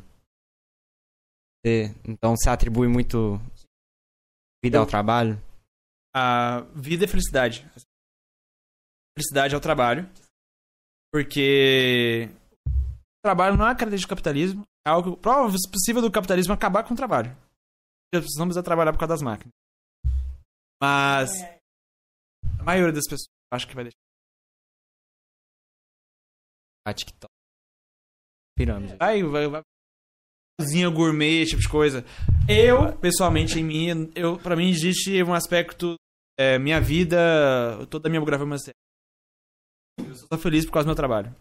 Então 2.04 2.36
você 2.36 2.48
atribui 2.48 2.88
muito 2.88 3.42
vida 4.64 4.78
ao 4.78 4.86
trabalho? 4.86 5.42
A 6.14 6.62
vida 6.76 7.06
é 7.06 7.08
felicidade. 7.08 7.68
Felicidade 9.18 9.56
é 9.56 9.58
o 9.58 9.62
trabalho. 9.62 10.08
Porque 11.16 12.30
o 12.68 13.24
trabalho 13.24 13.56
não 13.56 13.66
é 13.66 13.70
característica 13.70 14.14
do 14.14 14.18
capitalismo. 14.18 14.64
É 14.86 14.90
algo 14.90 15.16
prova 15.16 15.56
possível 15.72 16.02
do 16.02 16.12
capitalismo 16.12 16.54
acabar 16.54 16.84
com 16.84 16.94
o 16.94 16.98
trabalho. 16.98 17.32
As 18.14 18.20
pessoas 18.20 18.36
não 18.36 18.48
precisam 18.48 18.64
trabalhar 18.64 18.92
por 18.92 19.00
causa 19.00 19.14
das 19.14 19.22
máquinas. 19.22 19.54
Mas 20.84 21.42
a 22.60 22.64
maioria 22.66 22.92
das 22.92 23.06
pessoas 23.06 23.30
acho 23.54 23.66
que 23.66 23.74
vai 23.74 23.86
deixar. 23.86 23.98
A 26.86 26.94
TikTok. 26.94 27.32
Pirâmide. 28.58 28.98
Vai, 28.98 29.24
vai, 29.24 29.48
vai. 29.48 29.62
cozinha 30.60 30.90
gourmet, 30.90 31.44
esse 31.44 31.52
tipo 31.52 31.62
de 31.62 31.70
coisa. 31.70 32.04
Eu, 32.50 33.00
pessoalmente, 33.00 33.58
em 33.58 33.64
mim, 33.64 34.12
eu, 34.16 34.38
pra 34.38 34.58
mim 34.58 34.68
existe 34.68 35.24
um 35.24 35.34
aspecto. 35.34 35.96
é, 36.38 36.60
minha 36.60 36.82
vida, 36.82 37.88
toda 37.90 38.10
a 38.10 38.12
minha 38.12 38.20
biografia 38.20 38.46
é 40.32 40.36
só 40.36 40.42
feliz 40.42 40.66
por 40.66 40.72
causa 40.74 40.86
do 40.86 40.90
meu 40.90 40.96
trabalho. 40.96 41.36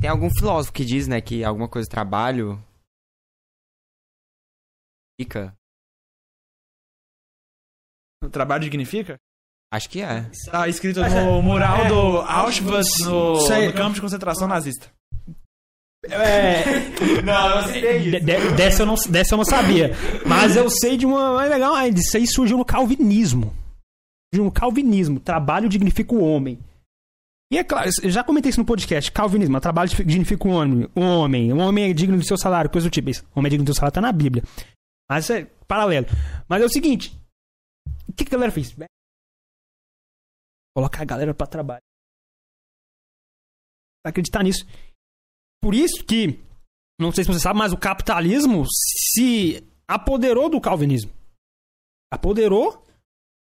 Tem 0.00 0.08
algum 0.10 0.30
filósofo 0.30 0.72
que 0.72 0.84
diz, 0.84 1.08
né, 1.08 1.20
que 1.20 1.42
alguma 1.44 1.68
coisa 1.68 1.88
trabalho 1.88 2.62
fica. 5.20 5.54
o 8.22 8.28
trabalho 8.30 8.64
dignifica? 8.64 9.16
Acho 9.72 9.90
que 9.90 10.00
é. 10.00 10.30
Tá 10.50 10.66
escrito 10.68 11.00
no 11.00 11.42
mural 11.42 11.86
do 11.88 12.18
Auschwitz 12.22 13.00
no, 13.00 13.34
no 13.34 13.72
campo 13.74 13.94
de 13.94 14.00
concentração 14.00 14.48
nazista. 14.48 14.90
É, 16.04 16.88
Não, 17.22 17.60
eu 17.60 17.68
sei 17.68 17.98
de- 18.10 18.20
de- 18.20 18.54
dessa, 18.56 18.82
eu 18.82 18.86
não, 18.86 18.94
dessa 19.10 19.34
eu 19.34 19.36
não 19.36 19.44
sabia. 19.44 19.90
Mas 20.26 20.56
eu 20.56 20.70
sei 20.70 20.96
de 20.96 21.04
uma. 21.04 21.34
mais 21.34 21.50
legal, 21.50 21.74
ah, 21.74 21.86
isso 21.88 22.16
aí 22.16 22.26
surgiu 22.26 22.56
no 22.56 22.64
calvinismo. 22.64 23.52
Surgiu 24.32 24.44
no 24.44 24.52
calvinismo. 24.52 25.20
Trabalho 25.20 25.68
dignifica 25.68 26.14
o 26.14 26.22
homem. 26.22 26.58
E 27.50 27.56
é 27.56 27.64
claro, 27.64 27.88
já 28.04 28.22
comentei 28.22 28.50
isso 28.50 28.60
no 28.60 28.66
podcast. 28.66 29.10
Calvinismo, 29.10 29.58
trabalho 29.60 29.88
dignifica 29.88 30.46
o 30.46 30.50
homem. 30.50 30.88
O 30.94 31.00
homem. 31.00 31.52
O 31.52 31.58
homem 31.58 31.90
é 31.90 31.92
digno 31.94 32.18
do 32.18 32.24
seu 32.24 32.36
salário, 32.36 32.70
coisa 32.70 32.88
do 32.88 32.92
tipo. 32.92 33.10
O 33.34 33.38
homem 33.38 33.48
é 33.48 33.50
digno 33.50 33.64
do 33.64 33.68
seu 33.68 33.80
salário 33.80 33.94
tá 33.94 34.00
na 34.00 34.12
Bíblia. 34.12 34.42
Mas 35.08 35.30
é 35.30 35.46
paralelo. 35.66 36.06
Mas 36.46 36.62
é 36.62 36.66
o 36.66 36.68
seguinte: 36.68 37.18
o 38.06 38.12
que, 38.12 38.24
que 38.24 38.34
a 38.34 38.38
galera 38.38 38.52
fez? 38.52 38.74
Colocar 40.76 41.02
a 41.02 41.06
galera 41.06 41.34
pra 41.34 41.46
trabalho. 41.46 41.82
Acreditar 44.04 44.42
nisso. 44.42 44.66
Por 45.60 45.74
isso 45.74 46.04
que, 46.04 46.38
não 47.00 47.10
sei 47.12 47.24
se 47.24 47.32
você 47.32 47.40
sabe, 47.40 47.58
mas 47.58 47.72
o 47.72 47.78
capitalismo 47.78 48.64
se 49.14 49.66
apoderou 49.88 50.48
do 50.48 50.60
calvinismo. 50.60 51.12
Apoderou 52.12 52.84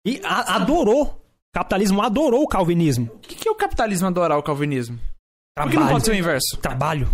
e 0.05 0.21
a- 0.23 0.55
adorou. 0.55 1.03
O 1.05 1.53
capitalismo 1.53 2.01
adorou 2.01 2.41
o 2.43 2.47
calvinismo. 2.47 3.13
O 3.13 3.19
que, 3.19 3.35
que 3.35 3.47
é 3.47 3.51
o 3.51 3.55
capitalismo 3.55 4.07
adorar 4.07 4.37
o 4.39 4.43
calvinismo? 4.43 4.97
Por 4.97 5.03
que 5.03 5.59
não 5.65 5.69
Trabalho. 5.71 5.91
pode 5.91 6.05
ser 6.05 6.11
o 6.11 6.15
inverso? 6.15 6.57
Trabalho. 6.61 7.07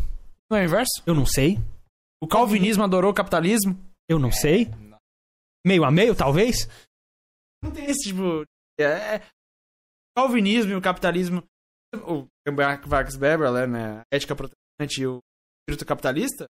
Não 0.49 0.57
é 0.57 0.61
o 0.61 0.63
inverso? 0.65 1.03
Eu 1.05 1.13
não 1.13 1.25
sei. 1.25 1.57
O 2.23 2.27
calvinismo 2.27 2.83
adorou 2.83 3.11
o 3.11 3.13
capitalismo? 3.13 3.77
Eu 4.09 4.17
não 4.17 4.31
sei. 4.31 4.69
Meio 5.67 5.83
a 5.83 5.91
meio, 5.91 6.15
talvez. 6.15 6.69
Não 7.61 7.69
tem 7.71 7.85
esse 7.85 8.09
tipo. 8.09 8.43
É, 8.79 8.83
é- 9.17 9.21
calvinismo 10.17 10.71
e 10.71 10.75
o 10.75 10.81
capitalismo. 10.81 11.43
O 12.07 12.25
Max 12.87 13.15
Weber, 13.17 13.67
né? 13.67 13.99
A 13.99 14.03
ética 14.15 14.35
protestante 14.35 15.01
e 15.01 15.07
o 15.07 15.19
espírito 15.67 15.85
capitalista. 15.85 16.45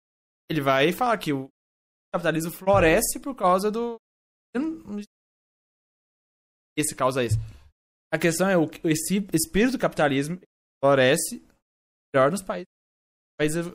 Ele 0.51 0.61
vai 0.63 0.91
falar 0.93 1.19
que 1.19 1.33
o 1.35 1.49
capitalismo 2.15 2.51
floresce 2.51 3.21
por 3.21 3.35
causa 3.35 3.71
do. 3.71 3.99
Eu 4.55 4.61
não- 4.63 5.03
Esse 6.77 6.95
causa 6.95 7.25
isso. 7.25 7.37
A 8.13 8.19
questão 8.19 8.49
é 8.49 8.57
o 8.57 8.69
esse 8.85 9.27
espírito 9.33 9.73
do 9.73 9.79
capitalismo 9.79 10.41
floresce 10.83 11.45
melhor 12.15 12.31
nos 12.31 12.43
países. 12.43 12.69
países 13.39 13.67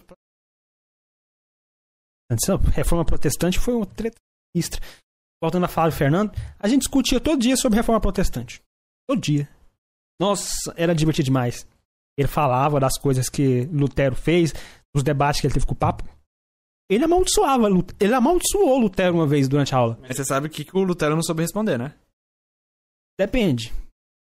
Essa 2.31 2.55
reforma 2.71 3.03
protestante 3.03 3.59
foi 3.59 3.73
uma 3.73 3.85
treta 3.85 4.17
sinistra. 4.55 4.81
Voltando 5.41 5.65
a 5.65 5.69
falar 5.69 5.89
do 5.89 5.95
Fernando, 5.95 6.31
a 6.59 6.67
gente 6.67 6.81
discutia 6.81 7.19
todo 7.19 7.41
dia 7.41 7.55
sobre 7.55 7.77
reforma 7.77 7.99
protestante. 7.99 8.61
Todo 9.09 9.19
dia. 9.19 9.49
Nossa, 10.19 10.73
era 10.75 10.93
divertido 10.93 11.25
demais. 11.25 11.67
Ele 12.17 12.27
falava 12.27 12.79
das 12.79 12.97
coisas 12.99 13.29
que 13.29 13.65
Lutero 13.67 14.15
fez, 14.15 14.53
dos 14.93 15.03
debates 15.03 15.39
que 15.39 15.47
ele 15.47 15.53
teve 15.53 15.65
com 15.65 15.73
o 15.73 15.77
Papa. 15.77 16.03
Ele 16.89 17.05
amaldiçoava, 17.05 17.67
ele 17.99 18.13
amaldiçoou 18.13 18.79
Lutero 18.79 19.15
uma 19.15 19.27
vez 19.27 19.47
durante 19.47 19.73
a 19.73 19.77
aula. 19.77 19.97
Mas 20.01 20.17
você 20.17 20.25
sabe 20.25 20.49
que, 20.49 20.65
que 20.65 20.75
o 20.75 20.83
Lutero 20.83 21.15
não 21.15 21.23
soube 21.23 21.41
responder, 21.41 21.77
né? 21.77 21.93
Depende. 23.19 23.73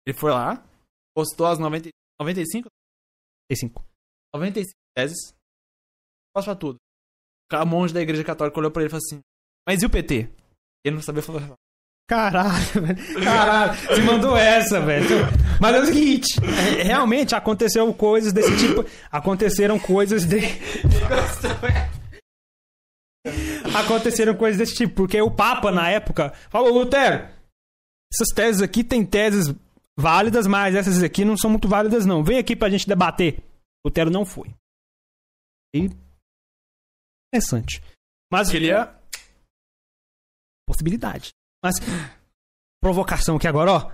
Ele 0.06 0.16
foi 0.16 0.30
lá, 0.30 0.64
postou 1.16 1.48
as 1.48 1.58
90, 1.58 1.90
95, 2.22 2.68
35. 3.50 3.84
95 4.36 4.72
teses, 4.96 5.34
posso 6.32 6.46
pra 6.46 6.56
tudo. 6.56 6.78
O 7.52 7.66
monge 7.66 7.92
da 7.92 8.02
igreja 8.02 8.24
católica 8.24 8.60
olhou 8.60 8.70
pra 8.70 8.84
ele 8.84 8.88
e 8.88 8.92
falou 8.92 9.04
assim: 9.04 9.20
Mas 9.68 9.82
e 9.82 9.86
o 9.88 9.90
PT? 9.90 10.30
Ele 10.86 10.96
não 10.96 11.02
sabia 11.02 11.24
falar. 11.24 11.54
Caralho, 12.08 12.82
velho. 12.82 13.24
Caralho, 13.24 13.74
você 13.74 14.02
mandou 14.02 14.38
essa, 14.38 14.80
velho. 14.80 15.08
Mas 15.60 15.76
é 15.76 15.80
o 15.80 15.86
seguinte, 15.86 16.40
é, 16.80 16.84
realmente 16.84 17.34
aconteceu 17.34 17.92
coisas 17.94 18.32
desse 18.32 18.56
tipo. 18.58 18.86
Aconteceram 19.12 19.80
coisas 19.80 20.26
de. 20.26 20.40
Aconteceram 23.76 24.36
coisas 24.36 24.58
desse 24.60 24.76
tipo, 24.76 24.94
porque 24.96 25.20
o 25.22 25.32
Papa, 25.32 25.72
na 25.72 25.90
época, 25.90 26.34
falou, 26.50 26.74
Lutero, 26.74 27.28
essas 28.14 28.28
teses 28.36 28.62
aqui 28.62 28.84
tem 28.84 29.04
teses 29.04 29.48
válidas, 29.98 30.46
mas 30.46 30.76
essas 30.76 31.02
aqui 31.02 31.26
não 31.26 31.36
são 31.36 31.50
muito 31.50 31.68
válidas, 31.68 32.06
não. 32.06 32.24
Vem 32.24 32.38
aqui 32.38 32.56
pra 32.56 32.70
gente 32.70 32.88
debater. 32.88 33.44
Lutero 33.84 34.12
não 34.12 34.24
foi. 34.24 34.54
E. 35.74 35.90
Interessante. 37.34 37.82
Mas. 38.32 38.52
Queria. 38.52 38.96
possibilidade. 40.68 41.32
Mas, 41.64 41.76
provocação 42.82 43.38
aqui 43.38 43.48
agora, 43.48 43.72
ó. 43.72 43.92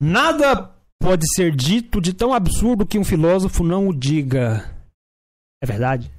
Nada 0.00 0.74
pode 1.00 1.24
ser 1.34 1.54
dito 1.54 2.00
de 2.00 2.14
tão 2.14 2.32
absurdo 2.32 2.86
que 2.86 2.98
um 2.98 3.04
filósofo 3.04 3.62
não 3.62 3.88
o 3.88 3.94
diga. 3.94 4.74
É 5.62 5.66
verdade? 5.66 6.10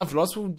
Ah, 0.00 0.06
filósofo. 0.06 0.54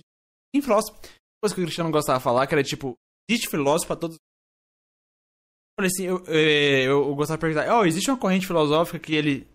Tem 0.52 0.62
filósofo. 0.62 1.00
Coisa 1.40 1.54
que 1.54 1.62
o 1.62 1.66
Cristiano 1.66 1.92
gostava 1.92 2.18
de 2.18 2.24
falar, 2.24 2.48
que 2.48 2.56
era 2.56 2.64
tipo: 2.64 2.98
Existe 3.30 3.50
filósofo 3.50 3.88
pra 3.88 3.96
todos. 3.96 4.16
Eu 4.16 5.80
falei 5.80 5.92
assim: 5.92 6.04
Eu, 6.06 6.24
eh, 6.28 6.84
eu, 6.84 7.08
eu 7.08 7.16
gostava 7.16 7.38
de 7.38 7.42
perguntar: 7.42 7.78
Oh, 7.78 7.86
existe 7.86 8.10
uma 8.10 8.20
corrente 8.20 8.48
filosófica 8.48 9.00
que 9.00 9.14
ele. 9.14 9.48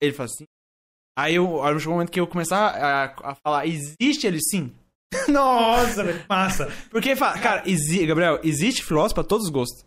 Ele 0.00 0.12
fala 0.12 0.26
assim. 0.26 0.44
Aí 1.18 1.34
eu, 1.34 1.62
aí 1.62 1.78
chegou 1.78 1.94
um 1.94 1.96
momento 1.96 2.12
que 2.12 2.20
eu 2.20 2.26
começar 2.26 2.68
a, 2.68 3.30
a 3.30 3.34
falar: 3.34 3.66
Existe 3.66 4.26
ele 4.26 4.40
sim? 4.40 4.72
Nossa, 5.28 6.04
velho, 6.04 6.24
massa. 6.28 6.66
Porque, 6.90 7.16
fala, 7.16 7.40
cara, 7.40 7.68
exi 7.68 8.06
Gabriel, 8.06 8.40
existe 8.44 8.84
filósofo 8.84 9.14
pra 9.16 9.24
todos 9.24 9.46
os 9.46 9.52
gostos. 9.52 9.84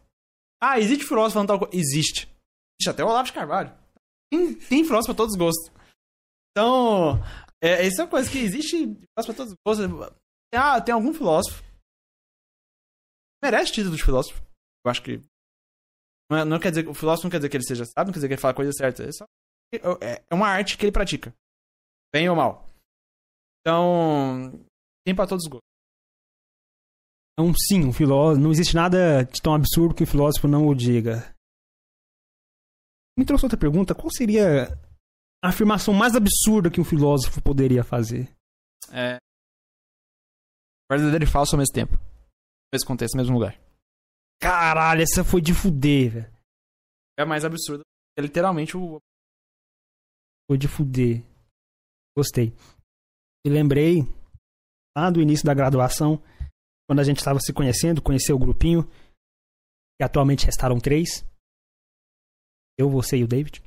Ah, 0.61 0.79
existe 0.79 1.05
filósofo 1.05 1.33
falando 1.33 1.47
tal 1.47 1.59
coisa. 1.59 1.75
Existe. 1.75 2.27
Existe 2.79 2.89
até 2.89 3.03
o 3.03 3.07
Olavo 3.07 3.27
de 3.27 3.33
Carvalho. 3.33 3.71
Tem, 4.31 4.53
tem 4.53 4.83
filósofo 4.83 5.13
pra 5.13 5.15
todos 5.15 5.33
os 5.33 5.39
gostos. 5.39 5.71
Então, 6.51 7.19
é, 7.63 7.85
essa 7.85 8.01
é 8.01 8.05
uma 8.05 8.11
coisa 8.11 8.29
que 8.29 8.39
existe 8.39 8.77
filósofo 8.77 9.25
pra 9.25 9.33
todos 9.33 9.53
os 9.53 9.57
gostos. 9.65 10.17
Ah, 10.53 10.81
tem 10.81 10.93
algum 10.93 11.13
filósofo. 11.13 11.63
Merece 13.43 13.71
título 13.73 13.95
de 13.95 14.03
filósofo. 14.03 14.41
Eu 14.85 14.91
acho 14.91 15.01
que. 15.03 15.21
Não, 16.29 16.37
é- 16.37 16.45
não 16.45 16.59
quer 16.59 16.69
dizer, 16.69 16.87
o 16.87 16.93
filósofo 16.93 17.25
não 17.25 17.31
quer 17.31 17.37
dizer 17.37 17.49
que 17.49 17.57
ele 17.57 17.65
seja 17.65 17.85
sábio, 17.85 18.07
não 18.07 18.13
quer 18.13 18.19
dizer 18.19 18.27
que 18.27 18.33
ele 18.35 18.41
fala 18.41 18.51
a 18.53 18.55
coisa 18.55 18.71
certa. 18.71 19.03
É, 19.03 19.11
só, 19.11 19.25
é, 20.01 20.23
é 20.29 20.33
uma 20.35 20.47
arte 20.47 20.77
que 20.77 20.85
ele 20.85 20.91
pratica. 20.91 21.33
Bem 22.13 22.29
ou 22.29 22.35
mal. 22.35 22.67
Então, 23.61 24.51
tem 25.05 25.15
pra 25.15 25.27
todos 25.27 25.45
os 25.45 25.49
gostos. 25.49 25.61
Então, 27.33 27.53
sim, 27.55 27.85
um 27.85 27.93
filósofo. 27.93 28.41
Não 28.41 28.51
existe 28.51 28.75
nada 28.75 29.23
de 29.23 29.41
tão 29.41 29.53
absurdo 29.53 29.95
que 29.95 30.03
um 30.03 30.07
filósofo 30.07 30.47
não 30.47 30.67
o 30.67 30.75
diga. 30.75 31.33
Me 33.17 33.25
trouxe 33.25 33.45
outra 33.45 33.59
pergunta. 33.59 33.95
Qual 33.95 34.11
seria 34.11 34.67
a 35.43 35.49
afirmação 35.49 35.93
mais 35.93 36.15
absurda 36.15 36.69
que 36.71 36.81
um 36.81 36.85
filósofo 36.85 37.41
poderia 37.41 37.83
fazer? 37.83 38.29
É. 38.91 39.17
Verdadeiro 40.91 41.23
e 41.23 41.27
falso 41.27 41.55
ao 41.55 41.59
mesmo 41.59 41.73
tempo. 41.73 41.93
Mesmo 42.73 42.87
contexto, 42.87 43.15
mesmo 43.17 43.33
lugar. 43.33 43.59
Caralho, 44.41 45.01
essa 45.01 45.23
foi 45.23 45.41
de 45.41 45.53
fuder, 45.53 46.11
velho. 46.11 46.33
É 47.19 47.25
mais 47.25 47.43
absurdo. 47.45 47.83
É 48.17 48.21
literalmente 48.21 48.75
o. 48.77 48.99
Foi 50.49 50.57
de 50.57 50.67
fuder. 50.67 51.23
Gostei. 52.17 52.51
Me 53.45 53.51
lembrei 53.53 53.99
lá 54.97 55.09
do 55.09 55.21
início 55.21 55.45
da 55.45 55.53
graduação, 55.53 56.17
quando 56.87 56.99
a 56.99 57.03
gente 57.03 57.17
estava 57.17 57.39
se 57.39 57.53
conhecendo, 57.53 58.01
conheceu 58.01 58.35
o 58.35 58.39
grupinho, 58.39 58.83
que 59.97 60.03
atualmente 60.03 60.45
restaram 60.45 60.79
três. 60.79 61.23
Eu, 62.77 62.89
você 62.89 63.17
e 63.17 63.23
o 63.23 63.27
David. 63.27 63.61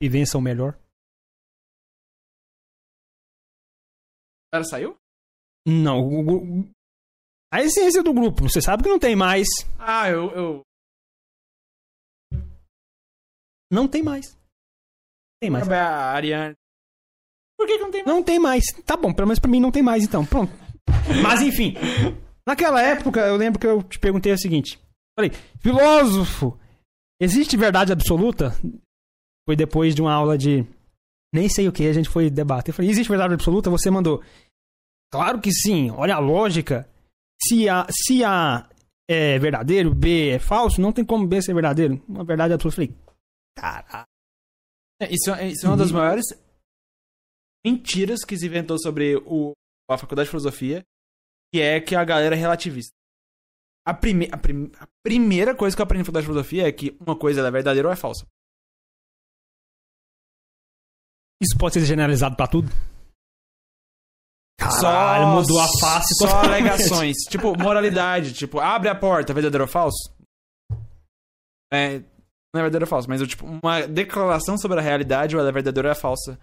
E 0.00 0.08
vençam 0.08 0.40
melhor. 0.40 0.74
O 4.46 4.50
cara 4.52 4.64
saiu? 4.64 4.96
Não, 5.66 6.00
o- 6.06 6.70
a 7.54 7.62
essência 7.62 8.02
do 8.02 8.12
grupo, 8.12 8.48
você 8.48 8.60
sabe 8.60 8.82
que 8.82 8.88
não 8.88 8.98
tem 8.98 9.14
mais. 9.14 9.46
Ah, 9.78 10.10
eu. 10.10 10.30
eu... 10.32 10.62
Não 13.70 13.86
tem 13.86 14.02
mais. 14.02 14.36
Tem 15.40 15.50
mais. 15.50 15.68
A 15.70 16.10
Ariane. 16.10 16.56
Por 17.56 17.68
que, 17.68 17.78
que 17.78 17.84
não 17.84 17.92
tem 17.92 18.02
mais? 18.02 18.16
Não 18.16 18.24
tem 18.24 18.38
mais. 18.40 18.64
Tá 18.84 18.96
bom, 18.96 19.14
pelo 19.14 19.28
menos 19.28 19.38
pra 19.38 19.48
mim 19.48 19.60
não 19.60 19.70
tem 19.70 19.84
mais, 19.84 20.02
então. 20.02 20.26
Pronto. 20.26 20.52
Mas 21.22 21.42
enfim. 21.42 21.74
Naquela 22.44 22.82
época, 22.82 23.20
eu 23.20 23.36
lembro 23.36 23.60
que 23.60 23.66
eu 23.68 23.84
te 23.84 24.00
perguntei 24.00 24.32
o 24.32 24.38
seguinte. 24.38 24.80
Falei, 25.16 25.30
filósofo, 25.60 26.58
existe 27.20 27.56
verdade 27.56 27.92
absoluta? 27.92 28.50
Foi 29.46 29.54
depois 29.54 29.94
de 29.94 30.02
uma 30.02 30.12
aula 30.12 30.36
de, 30.36 30.66
nem 31.32 31.48
sei 31.48 31.68
o 31.68 31.72
que, 31.72 31.86
a 31.86 31.92
gente 31.92 32.08
foi 32.08 32.28
debater. 32.28 32.72
Eu 32.72 32.74
falei, 32.74 32.90
existe 32.90 33.08
verdade 33.08 33.32
absoluta? 33.32 33.70
Você 33.70 33.90
mandou. 33.90 34.24
Claro 35.12 35.40
que 35.40 35.52
sim, 35.52 35.92
olha 35.92 36.16
a 36.16 36.18
lógica. 36.18 36.92
Se 37.46 37.68
A, 37.68 37.86
se 37.90 38.24
A 38.24 38.68
é 39.08 39.38
verdadeiro, 39.38 39.94
B 39.94 40.30
é 40.30 40.38
falso, 40.38 40.80
não 40.80 40.92
tem 40.92 41.04
como 41.04 41.26
B 41.26 41.42
ser 41.42 41.52
verdadeiro. 41.54 42.02
Uma 42.08 42.24
verdade 42.24 42.54
absoluta. 42.54 42.80
Eu 42.82 42.86
falei, 42.88 43.02
caralho. 43.56 44.06
É, 45.02 45.12
isso, 45.12 45.30
é- 45.32 45.48
isso 45.48 45.66
é 45.66 45.68
uma 45.68 45.76
das 45.76 45.90
maiores 45.92 46.24
mentiras 47.66 48.24
que 48.24 48.36
se 48.36 48.46
inventou 48.46 48.78
sobre 48.78 49.16
o, 49.16 49.52
a 49.90 49.98
faculdade 49.98 50.26
de 50.26 50.30
filosofia, 50.30 50.84
que 51.52 51.60
é 51.60 51.80
que 51.80 51.94
a 51.94 52.04
galera 52.04 52.34
é 52.34 52.38
relativista. 52.38 52.92
A, 53.86 53.92
prime, 53.92 54.28
a, 54.32 54.38
prim- 54.38 54.70
a 54.78 54.86
primeira 55.04 55.54
coisa 55.54 55.76
que 55.76 55.82
eu 55.82 55.84
aprendi 55.84 56.00
na 56.02 56.04
faculdade 56.06 56.26
de 56.26 56.32
filosofia 56.32 56.66
é 56.68 56.72
que 56.72 56.96
uma 57.00 57.18
coisa 57.18 57.46
é 57.46 57.50
verdadeira 57.50 57.88
ou 57.88 57.92
é 57.92 57.96
falsa. 57.96 58.26
Isso 61.42 61.58
pode 61.58 61.74
ser 61.74 61.84
generalizado 61.84 62.36
pra 62.36 62.46
tudo? 62.46 62.68
Só- 64.60 64.82
Caralho, 64.82 65.26
mudou 65.36 65.60
a 65.60 65.66
face 65.80 66.14
Só 66.14 66.26
totalmente. 66.26 66.50
alegações. 66.68 67.16
tipo, 67.28 67.56
moralidade. 67.58 68.32
Tipo, 68.32 68.60
abre 68.60 68.88
a 68.88 68.94
porta, 68.94 69.34
verdadeiro 69.34 69.64
ou 69.64 69.68
falso? 69.70 70.12
É, 71.72 71.98
não 71.98 72.60
é 72.60 72.62
verdadeiro 72.62 72.84
ou 72.84 72.88
falso, 72.88 73.08
mas 73.08 73.20
tipo, 73.26 73.44
uma 73.46 73.86
declaração 73.86 74.56
sobre 74.56 74.78
a 74.78 74.82
realidade, 74.82 75.34
ou 75.34 75.40
ela 75.40 75.48
é 75.50 75.52
verdadeira 75.52 75.88
ou 75.88 75.92
é 75.92 75.94
falsa. 75.94 76.38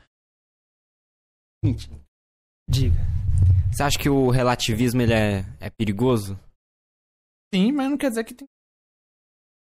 Diga. 2.70 2.98
Você 3.72 3.84
acha 3.84 3.98
que 4.00 4.10
o 4.10 4.30
relativismo 4.30 5.02
ele 5.02 5.14
é, 5.14 5.46
é 5.60 5.70
perigoso? 5.70 6.38
Sim, 7.54 7.72
mas 7.72 7.90
não 7.90 7.98
quer 7.98 8.10
dizer 8.10 8.24
que 8.24 8.34
tem. 8.34 8.48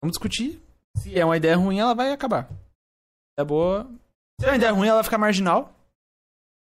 Vamos 0.03 0.13
discutir. 0.17 0.61
Se 0.97 1.19
é 1.19 1.25
uma 1.25 1.37
ideia 1.37 1.57
ruim, 1.57 1.79
ela 1.79 1.95
vai 1.95 2.13
acabar. 2.13 2.49
É 3.39 3.45
boa. 3.45 3.85
Se 4.41 4.47
é 4.47 4.51
uma 4.51 4.57
ideia 4.57 4.73
ruim, 4.73 4.87
ela 4.89 4.97
vai 4.99 5.05
ficar 5.05 5.19
marginal. 5.19 5.75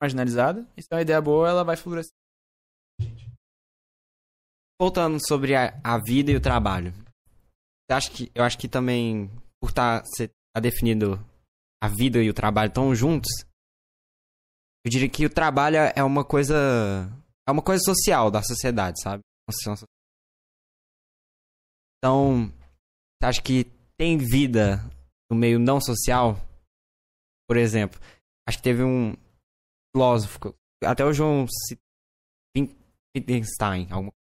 Marginalizada. 0.02 0.68
E 0.76 0.82
se 0.82 0.88
é 0.92 0.96
uma 0.96 1.02
ideia 1.02 1.22
boa, 1.22 1.50
ela 1.50 1.64
vai 1.64 1.76
florescer. 1.76 2.14
Voltando 4.80 5.18
sobre 5.26 5.56
a, 5.56 5.80
a 5.84 5.98
vida 5.98 6.32
e 6.32 6.36
o 6.36 6.42
trabalho. 6.42 6.94
Acha 7.90 8.12
que, 8.12 8.32
eu 8.36 8.44
acho 8.44 8.58
que 8.58 8.68
também, 8.68 9.30
por 9.60 9.70
estar 9.70 10.04
tá 10.04 10.60
definido 10.60 11.18
a 11.82 11.88
vida 11.88 12.22
e 12.22 12.30
o 12.30 12.34
trabalho 12.34 12.72
tão 12.72 12.94
juntos, 12.94 13.32
eu 14.86 14.90
diria 14.90 15.10
que 15.10 15.26
o 15.26 15.30
trabalho 15.30 15.78
é 15.96 16.04
uma 16.04 16.24
coisa. 16.24 16.56
É 17.48 17.52
uma 17.52 17.62
coisa 17.62 17.84
social 17.84 18.30
da 18.30 18.42
sociedade, 18.44 19.02
sabe? 19.02 19.22
Então, 21.98 22.52
você 23.20 23.26
acha 23.26 23.42
que 23.42 23.66
tem 23.98 24.18
vida 24.18 24.80
no 25.30 25.38
meio 25.38 25.60
não 25.60 25.82
social? 25.82 26.38
Por 27.48 27.58
exemplo, 27.58 28.00
acho 28.48 28.58
que 28.58 28.64
teve 28.64 28.84
um 28.84 29.14
filósofo, 29.98 30.56
até 30.84 31.04
o 31.04 31.12
João 31.12 31.48
Wittgenstein, 33.16 33.88
alguma 33.92 34.12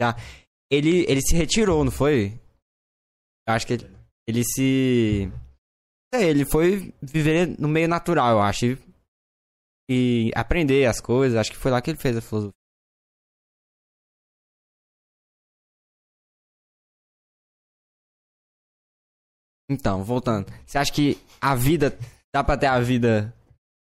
já. 0.00 0.16
Ele, 0.72 1.04
ele 1.06 1.20
se 1.20 1.36
retirou, 1.36 1.84
não 1.84 1.92
foi? 1.92 2.40
Acho 3.46 3.66
que 3.66 3.74
ele, 3.74 3.96
ele 4.26 4.44
se. 4.44 5.30
É, 6.14 6.22
ele 6.22 6.44
foi 6.44 6.94
viver 7.02 7.46
no 7.58 7.68
meio 7.68 7.88
natural, 7.88 8.36
eu 8.36 8.40
acho. 8.40 8.64
E, 8.64 8.78
e 9.90 10.30
aprender 10.34 10.86
as 10.86 11.00
coisas. 11.00 11.36
Acho 11.36 11.50
que 11.50 11.58
foi 11.58 11.70
lá 11.70 11.82
que 11.82 11.90
ele 11.90 11.98
fez 11.98 12.16
a 12.16 12.22
filosofia. 12.22 12.54
Então, 19.68 20.02
voltando. 20.02 20.50
Você 20.66 20.78
acha 20.78 20.92
que 20.92 21.18
a 21.40 21.54
vida. 21.54 21.98
Dá 22.32 22.44
pra 22.44 22.56
ter 22.56 22.66
a 22.66 22.80
vida 22.80 23.34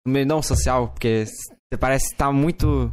meio 0.08 0.26
não 0.26 0.42
social? 0.42 0.90
Porque 0.90 1.26
você 1.26 1.77
parece 1.80 2.11
estar 2.11 2.32
muito. 2.32 2.92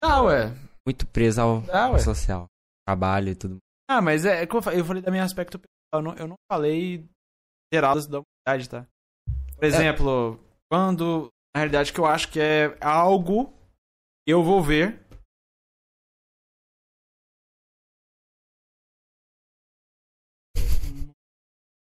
Ah, 0.00 0.22
ué. 0.22 0.54
Muito 0.86 1.06
preso 1.06 1.40
ao 1.40 1.98
social. 1.98 2.46
Trabalho 2.86 3.30
e 3.30 3.34
tudo. 3.34 3.58
Ah, 3.88 4.00
mas 4.00 4.24
é, 4.24 4.42
é 4.42 4.48
eu 4.74 4.84
falei, 4.84 5.02
da 5.02 5.10
minha 5.10 5.24
aspecto 5.24 5.58
pessoal. 5.58 5.68
Eu 5.94 6.02
não, 6.02 6.14
eu 6.14 6.28
não 6.28 6.36
falei 6.50 7.04
geral 7.72 7.94
da 7.94 8.20
humanidade, 8.20 8.68
tá? 8.68 8.86
Por 9.54 9.64
exemplo, 9.64 10.40
quando. 10.70 11.28
Na 11.54 11.60
realidade, 11.60 11.92
que 11.92 11.98
eu 11.98 12.06
acho 12.06 12.28
que 12.30 12.38
é 12.38 12.76
algo 12.80 13.52
que 14.26 14.32
eu 14.32 14.42
vou 14.42 14.62
ver. 14.62 15.05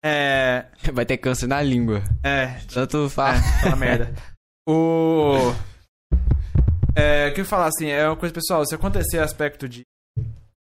É. 0.03 0.71
Vai 0.93 1.05
ter 1.05 1.17
câncer 1.17 1.47
na 1.47 1.61
língua. 1.61 2.01
É. 2.23 2.59
Tanto 2.67 3.09
fala. 3.09 3.37
É, 3.37 3.61
tá 3.61 3.67
uma 3.67 3.75
merda. 3.75 4.13
O. 4.71 5.33
É, 6.95 7.29
o 7.29 7.33
que 7.33 7.41
eu 7.41 7.45
falar 7.45 7.69
assim, 7.69 7.87
é 7.87 8.07
uma 8.07 8.15
coisa 8.15 8.31
pessoal, 8.31 8.63
se 8.63 8.75
acontecer 8.75 9.17
aspecto 9.17 9.67
de 9.67 9.81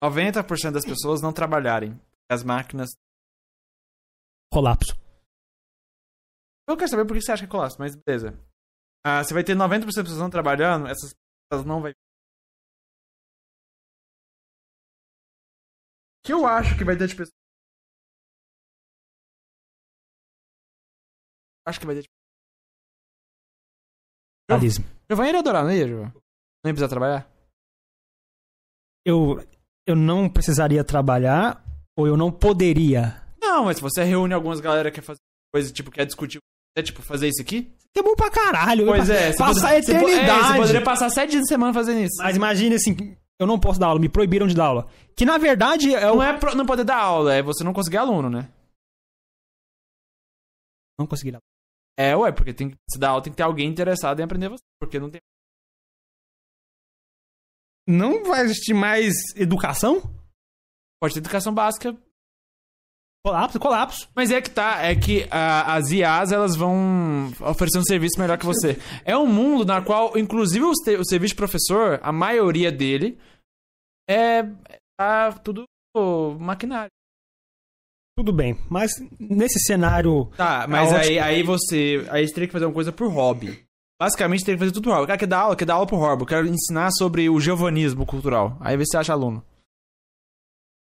90% 0.00 0.70
das 0.70 0.84
pessoas 0.84 1.20
não 1.20 1.32
trabalharem, 1.32 2.00
as 2.30 2.44
máquinas. 2.44 2.90
Colapso. 4.52 4.94
Eu 6.68 6.76
quero 6.76 6.88
saber 6.88 7.04
por 7.04 7.14
que 7.14 7.22
você 7.22 7.32
acha 7.32 7.42
que 7.42 7.48
é 7.48 7.50
colapso, 7.50 7.78
mas 7.80 7.96
beleza. 7.96 8.38
Ah, 9.04 9.24
você 9.24 9.34
vai 9.34 9.42
ter 9.42 9.56
90% 9.56 9.86
das 9.86 9.94
pessoas 9.94 10.18
não 10.20 10.30
trabalhando, 10.30 10.86
essas 10.86 11.12
pessoas 11.50 11.66
não 11.66 11.80
vai. 11.80 11.90
O 11.90 11.94
que 16.24 16.32
eu 16.32 16.46
acho 16.46 16.76
que 16.78 16.84
vai 16.84 16.96
ter 16.96 17.08
de 17.08 17.16
pessoas. 17.16 17.45
Acho 21.66 21.80
que 21.80 21.86
vai 21.86 21.94
ter 21.96 22.02
de 22.02 22.08
Realismo. 24.48 24.84
Giovanni 25.10 25.32
ia 25.32 25.38
adorar, 25.40 25.64
não 25.64 25.72
ia, 25.72 25.86
Giovanni? 25.88 26.12
Não 26.12 26.68
ia 26.70 26.74
precisar 26.74 26.88
trabalhar? 26.88 27.28
Eu, 29.04 29.44
eu 29.86 29.96
não 29.96 30.28
precisaria 30.28 30.84
trabalhar 30.84 31.64
ou 31.96 32.06
eu 32.06 32.16
não 32.16 32.30
poderia. 32.30 33.22
Não, 33.40 33.64
mas 33.64 33.76
se 33.76 33.82
você 33.82 34.04
reúne 34.04 34.34
algumas 34.34 34.60
galera 34.60 34.90
que 34.90 34.96
quer 35.00 35.06
fazer 35.06 35.20
coisa, 35.52 35.72
tipo, 35.72 35.90
quer 35.90 36.06
discutir, 36.06 36.38
é 36.76 36.82
tipo, 36.82 37.02
fazer 37.02 37.28
isso 37.28 37.40
aqui? 37.42 37.72
É 37.96 38.02
bom 38.02 38.14
pra 38.14 38.30
caralho. 38.30 38.86
Pois 38.86 39.08
é, 39.08 39.34
Passar 39.36 39.54
poderia- 39.54 39.78
a 39.78 39.82
você 39.82 39.92
po- 39.92 40.08
é, 40.08 40.12
eternidade. 40.12 40.48
você 40.48 40.56
poderia 40.58 40.84
passar 40.84 41.10
sete 41.10 41.30
dias 41.30 41.42
de 41.42 41.48
semana 41.48 41.72
fazendo 41.72 42.00
isso. 42.00 42.22
Mas 42.22 42.36
imagine 42.36 42.74
assim, 42.76 43.16
eu 43.40 43.46
não 43.46 43.58
posso 43.58 43.80
dar 43.80 43.86
aula, 43.86 43.98
me 44.00 44.08
proibiram 44.08 44.46
de 44.46 44.54
dar 44.54 44.66
aula. 44.66 44.88
Que 45.16 45.24
na 45.24 45.38
verdade 45.38 45.94
é 45.94 46.10
o. 46.10 46.16
Não 46.16 46.22
é 46.22 46.38
pro- 46.38 46.54
não 46.54 46.66
poder 46.66 46.84
dar 46.84 46.98
aula, 46.98 47.32
é 47.34 47.42
você 47.42 47.64
não 47.64 47.72
conseguir 47.72 47.96
aluno, 47.96 48.28
né? 48.28 48.52
Não 50.98 51.06
consegui 51.06 51.30
dar. 51.32 51.40
É, 51.98 52.14
ué, 52.16 52.30
porque 52.32 52.52
tem 52.52 52.70
que 52.70 52.76
se 52.90 52.98
dar 52.98 53.10
aula 53.10 53.22
tem 53.22 53.32
que 53.32 53.36
ter 53.36 53.42
alguém 53.42 53.68
interessado 53.68 54.20
em 54.20 54.22
aprender 54.22 54.48
você, 54.48 54.64
porque 54.80 55.00
não 55.00 55.10
tem. 55.10 55.20
Não 57.88 58.24
vai 58.24 58.42
existir 58.44 58.74
mais 58.74 59.14
educação? 59.36 60.02
Pode 61.00 61.14
ter 61.14 61.20
educação 61.20 61.54
básica, 61.54 61.96
Colapso, 63.26 63.58
colapso. 63.58 64.08
mas 64.14 64.30
é 64.30 64.40
que 64.40 64.48
tá, 64.48 64.82
é 64.84 64.94
que 64.94 65.26
ah, 65.32 65.74
as 65.74 65.90
IAs 65.90 66.30
elas 66.30 66.54
vão 66.54 67.26
oferecer 67.40 67.76
um 67.76 67.82
serviço 67.82 68.20
melhor 68.20 68.38
que 68.38 68.46
você. 68.46 68.76
É 69.04 69.16
um 69.18 69.26
mundo 69.26 69.64
na 69.64 69.82
qual, 69.82 70.16
inclusive, 70.16 70.64
o, 70.64 70.70
o 70.70 71.04
serviço 71.04 71.34
de 71.34 71.34
professor, 71.34 71.98
a 72.04 72.12
maioria 72.12 72.70
dele 72.70 73.18
é 74.08 74.44
tá 74.96 75.32
tudo 75.42 75.64
maquinário. 76.38 76.92
Tudo 78.16 78.32
bem, 78.32 78.56
mas 78.70 78.92
nesse 79.20 79.60
cenário. 79.60 80.26
Tá, 80.36 80.66
mas 80.66 80.90
aí, 80.92 81.18
aí 81.18 81.42
você. 81.42 82.06
Aí 82.08 82.26
você 82.26 82.32
teria 82.32 82.46
que 82.46 82.52
fazer 82.52 82.64
uma 82.64 82.72
coisa 82.72 82.90
por 82.90 83.08
hobby. 83.12 83.62
Basicamente, 84.00 84.44
teria 84.44 84.56
que 84.56 84.60
fazer 84.60 84.72
tudo 84.72 84.84
por 84.84 84.90
hobby. 84.92 85.04
O 85.04 85.06
cara 85.06 85.18
quer 85.18 85.26
dar 85.26 85.38
aula, 85.40 85.56
quer 85.56 85.64
dar 85.66 85.74
aula 85.74 85.86
por 85.86 85.96
hobby. 85.98 86.22
Eu 86.22 86.26
quero 86.26 86.46
ensinar 86.46 86.90
sobre 86.92 87.28
o 87.28 87.38
giovanismo 87.38 88.06
cultural. 88.06 88.56
Aí 88.60 88.74
você 88.76 88.96
acha 88.96 89.12
aluno. 89.12 89.44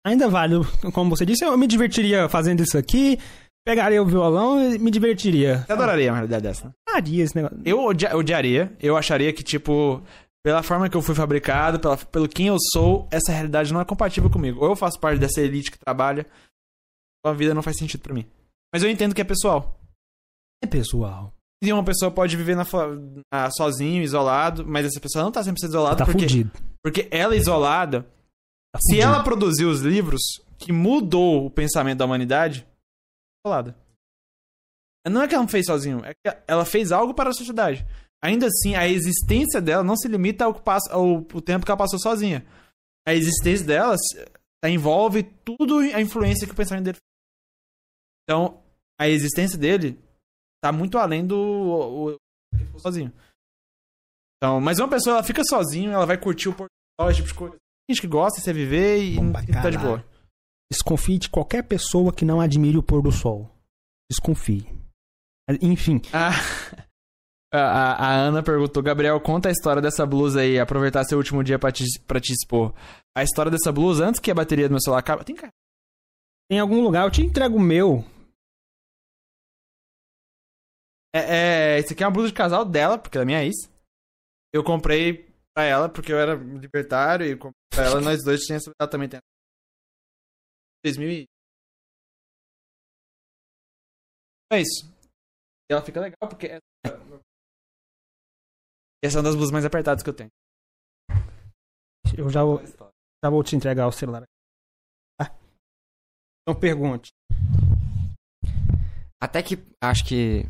Ainda 0.06 0.30
vale, 0.30 0.56
como 0.94 1.10
você 1.16 1.26
disse, 1.26 1.44
eu 1.44 1.58
me 1.58 1.68
divertiria 1.68 2.30
fazendo 2.30 2.64
isso 2.64 2.78
aqui, 2.78 3.20
pegaria 3.66 4.02
o 4.02 4.06
violão 4.06 4.74
e 4.74 4.80
me 4.80 4.90
divertiria. 4.90 5.66
Você 5.66 5.74
adoraria 5.74 6.10
uma 6.12 6.16
realidade 6.16 6.44
dessa? 6.44 6.74
Faria 6.90 7.24
esse 7.26 7.36
negócio. 7.36 7.60
Eu 7.66 7.84
odia- 7.84 8.16
odiaria. 8.16 8.72
Eu 8.82 8.96
acharia 8.96 9.34
que, 9.34 9.44
tipo, 9.44 10.02
pela 10.46 10.64
forma 10.64 10.88
que 10.88 10.96
eu 10.96 11.02
fui 11.02 11.14
fabricado, 11.14 11.78
pela, 11.78 11.98
pelo 11.98 12.30
quem 12.30 12.48
eu 12.48 12.56
sou, 12.72 13.06
essa 13.12 13.34
realidade 13.34 13.74
não 13.74 13.82
é 13.82 13.86
compatível 13.86 14.30
comigo. 14.30 14.62
Ou 14.64 14.70
eu 14.70 14.76
faço 14.78 14.98
parte 14.98 15.20
dessa 15.20 15.42
elite 15.42 15.72
que 15.72 15.78
trabalha, 15.80 16.26
ou 17.26 17.32
a 17.32 17.34
vida 17.34 17.54
não 17.54 17.62
faz 17.64 17.78
sentido 17.78 18.02
pra 18.02 18.14
mim. 18.14 18.26
Mas 18.74 18.84
eu 18.84 18.90
entendo 18.90 19.14
que 19.16 19.22
é 19.22 19.26
pessoal. 19.26 19.80
É 20.64 20.68
pessoal. 20.68 21.34
E 21.64 21.72
uma 21.74 21.84
pessoa 21.84 22.12
pode 22.12 22.36
viver 22.38 22.56
na, 22.56 22.66
flo- 22.66 23.22
ah, 23.34 23.50
sozinho, 23.52 24.04
isolado, 24.04 24.66
mas 24.66 24.86
essa 24.86 25.00
pessoa 25.00 25.24
não 25.24 25.32
tá 25.32 25.44
sempre 25.44 25.60
sendo 25.60 25.70
isolada 25.72 25.98
Tá 25.98 26.06
porque, 26.06 26.22
fudido. 26.22 26.52
porque 26.84 27.08
ela 27.12 27.34
é 27.34 27.38
isolada. 27.38 28.04
Tá 28.74 28.80
Se 28.80 28.94
fudido. 28.96 29.02
ela 29.08 29.24
produziu 29.24 29.70
os 29.70 29.82
livros 29.82 30.22
que 30.60 30.72
mudou 30.72 31.46
o 31.46 31.52
pensamento 31.52 31.98
da 32.00 32.06
humanidade, 32.06 32.68
isolada. 33.46 33.76
Não 35.10 35.22
é 35.22 35.28
que 35.28 35.34
ela 35.34 35.44
não 35.44 35.50
fez 35.50 35.66
sozinho, 35.66 36.02
é 36.04 36.14
que 36.14 36.38
ela 36.48 36.66
fez 36.66 36.92
algo 36.92 37.14
para 37.14 37.30
a 37.30 37.34
sociedade. 37.34 37.86
Ainda 38.22 38.48
assim, 38.48 38.76
a 38.76 38.88
existência 38.88 39.62
dela 39.62 39.84
não 39.84 39.96
se 39.96 40.08
limita 40.08 40.46
ao, 40.46 40.54
que 40.54 40.62
passa- 40.62 40.92
ao, 40.94 41.18
ao 41.34 41.42
tempo 41.42 41.66
que 41.66 41.72
ela 41.72 41.78
passou 41.78 41.98
sozinha. 42.00 42.46
A 43.08 43.14
existência 43.14 43.66
dela 43.66 43.96
envolve 44.66 45.24
tudo 45.46 45.80
a 45.80 46.02
influência 46.02 46.46
que 46.48 46.54
o 46.54 46.56
pensamento 46.56 46.86
dele. 46.86 46.98
Então, 48.24 48.62
a 49.00 49.08
existência 49.08 49.58
dele 49.58 50.00
tá 50.64 50.72
muito 50.72 50.98
além 50.98 51.26
do 51.26 51.38
o, 51.38 52.12
o- 52.16 52.80
sozinho. 52.80 53.14
Então, 54.38 54.60
mas 54.62 54.80
uma 54.80 54.90
pessoa 54.90 55.16
ela 55.18 55.24
fica 55.24 55.44
sozinha, 55.44 55.92
ela 55.92 56.06
vai 56.06 56.18
curtir 56.18 56.50
o 56.50 56.54
pôr 56.56 56.66
do 56.68 57.02
sol, 57.02 57.10
esse 57.10 57.18
tipo 57.18 57.28
de 57.30 57.34
coisa. 57.36 57.54
Tem 57.56 57.96
gente 57.96 58.02
que 58.02 58.08
gosta 58.08 58.40
de 58.40 58.44
você 58.46 58.54
viver 58.54 58.98
e, 59.02 59.16
e 59.18 59.52
tá 59.54 59.70
de 59.70 59.78
boa. 59.78 60.04
Desconfie 60.72 61.18
de 61.18 61.30
qualquer 61.30 61.64
pessoa 61.64 62.12
que 62.14 62.26
não 62.26 62.42
admire 62.42 62.78
o 62.78 62.84
pôr 62.84 63.02
do 63.02 63.12
sol. 63.12 63.50
Desconfie. 64.12 64.68
Enfim, 65.62 66.02
Ah, 66.14 66.32
a, 67.54 67.58
a- 67.60 67.94
a 68.08 68.14
Ana 68.16 68.44
perguntou, 68.44 68.84
Gabriel, 68.84 69.20
conta 69.22 69.48
a 69.48 69.52
história 69.52 69.82
dessa 69.82 70.06
blusa 70.06 70.42
aí, 70.42 70.60
aproveitar 70.60 71.06
seu 71.06 71.18
último 71.18 71.42
dia 71.44 71.58
pra 71.58 71.72
te, 71.72 71.86
pra 72.06 72.20
te 72.20 72.34
expor. 72.34 72.74
A 73.18 73.24
história 73.24 73.50
dessa 73.50 73.72
blusa, 73.72 74.06
antes 74.06 74.22
que 74.22 74.30
a 74.30 74.36
bateria 74.36 74.68
do 74.68 74.74
meu 74.74 74.80
celular 74.80 75.00
acabe... 75.00 75.26
Tem 75.26 75.36
cara. 75.36 75.52
em 76.52 76.60
algum 76.60 76.84
lugar 76.84 77.04
eu 77.04 77.12
te 77.12 77.24
entrego 77.24 77.58
o 77.58 77.60
meu. 77.60 78.04
É, 81.12 81.78
é, 81.78 81.80
esse 81.80 81.94
aqui 81.94 82.04
é 82.04 82.06
uma 82.06 82.14
blusa 82.14 82.28
de 82.28 82.36
casal 82.36 82.64
dela, 82.64 82.96
porque 83.00 83.18
ela 83.18 83.24
é 83.24 83.26
minha 83.26 83.44
ex. 83.44 83.56
Eu 84.54 84.64
comprei 84.64 85.34
pra 85.52 85.64
ela, 85.64 85.90
porque 85.90 86.14
eu 86.14 86.20
era 86.20 86.36
libertário, 86.36 87.26
e 87.26 87.36
comprei 87.36 87.58
pra 87.72 87.86
ela, 87.86 88.02
nós 88.02 88.24
dois 88.24 88.42
tínhamos 88.42 88.68
essa... 88.68 88.76
Ela 88.80 88.88
também 88.88 89.10
tem. 89.10 89.20
2000 90.86 91.10
e... 91.10 91.26
É 94.54 94.62
isso. 94.62 94.94
E 95.72 95.74
ela 95.74 95.82
fica 95.82 96.00
legal, 96.00 96.30
porque... 96.30 96.46
Essa 96.46 96.62
essa 99.04 99.18
é 99.18 99.20
uma 99.20 99.24
das 99.24 99.36
blusas 99.36 99.52
mais 99.52 99.66
apertadas 99.66 100.04
que 100.04 100.10
eu 100.12 100.16
tenho. 100.16 100.30
Eu 102.16 102.30
já 102.30 102.42
vou, 103.28 103.28
já 103.28 103.30
vou 103.30 103.44
te 103.44 103.56
entregar 103.56 103.88
o 103.88 103.92
celular. 103.92 104.24
Tá? 105.20 105.36
Então 106.42 106.60
pergunte. 106.60 107.12
Até 109.22 109.44
que. 109.44 109.58
Acho 109.82 110.06
que. 110.06 110.44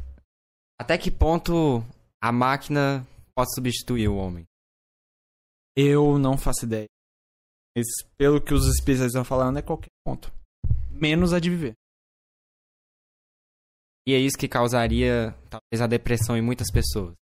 Até 0.79 0.97
que 0.97 1.09
ponto 1.09 1.83
a 2.21 2.31
máquina 2.31 3.05
pode 3.35 3.53
substituir 3.53 4.07
o 4.07 4.17
homem? 4.17 4.45
Eu 5.75 6.17
não 6.19 6.37
faço 6.37 6.65
ideia. 6.65 6.87
Mas 7.75 7.85
pelo 8.17 8.41
que 8.41 8.53
os 8.53 8.67
especialistas 8.67 9.13
estão 9.13 9.25
falando, 9.25 9.57
é 9.59 9.61
qualquer 9.61 9.91
ponto. 10.05 10.31
Menos 10.89 11.33
a 11.33 11.39
de 11.39 11.49
viver. 11.49 11.73
E 14.07 14.13
é 14.13 14.19
isso 14.19 14.37
que 14.37 14.47
causaria, 14.47 15.35
talvez, 15.49 15.81
a 15.81 15.87
depressão 15.87 16.37
em 16.37 16.41
muitas 16.41 16.71
pessoas. 16.71 17.13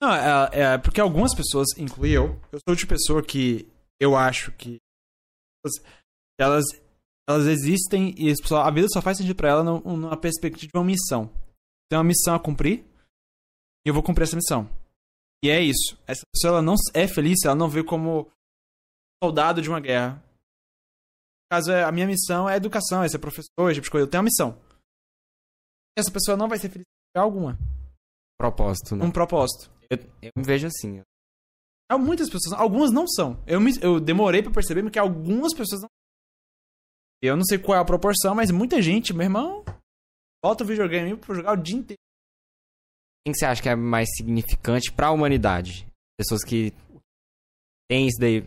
Não, 0.00 0.12
é, 0.12 0.74
é 0.74 0.78
porque 0.78 1.00
algumas 1.00 1.34
pessoas, 1.34 1.68
inclui 1.78 2.10
eu, 2.10 2.40
eu 2.52 2.58
sou 2.68 2.76
de 2.76 2.86
pessoa 2.86 3.22
que 3.22 3.66
eu 4.00 4.14
acho 4.16 4.52
que 4.52 4.78
elas, 6.38 6.64
elas 7.28 7.46
existem 7.46 8.14
e 8.18 8.30
a 8.30 8.70
vida 8.70 8.86
só 8.92 9.00
faz 9.00 9.16
sentido 9.16 9.34
pra 9.36 9.48
ela 9.48 9.64
num- 9.64 9.96
numa 9.96 10.16
perspectiva 10.20 10.70
de 10.72 10.78
uma 10.78 10.84
missão. 10.84 11.28
Tem 11.88 11.96
uma 11.98 12.04
missão 12.04 12.34
a 12.34 12.40
cumprir 12.40 12.84
e 13.84 13.88
eu 13.88 13.94
vou 13.94 14.02
cumprir 14.02 14.24
essa 14.24 14.36
missão. 14.36 14.68
E 15.42 15.48
é 15.48 15.60
isso. 15.60 15.98
Essa 16.06 16.22
pessoa 16.32 16.54
ela 16.54 16.62
não 16.62 16.74
é 16.94 17.08
feliz 17.08 17.42
ela 17.44 17.54
não 17.54 17.68
vê 17.68 17.82
como 17.82 18.30
soldado 19.22 19.62
de 19.62 19.68
uma 19.70 19.80
guerra. 19.80 20.16
No 20.16 21.56
caso, 21.56 21.70
é, 21.72 21.84
a 21.84 21.92
minha 21.92 22.06
missão 22.06 22.48
é 22.48 22.56
educação, 22.56 23.02
é 23.02 23.08
ser 23.08 23.18
professor, 23.18 23.70
esse 23.70 23.74
tipo 23.76 23.84
de 23.84 23.90
coisa. 23.90 24.06
Eu 24.06 24.10
tenho 24.10 24.20
uma 24.20 24.24
missão. 24.28 24.60
Essa 25.96 26.10
pessoa 26.10 26.36
não 26.36 26.48
vai 26.48 26.58
ser 26.58 26.68
feliz 26.68 26.84
de 27.14 27.20
alguma. 27.20 27.56
Propósito, 28.38 28.94
né? 28.96 29.04
Um 29.04 29.10
propósito. 29.10 29.70
Eu, 29.90 29.98
eu 30.22 30.32
me 30.36 30.42
vejo 30.44 30.66
assim. 30.66 31.02
Há 31.90 31.96
muitas 31.98 32.28
pessoas, 32.28 32.58
algumas 32.58 32.90
não 32.90 33.06
são. 33.06 33.42
Eu, 33.46 33.60
me- 33.60 33.78
eu 33.80 34.00
demorei 34.00 34.42
pra 34.42 34.52
perceber 34.52 34.88
que 34.90 34.98
algumas 34.98 35.54
pessoas 35.54 35.82
não 35.82 35.88
Eu 37.22 37.36
não 37.36 37.44
sei 37.44 37.58
qual 37.58 37.78
é 37.78 37.80
a 37.80 37.84
proporção, 37.84 38.34
mas 38.34 38.50
muita 38.50 38.82
gente, 38.82 39.12
meu 39.14 39.24
irmão, 39.24 39.64
volta 40.44 40.64
o 40.64 40.66
videogame 40.66 41.16
pra 41.16 41.34
jogar 41.34 41.52
o 41.52 41.62
dia 41.62 41.76
inteiro. 41.76 42.00
Quem 43.24 43.32
que 43.32 43.38
você 43.38 43.46
acha 43.46 43.62
que 43.62 43.68
é 43.68 43.74
mais 43.76 44.08
significante 44.16 44.92
pra 44.92 45.10
humanidade? 45.10 45.86
Pessoas 46.18 46.44
que 46.44 46.72
têm 47.90 48.06
isso 48.08 48.18
daí. 48.20 48.42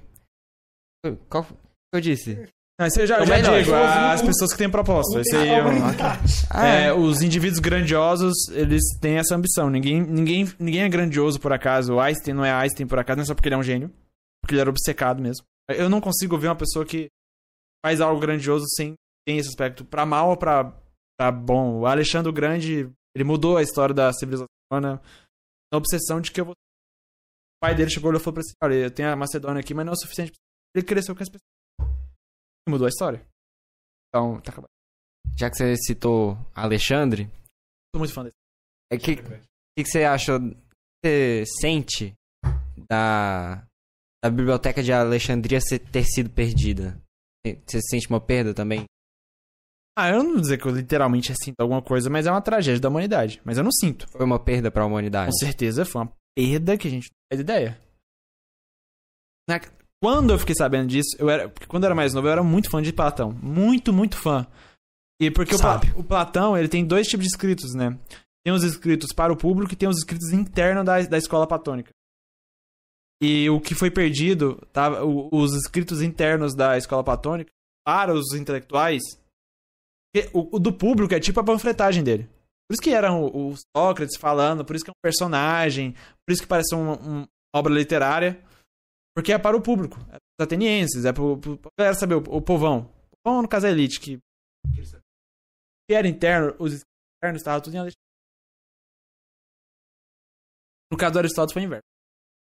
Qual 1.29 1.43
que 1.45 1.53
eu 1.93 2.01
disse? 2.01 2.35
Não, 2.79 2.87
isso 2.87 2.99
eu 3.01 3.07
já, 3.07 3.17
É 3.17 3.25
já 3.25 3.35
digo, 3.59 3.73
as 3.75 4.21
pessoas 4.21 4.51
que 4.53 4.57
têm 4.57 4.69
propósito. 4.69 5.19
Esse 5.19 5.35
aí 5.35 5.49
é 5.49 5.61
o- 5.61 6.57
É, 6.63 6.93
os 6.93 7.21
indivíduos 7.21 7.59
grandiosos, 7.59 8.47
eles 8.51 8.81
têm 9.01 9.17
essa 9.17 9.35
ambição. 9.35 9.69
Ninguém, 9.69 10.01
ninguém, 10.01 10.47
ninguém 10.57 10.83
é 10.83 10.89
grandioso 10.89 11.39
por 11.41 11.51
acaso. 11.51 11.95
O 11.95 11.99
Einstein 11.99 12.33
não 12.33 12.45
é 12.45 12.51
Einstein 12.53 12.87
por 12.87 12.97
acaso, 12.97 13.17
não 13.17 13.23
é 13.23 13.25
só 13.25 13.35
porque 13.35 13.49
ele 13.49 13.55
é 13.55 13.57
um 13.57 13.63
gênio. 13.63 13.91
Porque 14.41 14.53
ele 14.55 14.61
era 14.61 14.69
obcecado 14.69 15.21
mesmo. 15.21 15.43
Eu 15.69 15.89
não 15.89 15.99
consigo 15.99 16.37
ver 16.37 16.47
uma 16.47 16.55
pessoa 16.55 16.85
que 16.85 17.07
faz 17.85 17.99
algo 17.99 18.19
grandioso 18.21 18.65
sem 18.69 18.93
ter 19.27 19.35
esse 19.35 19.49
aspecto. 19.49 19.83
Pra 19.83 20.05
mal 20.05 20.29
ou 20.29 20.37
pra, 20.37 20.73
pra 21.19 21.31
bom. 21.31 21.79
O 21.81 21.85
Alexandre 21.85 22.29
o 22.29 22.33
Grande, 22.33 22.89
ele 23.13 23.23
mudou 23.25 23.57
a 23.57 23.61
história 23.61 23.93
da 23.93 24.13
civilização 24.13 24.47
humana 24.71 25.01
na 25.71 25.77
obsessão 25.77 26.21
de 26.21 26.31
que 26.31 26.39
eu 26.39 26.45
vou... 26.45 26.53
O 26.53 27.65
pai 27.65 27.75
dele 27.75 27.89
chegou 27.91 28.13
e 28.13 28.19
falou 28.19 28.33
pra 28.35 28.41
ele, 28.41 28.53
olha, 28.63 28.85
eu 28.85 28.91
tenho 28.91 29.11
a 29.11 29.15
Macedônia 29.17 29.59
aqui, 29.59 29.73
mas 29.73 29.85
não 29.85 29.91
é 29.91 29.95
o 29.95 29.99
suficiente. 29.99 30.31
pra 30.31 30.39
Ele 30.79 30.85
cresceu 30.85 31.13
com 31.13 31.21
as 31.21 31.27
pessoas. 31.27 31.43
E 32.67 32.71
mudou 32.71 32.85
a 32.85 32.89
história. 32.89 33.25
Então, 34.09 34.39
tá 34.41 34.51
acabado. 34.51 34.69
Já 35.37 35.49
que 35.49 35.57
você 35.57 35.75
citou 35.77 36.37
Alexandre, 36.53 37.29
Tô 37.93 37.99
muito 37.99 38.13
fã 38.13 38.23
desse. 38.23 38.35
o 38.93 38.97
que, 38.99 39.15
que, 39.15 39.83
que 39.83 39.85
você 39.85 40.03
achou? 40.03 40.39
Você 41.03 41.43
sente 41.61 42.13
da, 42.89 43.65
da 44.23 44.29
biblioteca 44.29 44.83
de 44.83 44.91
Alexandria 44.91 45.59
ter 45.91 46.03
sido 46.03 46.29
perdida? 46.29 47.01
Você 47.65 47.79
sente 47.89 48.09
uma 48.09 48.19
perda 48.19 48.53
também? 48.53 48.85
Ah, 49.97 50.09
eu 50.09 50.23
não 50.23 50.31
vou 50.33 50.41
dizer 50.41 50.57
que 50.57 50.65
eu 50.67 50.71
literalmente 50.75 51.33
sinto 51.41 51.59
alguma 51.59 51.81
coisa, 51.81 52.09
mas 52.09 52.25
é 52.25 52.31
uma 52.31 52.41
tragédia 52.41 52.79
da 52.79 52.89
humanidade. 52.89 53.41
Mas 53.43 53.57
eu 53.57 53.63
não 53.63 53.71
sinto. 53.71 54.07
Foi 54.09 54.25
uma 54.25 54.39
perda 54.43 54.69
pra 54.71 54.85
humanidade? 54.85 55.31
Com 55.31 55.37
certeza 55.37 55.85
foi 55.85 56.01
uma 56.01 56.13
perda 56.37 56.77
que 56.77 56.87
a 56.87 56.91
gente 56.91 57.09
não 57.09 57.17
faz 57.31 57.41
ideia. 57.41 57.81
Quando 60.01 60.31
eu 60.31 60.39
fiquei 60.39 60.55
sabendo 60.55 60.87
disso, 60.89 61.15
eu 61.19 61.29
era. 61.29 61.49
Porque 61.49 61.67
quando 61.67 61.83
eu 61.83 61.87
era 61.87 61.95
mais 61.95 62.13
novo, 62.13 62.27
eu 62.27 62.31
era 62.31 62.43
muito 62.43 62.69
fã 62.69 62.81
de 62.81 62.93
Platão. 62.93 63.31
Muito, 63.31 63.91
muito 63.91 64.17
fã. 64.17 64.47
E 65.21 65.29
porque 65.29 65.53
o, 65.55 65.99
o 65.99 66.03
Platão, 66.03 66.57
ele 66.57 66.69
tem 66.69 66.85
dois 66.85 67.07
tipos 67.07 67.25
de 67.25 67.31
escritos, 67.33 67.73
né? 67.73 67.97
Tem 68.45 68.53
os 68.53 68.63
escritos 68.63 69.11
para 69.11 69.33
o 69.33 69.37
público 69.37 69.73
e 69.73 69.75
tem 69.75 69.89
os 69.89 69.97
escritos 69.97 70.31
internos 70.31 70.85
da, 70.85 71.01
da 71.01 71.17
escola 71.17 71.45
platônica. 71.45 71.91
E 73.21 73.49
o 73.49 73.59
que 73.59 73.75
foi 73.75 73.91
perdido, 73.91 74.55
tava, 74.71 75.03
o- 75.03 75.27
os 75.33 75.53
escritos 75.53 76.01
internos 76.01 76.55
da 76.55 76.77
escola 76.77 77.03
platônica, 77.03 77.51
para 77.85 78.13
os 78.13 78.33
intelectuais, 78.33 79.01
o, 80.33 80.55
o 80.55 80.59
do 80.59 80.71
público 80.71 81.13
é 81.13 81.19
tipo 81.19 81.39
a 81.39 81.43
panfletagem 81.43 82.01
dele. 82.03 82.23
Por 82.69 82.73
isso 82.75 82.81
que 82.81 82.91
eram 82.91 83.23
o, 83.25 83.53
Sócrates 83.75 84.15
falando, 84.17 84.63
por 84.63 84.75
isso 84.75 84.85
que 84.85 84.91
é 84.91 84.93
um 84.93 85.03
personagem, 85.03 85.91
por 86.25 86.31
isso 86.31 86.41
que 86.41 86.47
parece 86.47 86.73
uma, 86.73 86.95
uma 86.97 87.27
obra 87.53 87.73
literária. 87.73 88.39
Porque 89.19 89.33
é 89.33 89.37
para 89.37 89.57
o 89.57 89.61
público, 89.61 89.99
é 90.13 90.17
para 90.17 90.39
os 90.39 90.45
atenienses, 90.45 91.03
é 91.03 91.11
para 91.11 91.23
galera 91.77 91.93
saber, 91.93 92.15
o, 92.15 92.37
o 92.37 92.41
povão. 92.41 92.89
O 93.11 93.17
povão, 93.21 93.41
no 93.41 93.49
caso, 93.49 93.67
é 93.67 93.69
elite, 93.69 93.99
que, 93.99 94.17
que 94.17 95.93
era 95.93 96.07
interno, 96.07 96.55
os 96.57 96.85
internos 97.17 97.41
estavam 97.41 97.59
tudo 97.59 97.73
em 97.73 97.79
Alexandria. 97.79 97.99
No 100.89 100.97
caso 100.97 101.11
do 101.11 101.19
Aristóteles 101.19 101.51
foi 101.51 101.63
inverso. 101.63 101.83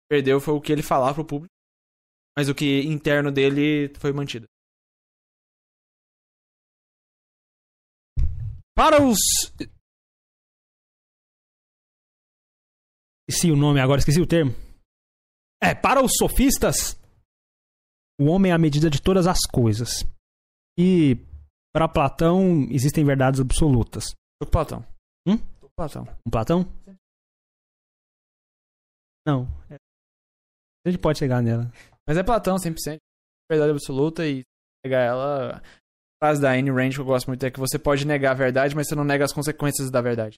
Perdeu 0.08 0.40
foi 0.40 0.54
o 0.54 0.62
que 0.62 0.72
ele 0.72 0.82
falava 0.82 1.16
pro 1.16 1.26
público, 1.26 1.52
mas 2.34 2.48
o 2.48 2.54
que 2.54 2.80
interno 2.86 3.30
dele 3.30 3.92
foi 3.98 4.10
mantido. 4.10 4.46
Para 8.74 9.02
os. 9.02 9.18
Esqueci 13.28 13.52
o 13.52 13.56
nome 13.56 13.78
agora, 13.78 13.98
esqueci 13.98 14.22
o 14.22 14.26
termo. 14.26 14.71
É, 15.62 15.76
para 15.76 16.02
os 16.02 16.14
sofistas, 16.18 16.98
o 18.20 18.24
homem 18.24 18.50
é 18.50 18.54
a 18.54 18.58
medida 18.58 18.90
de 18.90 19.00
todas 19.00 19.28
as 19.28 19.38
coisas. 19.46 20.04
E 20.76 21.16
para 21.72 21.88
Platão 21.88 22.66
existem 22.68 23.04
verdades 23.04 23.40
absolutas. 23.40 24.06
Tô 24.40 24.46
com 24.46 24.50
Platão. 24.50 24.86
Hum? 25.24 25.38
Tô 25.38 25.68
com 25.68 25.74
Platão. 25.76 26.04
Com 26.04 26.30
Platão? 26.30 26.60
Não. 29.24 29.46
A 30.84 30.90
gente 30.90 31.00
pode 31.00 31.20
chegar 31.20 31.40
nela. 31.40 31.70
Mas 32.06 32.16
é 32.16 32.24
Platão, 32.24 32.56
100%. 32.56 32.98
Verdade 33.48 33.70
absoluta 33.70 34.26
e 34.26 34.42
pegar 34.82 35.00
ela. 35.00 35.58
A 35.58 35.62
frase 36.24 36.42
da 36.42 36.50
Ayn 36.50 36.72
Rand 36.72 36.90
que 36.90 37.00
eu 37.00 37.04
gosto 37.04 37.28
muito 37.28 37.44
é 37.46 37.50
que 37.50 37.60
você 37.60 37.78
pode 37.78 38.04
negar 38.04 38.32
a 38.32 38.34
verdade, 38.34 38.74
mas 38.74 38.88
você 38.88 38.96
não 38.96 39.04
nega 39.04 39.24
as 39.24 39.32
consequências 39.32 39.90
da 39.90 40.00
verdade. 40.00 40.36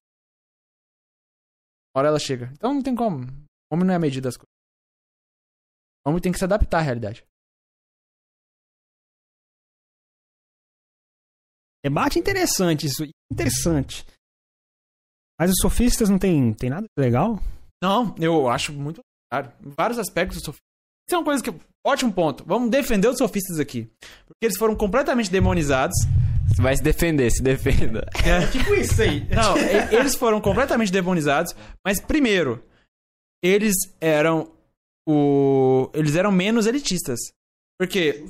Uma 1.95 2.01
hora 2.01 2.09
ela 2.09 2.19
chega. 2.19 2.51
Então 2.53 2.75
não 2.75 2.83
tem 2.83 2.95
como. 2.95 3.23
O 3.25 3.75
homem 3.75 3.87
não 3.87 3.95
é 3.95 3.97
a 3.97 4.01
medida 4.01 4.29
das 4.29 4.37
coisas. 4.37 4.54
O 6.05 6.11
homem 6.11 6.21
tem 6.21 6.33
que 6.33 6.39
se 6.39 6.45
adaptar 6.45 6.79
à 6.79 6.83
realidade. 6.83 7.25
Debate 11.85 12.19
interessante 12.19 12.87
isso. 12.87 13.05
Interessante. 13.31 14.07
Mas 15.39 15.51
os 15.51 15.57
sofistas 15.61 16.09
não 16.09 16.19
tem, 16.19 16.53
tem 16.55 16.71
nada 16.71 16.87
de 16.87 17.03
legal? 17.03 17.39
Não, 17.83 18.15
eu 18.19 18.49
acho 18.49 18.73
muito 18.73 19.01
claro. 19.31 19.53
Vários 19.61 19.99
aspectos 19.99 20.39
do 20.39 20.45
sofistas. 20.45 20.65
Isso 21.07 21.15
é 21.15 21.19
uma 21.19 21.25
coisa 21.25 21.43
que. 21.43 21.55
Ótimo 21.87 22.13
ponto. 22.13 22.45
Vamos 22.47 22.71
defender 22.71 23.09
os 23.09 23.19
sofistas 23.19 23.61
aqui. 23.61 23.91
Porque 24.27 24.47
eles 24.47 24.57
foram 24.57 24.75
completamente 24.75 25.31
demonizados. 25.31 25.97
Você 26.49 26.63
vai 26.63 26.75
se 26.77 26.83
defender, 26.83 27.31
se 27.31 27.43
defenda. 27.43 28.09
É 28.25 28.47
tipo 28.47 28.75
isso 28.75 29.03
aí. 29.03 29.29
Não, 29.35 29.57
eles 29.91 30.15
foram 30.15 30.41
completamente 30.41 30.93
demonizados, 30.93 31.55
mas 31.85 32.01
primeiro, 32.01 32.65
eles 33.43 33.75
eram 34.01 34.54
o 35.07 35.91
eles 35.95 36.15
eram 36.17 36.33
menos 36.33 36.67
elitistas. 36.67 37.19
Porque 37.79 38.25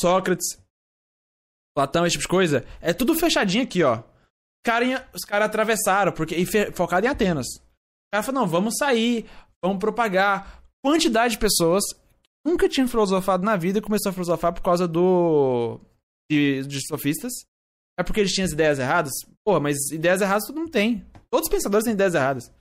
Sócrates, 0.00 0.58
Platão, 1.74 2.04
esse 2.06 2.12
tipo 2.14 2.22
de 2.22 2.28
coisa, 2.28 2.64
é 2.80 2.92
tudo 2.92 3.14
fechadinho 3.14 3.64
aqui, 3.64 3.82
ó. 3.82 4.02
Em- 4.82 4.94
os 5.14 5.24
caras 5.24 5.46
atravessaram, 5.46 6.12
porque 6.12 6.34
e 6.36 6.44
fe- 6.44 6.70
focado 6.72 7.06
em 7.06 7.08
Atenas. 7.08 7.46
O 7.56 8.10
cara 8.12 8.22
falou: 8.22 8.42
"Não, 8.42 8.48
vamos 8.48 8.76
sair, 8.76 9.26
vamos 9.62 9.78
propagar". 9.78 10.62
Quantidade 10.84 11.34
de 11.34 11.38
pessoas 11.40 11.82
que 11.94 12.00
nunca 12.44 12.68
tinham 12.68 12.86
filosofado 12.88 13.42
na 13.44 13.56
vida 13.56 13.78
e 13.78 13.82
começou 13.82 14.10
a 14.10 14.12
filosofar 14.12 14.52
por 14.52 14.62
causa 14.62 14.86
do 14.86 15.80
de, 16.30 16.62
de 16.66 16.86
sofistas. 16.86 17.32
É 17.98 18.02
porque 18.02 18.20
eles 18.20 18.32
tinham 18.32 18.44
as 18.44 18.52
ideias 18.52 18.78
erradas? 18.78 19.12
Porra, 19.44 19.58
mas 19.60 19.76
ideias 19.90 20.20
erradas 20.20 20.46
todo 20.46 20.58
mundo 20.58 20.70
tem. 20.70 21.04
Todos 21.30 21.46
os 21.48 21.50
pensadores 21.52 21.84
têm 21.84 21.94
ideias 21.94 22.14
erradas. 22.14 22.52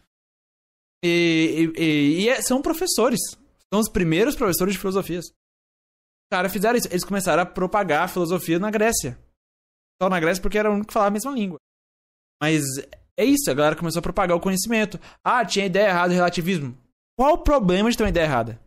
E, 1.04 1.72
e- 1.78 2.22
e- 2.24 2.30
é- 2.30 2.42
são 2.42 2.62
professores. 2.62 3.20
São 3.72 3.80
os 3.80 3.90
primeiros 3.90 4.36
professores 4.36 4.74
de 4.74 4.80
filosofias. 4.80 5.26
Os 5.26 6.30
caras 6.32 6.52
fizeram 6.52 6.78
isso. 6.78 6.88
Eles 6.88 7.04
começaram 7.06 7.44
a 7.44 7.46
propagar 7.46 8.04
a 8.04 8.08
filosofia 8.08 8.60
na 8.60 8.72
Grécia. 8.72 9.18
Só 10.02 10.10
na 10.10 10.20
Grécia 10.20 10.42
porque 10.42 10.58
era 10.58 10.70
o 10.70 10.74
único 10.74 10.88
que 10.88 10.94
falava 10.94 11.10
a 11.10 11.14
mesma 11.14 11.32
língua. 11.32 11.58
Mas 12.42 12.64
é 13.20 13.26
isso, 13.26 13.50
a 13.50 13.54
galera 13.54 13.76
começou 13.76 14.00
a 14.00 14.04
propagar 14.04 14.38
o 14.38 14.42
conhecimento. 14.42 15.00
Ah, 15.24 15.44
tinha 15.46 15.66
ideia 15.66 15.88
errada 15.90 16.10
do 16.10 16.16
relativismo. 16.16 16.78
Qual 17.18 17.34
o 17.34 17.44
problema 17.44 17.90
de 17.90 17.98
ter 17.98 18.04
uma 18.04 18.10
ideia 18.10 18.26
errada? 18.26 18.62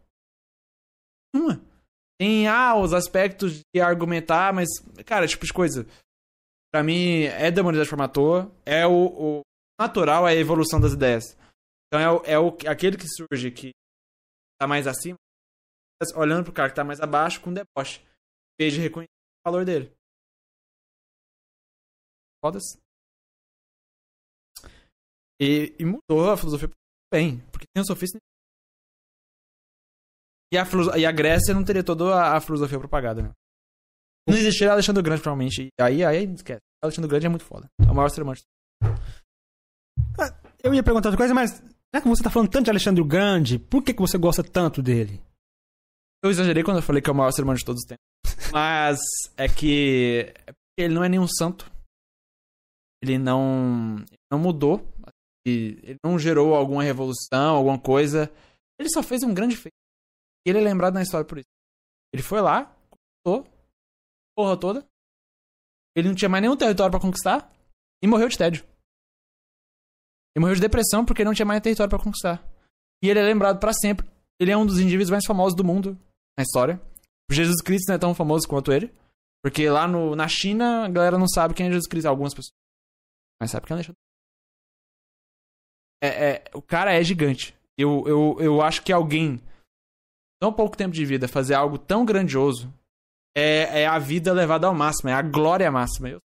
Uma. 1.35 1.61
Tem, 2.21 2.49
ah, 2.49 2.75
os 2.77 2.93
aspectos 2.93 3.61
de 3.75 3.81
argumentar, 3.81 4.53
mas, 4.53 4.69
cara, 5.07 5.27
tipo 5.27 5.47
de 5.47 5.53
coisa. 5.53 5.87
Pra 6.73 6.83
mim, 6.83 7.23
é 7.23 7.51
demonizar 7.51 7.85
de 7.85 7.91
forma 7.91 8.05
à 8.05 8.09
toa. 8.09 8.51
É 8.67 8.87
o, 8.87 8.93
o 9.39 9.41
natural, 9.81 10.27
é 10.29 10.33
a 10.33 10.37
evolução 10.37 10.81
das 10.81 10.93
ideias. 10.93 11.37
Então 11.91 12.01
é, 12.01 12.09
o, 12.09 12.23
é 12.25 12.39
o, 12.39 12.57
aquele 12.71 12.97
que 12.97 13.09
surge 13.09 13.51
que 13.51 13.73
tá 14.61 14.69
mais 14.69 14.87
acima, 14.87 15.17
olhando 16.15 16.45
pro 16.45 16.53
cara 16.53 16.71
que 16.71 16.77
tá 16.77 16.85
mais 16.85 17.01
abaixo 17.01 17.41
com 17.41 17.53
deboche. 17.53 18.01
Em 18.01 18.63
vez 18.63 18.75
de 18.75 18.81
reconhecer 18.81 19.11
o 19.11 19.51
valor 19.51 19.65
dele. 19.65 19.93
Foda-se. 22.41 22.79
E, 25.41 25.75
e 25.81 25.85
mudou 25.85 26.31
a 26.31 26.37
filosofia 26.37 26.71
bem. 27.13 27.41
Porque 27.51 27.67
tem 27.75 27.83
o 27.83 27.87
sofista. 27.87 28.19
E 30.53 30.59
a, 30.59 30.65
e 30.97 31.07
a 31.07 31.13
Grécia 31.13 31.55
não 31.55 31.65
teria 31.65 31.83
toda 31.83 32.15
a, 32.15 32.37
a 32.37 32.41
filosofia 32.41 32.79
propagada, 32.79 33.23
né? 33.23 33.33
Não 34.29 34.37
existiria 34.37 34.73
Alexandre 34.73 35.03
Grande, 35.03 35.23
provavelmente. 35.23 35.71
Aí, 35.81 36.05
aí 36.05 36.25
esquece. 36.25 36.61
Alexandre 36.83 37.11
Grande 37.11 37.27
é 37.27 37.29
muito 37.29 37.45
foda. 37.45 37.69
É 37.81 37.91
o 37.91 37.95
maior 37.95 38.11
ser 38.11 38.23
humano. 38.23 38.37
de 38.37 38.47
Eu 40.63 40.75
ia 40.75 40.83
perguntar 40.83 41.09
outra 41.09 41.19
coisa, 41.19 41.35
mas 41.35 41.63
já 41.95 42.01
que 42.01 42.09
você 42.09 42.23
tá 42.23 42.31
falando 42.31 42.51
tanto 42.51 42.65
de 42.65 42.71
Alexandre 42.71 43.03
o 43.03 43.07
Grande, 43.07 43.59
por 43.59 43.83
que, 43.83 43.93
que 43.93 44.01
você 44.01 44.17
gosta 44.17 44.43
tanto 44.43 44.83
dele? 44.83 45.21
Eu 46.23 46.31
exagerei 46.31 46.63
quando 46.63 46.77
eu 46.79 46.83
falei 46.83 47.01
que 47.03 47.09
é 47.09 47.13
o 47.13 47.17
maior 47.17 47.33
ser 47.33 47.43
humano 47.43 47.59
de 47.59 47.65
todos 47.65 47.83
os 47.83 47.87
tempos. 47.87 48.05
Mas 48.53 49.01
é 49.37 49.49
que 49.49 50.33
é 50.47 50.53
ele 50.85 50.95
não 50.95 51.05
é 51.05 51.09
nenhum 51.09 51.27
santo. 51.29 51.71
Ele 53.03 53.19
não, 53.19 53.97
ele 54.09 54.19
não 54.31 54.39
mudou. 54.39 54.87
Ele 55.45 55.97
não 56.05 56.19
gerou 56.19 56.55
alguma 56.55 56.83
revolução, 56.83 57.57
alguma 57.57 57.79
coisa. 57.79 58.31
Ele 58.79 58.91
só 58.91 59.03
fez 59.03 59.23
um 59.23 59.35
grande 59.35 59.57
feito. 59.57 59.75
E 60.47 60.51
ele 60.51 60.59
é 60.59 60.63
lembrado 60.63 60.95
na 60.95 61.03
história 61.03 61.27
por 61.27 61.39
isso. 61.39 61.49
Ele 62.13 62.23
foi 62.23 62.41
lá, 62.41 62.65
conquistou, 63.25 63.53
porra 64.37 64.59
toda. 64.59 64.87
Ele 65.97 66.09
não 66.09 66.15
tinha 66.15 66.29
mais 66.29 66.43
nenhum 66.43 66.57
território 66.57 66.91
pra 66.91 67.01
conquistar 67.01 67.53
e 68.03 68.07
morreu 68.07 68.29
de 68.29 68.39
tédio. 68.39 68.65
Ele 70.35 70.41
morreu 70.41 70.55
de 70.55 70.61
depressão 70.61 71.05
porque 71.05 71.25
não 71.25 71.35
tinha 71.35 71.47
mais 71.47 71.61
território 71.61 71.91
pra 71.91 71.99
conquistar. 71.99 72.45
E 73.03 73.09
ele 73.09 73.19
é 73.19 73.23
lembrado 73.23 73.59
pra 73.59 73.73
sempre. 73.73 74.09
Ele 74.39 74.51
é 74.51 74.57
um 74.57 74.65
dos 74.65 74.79
indivíduos 74.79 75.11
mais 75.11 75.25
famosos 75.27 75.57
do 75.57 75.65
mundo 75.65 75.99
na 76.39 76.43
história. 76.43 76.81
Jesus 77.31 77.61
Cristo 77.63 77.89
não 77.89 77.95
é 77.97 77.99
tão 77.99 78.15
famoso 78.15 78.49
quanto 78.49 78.73
ele. 78.73 78.93
Porque 79.43 79.69
lá 79.69 79.89
no, 79.89 80.15
na 80.15 80.29
China, 80.29 80.85
a 80.85 80.89
galera 80.89 81.19
não 81.19 81.29
sabe 81.29 81.55
quem 81.55 81.67
é 81.67 81.71
Jesus 81.71 81.89
Cristo. 81.89 82.07
Algumas 82.07 82.35
pessoas. 82.35 82.53
Mas 83.41 83.51
sabe 83.51 83.67
quem 83.67 83.75
é 83.75 83.77
Alexandre. 83.77 83.99
É, 86.03 86.09
é, 86.09 86.45
o 86.55 86.63
cara 86.63 86.93
é 86.93 87.03
gigante. 87.03 87.55
Eu, 87.77 88.05
eu, 88.07 88.37
eu 88.41 88.63
acho 88.63 88.83
que 88.83 88.93
alguém, 88.93 89.41
tão 90.41 90.53
pouco 90.53 90.77
tempo 90.77 90.95
de 90.95 91.05
vida, 91.05 91.29
fazer 91.29 91.55
algo 91.55 91.79
tão 91.79 92.05
grandioso 92.05 92.73
é, 93.37 93.83
é 93.83 93.87
a 93.87 93.99
vida 93.99 94.33
levada 94.33 94.67
ao 94.67 94.75
máximo. 94.75 95.11
É 95.11 95.15
a 95.15 95.23
glória 95.23 95.71
máxima. 95.71 96.09
Eu, 96.09 96.21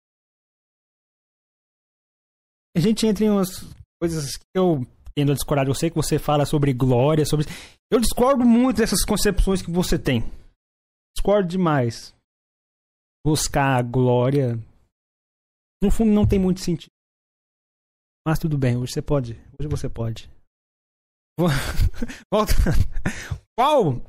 A 2.76 2.80
gente 2.80 3.06
entra 3.06 3.24
em 3.24 3.30
umas 3.30 3.62
coisas 4.02 4.36
que 4.36 4.44
eu 4.52 4.84
tendo 5.14 5.30
a 5.30 5.34
discordar 5.34 5.64
de 5.64 5.70
você, 5.70 5.88
que 5.88 5.94
você 5.94 6.18
fala 6.18 6.44
sobre 6.44 6.72
glória, 6.72 7.24
sobre. 7.24 7.46
Eu 7.88 8.00
discordo 8.00 8.44
muito 8.44 8.78
dessas 8.78 9.04
concepções 9.04 9.62
que 9.62 9.70
você 9.70 9.96
tem. 9.96 10.22
Discordo 11.16 11.48
demais. 11.48 12.12
Buscar 13.24 13.78
a 13.78 13.82
glória. 13.82 14.58
No 15.80 15.88
fundo, 15.88 16.10
não 16.10 16.26
tem 16.26 16.38
muito 16.38 16.60
sentido. 16.60 16.90
Mas 18.26 18.40
tudo 18.40 18.58
bem, 18.58 18.76
hoje 18.76 18.92
você 18.92 19.02
pode. 19.02 19.34
Hoje 19.56 19.68
você 19.68 19.88
pode. 19.88 20.28
Volta. 22.32 22.52
Qual 23.56 24.02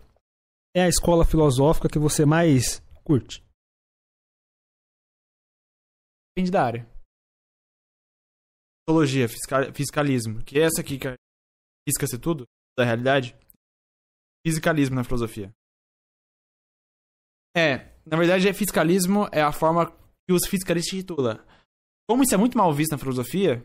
é 0.76 0.84
a 0.84 0.90
escola 0.90 1.24
filosófica 1.24 1.88
que 1.88 2.00
você 2.00 2.26
mais 2.26 2.82
curte? 3.04 3.44
depende 6.36 6.50
da 6.50 6.64
área. 6.64 6.93
Psicologia, 8.86 9.30
fiscal- 9.30 9.74
fiscalismo. 9.74 10.44
Que 10.44 10.60
é 10.60 10.64
essa 10.64 10.82
aqui 10.82 10.98
que 11.00 11.08
a- 11.08 11.16
fisca-se 11.88 12.18
tudo 12.20 12.46
da 12.78 12.84
realidade. 12.84 13.36
Fisicalismo 14.46 14.96
na 14.96 15.04
filosofia. 15.04 15.54
É, 17.56 17.94
na 18.06 18.18
verdade, 18.18 18.48
é 18.48 18.54
fiscalismo 18.54 19.28
é 19.32 19.42
a 19.42 19.52
forma 19.54 19.92
que 20.28 20.34
os 20.34 20.48
fiscalistas 20.48 21.00
titulam. 21.00 21.38
Como 22.10 22.24
isso 22.24 22.34
é 22.34 22.38
muito 22.38 22.58
mal 22.58 22.74
visto 22.74 22.92
na 22.92 22.98
filosofia, 22.98 23.64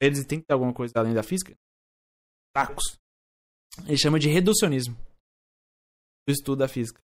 eles 0.00 0.24
têm 0.26 0.38
que 0.40 0.46
ter 0.46 0.52
alguma 0.52 0.72
coisa 0.72 0.92
além 0.96 1.14
da 1.14 1.22
física. 1.22 1.54
Tacos. 2.54 2.96
Eles 3.86 4.00
chamam 4.00 4.18
de 4.18 4.28
reducionismo. 4.28 4.94
O 6.28 6.30
estudo 6.30 6.58
da 6.58 6.68
física. 6.68 7.00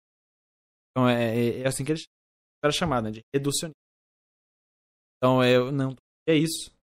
Então 0.91 1.09
é, 1.09 1.37
é- 1.37 1.61
é 1.61 1.67
assim 1.69 1.85
que 1.85 1.93
eles 1.93 2.05
era 2.65 2.73
chamado, 2.73 3.05
né, 3.05 3.11
de 3.13 3.21
reducionismo. 3.35 3.77
Então 5.19 5.43
é, 5.43 5.71
não, 5.71 5.95
é 6.29 6.35
isso. 6.35 6.74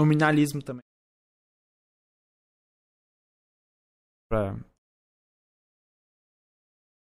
Nominalismo 0.00 0.62
também. 0.64 0.82
Pra... 4.30 4.54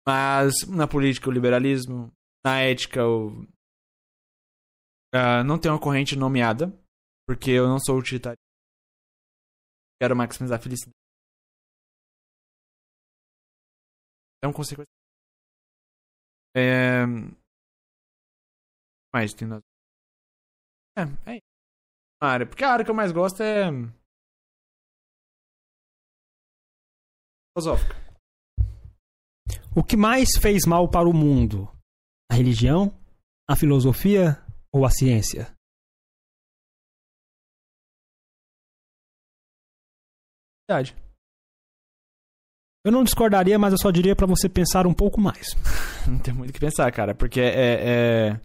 Mas 0.07 0.53
na 0.67 0.87
política 0.87 1.29
o 1.29 1.31
liberalismo, 1.31 2.11
na 2.43 2.61
ética 2.61 3.05
o 3.05 3.45
Ah, 5.13 5.43
não 5.43 5.59
tem 5.59 5.69
uma 5.71 5.79
corrente 5.79 6.15
nomeada, 6.15 6.67
porque 7.27 7.51
eu 7.51 7.67
não 7.67 7.79
sou 7.79 7.97
utilitário. 7.97 8.39
Quero 10.01 10.15
maximizar 10.15 10.57
a 10.59 10.61
felicidade. 10.61 10.95
É 14.41 14.47
um 14.47 14.53
consequência. 14.53 14.89
É... 16.55 17.05
Mas 19.13 19.33
tem 19.33 19.47
nós. 19.47 19.61
É, 20.97 21.01
é 21.35 21.39
área. 22.27 22.45
Porque 22.45 22.63
a 22.63 22.71
área 22.71 22.85
que 22.85 22.91
eu 22.91 22.95
mais 22.95 23.11
gosto 23.11 23.41
é. 23.41 23.69
Filosófica. 27.57 27.95
O 29.75 29.83
que 29.83 29.95
mais 29.95 30.29
fez 30.39 30.65
mal 30.65 30.89
para 30.89 31.07
o 31.07 31.13
mundo? 31.13 31.69
A 32.31 32.35
religião, 32.35 32.93
a 33.47 33.55
filosofia 33.55 34.43
ou 34.71 34.85
a 34.85 34.91
ciência? 34.91 35.53
Verdade. 40.69 40.95
Eu 42.85 42.91
não 42.91 43.03
discordaria, 43.03 43.59
mas 43.59 43.73
eu 43.73 43.79
só 43.79 43.91
diria 43.91 44.15
para 44.15 44.27
você 44.27 44.47
pensar 44.47 44.87
um 44.87 44.93
pouco 44.93 45.19
mais. 45.19 45.47
Não 46.07 46.17
tem 46.17 46.33
muito 46.33 46.49
o 46.49 46.53
que 46.53 46.59
pensar, 46.59 46.89
cara. 46.91 47.13
Porque 47.13 47.39
é, 47.41 48.31
é. 48.31 48.41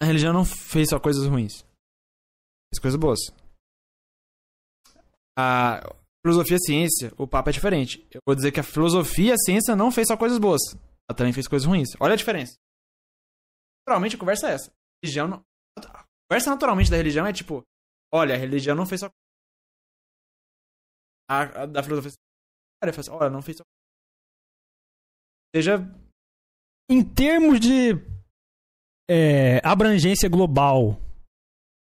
A 0.00 0.04
religião 0.04 0.32
não 0.32 0.44
fez 0.44 0.90
só 0.90 1.00
coisas 1.00 1.26
ruins. 1.26 1.64
Fez 2.72 2.80
coisas 2.80 2.98
boas. 2.98 3.18
A 5.36 5.80
filosofia 6.24 6.56
e 6.56 6.64
ciência, 6.64 7.12
o 7.18 7.26
papo 7.26 7.50
é 7.50 7.52
diferente. 7.52 8.06
Eu 8.10 8.20
vou 8.26 8.34
dizer 8.34 8.50
que 8.50 8.60
a 8.60 8.64
filosofia 8.64 9.30
e 9.30 9.32
a 9.32 9.36
ciência 9.36 9.76
não 9.76 9.90
fez 9.90 10.08
só 10.08 10.16
coisas 10.16 10.38
boas. 10.38 10.60
Ela 11.08 11.16
também 11.16 11.32
fez 11.32 11.46
coisas 11.46 11.66
ruins. 11.66 11.90
Olha 12.00 12.14
a 12.14 12.16
diferença. 12.16 12.56
Naturalmente 13.80 14.16
a 14.16 14.18
conversa 14.18 14.48
é 14.48 14.54
essa. 14.54 14.70
A 14.70 15.04
religião 15.04 15.28
não. 15.28 15.44
A 15.78 16.06
conversa 16.30 16.50
naturalmente 16.50 16.90
da 16.90 16.96
religião 16.96 17.26
é 17.26 17.32
tipo: 17.32 17.62
olha, 18.12 18.34
a 18.34 18.38
religião 18.38 18.76
não 18.76 18.86
fez 18.86 19.00
só. 19.00 19.10
A, 21.28 21.62
a 21.62 21.66
da 21.66 21.82
filosofia. 21.82 22.12
Cara, 22.82 22.94
olha, 23.10 23.30
não 23.30 23.42
fez 23.42 23.58
só. 23.58 23.64
Seja 25.54 25.78
Em 26.88 27.04
termos 27.04 27.60
de 27.60 27.92
é, 29.10 29.60
abrangência 29.62 30.28
global 30.28 30.98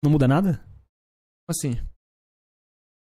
não 0.04 0.10
muda 0.10 0.28
nada? 0.28 0.62
Assim. 1.48 1.72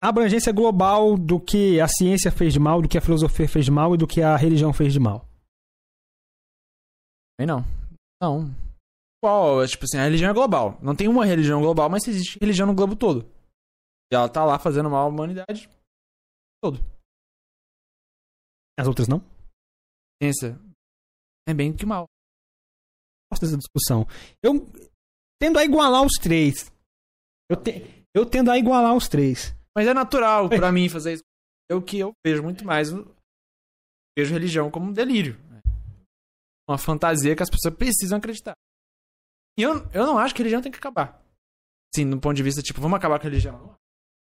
A 0.03 0.09
abrangência 0.09 0.53
global 0.53 1.17
do 1.17 1.41
que 1.41 1.81
a 1.81 1.87
ciência 1.87 2.33
fez 2.33 2.53
de 2.53 2.59
mal, 2.59 2.83
do 2.83 2.89
que 2.89 2.99
a 2.99 3.01
filosofia 3.01 3.49
fez 3.49 3.65
de 3.65 3.71
mal 3.71 3.95
e 3.95 3.99
do 3.99 4.07
que 4.07 4.21
a 4.21 4.37
religião 4.37 4.73
fez 4.73 4.93
de 4.93 4.99
mal. 4.99 5.29
Também 7.37 7.47
não. 7.47 7.65
Não. 8.21 8.51
Qual? 9.23 9.67
Tipo 9.67 9.85
assim, 9.85 9.99
a 9.99 10.05
religião 10.05 10.31
é 10.31 10.35
global. 10.35 10.79
Não 10.83 10.97
tem 10.97 11.07
uma 11.07 11.25
religião 11.25 11.61
global, 11.61 11.89
mas 11.89 12.09
existe 12.09 12.39
religião 12.41 12.67
no 12.67 12.75
globo 12.75 12.97
todo. 12.97 13.25
E 14.11 14.17
ela 14.17 14.29
tá 14.29 14.45
lá 14.45 14.59
fazendo 14.59 14.91
mal 14.91 15.07
à 15.07 15.09
humanidade 15.09 15.69
todo. 16.63 16.81
As 18.79 18.89
outras 18.89 19.07
não? 19.07 19.23
Ciência 20.21 20.59
é 21.47 21.55
bem 21.55 21.71
do 21.71 21.79
que 21.79 21.87
mal. 21.87 22.07
Gosto 23.31 23.43
dessa 23.43 23.59
discussão. 23.59 24.07
Eu 24.43 24.67
tendo 25.39 25.59
a 25.59 25.65
igualar 25.65 26.03
os 26.03 26.15
três. 26.15 26.73
Eu, 27.51 27.57
te- 27.57 28.07
eu 28.15 28.25
tendo 28.25 28.51
a 28.51 28.57
igualar 28.59 28.95
os 28.97 29.09
três. 29.09 29.53
Mas 29.77 29.87
é 29.89 29.93
natural 29.93 30.49
pra 30.49 30.71
mim 30.71 30.89
fazer 30.89 31.15
isso. 31.15 31.25
Eu 31.69 31.83
que 31.83 31.99
eu 31.99 32.13
vejo 32.25 32.43
muito 32.43 32.65
mais. 32.65 32.89
Vejo 34.17 34.33
religião 34.33 34.71
como 34.71 34.87
um 34.87 34.93
delírio. 34.93 35.37
Uma 36.69 36.79
fantasia 36.79 37.35
que 37.35 37.43
as 37.43 37.51
pessoas 37.51 37.75
precisam 37.77 38.19
acreditar. 38.19 38.55
E 39.59 39.63
eu, 39.63 39.75
eu 39.93 40.07
não 40.07 40.19
acho 40.19 40.35
que 40.35 40.41
a 40.41 40.45
religião 40.45 40.63
tem 40.63 40.71
que 40.71 40.79
acabar. 40.79 41.21
Sim, 41.95 42.05
no 42.05 42.21
ponto 42.21 42.37
de 42.37 42.43
vista, 42.43 42.63
tipo, 42.63 42.81
vamos 42.81 42.97
acabar 42.97 43.19
com 43.19 43.27
a 43.27 43.29
religião. 43.31 43.77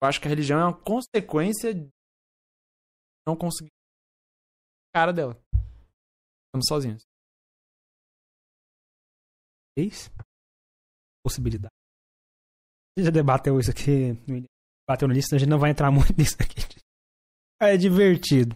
Eu 0.02 0.08
acho 0.10 0.20
que 0.20 0.28
a 0.28 0.30
religião 0.30 0.60
é 0.60 0.66
uma 0.66 0.74
consequência 0.82 1.74
de 1.74 1.88
não 3.28 3.36
conseguir 3.38 3.70
cara 4.94 5.14
dela. 5.14 5.40
Estamos 6.48 6.68
sozinhos. 6.68 7.04
Três? 9.76 10.10
Possibilidade. 11.24 11.74
Gente 12.98 13.06
já 13.06 13.12
debateu 13.12 13.60
isso 13.60 13.72
aqui. 13.72 14.14
Bateu 14.88 15.08
no 15.08 15.14
lista, 15.14 15.36
a 15.36 15.40
gente 15.40 15.50
não 15.50 15.60
vai 15.60 15.72
entrar 15.72 15.90
muito 15.92 16.14
nisso 16.18 16.36
aqui. 16.40 16.56
É 17.62 17.78
divertido. 17.78 18.56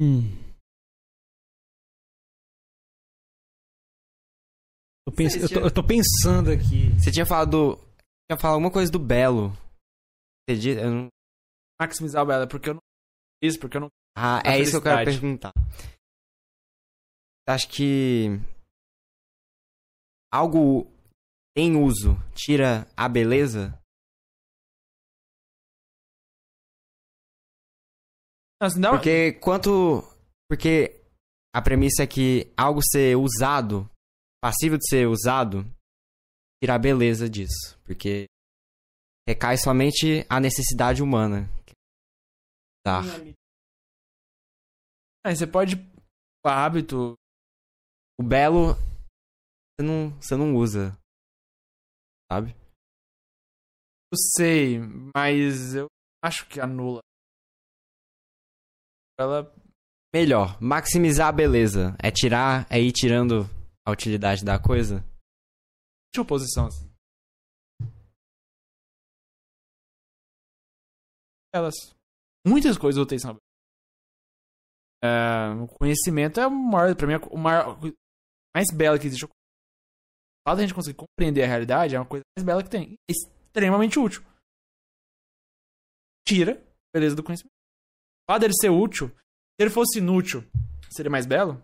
Hum. 0.00 0.36
Pens- 5.16 5.34
eu, 5.36 5.48
tô, 5.48 5.60
eu 5.66 5.74
tô 5.74 5.82
pensando 5.86 6.50
aqui. 6.50 6.88
Você 6.98 7.10
tinha 7.10 7.26
falado 7.26 7.50
do. 7.50 7.76
Tinha 8.30 8.38
falado 8.38 8.54
alguma 8.54 8.70
coisa 8.72 8.90
do 8.92 8.98
Belo. 8.98 9.50
Você 10.48 10.56
disse- 10.56 10.80
eu 10.80 10.90
não- 10.90 11.08
Maximizar 11.80 12.22
o 12.22 12.26
Bela, 12.26 12.46
porque 12.46 12.70
eu 12.70 12.74
não. 12.74 12.80
Isso, 13.42 13.58
porque 13.58 13.76
eu 13.76 13.80
não. 13.82 13.88
Ah, 14.16 14.40
é 14.44 14.58
isso 14.60 14.72
que 14.72 14.76
eu 14.76 14.82
quero 14.82 15.04
perguntar. 15.04 15.52
Acho 17.48 17.68
que. 17.68 18.26
Algo 20.32 20.86
em 21.60 21.76
uso 21.76 22.16
tira 22.34 22.86
a 22.96 23.08
beleza? 23.08 23.76
Assim, 28.62 28.78
uma- 28.78 28.90
Porque 28.90 29.32
quanto. 29.34 30.02
Porque 30.48 31.00
a 31.54 31.62
premissa 31.62 32.02
é 32.02 32.06
que 32.06 32.52
algo 32.56 32.80
ser 32.82 33.16
usado, 33.16 33.88
passível 34.42 34.76
de 34.78 34.86
ser 34.88 35.06
usado, 35.06 35.64
tira 36.62 36.74
a 36.74 36.78
beleza 36.78 37.28
disso. 37.28 37.78
Porque 37.84 38.26
recai 39.28 39.56
somente 39.56 40.26
a 40.28 40.40
necessidade 40.40 41.02
humana. 41.02 41.48
Tá. 42.84 43.00
Aí 45.24 45.36
você 45.36 45.46
pode. 45.46 45.76
O 46.44 46.48
hábito. 46.48 47.14
O 48.18 48.22
belo 48.22 48.74
você 49.78 49.86
não, 49.86 50.10
você 50.20 50.36
não 50.36 50.54
usa. 50.54 50.98
Sabe? 52.30 52.54
Eu 54.12 54.16
sei, 54.36 54.78
mas 55.16 55.74
eu 55.74 55.86
acho 56.24 56.48
que 56.48 56.60
anula. 56.60 57.00
Ela. 59.18 59.52
Melhor, 60.14 60.60
maximizar 60.62 61.28
a 61.28 61.32
beleza. 61.32 61.96
É 61.98 62.10
tirar, 62.10 62.66
é 62.70 62.80
ir 62.80 62.92
tirando 62.92 63.46
a 63.84 63.90
utilidade 63.90 64.44
da 64.44 64.62
coisa. 64.62 65.04
Tinha 66.14 66.22
oposição 66.22 66.66
assim. 66.66 66.88
Elas. 71.52 71.74
Muitas 72.46 72.78
coisas 72.78 73.02
úteis 73.02 73.22
são. 73.22 73.36
É, 75.02 75.50
o 75.62 75.66
conhecimento 75.66 76.38
é 76.38 76.46
o 76.46 76.50
maior. 76.50 76.94
Pra 76.94 77.06
mim, 77.06 77.14
é 77.14 77.18
o 77.18 77.38
maior. 77.38 77.76
mais 78.54 78.66
bela 78.72 78.98
que 78.98 79.06
existe. 79.06 79.26
Fato 80.46 80.56
de 80.56 80.64
a 80.64 80.66
gente 80.66 80.74
conseguir 80.74 80.96
compreender 80.96 81.42
a 81.42 81.46
realidade 81.46 81.94
é 81.94 81.98
uma 81.98 82.08
coisa 82.08 82.24
mais 82.36 82.44
bela 82.44 82.62
que 82.62 82.70
tem. 82.70 82.96
Extremamente 83.08 83.98
útil. 83.98 84.22
Tira 86.26 86.52
a 86.52 86.90
beleza 86.94 87.16
do 87.16 87.22
conhecimento. 87.22 87.52
O 87.52 88.32
fato 88.32 88.40
dele 88.40 88.54
ser 88.54 88.70
útil, 88.70 89.08
se 89.08 89.60
ele 89.60 89.70
fosse 89.70 89.98
inútil, 89.98 90.40
seria 90.90 91.10
mais 91.10 91.26
belo? 91.26 91.62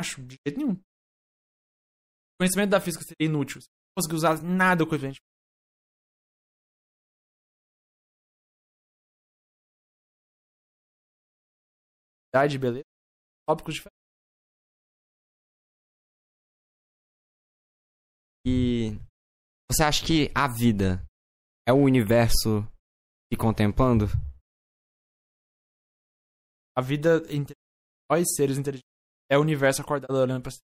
Acho 0.00 0.22
de 0.22 0.36
jeito 0.46 0.58
nenhum. 0.58 0.74
O 0.74 2.38
conhecimento 2.40 2.70
da 2.70 2.80
física 2.80 3.04
seria 3.04 3.28
inútil. 3.28 3.60
Se 3.60 3.68
não 3.68 4.02
conseguir 4.02 4.16
usar 4.16 4.42
nada 4.42 4.84
do 4.84 4.88
conhecimento. 4.88 5.18
Idade, 12.32 12.58
beleza. 12.58 12.84
Tópicos 13.46 13.74
diferentes. 13.74 14.03
Você 19.74 19.82
acha 19.84 20.04
que 20.06 20.30
a 20.34 20.46
vida 20.48 21.04
é 21.68 21.72
o 21.72 21.76
universo 21.76 22.62
se 23.32 23.36
contemplando? 23.38 24.06
A 26.76 26.80
vida 26.82 27.22
entre 27.30 27.54
nós, 28.10 28.24
seres 28.34 28.56
inteligentes, 28.58 28.88
é 29.30 29.38
o 29.38 29.40
universo 29.40 29.80
acordado 29.82 30.12
olhando 30.16 30.42
pra 30.42 30.50
cima. 30.50 30.62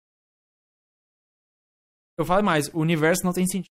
Eu 2.18 2.26
falo 2.26 2.44
mais, 2.44 2.68
o 2.70 2.80
universo 2.80 3.24
não 3.24 3.34
tem 3.34 3.46
sentido. 3.48 3.72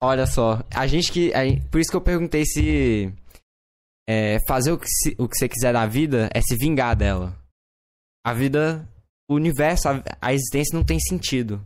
Olha 0.00 0.26
só, 0.26 0.58
a 0.74 0.86
gente 0.86 1.12
que. 1.12 1.32
a- 1.34 1.40
por 1.70 1.80
isso 1.80 1.90
que 1.90 1.96
eu 1.96 2.02
perguntei 2.04 2.44
se. 2.44 3.06
é, 4.08 4.38
fazer 4.46 4.72
o 4.72 4.78
que, 4.78 4.86
se- 4.86 5.16
o 5.18 5.28
que 5.28 5.36
você 5.36 5.48
quiser 5.48 5.72
da 5.72 5.86
vida 5.86 6.28
é 6.34 6.40
se 6.40 6.56
vingar 6.56 6.96
dela. 6.96 7.36
A 8.24 8.32
vida. 8.32 8.88
O 9.30 9.34
universo, 9.34 9.88
a, 9.88 10.02
a 10.22 10.32
existência 10.32 10.74
não 10.76 10.84
tem 10.84 10.98
sentido. 10.98 11.60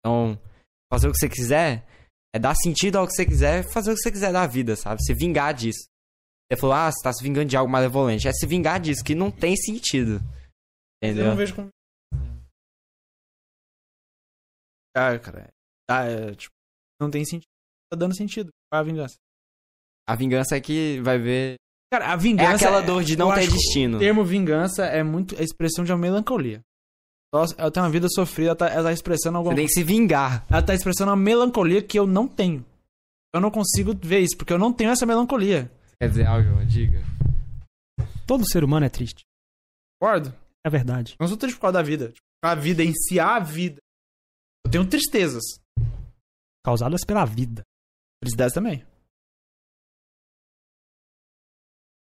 Então, 0.00 0.40
fazer 0.92 1.08
o 1.08 1.12
que 1.12 1.18
você 1.18 1.28
quiser 1.28 1.86
é 2.34 2.38
dar 2.38 2.54
sentido 2.54 2.96
ao 2.96 3.06
que 3.06 3.12
você 3.14 3.24
quiser 3.26 3.62
fazer 3.72 3.90
o 3.92 3.94
que 3.94 4.00
você 4.02 4.10
quiser 4.12 4.32
da 4.32 4.46
vida, 4.46 4.76
sabe? 4.76 5.02
Se 5.02 5.14
vingar 5.14 5.52
disso. 5.54 5.86
Você 6.50 6.58
falou, 6.60 6.74
ah, 6.76 6.90
você 6.90 7.02
tá 7.02 7.12
se 7.12 7.22
vingando 7.22 7.48
de 7.48 7.56
algo 7.56 7.70
malevolente. 7.70 8.26
É 8.26 8.32
se 8.32 8.46
vingar 8.46 8.80
disso, 8.80 9.04
que 9.04 9.14
não 9.14 9.30
tem 9.30 9.54
sentido. 9.56 10.20
Eu 11.02 11.10
Entendeu? 11.10 11.26
não 11.26 11.36
vejo 11.36 11.54
como. 11.54 11.68
Ah, 14.96 15.18
cara. 15.18 15.48
Tá, 15.88 16.04
é, 16.04 16.34
tipo, 16.34 16.52
não 17.00 17.10
tem 17.10 17.24
sentido. 17.24 17.48
Tá 17.90 17.96
dando 17.98 18.14
sentido. 18.16 18.50
Qual 18.70 18.78
é 18.78 18.82
a 18.82 18.86
vingança? 18.86 19.16
A 20.08 20.14
vingança 20.14 20.56
é 20.56 20.60
que 20.60 21.00
vai 21.02 21.18
ver. 21.18 21.56
Cara, 21.92 22.10
a 22.10 22.14
É 22.14 22.16
vingança. 22.16 22.54
aquela 22.54 22.80
dor 22.82 23.02
de 23.04 23.16
não 23.16 23.30
eu 23.30 23.34
ter 23.34 23.50
destino. 23.50 23.96
O 23.96 24.00
termo 24.00 24.24
vingança 24.24 24.84
é 24.86 25.02
muito 25.02 25.38
a 25.38 25.42
expressão 25.42 25.84
de 25.84 25.92
uma 25.92 25.98
melancolia. 25.98 26.60
Nossa, 27.32 27.54
ela 27.58 27.70
tem 27.70 27.82
uma 27.82 27.90
vida 27.90 28.08
sofrida, 28.08 28.50
ela 28.50 28.56
tá, 28.56 28.68
ela 28.68 28.84
tá 28.84 28.92
expressando 28.92 29.36
alguma 29.36 29.54
Você 29.54 29.60
tem 29.60 29.66
que 29.66 29.72
se 29.72 29.84
vingar. 29.84 30.46
Ela 30.48 30.62
tá 30.62 30.74
expressando 30.74 31.10
uma 31.10 31.16
melancolia 31.16 31.82
que 31.82 31.98
eu 31.98 32.06
não 32.06 32.26
tenho. 32.26 32.64
Eu 33.34 33.40
não 33.40 33.50
consigo 33.50 33.94
ver 33.94 34.20
isso, 34.20 34.36
porque 34.36 34.52
eu 34.52 34.58
não 34.58 34.72
tenho 34.72 34.90
essa 34.90 35.04
melancolia. 35.04 35.70
Quer 36.00 36.08
dizer 36.08 36.26
algo, 36.26 36.64
diga. 36.64 37.02
Todo 38.26 38.48
ser 38.48 38.64
humano 38.64 38.86
é 38.86 38.88
triste. 38.88 39.24
Concordo? 40.00 40.34
É 40.64 40.70
verdade. 40.70 41.12
Eu 41.12 41.24
não 41.24 41.28
sou 41.28 41.36
triste 41.36 41.56
por 41.56 41.62
causa 41.62 41.74
da 41.74 41.82
vida. 41.82 42.14
A 42.42 42.54
vida 42.54 42.82
em 42.82 42.92
si, 42.94 43.20
a 43.20 43.38
vida. 43.38 43.80
Eu 44.64 44.70
tenho 44.70 44.88
tristezas. 44.88 45.42
Causadas 46.64 47.04
pela 47.04 47.24
vida. 47.24 47.62
Felicidades 48.22 48.54
também. 48.54 48.86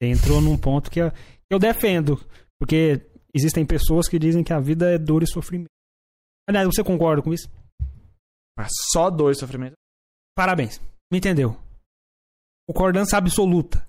Você 0.01 0.11
entrou 0.11 0.41
num 0.41 0.59
ponto 0.59 0.91
que 0.91 1.01
eu, 1.01 1.11
que 1.11 1.53
eu 1.53 1.59
defendo. 1.59 2.17
Porque 2.59 3.07
existem 3.35 3.67
pessoas 3.67 4.09
que 4.09 4.19
dizem 4.19 4.45
que 4.45 4.53
a 4.53 4.61
vida 4.61 4.91
é 4.91 4.99
dor 4.99 5.23
e 5.23 5.27
sofrimento. 5.27 5.71
Aliás, 6.49 6.67
você 6.67 6.83
concorda 6.83 7.23
com 7.23 7.33
isso? 7.33 7.49
Mas 8.57 8.71
só 8.93 9.11
dor 9.11 9.33
e 9.33 9.35
sofrimento. 9.35 9.75
Parabéns. 10.35 10.81
Me 11.13 11.19
entendeu? 11.19 11.57
Concordância 12.67 13.17
absoluta. 13.17 13.87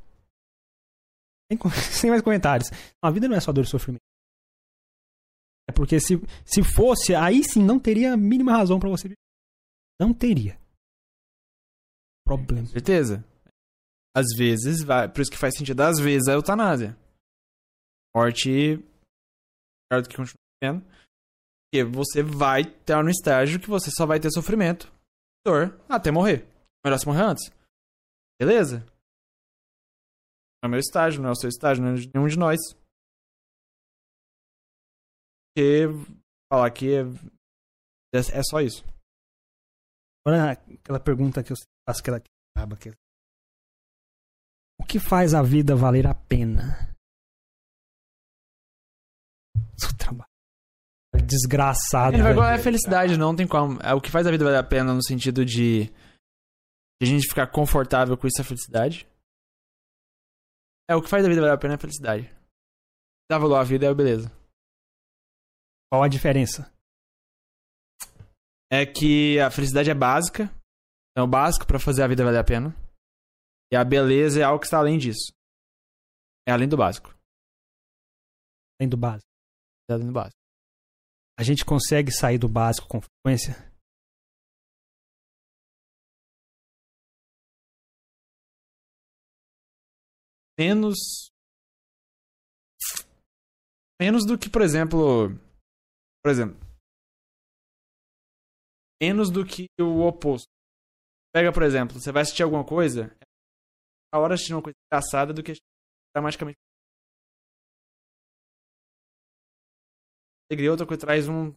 Sem, 1.51 1.57
sem 1.91 2.09
mais 2.09 2.21
comentários. 2.21 2.69
A 3.03 3.11
vida 3.11 3.27
não 3.27 3.35
é 3.35 3.39
só 3.39 3.51
dor 3.51 3.63
e 3.63 3.67
sofrimento. 3.67 4.03
É 5.69 5.71
porque 5.71 5.99
se, 5.99 6.15
se 6.45 6.63
fosse, 6.63 7.13
aí 7.13 7.43
sim 7.43 7.63
não 7.63 7.79
teria 7.79 8.13
a 8.13 8.17
mínima 8.17 8.53
razão 8.53 8.79
pra 8.79 8.89
você 8.89 9.07
viver. 9.07 9.19
Não 9.99 10.13
teria. 10.13 10.59
Problema. 12.25 12.67
Certeza. 12.67 13.23
Às 14.15 14.27
vezes, 14.37 14.83
vai. 14.83 15.07
Por 15.07 15.21
isso 15.21 15.31
que 15.31 15.37
faz 15.37 15.55
sentido. 15.55 15.81
Às 15.81 15.99
vezes 15.99 16.27
a 16.27 16.33
eutanásia. 16.33 16.97
Morte. 18.15 18.83
Melhor 19.91 20.03
do 20.03 20.09
que 20.09 20.17
continuar. 20.17 20.39
Porque 21.71 21.83
você 21.83 22.23
vai 22.23 22.61
estar 22.61 23.03
no 23.03 23.09
estágio 23.09 23.59
que 23.59 23.69
você 23.69 23.89
só 23.91 24.05
vai 24.05 24.19
ter 24.19 24.31
sofrimento, 24.31 24.91
dor, 25.45 25.79
até 25.87 26.11
morrer. 26.11 26.47
Melhor 26.83 26.97
se 26.97 27.05
morrer 27.05 27.23
antes. 27.23 27.51
Beleza? 28.39 28.85
É 30.63 30.67
o 30.67 30.69
meu 30.69 30.79
estágio, 30.79 31.21
não 31.21 31.29
é 31.29 31.31
o 31.31 31.35
seu 31.35 31.49
estágio, 31.49 31.83
não 31.83 31.93
é 31.93 31.95
de 31.95 32.09
nenhum 32.13 32.27
de 32.27 32.37
nós. 32.37 32.59
Porque 35.47 35.85
falar 36.51 36.71
que 36.71 36.95
é, 36.95 37.01
é 38.13 38.43
só 38.43 38.61
isso. 38.61 38.83
Agora, 40.25 40.51
aquela 40.51 40.99
pergunta 40.99 41.43
que 41.43 41.51
eu 41.51 41.57
faço, 41.87 42.01
aquela 42.01 42.19
que 42.19 42.29
acaba 42.55 42.75
aqui. 42.75 42.91
O 44.79 44.85
que 44.85 44.99
faz 44.99 45.33
a 45.33 45.41
vida 45.41 45.75
valer 45.75 46.07
a 46.07 46.15
pena? 46.15 46.88
Seu 49.79 49.95
trabalho. 49.97 50.29
Desgraçado. 51.25 52.15
Ele 52.15 52.23
vai 52.23 52.33
velho. 52.33 52.45
é 52.45 52.57
felicidade, 52.59 53.17
não 53.17 53.35
tem 53.35 53.47
como. 53.47 53.79
É 53.81 53.93
o 53.93 54.01
que 54.01 54.11
faz 54.11 54.27
a 54.27 54.31
vida 54.31 54.43
valer 54.43 54.57
a 54.57 54.63
pena 54.63 54.93
no 54.93 55.03
sentido 55.03 55.45
de, 55.45 55.85
de 55.85 57.03
a 57.03 57.05
gente 57.05 57.27
ficar 57.27 57.47
confortável 57.47 58.17
com 58.17 58.27
isso 58.27 58.41
é 58.41 58.43
felicidade. 58.43 59.07
É 60.89 60.95
o 60.95 61.01
que 61.01 61.09
faz 61.09 61.23
a 61.23 61.29
vida 61.29 61.41
valer 61.41 61.53
a 61.53 61.57
pena 61.57 61.75
é 61.75 61.77
a 61.77 61.79
felicidade. 61.79 62.35
Dá 63.29 63.37
valor 63.37 63.57
à 63.57 63.63
vida 63.63 63.85
é 63.85 63.89
a 63.89 63.93
beleza. 63.93 64.31
Qual 65.91 66.03
a 66.03 66.07
diferença? 66.07 66.71
É 68.71 68.85
que 68.85 69.39
a 69.39 69.49
felicidade 69.49 69.89
é 69.89 69.95
básica, 69.95 70.51
é 71.15 71.21
o 71.21 71.27
básico 71.27 71.65
pra 71.65 71.79
fazer 71.79 72.03
a 72.03 72.07
vida 72.07 72.23
valer 72.23 72.39
a 72.39 72.43
pena. 72.43 72.75
E 73.71 73.75
a 73.75 73.83
beleza 73.83 74.39
é 74.39 74.43
algo 74.43 74.59
que 74.59 74.65
está 74.65 74.79
além 74.79 74.97
disso. 74.97 75.31
É 76.47 76.51
além 76.51 76.67
do 76.67 76.77
básico. 76.77 77.15
Além 78.79 78.89
do 78.89 78.97
básico. 78.97 79.28
Do 79.97 80.11
básico. 80.11 80.37
A 81.37 81.43
gente 81.43 81.65
consegue 81.65 82.11
sair 82.11 82.37
do 82.37 82.47
básico 82.47 82.87
com 82.87 83.01
frequência? 83.01 83.69
menos 90.59 91.31
menos 94.01 94.25
do 94.25 94.37
que, 94.37 94.49
por 94.49 94.61
exemplo, 94.61 95.29
por 96.21 96.29
exemplo, 96.29 96.59
menos 99.01 99.31
do 99.31 99.45
que 99.45 99.67
o 99.79 100.05
oposto. 100.05 100.49
Pega, 101.33 101.53
por 101.53 101.63
exemplo, 101.63 101.97
você 101.97 102.11
vai 102.11 102.23
assistir 102.23 102.43
alguma 102.43 102.65
coisa, 102.65 103.05
é 103.21 103.25
a 104.13 104.19
hora 104.19 104.35
de 104.35 104.41
assistir 104.41 104.53
uma 104.53 104.61
coisa 104.61 104.75
engraçada 104.85 105.33
do 105.33 105.41
que 105.41 105.51
assistir 105.51 105.65
dramaticamente. 106.13 106.57
Alegria, 110.51 110.71
outra 110.71 110.85
coisa 110.85 111.01
traz 111.01 111.27
uma 111.27 111.53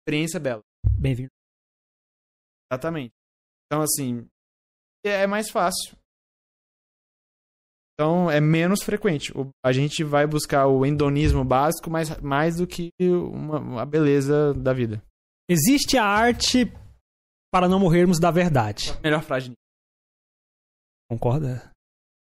experiência 0.00 0.38
bela. 0.40 0.62
Bem-vindo. 0.98 1.30
Exatamente. 2.70 3.12
Então, 3.66 3.82
assim, 3.82 4.26
é 5.04 5.26
mais 5.26 5.50
fácil. 5.50 5.96
Então, 7.94 8.30
é 8.30 8.40
menos 8.40 8.82
frequente. 8.82 9.32
O- 9.36 9.50
a 9.64 9.72
gente 9.72 10.02
vai 10.04 10.26
buscar 10.26 10.66
o 10.66 10.84
endonismo 10.86 11.44
básico 11.44 11.90
mais, 11.90 12.16
mais 12.20 12.56
do 12.56 12.66
que 12.66 12.90
uma, 13.00 13.82
a 13.82 13.86
beleza 13.86 14.54
da 14.54 14.72
vida. 14.72 15.02
Existe 15.48 15.96
a 15.98 16.04
arte 16.04 16.64
para 17.52 17.68
não 17.68 17.80
morrermos 17.80 18.18
da 18.20 18.30
verdade. 18.30 18.92
Melhor 19.02 19.22
frase. 19.22 19.52
Concorda? 21.10 21.70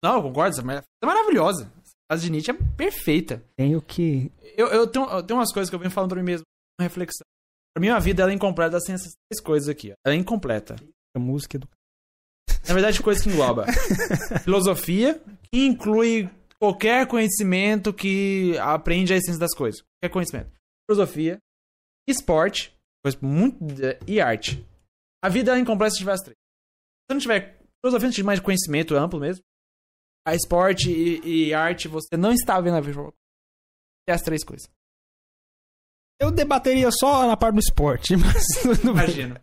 Não, 0.04 0.16
eu 0.16 0.22
concordo. 0.22 0.50
Essa 0.50 0.62
é 0.62 1.06
maravilhosa. 1.06 1.72
Frase 2.10 2.24
de 2.24 2.30
Nietzsche 2.30 2.50
é 2.50 2.54
perfeita. 2.76 3.42
Tenho 3.56 3.82
que. 3.82 4.30
Eu, 4.56 4.68
eu, 4.68 4.86
tenho, 4.86 5.06
eu 5.06 5.22
tenho 5.22 5.38
umas 5.38 5.52
coisas 5.52 5.68
que 5.68 5.74
eu 5.74 5.80
venho 5.80 5.90
falando 5.90 6.10
pra 6.10 6.18
mim 6.20 6.26
mesmo. 6.26 6.44
Uma 6.78 6.84
reflexão. 6.84 7.26
Pra 7.74 7.80
mim, 7.80 7.88
a 7.88 7.98
vida 7.98 8.22
ela 8.22 8.30
é 8.32 8.34
incompleta 8.34 8.78
sem 8.80 8.94
essas 8.94 9.12
três 9.28 9.42
coisas 9.42 9.68
aqui. 9.68 9.90
ó. 9.90 9.94
Ela 10.04 10.14
é 10.14 10.18
incompleta. 10.18 10.76
A 11.14 11.18
música 11.18 11.58
do. 11.58 11.68
Na 12.66 12.74
verdade, 12.74 13.02
coisa 13.02 13.22
que 13.22 13.28
engloba 13.28 13.66
filosofia, 14.42 15.20
que 15.52 15.66
inclui 15.66 16.28
qualquer 16.58 17.06
conhecimento 17.06 17.92
que 17.92 18.56
aprende 18.58 19.12
a 19.12 19.16
essência 19.16 19.38
das 19.38 19.54
coisas. 19.54 19.82
Qualquer 19.82 20.12
conhecimento. 20.12 20.50
Filosofia, 20.88 21.38
esporte, 22.08 22.74
coisa 23.04 23.18
muito, 23.20 23.58
e 24.06 24.20
arte. 24.20 24.64
A 25.22 25.28
vida 25.28 25.56
é 25.56 25.60
incompleta 25.60 25.92
se 25.92 25.98
tiver 25.98 26.12
as 26.12 26.20
três. 26.20 26.36
Se 27.08 27.14
não 27.14 27.20
tiver 27.20 27.58
filosofia, 27.84 28.08
não 28.08 28.14
tiver 28.14 28.26
mais 28.26 28.40
conhecimento 28.40 28.96
amplo 28.96 29.20
mesmo, 29.20 29.42
a 30.26 30.34
esporte 30.34 30.90
e, 30.90 31.46
e 31.48 31.54
arte, 31.54 31.86
você 31.86 32.16
não 32.16 32.32
está 32.32 32.60
vendo 32.60 32.76
a 32.76 32.80
vida. 32.80 33.00
É 34.08 34.12
as 34.12 34.22
três 34.22 34.44
coisas. 34.44 34.68
Eu 36.20 36.30
debateria 36.30 36.90
só 36.90 37.26
na 37.26 37.36
parte 37.36 37.54
do 37.54 37.60
esporte, 37.60 38.16
mas 38.18 38.44
tudo 38.60 38.92
bem. 38.94 39.04
Imagina. 39.04 39.40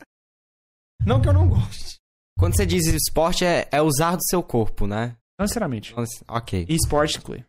Não 1.05 1.21
que 1.21 1.29
eu 1.29 1.33
não 1.33 1.47
goste. 1.47 1.97
Quando 2.37 2.55
você 2.55 2.65
diz 2.65 2.85
esporte, 2.87 3.45
é, 3.45 3.67
é 3.71 3.81
usar 3.81 4.15
do 4.15 4.23
seu 4.23 4.41
corpo, 4.43 4.85
né? 4.87 5.15
Não 5.39 5.47
sinceramente. 5.47 5.93
Ok. 6.27 6.65
E 6.67 6.75
esporte 6.75 7.17
inclui. 7.17 7.45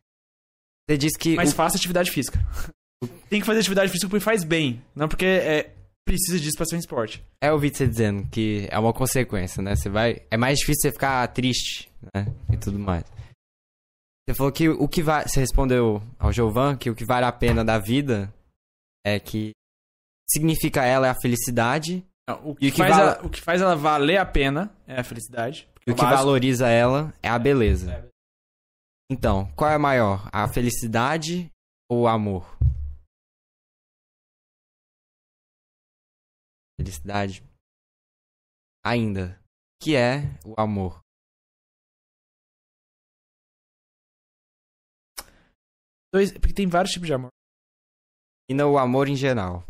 Você 0.88 0.98
diz 0.98 1.16
que. 1.16 1.34
Mas 1.36 1.52
o- 1.52 1.54
faça 1.54 1.76
atividade 1.76 2.10
física. 2.10 2.38
Tem 3.28 3.40
que 3.40 3.46
fazer 3.46 3.60
atividade 3.60 3.90
física 3.90 4.08
porque 4.08 4.24
faz 4.24 4.44
bem. 4.44 4.82
Não 4.94 5.08
porque 5.08 5.24
é, 5.24 5.74
precisa 6.06 6.38
disso 6.38 6.56
pra 6.56 6.66
ser 6.66 6.76
um 6.76 6.78
esporte. 6.78 7.24
É 7.40 7.50
ouvi 7.52 7.70
você 7.74 7.86
dizendo 7.86 8.28
que 8.28 8.68
é 8.70 8.78
uma 8.78 8.92
consequência, 8.92 9.62
né? 9.62 9.74
Você 9.74 9.88
vai. 9.88 10.22
É 10.30 10.36
mais 10.36 10.58
difícil 10.58 10.82
você 10.82 10.92
ficar 10.92 11.26
triste, 11.28 11.90
né? 12.14 12.26
E 12.52 12.56
tudo 12.56 12.78
mais. 12.78 13.04
Você 14.26 14.34
falou 14.36 14.52
que 14.52 14.68
o 14.68 14.88
que 14.88 15.02
vai. 15.02 15.26
Você 15.28 15.40
respondeu 15.40 16.00
ao 16.18 16.32
Giovan 16.32 16.76
que 16.76 16.88
o 16.90 16.94
que 16.94 17.04
vale 17.04 17.26
a 17.26 17.32
pena 17.32 17.64
da 17.64 17.78
vida 17.78 18.32
é 19.04 19.20
que 19.20 19.52
significa 20.30 20.82
ela 20.84 21.06
é 21.06 21.10
a 21.10 21.20
felicidade 21.20 22.02
Não, 22.26 22.52
o, 22.52 22.52
E 22.52 22.56
que 22.56 22.68
o 22.68 22.72
que 22.72 22.78
faz 22.78 22.96
vala- 22.96 23.12
ela, 23.16 23.26
o 23.26 23.30
que 23.30 23.40
faz 23.42 23.60
ela 23.60 23.76
valer 23.76 24.16
a 24.16 24.24
pena 24.24 24.74
é 24.86 24.98
a 24.98 25.04
felicidade. 25.04 25.68
e 25.86 25.90
o 25.90 25.94
que 25.94 26.00
básico. 26.00 26.16
valoriza 26.24 26.68
ela 26.68 27.12
é 27.22 27.28
a 27.28 27.38
beleza. 27.38 28.10
Então, 29.10 29.52
qual 29.54 29.70
é 29.70 29.76
maior? 29.76 30.26
A 30.32 30.48
felicidade 30.48 31.50
ou 31.90 32.02
o 32.04 32.08
amor? 32.08 32.56
Felicidade. 36.80 37.42
Ainda. 38.84 39.38
O 39.80 39.84
que 39.84 39.94
é 39.94 40.22
o 40.46 40.54
amor? 40.58 41.03
Dois, 46.14 46.30
porque 46.32 46.54
tem 46.54 46.68
vários 46.68 46.92
tipos 46.92 47.08
de 47.08 47.12
amor. 47.14 47.30
E 48.48 48.54
não 48.54 48.72
o 48.72 48.78
amor 48.78 49.08
em 49.08 49.16
geral. 49.16 49.66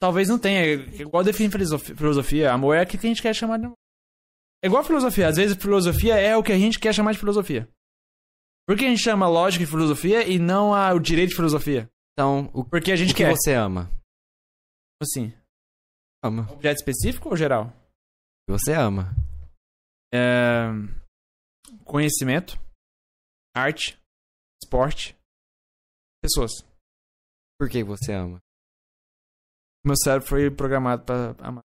Talvez 0.00 0.28
não 0.28 0.38
tenha. 0.38 0.64
Igual 1.00 1.24
define 1.24 1.50
filosofi- 1.50 1.94
filosofia. 1.96 2.52
Amor 2.52 2.74
é 2.76 2.82
aquilo 2.82 3.00
que 3.00 3.06
a 3.06 3.10
gente 3.10 3.22
quer 3.22 3.34
chamar 3.34 3.58
de 3.58 3.64
amor. 3.66 3.76
É 4.62 4.66
igual 4.68 4.82
a 4.82 4.86
filosofia. 4.86 5.26
Às 5.28 5.36
vezes 5.36 5.56
filosofia 5.56 6.14
é 6.18 6.36
o 6.36 6.42
que 6.42 6.52
a 6.52 6.58
gente 6.58 6.78
quer 6.78 6.94
chamar 6.94 7.12
de 7.12 7.18
filosofia. 7.18 7.68
Por 8.68 8.76
que 8.78 8.84
a 8.84 8.88
gente 8.88 9.02
chama 9.02 9.26
lógica 9.28 9.64
de 9.64 9.70
filosofia 9.70 10.26
e 10.28 10.38
não 10.38 10.72
a, 10.72 10.92
o 10.94 11.00
direito 11.00 11.30
de 11.30 11.36
filosofia? 11.36 11.90
Então, 12.12 12.50
o, 12.54 12.64
Porque 12.64 12.92
a 12.92 12.96
gente 12.96 13.12
o 13.12 13.16
que 13.16 13.24
quer. 13.24 13.34
você 13.34 13.52
ama? 13.54 13.90
Assim, 15.02 15.32
Ama. 16.22 16.46
objeto 16.52 16.76
específico 16.78 17.30
ou 17.30 17.36
geral? 17.36 17.72
Você 18.48 18.72
ama. 18.74 19.12
É, 20.14 20.68
Conhecimento, 21.84 22.58
arte, 23.56 23.98
esporte, 24.62 25.16
pessoas. 26.22 26.52
Por 27.58 27.68
que 27.68 27.82
você 27.84 28.12
ama? 28.12 28.38
Meu 29.84 29.96
cérebro 29.96 30.28
foi 30.28 30.50
programado 30.50 31.04
pra 31.04 31.34
amar. 31.38 31.62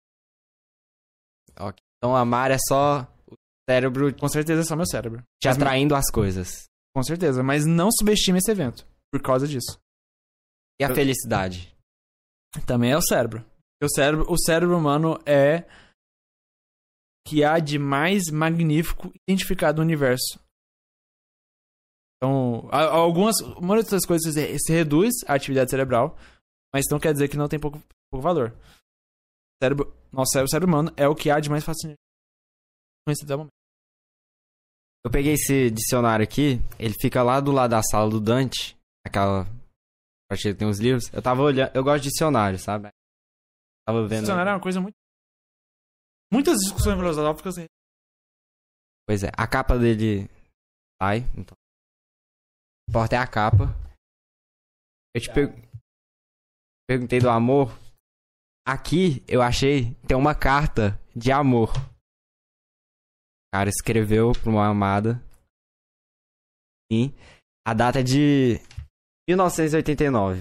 Então, 1.98 2.16
amar 2.16 2.52
é 2.52 2.58
só 2.68 3.02
o 3.28 3.36
cérebro 3.70 4.16
Com 4.18 4.28
certeza 4.30 4.62
é 4.62 4.64
só 4.64 4.76
meu 4.76 4.86
cérebro. 4.88 5.22
te 5.42 5.48
Mas- 5.48 5.58
atraindo 5.58 5.96
as 5.96 6.10
coisas. 6.12 6.66
Com 6.96 7.04
certeza, 7.04 7.44
mas 7.44 7.66
não 7.66 7.90
subestime 7.92 8.40
esse 8.40 8.50
evento 8.52 8.88
por 9.12 9.22
causa 9.22 9.48
disso. 9.48 9.80
E 10.80 10.84
a 10.84 10.90
Eu- 10.90 10.96
felicidade? 10.96 11.76
Também 12.66 12.92
é 12.92 12.98
o 12.98 13.02
cérebro. 13.02 13.46
O 13.82 13.90
cérebro, 13.90 14.26
o 14.32 14.38
cérebro 14.40 14.78
humano 14.78 15.20
é 15.26 15.66
que 17.28 17.44
há 17.44 17.60
de 17.60 17.78
mais 17.78 18.24
magnífico 18.32 19.12
identificado 19.28 19.78
no 19.78 19.84
universo. 19.84 20.40
Então, 22.22 22.68
algumas, 22.72 23.40
uma 23.40 23.82
das 23.82 24.06
coisas 24.06 24.36
é 24.36 24.58
se 24.58 24.74
reduz 24.74 25.14
a 25.26 25.36
atividade 25.36 25.72
cerebral, 25.72 26.18
mas 26.74 26.84
não 26.92 27.00
quer 27.00 27.14
dizer 27.14 27.30
que 27.30 27.38
não 27.38 27.48
tem 27.48 27.58
pouco, 27.58 27.82
pouco 28.12 28.22
valor. 28.22 28.52
O 28.52 29.64
cérebro, 29.64 29.96
nosso 30.12 30.32
cérebro, 30.34 30.50
cérebro 30.50 30.70
humano 30.70 30.94
é 30.98 31.08
o 31.08 31.16
que 31.16 31.32
há 31.32 31.40
de 31.40 31.50
mais 31.50 31.64
fascinante 31.64 31.98
até 33.08 33.36
o 33.36 33.38
momento. 33.38 33.54
Eu 35.06 35.10
peguei 35.10 35.34
esse 35.34 35.72
dicionário 35.72 36.24
aqui, 36.24 36.60
ele 36.78 36.94
fica 37.00 37.24
lá 37.24 37.40
do 37.40 37.54
lado 37.54 37.72
da 37.72 37.82
sala 37.82 38.10
do 38.10 38.20
Dante, 38.20 38.78
aquela 39.06 39.46
parte 40.30 40.44
que 40.44 40.54
tem 40.54 40.68
os 40.68 40.78
livros. 40.78 41.06
Eu 41.14 41.22
tava 41.22 41.42
olhando, 41.42 41.74
eu 41.74 41.84
gosto 41.86 42.04
de 42.04 42.10
dicionário, 42.10 42.60
sabe? 42.60 42.90
Tava 43.88 44.06
vendo. 44.06 44.22
Dicionário 44.22 44.50
é 44.50 44.54
uma 44.54 44.62
coisa 44.62 44.82
muito. 44.82 44.96
Muitas 46.32 46.58
discussões 46.58 46.98
filosóficas. 46.98 47.56
Pois 49.08 49.24
é, 49.24 49.32
a 49.36 49.48
capa 49.48 49.80
dele 49.80 50.30
sai, 51.02 51.20
então. 51.36 51.58
Importa 52.90 53.16
é 53.16 53.20
a 53.20 53.28
capa. 53.28 53.66
Eu 55.16 55.22
te, 55.22 55.32
per- 55.32 55.54
perguntei 56.88 57.20
do 57.20 57.30
amor. 57.30 57.70
Aqui 58.68 59.24
eu 59.28 59.42
achei 59.42 59.94
tem 60.08 60.18
uma 60.18 60.34
carta 60.36 61.00
de 61.16 61.32
amor. 61.32 61.70
O 61.70 63.52
cara 63.54 63.70
escreveu 63.70 64.32
pra 64.32 64.50
uma 64.50 64.68
amada. 64.68 65.24
E 66.92 67.12
a 67.66 67.74
data 67.74 68.00
é 68.00 68.04
de 68.04 68.58
1989. 69.30 70.40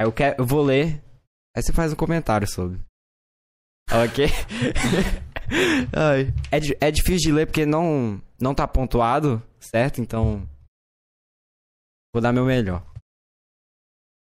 Aí 0.00 0.06
eu, 0.06 0.12
quero, 0.12 0.40
eu 0.42 0.46
vou 0.46 0.62
ler. 0.62 1.02
Aí 1.56 1.62
você 1.62 1.72
faz 1.72 1.92
um 1.92 1.96
comentário 1.96 2.46
sobre. 2.48 2.80
Ok? 3.90 4.26
É, 6.50 6.88
é 6.88 6.90
difícil 6.90 7.30
de 7.30 7.32
ler 7.32 7.46
porque 7.46 7.64
não, 7.64 8.20
não 8.38 8.54
tá 8.54 8.68
pontuado, 8.68 9.42
certo? 9.70 10.00
Então. 10.00 10.48
Vou 12.14 12.22
dar 12.22 12.32
meu 12.32 12.44
melhor. 12.44 12.84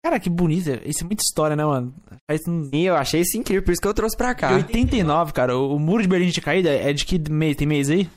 Cara, 0.06 0.20
que 0.20 0.30
bonito. 0.30 0.70
Isso 0.86 1.04
é 1.04 1.08
muita 1.08 1.22
história, 1.22 1.56
né, 1.56 1.64
mano? 1.64 1.96
Faz 2.30 2.42
uns... 2.48 2.68
Sim, 2.70 2.82
eu 2.82 2.96
achei 2.96 3.22
isso 3.22 3.38
incrível, 3.38 3.64
por 3.64 3.72
isso 3.72 3.82
que 3.82 3.88
eu 3.88 3.94
trouxe 3.94 4.18
pra 4.18 4.36
cá. 4.36 4.52
Em 4.52 4.56
89, 4.56 5.32
cara, 5.32 5.58
o 5.58 5.76
o 5.76 5.80
muro 5.80 6.02
de 6.04 6.10
Berlim 6.10 6.30
tinha 6.30 6.44
caído. 6.44 6.68
É 6.68 6.92
de 6.92 7.06
que 7.06 7.18
mês? 7.32 7.56
Tem 7.56 7.66
mês 7.66 7.90
aí? 7.90 8.10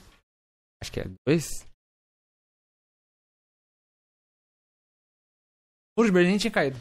Acho 0.83 0.93
que 0.93 1.01
é 1.01 1.07
dois. 1.27 1.65
O 5.97 6.01
muro 6.01 6.09
de 6.09 6.13
Berlim 6.13 6.39
tinha 6.39 6.51
caído. 6.51 6.77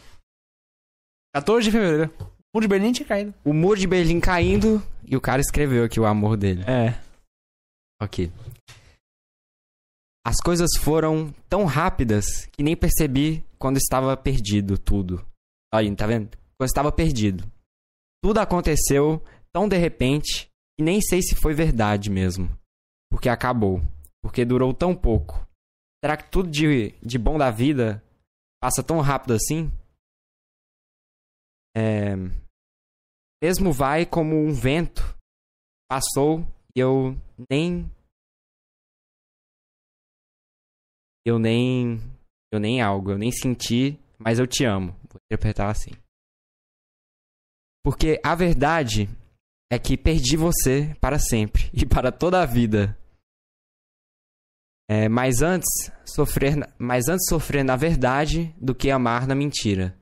14 1.35 1.65
de 1.65 1.71
fevereiro. 1.71 2.11
O 2.19 2.57
muro 2.57 2.61
de 2.61 2.67
Berlim 2.67 2.91
tinha 2.91 3.07
caído. 3.07 3.33
O 3.43 3.53
muro 3.53 3.79
de 3.79 3.87
Berlim 3.87 4.19
caindo 4.19 4.81
e 5.05 5.15
o 5.15 5.21
cara 5.21 5.41
escreveu 5.41 5.83
aqui 5.83 5.99
o 5.99 6.05
amor 6.05 6.35
dele. 6.35 6.63
É. 6.63 6.99
Ok. 8.01 8.31
As 10.27 10.37
coisas 10.37 10.71
foram 10.79 11.31
tão 11.47 11.65
rápidas 11.65 12.47
que 12.47 12.63
nem 12.63 12.75
percebi 12.75 13.45
quando 13.59 13.77
estava 13.77 14.17
perdido 14.17 14.75
tudo. 14.75 15.23
Aí, 15.71 15.95
tá 15.95 16.07
vendo? 16.07 16.35
Quando 16.57 16.67
estava 16.67 16.91
perdido. 16.91 17.43
Tudo 18.23 18.39
aconteceu 18.39 19.23
tão 19.53 19.69
de 19.69 19.77
repente 19.77 20.49
que 20.75 20.83
nem 20.83 20.99
sei 20.99 21.21
se 21.21 21.35
foi 21.35 21.53
verdade 21.53 22.09
mesmo. 22.09 22.49
Porque 23.11 23.29
acabou. 23.29 23.83
Porque 24.23 24.43
durou 24.43 24.73
tão 24.73 24.95
pouco. 24.95 25.47
Será 26.03 26.17
que 26.17 26.31
tudo 26.31 26.49
de, 26.49 26.95
de 27.03 27.19
bom 27.19 27.37
da 27.37 27.51
vida 27.51 28.03
passa 28.59 28.81
tão 28.81 29.01
rápido 29.01 29.35
assim? 29.35 29.71
É... 31.77 32.15
Mesmo 33.43 33.71
vai 33.71 34.07
como 34.07 34.35
um 34.35 34.51
vento. 34.51 35.15
Passou 35.87 36.43
e 36.75 36.79
eu 36.79 37.15
nem 37.47 37.91
eu 41.25 41.39
nem 41.39 41.97
eu 42.53 42.59
nem 42.59 42.81
algo, 42.81 43.11
eu 43.11 43.17
nem 43.17 43.31
senti, 43.31 43.99
mas 44.17 44.39
eu 44.39 44.47
te 44.47 44.63
amo. 44.63 44.91
Vou 45.09 45.19
interpretar 45.25 45.69
assim. 45.69 45.91
Porque 47.83 48.19
a 48.23 48.33
verdade 48.35 49.09
é 49.71 49.77
que 49.77 49.97
perdi 49.97 50.37
você 50.37 50.95
para 51.01 51.19
sempre 51.19 51.69
e 51.73 51.85
para 51.85 52.11
toda 52.11 52.41
a 52.41 52.45
vida. 52.45 52.97
É, 54.87 55.09
mas 55.09 55.41
antes 55.41 55.67
sofrer, 56.05 56.55
na- 56.55 56.73
mas 56.77 57.07
antes 57.07 57.27
sofrer 57.27 57.63
na 57.63 57.75
verdade 57.75 58.53
do 58.61 58.75
que 58.75 58.91
amar 58.91 59.27
na 59.27 59.33
mentira. 59.35 59.97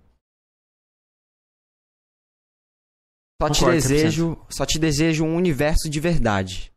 Só 3.42 3.50
te 3.50 3.60
Concordo, 3.60 3.82
desejo, 3.82 4.48
só 4.50 4.66
te 4.66 4.80
desejo 4.80 5.26
um 5.26 5.36
universo 5.36 5.90
de 5.90 6.00
verdade 6.00 6.72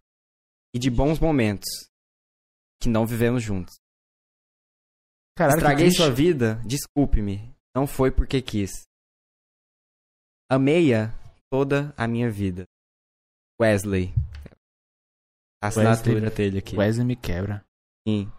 e 0.75 0.79
de 0.79 0.91
bons 0.91 1.21
momentos 1.21 1.69
que 2.81 2.89
não 2.89 3.07
vivemos 3.07 3.43
juntos. 3.43 3.75
Caralho, 5.37 5.59
Estraguei 5.59 5.91
sua 5.91 6.11
vida, 6.11 6.61
desculpe-me. 6.65 7.55
Não 7.75 7.87
foi 7.87 8.11
porque 8.11 8.41
quis. 8.41 8.87
Amei-a 10.51 11.13
toda 11.51 11.93
a 11.97 12.07
minha 12.09 12.31
vida. 12.31 12.65
Wesley. 13.61 14.15
A 15.63 15.69
assinatura 15.69 16.31
dele 16.31 16.59
aqui. 16.59 16.77
Wesley 16.77 17.07
me 17.07 17.17
quebra. 17.17 17.65
Sim. 18.07 18.31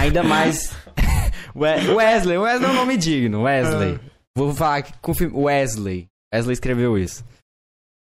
Ainda 0.00 0.22
mais. 0.22 0.70
We- 1.54 1.94
Wesley, 1.94 2.38
Wesley 2.38 2.68
é 2.68 2.72
um 2.72 2.76
nome 2.76 2.96
digno. 2.96 3.42
Wesley. 3.44 3.98
Vou 4.36 4.54
falar 4.54 4.76
aqui, 4.78 4.98
confirma. 5.00 5.38
Wesley. 5.38 6.06
Wesley 6.32 6.52
escreveu 6.52 6.96
isso. 6.98 7.24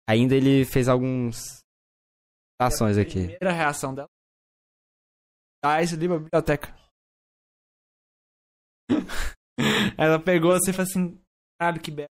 Ainda 0.09 0.35
ele 0.35 0.65
fez 0.65 0.89
alguns. 0.89 1.61
Citações 2.61 2.97
aqui. 2.97 3.21
Primeira 3.37 3.53
reação 3.53 3.95
dela. 3.95 4.09
Ah, 5.65 5.83
esse 5.83 5.97
livro 5.97 6.17
é 6.17 6.19
a 6.19 6.23
biblioteca. 6.23 6.75
Ela 9.97 10.19
pegou 10.19 10.53
assim 10.53 10.71
e 10.71 10.75
falou 10.75 10.89
assim: 10.89 11.21
caralho, 11.59 11.81
que 11.81 11.91
belo. 11.91 12.09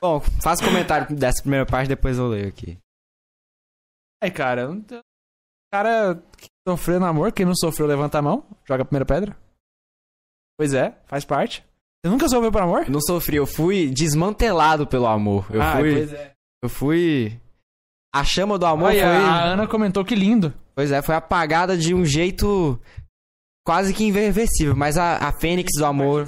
Bom, 0.00 0.20
faz 0.42 0.60
comentário 0.60 1.14
dessa 1.14 1.42
primeira 1.42 1.66
parte, 1.66 1.88
depois 1.88 2.16
eu 2.16 2.28
leio 2.28 2.48
aqui. 2.48 2.78
Aí, 4.22 4.30
cara, 4.30 4.68
cara 5.72 6.22
que 6.38 6.48
sofreu 6.66 6.98
no 7.00 7.06
amor, 7.06 7.32
quem 7.32 7.44
não 7.44 7.54
sofreu, 7.54 7.86
levanta 7.86 8.18
a 8.18 8.22
mão, 8.22 8.46
joga 8.66 8.82
a 8.82 8.86
primeira 8.86 9.04
pedra. 9.04 9.36
Pois 10.58 10.74
é, 10.74 10.98
faz 11.06 11.24
parte. 11.24 11.64
Você 12.02 12.10
nunca 12.10 12.28
sofreu 12.28 12.50
por 12.50 12.62
amor? 12.62 12.84
Eu 12.84 12.92
não 12.92 13.00
sofri, 13.00 13.36
eu 13.36 13.46
fui 13.46 13.90
desmantelado 13.90 14.86
pelo 14.86 15.06
amor. 15.06 15.46
Eu 15.50 15.60
ah, 15.60 15.76
fui. 15.76 15.92
pois 15.92 16.12
é. 16.12 16.32
Eu 16.62 16.68
fui. 16.68 17.40
A 18.14 18.24
chama 18.24 18.58
do 18.58 18.66
amor 18.66 18.88
Olha, 18.88 19.02
foi. 19.02 19.16
a 19.16 19.44
Ana 19.44 19.66
comentou 19.66 20.04
que 20.04 20.14
lindo. 20.14 20.52
Pois 20.74 20.90
é, 20.92 21.02
foi 21.02 21.14
apagada 21.14 21.76
de 21.76 21.94
um 21.94 22.04
jeito 22.04 22.80
quase 23.64 23.94
que 23.94 24.04
irreversível. 24.04 24.74
Mas 24.76 24.96
a, 24.96 25.28
a 25.28 25.32
Fênix 25.32 25.70
do 25.76 25.84
amor. 25.84 26.26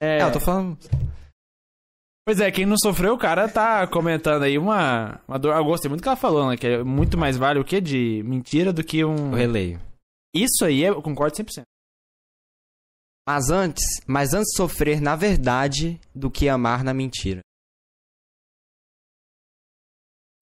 É, 0.00 0.18
É, 0.18 0.22
eu 0.22 0.32
tô 0.32 0.40
falando. 0.40 0.78
Pois 2.24 2.38
é, 2.40 2.50
quem 2.52 2.64
não 2.64 2.76
sofreu, 2.78 3.14
o 3.14 3.18
cara 3.18 3.48
tá 3.48 3.84
comentando 3.86 4.44
aí 4.44 4.56
uma, 4.56 5.20
uma 5.26 5.38
dor. 5.38 5.56
Eu 5.56 5.64
gostei 5.64 5.88
muito 5.88 6.00
do 6.00 6.02
que 6.04 6.08
ela 6.08 6.16
falou, 6.16 6.48
né? 6.48 6.56
Que 6.56 6.66
é 6.68 6.84
muito 6.84 7.18
mais 7.18 7.36
vale 7.36 7.58
o 7.58 7.64
quê? 7.64 7.80
De 7.80 8.22
mentira 8.24 8.72
do 8.72 8.84
que 8.84 9.04
um. 9.04 9.32
Eu 9.32 9.36
releio. 9.36 9.80
Isso 10.34 10.64
aí 10.64 10.82
eu 10.82 11.02
concordo 11.02 11.36
100%. 11.36 11.62
Mas 13.28 13.50
antes, 13.50 13.84
mas 14.06 14.34
antes 14.34 14.52
sofrer 14.56 15.00
na 15.00 15.14
verdade 15.14 16.00
do 16.14 16.30
que 16.30 16.48
amar 16.48 16.82
na 16.82 16.92
mentira. 16.94 17.40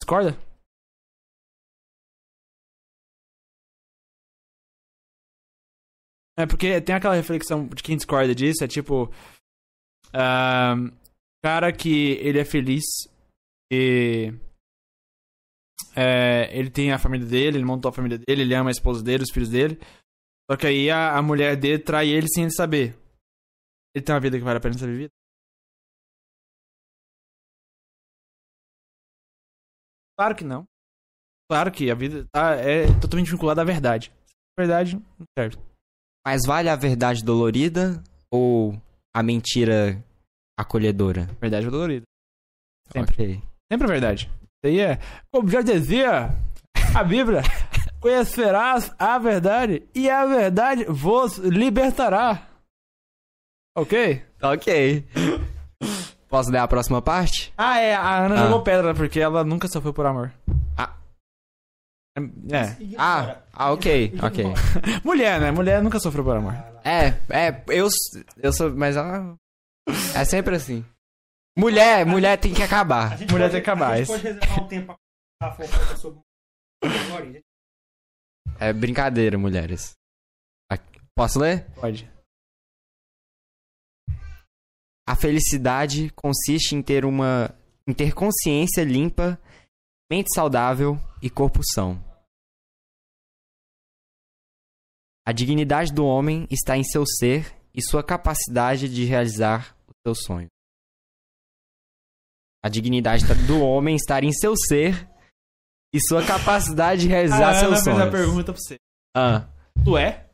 Discorda? 0.02 0.36
É 6.40 6.46
porque 6.46 6.80
tem 6.80 6.94
aquela 6.94 7.14
reflexão 7.14 7.66
de 7.68 7.82
quem 7.82 7.96
discorda 7.96 8.34
disso, 8.34 8.64
é 8.64 8.68
tipo. 8.68 9.10
ahn, 10.14 10.90
cara 11.44 11.72
que 11.72 12.12
ele 12.20 12.38
é 12.38 12.44
feliz 12.44 12.84
e. 13.70 14.32
é, 15.94 16.48
ele 16.56 16.70
tem 16.70 16.92
a 16.92 16.98
família 16.98 17.26
dele, 17.26 17.58
ele 17.58 17.64
montou 17.64 17.90
a 17.90 17.92
família 17.92 18.18
dele, 18.18 18.42
ele 18.42 18.54
ama 18.54 18.70
a 18.70 18.72
esposa 18.72 19.02
dele, 19.02 19.24
os 19.24 19.30
filhos 19.30 19.50
dele. 19.50 19.78
Só 20.50 20.56
que 20.56 20.66
aí 20.66 20.90
a, 20.90 21.16
a 21.16 21.22
mulher 21.22 21.56
dele 21.56 21.78
trai 21.78 22.08
ele 22.08 22.26
sem 22.28 22.44
ele 22.44 22.52
saber. 22.52 22.98
Ele 23.94 24.04
tem 24.04 24.14
uma 24.14 24.20
vida 24.20 24.38
que 24.38 24.44
vale 24.44 24.58
a 24.58 24.60
pena 24.60 24.78
ser 24.78 24.86
vivida? 24.86 25.10
Claro 30.18 30.36
que 30.36 30.44
não. 30.44 30.64
Claro 31.50 31.72
que 31.72 31.90
a 31.90 31.94
vida 31.94 32.26
tá, 32.32 32.54
é 32.54 32.86
totalmente 33.00 33.30
vinculada 33.30 33.62
à 33.62 33.64
verdade. 33.64 34.12
Verdade, 34.58 34.98
serve. 35.36 35.69
Mas 36.26 36.42
vale 36.46 36.68
a 36.68 36.76
verdade 36.76 37.24
dolorida 37.24 38.02
ou 38.30 38.80
a 39.14 39.22
mentira 39.22 40.02
acolhedora? 40.58 41.28
Verdade 41.40 41.68
dolorida. 41.70 42.04
Sempre. 42.92 43.12
Ok. 43.14 43.42
Sempre 43.72 43.86
a 43.86 43.90
verdade. 43.90 44.30
Isso 44.42 44.66
aí 44.66 44.80
é. 44.80 44.98
Como 45.32 45.48
já 45.48 45.62
dizia 45.62 46.36
a 46.94 47.04
Bíblia: 47.04 47.42
conhecerás 48.00 48.92
a 48.98 49.18
verdade 49.18 49.82
e 49.94 50.10
a 50.10 50.26
verdade 50.26 50.84
vos 50.84 51.38
libertará. 51.38 52.46
Ok? 53.76 54.22
Ok. 54.42 55.06
Posso 56.28 56.50
ler 56.50 56.58
a 56.58 56.68
próxima 56.68 57.00
parte? 57.00 57.52
Ah, 57.56 57.78
é. 57.78 57.94
A 57.94 58.24
Ana 58.26 58.34
Ah. 58.34 58.44
jogou 58.46 58.62
pedra 58.62 58.94
porque 58.94 59.18
ela 59.20 59.42
nunca 59.42 59.68
sofreu 59.68 59.92
por 59.94 60.04
amor. 60.06 60.32
Ah. 62.16 62.22
É. 62.52 62.76
Ah, 62.98 63.42
ah 63.52 63.72
ok, 63.72 64.14
ok. 64.22 64.44
Mulher, 65.04 65.40
né? 65.40 65.50
Mulher 65.50 65.82
nunca 65.82 66.00
sofreu 66.00 66.24
por 66.24 66.36
amor. 66.36 66.54
É, 66.84 67.08
é, 67.28 67.64
eu, 67.68 67.88
eu 68.38 68.52
sou, 68.52 68.74
mas 68.74 68.96
ela, 68.96 69.36
é 70.14 70.24
sempre 70.24 70.56
assim. 70.56 70.84
Mulher, 71.56 72.06
mulher 72.06 72.38
tem 72.38 72.54
que 72.54 72.62
acabar. 72.62 73.18
Mulher 73.30 73.50
tem 73.50 73.62
que 73.62 73.70
acabar. 73.70 73.92
A 73.92 73.96
gente 73.98 74.06
pode 74.06 74.22
reservar 74.22 74.64
um 74.64 74.68
tempo 74.68 74.96
pra 75.38 75.52
fofoca 75.54 75.96
sobre. 75.96 76.20
É 78.58 78.72
brincadeira, 78.72 79.36
mulheres. 79.38 79.94
Posso 81.20 81.38
ler? 81.38 81.66
Pode. 81.74 82.10
A 85.06 85.14
felicidade 85.14 86.10
consiste 86.14 86.74
em 86.74 86.82
ter 86.82 87.04
uma 87.04 87.54
em 87.86 87.92
ter 87.92 88.14
consciência 88.14 88.84
limpa, 88.84 89.38
mente 90.10 90.28
saudável 90.34 90.98
e 91.22 91.30
corpo 91.30 91.60
são. 91.74 92.02
A 95.26 95.32
dignidade 95.32 95.92
do 95.92 96.04
homem 96.04 96.46
está 96.50 96.76
em 96.76 96.82
seu 96.82 97.04
ser 97.06 97.54
e 97.72 97.80
sua 97.82 98.02
capacidade 98.02 98.88
de 98.88 99.04
realizar 99.04 99.76
os 99.86 99.94
seus 100.04 100.24
sonhos. 100.24 100.50
A 102.62 102.68
dignidade 102.68 103.24
do 103.46 103.60
homem 103.60 103.94
está 103.96 104.20
em 104.20 104.32
seu 104.32 104.54
ser 104.56 105.08
e 105.94 106.00
sua 106.00 106.26
capacidade 106.26 107.02
de 107.02 107.08
realizar 107.08 107.46
a 107.46 107.50
Ana 107.50 107.58
seus 107.60 107.70
fez 107.72 107.84
sonhos. 107.84 108.00
a 108.00 108.10
pergunta 108.10 108.52
pra 108.52 108.60
você. 108.60 108.76
Ah, 109.16 109.48
Tu 109.84 109.96
é? 109.96 110.28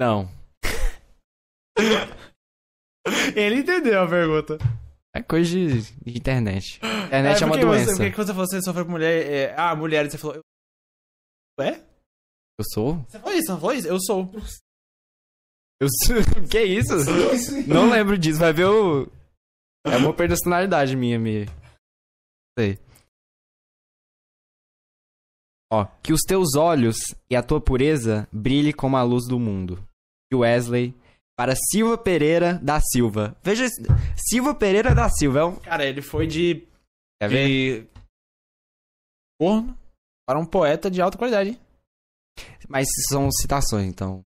não. 0.00 0.28
Ele 3.36 3.60
entendeu 3.60 4.02
a 4.02 4.08
pergunta. 4.08 4.58
É 5.14 5.22
coisa 5.22 5.48
de, 5.48 5.82
de 5.92 6.18
internet. 6.18 6.80
Internet 7.08 7.42
é, 7.42 7.46
uma 7.46 7.54
porque 7.54 7.66
Você, 7.66 7.96
doença. 7.96 8.14
quando 8.14 8.26
você 8.26 8.32
falou 8.32 8.46
que 8.46 8.54
você 8.54 8.62
sofreu 8.62 8.84
com 8.84 8.90
mulher, 8.92 9.26
é, 9.26 9.54
ah, 9.56 9.74
mulher, 9.74 10.04
e 10.04 10.10
você 10.10 10.18
falou, 10.18 10.40
tu 11.56 11.62
é? 11.62 11.82
Eu 12.58 12.64
sou? 12.72 12.98
Você 13.08 13.18
falou 13.18 13.34
isso, 13.34 13.50
não 13.50 13.60
falou 13.60 13.74
isso? 13.74 13.88
Eu 13.88 14.00
sou. 14.00 14.30
Eu 15.80 15.88
sou. 16.04 16.16
que 16.50 16.60
isso? 16.60 16.92
Não 17.68 17.88
lembro 17.88 18.18
disso. 18.18 18.40
Vai 18.40 18.52
ver 18.52 18.64
o. 18.64 19.06
É 19.86 19.96
uma 19.96 20.12
personalidade 20.12 20.96
minha, 20.96 21.18
me. 21.18 21.46
Sei. 22.58 22.78
Ó, 25.72 25.84
que 26.02 26.12
os 26.12 26.22
teus 26.22 26.56
olhos 26.56 26.96
e 27.30 27.36
a 27.36 27.42
tua 27.42 27.60
pureza 27.60 28.26
brilhe 28.32 28.72
como 28.72 28.96
a 28.96 29.02
luz 29.02 29.28
do 29.28 29.38
mundo. 29.38 29.82
E 30.32 30.34
Wesley 30.34 30.94
para 31.38 31.54
Silva 31.54 31.96
Pereira 31.96 32.54
da 32.54 32.80
Silva. 32.80 33.36
Veja, 33.44 33.64
Silva 34.16 34.56
Pereira 34.56 34.92
da 34.92 35.08
Silva 35.08 35.38
é 35.38 35.44
um. 35.44 35.54
Cara, 35.54 35.86
ele 35.86 36.02
foi 36.02 36.26
de, 36.26 36.66
Quer 37.22 37.28
ver? 37.28 37.46
de 37.46 37.86
corno 39.40 39.78
para 40.26 40.36
um 40.36 40.44
poeta 40.44 40.90
de 40.90 41.00
alta 41.00 41.16
qualidade. 41.16 41.50
hein? 41.50 41.60
Mas 42.68 42.88
são 43.08 43.30
citações, 43.30 43.86
então. 43.86 44.22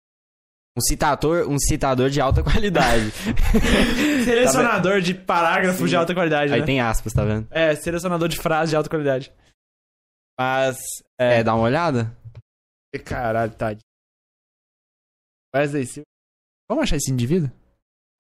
Um 0.77 0.83
citador, 0.83 1.49
um 1.49 1.59
citador 1.59 2.11
de 2.11 2.21
alta 2.21 2.43
qualidade. 2.43 3.11
Selecionador 4.25 5.01
de 5.01 5.15
parágrafos 5.15 5.81
Sim. 5.81 5.87
de 5.87 5.97
alta 5.97 6.15
qualidade, 6.15 6.53
Aí 6.53 6.61
né? 6.61 6.67
tem 6.67 6.79
aspas, 6.81 7.15
tá 7.15 7.25
vendo? 7.25 7.49
É, 7.51 7.75
selecionador 7.75 8.29
de 8.29 8.37
frases 8.37 8.71
de 8.71 8.77
alta 8.77 8.89
qualidade. 8.91 9.33
Mas, 10.39 10.77
é... 11.19 11.41
É, 11.41 11.43
dá 11.43 11.55
uma 11.55 11.65
olhada? 11.65 12.15
Caralho, 13.05 13.53
tadinho. 13.55 13.83
Wesley 15.57 15.87
Silva. 15.87 16.07
Vamos 16.69 16.85
achar 16.85 16.97
esse 16.97 17.11
indivíduo? 17.11 17.51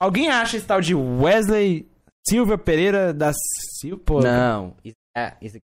Alguém 0.01 0.28
acha 0.28 0.57
esse 0.57 0.67
tal 0.67 0.81
de 0.81 0.94
Wesley 0.94 1.89
Silva 2.28 2.57
Pereira 2.57 3.12
da 3.12 3.33
Silva? 3.81 4.20
Não. 4.23 4.77
Isso- 4.85 4.94
É, 5.17 5.36
isso 5.43 5.57
aqui. 5.57 5.65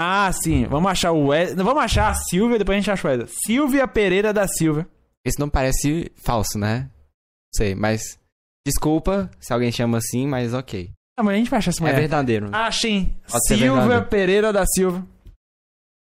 Ah, 0.00 0.32
sim. 0.32 0.64
Vamos 0.66 0.90
achar 0.90 1.12
o 1.12 1.26
Wesley. 1.28 1.62
Vamos 1.64 1.82
achar 1.82 2.10
a 2.10 2.14
Silvia, 2.14 2.58
depois 2.58 2.76
a 2.76 2.80
gente 2.80 2.90
acha 2.90 3.06
o 3.06 3.10
Wesley. 3.10 3.28
Silvia 3.46 3.86
Pereira 3.88 4.32
da 4.32 4.46
Silva. 4.48 4.88
Esse 5.24 5.38
não 5.38 5.48
parece 5.48 6.10
falso, 6.24 6.58
né? 6.58 6.84
Não 6.84 6.90
sei, 7.54 7.74
mas. 7.74 8.18
Desculpa 8.66 9.28
se 9.40 9.52
alguém 9.52 9.72
chama 9.72 9.98
assim, 9.98 10.26
mas 10.26 10.54
ok. 10.54 10.90
Ah, 11.18 11.22
mas 11.22 11.34
a 11.34 11.38
gente 11.38 11.50
vai 11.50 11.58
achar 11.58 11.70
essa 11.70 11.80
É 11.80 11.82
mulher. 11.82 11.98
verdadeiro. 12.00 12.48
Ah, 12.52 12.70
sim. 12.70 13.14
Silvia. 13.46 14.02
Pereira 14.02 14.52
da 14.52 14.64
Silva. 14.66 15.04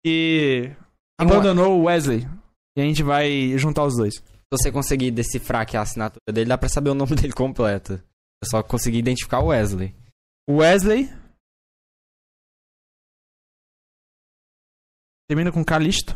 E 0.06 0.72
abandonou 1.20 1.80
o 1.80 1.84
Wesley. 1.86 2.28
E 2.78 2.82
a 2.82 2.84
gente 2.84 3.02
vai 3.04 3.58
juntar 3.58 3.86
os 3.86 3.96
dois. 3.98 4.24
Se 4.54 4.66
você 4.66 4.72
conseguir 4.72 5.10
decifrar 5.10 5.64
aqui 5.64 5.76
a 5.76 5.82
assinatura 5.82 6.32
dele, 6.32 6.50
dá 6.50 6.56
pra 6.56 6.70
saber 6.70 6.92
o 6.92 6.94
nome 6.94 7.16
dele 7.18 7.34
completo. 7.34 7.94
Eu 7.94 8.50
só 8.50 8.62
consegui 8.62 9.00
identificar 9.00 9.40
o 9.40 9.48
Wesley. 9.48 9.96
Wesley. 10.48 11.10
Termina 15.28 15.52
com 15.52 15.66
Calisto. 15.66 16.16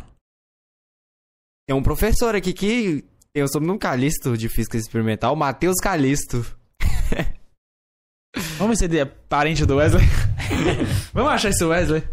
Tem 1.67 1.75
um 1.75 1.81
professor 1.81 2.35
aqui 2.35 2.53
que 2.53 3.03
tem 3.33 3.43
o 3.43 3.47
sobrenome 3.47 3.79
Calisto 3.79 4.37
de 4.37 4.47
Física 4.49 4.77
Experimental, 4.77 5.35
Matheus 5.35 5.77
Calisto. 5.81 6.37
Vamos 8.59 8.69
ver 8.69 8.75
se 8.77 8.85
ele 8.85 8.99
é 8.99 9.05
parente 9.05 9.65
do 9.65 9.77
Wesley. 9.77 10.05
Vamos 11.11 11.31
achar 11.31 11.49
esse 11.49 11.65
Wesley. 11.65 12.07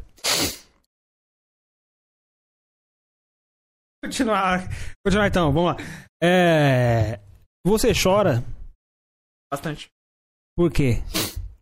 Continuar. 4.05 4.69
Continuar 5.03 5.29
então, 5.29 5.51
vamos 5.51 5.75
lá. 5.75 5.77
É. 6.23 7.19
Você 7.67 7.93
chora 7.95 8.45
Bastante. 9.51 9.89
por 10.55 10.71
quê? 10.71 10.97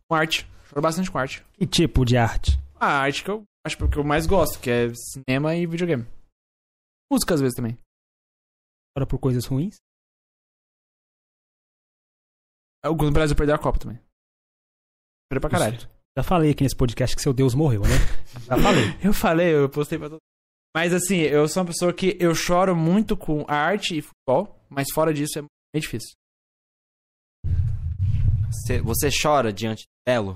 Com 0.09 0.15
arte. 0.15 0.45
Choro 0.67 0.81
bastante 0.81 1.09
com 1.09 1.17
arte. 1.17 1.41
Que 1.53 1.65
tipo 1.65 2.03
de 2.03 2.17
arte? 2.17 2.59
A 2.75 2.99
arte 2.99 3.23
que 3.23 3.31
eu 3.31 3.45
acho 3.65 3.77
que 3.77 3.97
eu 3.97 4.03
mais 4.03 4.27
gosto, 4.27 4.59
que 4.59 4.69
é 4.69 4.93
cinema 4.93 5.55
e 5.55 5.65
videogame. 5.65 6.05
Música 7.09 7.33
às 7.33 7.39
vezes 7.39 7.55
também. 7.55 7.77
Chora 8.93 9.07
por 9.07 9.19
coisas 9.19 9.45
ruins? 9.45 9.77
Quando 12.83 13.07
o 13.07 13.11
Brasil 13.11 13.37
perdeu 13.37 13.55
a 13.55 13.59
Copa 13.59 13.79
também. 13.79 13.97
Perdeu 15.29 15.49
pra 15.49 15.49
caralho. 15.49 15.79
Já 16.17 16.23
falei 16.23 16.51
aqui 16.51 16.63
nesse 16.63 16.75
podcast 16.75 17.15
que 17.15 17.21
seu 17.21 17.33
Deus 17.33 17.55
morreu, 17.55 17.83
né? 17.83 17.95
Já 18.45 18.57
falei. 18.57 18.83
Eu 19.01 19.13
falei, 19.13 19.55
eu 19.55 19.69
postei 19.69 19.97
pra 19.97 20.09
todo 20.09 20.19
Mas 20.75 20.93
assim, 20.93 21.17
eu 21.17 21.47
sou 21.47 21.61
uma 21.61 21.67
pessoa 21.67 21.93
que 21.93 22.17
eu 22.19 22.33
choro 22.33 22.75
muito 22.75 23.15
com 23.15 23.45
arte 23.47 23.97
e 23.97 24.01
futebol, 24.01 24.59
mas 24.69 24.87
fora 24.91 25.13
disso 25.13 25.37
é 25.37 25.41
bem 25.41 25.81
difícil. 25.81 26.13
Você, 28.49 28.81
você 28.81 29.09
chora 29.09 29.53
diante 29.53 29.83
do 29.83 30.11
belo? 30.11 30.35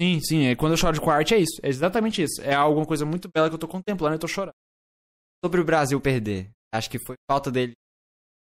Sim, 0.00 0.20
sim, 0.20 0.46
é, 0.46 0.56
quando 0.56 0.72
eu 0.72 0.76
choro 0.76 1.00
com 1.00 1.10
arte 1.10 1.34
é 1.34 1.38
isso, 1.38 1.60
é 1.62 1.68
exatamente 1.68 2.22
isso. 2.22 2.42
É 2.42 2.54
alguma 2.54 2.84
coisa 2.84 3.06
muito 3.06 3.30
bela 3.32 3.48
que 3.48 3.54
eu 3.54 3.58
tô 3.58 3.68
contemplando 3.68 4.14
e 4.14 4.16
eu 4.16 4.20
tô 4.20 4.28
chorando. 4.28 4.54
Sobre 5.44 5.60
o 5.60 5.64
Brasil 5.64 6.00
perder, 6.00 6.50
acho 6.74 6.90
que 6.90 6.98
foi 6.98 7.16
falta 7.30 7.50
dele 7.50 7.72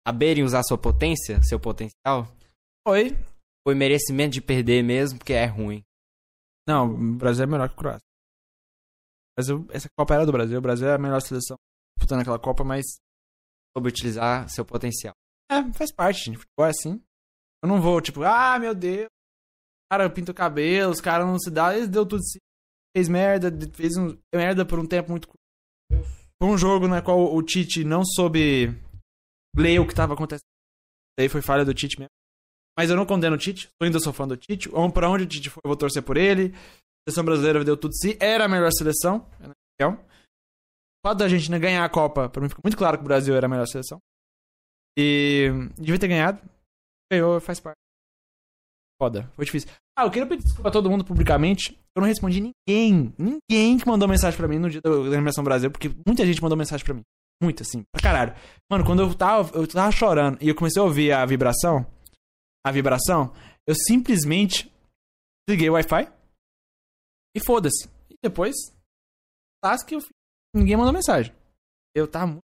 saberem 0.08 0.44
usar 0.44 0.64
sua 0.64 0.78
potência, 0.78 1.42
seu 1.44 1.60
potencial? 1.60 2.28
Oi? 2.88 3.16
Foi 3.68 3.76
merecimento 3.76 4.34
de 4.34 4.42
perder 4.42 4.84
mesmo, 4.84 5.20
porque 5.20 5.34
é 5.34 5.46
ruim. 5.46 5.84
Não, 6.68 6.92
o 6.92 7.16
Brasil 7.16 7.44
é 7.44 7.48
melhor 7.48 7.68
que 7.70 7.76
o 7.76 7.78
Croácia. 7.78 8.09
O 9.40 9.42
Brasil, 9.42 9.68
essa 9.72 9.88
Copa 9.98 10.16
era 10.16 10.26
do 10.26 10.34
Brasil, 10.34 10.58
o 10.58 10.62
Brasil 10.62 10.90
é 10.90 10.96
a 10.96 10.98
melhor 10.98 11.22
seleção 11.22 11.56
disputando 11.98 12.22
aquela 12.22 12.38
Copa, 12.38 12.64
mas 12.64 12.86
Soube 13.74 13.88
utilizar 13.88 14.50
seu 14.50 14.66
potencial. 14.66 15.14
é, 15.50 15.72
faz 15.74 15.94
parte, 15.94 16.26
gente. 16.26 16.40
Futebol 16.40 16.66
é 16.66 16.70
assim. 16.70 17.02
Eu 17.64 17.70
não 17.70 17.82
vou, 17.82 18.02
tipo, 18.02 18.24
ah, 18.24 18.58
meu 18.60 18.76
Deus, 18.76 19.08
cara 19.90 20.10
pinta 20.10 20.32
o 20.32 20.36
cabelo, 20.36 20.92
os 20.92 21.02
caras 21.02 21.26
não 21.26 21.40
se 21.40 21.50
dão, 21.50 21.72
eles 21.72 21.88
deu 21.88 22.06
tudo 22.06 22.24
si. 22.24 22.40
Fez 22.96 23.08
merda, 23.08 23.50
fez 23.74 23.96
um, 23.96 24.18
merda 24.34 24.66
por 24.66 24.80
um 24.80 24.86
tempo 24.86 25.12
muito 25.12 25.28
curto. 25.28 25.40
Foi 26.42 26.50
um 26.50 26.58
jogo 26.58 26.88
na 26.88 27.02
qual 27.02 27.34
o 27.34 27.44
Tite 27.44 27.84
não 27.84 28.04
soube 28.04 28.70
ler 29.56 29.80
o 29.80 29.88
que 29.88 29.96
tava 29.96 30.14
acontecendo. 30.14 30.48
Daí 31.18 31.30
foi 31.30 31.42
falha 31.42 31.64
do 31.64 31.74
Tite 31.74 32.00
mesmo. 32.00 32.10
Mas 32.78 32.90
eu 32.90 32.96
não 32.96 33.06
condeno 33.06 33.36
o 33.36 33.40
Tite, 33.40 33.70
eu 33.80 33.86
ainda 33.86 34.00
sou 34.00 34.14
fã 34.14 34.28
do 34.28 34.38
Tite. 34.38 34.70
Pra 34.94 35.10
onde 35.10 35.26
o 35.26 35.28
Tite 35.28 35.50
foi, 35.50 35.62
eu 35.64 35.70
vou 35.70 35.78
torcer 35.78 36.02
por 36.02 36.18
ele. 36.18 36.54
Seleção 37.08 37.26
brasileira 37.26 37.64
deu 37.64 37.78
tudo 37.78 37.96
si, 37.96 38.18
era 38.20 38.46
a 38.46 38.48
melhor 38.48 38.72
seleção. 38.72 39.26
O 39.82 41.08
fato 41.08 41.18
da 41.18 41.26
Argentina 41.26 41.58
ganhar 41.58 41.84
a 41.84 41.90
Copa, 41.90 42.30
pra 42.30 42.42
mim 42.42 42.50
ficou 42.50 42.62
muito 42.64 42.78
claro 42.78 42.98
que 42.98 43.04
o 43.04 43.08
Brasil 43.08 43.36
era 43.36 43.46
a 43.46 43.50
melhor 43.50 43.66
seleção. 43.68 44.00
E 44.98 45.50
devia 45.78 46.00
ter 46.00 46.08
ganhado. 46.08 46.42
Ganhou, 47.12 47.40
faz 47.40 47.60
parte. 47.60 47.78
Foda, 49.02 49.32
foi 49.34 49.46
difícil. 49.46 49.70
Ah, 49.98 50.04
eu 50.04 50.12
queria 50.12 50.28
pedir 50.28 50.44
desculpa 50.44 50.68
a 50.68 50.72
todo 50.72 50.90
mundo 50.90 51.06
publicamente. 51.06 51.80
Eu 51.96 52.02
não 52.02 52.08
respondi 52.08 52.42
ninguém, 52.42 53.14
ninguém 53.18 53.78
que 53.78 53.88
mandou 53.88 54.08
mensagem 54.10 54.38
pra 54.38 54.48
mim 54.48 54.60
no 54.60 54.70
dia 54.70 54.82
da 54.82 54.90
eliminação 54.90 55.44
Brasil, 55.44 55.72
porque 55.72 55.90
muita 56.06 56.26
gente 56.26 56.42
mandou 56.42 56.58
mensagem 56.58 56.86
pra 56.86 56.94
mim. 56.94 57.04
Muita, 57.42 57.64
assim, 57.64 57.84
pra 57.94 58.02
caralho. 58.02 58.36
Mano, 58.70 58.84
quando 58.86 59.02
eu 59.02 59.16
tava, 59.16 59.58
eu 59.58 59.66
tava 59.66 59.92
chorando 59.92 60.38
e 60.42 60.50
eu 60.50 60.56
comecei 60.56 60.82
a 60.82 60.86
ouvir 60.86 61.14
a 61.14 61.26
vibração, 61.26 61.86
a 62.66 62.72
vibração, 62.72 63.34
eu 63.66 63.74
simplesmente 63.74 64.70
liguei 65.50 65.70
o 65.70 65.74
Wi-Fi 65.74 66.12
e 67.36 67.40
foda-se. 67.40 67.88
E 68.10 68.16
depois, 68.24 68.56
que 69.86 69.96
eu. 69.96 70.00
Ninguém 70.56 70.78
mandou 70.78 70.94
mensagem. 70.94 71.34
Eu 71.96 72.10
tava 72.10 72.28
muito. 72.28 72.44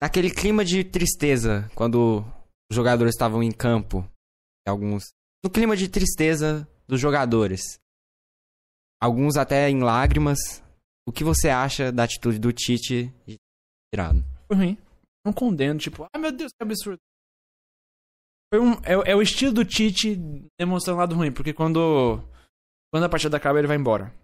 Naquele 0.00 0.30
clima 0.30 0.64
de 0.64 0.84
tristeza, 0.84 1.70
quando 1.74 2.20
os 2.70 2.76
jogadores 2.76 3.14
estavam 3.14 3.42
em 3.42 3.50
campo, 3.50 4.08
alguns. 4.66 5.04
No 5.42 5.50
clima 5.50 5.76
de 5.76 5.88
tristeza 5.88 6.68
dos 6.86 7.00
jogadores. 7.00 7.78
Alguns 9.00 9.36
até 9.36 9.68
em 9.68 9.82
lágrimas. 9.82 10.38
O 11.06 11.12
que 11.12 11.24
você 11.24 11.48
acha 11.48 11.92
da 11.92 12.04
atitude 12.04 12.38
do 12.38 12.52
Tite 12.52 13.12
de 13.26 13.36
tirado? 13.92 14.24
Foi 14.46 14.56
ruim. 14.56 14.78
Não 15.24 15.32
condeno, 15.32 15.78
tipo, 15.78 16.06
ai 16.14 16.20
meu 16.20 16.32
Deus, 16.32 16.52
que 16.52 16.62
absurdo. 16.62 16.98
Foi 18.54 18.60
um, 18.60 18.74
é, 18.84 19.10
é 19.10 19.16
o 19.16 19.20
estilo 19.20 19.52
do 19.52 19.64
Tite 19.64 20.14
demonstrando 20.56 20.98
um 20.98 21.00
lado 21.00 21.14
ruim, 21.16 21.32
porque 21.32 21.52
quando, 21.52 22.22
quando 22.92 23.02
a 23.02 23.08
partida 23.08 23.36
acaba, 23.36 23.58
ele 23.58 23.66
vai 23.66 23.76
embora. 23.76 24.14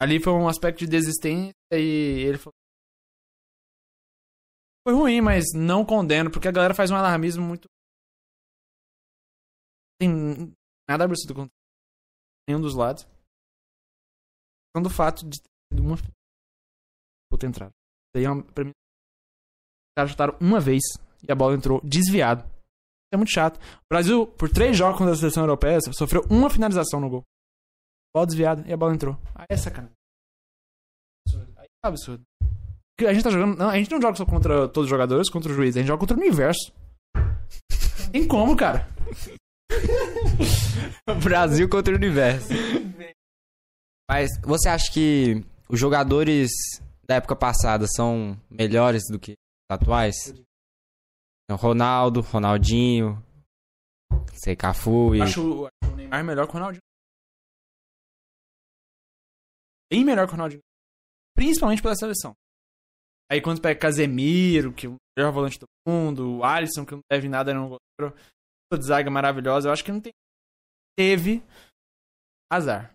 Ali 0.00 0.22
foi 0.22 0.32
um 0.32 0.46
aspecto 0.46 0.78
de 0.78 0.86
desistência 0.86 1.52
e 1.72 2.22
ele 2.22 2.38
falou. 2.38 2.54
Foi 4.86 4.94
ruim, 4.94 5.20
mas 5.20 5.46
não 5.52 5.84
condeno, 5.84 6.30
porque 6.30 6.46
a 6.46 6.52
galera 6.52 6.74
faz 6.74 6.92
um 6.92 6.94
alarmismo 6.94 7.44
muito. 7.44 7.66
Tem 10.00 10.54
nada 10.88 11.02
absurdo 11.02 11.34
contra 11.34 11.52
nenhum 12.48 12.60
dos 12.60 12.76
lados. 12.76 13.04
do 14.80 14.90
fato 14.90 15.28
de 15.28 15.40
ter 15.42 15.80
uma 15.80 15.96
puta 17.28 17.48
entrada. 17.48 17.72
Isso 18.14 18.24
aí 18.24 18.26
uma, 18.28 18.44
pra 18.44 18.62
mim, 18.62 18.70
os 18.70 19.94
caras 19.96 20.10
chutaram 20.12 20.38
uma 20.40 20.60
vez 20.60 20.82
e 21.28 21.32
a 21.32 21.34
bola 21.34 21.56
entrou 21.56 21.80
desviado. 21.82 22.51
É 23.12 23.16
muito 23.16 23.30
chato. 23.30 23.58
O 23.58 23.92
Brasil, 23.92 24.26
por 24.26 24.48
três 24.48 24.76
jogos 24.76 24.96
contra 24.96 25.12
a 25.12 25.16
seleção 25.16 25.42
europeia, 25.42 25.78
sofreu 25.92 26.24
uma 26.30 26.48
finalização 26.48 26.98
no 26.98 27.10
gol. 27.10 27.22
Bola 28.14 28.26
desviada 28.26 28.66
e 28.66 28.72
a 28.72 28.76
bola 28.76 28.94
entrou. 28.94 29.18
Aí 29.34 29.46
é 29.50 29.56
sacanagem. 29.56 29.94
Aí 31.56 31.66
é 31.84 31.88
absurdo. 31.88 32.22
A 33.00 33.12
gente 33.12 33.24
tá 33.24 33.30
jogando. 33.30 33.58
Não, 33.58 33.68
a 33.68 33.76
gente 33.76 33.90
não 33.90 34.00
joga 34.00 34.16
só 34.16 34.24
contra 34.24 34.68
todos 34.68 34.84
os 34.84 34.90
jogadores, 34.90 35.28
contra 35.28 35.52
o 35.52 35.54
juiz. 35.54 35.76
A 35.76 35.80
gente 35.80 35.88
joga 35.88 36.00
contra 36.00 36.16
o 36.16 36.20
universo. 36.20 36.72
Tem 38.10 38.26
como, 38.26 38.56
cara? 38.56 38.86
Brasil 41.22 41.68
contra 41.68 41.92
o 41.92 41.96
universo. 41.96 42.48
Mas 44.10 44.30
você 44.42 44.68
acha 44.68 44.92
que 44.92 45.44
os 45.68 45.80
jogadores 45.80 46.50
da 47.06 47.16
época 47.16 47.34
passada 47.34 47.86
são 47.88 48.38
melhores 48.50 49.02
do 49.10 49.18
que 49.18 49.32
os 49.32 49.74
atuais? 49.74 50.14
O 51.52 51.56
Ronaldo, 51.56 52.20
Ronaldinho, 52.20 53.22
sei, 54.34 54.56
Cafu 54.56 55.14
e... 55.14 55.20
Acho, 55.20 55.66
acho 55.66 55.92
o 55.92 55.96
Neymar 55.96 56.24
melhor 56.24 56.46
que 56.46 56.50
o 56.50 56.54
Ronaldinho. 56.54 56.82
Bem 59.92 60.04
melhor 60.04 60.26
que 60.26 60.32
o 60.32 60.36
Ronaldinho. 60.36 60.62
Principalmente 61.36 61.82
pela 61.82 61.94
seleção. 61.94 62.34
Aí 63.30 63.40
quando 63.40 63.60
pega 63.60 63.80
Casemiro, 63.80 64.72
que 64.72 64.86
é 64.86 64.88
o 64.88 64.96
melhor 65.16 65.32
volante 65.32 65.58
do 65.58 65.66
mundo, 65.86 66.38
o 66.38 66.44
Alisson, 66.44 66.84
que 66.84 66.92
não 66.92 67.00
deve 67.10 67.28
nada 67.28 67.52
no 67.54 67.78
goleiro, 67.98 68.16
o 68.72 68.76
de 68.76 68.86
zaga 68.86 69.10
maravilhosa, 69.10 69.68
eu 69.68 69.72
acho 69.72 69.84
que 69.84 69.92
não 69.92 70.00
tem. 70.00 70.12
Teve 70.96 71.42
azar. 72.50 72.94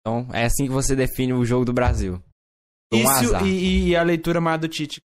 Então, 0.00 0.28
é 0.34 0.44
assim 0.44 0.66
que 0.66 0.72
você 0.72 0.96
define 0.96 1.32
o 1.32 1.44
jogo 1.44 1.64
do 1.64 1.72
Brasil. 1.72 2.22
Um 2.92 2.98
Isso 3.02 3.36
e, 3.44 3.88
e 3.88 3.96
a 3.96 4.02
leitura 4.02 4.40
maior 4.40 4.58
do 4.58 4.68
Tite. 4.68 5.00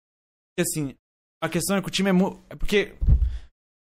Assim, 0.59 0.95
a 1.43 1.49
questão 1.49 1.77
é 1.77 1.81
que 1.83 1.89
o 1.89 1.91
time 1.91 2.11
é. 2.11 2.13
mu- 2.13 2.43
É 2.51 2.55
porque. 2.57 2.95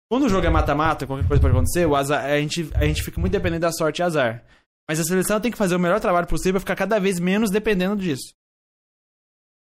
Quando 0.09 0.25
o 0.25 0.29
jogo 0.29 0.45
é 0.45 0.49
mata-mata, 0.49 1.07
qualquer 1.07 1.27
coisa 1.27 1.41
pode 1.41 1.53
acontecer, 1.55 1.85
o 1.85 1.95
azar, 1.95 2.25
a, 2.25 2.37
gente, 2.39 2.69
a 2.75 2.85
gente 2.85 3.01
fica 3.01 3.19
muito 3.19 3.31
dependendo 3.31 3.61
da 3.61 3.71
sorte 3.71 3.99
e 3.99 4.03
azar. 4.03 4.45
Mas 4.89 4.99
a 4.99 5.03
seleção 5.05 5.39
tem 5.39 5.51
que 5.51 5.57
fazer 5.57 5.75
o 5.75 5.79
melhor 5.79 6.01
trabalho 6.01 6.27
possível 6.27 6.53
pra 6.53 6.59
ficar 6.59 6.75
cada 6.75 6.99
vez 6.99 7.17
menos 7.17 7.49
dependendo 7.49 7.95
disso. 7.95 8.33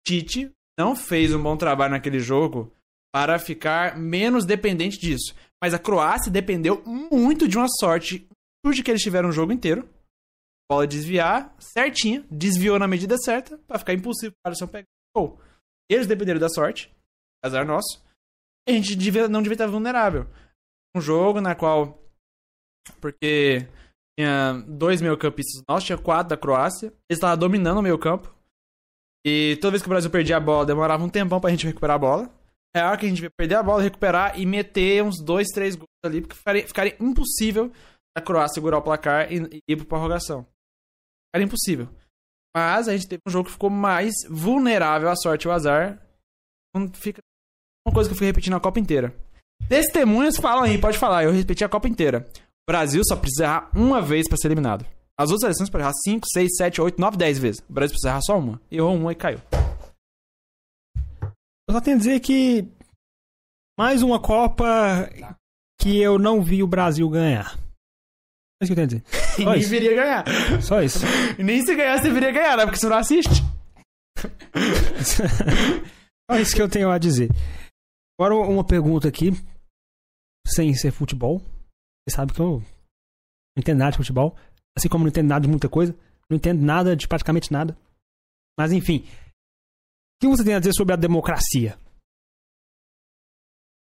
Tite 0.06 0.50
não 0.78 0.94
fez 0.96 1.34
um 1.34 1.42
bom 1.42 1.56
trabalho 1.56 1.90
naquele 1.92 2.18
jogo 2.18 2.72
para 3.12 3.38
ficar 3.38 3.98
menos 3.98 4.44
dependente 4.46 4.98
disso. 4.98 5.34
Mas 5.62 5.74
a 5.74 5.78
Croácia 5.78 6.30
dependeu 6.30 6.82
muito 6.86 7.48
de 7.48 7.58
uma 7.58 7.66
sorte 7.68 8.26
de 8.72 8.82
que 8.82 8.90
eles 8.90 9.02
tiveram 9.02 9.28
o 9.30 9.32
jogo 9.32 9.52
inteiro. 9.52 9.88
Bola 10.70 10.86
desviar 10.86 11.54
certinho, 11.58 12.26
desviou 12.30 12.78
na 12.78 12.86
medida 12.86 13.16
certa 13.18 13.56
para 13.66 13.78
ficar 13.78 13.94
impossível 13.94 14.32
para 14.42 14.50
o 14.50 14.52
Alisson 14.52 14.66
pegar. 14.66 14.86
Gol. 15.16 15.40
Eles 15.90 16.06
dependeram 16.06 16.38
da 16.38 16.48
sorte, 16.48 16.94
azar 17.42 17.66
nosso. 17.66 18.04
A 18.68 18.72
gente 18.72 18.94
devia- 18.94 19.28
não 19.28 19.40
devia 19.40 19.54
estar 19.54 19.66
vulnerável. 19.66 20.26
Um 20.94 21.00
jogo 21.00 21.40
na 21.40 21.54
qual 21.54 21.98
porque 23.00 23.66
tinha 24.18 24.62
dois 24.66 25.00
meio-campistas 25.00 25.62
nossos, 25.68 25.84
tinha 25.86 25.98
quatro 25.98 26.30
da 26.30 26.36
Croácia. 26.36 26.88
Eles 27.08 27.18
estavam 27.18 27.38
dominando 27.38 27.78
o 27.78 27.82
meio-campo. 27.82 28.34
E 29.26 29.56
toda 29.60 29.72
vez 29.72 29.82
que 29.82 29.88
o 29.88 29.90
Brasil 29.90 30.10
perdia 30.10 30.36
a 30.36 30.40
bola, 30.40 30.66
demorava 30.66 31.02
um 31.02 31.08
tempão 31.08 31.40
pra 31.40 31.50
gente 31.50 31.66
recuperar 31.66 31.96
a 31.96 31.98
bola. 31.98 32.30
É 32.74 32.80
a 32.80 32.88
hora 32.90 32.98
que 32.98 33.06
a 33.06 33.08
gente 33.08 33.22
ia 33.22 33.30
perder 33.30 33.54
a 33.56 33.62
bola, 33.62 33.82
recuperar 33.82 34.38
e 34.38 34.44
meter 34.44 35.02
uns 35.02 35.22
dois, 35.22 35.48
três 35.48 35.74
gols 35.74 35.88
ali, 36.04 36.20
porque 36.20 36.36
ficaria, 36.36 36.66
ficaria 36.66 36.96
impossível 37.00 37.72
a 38.16 38.20
Croácia 38.20 38.54
segurar 38.54 38.78
o 38.78 38.82
placar 38.82 39.32
e, 39.32 39.38
e 39.56 39.62
ir 39.72 39.76
pra 39.76 39.86
prorrogação. 39.86 40.46
Era 41.38 41.44
impossível. 41.44 41.88
Mas 42.56 42.88
a 42.88 42.96
gente 42.96 43.06
teve 43.06 43.22
um 43.24 43.30
jogo 43.30 43.46
que 43.46 43.52
ficou 43.52 43.70
mais 43.70 44.12
vulnerável 44.28 45.08
à 45.08 45.14
sorte 45.14 45.44
e 45.44 45.48
ao 45.48 45.54
azar. 45.54 46.02
Fica 46.94 47.20
uma 47.86 47.94
coisa 47.94 48.10
que 48.10 48.14
eu 48.14 48.18
fui 48.18 48.26
repetindo 48.26 48.56
a 48.56 48.60
Copa 48.60 48.80
inteira. 48.80 49.14
Testemunhas 49.68 50.36
falam 50.36 50.64
aí, 50.64 50.78
pode 50.78 50.98
falar. 50.98 51.22
Eu 51.22 51.32
repeti 51.32 51.62
a 51.62 51.68
Copa 51.68 51.86
inteira. 51.86 52.28
O 52.36 52.72
Brasil 52.72 53.02
só 53.04 53.14
precisa 53.14 53.44
errar 53.44 53.70
uma 53.72 54.02
vez 54.02 54.26
pra 54.26 54.36
ser 54.36 54.48
eliminado. 54.48 54.84
As 55.16 55.30
outras 55.30 55.42
seleções 55.42 55.70
podem 55.70 55.84
errar 55.84 55.94
5, 55.94 56.26
6, 56.26 56.56
7, 56.56 56.80
8, 56.80 57.00
9, 57.00 57.16
10 57.16 57.38
vezes. 57.38 57.60
O 57.68 57.72
Brasil 57.72 57.92
precisa 57.92 58.08
errar 58.08 58.22
só 58.22 58.36
uma. 58.36 58.60
Errou 58.68 58.96
uma 58.96 59.12
e 59.12 59.14
caiu. 59.14 59.40
Eu 61.22 61.74
só 61.74 61.80
tenho 61.80 61.96
a 61.96 62.00
dizer 62.00 62.18
que 62.18 62.66
mais 63.78 64.02
uma 64.02 64.20
Copa 64.20 65.08
que 65.80 66.00
eu 66.00 66.18
não 66.18 66.42
vi 66.42 66.64
o 66.64 66.66
Brasil 66.66 67.08
ganhar. 67.08 67.56
É 68.60 68.64
isso 68.64 68.74
que 68.74 68.80
eu 68.80 68.84
tenho 68.84 68.84
a 68.84 68.88
dizer. 68.88 69.04
E 69.38 69.42
Só 69.44 69.50
nem 69.52 69.60
isso. 69.60 69.70
viria 69.70 69.94
ganhar. 69.94 70.24
Só 70.62 70.82
isso. 70.82 70.98
E 71.38 71.44
nem 71.44 71.64
se 71.64 71.76
ganhar, 71.76 72.02
você 72.02 72.10
viria 72.10 72.32
ganhar, 72.32 72.56
né? 72.56 72.64
Porque 72.64 72.78
você 72.78 72.88
não 72.88 72.96
assiste. 72.96 73.30
Só 76.28 76.36
isso 76.38 76.56
que 76.56 76.62
eu 76.62 76.68
tenho 76.68 76.90
a 76.90 76.98
dizer. 76.98 77.28
Agora 78.18 78.34
uma 78.34 78.66
pergunta 78.66 79.06
aqui, 79.06 79.30
sem 80.44 80.74
ser 80.74 80.90
futebol. 80.90 81.38
Você 81.38 82.16
sabe 82.16 82.32
que 82.32 82.40
eu 82.40 82.58
não 82.58 82.62
entendo 83.56 83.78
nada 83.78 83.92
de 83.92 83.98
futebol. 83.98 84.36
Assim 84.76 84.88
como 84.88 85.04
não 85.04 85.10
entendo 85.10 85.28
nada 85.28 85.42
de 85.42 85.48
muita 85.48 85.68
coisa. 85.68 85.94
Não 86.28 86.36
entendo 86.36 86.60
nada 86.60 86.96
de 86.96 87.06
praticamente 87.06 87.52
nada. 87.52 87.78
Mas 88.58 88.72
enfim. 88.72 89.06
O 89.06 90.20
que 90.20 90.26
você 90.26 90.44
tem 90.44 90.54
a 90.54 90.58
dizer 90.58 90.72
sobre 90.74 90.94
a 90.94 90.96
democracia? 90.96 91.78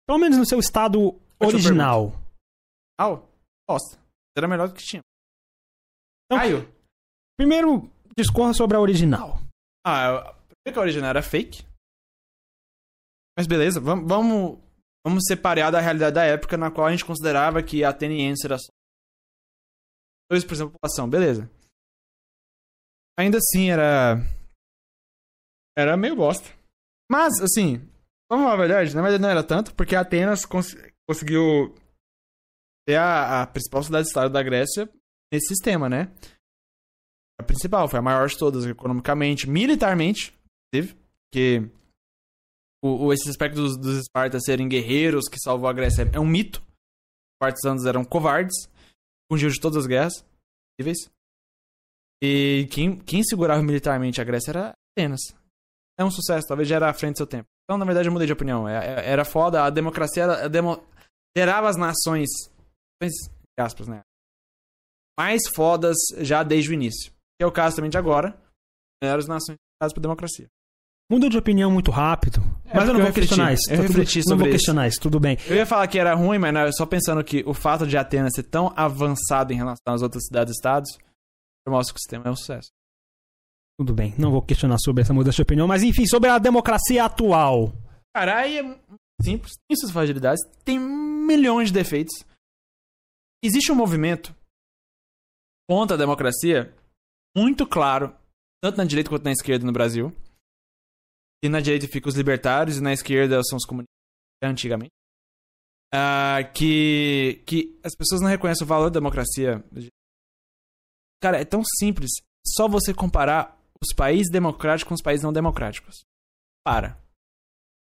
Pelo 0.07 0.19
menos 0.19 0.37
no 0.37 0.45
seu 0.45 0.59
estado 0.59 1.19
original. 1.39 2.13
Au, 2.99 3.27
bosta. 3.67 3.99
Era 4.37 4.47
melhor 4.47 4.67
do 4.69 4.73
que 4.75 4.83
tinha. 4.83 5.01
Então, 6.25 6.37
Caiu. 6.39 6.67
Primeiro, 7.37 7.91
discorra 8.17 8.53
sobre 8.53 8.77
a 8.77 8.79
original. 8.79 9.39
Ah, 9.85 10.07
eu- 10.07 10.41
que 10.71 10.77
a 10.77 10.81
original 10.81 11.09
era 11.09 11.21
fake. 11.23 11.63
Mas 13.37 13.47
beleza, 13.47 13.79
vamos, 13.79 14.07
vamos, 14.07 14.59
vamos 15.05 15.23
separar 15.25 15.71
da 15.71 15.79
realidade 15.79 16.13
da 16.15 16.23
época 16.23 16.57
na 16.57 16.69
qual 16.69 16.87
a 16.87 16.91
gente 16.91 17.05
considerava 17.05 17.63
que 17.63 17.83
a 17.83 17.89
ateniense 17.89 18.45
era 18.45 18.57
só 18.57 18.67
2% 20.31 20.57
da 20.59 20.71
população, 20.71 21.09
beleza. 21.09 21.49
Ainda 23.19 23.37
assim 23.37 23.69
era. 23.71 24.17
Era 25.77 25.97
meio 25.97 26.15
bosta. 26.15 26.47
Mas, 27.09 27.33
assim, 27.41 27.77
vamos 28.29 28.45
falar 28.45 28.53
a 28.53 28.57
verdade, 28.57 28.95
na 28.95 29.01
verdade 29.01 29.21
não 29.21 29.29
era 29.29 29.43
tanto, 29.43 29.73
porque 29.75 29.95
Atenas 29.95 30.45
cons- 30.45 30.75
conseguiu 31.09 31.75
ser 32.91 32.97
a, 32.99 33.41
a 33.43 33.47
principal 33.47 33.83
cidade-estado 33.83 34.31
da 34.33 34.43
Grécia 34.43 34.89
nesse 35.31 35.47
sistema, 35.47 35.87
né? 35.89 36.11
A 37.39 37.43
principal, 37.43 37.87
foi 37.87 37.99
a 37.99 38.01
maior 38.03 38.27
de 38.27 38.37
todas, 38.37 38.65
economicamente, 38.65 39.49
militarmente, 39.49 40.33
inclusive, 40.73 40.95
porque 41.25 41.69
o, 42.83 43.05
o- 43.07 43.13
esse 43.13 43.29
aspecto 43.29 43.55
dos, 43.55 43.77
dos 43.77 43.97
Espartas 43.97 44.43
serem 44.45 44.67
guerreiros 44.67 45.27
que 45.27 45.39
salvou 45.39 45.67
a 45.69 45.73
Grécia 45.73 46.03
é 46.13 46.19
um 46.19 46.25
mito. 46.27 46.59
Os 46.61 47.39
partisanos 47.39 47.85
eram 47.85 48.03
covardes, 48.05 48.55
fugiram 49.31 49.51
de 49.51 49.59
todas 49.59 49.77
as 49.79 49.87
guerras 49.87 50.23
possíveis. 50.79 51.09
E 52.23 52.67
quem, 52.71 52.95
quem 52.97 53.23
segurava 53.23 53.63
militarmente 53.63 54.21
a 54.21 54.23
Grécia 54.23 54.51
era 54.51 54.73
Atenas. 54.95 55.21
É 55.99 56.03
um 56.05 56.11
sucesso, 56.11 56.47
talvez 56.47 56.67
já 56.69 56.75
era 56.75 56.89
à 56.89 56.93
frente 56.93 57.13
do 57.15 57.17
seu 57.17 57.27
tempo. 57.27 57.47
Então, 57.63 57.77
na 57.77 57.85
verdade, 57.85 58.07
eu 58.07 58.11
mudei 58.11 58.27
de 58.27 58.33
opinião. 58.33 58.67
É- 58.69 58.77
é- 59.01 59.09
Era 59.09 59.25
foda, 59.25 59.63
a 59.63 59.69
democracia 59.71 60.23
era, 60.23 60.45
a 60.45 60.47
demo- 60.47 60.83
gerava 61.35 61.67
as 61.69 61.77
nações, 61.77 62.29
aspas, 63.59 63.87
né? 63.87 64.01
Mais 65.19 65.41
fodas 65.55 65.97
já 66.19 66.43
desde 66.43 66.71
o 66.71 66.73
início. 66.73 67.11
Que 67.39 67.43
é 67.43 67.45
o 67.45 67.51
caso 67.51 67.75
também 67.75 67.91
de 67.91 67.97
agora. 67.97 68.35
As 69.03 69.27
nações 69.27 69.57
criadas 69.79 69.93
por 69.93 69.99
democracia. 70.01 70.47
Muda 71.11 71.29
de 71.29 71.37
opinião 71.37 71.69
muito 71.69 71.91
rápido. 71.91 72.39
É, 72.65 72.75
mas 72.75 72.87
eu 72.87 72.93
não 72.93 73.01
vou 73.01 73.11
questionar 73.11 73.51
isso. 73.53 73.63
Eu 73.69 73.77
tá 73.77 73.83
tudo- 73.83 73.87
refleti 73.97 74.19
não 74.19 74.23
sobre 74.23 74.37
vou 74.37 74.47
isso. 74.47 74.55
questionar 74.57 74.87
isso, 74.87 74.99
tudo 75.01 75.19
bem. 75.19 75.37
Eu 75.47 75.55
ia 75.57 75.65
falar 75.65 75.87
que 75.87 75.99
era 75.99 76.13
ruim, 76.13 76.37
mas 76.37 76.53
não, 76.53 76.71
só 76.71 76.85
pensando 76.85 77.21
que 77.23 77.43
o 77.45 77.53
fato 77.53 77.85
de 77.85 77.97
Atenas 77.97 78.31
ser 78.33 78.43
tão 78.43 78.71
avançado 78.77 79.51
em 79.51 79.57
relação 79.57 79.93
às 79.93 80.01
outras 80.01 80.23
cidades-estados 80.25 80.89
mostra 81.67 81.93
que 81.93 81.97
o 81.99 82.01
sistema 82.01 82.23
é 82.27 82.31
um 82.31 82.35
sucesso. 82.35 82.69
Tudo 83.77 83.93
bem. 83.93 84.13
Não 84.17 84.31
vou 84.31 84.41
questionar 84.41 84.77
sobre 84.79 85.01
essa 85.01 85.13
mudança 85.13 85.35
de 85.35 85.41
opinião, 85.41 85.67
mas 85.67 85.83
enfim, 85.83 86.05
sobre 86.05 86.29
a 86.29 86.37
democracia 86.37 87.03
atual. 87.03 87.73
Cara, 88.15 88.37
aí 88.39 88.59
é 88.59 88.79
simples, 89.21 89.53
tem 89.67 89.75
suas 89.77 89.91
fragilidades, 89.91 90.41
tem 90.63 90.79
milhões 90.79 91.67
de 91.69 91.73
defeitos. 91.73 92.13
Existe 93.43 93.71
um 93.71 93.75
movimento 93.75 94.35
contra 95.69 95.95
a 95.95 95.99
democracia 95.99 96.75
muito 97.35 97.67
claro, 97.67 98.15
tanto 98.61 98.77
na 98.77 98.85
direita 98.85 99.09
quanto 99.09 99.23
na 99.23 99.31
esquerda 99.31 99.65
no 99.65 99.71
Brasil. 99.71 100.15
E 101.43 101.49
na 101.49 101.59
direita 101.59 101.87
ficam 101.87 102.09
os 102.09 102.15
libertários 102.15 102.77
e 102.77 102.81
na 102.81 102.93
esquerda 102.93 103.41
são 103.43 103.57
os 103.57 103.65
comunistas, 103.65 103.95
antigamente. 104.43 104.91
Ah, 105.93 106.43
que, 106.55 107.43
que 107.47 107.79
as 107.83 107.95
pessoas 107.95 108.21
não 108.21 108.29
reconhecem 108.29 108.63
o 108.63 108.67
valor 108.67 108.89
da 108.89 108.99
democracia. 108.99 109.63
Cara, 111.21 111.41
é 111.41 111.45
tão 111.45 111.63
simples. 111.63 112.11
Só 112.45 112.67
você 112.67 112.93
comparar 112.93 113.59
os 113.81 113.93
países 113.95 114.31
democráticos 114.31 114.87
com 114.87 114.93
os 114.93 115.01
países 115.01 115.23
não 115.23 115.33
democráticos. 115.33 116.03
Para 116.63 117.01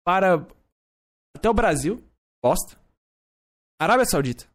para 0.06 0.46
até 1.36 1.50
o 1.50 1.54
Brasil, 1.54 2.02
bosta. 2.42 2.80
Arábia 3.80 4.06
Saudita. 4.06 4.48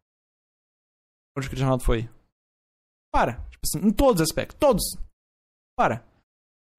Onde 1.37 1.47
o 1.47 1.49
Cristiano 1.49 1.71
Ronaldo 1.71 1.83
foi? 1.83 2.09
Para. 3.11 3.33
Tipo 3.49 3.61
assim, 3.63 3.87
em 3.87 3.91
todos 3.91 4.21
os 4.21 4.29
aspectos. 4.29 4.57
Todos. 4.59 4.83
Para. 5.77 6.05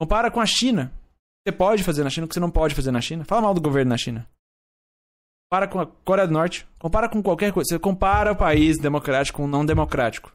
Compara 0.00 0.30
com 0.30 0.40
a 0.40 0.46
China. 0.46 0.92
Você 1.44 1.54
pode 1.54 1.82
fazer 1.82 2.04
na 2.04 2.10
China 2.10 2.26
o 2.26 2.28
que 2.28 2.34
você 2.34 2.40
não 2.40 2.50
pode 2.50 2.74
fazer 2.74 2.90
na 2.90 3.00
China. 3.00 3.24
Fala 3.24 3.42
mal 3.42 3.54
do 3.54 3.60
governo 3.60 3.90
na 3.90 3.96
China. 3.96 4.28
Compara 5.48 5.68
com 5.68 5.80
a 5.80 5.86
Coreia 5.86 6.26
do 6.26 6.32
Norte. 6.32 6.66
Compara 6.78 7.08
com 7.08 7.22
qualquer 7.22 7.52
coisa. 7.52 7.68
Você 7.68 7.78
compara 7.78 8.32
o 8.32 8.36
país 8.36 8.78
democrático 8.78 9.38
com 9.38 9.44
o 9.44 9.48
não 9.48 9.64
democrático. 9.64 10.34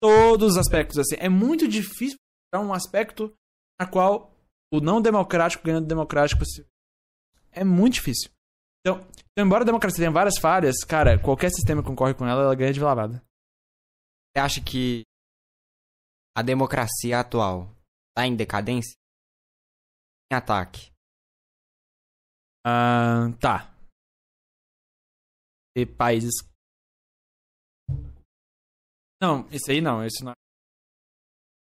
Todos 0.00 0.52
os 0.52 0.58
aspectos, 0.58 0.98
assim. 0.98 1.16
É 1.18 1.28
muito 1.28 1.66
difícil 1.66 2.18
dar 2.52 2.60
um 2.60 2.72
aspecto 2.72 3.32
na 3.80 3.86
qual 3.86 4.32
o 4.72 4.80
não 4.80 5.00
democrático 5.00 5.64
ganha 5.64 5.80
do 5.80 5.86
democrático. 5.86 6.42
É 7.50 7.64
muito 7.64 7.94
difícil. 7.94 8.30
Então, 8.80 9.04
então, 9.32 9.46
embora 9.46 9.62
a 9.62 9.66
democracia 9.66 9.98
tenha 9.98 10.10
várias 10.10 10.38
falhas, 10.38 10.82
cara, 10.84 11.18
qualquer 11.18 11.50
sistema 11.50 11.82
que 11.82 11.88
concorre 11.88 12.14
com 12.14 12.26
ela, 12.26 12.42
ela 12.42 12.54
ganha 12.54 12.72
de 12.72 12.80
lavada. 12.80 13.22
Você 14.30 14.40
acha 14.40 14.60
que 14.64 15.02
a 16.36 16.42
democracia 16.42 17.20
atual 17.20 17.74
tá 18.16 18.26
em 18.26 18.36
decadência? 18.36 18.94
Em 20.30 20.36
ataque. 20.36 20.92
Ah, 22.64 23.32
tá. 23.40 23.74
E 25.76 25.86
países. 25.86 26.34
Não, 29.20 29.48
esse 29.50 29.72
aí 29.72 29.80
não, 29.80 30.02
não. 30.22 30.32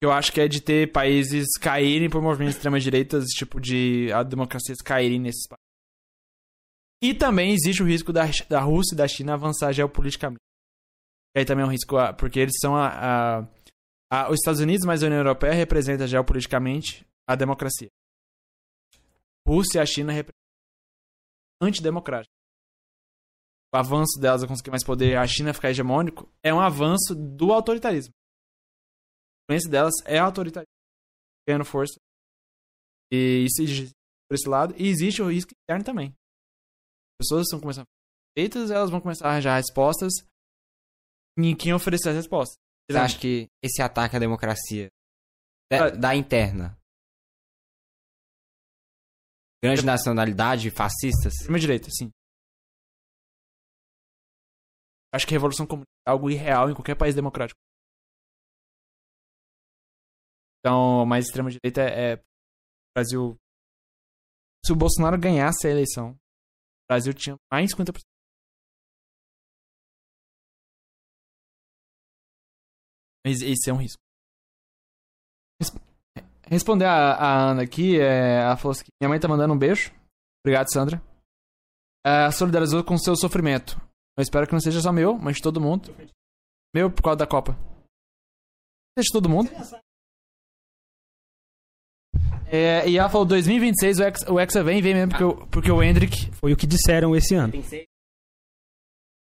Eu 0.02 0.10
acho 0.12 0.32
que 0.32 0.40
é 0.40 0.48
de 0.48 0.62
ter 0.62 0.90
países 0.92 1.46
caírem 1.60 2.08
por 2.08 2.22
movimentos 2.22 2.54
de 2.54 2.58
extrema-direita, 2.58 3.20
tipo 3.26 3.60
de 3.60 4.10
a 4.12 4.22
democracias 4.22 4.78
caírem 4.78 5.20
nesses 5.20 5.46
países. 5.46 5.60
E 7.02 7.14
também 7.14 7.52
existe 7.52 7.82
o 7.82 7.86
risco 7.86 8.12
da, 8.12 8.22
da 8.48 8.60
Rússia 8.60 8.94
e 8.94 8.96
da 8.96 9.08
China 9.08 9.34
avançar 9.34 9.72
geopoliticamente. 9.72 10.49
E 11.34 11.40
aí 11.40 11.44
também 11.44 11.64
é 11.64 11.66
um 11.66 11.70
risco, 11.70 11.96
porque 12.18 12.40
eles 12.40 12.54
são 12.60 12.74
a, 12.74 12.88
a, 12.88 13.48
a, 14.10 14.30
Os 14.30 14.36
Estados 14.40 14.60
Unidos 14.60 14.84
mais 14.84 15.02
a 15.02 15.06
União 15.06 15.20
Europeia 15.20 15.52
representa 15.52 16.06
geopoliticamente 16.06 17.06
a 17.28 17.36
democracia. 17.36 17.88
Rússia 19.46 19.78
e 19.78 19.82
a 19.82 19.86
China 19.86 20.12
representam 20.12 20.40
antidemocrática. 21.62 22.32
O 23.72 23.76
avanço 23.76 24.18
delas 24.20 24.42
a 24.42 24.48
conseguir 24.48 24.70
mais 24.70 24.84
poder, 24.84 25.16
a 25.16 25.26
China 25.26 25.54
ficar 25.54 25.70
hegemônico, 25.70 26.28
é 26.42 26.52
um 26.52 26.60
avanço 26.60 27.14
do 27.14 27.52
autoritarismo. 27.52 28.12
A 28.12 29.52
influência 29.52 29.70
delas 29.70 29.94
é 30.04 30.18
autoritarismo, 30.18 30.72
ganhando 31.46 31.64
força. 31.64 32.00
E 33.12 33.46
isso 33.46 33.94
por 34.28 34.34
esse 34.34 34.48
lado. 34.48 34.74
E 34.76 34.88
existe 34.88 35.22
o 35.22 35.30
risco 35.30 35.52
interno 35.52 35.84
também. 35.84 36.08
As 36.08 37.26
pessoas 37.26 37.46
estão 37.46 37.60
começando 37.60 37.84
a 37.84 38.38
feitas, 38.38 38.70
elas 38.70 38.90
vão 38.90 39.00
começar 39.00 39.26
a 39.26 39.30
arranjar 39.30 39.56
respostas 39.56 40.12
em 41.48 41.56
quem 41.56 41.72
oferecer 41.72 42.10
as 42.10 42.16
respostas. 42.16 42.56
Você 42.90 42.98
acha 42.98 43.18
que 43.18 43.46
esse 43.62 43.80
ataque 43.80 44.16
à 44.16 44.18
democracia 44.18 44.88
da, 45.70 45.86
Ah. 45.86 45.90
da 45.90 46.14
interna 46.16 46.76
grande 49.62 49.84
nacionalidade, 49.84 50.70
fascistas, 50.70 51.34
Extrema-direita, 51.34 51.88
sim. 51.90 52.10
Acho 55.12 55.26
que 55.26 55.34
a 55.34 55.36
revolução 55.36 55.66
comunista 55.66 55.90
é 56.06 56.10
algo 56.10 56.30
irreal 56.30 56.70
em 56.70 56.74
qualquer 56.74 56.96
país 56.96 57.14
democrático. 57.14 57.58
Então, 60.58 61.04
mais 61.06 61.26
extrema-direita 61.26 61.80
é, 61.82 62.12
é. 62.14 62.22
Brasil. 62.96 63.36
Se 64.64 64.72
o 64.72 64.76
Bolsonaro 64.76 65.18
ganhasse 65.18 65.66
a 65.66 65.70
eleição, 65.70 66.12
o 66.12 66.16
Brasil 66.88 67.14
tinha 67.14 67.36
mais 67.50 67.68
de 67.68 67.76
50%. 67.76 68.09
Mas 73.26 73.42
esse 73.42 73.68
é 73.68 73.72
um 73.72 73.76
risco. 73.76 74.00
Res- 75.60 75.72
Responder 76.48 76.86
a, 76.86 77.14
a 77.14 77.50
Ana 77.50 77.62
aqui, 77.62 78.00
é, 78.00 78.40
ela 78.42 78.56
falou 78.56 78.72
assim: 78.72 78.84
minha 79.00 79.08
mãe 79.08 79.20
tá 79.20 79.28
mandando 79.28 79.52
um 79.54 79.58
beijo. 79.58 79.92
Obrigado, 80.44 80.72
Sandra. 80.72 81.00
É, 82.04 82.30
solidarizou 82.30 82.82
com 82.82 82.94
o 82.94 82.98
seu 82.98 83.14
sofrimento. 83.16 83.76
Eu 84.18 84.22
espero 84.22 84.46
que 84.46 84.52
não 84.52 84.60
seja 84.60 84.80
só 84.80 84.90
meu, 84.92 85.16
mas 85.18 85.36
de 85.36 85.42
todo 85.42 85.60
mundo. 85.60 85.94
Meu 86.74 86.90
por 86.90 87.02
causa 87.02 87.18
da 87.18 87.26
Copa. 87.26 87.52
Seja 88.98 89.06
de 89.06 89.12
todo 89.12 89.28
mundo. 89.28 89.50
É, 92.52 92.88
e 92.88 92.98
ela 92.98 93.08
falou: 93.08 93.26
2026 93.26 93.98
o 93.98 94.02
Hexa, 94.02 94.32
o 94.32 94.40
Hexa 94.40 94.64
vem, 94.64 94.82
vem 94.82 94.94
mesmo 94.94 95.10
porque, 95.10 95.24
o- 95.24 95.46
porque 95.48 95.70
o 95.70 95.82
Hendrick. 95.82 96.30
Foi 96.32 96.52
o 96.52 96.56
que 96.56 96.66
disseram 96.66 97.14
esse 97.14 97.34
ano. 97.34 97.52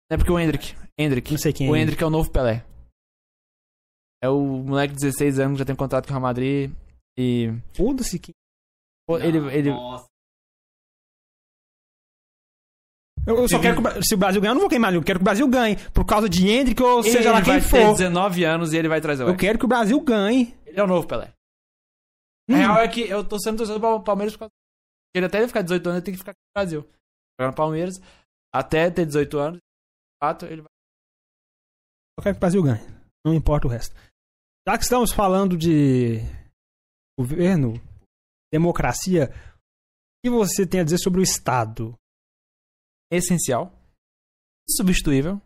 É 0.10 0.18
porque 0.18 0.32
o 0.32 0.40
Hendrick. 0.40 0.76
Hendrick. 0.98 1.32
Não 1.32 1.38
sei 1.40 1.52
quem 1.54 1.70
O 1.70 1.76
é. 1.76 1.80
Hendrick 1.82 2.02
é 2.02 2.06
o 2.06 2.10
novo 2.12 2.32
Pelé. 2.32 2.64
É 4.22 4.30
o 4.30 4.42
moleque 4.42 4.94
de 4.94 5.02
16 5.02 5.40
anos 5.40 5.54
que 5.54 5.60
já 5.60 5.66
tem 5.66 5.76
contato 5.76 6.06
com 6.06 6.10
o 6.10 6.14
Real 6.14 6.22
Madrid. 6.22 6.72
E. 7.18 7.52
Foda-se 7.76 8.20
que. 8.20 8.32
ele, 9.22 9.38
ele, 9.56 9.70
Eu, 13.28 13.36
eu 13.36 13.50
só 13.50 13.60
quero 13.60 13.84
que 13.84 14.04
se 14.04 14.16
o 14.16 14.18
Brasil 14.18 14.40
ganhar, 14.40 14.52
eu 14.52 14.56
não 14.56 14.62
vou 14.62 14.70
queimar, 14.70 14.94
eu 14.94 15.04
quero 15.04 15.20
que 15.20 15.24
o 15.24 15.26
Brasil 15.26 15.46
ganhe. 15.50 15.76
Por 15.92 16.06
causa 16.06 16.30
de 16.30 16.48
Hendrick 16.48 16.82
ou 16.82 17.04
seja 17.04 17.30
lá 17.30 17.40
ele 17.40 17.46
quem 17.46 17.60
vai 17.60 17.62
ter 17.62 17.68
for. 17.68 17.92
19 17.92 18.46
anos 18.46 18.72
e 18.72 18.78
ele 18.78 18.88
vai 18.88 19.02
trazer 19.02 19.26
o 19.26 19.28
Eu 19.28 19.36
quero 19.36 19.60
que 19.60 19.66
o 19.66 19.68
Brasil 19.68 20.00
ganhe. 20.00 20.58
Ele 20.66 20.80
é 20.80 20.84
o 20.84 20.88
novo 20.88 21.06
Pelé. 21.06 21.34
Hum. 22.50 22.56
A 22.56 22.58
real 22.58 22.78
é 22.78 22.88
que 22.88 23.02
eu 23.02 23.28
tô 23.28 23.38
sendo 23.38 23.58
torcedor 23.58 23.98
do 24.00 24.04
Palmeiras 24.04 24.34
por 24.34 24.40
causa. 24.40 24.52
Ele 25.14 25.26
até 25.26 25.40
ele 25.40 25.48
ficar 25.48 25.62
18 25.62 25.86
anos, 25.88 25.98
ele 25.98 26.06
tem 26.06 26.14
que 26.14 26.20
ficar 26.20 26.32
aqui 26.32 26.40
no 26.40 26.62
Brasil. 26.62 26.90
Jogar 27.38 27.52
no 27.52 27.56
Palmeiras. 27.56 28.02
Até 28.56 28.90
ter 28.90 29.06
18 29.06 29.38
anos. 29.40 29.58
De 29.58 30.18
fato, 30.24 30.46
ele 30.46 30.62
vai. 30.62 30.72
Eu 32.18 32.24
quero 32.24 32.36
que 32.36 32.38
o 32.38 32.40
Brasil 32.40 32.64
ganhe. 32.64 32.97
Não 33.28 33.34
importa 33.34 33.68
o 33.68 33.70
resto. 33.70 33.94
Já 34.66 34.78
que 34.78 34.86
estamos 34.86 35.12
falando 35.12 35.58
de 35.58 36.20
governo, 37.20 37.74
democracia, 38.50 39.26
o 39.26 39.60
que 40.24 40.30
você 40.30 40.66
tem 40.66 40.80
a 40.80 40.84
dizer 40.86 40.98
sobre 40.98 41.20
o 41.20 41.24
Estado? 41.24 41.94
Essencial. 43.12 43.70
Insubstituível. 44.70 45.42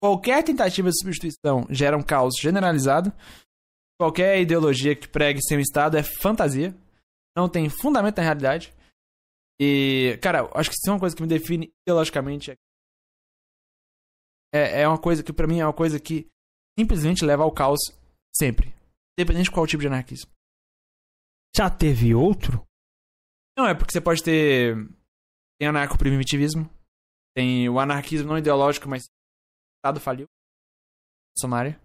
Qualquer 0.00 0.44
tentativa 0.44 0.88
de 0.90 0.96
substituição 0.96 1.66
gera 1.70 1.96
um 1.96 2.04
caos 2.04 2.36
generalizado. 2.40 3.12
Qualquer 3.98 4.40
ideologia 4.40 4.94
que 4.94 5.08
pregue 5.08 5.42
ser 5.42 5.56
um 5.56 5.60
Estado 5.60 5.96
é 5.96 6.04
fantasia. 6.04 6.72
Não 7.36 7.48
tem 7.48 7.68
fundamento 7.68 8.18
na 8.18 8.22
realidade. 8.22 8.72
E, 9.60 10.16
cara, 10.22 10.48
acho 10.54 10.70
que 10.70 10.76
isso 10.76 10.88
é 10.88 10.92
uma 10.92 11.00
coisa 11.00 11.16
que 11.16 11.22
me 11.22 11.28
define 11.28 11.74
ideologicamente. 11.84 12.56
É, 14.54 14.82
é 14.82 14.88
uma 14.88 15.00
coisa 15.00 15.20
que, 15.20 15.32
pra 15.32 15.48
mim, 15.48 15.58
é 15.58 15.66
uma 15.66 15.74
coisa 15.74 15.98
que 15.98 16.32
simplesmente 16.78 17.24
leva 17.24 17.42
ao 17.42 17.52
caos 17.52 17.80
sempre. 18.34 18.74
Independente 19.18 19.46
de 19.46 19.50
qual 19.52 19.66
tipo 19.66 19.80
de 19.80 19.86
anarquismo. 19.86 20.30
Já 21.54 21.70
teve 21.70 22.14
outro? 22.14 22.66
Não, 23.56 23.66
é 23.66 23.74
porque 23.74 23.92
você 23.92 24.00
pode 24.00 24.22
ter. 24.22 24.76
Tem 25.58 25.68
anarco-primitivismo. 25.68 26.68
Tem 27.36 27.68
o 27.68 27.78
anarquismo 27.78 28.28
não 28.28 28.38
ideológico, 28.38 28.88
mas 28.88 29.04
o 29.04 29.76
Estado 29.78 30.00
faliu. 30.00 30.26
Somália. 31.38 31.80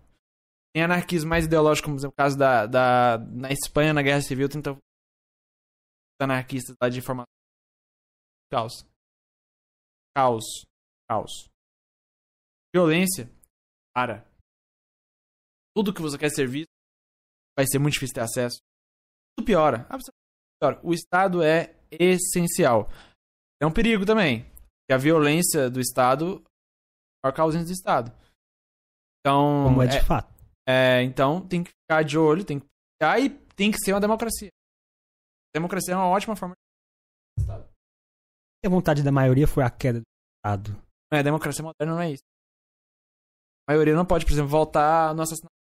Tem 0.74 0.84
anarquismo 0.84 1.30
mais 1.30 1.45
ideológico, 1.45 1.88
como 1.88 1.98
exemplo, 1.98 2.14
o 2.14 2.16
caso 2.16 2.38
da, 2.38 2.66
da. 2.66 3.18
Na 3.18 3.51
Espanha, 3.51 3.93
na 3.93 4.01
Guerra 4.01 4.22
Civil, 4.22 4.50
tentou. 4.50 4.76
Os 4.76 6.22
anarquistas 6.22 6.76
lá 6.82 6.90
de 6.90 7.01
formação. 7.01 7.30
Caos. 8.51 8.85
Caos. 10.16 10.66
Caos. 11.08 11.50
Violência. 12.74 13.30
Para. 13.95 14.28
Tudo 15.80 15.93
que 15.93 16.01
você 16.01 16.17
quer 16.17 16.30
ser 16.30 16.45
visto 16.45 16.67
vai 17.58 17.66
ser 17.66 17.80
muito 17.80 17.93
difícil 17.93 18.16
ter 18.16 18.19
acesso. 18.19 18.58
Tudo 19.33 19.45
piora. 19.45 19.85
Absolutamente 19.90 20.19
piora. 20.61 20.80
O 20.83 20.93
Estado 20.93 21.41
é 21.41 21.74
essencial. 21.90 22.90
É 23.61 23.66
um 23.66 23.72
perigo 23.72 24.06
também. 24.06 24.43
Que 24.85 24.93
a 24.93 24.98
violência 24.98 25.69
do 25.69 25.80
Estado 25.80 26.43
é 27.24 27.30
a 27.30 27.32
causante 27.32 27.67
do 27.67 27.72
Estado. 27.72 28.11
Então, 29.22 29.64
Como 29.69 29.82
é 29.82 29.88
de 29.88 30.01
fato. 30.06 30.33
é, 30.67 31.01
então 31.03 31.48
tem 31.48 31.64
que 31.64 31.72
ficar 31.72 32.03
de 32.03 32.17
olho, 32.17 32.43
tem 32.43 32.59
que 32.59 32.66
ficar 32.98 33.19
e 33.22 33.30
tem 33.56 33.72
que 33.72 33.77
ser 33.77 33.93
uma 33.93 34.01
democracia. 34.01 34.49
Democracia 35.56 35.93
é 35.93 35.98
uma 35.98 36.09
ótima 36.09 36.35
forma 36.35 36.56
de 37.38 37.43
Estado. 37.43 37.69
A 38.66 38.69
vontade 38.69 39.01
da 39.01 39.14
maioria 39.14 39.48
foi 39.48 39.64
a 39.64 39.69
queda 39.69 40.01
do 40.01 40.06
Estado. 40.38 40.75
É, 41.14 41.24
democracia 41.24 41.64
moderna 41.64 41.93
não 41.95 42.01
é 42.01 42.11
isso. 42.11 42.24
A 43.66 43.72
maioria 43.72 43.95
não 43.95 44.06
pode, 44.06 44.25
por 44.25 44.33
exemplo, 44.33 44.49
voltar 44.49 45.16
no 45.16 45.22
assassinato. 45.22 45.58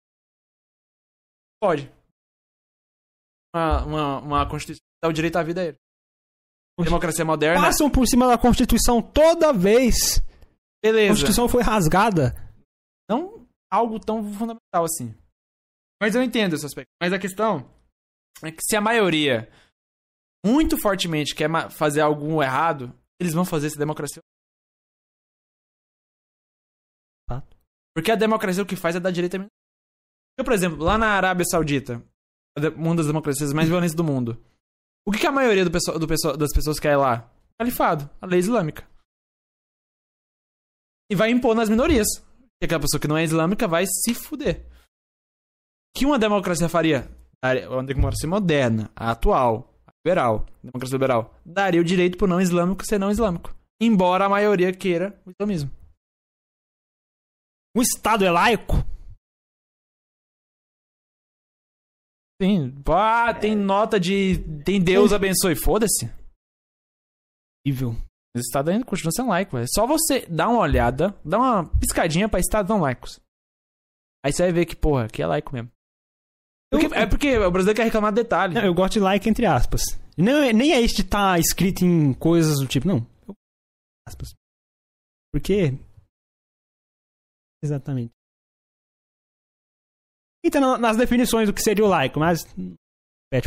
Pode. 1.59 1.91
Uma, 3.53 3.85
uma, 3.85 4.19
uma 4.19 4.49
constituição 4.49 4.83
dá 5.01 5.09
o 5.09 5.13
direito 5.13 5.37
à 5.37 5.43
vida 5.43 5.61
a 5.61 5.65
ele. 5.65 5.77
Democracia 6.79 7.25
moderna, 7.25 7.61
Passam 7.61 7.89
por 7.89 8.05
cima 8.07 8.27
da 8.27 8.37
Constituição 8.37 9.01
toda 9.01 9.51
vez. 9.51 10.19
A 10.19 10.23
beleza. 10.83 11.09
Constituição 11.09 11.49
foi 11.49 11.63
rasgada. 11.63 12.35
Não 13.09 13.47
algo 13.71 13.99
tão 13.99 14.23
fundamental 14.33 14.85
assim. 14.85 15.15
Mas 15.99 16.13
eu 16.13 16.21
entendo 16.21 16.55
esse 16.55 16.65
aspecto. 16.65 16.89
Mas 17.01 17.11
a 17.11 17.19
questão 17.19 17.67
é 18.43 18.51
que 18.51 18.61
se 18.61 18.75
a 18.75 18.81
maioria 18.81 19.51
muito 20.45 20.77
fortemente 20.77 21.33
quer 21.33 21.49
fazer 21.71 22.01
algo 22.01 22.43
errado, 22.43 22.93
eles 23.19 23.33
vão 23.33 23.43
fazer 23.43 23.67
essa 23.67 23.79
democracia. 23.79 24.21
Porque 27.95 28.11
a 28.11 28.15
democracia 28.15 28.61
o 28.61 28.65
que 28.65 28.75
faz 28.75 28.95
é 28.95 28.99
dar 28.99 29.09
direito 29.09 29.37
a 29.37 29.39
Eu, 30.37 30.43
por 30.43 30.53
exemplo, 30.53 30.77
lá 30.83 30.97
na 30.97 31.07
Arábia 31.07 31.45
Saudita, 31.45 32.03
uma 32.75 32.95
das 32.95 33.07
democracias 33.07 33.51
mais 33.53 33.67
violentas 33.67 33.95
do 33.95 34.03
mundo, 34.03 34.41
o 35.05 35.11
que, 35.11 35.19
que 35.19 35.27
a 35.27 35.31
maioria 35.31 35.65
do 35.65 35.71
pessoal, 35.71 35.97
do 35.97 36.07
pessoal- 36.07 36.37
das 36.37 36.53
pessoas 36.53 36.79
quer 36.79 36.95
lá? 36.97 37.29
Califado, 37.59 38.09
a 38.21 38.25
lei 38.25 38.39
islâmica. 38.39 38.87
E 41.09 41.15
vai 41.15 41.31
impor 41.31 41.55
nas 41.55 41.69
minorias. 41.69 42.07
E 42.61 42.65
aquela 42.65 42.81
pessoa 42.81 42.99
que 42.99 43.07
não 43.07 43.17
é 43.17 43.23
islâmica 43.23 43.67
vai 43.67 43.85
se 43.87 44.13
fuder. 44.13 44.65
O 45.95 45.99
que 45.99 46.05
uma 46.05 46.19
democracia 46.19 46.67
faria? 46.69 47.09
Uma 47.69 47.83
democracia 47.83 48.27
moderna, 48.29 48.91
a 48.95 49.11
atual, 49.11 49.73
a 49.87 49.91
liberal, 50.03 50.45
democracia 50.61 50.95
liberal, 50.95 51.33
daria 51.45 51.79
o 51.79 51.83
direito 51.83 52.17
pro 52.17 52.27
não 52.27 52.41
islâmico 52.41 52.85
ser 52.85 52.99
não 52.99 53.09
islâmico. 53.11 53.55
Embora 53.81 54.25
a 54.25 54.29
maioria 54.29 54.73
queira 54.73 55.19
o 55.25 55.31
islamismo. 55.31 55.71
O 57.75 57.81
Estado 57.81 58.25
é 58.25 58.31
laico? 58.31 58.73
Sim. 62.41 62.73
Ah, 62.87 63.33
tem 63.33 63.55
nota 63.55 63.99
de. 63.99 64.37
Tem 64.63 64.81
Deus 64.81 65.11
abençoe. 65.11 65.55
Foda-se. 65.55 66.05
Horrível. 67.65 67.91
O 68.35 68.39
Estado 68.39 68.69
ainda 68.69 68.85
continua 68.85 69.11
sendo 69.11 69.29
laico. 69.29 69.57
É 69.57 69.65
só 69.67 69.87
você 69.87 70.25
dar 70.27 70.47
uma 70.49 70.59
olhada, 70.59 71.19
dar 71.25 71.39
uma 71.39 71.79
piscadinha 71.79 72.29
pra 72.29 72.39
Estados 72.39 72.69
não 72.69 72.79
laicos. 72.81 73.19
Aí 74.23 74.31
você 74.31 74.43
vai 74.43 74.51
ver 74.51 74.65
que, 74.65 74.75
porra, 74.75 75.07
que 75.07 75.21
é 75.21 75.25
laico 75.25 75.53
mesmo. 75.53 75.71
Porque- 76.71 76.93
é 76.93 77.07
porque 77.07 77.37
o 77.37 77.49
brasileiro 77.51 77.77
quer 77.77 77.85
reclamar 77.85 78.11
de 78.11 78.21
detalhe. 78.21 78.53
Não, 78.53 78.63
eu 78.65 78.73
gosto 78.73 78.93
de 78.93 78.99
like 78.99 79.27
entre 79.27 79.45
aspas. 79.45 79.81
Não, 80.17 80.43
é- 80.43 80.53
nem 80.53 80.73
é 80.73 80.81
isso 80.81 80.95
de 80.97 81.01
estar 81.01 81.39
escrito 81.39 81.83
em 81.83 82.13
coisas 82.13 82.59
do 82.59 82.67
tipo, 82.67 82.87
não. 82.87 82.97
Aspas. 84.07 84.33
Porque. 85.33 85.73
Exatamente. 87.63 88.11
Então, 90.47 90.61
na- 90.61 90.77
nas 90.77 90.97
definições 90.97 91.47
do 91.47 91.53
que 91.53 91.61
seria 91.61 91.83
o 91.83 91.87
laico, 91.89 92.19
mas. 92.19 92.45
Não 92.55 92.73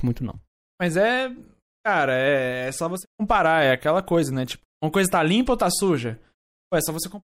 muito, 0.05 0.23
não. 0.23 0.39
Mas 0.81 0.97
é. 0.97 1.29
Cara, 1.85 2.13
é, 2.15 2.69
é 2.69 2.73
só 2.73 2.89
você 2.89 3.07
comparar. 3.19 3.65
É 3.65 3.73
aquela 3.73 4.03
coisa, 4.03 4.31
né? 4.33 4.45
Tipo, 4.45 4.63
uma 4.83 4.93
coisa 4.93 5.11
tá 5.11 5.23
limpa 5.23 5.53
ou 5.53 5.59
tá 5.59 5.71
suja? 5.71 6.21
Pô, 6.71 6.77
é 6.77 6.81
só 6.83 6.93
você 6.93 7.09
comparar. 7.09 7.25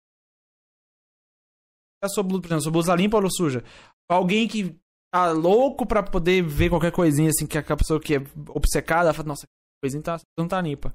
A 2.04 2.08
sua 2.10 2.24
blusa, 2.24 2.42
por 2.42 2.48
exemplo, 2.48 2.62
sua 2.64 2.72
blusa 2.72 2.96
limpa 2.96 3.18
ou 3.18 3.30
suja? 3.32 3.64
Alguém 4.10 4.48
que 4.48 4.76
tá 5.14 5.32
louco 5.32 5.86
pra 5.86 6.04
poder 6.04 6.44
ver 6.44 6.70
qualquer 6.70 6.92
coisinha, 6.92 7.30
assim, 7.30 7.48
que 7.48 7.58
aquela 7.58 7.78
pessoa 7.78 8.00
que 8.00 8.16
é 8.16 8.20
obcecada, 8.50 9.14
fala, 9.14 9.30
nossa, 9.30 9.46
coisinha 9.84 10.04
tá, 10.04 10.18
não 10.38 10.48
tá 10.48 10.62
limpa. 10.62 10.94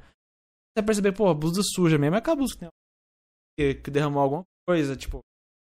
Você 0.78 0.84
perceber, 0.84 1.12
pô, 1.12 1.34
blusa 1.34 1.60
suja 1.74 1.98
mesmo, 1.98 2.14
é 2.16 2.18
aquela 2.18 2.36
blusa 2.36 2.54
que, 2.54 2.66
tem, 3.58 3.82
que 3.82 3.90
derramou 3.90 4.22
alguma 4.22 4.44
coisa, 4.66 4.96
tipo, 4.96 5.20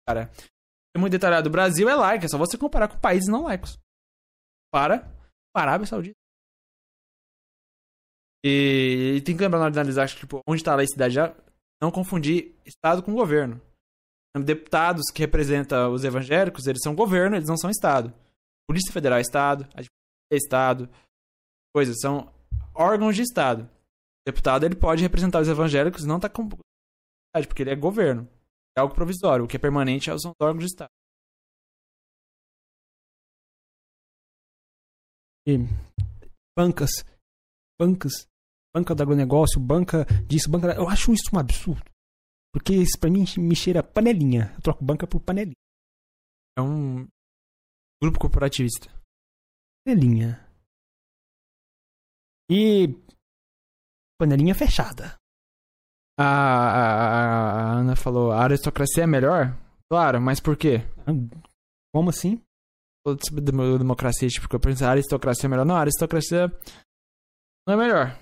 cara. 0.07 0.31
É 0.95 0.99
muito 0.99 1.11
detalhado. 1.11 1.49
O 1.49 1.51
Brasil 1.51 1.89
é 1.89 1.95
laico, 1.95 2.25
é 2.25 2.27
só 2.27 2.37
você 2.37 2.57
comparar 2.57 2.87
com 2.87 2.99
países 2.99 3.27
não 3.27 3.43
laicos. 3.43 3.77
Para, 4.71 5.07
a 5.55 5.61
Arábia 5.61 5.87
Saudita. 5.87 6.15
E, 8.43 9.15
e 9.17 9.21
tem 9.21 9.35
que 9.35 9.43
lembrar 9.43 9.69
de 9.69 9.79
analisar 9.79 10.07
tipo, 10.09 10.41
onde 10.47 10.61
está 10.61 10.73
a 10.73 10.77
laicidade 10.77 11.13
já, 11.13 11.35
não 11.81 11.91
confundir 11.91 12.55
Estado 12.65 13.01
com 13.01 13.13
governo. 13.13 13.61
Deputados 14.43 15.11
que 15.13 15.21
representam 15.21 15.93
os 15.93 16.03
evangélicos, 16.03 16.65
eles 16.65 16.81
são 16.81 16.95
governo, 16.95 17.35
eles 17.35 17.47
não 17.47 17.55
são 17.55 17.69
Estado. 17.69 18.13
Polícia 18.67 18.91
Federal 18.91 19.19
é 19.19 19.21
Estado, 19.21 19.67
a 19.75 19.81
é 19.81 20.35
Estado, 20.35 20.89
coisas, 21.73 21.99
são 21.99 22.33
órgãos 22.73 23.15
de 23.15 23.21
Estado. 23.21 23.63
O 23.63 24.31
deputado 24.31 24.65
ele 24.65 24.75
pode 24.75 25.03
representar 25.03 25.41
os 25.41 25.47
evangélicos, 25.47 26.03
não 26.03 26.15
está 26.15 26.27
com 26.29 26.49
porque 27.47 27.63
ele 27.63 27.71
é 27.71 27.75
governo. 27.75 28.27
É 28.77 28.81
algo 28.81 28.93
provisório. 28.95 29.45
O 29.45 29.47
que 29.47 29.57
é 29.57 29.59
permanente 29.59 30.05
são 30.19 30.31
os 30.31 30.41
órgãos 30.41 30.65
de 30.65 30.71
Estado. 30.71 30.89
E 35.47 35.57
bancas. 36.57 36.89
Bancas. 37.79 38.13
Banca 38.75 38.95
do 38.95 39.03
agronegócio, 39.03 39.59
banca 39.59 40.05
disso, 40.27 40.49
banca. 40.49 40.67
da- 40.67 40.75
Eu 40.75 40.87
acho 40.89 41.13
isso 41.13 41.29
um 41.33 41.39
absurdo. 41.39 41.83
Porque 42.51 42.73
isso 42.73 42.99
pra 42.99 43.09
mim 43.09 43.25
me 43.37 43.55
cheira 43.55 43.83
panelinha. 43.83 44.53
Eu 44.55 44.61
troco 44.61 44.83
banca 44.83 45.05
por 45.07 45.19
panelinha. 45.21 45.55
É 46.57 46.61
um 46.61 47.07
grupo 48.01 48.19
corporativista. 48.19 48.87
Panelinha. 49.85 50.39
E. 52.49 52.87
Panelinha 54.19 54.55
fechada. 54.55 55.17
A, 56.17 56.25
a, 56.25 56.83
a- 57.71 57.71
Ana 57.79 57.95
falou, 57.95 58.31
a 58.31 58.43
aristocracia 58.43 59.03
é 59.03 59.07
melhor? 59.07 59.57
Claro, 59.91 60.21
mas 60.21 60.39
por 60.39 60.55
quê? 60.55 60.81
Como 61.93 62.09
assim? 62.09 62.41
Democracia, 63.43 64.29
tipo, 64.29 64.47
que 64.47 64.55
eu 64.55 64.59
pensei, 64.59 64.87
a 64.87 64.91
aristocracia 64.91 65.47
é 65.47 65.49
melhor. 65.49 65.65
Não, 65.65 65.75
a 65.75 65.81
aristocracia 65.81 66.47
não 67.67 67.73
é 67.73 67.77
melhor. 67.77 68.19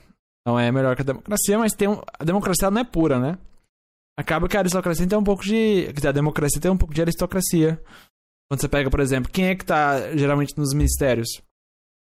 Não 0.47 0.59
é 0.59 0.71
melhor 0.71 0.95
que 0.95 1.03
a 1.03 1.05
democracia, 1.05 1.57
mas 1.59 1.73
tem 1.73 1.87
um, 1.87 2.01
a 2.19 2.23
democracia 2.23 2.71
não 2.71 2.81
é 2.81 2.83
pura, 2.83 3.19
né? 3.19 3.37
Acaba 4.17 4.47
que 4.47 4.57
a 4.57 4.61
aristocracia 4.61 5.07
tem 5.07 5.17
um 5.17 5.23
pouco 5.23 5.43
de... 5.43 5.85
Quer 5.87 5.93
dizer, 5.93 6.07
a 6.09 6.13
democracia 6.13 6.59
tem 6.61 6.71
um 6.71 6.77
pouco 6.77 6.93
de 6.93 7.01
aristocracia. 7.01 7.81
Quando 8.49 8.59
você 8.61 8.67
pega, 8.67 8.89
por 8.89 8.99
exemplo, 8.99 9.31
quem 9.31 9.45
é 9.45 9.55
que 9.55 9.65
tá 9.65 10.15
geralmente 10.17 10.57
nos 10.57 10.73
ministérios? 10.73 11.27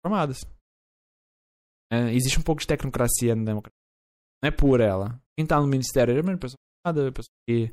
Formados. 0.05 0.45
É, 1.93 2.13
existe 2.13 2.39
um 2.39 2.43
pouco 2.43 2.61
de 2.61 2.67
tecnocracia 2.67 3.35
na 3.37 3.45
democracia. 3.45 3.77
Não 4.43 4.49
é 4.49 4.51
pura 4.51 4.85
ela. 4.85 5.21
Quem 5.37 5.47
tá 5.47 5.61
no 5.61 5.67
ministério 5.67 6.17
é 6.17 6.21
uma 6.21 6.39
pessoa 6.39 6.57
formada, 6.87 7.13
pessoa 7.13 7.33
que 7.49 7.73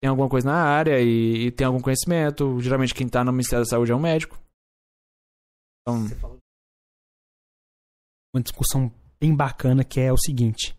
tem 0.00 0.08
alguma 0.08 0.28
coisa 0.28 0.46
na 0.46 0.62
área 0.62 1.00
e, 1.00 1.46
e 1.46 1.52
tem 1.52 1.66
algum 1.66 1.80
conhecimento. 1.80 2.58
Geralmente 2.60 2.94
quem 2.94 3.08
tá 3.08 3.22
no 3.22 3.32
Ministério 3.32 3.64
da 3.64 3.68
Saúde 3.68 3.92
é 3.92 3.94
um 3.94 4.00
médico. 4.00 4.38
Então, 5.82 6.06
Uma 8.34 8.42
discussão 8.42 8.90
bem 9.20 9.36
bacana 9.36 9.84
que 9.84 10.00
é 10.00 10.12
o 10.12 10.16
seguinte. 10.16 10.74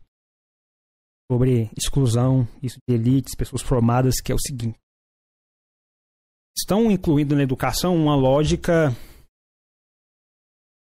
Sobre 1.32 1.70
exclusão, 1.78 2.48
isso 2.61 2.78
de 2.88 2.95
elites, 2.95 3.36
pessoas 3.36 3.61
formadas, 3.61 4.16
que 4.22 4.32
é 4.32 4.36
o 4.36 4.40
seguinte. 4.40 4.78
Estão 6.58 6.92
incluindo 6.92 7.36
na 7.36 7.44
educação 7.44 7.95
uma 7.95 8.16
lógica 8.16 8.90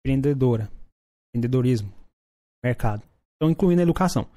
empreendedora. 0.01 0.71
Empreendedorismo. 1.29 1.93
Mercado. 2.65 3.03
Estão 3.35 3.51
incluindo 3.51 3.77
na 3.77 3.83
educação. 3.83 4.29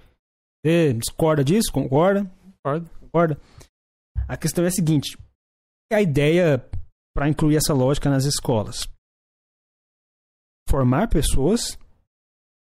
Você 0.63 0.93
discorda 0.93 1.43
disso? 1.43 1.71
Concorda? 1.71 2.25
Concordo. 2.63 2.89
Concorda? 2.99 3.41
A 4.27 4.37
questão 4.37 4.63
é 4.63 4.67
a 4.67 4.71
seguinte: 4.71 5.17
a 5.91 6.01
ideia 6.01 6.59
para 7.13 7.27
incluir 7.27 7.57
essa 7.57 7.73
lógica 7.73 8.09
nas 8.09 8.25
escolas? 8.25 8.87
Formar 10.69 11.09
pessoas 11.09 11.75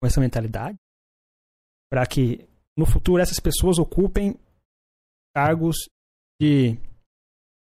com 0.01 0.07
essa 0.07 0.21
mentalidade 0.21 0.77
para 1.91 2.07
que 2.07 2.47
no 2.77 2.85
futuro 2.85 3.23
essas 3.23 3.39
pessoas 3.39 3.79
ocupem 3.79 4.39
cargos 5.35 5.77
de 6.41 6.77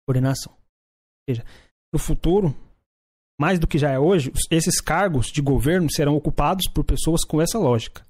coordenação. 0.08 0.53
Ou 0.53 1.35
seja, 1.35 1.43
no 1.91 1.99
futuro, 1.99 2.56
mais 3.40 3.59
do 3.59 3.67
que 3.67 3.77
já 3.77 3.91
é 3.91 3.99
hoje, 3.99 4.32
esses 4.51 4.80
cargos 4.80 5.27
de 5.27 5.41
governo 5.41 5.91
serão 5.91 6.16
ocupados 6.16 6.66
por 6.72 6.85
pessoas 6.85 7.25
com 7.25 7.41
essa 7.41 7.58
lógica. 7.58 8.06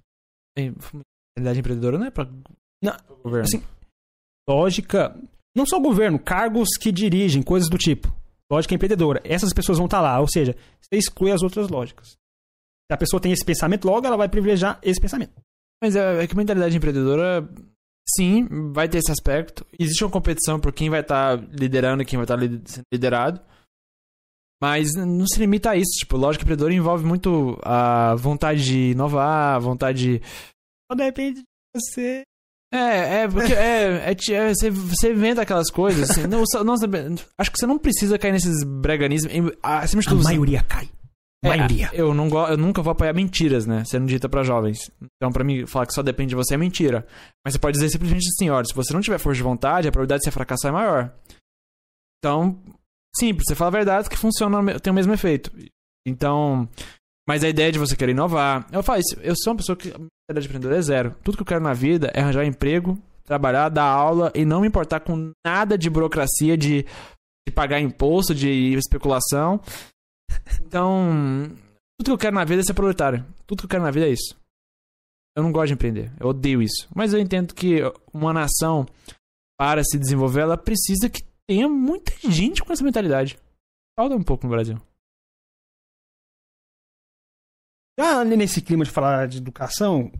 Mentalidade 1.37 1.59
empreendedora 1.59 1.97
não 1.97 2.05
é 2.05 2.11
pra 2.11 2.27
Não, 2.81 2.97
governo. 3.23 3.45
assim, 3.45 3.63
lógica. 4.49 5.15
Não 5.55 5.65
só 5.65 5.79
governo, 5.79 6.19
cargos 6.19 6.69
que 6.79 6.91
dirigem, 6.91 7.41
coisas 7.41 7.69
do 7.69 7.77
tipo. 7.77 8.13
Lógica 8.51 8.73
empreendedora. 8.73 9.21
Essas 9.23 9.53
pessoas 9.53 9.77
vão 9.77 9.85
estar 9.85 10.01
lá, 10.01 10.19
ou 10.19 10.27
seja, 10.27 10.55
você 10.81 10.97
exclui 10.97 11.31
as 11.31 11.41
outras 11.41 11.69
lógicas. 11.69 12.09
Se 12.11 12.93
a 12.93 12.97
pessoa 12.97 13.19
tem 13.19 13.31
esse 13.31 13.45
pensamento, 13.45 13.85
logo 13.85 14.05
ela 14.05 14.17
vai 14.17 14.27
privilegiar 14.27 14.79
esse 14.81 14.99
pensamento. 14.99 15.33
Mas 15.81 15.95
é, 15.95 16.23
é 16.23 16.27
que 16.27 16.35
mentalidade 16.35 16.75
empreendedora, 16.75 17.47
sim, 18.15 18.47
vai 18.73 18.89
ter 18.89 18.97
esse 18.97 19.11
aspecto. 19.11 19.65
Existe 19.77 20.03
uma 20.03 20.11
competição 20.11 20.59
por 20.59 20.73
quem 20.73 20.89
vai 20.89 21.01
estar 21.01 21.37
liderando 21.53 22.01
e 22.01 22.05
quem 22.05 22.17
vai 22.17 22.25
estar 22.25 22.39
sendo 22.65 22.85
liderado. 22.91 23.39
Mas 24.61 24.93
não 24.93 25.25
se 25.25 25.39
limita 25.39 25.71
a 25.71 25.75
isso. 25.77 25.91
Tipo, 25.99 26.17
lógica 26.17 26.43
empreendedora 26.43 26.73
envolve 26.73 27.05
muito 27.05 27.57
a 27.63 28.15
vontade 28.15 28.63
de 28.63 28.91
inovar, 28.91 29.55
a 29.55 29.59
vontade 29.59 29.99
de 30.19 30.21
Só 30.91 30.95
depende 30.95 31.41
de 31.41 31.45
você. 31.75 32.23
É, 32.71 33.21
é, 33.23 33.27
porque 33.27 33.51
é, 33.53 34.11
é, 34.11 34.11
é, 34.11 34.53
você, 34.53 34.69
você 34.69 35.11
inventa 35.11 35.41
aquelas 35.41 35.71
coisas, 35.71 36.09
assim, 36.11 36.27
não, 36.27 36.43
não 36.63 36.75
acho 37.37 37.51
que 37.51 37.57
você 37.57 37.65
não 37.65 37.79
precisa 37.79 38.17
cair 38.19 38.31
nesses 38.31 38.63
breganismos, 38.63 39.33
em- 39.33 39.51
acima 39.63 40.03
de 40.03 40.07
A 40.07 40.11
tudo, 40.11 40.21
você- 40.21 40.29
maioria 40.29 40.61
cai. 40.61 40.87
é, 41.43 41.49
maioria. 41.49 41.89
eu, 41.93 42.13
não 42.13 42.29
go, 42.29 42.45
eu 42.47 42.57
nunca 42.57 42.83
vou 42.83 42.91
apoiar 42.91 43.11
mentiras, 43.11 43.65
né, 43.65 43.83
sendo 43.85 44.05
dita 44.05 44.29
pra 44.29 44.43
jovens, 44.43 44.91
então 45.15 45.31
pra 45.31 45.43
mim, 45.43 45.65
falar 45.65 45.87
que 45.87 45.93
só 45.95 46.03
depende 46.03 46.29
de 46.29 46.35
você 46.35 46.53
é 46.53 46.57
mentira, 46.57 47.07
mas 47.43 47.53
você 47.55 47.59
pode 47.59 47.73
dizer 47.73 47.89
simplesmente 47.89 48.27
assim, 48.35 48.51
olha, 48.51 48.65
se 48.65 48.75
você 48.75 48.93
não 48.93 49.01
tiver 49.01 49.17
força 49.17 49.37
de 49.37 49.43
vontade, 49.43 49.87
a 49.87 49.91
probabilidade 49.91 50.19
de 50.19 50.25
você 50.25 50.31
fracassar 50.31 50.69
é 50.69 50.73
maior, 50.73 51.11
então, 52.19 52.61
simples, 53.15 53.45
você 53.47 53.55
fala 53.55 53.69
a 53.69 53.77
verdade 53.79 54.09
que 54.11 54.15
funciona, 54.17 54.79
tem 54.79 54.91
o 54.91 54.95
mesmo 54.95 55.11
efeito, 55.13 55.51
então, 56.07 56.69
mas 57.29 57.43
a 57.43 57.47
ideia 57.47 57.71
de 57.71 57.77
você 57.77 57.95
querer 57.95 58.13
inovar, 58.13 58.65
eu 58.71 58.81
falo 58.81 58.99
isso, 58.99 59.15
eu 59.21 59.35
sou 59.37 59.53
uma 59.53 59.57
pessoa 59.57 59.75
que 59.75 59.89
a 59.89 59.99
mentalidade 59.99 60.47
empreendedora 60.47 60.77
é 60.77 60.81
zero. 60.81 61.15
Tudo 61.23 61.37
que 61.37 61.43
eu 61.43 61.45
quero 61.45 61.61
na 61.61 61.73
vida 61.73 62.09
é 62.11 62.21
arranjar 62.21 62.43
emprego, 62.43 62.97
trabalhar, 63.23 63.69
dar 63.69 63.85
aula 63.85 64.31
e 64.33 64.43
não 64.43 64.61
me 64.61 64.67
importar 64.67 65.01
com 65.01 65.31
nada 65.45 65.77
de 65.77 65.91
burocracia, 65.91 66.57
de, 66.57 66.87
de 67.47 67.53
pagar 67.53 67.79
imposto, 67.79 68.33
de 68.33 68.73
especulação. 68.73 69.61
Então, 70.65 71.51
tudo 71.99 72.07
que 72.07 72.11
eu 72.11 72.17
quero 72.17 72.33
na 72.33 72.43
vida 72.43 72.61
é 72.61 72.63
ser 72.63 72.73
proletário. 72.73 73.23
Tudo 73.45 73.59
que 73.59 73.65
eu 73.65 73.69
quero 73.69 73.83
na 73.83 73.91
vida 73.91 74.07
é 74.07 74.11
isso. 74.11 74.35
Eu 75.37 75.43
não 75.43 75.51
gosto 75.51 75.67
de 75.67 75.73
empreender. 75.73 76.11
Eu 76.19 76.29
odeio 76.29 76.63
isso. 76.63 76.87
Mas 76.95 77.13
eu 77.13 77.19
entendo 77.19 77.53
que 77.53 77.81
uma 78.11 78.33
nação, 78.33 78.87
para 79.55 79.83
se 79.83 79.99
desenvolver, 79.99 80.41
ela 80.41 80.57
precisa 80.57 81.07
que 81.07 81.23
tenha 81.47 81.69
muita 81.69 82.11
gente 82.27 82.63
com 82.63 82.73
essa 82.73 82.83
mentalidade. 82.83 83.37
Falta 83.95 84.15
um 84.15 84.23
pouco 84.23 84.47
no 84.47 84.49
Brasil. 84.49 84.81
Já 87.99 88.23
nesse 88.23 88.61
clima 88.61 88.85
de 88.85 88.91
falar 88.91 89.27
de 89.27 89.37
educação, 89.39 90.11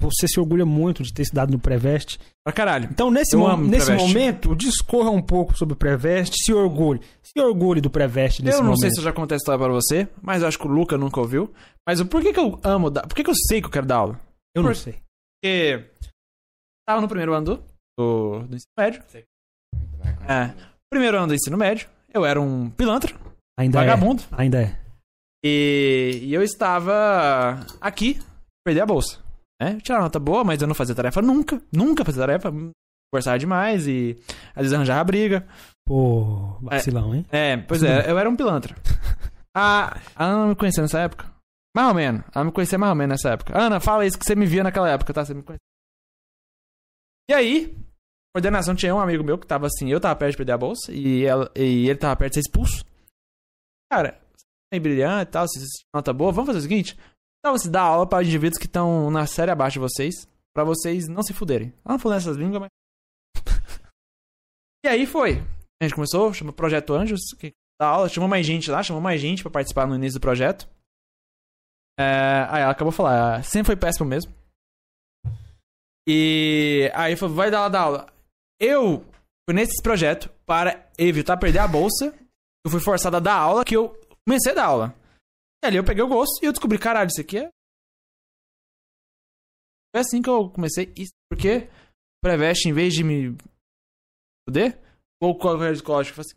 você 0.00 0.26
se 0.26 0.40
orgulha 0.40 0.64
muito 0.66 1.02
de 1.02 1.12
ter 1.12 1.22
estudado 1.22 1.52
no 1.52 1.58
Preveste. 1.58 2.18
Pra 2.44 2.52
caralho. 2.52 2.88
Então, 2.90 3.10
nesse, 3.10 3.36
mo- 3.36 3.56
nesse 3.56 3.92
momento, 3.92 4.56
discorra 4.56 5.10
um 5.10 5.22
pouco 5.22 5.56
sobre 5.56 5.74
o 5.74 5.76
Preveste, 5.76 6.36
se 6.42 6.52
orgulhe. 6.52 7.00
Se 7.22 7.38
orgulhe 7.40 7.80
do 7.80 7.88
Preveste 7.90 8.42
nesse 8.42 8.56
eu 8.56 8.60
não 8.62 8.70
momento. 8.70 8.80
sei 8.80 8.90
se 8.90 8.98
eu 8.98 9.04
já 9.04 9.12
contei 9.12 9.36
a 9.36 9.38
história 9.38 9.62
pra 9.64 9.72
você, 9.72 10.08
mas 10.20 10.42
acho 10.42 10.58
que 10.58 10.66
o 10.66 10.70
Luca 10.70 10.96
nunca 10.98 11.20
ouviu. 11.20 11.52
Mas 11.86 12.00
o 12.00 12.06
por 12.06 12.20
que, 12.22 12.32
que 12.32 12.40
eu 12.40 12.58
amo 12.64 12.90
dar. 12.90 13.06
Por 13.06 13.14
que, 13.14 13.22
que 13.22 13.30
eu 13.30 13.34
sei 13.48 13.60
que 13.60 13.66
eu 13.66 13.70
quero 13.70 13.86
dar 13.86 13.96
aula? 13.96 14.20
Eu 14.56 14.62
não 14.62 14.70
Por- 14.70 14.76
sei. 14.76 14.94
Porque. 15.42 15.84
Tava 16.88 17.00
no 17.00 17.06
primeiro 17.08 17.32
ano 17.32 17.44
do, 17.46 17.64
do, 17.98 18.38
do 18.48 18.56
ensino 18.56 18.72
médio. 18.76 19.02
É. 20.28 20.52
Primeiro 20.90 21.16
ano 21.16 21.28
do 21.28 21.34
ensino 21.34 21.56
médio, 21.56 21.88
eu 22.12 22.24
era 22.24 22.40
um 22.40 22.68
pilantra, 22.70 23.14
Ainda 23.58 23.78
vagabundo. 23.78 24.22
é. 24.32 24.42
Ainda 24.42 24.62
é. 24.62 24.81
E, 25.44 26.20
e 26.22 26.34
eu 26.34 26.42
estava 26.42 27.66
aqui, 27.80 28.20
perder 28.64 28.82
a 28.82 28.86
bolsa. 28.86 29.18
Né? 29.60 29.78
Tirava 29.80 30.04
nota 30.04 30.18
boa, 30.18 30.44
mas 30.44 30.60
eu 30.60 30.68
não 30.68 30.74
fazia 30.74 30.94
tarefa 30.94 31.22
nunca. 31.22 31.60
Nunca 31.72 32.04
fazia 32.04 32.26
tarefa. 32.26 32.52
Conversava 33.12 33.38
demais 33.38 33.86
e 33.86 34.16
às 34.54 34.62
vezes 34.62 34.72
arranjava 34.72 35.04
briga. 35.04 35.46
Pô, 35.86 36.58
vacilão, 36.62 37.14
hein? 37.14 37.26
É, 37.30 37.56
pois 37.56 37.82
é, 37.82 38.10
eu 38.10 38.18
era 38.18 38.28
um 38.28 38.36
pilantra. 38.36 38.74
A, 39.54 39.98
a 40.16 40.24
Ana 40.24 40.46
me 40.48 40.56
conhecia 40.56 40.82
nessa 40.82 41.00
época? 41.00 41.30
Mais 41.76 41.88
ou 41.88 41.94
menos. 41.94 42.24
Ela 42.34 42.44
me 42.44 42.52
conhecia 42.52 42.78
mais 42.78 42.90
ou 42.90 42.96
menos 42.96 43.14
nessa 43.14 43.34
época. 43.34 43.58
Ana, 43.58 43.80
fala 43.80 44.06
isso 44.06 44.18
que 44.18 44.24
você 44.24 44.34
me 44.34 44.46
via 44.46 44.62
naquela 44.62 44.88
época, 44.88 45.12
tá? 45.12 45.24
Você 45.24 45.34
me 45.34 45.42
conhecia. 45.42 45.60
E 47.30 47.34
aí, 47.34 47.76
coordenação 48.34 48.74
tinha 48.74 48.94
um 48.94 49.00
amigo 49.00 49.22
meu 49.22 49.38
que 49.38 49.46
tava 49.46 49.66
assim, 49.66 49.90
eu 49.90 50.00
tava 50.00 50.16
perto 50.16 50.32
de 50.32 50.36
perder 50.38 50.52
a 50.52 50.58
bolsa 50.58 50.92
e, 50.92 51.24
ela, 51.24 51.50
e 51.54 51.88
ele 51.88 51.98
tava 51.98 52.16
perto 52.16 52.32
de 52.32 52.34
ser 52.36 52.48
expulso. 52.48 52.84
Cara, 53.90 54.20
brilhante 54.80 55.28
e 55.28 55.32
tal, 55.32 55.46
tem 55.46 55.62
nota 55.94 56.12
boa, 56.12 56.32
vamos 56.32 56.46
fazer 56.48 56.58
o 56.58 56.62
seguinte: 56.62 56.96
então 57.38 57.56
você 57.56 57.68
dá 57.68 57.82
aula 57.82 58.06
para 58.06 58.24
indivíduos 58.24 58.58
que 58.58 58.66
estão 58.66 59.10
na 59.10 59.26
série 59.26 59.50
abaixo 59.50 59.74
de 59.74 59.80
vocês, 59.80 60.28
pra 60.54 60.64
vocês 60.64 61.08
não 61.08 61.22
se 61.22 61.32
fuderem. 61.32 61.72
Ela 61.84 61.94
não 61.94 61.98
falou 61.98 62.16
nessas 62.16 62.36
línguas, 62.36 62.60
mas. 62.60 62.70
e 64.84 64.88
aí 64.88 65.06
foi. 65.06 65.38
A 65.80 65.84
gente 65.84 65.94
começou, 65.94 66.32
chamou 66.32 66.52
Projeto 66.52 66.94
Anjos, 66.94 67.20
que 67.38 67.52
dá 67.80 67.88
aula, 67.88 68.08
chamou 68.08 68.28
mais 68.28 68.46
gente 68.46 68.70
lá, 68.70 68.82
chamou 68.82 69.02
mais 69.02 69.20
gente 69.20 69.42
pra 69.42 69.50
participar 69.50 69.86
no 69.86 69.96
início 69.96 70.20
do 70.20 70.22
projeto. 70.22 70.68
É, 71.98 72.46
aí 72.48 72.62
ela 72.62 72.70
acabou 72.70 72.92
de 72.92 72.96
falar, 72.96 73.38
"Ah, 73.38 73.42
sempre 73.42 73.66
foi 73.66 73.76
péssimo 73.76 74.08
mesmo. 74.08 74.32
E 76.06 76.90
aí 76.94 77.16
falou, 77.16 77.34
vai 77.34 77.50
dar 77.50 77.58
aula, 77.58 77.70
dar 77.70 77.80
aula. 77.80 78.12
Eu 78.60 79.04
fui 79.44 79.54
nesse 79.54 79.82
projeto 79.82 80.30
para 80.46 80.88
evitar 80.98 81.36
perder 81.36 81.60
a 81.60 81.68
bolsa. 81.68 82.14
Eu 82.64 82.70
fui 82.70 82.80
forçado 82.80 83.16
a 83.16 83.20
dar 83.20 83.34
aula, 83.34 83.64
que 83.64 83.76
eu 83.76 83.98
comecei 84.26 84.52
a 84.52 84.54
dar 84.54 84.66
aula. 84.66 84.94
E 85.62 85.66
ali 85.66 85.76
eu 85.76 85.84
peguei 85.84 86.02
o 86.02 86.08
gosto 86.08 86.42
e 86.42 86.46
eu 86.46 86.52
descobri, 86.52 86.78
caralho, 86.78 87.08
isso 87.08 87.20
aqui 87.20 87.38
é. 87.38 87.48
Foi 89.94 90.00
assim 90.00 90.22
que 90.22 90.28
eu 90.28 90.50
comecei 90.50 90.92
isso, 90.96 91.12
porque 91.30 91.68
o 91.68 92.22
Preveste, 92.22 92.68
em 92.68 92.72
vez 92.72 92.94
de 92.94 93.04
me 93.04 93.36
fuder, 94.48 94.80
ou 95.20 95.38
qualquer 95.38 95.72
escola 95.72 96.04
que 96.04 96.12
fosse 96.12 96.34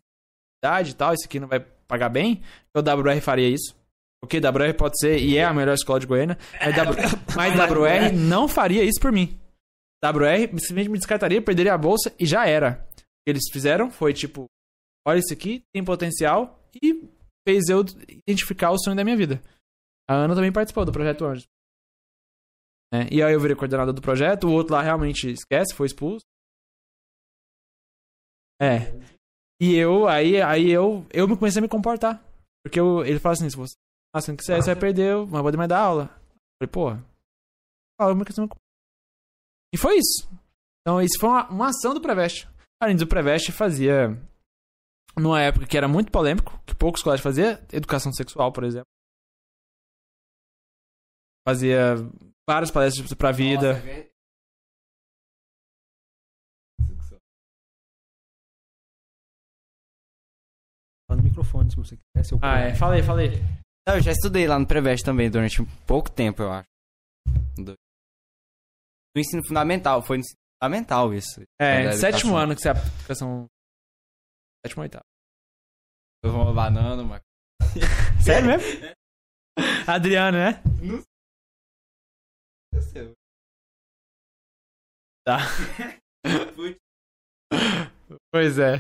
idade 0.63 0.91
e 0.91 0.93
tal, 0.93 1.13
isso 1.13 1.25
aqui 1.25 1.39
não 1.39 1.47
vai 1.47 1.59
pagar 1.87 2.09
bem, 2.09 2.43
o 2.75 2.79
WR 2.79 3.21
faria 3.21 3.49
isso. 3.49 3.75
Ok, 4.23 4.39
WR 4.39 4.75
pode 4.77 4.99
ser 4.99 5.19
e 5.19 5.37
é 5.37 5.43
a 5.43 5.53
melhor 5.53 5.73
escola 5.73 5.99
de 5.99 6.07
Goiânia, 6.07 6.37
mas, 6.59 6.75
w, 6.75 7.01
mas 7.35 7.53
WR 7.53 8.15
não 8.15 8.47
faria 8.47 8.83
isso 8.83 8.99
por 8.99 9.11
mim. 9.11 9.39
WR 10.03 10.49
simplesmente 10.59 10.89
me 10.89 10.97
descartaria, 10.97 11.41
perderia 11.41 11.73
a 11.73 11.77
bolsa 11.77 12.13
e 12.19 12.25
já 12.25 12.47
era. 12.47 12.85
O 12.91 12.95
que 12.95 13.29
eles 13.29 13.49
fizeram 13.51 13.89
foi 13.89 14.13
tipo: 14.13 14.45
olha 15.07 15.19
isso 15.19 15.33
aqui, 15.33 15.63
tem 15.73 15.83
potencial 15.83 16.59
e 16.81 17.07
fez 17.47 17.69
eu 17.69 17.81
identificar 18.27 18.71
o 18.71 18.79
sonho 18.79 18.95
da 18.95 19.03
minha 19.03 19.17
vida. 19.17 19.41
A 20.09 20.15
Ana 20.15 20.35
também 20.35 20.51
participou 20.51 20.85
do 20.85 20.91
projeto 20.91 21.25
Anjos. 21.25 21.45
É, 22.93 23.13
e 23.13 23.21
aí 23.21 23.33
eu 23.33 23.39
virei 23.39 23.55
coordenador 23.55 23.93
do 23.93 24.01
projeto, 24.01 24.47
o 24.47 24.53
outro 24.53 24.73
lá 24.73 24.81
realmente 24.81 25.29
esquece, 25.31 25.73
foi 25.73 25.87
expulso. 25.87 26.25
É. 28.61 28.93
E 29.59 29.75
eu, 29.75 30.07
aí, 30.07 30.41
aí 30.41 30.69
eu, 30.69 31.05
eu 31.11 31.27
me 31.27 31.35
comecei 31.35 31.59
a 31.59 31.61
me 31.61 31.69
comportar. 31.69 32.23
Porque 32.63 32.79
eu, 32.79 33.05
ele 33.05 33.19
fala 33.19 33.33
assim, 33.33 33.49
se 33.49 33.55
você 33.55 33.75
assim 34.15 34.35
que 34.35 34.43
você, 34.43 34.55
você 34.55 34.73
vai 34.73 34.79
perder, 34.79 35.13
mas 35.27 35.41
pode 35.41 35.57
mais 35.57 35.69
dar 35.69 35.79
aula. 35.79 36.03
Eu 36.03 36.67
falei, 36.67 36.71
porra. 36.71 37.05
Uma 37.99 38.25
questão. 38.25 38.47
E 39.73 39.77
foi 39.77 39.97
isso. 39.97 40.29
Então, 40.81 41.01
isso 41.01 41.19
foi 41.19 41.29
uma, 41.29 41.49
uma 41.49 41.69
ação 41.69 41.93
do 41.93 42.01
Preveste. 42.01 42.47
Além 42.81 42.95
do 42.95 43.07
Preveste 43.07 43.51
fazia 43.51 44.09
numa 45.17 45.41
época 45.41 45.65
que 45.65 45.77
era 45.77 45.87
muito 45.87 46.11
polêmico, 46.11 46.59
que 46.65 46.75
poucos 46.75 47.01
colégios 47.01 47.23
faziam, 47.23 47.51
educação 47.71 48.11
sexual, 48.11 48.51
por 48.51 48.63
exemplo. 48.63 48.87
Fazia 51.47 51.95
várias 52.47 52.71
palestras 52.71 53.13
pra 53.13 53.31
vida. 53.31 53.75
Fala 61.07 61.21
no 61.21 61.23
microfone 61.23 61.69
se 61.69 61.75
você 61.75 61.97
quiser. 61.97 62.25
seu 62.25 62.39
Ah, 62.41 62.59
é. 62.59 62.75
Fala 62.75 62.95
aí, 62.95 63.03
fala 63.03 63.21
aí. 63.21 63.29
Não, 63.87 63.95
eu 63.95 64.01
já 64.01 64.11
estudei 64.11 64.47
lá 64.47 64.57
no 64.57 64.65
Preveste 64.65 65.05
também 65.05 65.29
durante 65.29 65.61
um 65.61 65.65
pouco 65.85 66.09
tempo, 66.09 66.41
eu 66.41 66.51
acho. 66.51 66.67
Do, 67.55 67.73
do 67.73 69.19
ensino 69.19 69.45
fundamental, 69.47 70.01
foi 70.01 70.17
no 70.17 70.21
ensino 70.21 70.39
fundamental 70.59 71.13
isso. 71.13 71.43
É, 71.61 71.91
sétimo 71.91 72.35
ano 72.35 72.55
que 72.55 72.61
você 72.61 72.69
aplica 72.69 72.89
educação. 72.97 73.45
Sétimo 74.65 74.81
ou 74.81 74.83
oitavo. 74.83 75.03
Eu 76.23 76.31
vou 76.31 76.41
uma 76.41 76.53
banana, 76.53 77.03
uma... 77.03 77.21
Sério 78.23 78.47
mesmo? 78.47 78.95
Adriano, 79.87 80.37
né? 80.37 80.61
Tá. 85.23 85.37
pois 88.31 88.57
é. 88.59 88.77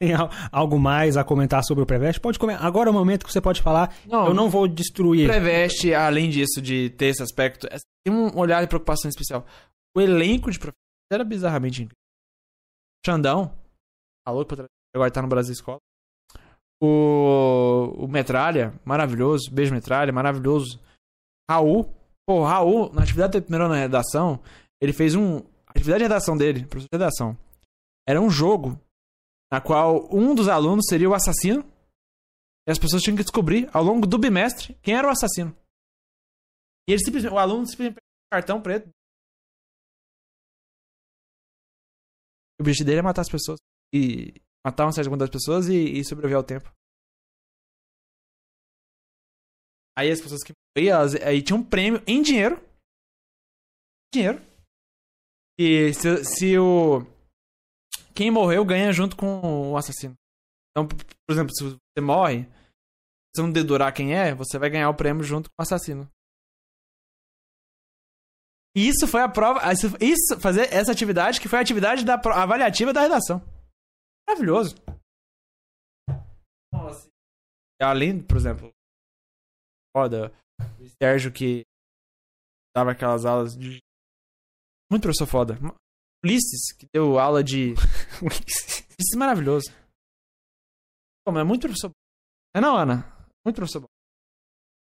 Tem 0.00 0.14
al- 0.14 0.30
algo 0.50 0.78
mais 0.78 1.16
a 1.16 1.24
comentar 1.24 1.62
sobre 1.64 1.82
o 1.84 1.86
Preveste? 1.86 2.20
Pode 2.20 2.38
comentar. 2.38 2.64
Agora 2.64 2.88
é 2.88 2.90
o 2.90 2.94
momento 2.94 3.24
que 3.26 3.32
você 3.32 3.40
pode 3.40 3.60
falar. 3.62 3.94
Não, 4.06 4.28
Eu 4.28 4.34
não 4.34 4.48
vou 4.48 4.66
destruir. 4.66 5.28
Preveste, 5.28 5.92
além 5.94 6.30
disso, 6.30 6.60
de 6.60 6.90
ter 6.90 7.06
esse 7.06 7.22
aspecto, 7.22 7.66
é- 7.66 7.76
tem 8.06 8.14
um 8.14 8.36
olhar 8.38 8.60
de 8.62 8.68
preocupação 8.68 9.08
especial. 9.08 9.46
O 9.96 10.00
elenco 10.00 10.50
de 10.50 10.58
professores 10.58 10.76
era 11.12 11.24
bizarramente 11.24 11.82
incrível. 11.82 11.96
Xandão, 13.04 13.58
alô, 14.26 14.44
pra 14.44 14.56
tra- 14.56 14.66
agora 14.94 15.10
tá 15.10 15.22
no 15.22 15.28
Brasil 15.28 15.52
Escola. 15.52 15.78
O, 16.82 18.04
o 18.04 18.08
Metralha, 18.08 18.72
maravilhoso. 18.84 19.50
Beijo, 19.52 19.72
Metralha, 19.74 20.12
maravilhoso. 20.12 20.80
Raul, 21.50 21.84
pô, 22.26 22.44
Raul, 22.44 22.92
na 22.92 23.02
atividade 23.02 23.38
do 23.38 23.42
primeiro 23.42 23.64
ano 23.66 23.74
na 23.74 23.80
redação, 23.80 24.42
ele 24.80 24.92
fez 24.92 25.14
um. 25.14 25.38
A 25.66 25.72
atividade 25.72 25.98
de 25.98 26.04
redação 26.04 26.36
dele, 26.36 26.66
professor 26.66 26.88
de 26.92 26.98
redação, 26.98 27.36
era 28.08 28.20
um 28.20 28.30
jogo 28.30 28.80
na 29.52 29.60
qual 29.60 30.08
um 30.14 30.34
dos 30.34 30.48
alunos 30.48 30.86
seria 30.88 31.08
o 31.08 31.14
assassino 31.14 31.62
e 32.66 32.70
as 32.70 32.78
pessoas 32.78 33.02
tinham 33.02 33.16
que 33.16 33.22
descobrir 33.22 33.68
ao 33.72 33.82
longo 33.82 34.06
do 34.06 34.18
bimestre 34.18 34.74
quem 34.82 34.96
era 34.96 35.06
o 35.06 35.10
assassino. 35.10 35.54
E 36.88 36.92
ele 36.92 37.00
simplesmente, 37.04 37.32
o 37.32 37.38
aluno 37.38 37.66
simplesmente 37.66 37.94
pegou 37.96 38.08
um 38.26 38.30
cartão 38.32 38.60
preto. 38.62 38.88
O 42.58 42.62
objetivo 42.62 42.86
dele 42.86 42.98
é 42.98 43.02
matar 43.02 43.22
as 43.22 43.28
pessoas. 43.28 43.58
E 43.94 44.32
matar 44.64 44.84
uma 44.86 44.92
certa 44.92 45.10
quantidade 45.10 45.30
de 45.30 45.36
pessoas 45.38 45.68
e, 45.68 45.98
e 45.98 46.04
sobreviver 46.04 46.36
ao 46.36 46.44
tempo. 46.44 46.70
Aí 49.98 50.10
as 50.10 50.20
pessoas 50.20 50.42
que 50.42 50.52
morriam, 50.76 50.96
elas- 50.98 51.14
aí 51.16 51.42
tinha 51.42 51.56
um 51.56 51.64
prêmio 51.64 52.02
em 52.06 52.22
dinheiro. 52.22 52.56
Dinheiro. 54.14 54.38
E 55.58 55.92
se, 55.94 56.24
se 56.24 56.58
o. 56.58 57.00
Quem 58.14 58.30
morreu 58.30 58.64
ganha 58.64 58.92
junto 58.92 59.16
com 59.16 59.72
o 59.72 59.76
assassino. 59.76 60.14
Então, 60.70 60.86
por 60.88 61.32
exemplo, 61.32 61.52
se 61.54 61.64
você 61.64 62.00
morre, 62.00 62.44
se 62.44 63.36
você 63.36 63.42
não 63.42 63.52
dedurar 63.52 63.94
quem 63.94 64.14
é, 64.14 64.34
você 64.34 64.58
vai 64.58 64.70
ganhar 64.70 64.88
o 64.88 64.96
prêmio 64.96 65.22
junto 65.22 65.48
com 65.50 65.54
o 65.60 65.62
assassino. 65.62 66.08
E 68.76 68.88
Isso 68.88 69.06
foi 69.06 69.20
a 69.20 69.28
prova. 69.28 69.60
Isso, 70.00 70.40
fazer 70.40 70.72
essa 70.72 70.92
atividade 70.92 71.40
que 71.40 71.48
foi 71.48 71.58
a 71.58 71.62
atividade 71.62 72.04
da 72.04 72.14
avaliativa 72.14 72.92
da 72.92 73.00
redação. 73.02 73.40
Maravilhoso. 74.30 74.76
Além, 77.82 78.22
por 78.22 78.36
exemplo, 78.36 78.70
foda, 79.96 80.32
o 80.78 80.88
Sérgio 81.02 81.32
que 81.32 81.64
dava 82.76 82.92
aquelas 82.92 83.24
aulas 83.24 83.56
de. 83.56 83.80
Muito 84.90 85.02
professor 85.02 85.26
foda. 85.26 85.54
Ulisses, 86.24 86.72
que 86.78 86.86
deu 86.94 87.18
aula 87.18 87.42
de. 87.42 87.74
Ulisses 88.22 89.14
é 89.14 89.16
maravilhoso. 89.16 89.70
Pô, 91.24 91.32
mas 91.32 91.40
é 91.40 91.44
muito 91.44 91.62
professor. 91.62 91.88
bom. 91.88 91.94
É 92.54 92.60
não, 92.60 92.76
Ana? 92.76 93.02
Muito 93.44 93.56
professor 93.56 93.80
bom. 93.80 93.88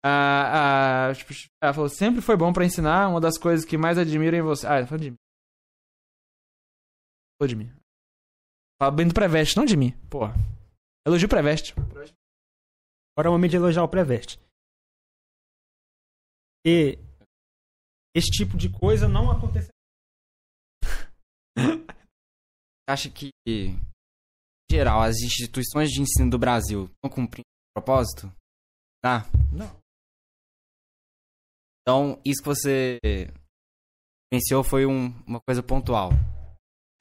Ah, 0.05 1.09
ah, 1.09 1.15
tipo, 1.15 1.33
ela 1.61 1.73
falou, 1.73 1.89
sempre 1.89 2.21
foi 2.21 2.37
bom 2.37 2.53
pra 2.53 2.65
ensinar. 2.65 3.09
Uma 3.09 3.19
das 3.19 3.37
coisas 3.37 3.65
que 3.65 3.77
mais 3.77 3.97
admiro 3.97 4.35
em 4.37 4.41
você. 4.41 4.65
Ah, 4.67 4.77
ela 4.77 4.87
falou 4.87 5.03
de 5.03 5.11
mim. 5.11 5.17
Falou 7.37 7.49
de 7.49 7.55
mim. 7.55 7.82
Fala 8.81 8.91
bem 8.95 9.07
do 9.07 9.13
Preveste, 9.13 9.55
não 9.57 9.65
de 9.65 9.77
mim. 9.77 9.91
Porra. 10.09 10.33
Elogio 11.05 11.27
o 11.27 11.29
Preveste. 11.29 11.73
Agora 13.15 13.27
é 13.27 13.29
o 13.29 13.33
momento 13.33 13.51
de 13.51 13.57
elogiar 13.57 13.83
o 13.83 13.89
Preveste. 13.89 14.39
E 16.65 16.97
esse 18.15 18.29
tipo 18.31 18.57
de 18.57 18.69
coisa 18.69 19.07
não 19.07 19.29
acontece. 19.31 19.69
Acha 22.89 23.09
que, 23.09 23.29
em 23.47 23.77
geral, 24.71 25.01
as 25.01 25.17
instituições 25.17 25.89
de 25.89 26.01
ensino 26.01 26.29
do 26.29 26.39
Brasil 26.39 26.85
estão 26.85 27.09
cumprindo 27.09 27.45
o 27.45 27.81
propósito? 27.81 28.27
Tá? 29.01 29.23
Não. 29.51 29.81
Então, 31.81 32.21
isso 32.25 32.41
que 32.41 32.47
você 32.47 32.97
mencionou 34.33 34.63
foi 34.63 34.85
um- 34.85 35.09
uma 35.27 35.39
coisa 35.41 35.61
pontual. 35.61 36.11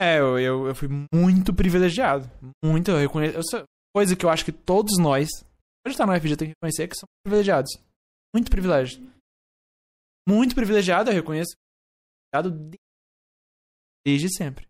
É, 0.03 0.19
eu, 0.19 0.39
eu, 0.39 0.67
eu 0.67 0.75
fui 0.75 0.89
muito 1.15 1.55
privilegiado. 1.55 2.25
Muito, 2.65 2.91
eu 2.91 2.99
reconheço. 2.99 3.57
eu 3.57 3.65
coisa 3.95 4.17
que 4.17 4.25
eu 4.25 4.31
acho 4.31 4.45
que 4.45 4.51
todos 4.53 4.99
nós, 4.99 5.29
pode 5.85 5.95
estar 5.95 6.07
no 6.07 6.13
FG, 6.19 6.37
tem 6.37 6.49
que 6.49 6.55
reconhecer 6.59 6.89
que 6.89 6.97
somos 6.97 7.13
privilegiados. 7.25 7.71
Muito 8.35 8.51
privilégio. 8.51 9.01
Muito 10.29 10.55
privilegiado, 10.55 11.11
eu 11.11 11.15
reconheço. 11.15 11.55
Privilegiado 12.33 12.71
de- 12.71 12.79
desde 14.05 14.29
sempre. 14.35 14.67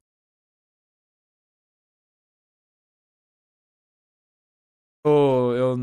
Eu. 5.04 5.76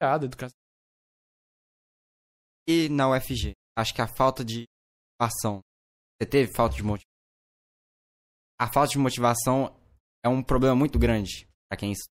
Privilegiado, 0.00 0.26
educação. 0.26 0.58
E 2.68 2.88
na 2.88 3.10
UFG? 3.10 3.52
Acho 3.78 3.94
que 3.94 4.00
a 4.00 4.06
falta 4.08 4.44
de 4.44 4.64
motivação. 5.20 5.60
Você 6.20 6.28
teve 6.28 6.52
falta 6.52 6.76
de 6.76 6.82
motivação? 6.82 7.13
A 8.58 8.70
falta 8.72 8.92
de 8.92 8.98
motivação 8.98 9.74
é 10.24 10.28
um 10.28 10.42
problema 10.42 10.74
muito 10.76 10.98
grande 10.98 11.48
pra 11.68 11.76
quem 11.78 11.92
estuda. 11.92 12.12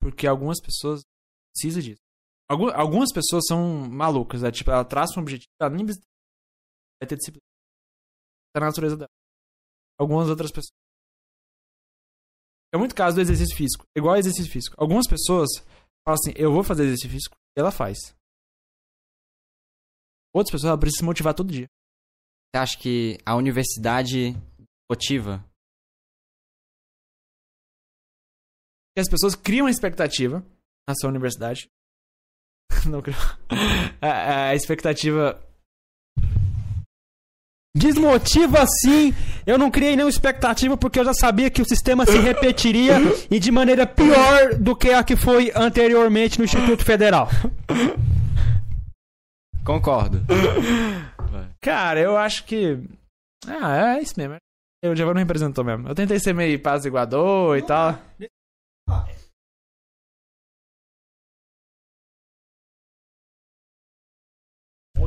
Porque 0.00 0.26
algumas 0.26 0.60
pessoas 0.60 1.02
precisam 1.54 1.82
disso. 1.82 2.00
Algu- 2.50 2.70
algumas 2.70 3.12
pessoas 3.12 3.44
são 3.46 3.88
malucas, 3.90 4.42
né? 4.42 4.50
Tipo, 4.50 4.70
ela 4.70 4.84
traça 4.84 5.18
um 5.18 5.22
objetivo, 5.22 5.48
ela 5.60 5.70
nem 5.70 5.84
precisa- 5.84 6.04
vai 7.02 7.08
ter 7.08 7.16
disciplina. 7.16 7.42
Tá 8.54 8.60
na 8.60 8.66
natureza 8.66 8.96
dela. 8.96 9.10
Algumas 9.98 10.28
outras 10.28 10.50
pessoas. 10.50 10.72
É 12.72 12.78
muito 12.78 12.94
caso 12.94 13.16
do 13.16 13.22
exercício 13.22 13.56
físico. 13.56 13.84
Igual 13.96 14.14
ao 14.14 14.20
exercício 14.20 14.50
físico. 14.52 14.76
Algumas 14.78 15.06
pessoas 15.08 15.48
falam 16.06 16.18
assim, 16.20 16.32
eu 16.36 16.52
vou 16.52 16.62
fazer 16.62 16.84
exercício 16.84 17.10
físico, 17.10 17.36
e 17.56 17.60
ela 17.60 17.70
faz. 17.72 18.14
Outras 20.34 20.52
pessoas, 20.52 20.68
ela 20.70 20.78
precisa 20.78 21.00
se 21.00 21.04
motivar 21.04 21.34
todo 21.34 21.52
dia. 21.52 21.66
Você 22.54 22.58
acha 22.60 22.78
que 22.78 23.18
a 23.26 23.34
universidade 23.36 24.32
motiva? 24.90 25.44
E 28.96 29.00
as 29.00 29.08
pessoas 29.08 29.34
criam 29.34 29.66
uma 29.66 29.70
expectativa 29.70 30.44
na 30.88 30.94
sua 30.94 31.10
universidade. 31.10 31.68
Não 32.86 33.00
criam. 33.00 33.18
A, 34.00 34.48
a 34.48 34.54
expectativa 34.54 35.40
Desmotiva 37.78 38.66
sim. 38.66 39.14
Eu 39.46 39.56
não 39.56 39.70
criei 39.70 39.94
nenhuma 39.94 40.10
expectativa 40.10 40.76
porque 40.76 40.98
eu 40.98 41.04
já 41.04 41.14
sabia 41.14 41.48
que 41.48 41.62
o 41.62 41.68
sistema 41.68 42.04
se 42.04 42.18
repetiria 42.18 42.96
e 43.30 43.38
de 43.38 43.52
maneira 43.52 43.86
pior 43.86 44.54
do 44.58 44.74
que 44.74 44.90
a 44.90 45.04
que 45.04 45.14
foi 45.16 45.52
anteriormente 45.54 46.38
no 46.38 46.44
Instituto 46.44 46.84
Federal. 46.84 47.28
Concordo. 49.64 50.22
Cara, 51.60 52.00
eu 52.00 52.16
acho 52.16 52.44
que. 52.44 52.78
Ah, 53.46 53.96
é 53.96 54.02
isso 54.02 54.14
mesmo. 54.16 54.36
O 54.84 54.94
Giovanni 54.94 55.14
não 55.14 55.22
representou 55.22 55.64
mesmo. 55.64 55.88
Eu 55.88 55.94
tentei 55.94 56.20
ser 56.20 56.32
meio 56.32 56.56
apaziguador 56.56 57.56
e 57.58 57.62
tal. 57.62 57.98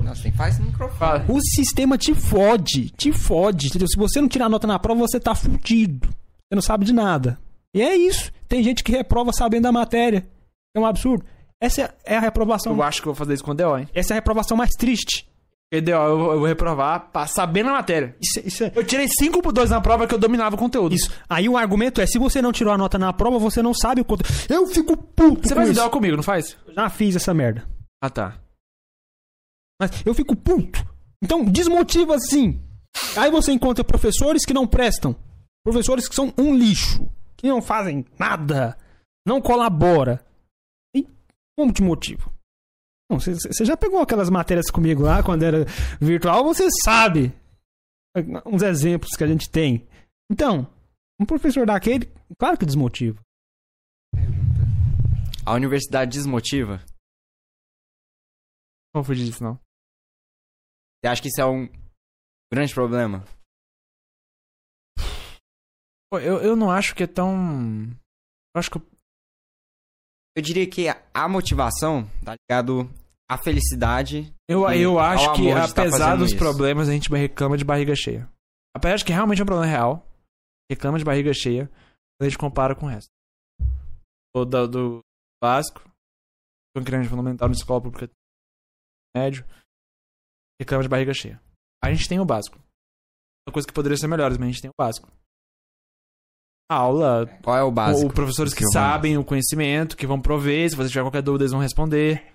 Nossa, 0.03 0.23
tem 0.23 0.31
faz 0.33 0.59
no 0.59 0.65
microfone. 0.65 1.25
O 1.29 1.39
sistema 1.41 1.97
te 1.97 2.13
fode, 2.13 2.89
te 2.89 3.13
fode. 3.13 3.67
entendeu? 3.67 3.87
Se 3.87 3.97
você 3.97 4.19
não 4.19 4.27
tirar 4.27 4.49
nota 4.49 4.67
na 4.67 4.77
prova, 4.79 5.01
você 5.01 5.19
tá 5.19 5.33
fudido. 5.33 6.07
Você 6.09 6.55
não 6.55 6.61
sabe 6.61 6.85
de 6.85 6.93
nada. 6.93 7.39
E 7.73 7.81
é 7.81 7.95
isso. 7.95 8.31
Tem 8.47 8.61
gente 8.61 8.83
que 8.83 8.91
reprova 8.91 9.31
sabendo 9.31 9.63
da 9.63 9.71
matéria. 9.71 10.27
É 10.75 10.79
um 10.79 10.85
absurdo. 10.85 11.25
Essa 11.61 11.95
é 12.03 12.17
a 12.17 12.19
reprovação. 12.19 12.73
Eu 12.73 12.83
acho 12.83 13.01
que 13.01 13.07
eu 13.07 13.13
vou 13.13 13.17
fazer 13.19 13.35
isso 13.35 13.43
com 13.43 13.51
o 13.51 13.55
DO, 13.55 13.77
hein? 13.77 13.87
Essa 13.93 14.13
é 14.13 14.15
a 14.15 14.19
reprovação 14.19 14.57
mais 14.57 14.71
triste. 14.71 15.29
DO, 15.79 15.91
eu 15.91 16.17
vou, 16.17 16.31
eu 16.33 16.39
vou 16.39 16.47
reprovar 16.47 17.11
pra 17.11 17.25
saber 17.27 17.63
na 17.63 17.71
matéria. 17.71 18.13
Isso, 18.21 18.39
é- 18.39 18.47
isso 18.47 18.63
é. 18.65 18.71
Eu 18.75 18.83
tirei 18.85 19.07
5 19.07 19.41
por 19.41 19.53
2 19.53 19.69
na 19.69 19.79
prova 19.79 20.05
que 20.05 20.13
eu 20.13 20.19
dominava 20.19 20.55
o 20.55 20.59
conteúdo. 20.59 20.93
Isso. 20.93 21.09
Aí 21.29 21.47
o 21.47 21.55
argumento 21.55 22.01
é: 22.01 22.05
se 22.05 22.19
você 22.19 22.41
não 22.41 22.51
tirou 22.51 22.73
a 22.73 22.77
nota 22.77 22.97
na 22.99 23.13
prova, 23.13 23.39
você 23.39 23.61
não 23.61 23.73
sabe 23.73 24.01
o 24.01 24.05
quanto. 24.05 24.25
Eu 24.49 24.67
fico 24.67 24.97
puto. 24.97 25.47
Você 25.47 25.53
com 25.53 25.61
faz 25.61 25.69
isso. 25.77 25.89
Comigo, 25.89 26.17
não 26.17 26.23
faz? 26.23 26.57
Eu 26.67 26.73
já 26.73 26.89
fiz 26.89 27.15
essa 27.15 27.33
merda. 27.33 27.65
Ah, 28.03 28.09
tá. 28.09 28.37
Mas 29.79 29.91
eu 30.05 30.13
fico 30.13 30.35
puto. 30.35 30.83
Então, 31.23 31.45
desmotiva 31.45 32.19
sim. 32.19 32.61
Aí 33.15 33.31
você 33.31 33.51
encontra 33.53 33.83
professores 33.83 34.43
que 34.45 34.53
não 34.53 34.67
prestam. 34.67 35.15
Professores 35.63 36.09
que 36.09 36.15
são 36.15 36.33
um 36.37 36.53
lixo. 36.53 37.07
Que 37.37 37.47
não 37.47 37.61
fazem 37.61 38.05
nada. 38.19 38.77
Não 39.25 39.39
colabora. 39.41 40.23
E 40.95 41.07
como 41.57 41.71
te 41.71 41.81
motiva? 41.81 42.29
Você 43.19 43.65
já 43.65 43.75
pegou 43.77 43.99
aquelas 44.01 44.29
matérias 44.29 44.69
comigo 44.71 45.03
lá 45.03 45.23
quando 45.23 45.43
era 45.43 45.65
virtual, 45.99 46.43
você 46.43 46.67
sabe. 46.83 47.33
Uns 48.45 48.61
exemplos 48.61 49.11
que 49.15 49.23
a 49.23 49.27
gente 49.27 49.49
tem. 49.49 49.87
Então, 50.31 50.67
um 51.19 51.25
professor 51.25 51.65
daquele, 51.65 52.05
claro 52.37 52.57
que 52.57 52.65
desmotiva. 52.65 53.19
A 55.45 55.53
universidade 55.53 56.11
desmotiva? 56.11 56.77
Não 58.93 59.01
vou 59.01 59.03
fugir 59.03 59.25
disso, 59.25 59.43
não. 59.43 59.55
Você 61.03 61.07
acha 61.09 61.21
que 61.21 61.29
isso 61.29 61.41
é 61.41 61.45
um 61.45 61.67
grande 62.53 62.73
problema? 62.73 63.23
Pô, 66.11 66.19
eu, 66.19 66.41
eu 66.41 66.55
não 66.55 66.69
acho 66.69 66.93
que 66.93 67.03
é 67.03 67.07
tão. 67.07 67.87
Eu 68.53 68.59
acho 68.59 68.69
que. 68.69 68.77
eu- 68.77 70.43
diria 70.43 70.69
que 70.69 70.89
a- 70.89 71.01
a 71.13 71.27
motivação 71.29 72.03
tá 72.25 72.35
ligado 72.35 72.89
à 73.31 73.37
felicidade. 73.37 74.35
Eu, 74.49 74.69
eu 74.71 74.99
acho 74.99 75.33
que, 75.35 75.49
apesar 75.49 76.17
dos 76.17 76.31
isso. 76.31 76.37
problemas, 76.37 76.89
a 76.89 76.91
gente 76.91 77.09
reclama 77.09 77.55
de 77.55 77.63
barriga 77.63 77.95
cheia. 77.95 78.29
Apesar 78.75 78.97
de 78.97 79.05
que 79.05 79.13
realmente 79.13 79.39
é 79.39 79.43
um 79.43 79.45
problema 79.45 79.71
real, 79.71 80.05
reclama 80.69 80.99
de 80.99 81.05
barriga 81.05 81.33
cheia 81.33 81.67
quando 81.67 82.27
a 82.27 82.29
gente 82.29 82.37
compara 82.37 82.75
com 82.75 82.87
o 82.87 82.89
resto. 82.89 83.09
O 84.35 84.43
do, 84.43 84.67
do 84.67 84.99
básico, 85.41 85.81
com 86.75 86.83
criança 86.83 87.09
fundamental 87.09 87.47
na 87.47 87.53
escola 87.53 87.81
pública 87.81 88.09
médio, 89.15 89.45
reclama 90.59 90.83
de 90.83 90.89
barriga 90.89 91.13
cheia. 91.13 91.41
A 91.81 91.91
gente 91.93 92.09
tem 92.09 92.19
o 92.19 92.25
básico. 92.25 92.57
Uma 93.47 93.53
coisa 93.53 93.67
que 93.67 93.73
poderia 93.73 93.97
ser 93.97 94.07
melhor, 94.07 94.29
mas 94.31 94.41
a 94.41 94.45
gente 94.51 94.61
tem 94.61 94.69
o 94.69 94.73
básico. 94.77 95.09
A 96.69 96.75
aula, 96.75 97.27
Qual 97.43 97.57
é 97.57 97.63
o 97.63 97.71
básico? 97.71 98.07
ou 98.07 98.13
professores 98.13 98.53
que 98.53 98.63
Que 98.63 98.71
sabem 98.71 99.17
o 99.17 99.25
conhecimento, 99.25 99.97
que 99.97 100.07
vão 100.07 100.21
prover, 100.21 100.69
se 100.69 100.75
você 100.75 100.89
tiver 100.89 101.01
qualquer 101.03 101.21
dúvida, 101.21 101.43
eles 101.43 101.51
vão 101.51 101.61
responder. 101.61 102.25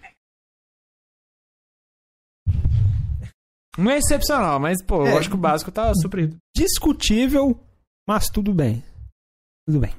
Não 3.79 3.91
é 3.91 3.99
excepcional, 3.99 4.59
mas, 4.59 4.83
pô, 4.83 5.03
eu 5.07 5.17
É. 5.17 5.19
acho 5.19 5.29
que 5.29 5.35
o 5.35 5.39
básico 5.39 5.71
tá 5.71 5.93
suprido. 5.95 6.37
Discutível, 6.55 7.61
mas 8.09 8.29
tudo 8.29 8.55
bem. 8.55 8.83
Tudo 9.67 9.81
bem. 9.81 9.93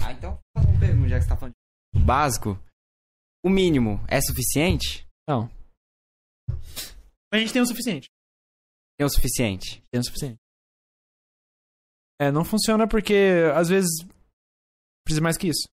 Ah, 0.00 0.12
então, 0.12 0.38
uma 0.56 0.78
pergunta, 0.80 1.08
já 1.08 1.16
que 1.18 1.22
você 1.24 1.28
tá 1.28 1.36
falando 1.36 1.54
de 1.94 2.04
básico. 2.04 2.58
O 3.44 3.48
mínimo 3.50 4.00
é 4.08 4.20
suficiente? 4.20 5.06
Não. 5.28 5.50
Mas 6.48 7.34
a 7.34 7.38
gente 7.38 7.52
tem 7.52 7.62
o 7.62 7.66
suficiente. 7.66 8.08
É 9.00 9.04
o 9.04 9.08
suficiente? 9.08 9.82
Tem 9.92 10.00
o 10.00 10.04
suficiente. 10.04 10.38
É, 12.20 12.30
não 12.32 12.44
funciona 12.44 12.86
porque, 12.88 13.14
às 13.54 13.68
vezes, 13.68 13.90
precisa 15.04 15.22
mais 15.22 15.36
que 15.36 15.48
isso. 15.48 15.68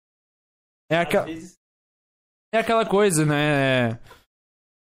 É, 0.90 0.96
aqua... 0.98 1.26
é 2.54 2.58
aquela 2.58 2.88
coisa, 2.88 3.24
né? 3.26 3.92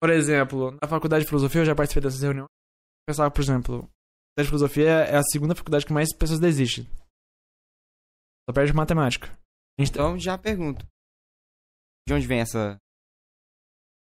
Por 0.00 0.10
exemplo, 0.10 0.72
na 0.80 0.88
faculdade 0.88 1.24
de 1.24 1.28
filosofia, 1.28 1.62
eu 1.62 1.66
já 1.66 1.74
participei 1.74 2.02
dessas 2.02 2.22
reuniões. 2.22 2.48
Eu 2.48 3.12
pensava, 3.12 3.30
por 3.30 3.40
exemplo, 3.40 3.76
a 3.76 3.82
faculdade 3.82 4.44
de 4.44 4.48
filosofia 4.48 4.90
é 4.90 5.16
a 5.16 5.22
segunda 5.22 5.54
faculdade 5.54 5.86
que 5.86 5.92
mais 5.92 6.14
pessoas 6.14 6.38
desistem. 6.38 6.84
Só 8.48 8.54
perde 8.54 8.72
matemática. 8.72 9.26
Gente, 9.78 9.90
Então, 9.90 10.18
já 10.18 10.38
pergunto. 10.38 10.86
De 12.06 12.14
onde 12.14 12.26
vem 12.26 12.40
essa... 12.40 12.78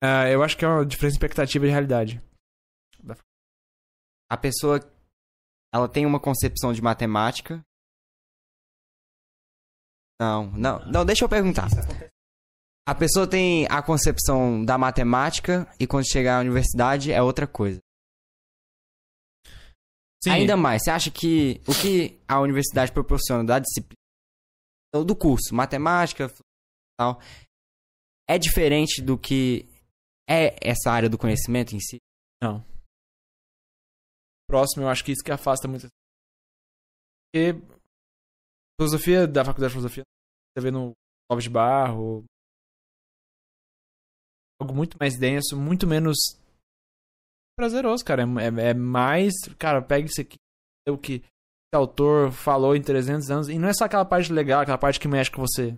Ah, 0.02 0.28
eu 0.28 0.42
acho 0.42 0.56
que 0.56 0.64
é 0.64 0.68
uma 0.68 0.86
diferença 0.86 1.12
de 1.12 1.24
expectativa 1.24 1.64
de 1.64 1.70
realidade. 1.70 2.20
A 4.30 4.36
pessoa 4.36 4.80
ela 5.74 5.88
tem 5.88 6.06
uma 6.06 6.20
concepção 6.20 6.72
de 6.72 6.82
matemática. 6.82 7.62
Não, 10.20 10.50
não, 10.52 10.78
não, 10.90 11.04
deixa 11.04 11.24
eu 11.24 11.28
perguntar. 11.28 11.68
A 12.86 12.94
pessoa 12.94 13.28
tem 13.28 13.66
a 13.70 13.82
concepção 13.82 14.64
da 14.64 14.76
matemática 14.76 15.72
e 15.78 15.86
quando 15.86 16.10
chegar 16.10 16.38
à 16.38 16.40
universidade 16.40 17.12
é 17.12 17.22
outra 17.22 17.46
coisa. 17.46 17.80
Sim, 20.22 20.30
Ainda 20.30 20.56
mais, 20.56 20.82
você 20.82 20.90
acha 20.90 21.10
que 21.10 21.60
o 21.66 21.72
que 21.74 22.20
a 22.28 22.40
universidade 22.40 22.92
proporciona 22.92 23.44
da 23.44 23.58
disciplina 23.58 23.98
ou 24.94 25.04
do 25.04 25.16
curso, 25.16 25.54
matemática, 25.54 26.32
tal, 26.98 27.20
é 28.28 28.38
diferente 28.38 29.00
do 29.00 29.18
que 29.18 29.66
é 30.28 30.56
essa 30.60 30.90
área 30.90 31.08
do 31.08 31.18
conhecimento 31.18 31.74
em 31.74 31.80
si? 31.80 31.98
próximo, 34.52 34.82
eu 34.82 34.88
acho 34.88 35.02
que 35.02 35.12
isso 35.12 35.24
que 35.24 35.32
afasta 35.32 35.66
muito. 35.66 35.88
Porque 37.24 37.54
filosofia 38.78 39.26
da 39.26 39.44
faculdade 39.44 39.70
de 39.70 39.78
filosofia, 39.78 40.02
você 40.52 40.62
vê 40.62 40.70
no 40.70 40.92
Clóvis 41.26 41.44
de 41.44 41.50
Barro, 41.50 42.24
algo 44.62 44.74
muito 44.74 44.96
mais 44.98 45.18
denso, 45.18 45.56
muito 45.56 45.86
menos 45.86 46.16
prazeroso, 47.58 48.04
cara. 48.04 48.22
É, 48.22 48.26
é- 48.26 48.70
é 48.70 48.74
mais, 48.74 49.32
cara, 49.58 49.82
pega 49.82 50.06
isso 50.06 50.20
aqui, 50.20 50.36
é 50.86 50.90
o 50.90 50.98
que 50.98 51.14
esse 51.14 51.74
autor 51.74 52.32
falou 52.32 52.76
em 52.76 52.82
300 52.82 53.30
anos, 53.30 53.48
e 53.48 53.58
não 53.58 53.68
é 53.68 53.74
só 53.74 53.84
aquela 53.84 54.04
parte 54.04 54.32
legal, 54.32 54.60
aquela 54.60 54.78
parte 54.78 55.00
que 55.00 55.08
mexe 55.08 55.30
com 55.30 55.40
você. 55.40 55.76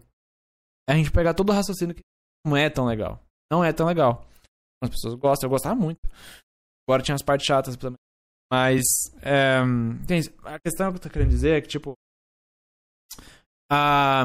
É 0.88 0.92
a 0.92 0.96
gente 0.96 1.10
pegar 1.10 1.34
todo 1.34 1.50
o 1.50 1.52
raciocínio 1.52 1.94
que 1.94 2.02
não 2.46 2.56
é 2.56 2.68
tão 2.68 2.84
legal. 2.84 3.20
Não 3.50 3.64
é 3.64 3.72
tão 3.72 3.86
legal. 3.86 4.26
As 4.82 4.90
pessoas 4.90 5.14
gostam, 5.14 5.46
eu 5.46 5.50
gostava 5.50 5.74
muito. 5.74 6.00
Agora 6.86 7.02
tinha 7.02 7.14
as 7.14 7.22
partes 7.22 7.46
chatas 7.46 7.76
também. 7.76 7.98
Mas 8.52 8.82
é, 9.22 9.58
a 10.44 10.58
questão 10.60 10.90
que 10.90 10.98
eu 10.98 11.02
tô 11.02 11.08
querendo 11.10 11.30
dizer 11.30 11.56
é 11.56 11.60
que, 11.60 11.68
tipo. 11.68 11.94
A, 13.70 14.24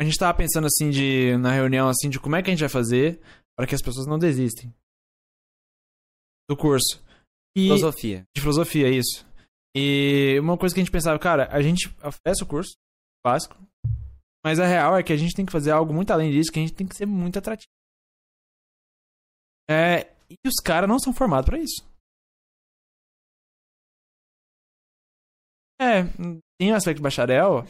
a 0.00 0.04
gente 0.04 0.18
tava 0.18 0.36
pensando 0.36 0.66
assim 0.66 0.90
de. 0.90 1.36
Na 1.38 1.52
reunião 1.52 1.88
assim, 1.88 2.10
de 2.10 2.18
como 2.18 2.34
é 2.36 2.42
que 2.42 2.50
a 2.50 2.52
gente 2.52 2.60
vai 2.60 2.68
fazer 2.68 3.20
para 3.56 3.66
que 3.66 3.74
as 3.74 3.82
pessoas 3.82 4.06
não 4.06 4.18
desistem 4.18 4.72
do 6.48 6.56
curso. 6.56 7.02
E, 7.56 7.64
Filosofia. 7.64 8.24
de 8.34 8.40
filosofia, 8.40 8.88
isso. 8.88 9.26
E 9.74 10.38
uma 10.40 10.56
coisa 10.58 10.74
que 10.74 10.80
a 10.80 10.84
gente 10.84 10.92
pensava, 10.92 11.18
cara, 11.18 11.48
a 11.50 11.62
gente 11.62 11.88
oferece 12.04 12.42
o 12.42 12.46
curso 12.46 12.76
básico, 13.24 13.56
mas 14.44 14.60
a 14.60 14.66
real 14.66 14.96
é 14.96 15.02
que 15.02 15.12
a 15.12 15.16
gente 15.16 15.34
tem 15.34 15.44
que 15.44 15.52
fazer 15.52 15.70
algo 15.70 15.92
muito 15.92 16.12
além 16.12 16.30
disso, 16.30 16.52
que 16.52 16.58
a 16.58 16.62
gente 16.62 16.74
tem 16.74 16.86
que 16.86 16.94
ser 16.94 17.06
muito 17.06 17.38
atrativo. 17.38 17.70
É, 19.68 20.14
e 20.30 20.36
os 20.46 20.62
caras 20.62 20.88
não 20.88 20.98
são 20.98 21.12
formados 21.12 21.48
pra 21.48 21.58
isso. 21.58 21.84
É, 25.80 26.04
tem 26.58 26.72
o 26.72 26.74
aspecto 26.74 27.02
bacharel, 27.02 27.64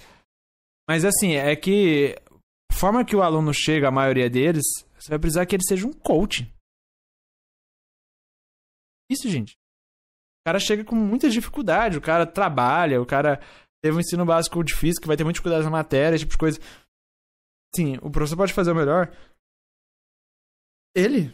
mas 0.88 1.04
assim, 1.04 1.34
é 1.34 1.56
que 1.56 2.14
a 2.70 2.74
forma 2.74 3.04
que 3.04 3.16
o 3.16 3.22
aluno 3.22 3.52
chega, 3.52 3.88
a 3.88 3.92
maioria 3.92 4.30
deles, 4.30 4.64
você 5.06 5.10
vai 5.10 5.20
precisar 5.20 5.46
que 5.46 5.54
ele 5.54 5.62
seja 5.62 5.86
um 5.86 5.92
coach. 5.92 6.52
Isso, 9.08 9.28
gente. 9.28 9.54
O 9.54 10.44
cara 10.44 10.58
chega 10.58 10.84
com 10.84 10.96
muita 10.96 11.30
dificuldade, 11.30 11.96
o 11.96 12.02
cara 12.02 12.26
trabalha, 12.26 13.00
o 13.00 13.06
cara 13.06 13.38
teve 13.80 13.96
um 13.96 14.00
ensino 14.00 14.26
básico 14.26 14.64
difícil, 14.64 15.00
que 15.00 15.06
vai 15.06 15.16
ter 15.16 15.22
muita 15.22 15.34
dificuldade 15.34 15.62
na 15.62 15.70
matéria, 15.70 16.16
esse 16.16 16.24
tipo 16.24 16.32
de 16.32 16.38
coisa. 16.38 16.58
Sim, 17.74 17.98
o 18.02 18.10
professor 18.10 18.36
pode 18.36 18.52
fazer 18.52 18.72
o 18.72 18.74
melhor. 18.74 19.16
Ele. 20.92 21.30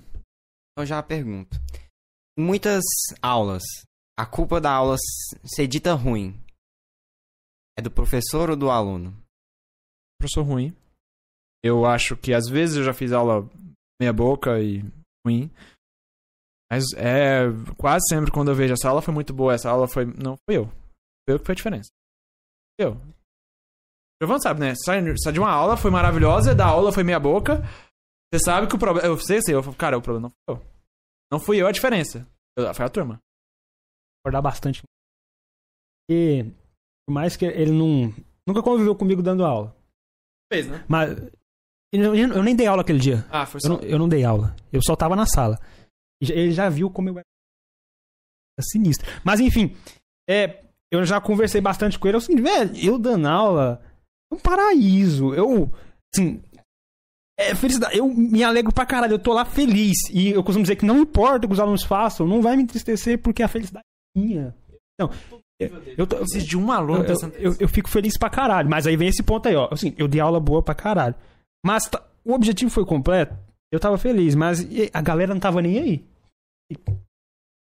Eu 0.77 0.85
já 0.85 1.03
pergunto. 1.03 1.57
Muitas 2.39 2.83
aulas, 3.23 3.63
a 4.19 4.27
culpa 4.27 4.61
da 4.61 4.71
aula 4.71 4.97
ser 5.45 5.67
dita 5.67 5.95
ruim 5.95 6.39
é 7.79 7.81
do 7.81 7.91
professor 7.91 8.51
ou 8.51 8.57
do 8.57 8.71
aluno? 8.71 9.17
Professor 10.21 10.43
ruim. 10.43 10.77
Eu 11.65 11.87
acho 11.87 12.17
que 12.17 12.35
às 12.35 12.49
vezes 12.49 12.77
eu 12.77 12.85
já 12.85 12.93
fiz 12.93 13.13
aula 13.13 13.49
meia 14.03 14.13
boca 14.13 14.61
e 14.61 14.81
ruim. 15.25 15.51
Mas 16.71 16.85
é 16.97 17.45
quase 17.79 18.05
sempre 18.09 18.31
quando 18.33 18.51
eu 18.51 18.55
vejo 18.55 18.73
essa 18.73 18.89
aula 18.89 19.03
foi 19.03 19.13
muito 19.15 19.33
boa, 19.33 19.55
essa 19.55 19.71
aula 19.71 19.87
foi. 19.87 20.05
Não, 20.07 20.37
foi 20.49 20.57
eu. 20.59 20.67
Foi 20.67 21.35
eu 21.35 21.39
que 21.39 21.45
foi 21.47 21.53
a 21.53 21.57
diferença. 21.57 21.91
Eu. 22.79 22.95
Giovanni 24.21 24.43
sabe, 24.43 24.61
né? 24.61 24.75
Sai, 24.85 25.01
sai 25.23 25.33
de 25.33 25.39
uma 25.41 25.51
aula, 25.51 25.77
foi 25.77 25.91
maravilhosa, 25.91 26.55
da 26.55 26.67
aula 26.67 26.93
foi 26.93 27.03
meia 27.05 27.21
boca. 27.21 27.61
Você 28.33 28.41
sabe 28.45 28.67
que 28.69 28.75
o 28.75 28.79
problema. 28.79 29.07
Eu 29.07 29.19
sei, 29.19 29.41
sei. 29.43 29.55
Eu, 29.55 29.63
falo, 29.63 29.77
cara, 29.77 29.99
o 29.99 30.03
problema 30.03 30.29
não 30.29 30.31
foi 30.31 30.57
eu. 30.57 30.73
Não 31.31 31.41
fui 31.41 31.61
eu 31.61 31.67
a 31.67 31.73
diferença. 31.73 32.27
Eu- 32.57 32.73
Foi 32.75 32.85
a 32.87 32.89
turma. 32.89 33.19
Concordar 34.25 34.41
bastante. 34.43 34.83
E 36.11 36.45
por 37.07 37.13
mais 37.13 37.37
que 37.37 37.45
ele 37.45 37.73
não. 37.73 38.13
Nunca 38.47 38.63
conviveu 38.63 38.97
comigo 38.97 39.23
dando 39.23 39.45
aula. 39.45 39.77
Fez, 40.53 40.67
né? 40.69 40.85
Mas. 40.89 41.11
Eu, 41.93 42.15
eu- 42.15 42.33
eu 42.33 42.43
nem 42.43 42.57
dei 42.57 42.67
aula 42.67 42.83
aquele 42.83 42.99
dia. 42.99 43.25
Ah, 43.31 43.45
foi 43.45 43.59
Eu 43.59 43.61
só. 43.61 43.69
não, 43.69 43.81
eu 43.83 43.99
não 43.99 44.09
dei 44.09 44.25
aula. 44.25 44.55
Eu 44.73 44.81
só 44.83 44.97
tava 44.97 45.15
na 45.15 45.27
sala. 45.27 45.59
Já- 46.23 46.35
Ele 46.35 46.53
já 46.53 46.69
viu 46.69 46.89
como 46.91 47.09
eu 47.11 47.19
era 47.19 47.25
sinistro. 48.61 49.07
Mas 49.25 49.41
enfim, 49.41 49.77
é, 50.29 50.65
eu 50.91 51.05
já 51.05 51.21
conversei 51.21 51.61
bastante 51.61 51.99
com 51.99 52.09
ele. 52.09 52.17
É 52.17 52.19
o 52.19 52.21
seguinte, 52.21 52.43
velho, 52.43 52.77
eu 52.77 52.99
dando 52.99 53.27
aula 53.27 53.83
é 54.31 54.35
um 54.35 54.39
paraíso. 54.39 55.35
Eu, 55.35 55.71
assim, 56.15 56.43
é 57.39 57.55
felicidade. 57.55 57.97
Eu 57.99 58.09
me 58.09 58.43
alegro 58.45 58.73
pra 58.73 58.87
caralho. 58.87 59.15
Eu 59.15 59.19
tô 59.19 59.33
lá 59.33 59.45
feliz. 59.45 59.97
E 60.13 60.31
eu 60.31 60.43
costumo 60.45 60.63
dizer 60.65 60.77
que 60.77 60.87
não 60.87 60.99
importa 61.01 61.45
o 61.47 61.49
que 61.49 61.55
os 61.55 61.61
alunos 61.61 61.83
façam, 61.83 62.27
não 62.27 62.41
vai 62.41 62.57
me 62.57 62.63
entristecer 62.63 63.19
porque 63.21 63.43
a 63.43 63.49
felicidade 63.49 63.85
é 64.17 64.21
minha. 64.21 64.55
Não, 65.01 65.11
eu, 65.61 65.83
eu, 65.99 66.07
tô- 66.07 66.17
Preciso 66.19 66.47
de 66.47 66.57
um 66.57 66.67
eu, 66.67 66.73
aluno 66.73 67.01
eu, 67.03 67.07
pensando. 67.07 67.35
eu- 67.37 67.57
eu 67.59 67.69
fico 67.69 67.89
feliz 67.89 68.17
pra 68.17 68.31
caralho. 68.31 68.69
Mas 68.71 68.87
aí 68.87 68.97
vem 68.97 69.09
esse 69.09 69.23
ponto 69.23 69.49
aí, 69.49 69.57
ó. 69.57 69.69
Assim, 69.71 69.95
eu 69.99 70.07
dei 70.09 70.21
aula 70.21 70.39
boa 70.41 70.63
pra 70.63 70.75
caralho. 70.75 71.15
Mas 71.65 71.89
tá- 71.89 72.07
o 72.25 72.33
objetivo 72.33 72.71
foi 72.71 72.85
completo. 72.85 73.35
Eu 73.71 73.81
tava 73.81 73.97
feliz, 73.97 74.35
mas 74.35 74.61
a 74.93 75.03
galera 75.03 75.33
não 75.33 75.41
tava 75.41 75.63
nem 75.63 75.79
aí. 75.79 76.07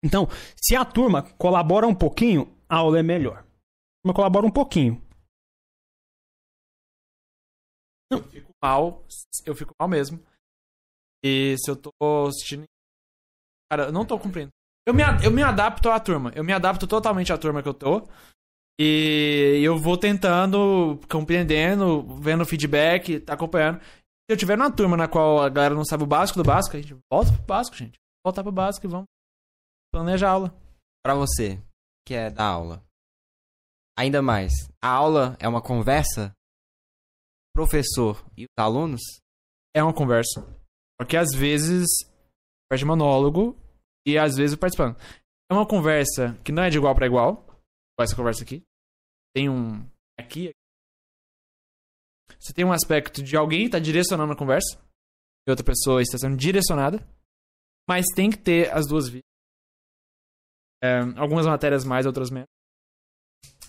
Então, 0.04 0.26
se 0.56 0.74
a 0.74 0.84
turma 0.84 1.22
colabora 1.36 1.86
um 1.86 1.94
pouquinho, 1.94 2.54
a 2.68 2.76
aula 2.76 2.98
é 2.98 3.02
melhor. 3.02 3.38
A 3.38 4.02
turma 4.04 4.14
colabora 4.14 4.46
um 4.46 4.50
pouquinho. 4.50 5.00
mal, 8.62 9.04
eu 9.46 9.54
fico 9.54 9.72
mal 9.78 9.88
mesmo. 9.88 10.20
E 11.24 11.56
se 11.58 11.70
eu 11.70 11.76
tô 11.76 11.92
assistindo. 12.28 12.64
Cara, 13.70 13.84
eu 13.84 13.92
não 13.92 14.04
tô 14.04 14.18
cumprindo. 14.18 14.50
Eu 14.86 14.92
me, 14.92 15.02
eu 15.24 15.30
me 15.30 15.42
adapto 15.42 15.88
à 15.88 15.98
turma. 15.98 16.32
Eu 16.34 16.44
me 16.44 16.52
adapto 16.52 16.86
totalmente 16.86 17.32
à 17.32 17.38
turma 17.38 17.62
que 17.62 17.68
eu 17.68 17.74
tô. 17.74 18.08
E 18.84 19.62
eu 19.62 19.78
vou 19.78 19.96
tentando, 19.96 20.98
compreendendo, 21.08 22.02
vendo 22.16 22.44
feedback, 22.44 23.20
tá 23.20 23.34
acompanhando. 23.34 23.80
Se 23.80 24.30
eu 24.30 24.36
tiver 24.36 24.58
numa 24.58 24.72
turma 24.72 24.96
na 24.96 25.06
qual 25.06 25.40
a 25.40 25.48
galera 25.48 25.72
não 25.72 25.84
sabe 25.84 26.02
o 26.02 26.06
básico 26.06 26.42
do 26.42 26.44
básico, 26.44 26.76
a 26.76 26.80
gente 26.80 26.96
volta 27.08 27.30
pro 27.32 27.42
básico, 27.42 27.76
gente. 27.76 27.96
Voltar 28.26 28.42
pro 28.42 28.50
básico 28.50 28.84
e 28.84 28.90
vamos 28.90 29.06
planejar 29.92 30.30
a 30.30 30.32
aula. 30.32 30.54
Pra 31.00 31.14
você, 31.14 31.62
que 32.04 32.12
é 32.12 32.28
da 32.28 32.44
aula. 32.44 32.84
Ainda 33.96 34.20
mais, 34.20 34.52
a 34.82 34.88
aula 34.88 35.36
é 35.38 35.46
uma 35.46 35.62
conversa? 35.62 36.34
Professor 37.54 38.24
e 38.36 38.46
os 38.46 38.58
alunos? 38.58 39.00
É 39.76 39.80
uma 39.80 39.94
conversa. 39.94 40.44
Porque 40.98 41.16
às 41.16 41.32
vezes 41.32 41.86
parte 42.68 42.84
monólogo 42.84 43.56
e 44.04 44.18
às 44.18 44.36
vezes 44.36 44.56
o 44.56 44.58
participando. 44.58 44.96
É 45.48 45.54
uma 45.54 45.68
conversa 45.68 46.36
que 46.42 46.50
não 46.50 46.64
é 46.64 46.70
de 46.70 46.78
igual 46.78 46.96
para 46.96 47.06
igual. 47.06 47.44
Igual 47.94 48.04
essa 48.04 48.16
conversa 48.16 48.42
aqui. 48.42 48.64
Tem 49.34 49.48
um. 49.48 49.88
Aqui. 50.18 50.52
Você 52.38 52.52
tem 52.52 52.64
um 52.64 52.72
aspecto 52.72 53.22
de 53.22 53.36
alguém 53.36 53.68
tá 53.68 53.78
direcionando 53.78 54.32
a 54.32 54.36
conversa. 54.36 54.78
E 55.46 55.50
outra 55.50 55.64
pessoa 55.64 56.02
está 56.02 56.18
sendo 56.18 56.36
direcionada. 56.36 56.98
Mas 57.88 58.06
tem 58.14 58.30
que 58.30 58.38
ter 58.38 58.70
as 58.72 58.86
duas 58.86 59.08
vias. 59.08 59.24
É, 60.82 60.98
algumas 61.16 61.46
matérias 61.46 61.84
mais, 61.84 62.06
outras 62.06 62.30
menos. 62.30 62.48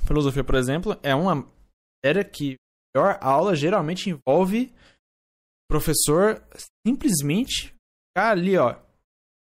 Filosofia, 0.06 0.44
por 0.44 0.56
exemplo, 0.56 1.00
é 1.04 1.14
uma 1.16 1.36
matéria 1.36 2.26
que 2.26 2.56
a 2.56 3.00
melhor 3.00 3.20
aula 3.22 3.56
geralmente 3.56 4.10
envolve 4.10 4.74
professor 5.70 6.44
simplesmente 6.86 7.74
ficar 8.10 8.32
ali, 8.32 8.58
ó, 8.58 8.80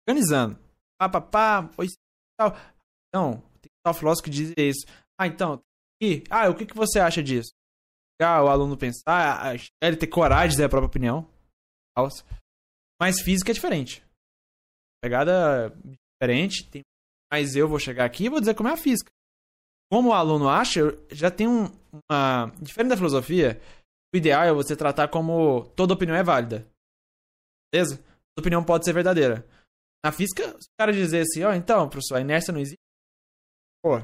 organizando. 0.06 0.58
Pá, 0.98 1.08
pá, 1.08 1.20
pá, 1.20 1.70
tal. 2.38 2.56
Então, 3.08 3.40
tem 3.60 3.70
tal 3.84 3.94
filósofo 3.94 4.24
que 4.24 4.30
diz 4.30 4.52
isso. 4.56 4.86
Ah, 5.18 5.26
então, 5.26 5.62
e, 6.00 6.24
ah, 6.30 6.48
o 6.48 6.54
que, 6.54 6.66
que 6.66 6.76
você 6.76 6.98
acha 6.98 7.22
disso? 7.22 7.50
Ah, 8.20 8.42
o 8.42 8.48
aluno 8.48 8.76
pensar, 8.76 9.46
ah, 9.46 9.54
ele 9.82 9.96
ter 9.96 10.06
coragem 10.06 10.48
de 10.48 10.54
dizer 10.54 10.64
a 10.64 10.68
própria 10.68 10.88
opinião. 10.88 11.28
Mas 13.00 13.20
física 13.20 13.50
é 13.50 13.54
diferente. 13.54 14.04
Pegada 15.02 15.70
diferente, 16.20 16.68
tem... 16.70 16.82
mas 17.30 17.54
eu 17.54 17.68
vou 17.68 17.78
chegar 17.78 18.04
aqui 18.04 18.24
e 18.24 18.28
vou 18.28 18.40
dizer 18.40 18.54
como 18.54 18.68
é 18.68 18.72
a 18.72 18.76
física. 18.76 19.10
Como 19.90 20.08
o 20.08 20.12
aluno 20.12 20.48
acha, 20.48 20.80
já 21.12 21.30
tem 21.30 21.46
um, 21.46 21.66
uma. 22.10 22.46
Diferente 22.60 22.90
da 22.90 22.96
filosofia, 22.96 23.60
o 24.12 24.16
ideal 24.16 24.44
é 24.44 24.52
você 24.52 24.74
tratar 24.74 25.08
como 25.08 25.66
toda 25.76 25.94
opinião 25.94 26.16
é 26.16 26.22
válida. 26.22 26.66
Beleza? 27.72 27.96
Toda 27.96 28.40
opinião 28.40 28.64
pode 28.64 28.84
ser 28.84 28.92
verdadeira. 28.92 29.46
Na 30.04 30.10
física, 30.10 30.42
se 30.60 30.66
o 30.66 30.76
cara 30.78 30.92
dizer 30.92 31.20
assim, 31.20 31.42
ó, 31.44 31.52
então, 31.52 31.88
professor, 31.88 32.16
a 32.16 32.20
inércia 32.20 32.52
não 32.52 32.60
existe. 32.60 32.80
Pô. 33.82 33.98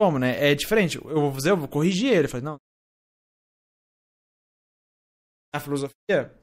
Como, 0.00 0.18
né? 0.18 0.50
É 0.50 0.54
diferente. 0.54 0.96
Eu 0.96 1.20
vou 1.20 1.34
fazer, 1.34 1.50
eu 1.50 1.56
vou 1.58 1.68
corrigir 1.68 2.10
ele. 2.10 2.26
Falei, 2.26 2.44
não. 2.44 2.56
A 5.54 5.60
filosofia 5.60 5.94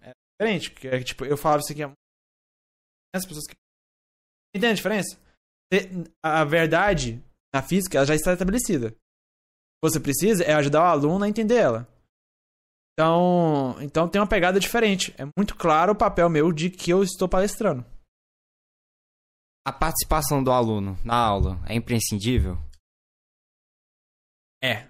é 0.02 0.12
diferente. 0.40 0.72
Porque, 0.72 0.88
é, 0.88 1.04
tipo, 1.04 1.26
eu 1.26 1.36
falava 1.36 1.62
isso 1.62 1.72
aqui. 1.72 1.82
As 3.16 3.26
pessoas 3.26 3.48
que. 3.48 3.56
Entende 4.56 4.74
a 4.74 4.76
diferença? 4.76 5.20
A 6.24 6.46
verdade 6.46 7.22
na 7.54 7.62
física 7.64 7.98
ela 7.98 8.06
já 8.06 8.16
está 8.16 8.32
estabelecida. 8.32 8.90
O 8.90 8.92
que 8.92 9.92
você 9.92 10.00
precisa 10.00 10.44
é 10.44 10.54
ajudar 10.54 10.82
o 10.82 10.86
aluno 10.86 11.26
a 11.26 11.30
entender 11.30 11.58
ela. 11.58 11.88
Então, 12.94 13.76
então 13.82 14.08
tem 14.08 14.22
uma 14.22 14.28
pegada 14.28 14.60
diferente. 14.60 15.14
É 15.18 15.26
muito 15.38 15.56
claro 15.56 15.94
o 15.94 15.98
papel 15.98 16.30
meu 16.30 16.52
de 16.52 16.70
que 16.70 16.92
eu 16.92 17.04
estou 17.04 17.28
palestrando. 17.28 17.86
A 19.66 19.74
participação 19.74 20.44
do 20.44 20.52
aluno 20.52 20.98
na 21.04 21.16
aula 21.16 21.60
é 21.68 21.76
imprescindível? 21.76 22.58
É. 24.64 24.88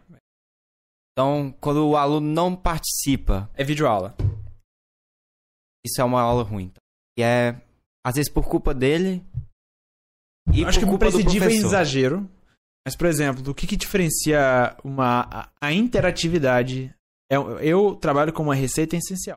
Então, 1.12 1.52
quando 1.62 1.88
o 1.88 1.98
aluno 1.98 2.32
não 2.32 2.56
participa, 2.56 3.50
É 3.54 3.64
videoaula. 3.64 4.16
isso 5.86 6.00
é 6.00 6.04
uma 6.04 6.22
aula 6.22 6.44
ruim. 6.44 6.72
E 7.18 7.24
é, 7.24 7.60
às 8.06 8.16
vezes, 8.16 8.32
por 8.32 8.48
culpa 8.50 8.74
dele 8.74 9.24
e 10.54 10.62
Eu 10.62 10.68
acho 10.68 10.80
por 10.80 10.86
que 10.86 10.86
o 10.86 10.90
culpa 10.92 11.06
do 11.08 11.12
prescindível 11.12 11.48
é 11.48 11.52
professor. 11.52 11.68
exagero. 11.68 12.30
Mas, 12.86 12.96
por 12.96 13.08
exemplo, 13.08 13.52
o 13.52 13.56
que, 13.56 13.68
que 13.68 13.76
diferencia 13.76 14.78
uma, 14.84 15.22
a, 15.30 15.52
a 15.62 15.74
interatividade? 15.74 16.94
É, 17.30 17.36
eu 17.62 17.96
trabalho 17.98 18.32
com 18.32 18.44
uma 18.44 18.56
receita 18.56 18.96
essencial. 18.96 19.36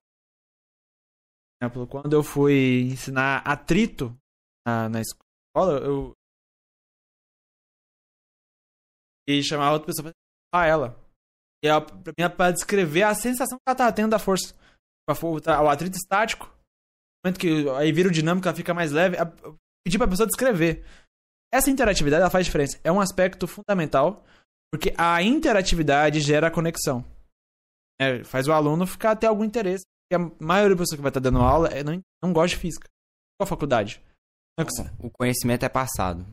Por 1.59 1.65
exemplo, 1.67 1.87
quando 1.89 2.13
eu 2.13 2.23
fui 2.23 2.83
ensinar 2.93 3.39
atrito 3.45 4.17
na, 4.67 4.89
na 4.89 5.01
escola, 5.01 5.81
eu. 5.85 6.13
E 9.29 9.43
chamava 9.43 9.73
outra 9.73 9.87
pessoa 9.87 10.13
pra 10.53 10.67
ela. 10.67 10.99
E 11.65 11.69
ela, 11.69 11.81
pra 11.81 12.13
mim, 12.19 12.37
pra 12.37 12.51
descrever 12.51 13.03
a 13.03 13.15
sensação 13.15 13.59
que 13.59 13.63
ela 13.67 13.77
tava 13.77 13.93
tendo 13.93 14.11
da 14.11 14.19
força. 14.19 14.55
For- 15.15 15.41
O 15.47 15.69
atrito 15.69 15.97
estático. 15.97 16.47
No 16.47 17.29
momento 17.29 17.41
que 17.41 17.69
aí 17.71 17.93
vira 17.93 18.09
o 18.09 18.13
dinâmico, 18.13 18.47
ela 18.49 18.57
fica 18.57 18.73
mais 18.73 18.93
leve. 18.93 19.17
a- 19.17 19.33
eu 19.43 19.57
Pedi 19.85 19.97
pra 19.99 20.07
pessoa 20.09 20.27
descrever. 20.27 20.85
Essa 21.53 21.71
interatividade 21.71 22.21
ela 22.21 22.31
faz 22.31 22.45
diferença. 22.47 22.79
É 22.85 22.93
um 22.93 23.01
aspecto 23.01 23.47
fundamental, 23.49 24.25
porque 24.73 24.95
a 24.97 25.23
interatividade 25.23 26.21
gera 26.21 26.51
conexão. 26.51 27.05
É, 28.01 28.23
faz 28.25 28.47
o 28.47 28.53
aluno 28.53 28.87
ficar 28.87 29.13
até 29.13 29.27
algum 29.27 29.43
interesse. 29.45 29.85
Porque 30.11 30.23
a 30.23 30.45
maioria 30.45 30.77
das 30.77 30.85
pessoas 30.85 30.97
que 30.99 31.03
vai 31.03 31.11
estar 31.11 31.21
dando 31.21 31.39
aula 31.41 31.69
é, 31.69 31.83
não, 31.83 32.01
não 32.23 32.33
gosta 32.33 32.55
de 32.57 32.61
física. 32.61 32.89
Qual 33.39 33.47
faculdade? 33.49 34.03
É 34.59 34.63
O 34.99 35.11
conhecimento 35.11 35.65
é 35.65 35.69
passado. 35.69 36.25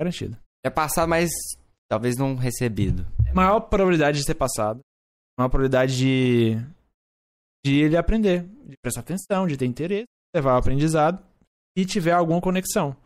Garantido. 0.00 0.36
É 0.64 0.70
passado, 0.70 1.08
mas 1.08 1.30
talvez 1.90 2.16
não 2.16 2.34
recebido. 2.36 3.06
Maior 3.34 3.60
probabilidade 3.60 4.18
de 4.18 4.24
ser 4.24 4.34
passado. 4.34 4.80
Maior 5.38 5.48
probabilidade 5.48 5.96
de, 5.96 6.54
de 7.64 7.80
ele 7.80 7.96
aprender, 7.96 8.42
de 8.66 8.76
prestar 8.82 9.00
atenção, 9.00 9.46
de 9.46 9.56
ter 9.56 9.66
interesse, 9.66 10.06
levar 10.34 10.52
ao 10.52 10.58
aprendizado 10.58 11.24
e 11.76 11.84
tiver 11.86 12.12
alguma 12.12 12.40
conexão. 12.40 12.96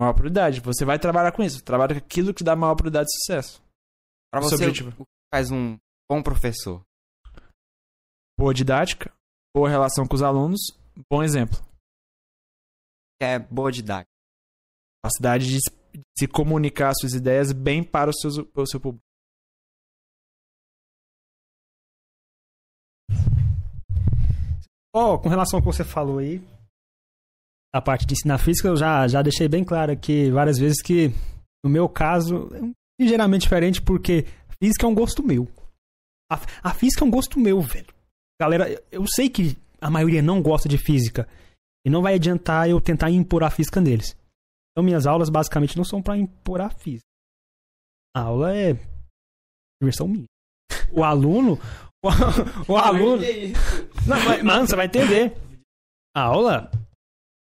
Maior 0.00 0.12
probabilidade. 0.12 0.60
Você 0.60 0.84
vai 0.84 0.98
trabalhar 0.98 1.32
com 1.32 1.42
isso. 1.42 1.62
Trabalha 1.62 1.94
com 1.94 2.04
aquilo 2.04 2.34
que 2.34 2.44
dá 2.44 2.54
maior 2.56 2.74
probabilidade 2.74 3.06
de 3.08 3.18
sucesso. 3.18 3.62
Pra 4.30 4.40
Esse 4.40 4.52
é 4.52 4.54
o 4.54 4.58
você, 4.58 4.64
objetivo. 4.66 5.02
o 5.02 5.04
que 5.04 5.10
faz 5.34 5.50
um 5.50 5.78
bom 6.10 6.22
professor? 6.22 6.82
Boa 8.38 8.52
didática, 8.52 9.12
boa 9.54 9.68
relação 9.68 10.06
com 10.06 10.14
os 10.14 10.22
alunos, 10.22 10.60
bom 11.10 11.22
exemplo. 11.22 11.58
É 13.20 13.38
boa 13.38 13.70
didática. 13.70 14.10
Capacidade 15.02 15.46
de 15.46 15.58
se- 16.18 16.28
comunicar 16.28 16.92
suas 16.94 17.12
ideias 17.14 17.52
bem 17.52 17.82
para 17.82 18.10
o 18.10 18.14
seu, 18.14 18.44
para 18.46 18.62
o 18.62 18.66
seu 18.66 18.80
público. 18.80 19.02
Ó, 24.94 25.18
com 25.18 25.28
relação 25.28 25.58
ao 25.58 25.62
que 25.62 25.66
você 25.66 25.84
falou 25.84 26.18
aí, 26.18 26.40
a 27.74 27.80
parte 27.80 28.06
de 28.06 28.12
ensinar 28.12 28.38
física, 28.38 28.68
eu 28.68 28.76
já, 28.76 29.08
já 29.08 29.22
deixei 29.22 29.48
bem 29.48 29.64
claro 29.64 29.90
aqui 29.92 30.30
várias 30.30 30.58
vezes 30.58 30.82
que, 30.82 31.08
no 31.64 31.70
meu 31.70 31.88
caso, 31.88 32.48
é 32.54 32.60
ligeiramente 33.02 33.42
diferente, 33.44 33.80
porque 33.80 34.26
física 34.62 34.84
é 34.84 34.88
um 34.88 34.94
gosto 34.94 35.22
meu. 35.22 35.48
A, 36.30 36.38
a 36.62 36.74
física 36.74 37.04
é 37.04 37.08
um 37.08 37.10
gosto 37.10 37.40
meu, 37.40 37.60
velho. 37.60 37.92
Galera, 38.40 38.70
eu- 38.70 38.82
eu 38.90 39.04
sei 39.06 39.30
que 39.30 39.56
a 39.80 39.90
maioria 39.90 40.20
não 40.20 40.42
gosta 40.42 40.68
de 40.68 40.76
física, 40.76 41.26
e 41.86 41.90
não 41.90 42.02
vai 42.02 42.14
adiantar 42.14 42.68
eu 42.68 42.80
tentar 42.80 43.10
impor 43.10 43.42
a 43.42 43.50
física 43.50 43.80
neles. 43.80 44.14
Então, 44.72 44.84
minhas 44.84 45.06
aulas 45.06 45.28
basicamente 45.28 45.76
não 45.76 45.84
são 45.84 46.02
pra 46.02 46.16
impor 46.16 46.60
a 46.60 46.70
física. 46.70 47.06
A 48.16 48.22
aula 48.22 48.56
é 48.56 48.74
diversão 49.80 50.08
minha. 50.08 50.26
O 50.90 51.04
aluno. 51.04 51.58
O, 52.04 52.72
o 52.72 52.76
aluno. 52.76 53.22
Não, 54.06 54.24
mas, 54.24 54.42
mano, 54.42 54.66
você 54.66 54.76
vai 54.76 54.86
entender. 54.86 55.36
A 56.16 56.22
aula 56.22 56.70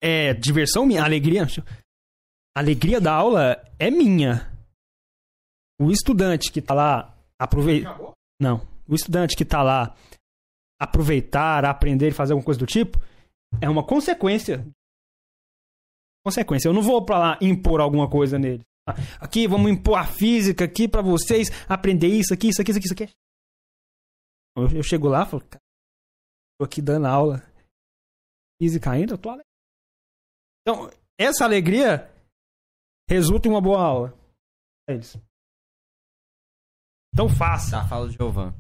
é 0.02 0.34
diversão 0.34 0.86
minha, 0.86 1.04
alegria. 1.04 1.46
A 2.56 2.60
alegria 2.60 3.00
da 3.02 3.14
aula 3.14 3.62
é 3.80 3.90
minha. 3.90 4.52
O 5.80 5.92
estudante 5.92 6.52
que 6.52 6.62
tá 6.62 6.74
lá 6.74 7.18
aproveitar. 7.40 7.98
Não. 8.40 8.68
O 8.88 8.94
estudante 8.94 9.36
que 9.36 9.46
tá 9.46 9.64
lá 9.64 9.96
aproveitar, 10.80 11.66
aprender 11.66 12.10
e 12.10 12.14
fazer 12.14 12.34
alguma 12.34 12.46
coisa 12.46 12.60
do 12.60 12.66
tipo 12.66 13.00
é 13.60 13.70
uma 13.70 13.84
consequência. 13.84 14.66
Consequência. 16.26 16.68
Eu 16.68 16.74
não 16.74 16.82
vou 16.82 17.04
pra 17.06 17.18
lá 17.18 17.40
impor 17.42 17.82
alguma 17.82 18.10
coisa 18.10 18.38
nele. 18.38 18.64
Aqui, 19.20 19.48
vamos 19.48 19.72
impor 19.72 19.98
a 19.98 20.06
física 20.06 20.66
aqui 20.66 20.88
pra 20.88 21.02
vocês 21.02 21.50
aprender 21.70 22.08
isso 22.08 22.34
aqui, 22.34 22.50
isso 22.50 22.62
aqui, 22.62 22.72
isso 22.72 22.80
aqui, 22.80 22.88
isso 22.88 22.94
aqui. 22.94 23.14
Eu, 24.56 24.78
eu 24.78 24.84
chego 24.84 25.08
lá 25.08 25.24
e 25.24 25.26
falo, 25.26 25.44
cara, 25.44 25.62
tô 26.60 26.66
aqui 26.66 26.82
dando 26.82 27.08
aula. 27.08 27.38
Física 28.62 28.92
ainda, 28.92 29.14
eu 29.14 29.18
tô 29.18 29.30
alegre. 29.30 29.48
Então, 30.62 30.90
essa 31.20 31.44
alegria 31.44 32.12
resulta 33.10 33.48
em 33.48 33.52
uma 33.52 33.62
boa 33.62 33.82
aula. 33.82 34.18
É 34.90 34.96
isso. 34.96 35.22
Então 37.14 37.28
faça. 37.28 37.82
Tá, 37.82 37.88
fala 37.88 38.06
o 38.06 38.10
Giovan. 38.10 38.54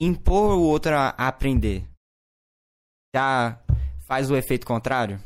Impor 0.00 0.56
o 0.56 0.62
outro 0.62 0.92
a 0.94 1.10
aprender. 1.10 1.88
Já 3.14 3.62
faz 4.06 4.30
o 4.30 4.36
efeito 4.36 4.66
contrário? 4.66 5.18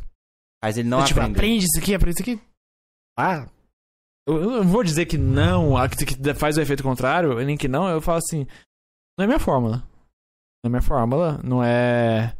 Faz 0.62 0.76
ele 0.76 0.88
não 0.88 1.04
tipo, 1.04 1.20
aprender. 1.20 1.38
aprende 1.38 1.64
isso 1.64 1.78
aqui, 1.78 1.94
aprende 1.94 2.20
isso 2.20 2.30
aqui. 2.30 2.42
Ah. 3.18 3.48
Eu, 4.28 4.36
eu 4.42 4.50
não 4.62 4.68
vou 4.68 4.84
dizer 4.84 5.06
que 5.06 5.16
não, 5.16 5.76
ah, 5.76 5.88
que 5.88 6.04
que 6.04 6.34
faz 6.34 6.56
o 6.56 6.60
efeito 6.60 6.82
contrário, 6.82 7.34
nem 7.44 7.56
que 7.56 7.66
não, 7.68 7.88
eu 7.88 8.00
falo 8.00 8.18
assim. 8.18 8.46
Não 9.18 9.24
é 9.24 9.26
minha 9.26 9.38
fórmula. 9.38 9.82
Não 10.62 10.68
é 10.68 10.68
minha 10.68 10.82
fórmula, 10.82 11.40
não 11.42 11.64
é. 11.64 12.36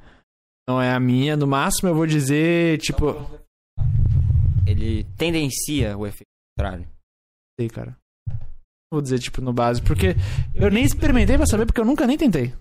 Não 0.68 0.80
é 0.80 0.92
a 0.92 1.00
minha. 1.00 1.36
No 1.36 1.46
máximo 1.46 1.88
eu 1.88 1.94
vou 1.94 2.06
dizer, 2.06 2.78
tipo. 2.78 3.14
Ele 4.66 5.04
tendencia 5.16 5.96
o 5.96 6.06
efeito 6.06 6.28
contrário. 6.56 6.86
sei, 7.58 7.68
cara. 7.68 7.96
Vou 8.92 9.00
dizer, 9.00 9.18
tipo, 9.18 9.40
no 9.40 9.52
básico. 9.52 9.86
Porque 9.86 10.14
eu 10.54 10.70
nem 10.70 10.84
experimentei 10.84 11.36
pra 11.36 11.46
saber, 11.46 11.64
porque 11.64 11.80
eu 11.80 11.84
nunca 11.84 12.06
nem 12.06 12.18
tentei. 12.18 12.52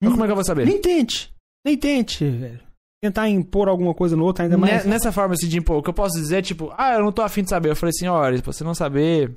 Então, 0.00 0.12
como 0.12 0.24
é 0.24 0.26
que 0.26 0.32
eu 0.32 0.36
vou 0.36 0.44
saber? 0.44 0.66
Nem 0.66 0.80
tente. 0.80 1.34
Nem 1.64 1.76
tente, 1.76 2.28
velho. 2.28 2.67
Tentar 3.02 3.28
impor 3.28 3.68
alguma 3.68 3.94
coisa 3.94 4.16
no 4.16 4.24
outro 4.24 4.42
ainda 4.42 4.58
mais. 4.58 4.84
Ne- 4.84 4.90
Nessa 4.90 5.12
forma, 5.12 5.34
assim, 5.34 5.48
de 5.48 5.58
impor, 5.58 5.78
o 5.78 5.82
que 5.82 5.88
eu 5.90 5.94
posso 5.94 6.18
dizer 6.18 6.38
é, 6.38 6.42
tipo, 6.42 6.72
ah, 6.76 6.94
eu 6.94 7.00
não 7.04 7.12
tô 7.12 7.22
afim 7.22 7.42
de 7.42 7.48
saber. 7.50 7.70
Eu 7.70 7.76
falei 7.76 7.90
assim, 7.90 8.08
olha, 8.08 8.36
se 8.36 8.42
você 8.42 8.64
não 8.64 8.74
saber, 8.74 9.36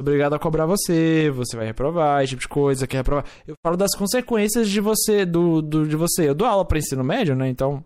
obrigado 0.00 0.34
a 0.34 0.38
cobrar 0.38 0.64
você, 0.66 1.28
você 1.30 1.56
vai 1.56 1.66
reprovar, 1.66 2.22
esse 2.22 2.30
tipo 2.30 2.42
de 2.42 2.48
coisa, 2.48 2.86
quer 2.86 2.98
reprovar. 2.98 3.24
Eu 3.46 3.54
falo 3.66 3.76
das 3.76 3.96
consequências 3.96 4.68
de 4.70 4.80
você, 4.80 5.26
do, 5.26 5.60
do, 5.60 5.88
de 5.88 5.96
você. 5.96 6.28
Eu 6.28 6.34
dou 6.36 6.46
aula 6.46 6.64
pra 6.64 6.78
ensino 6.78 7.02
médio, 7.02 7.34
né, 7.34 7.48
então... 7.48 7.84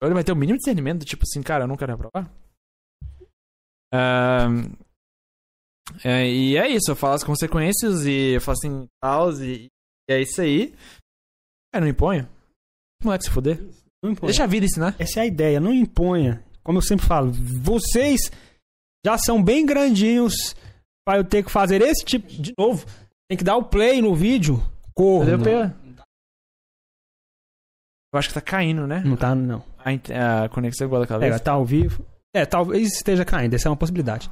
Ele 0.00 0.14
vai 0.14 0.24
ter 0.24 0.32
o 0.32 0.36
mínimo 0.36 0.56
de 0.58 0.62
discernimento, 0.62 1.04
tipo 1.04 1.22
assim, 1.24 1.42
cara, 1.42 1.64
eu 1.64 1.68
não 1.68 1.76
quero 1.76 1.92
reprovar. 1.92 2.28
É, 6.04 6.26
e 6.26 6.56
é 6.56 6.68
isso, 6.68 6.90
eu 6.90 6.96
falo 6.96 7.14
as 7.14 7.24
consequências 7.24 8.04
e 8.06 8.34
eu 8.34 8.40
falo 8.40 8.56
assim, 8.58 8.88
tal, 9.00 9.30
e, 9.34 9.66
e 10.08 10.12
é 10.12 10.20
isso 10.20 10.40
aí. 10.40 10.74
É, 11.72 11.80
não 11.80 11.86
imponho. 11.86 12.28
Moleque 13.04 13.24
se 13.24 13.30
fuder. 13.30 13.58
Não 14.02 14.10
impõe. 14.12 14.26
Deixa 14.28 14.44
a 14.44 14.46
vida 14.46 14.66
ensinar. 14.66 14.96
Essa 14.98 15.20
é 15.20 15.22
a 15.22 15.26
ideia, 15.26 15.60
não 15.60 15.72
imponha. 15.72 16.42
Como 16.62 16.78
eu 16.78 16.82
sempre 16.82 17.06
falo, 17.06 17.32
vocês 17.32 18.20
já 19.04 19.16
são 19.18 19.42
bem 19.42 19.64
grandinhos 19.66 20.54
para 21.04 21.18
eu 21.18 21.24
ter 21.24 21.42
que 21.44 21.50
fazer 21.50 21.80
esse 21.82 22.04
tipo 22.04 22.26
de 22.28 22.52
novo. 22.58 22.86
Tem 23.28 23.36
que 23.38 23.44
dar 23.44 23.56
o 23.56 23.64
play 23.64 24.00
no 24.02 24.14
vídeo. 24.14 24.62
Corro. 24.94 25.20
Cadê 25.20 25.34
o 25.34 25.38
Não, 25.38 25.44
P? 25.44 26.02
Eu 28.12 28.18
acho 28.18 28.28
que 28.28 28.34
tá 28.34 28.40
caindo, 28.42 28.86
né? 28.86 29.02
não 29.04 29.16
tá, 29.16 29.34
não. 29.34 29.64
A, 29.78 30.44
a 30.44 30.48
conexão 30.50 30.84
é 30.84 30.86
igual 30.86 31.00
daquela 31.00 31.24
É, 31.24 31.30
vez. 31.30 31.40
tá 31.40 31.52
ao 31.52 31.64
vivo. 31.64 32.04
É, 32.34 32.44
talvez 32.44 32.88
esteja 32.92 33.24
caindo, 33.24 33.54
essa 33.54 33.68
é 33.68 33.70
uma 33.70 33.76
possibilidade. 33.76 34.30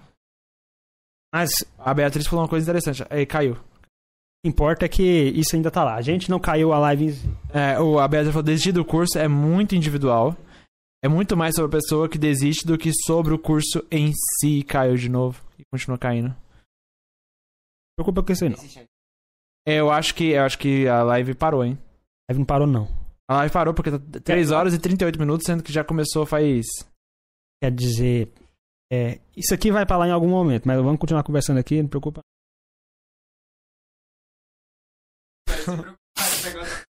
Mas 1.32 1.50
A 1.78 1.94
Beatriz 1.94 2.26
falou 2.26 2.42
uma 2.44 2.49
coisa 2.49 2.65
interessante. 2.65 3.05
Aí, 3.08 3.24
caiu. 3.24 3.57
O 4.43 4.47
que 4.47 4.49
importa 4.49 4.86
é 4.86 4.89
que 4.89 5.02
isso 5.02 5.55
ainda 5.57 5.70
tá 5.70 5.85
lá. 5.85 5.94
A 5.97 6.02
gente 6.02 6.31
não 6.31 6.39
caiu 6.41 6.73
a 6.73 6.78
live. 6.78 7.07
em- 7.07 7.36
É, 7.52 7.78
o, 7.81 7.99
a 7.99 8.09
Beatriz 8.09 8.33
falou, 8.33 8.43
desistir 8.43 8.73
do 8.73 8.85
curso 8.85 9.19
é 9.19 9.28
muito 9.28 9.75
individual. 9.75 10.36
É 11.02 11.09
muito 11.09 11.36
mais 11.36 11.55
sobre 11.55 11.69
a 11.77 11.81
pessoa 11.81 12.09
que 12.09 12.19
desiste 12.19 12.67
do 12.67 12.77
que 12.77 12.91
sobre 13.07 13.33
o 13.33 13.39
curso 13.39 13.85
em 13.91 14.12
si 14.12 14.59
e 14.59 14.62
caiu 14.65 14.97
de 14.97 15.09
novo 15.09 15.43
e 15.59 15.62
continua 15.73 15.97
caindo. 15.99 16.28
Não 16.28 16.36
preocupa 18.05 18.23
com 18.23 18.33
isso 18.33 18.44
aí, 18.44 18.51
não. 18.51 18.59
É, 19.67 19.77
eu 19.81 19.91
acho 19.91 20.15
que 20.15 20.31
eu 20.31 20.43
acho 20.43 20.59
que 20.59 20.86
a 20.89 21.02
live 21.02 21.35
parou, 21.35 21.65
hein? 21.65 21.78
A 22.28 22.33
live 22.33 22.39
não 22.41 22.47
parou, 22.47 22.67
não. 22.67 22.89
A 23.31 23.36
live 23.36 23.52
parou 23.52 23.75
porque 23.75 23.91
tá 23.91 23.99
3 24.25 24.51
horas 24.51 24.75
e 24.75 24.78
38 24.78 25.19
minutos, 25.19 25.47
sendo 25.47 25.62
que 25.62 25.73
já 25.73 25.85
começou 25.85 26.27
faz. 26.27 26.67
Quer 27.62 27.70
dizer, 27.70 28.33
é, 28.93 29.20
isso 29.36 29.52
aqui 29.55 29.70
vai 29.70 29.85
pra 29.86 29.97
lá 29.99 30.09
em 30.09 30.12
algum 30.12 30.28
momento, 30.28 30.67
mas 30.67 30.77
vamos 30.83 30.99
continuar 30.99 31.23
conversando 31.23 31.59
aqui, 31.59 31.81
não 31.83 31.89
preocupa. 31.89 32.20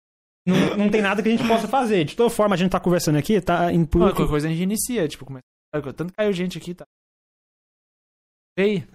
Não, 0.47 0.77
não 0.77 0.89
tem 0.89 1.03
nada 1.03 1.21
que 1.21 1.29
a 1.29 1.37
gente 1.37 1.47
possa 1.49 1.67
fazer. 1.67 2.05
De 2.05 2.15
toda 2.15 2.31
forma, 2.31 2.55
a 2.55 2.57
gente 2.57 2.71
tá 2.71 2.79
conversando 2.79 3.19
aqui, 3.19 3.41
tá 3.41 3.67
por. 3.91 3.99
Não, 3.99 4.09
qualquer 4.11 4.29
coisa 4.29 4.47
a 4.47 4.51
gente 4.51 4.63
inicia, 4.63 5.09
tipo, 5.09 5.25
começa. 5.25 5.43
Tanto 5.97 6.13
caiu 6.15 6.33
gente 6.33 6.57
aqui, 6.57 6.73
tá? 6.73 6.87
Ei. 8.57 8.87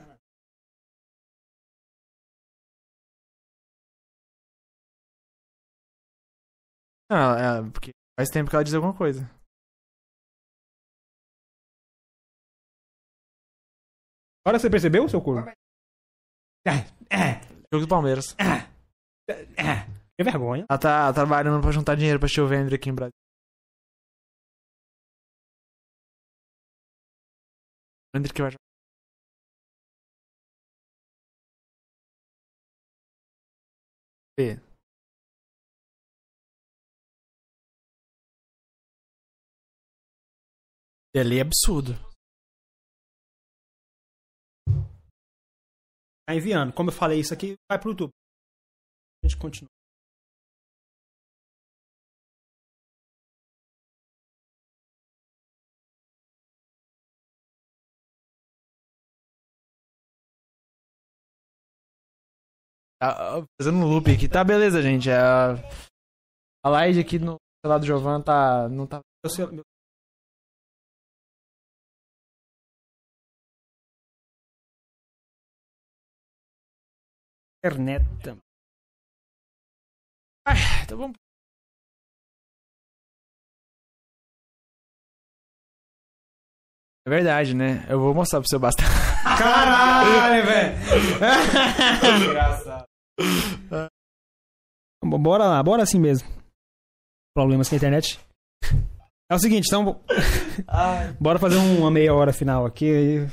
Não, 7.09 7.35
é, 7.35 7.69
porque 7.71 7.91
faz 8.17 8.29
tempo 8.29 8.49
que 8.49 8.55
ela 8.55 8.63
diz 8.63 8.73
alguma 8.73 8.95
coisa. 8.95 9.29
Agora 14.45 14.57
você 14.57 14.69
percebeu, 14.69 15.07
seu 15.09 15.21
corpo? 15.21 15.51
Jogo 17.71 17.85
do 17.85 17.89
Palmeiras. 17.89 18.35
Que 20.17 20.23
vergonha. 20.23 20.65
Ela 20.69 20.79
tá 20.79 21.13
trabalhando 21.13 21.61
pra 21.61 21.71
juntar 21.71 21.95
dinheiro 21.95 22.19
pra 22.19 22.27
Vendre 22.47 22.75
aqui 22.75 22.89
em 22.89 22.95
Brasil. 22.95 23.11
Vendre 28.13 28.33
que 28.33 28.41
vai. 28.41 28.51
Vê. 34.37 34.59
Ele 41.13 41.37
é 41.37 41.41
absurdo. 41.41 41.93
Tá 46.27 46.35
enviando. 46.35 46.73
Como 46.73 46.89
eu 46.89 46.93
falei 46.93 47.19
isso 47.19 47.33
aqui, 47.33 47.55
vai 47.69 47.79
pro 47.79 47.91
YouTube. 47.91 48.11
Gente 49.31 49.37
continua. 49.37 49.69
Tá, 62.99 63.43
fazendo 63.59 63.77
um 63.77 63.87
loop 63.87 64.11
aqui. 64.11 64.27
Tá, 64.27 64.43
beleza, 64.43 64.81
gente. 64.81 65.09
A, 65.09 65.53
a 66.63 66.69
live 66.69 66.99
aqui 66.99 67.17
no 67.17 67.37
celular 67.65 67.79
do 67.79 67.85
Jovan 67.85 68.21
tá. 68.21 68.69
Não 68.69 68.85
tá. 68.85 68.99
Meu- 69.23 69.63
Internet 77.63 78.03
também. 78.23 78.50
Tá 80.45 80.95
bom. 80.95 81.13
É 87.05 87.09
verdade, 87.09 87.55
né? 87.55 87.85
Eu 87.89 87.99
vou 87.99 88.13
mostrar 88.13 88.39
pro 88.39 88.47
seu 88.49 88.59
basta. 88.59 88.83
Caralho, 89.37 90.45
velho! 90.45 90.77
Engraçado. 92.29 92.85
Bora 95.03 95.45
lá, 95.45 95.63
bora 95.63 95.81
assim 95.83 95.99
mesmo. 95.99 96.27
Problemas 97.35 97.67
com 97.69 97.75
a 97.75 97.77
internet. 97.77 98.19
É 99.31 99.35
o 99.35 99.39
seguinte, 99.39 99.65
então. 99.67 99.99
bora 101.19 101.39
fazer 101.39 101.57
um- 101.57 101.79
uma 101.79 101.89
meia 101.89 102.13
hora 102.13 102.33
final 102.33 102.65
aqui. 102.65 103.25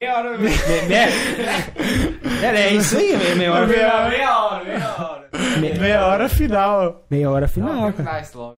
Meia 0.00 0.16
hora, 0.16 0.38
Me- 0.38 0.48
me- 0.48 0.50
É, 2.44 2.46
é 2.68 2.74
isso 2.74 2.96
aí, 2.96 3.16
meia- 3.16 3.34
meia 3.36 3.52
hora 3.52 3.66
meia, 3.66 3.90
final. 3.90 4.08
meia 4.08 4.38
hora, 4.44 4.64
meia 4.64 5.02
hora. 5.02 5.19
Me- 5.60 5.78
Meia 5.78 6.06
hora 6.06 6.28
final. 6.28 7.06
Meia 7.10 7.30
hora 7.30 7.48
final, 7.48 7.72
Não, 7.74 7.92
cara. 7.92 8.04
vai 8.22 8.30
logo. 8.34 8.54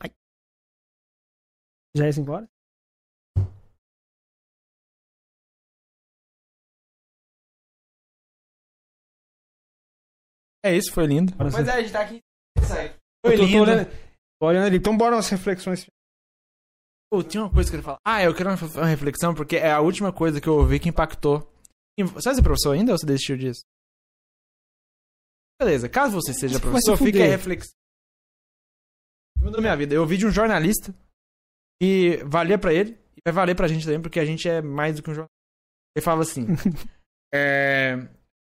Ai. 0.00 0.10
Já 1.96 2.06
é 2.06 2.12
5 2.12 2.30
horas? 2.32 2.48
É 10.64 10.76
isso, 10.76 10.92
foi 10.92 11.06
lindo. 11.06 11.32
Sim. 11.32 11.62
é, 11.68 11.72
a 11.72 11.80
gente 11.80 11.92
tá 11.92 12.00
aqui. 12.00 12.20
Foi 13.24 13.34
Eu 13.34 13.38
tô- 13.38 13.42
tô 13.42 13.44
lindo. 13.46 13.62
olhando- 13.62 13.90
tô 14.40 14.46
olhando 14.46 14.66
ali. 14.66 14.76
Então 14.76 14.96
bora 14.96 15.14
umas 15.16 15.28
reflexões. 15.28 15.86
Pô, 17.12 17.22
tinha 17.22 17.44
uma 17.44 17.52
coisa 17.52 17.70
que 17.70 17.76
eu 17.76 17.80
queria 17.80 17.84
falar. 17.84 17.98
Ah, 18.04 18.22
eu 18.22 18.34
quero 18.34 18.50
uma 18.50 18.86
reflexão, 18.86 19.34
porque 19.34 19.56
é 19.56 19.70
a 19.70 19.80
última 19.80 20.12
coisa 20.12 20.40
que 20.40 20.48
eu 20.48 20.54
ouvi 20.54 20.80
que 20.80 20.88
impactou. 20.88 21.48
Você 21.98 22.24
vai 22.28 22.34
ser 22.34 22.42
professor 22.42 22.72
ainda 22.72 22.92
ou 22.92 22.98
você 22.98 23.06
desistiu 23.06 23.36
disso? 23.36 23.62
Beleza, 25.60 25.88
caso 25.88 26.14
você 26.14 26.34
seja 26.34 26.56
se 26.56 26.60
professor, 26.60 26.96
fica 26.96 27.22
a 27.22 27.26
reflexão. 27.26 27.74
Mudou 29.38 29.60
minha 29.60 29.76
vida. 29.76 29.94
Eu 29.94 30.02
ouvi 30.02 30.16
de 30.16 30.26
um 30.26 30.30
jornalista 30.30 30.94
que 31.80 32.18
valia 32.24 32.58
pra 32.58 32.74
ele 32.74 32.98
e 33.16 33.20
vai 33.24 33.32
valer 33.32 33.54
pra 33.54 33.68
gente 33.68 33.84
também, 33.84 34.00
porque 34.00 34.20
a 34.20 34.24
gente 34.24 34.48
é 34.48 34.60
mais 34.60 34.96
do 34.96 35.02
que 35.02 35.10
um 35.10 35.14
jornalista. 35.14 35.36
Ele 35.96 36.04
falava 36.04 36.22
assim: 36.22 36.46
é, 37.34 38.08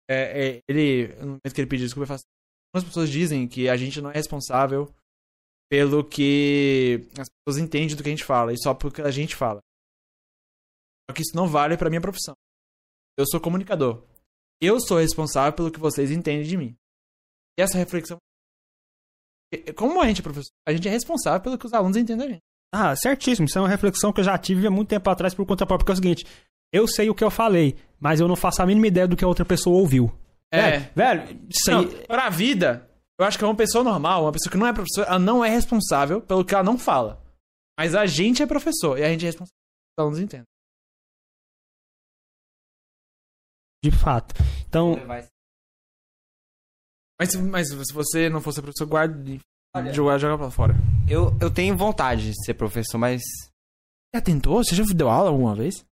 é, 0.08 0.46
é, 0.46 0.60
ele, 0.68 1.08
no 1.16 1.26
momento 1.26 1.54
que 1.54 1.60
ele 1.60 1.68
pediu 1.68 1.86
desculpa, 1.86 2.04
ele 2.04 2.08
fala 2.08 2.16
assim: 2.16 2.28
algumas 2.72 2.88
pessoas 2.88 3.10
dizem 3.10 3.48
que 3.48 3.68
a 3.68 3.76
gente 3.76 4.00
não 4.00 4.10
é 4.10 4.14
responsável 4.14 4.92
pelo 5.70 6.04
que 6.04 7.08
as 7.18 7.28
pessoas 7.28 7.62
entendem 7.62 7.96
do 7.96 8.02
que 8.02 8.08
a 8.08 8.12
gente 8.12 8.24
fala 8.24 8.52
e 8.52 8.58
só 8.58 8.74
porque 8.74 9.02
a 9.02 9.10
gente 9.10 9.34
fala. 9.34 9.60
Só 11.08 11.14
que 11.14 11.22
isso 11.22 11.34
não 11.34 11.48
vale 11.48 11.76
pra 11.76 11.88
minha 11.88 12.00
profissão. 12.00 12.34
Eu 13.18 13.24
sou 13.26 13.40
comunicador. 13.40 14.04
Eu 14.60 14.80
sou 14.80 14.98
responsável 14.98 15.52
pelo 15.54 15.72
que 15.72 15.80
vocês 15.80 16.10
entendem 16.10 16.46
de 16.46 16.56
mim. 16.56 16.76
E 17.58 17.62
essa 17.62 17.76
reflexão. 17.76 18.18
Como 19.76 20.00
a 20.00 20.06
gente 20.06 20.20
é 20.20 20.22
professor, 20.22 20.50
a 20.66 20.72
gente 20.72 20.88
é 20.88 20.90
responsável 20.90 21.40
pelo 21.40 21.58
que 21.58 21.66
os 21.66 21.74
alunos 21.74 21.96
entendem 21.96 22.26
da 22.26 22.32
gente. 22.32 22.42
Ah, 22.74 22.96
certíssimo. 22.96 23.46
Isso 23.46 23.58
é 23.58 23.60
uma 23.60 23.68
reflexão 23.68 24.12
que 24.12 24.20
eu 24.20 24.24
já 24.24 24.38
tive 24.38 24.66
há 24.66 24.70
muito 24.70 24.88
tempo 24.88 25.08
atrás 25.10 25.34
por 25.34 25.44
conta 25.44 25.66
própria, 25.66 25.84
que 25.84 25.92
é 25.92 25.94
o 25.94 25.96
seguinte. 25.96 26.26
Eu 26.72 26.88
sei 26.88 27.10
o 27.10 27.14
que 27.14 27.22
eu 27.22 27.30
falei, 27.30 27.76
mas 28.00 28.18
eu 28.18 28.26
não 28.26 28.34
faço 28.34 28.62
a 28.62 28.66
mínima 28.66 28.86
ideia 28.86 29.06
do 29.06 29.14
que 29.14 29.24
a 29.24 29.28
outra 29.28 29.44
pessoa 29.44 29.76
ouviu. 29.76 30.10
É. 30.50 30.78
Velho, 30.78 30.90
velho 30.94 31.46
isso 31.50 31.70
Não, 31.70 31.80
aí... 31.80 32.06
pra 32.06 32.30
vida, 32.30 32.90
eu 33.18 33.26
acho 33.26 33.38
que 33.38 33.44
é 33.44 33.46
uma 33.46 33.54
pessoa 33.54 33.84
normal, 33.84 34.24
uma 34.24 34.32
pessoa 34.32 34.50
que 34.50 34.56
não 34.56 34.66
é 34.66 34.72
professora, 34.72 35.08
ela 35.08 35.18
não 35.18 35.44
é 35.44 35.50
responsável 35.50 36.20
pelo 36.20 36.44
que 36.44 36.54
ela 36.54 36.64
não 36.64 36.78
fala. 36.78 37.22
Mas 37.78 37.94
a 37.94 38.06
gente 38.06 38.42
é 38.42 38.46
professor 38.46 38.98
e 38.98 39.04
a 39.04 39.08
gente 39.08 39.22
é 39.24 39.26
responsável 39.26 39.52
pelo 39.54 39.86
que 39.86 40.00
os 40.00 40.02
alunos 40.02 40.18
entendem. 40.18 40.46
De 43.84 43.90
fato. 43.90 44.34
Então, 44.68 44.96
Mas, 47.22 47.34
mas 47.36 47.68
se 47.68 47.92
você 47.92 48.28
não 48.28 48.40
fosse 48.40 48.60
professor, 48.60 48.86
guarde. 48.86 49.40
Jogar, 49.92 50.18
jogar 50.18 50.36
pra 50.36 50.50
fora. 50.50 50.74
Eu, 51.08 51.36
eu 51.40 51.50
tenho 51.50 51.76
vontade 51.76 52.30
de 52.32 52.44
ser 52.44 52.54
professor, 52.54 52.98
mas 52.98 53.22
Já 54.14 54.20
tentou? 54.20 54.62
Você 54.62 54.74
já 54.74 54.82
deu 54.94 55.08
aula 55.08 55.30
alguma 55.30 55.54
vez? 55.54 55.84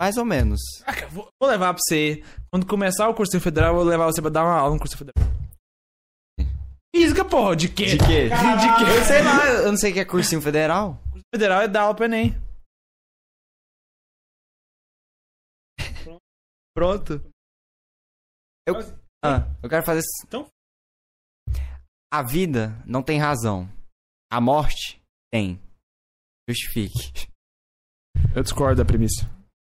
mais 0.00 0.16
ou 0.18 0.24
menos. 0.26 0.60
Ah, 0.86 0.92
vou, 1.08 1.28
vou 1.40 1.50
levar 1.50 1.72
pra 1.72 1.82
você. 1.82 2.22
Quando 2.50 2.66
começar 2.66 3.08
o 3.08 3.14
cursinho 3.14 3.42
federal, 3.42 3.70
eu 3.70 3.76
vou 3.76 3.84
levar 3.84 4.04
você 4.06 4.20
pra 4.20 4.30
dar 4.30 4.44
uma 4.44 4.58
aula 4.58 4.74
no 4.74 4.78
cursinho 4.78 4.98
federal. 4.98 5.36
Física, 6.94 7.24
porra, 7.24 7.56
de 7.56 7.68
quê? 7.68 7.86
De 7.86 7.98
quê? 7.98 8.28
De 8.28 8.76
quê? 8.76 8.84
Eu 8.98 9.04
sei 9.04 9.22
lá, 9.22 9.46
eu 9.64 9.70
não 9.70 9.76
sei 9.76 9.90
o 9.90 9.94
que 9.94 10.00
é 10.00 10.04
cursinho 10.04 10.40
federal. 10.40 11.00
Cursinho 11.04 11.24
federal 11.34 11.62
é 11.62 11.68
dar 11.68 11.82
aula 11.82 11.94
pro 11.94 12.04
Enem. 12.04 12.34
Pronto. 16.74 17.20
Eu, 18.66 18.74
ah, 19.24 19.46
eu 19.62 19.68
quero 19.68 19.84
fazer. 19.84 20.02
Então? 20.26 20.46
A 22.12 22.22
vida 22.22 22.82
não 22.86 23.02
tem 23.02 23.18
razão. 23.18 23.68
A 24.30 24.40
morte 24.40 25.00
tem. 25.32 25.60
Justifique. 26.48 27.28
Eu 28.34 28.42
discordo 28.42 28.76
da 28.82 28.84
premissa. 28.84 29.28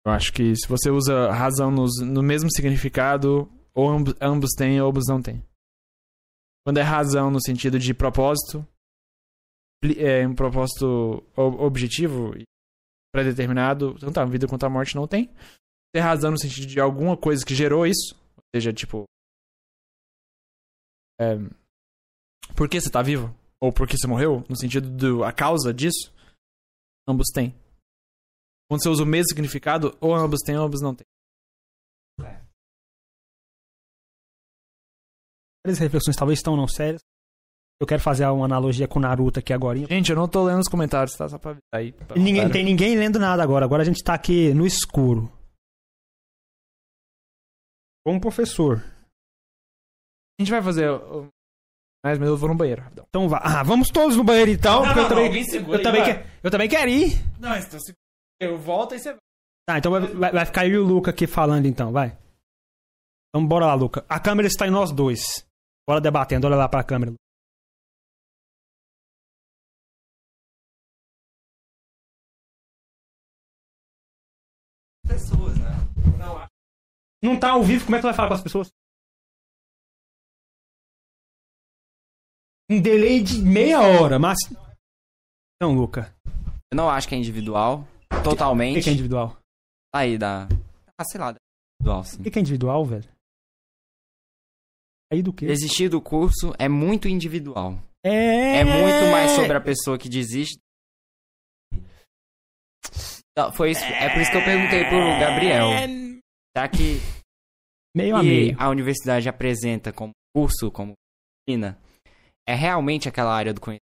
Eu 0.06 0.12
acho 0.12 0.34
que 0.34 0.56
se 0.56 0.68
você 0.68 0.90
usa 0.90 1.32
razão 1.32 1.72
nos- 1.72 2.00
no 2.02 2.22
mesmo 2.22 2.50
significado, 2.52 3.50
ou 3.74 3.90
ambos, 3.90 4.14
ambos 4.20 4.52
têm 4.58 4.82
ou 4.82 4.90
ambos 4.90 5.06
não 5.08 5.22
têm. 5.22 5.42
Quando 6.66 6.78
é 6.78 6.82
razão 6.82 7.30
no 7.32 7.42
sentido 7.42 7.78
de 7.80 7.94
propósito, 7.94 8.68
é 9.98 10.26
um 10.28 10.34
propósito 10.36 11.24
objetivo 11.36 12.36
e 12.38 12.44
pré-determinado, 13.14 13.96
tanto 14.00 14.20
a 14.20 14.26
vida 14.26 14.48
quanto 14.48 14.66
a 14.66 14.70
morte 14.70 14.96
não 14.96 15.08
tem. 15.08 15.30
Ter 15.94 16.00
razão 16.00 16.32
no 16.32 16.40
sentido 16.40 16.68
de 16.68 16.80
alguma 16.80 17.16
coisa 17.16 17.46
que 17.46 17.54
gerou 17.54 17.86
isso, 17.86 18.16
ou 18.36 18.44
seja, 18.56 18.74
tipo. 18.74 19.04
É, 21.20 21.36
por 22.56 22.70
que 22.70 22.80
você 22.80 22.90
tá 22.90 23.02
vivo? 23.02 23.34
ou 23.64 23.72
porque 23.72 23.96
você 23.98 24.06
morreu, 24.06 24.44
no 24.50 24.58
sentido 24.58 24.90
do 24.90 25.24
a 25.24 25.32
causa 25.32 25.74
disso, 25.74 26.14
ambos 27.08 27.28
têm. 27.34 27.56
Quando 28.70 28.84
você 28.84 28.90
usa 28.90 29.04
o 29.04 29.06
mesmo 29.06 29.30
significado, 29.30 29.98
ou 30.02 30.14
ambos 30.14 30.42
têm 30.42 30.58
ou 30.58 30.66
ambos 30.66 30.82
não 30.82 30.94
têm. 30.94 31.08
Várias 35.66 35.80
reflexões 35.80 36.18
talvez 36.18 36.40
estão 36.40 36.58
não 36.58 36.68
sérias. 36.68 37.00
Eu 37.80 37.88
quero 37.88 38.02
fazer 38.02 38.28
uma 38.28 38.44
analogia 38.44 38.86
com 38.86 39.00
Naruto 39.00 39.40
aqui 39.40 39.54
agora. 39.54 39.80
Gente, 39.80 40.10
eu 40.10 40.16
não 40.18 40.28
tô 40.28 40.44
lendo 40.44 40.60
os 40.60 40.68
comentários, 40.68 41.16
tá? 41.16 41.30
Só 41.30 41.38
pra 41.38 41.56
aí. 41.74 41.94
pra 41.94 42.18
Ninguém, 42.18 42.36
galera. 42.36 42.54
tem 42.54 42.66
ninguém 42.66 42.98
lendo 42.98 43.18
nada 43.18 43.42
agora. 43.42 43.64
Agora 43.64 43.82
a 43.82 43.86
gente 43.86 44.04
tá 44.04 44.14
aqui 44.14 44.54
no 44.54 44.66
escuro. 44.66 45.32
Como 48.06 48.20
professor. 48.20 48.84
A 50.40 50.44
gente 50.44 50.52
vai 50.52 50.62
fazer. 50.62 50.90
Mais, 52.06 52.20
mas 52.20 52.28
eu 52.28 52.38
vou 52.38 52.50
no 52.50 52.56
banheiro. 52.56 52.82
rapidão. 52.82 53.06
Então 53.08 53.30
vá. 53.30 53.40
Ah, 53.44 53.64
vamos 53.64 53.90
todos 53.90 54.18
no 54.18 54.24
banheiro 54.24 54.52
então. 54.52 54.86
Não, 54.86 54.96
não, 54.96 55.02
eu, 55.04 55.10
também, 55.10 55.28
alguém 55.28 55.44
segura 55.46 55.78
eu, 55.80 55.84
também 55.84 56.02
vai. 56.02 56.24
que- 56.24 56.30
eu 56.44 56.52
também 56.52 56.70
quero 56.70 56.90
ir. 56.90 57.14
Não, 57.40 57.56
então 57.58 57.80
se 57.80 57.94
eu 58.42 58.58
volto 58.58 58.96
e 58.96 59.00
você 59.00 59.12
vai. 59.12 59.20
Tá, 59.68 59.78
então 59.78 59.92
vai, 59.92 60.02
vai- 60.02 60.32
vai 60.32 60.46
ficar 60.46 60.66
eu 60.68 60.74
e 60.74 60.78
o 60.78 60.84
Luca 60.84 61.12
aqui 61.12 61.26
falando 61.26 61.66
então, 61.66 61.92
vai. 61.92 62.18
Então 63.30 63.48
bora 63.48 63.66
lá, 63.68 63.74
Luca. 63.74 64.06
A 64.10 64.20
câmera 64.20 64.48
está 64.48 64.68
em 64.68 64.72
nós 64.72 64.92
dois. 64.92 65.46
Bora 65.88 66.02
debatendo, 66.02 66.46
olha 66.48 66.56
lá 66.56 66.68
pra 66.68 66.84
câmera. 66.84 67.14
Pessoas, 75.08 75.58
né? 75.58 75.70
Não 77.22 77.40
tá 77.40 77.52
ao 77.52 77.64
vivo, 77.64 77.86
como 77.86 77.96
é 77.96 78.00
que 78.00 78.04
tu 78.04 78.08
vai 78.08 78.14
falar 78.14 78.28
com 78.30 78.34
as 78.34 78.44
pessoas? 78.44 78.70
Um 82.74 82.82
delay 82.82 83.22
de 83.22 83.38
meia 83.40 83.80
hora, 83.82 84.18
mas. 84.18 84.36
Então, 85.56 85.76
Luca. 85.76 86.12
Eu 86.72 86.76
não 86.76 86.90
acho 86.90 87.08
que 87.08 87.14
é 87.14 87.18
individual. 87.20 87.88
O 88.12 88.24
Totalmente. 88.24 88.78
que 88.78 88.84
que 88.86 88.90
é 88.90 88.94
individual? 88.94 89.38
Aí, 89.94 90.18
da. 90.18 90.48
Ah, 90.98 91.04
sei 91.04 91.22
lá, 91.22 91.36
individual, 91.80 92.04
sim. 92.04 92.20
O 92.20 92.24
que 92.24 92.32
que 92.32 92.40
é 92.40 92.42
individual, 92.42 92.84
velho? 92.84 93.08
Aí 95.12 95.22
do 95.22 95.32
quê? 95.32 95.46
Desistir 95.46 95.88
do 95.88 96.02
curso 96.02 96.52
é 96.58 96.68
muito 96.68 97.08
individual. 97.08 97.78
É... 98.04 98.62
É 98.62 98.64
muito 98.64 99.12
mais 99.12 99.32
sobre 99.32 99.56
a 99.56 99.62
pessoa 99.62 100.00
que 100.00 100.10
desiste. 100.10 100.58
Não, 103.38 103.54
foi 103.54 103.72
isso, 103.72 103.84
é 103.84 104.10
por 104.10 104.20
isso 104.20 104.32
que 104.32 104.38
eu 104.38 104.44
perguntei 104.44 104.84
pro 104.86 104.98
Gabriel. 105.20 105.70
Será 106.56 106.68
que 106.68 106.98
Meio 107.96 108.16
a 108.16 108.22
que 108.22 108.26
meio. 108.26 108.56
a 108.60 108.70
universidade 108.70 109.30
apresenta 109.30 109.94
como 109.94 110.12
curso, 110.36 110.72
como 110.72 110.94
disciplina, 111.46 111.78
é 112.48 112.54
realmente 112.56 113.08
aquela 113.10 113.34
área 113.34 113.54
do 113.54 113.62
conhecimento? 113.62 113.84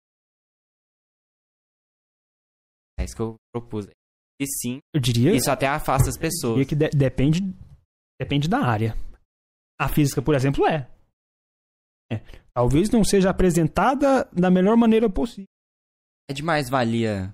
É 3.00 3.04
isso 3.04 3.16
que 3.16 3.22
eu 3.22 3.36
propus. 3.54 3.88
E 4.40 4.46
sim, 4.46 4.80
Eu 4.94 5.00
diria, 5.02 5.34
isso 5.36 5.50
até 5.52 5.68
afasta 5.68 6.10
as 6.10 6.16
eu 6.16 6.22
pessoas. 6.22 6.54
diria 6.54 6.66
que 6.68 6.76
de- 6.76 6.90
depende, 6.98 7.42
depende 8.20 8.48
da 8.48 8.60
área. 8.60 8.96
A 9.80 9.88
física, 9.90 10.22
por 10.22 10.36
exemplo, 10.36 10.66
é. 10.68 10.90
É. 12.12 12.18
Talvez 12.54 12.90
não 12.90 13.04
seja 13.04 13.30
apresentada 13.30 14.26
da 14.32 14.50
melhor 14.50 14.76
maneira 14.78 15.10
possível. 15.10 15.48
É 16.30 16.34
de 16.34 16.42
mais 16.44 16.70
valia. 16.70 17.34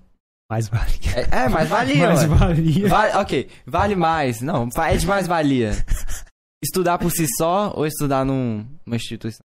Mas 0.49 0.67
vale. 0.67 0.91
É, 1.15 1.45
é 1.45 1.49
mais 1.49 1.69
valia. 1.69 2.09
Ué. 2.13 2.27
valia. 2.27 2.87
Vale, 2.89 3.13
ok, 3.17 3.49
vale 3.65 3.95
mais. 3.95 4.41
Não, 4.41 4.67
é 4.77 4.97
de 4.97 5.05
mais 5.05 5.27
valia. 5.27 5.71
Estudar 6.63 6.97
por 6.97 7.11
si 7.11 7.25
só 7.37 7.73
ou 7.75 7.85
estudar 7.85 8.25
num, 8.25 8.63
numa 8.85 8.95
instituição? 8.95 9.43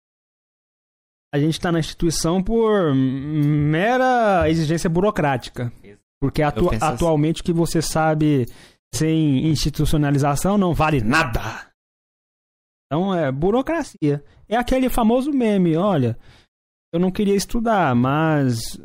A 1.37 1.41
gente 1.41 1.61
tá 1.61 1.71
na 1.71 1.79
instituição 1.81 2.43
por 2.43 2.95
mera 2.95 4.49
exigência 4.49 4.89
burocrática. 4.89 5.71
Porque 6.21 6.43
atu- 6.43 6.69
assim. 6.71 6.79
atualmente 6.83 7.43
o 7.43 7.45
que 7.45 7.53
você 7.53 7.83
sabe 7.83 8.47
sem 8.95 9.47
institucionalização 9.49 10.57
não 10.57 10.73
vale 10.73 11.03
nada. 11.03 11.71
Então 12.87 13.15
é 13.15 13.31
burocracia. 13.31 14.25
É 14.49 14.57
aquele 14.57 14.89
famoso 14.89 15.31
meme, 15.31 15.77
olha, 15.77 16.19
eu 16.93 16.99
não 16.99 17.13
queria 17.13 17.35
estudar, 17.35 17.95
mas 17.95 18.79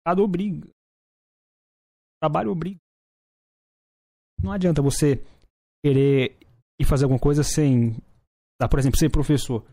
Estado 0.00 0.22
obriga. 0.22 0.68
Trabalho 2.22 2.52
obriga. 2.52 2.78
Não 4.40 4.52
adianta 4.52 4.80
você 4.80 5.16
querer 5.84 6.38
ir 6.80 6.84
fazer 6.84 7.04
alguma 7.06 7.18
coisa 7.18 7.42
sem, 7.42 7.96
por 8.70 8.78
exemplo, 8.78 8.98
ser 8.98 9.10
professor. 9.10 9.66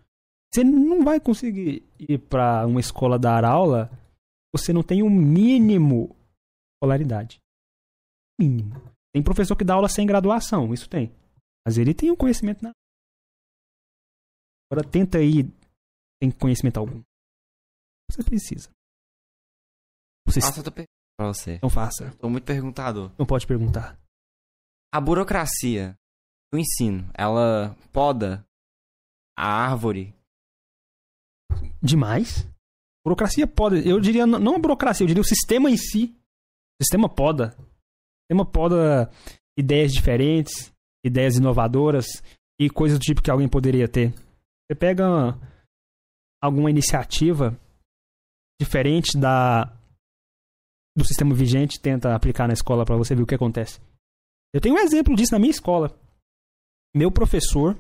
Você 0.54 0.64
não 0.64 1.04
vai 1.04 1.20
conseguir 1.20 1.84
ir 2.00 2.18
para 2.18 2.66
uma 2.66 2.80
escola 2.80 3.20
dar 3.20 3.44
aula. 3.44 3.90
Você 4.54 4.72
não 4.72 4.84
tem 4.84 5.04
o 5.04 5.08
um 5.08 5.10
mínimo 5.10 6.08
de 6.08 6.76
escolaridade. 6.78 7.40
Mínimo. 8.40 8.74
Tem 9.14 9.24
professor 9.24 9.56
que 9.56 9.66
dá 9.66 9.74
aula 9.74 9.90
sem 9.90 10.06
graduação, 10.06 10.74
isso 10.74 10.90
tem. 10.90 11.14
Mas 11.66 11.78
ele 11.78 11.94
tem 11.94 12.12
o 12.12 12.18
conhecimento 12.18 12.64
na. 12.64 12.72
Agora 14.72 14.88
tenta 14.88 15.22
ir 15.22 15.52
sem 16.22 16.32
conhecimento 16.32 16.80
algum. 16.80 17.04
Você 18.10 18.24
precisa. 18.24 18.70
Você 20.28 20.42
Faça 20.42 20.60
outra 20.60 20.72
pergunta 20.72 20.92
pra 21.18 21.28
você. 21.28 21.60
não 21.62 21.70
faça. 21.70 22.16
Tô 22.18 22.30
muito 22.30 22.46
perguntador. 22.46 23.12
Não 23.18 23.26
pode 23.26 23.46
perguntar. 23.46 24.00
A 24.94 25.02
burocracia 25.02 25.98
do 26.52 26.58
ensino, 26.58 27.10
ela 27.14 27.76
poda 27.92 28.46
a 29.38 29.46
árvore? 29.46 30.15
Demais. 31.86 32.48
Burocracia 33.06 33.46
poda. 33.46 33.78
Eu 33.80 34.00
diria, 34.00 34.26
não 34.26 34.56
a 34.56 34.60
burocracia, 34.60 35.04
eu 35.04 35.08
diria 35.08 35.22
o 35.22 35.26
sistema 35.26 35.70
em 35.70 35.78
si. 35.78 36.16
O 36.80 36.84
sistema 36.84 37.08
poda. 37.08 37.56
O 37.58 37.64
sistema 38.24 38.46
poda 38.46 39.12
ideias 39.58 39.94
diferentes, 39.94 40.74
ideias 41.06 41.38
inovadoras 41.38 42.08
e 42.60 42.70
coisas 42.70 42.98
do 42.98 43.02
tipo 43.04 43.22
que 43.22 43.30
alguém 43.30 43.48
poderia 43.48 43.88
ter. 43.88 44.12
Você 44.14 44.76
pega 44.78 45.06
alguma 46.42 46.70
iniciativa 46.70 47.58
diferente 48.60 49.18
da 49.18 49.72
do 50.98 51.06
sistema 51.06 51.36
vigente, 51.36 51.80
tenta 51.80 52.16
aplicar 52.16 52.48
na 52.48 52.54
escola 52.54 52.86
para 52.86 52.96
você 52.96 53.14
ver 53.14 53.22
o 53.22 53.28
que 53.28 53.36
acontece. 53.36 53.80
Eu 54.54 54.62
tenho 54.62 54.76
um 54.76 54.80
exemplo 54.80 55.14
disso 55.16 55.34
na 55.34 55.40
minha 55.40 55.52
escola. 55.52 55.94
Meu 56.96 57.12
professor 57.12 57.78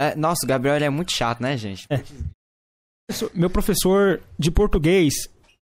É, 0.00 0.14
nossa, 0.16 0.44
o 0.44 0.48
Gabriel 0.48 0.76
ele 0.76 0.84
é 0.86 0.90
muito 0.90 1.12
chato, 1.12 1.40
né, 1.42 1.56
gente? 1.56 1.86
Professor- 1.86 2.30
meu 3.34 3.48
professor 3.50 4.22
de 4.38 4.50
português, 4.50 5.14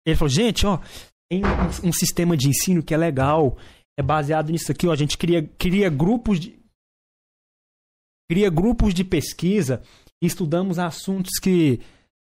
ele 0.07 0.17
falou, 0.17 0.29
gente, 0.29 0.67
ó, 0.67 0.79
tem 1.31 1.43
um, 1.45 1.89
um 1.89 1.93
sistema 1.93 2.37
de 2.37 2.49
ensino 2.49 2.83
que 2.83 2.93
é 2.93 2.97
legal, 2.97 3.57
é 3.99 4.03
baseado 4.03 4.51
nisso 4.51 4.71
aqui, 4.71 4.87
ó, 4.87 4.93
a 4.93 4.97
gente 4.97 5.17
cria, 5.17 5.47
cria 5.59 5.89
grupos 5.89 6.39
de 6.39 6.59
cria 8.31 8.49
grupos 8.51 8.95
de 8.95 9.05
pesquisa 9.05 9.83
e 10.23 10.27
estudamos 10.27 10.79
assuntos 10.79 11.39
que 11.43 11.81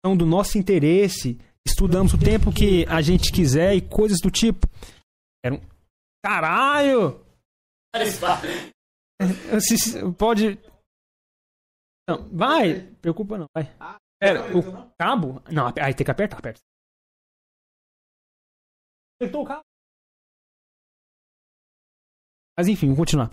são 0.05 0.15
do 0.15 0.25
nosso 0.25 0.57
interesse, 0.57 1.39
estudamos 1.67 2.13
o 2.13 2.17
tempo 2.19 2.51
que 2.53 2.85
a 2.87 3.01
gente 3.01 3.31
quiser 3.31 3.73
e 3.75 3.81
coisas 3.81 4.19
do 4.21 4.29
tipo. 4.29 4.67
Era 5.43 5.55
um 5.55 5.61
caralho. 6.23 7.25
Se- 9.59 10.11
Pode 10.13 10.59
não, 12.07 12.29
vai, 12.29 12.81
preocupa 13.01 13.37
não, 13.37 13.47
vai. 13.55 13.73
Pera, 14.19 14.39
o 14.57 14.91
cabo? 14.97 15.41
Não, 15.51 15.67
aí 15.67 15.93
tem 15.93 16.05
que 16.05 16.11
apertar, 16.11 16.39
aperta. 16.39 16.61
Apertou 19.19 19.43
o 19.43 19.45
cabo. 19.45 19.63
Mas 22.57 22.67
enfim, 22.67 22.87
vamos 22.87 22.99
continuar. 22.99 23.29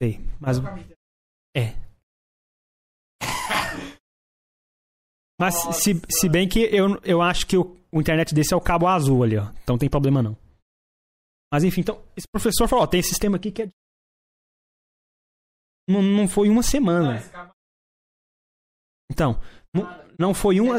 Sei, 0.00 0.18
mas. 0.40 0.58
É. 1.56 1.74
Mas 5.38 5.54
se, 5.82 5.92
se 6.08 6.28
bem 6.28 6.48
que 6.48 6.60
eu, 6.60 7.00
eu 7.02 7.20
acho 7.22 7.46
que 7.46 7.56
o, 7.56 7.76
o 7.90 8.00
internet 8.00 8.34
desse 8.34 8.54
é 8.54 8.56
o 8.56 8.60
cabo 8.60 8.86
azul 8.86 9.24
ali, 9.24 9.36
ó. 9.36 9.50
Então 9.62 9.74
não 9.74 9.78
tem 9.78 9.90
problema 9.90 10.22
não. 10.22 10.36
Mas 11.52 11.64
enfim, 11.64 11.80
então, 11.80 12.00
esse 12.16 12.28
professor 12.28 12.68
falou, 12.68 12.84
ó, 12.84 12.86
tem 12.86 13.00
esse 13.00 13.08
sistema 13.08 13.36
aqui 13.36 13.50
que 13.50 13.62
é. 13.62 13.68
Não, 15.88 16.02
não 16.02 16.28
foi 16.28 16.48
uma 16.48 16.62
semana. 16.62 17.20
Então, 19.10 19.40
não, 19.74 19.82
não 20.18 20.34
foi 20.34 20.60
uma. 20.60 20.78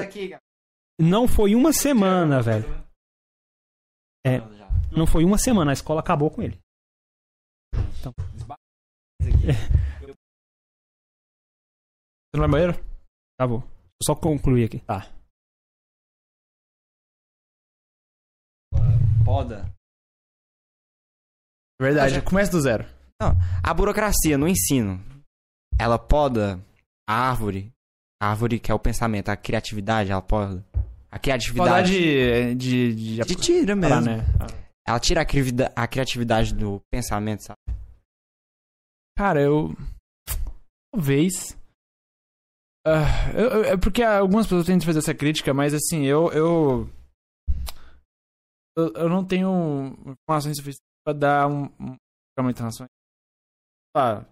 Não 1.00 1.28
foi 1.28 1.54
uma 1.56 1.74
semana, 1.74 2.42
velho. 2.42 2.66
É. 4.26 4.40
Não 4.96 5.06
foi 5.06 5.24
uma 5.24 5.38
semana, 5.38 5.72
a 5.72 5.74
escola 5.74 6.00
acabou 6.00 6.32
com 6.32 6.42
ele. 6.42 6.60
Então. 8.00 8.14
Você 12.34 12.38
não 12.38 12.42
vai 12.42 12.50
banheiro? 12.50 12.74
Acabou. 13.38 13.60
Vou 13.60 14.04
só 14.04 14.16
concluir 14.16 14.66
aqui. 14.66 14.80
Tá. 14.80 15.02
Poda. 19.26 19.66
Verdade, 21.82 22.22
começa 22.22 22.52
do 22.52 22.62
zero. 22.62 22.86
A 23.64 23.74
burocracia 23.74 24.38
no 24.38 24.48
ensino, 24.48 25.00
ela 25.80 25.98
poda 25.98 26.64
a 27.08 27.30
árvore 27.30 27.72
árvore 28.30 28.60
que 28.60 28.72
é 28.72 28.74
o 28.74 28.80
pensamento, 28.80 29.30
a 29.30 29.38
criatividade, 29.38 30.12
ela 30.12 30.22
pode. 30.22 30.64
A 31.10 31.20
criatividade. 31.20 31.92
de, 31.92 32.56
de, 32.56 32.96
de, 32.96 33.18
de 33.26 33.36
tira 33.36 33.76
mesmo. 33.76 34.02
né? 34.02 34.18
Ela 34.88 35.00
tira 35.00 35.22
a, 35.22 35.26
crivida- 35.26 35.72
a 35.76 35.88
criatividade 35.88 36.54
do 36.54 36.82
pensamento, 36.92 37.42
sabe? 37.44 37.60
Cara, 39.18 39.42
eu. 39.42 39.76
Talvez. 40.94 41.58
Ah, 42.86 43.32
eu- 43.36 43.50
eu- 43.50 43.64
é 43.66 43.78
porque 43.78 44.02
algumas 44.04 44.46
pessoas 44.48 44.66
tentam 44.66 44.86
fazer 44.86 45.00
essa 45.00 45.14
crítica, 45.14 45.54
mas 45.54 45.74
assim, 45.74 46.06
eu. 46.06 46.32
Eu, 46.32 46.90
eu, 48.78 48.94
eu 48.94 49.10
não 49.10 49.24
tenho 49.26 49.94
informações 50.08 50.58
suficientes 50.58 50.82
pra 51.06 51.14
dar 51.14 51.48
um, 51.48 51.66
um 51.80 51.96
uma 52.40 52.50
internação. 52.50 52.88
Ah, 53.96 54.26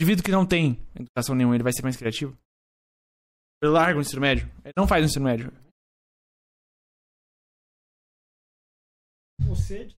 indivíduo 0.00 0.24
que 0.24 0.30
não 0.32 0.44
tem 0.44 0.80
educação 0.96 1.34
nenhuma, 1.36 1.54
ele 1.54 1.62
vai 1.62 1.72
ser 1.72 1.82
mais 1.82 1.96
criativo? 1.96 2.36
Ele 3.64 3.72
larga 3.72 3.98
o 3.98 4.02
ensino 4.02 4.20
médio? 4.20 4.46
Ele 4.62 4.74
não 4.76 4.86
faz 4.86 5.02
o 5.02 5.06
ensino 5.06 5.24
médio? 5.24 5.50
Você. 9.48 9.88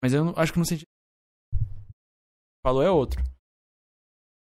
Mas 0.00 0.12
eu 0.12 0.24
não- 0.24 0.34
acho 0.36 0.52
que 0.52 0.58
no 0.60 0.64
sentido. 0.64 0.86
Falou 2.64 2.82
é 2.82 2.90
outro. 2.90 3.20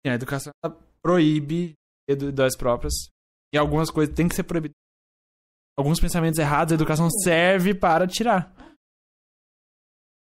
A 0.05 0.13
educação 0.13 0.53
proíbe 1.01 1.73
ideias 2.09 2.55
próprias. 2.55 2.93
E 3.53 3.57
algumas 3.57 3.91
coisas 3.91 4.15
têm 4.15 4.29
que 4.29 4.35
ser 4.35 4.43
proibidas. 4.43 4.75
Alguns 5.77 5.99
pensamentos 5.99 6.39
errados, 6.39 6.71
a 6.71 6.75
educação 6.75 7.09
serve 7.09 7.75
para 7.75 8.07
tirar. 8.07 8.55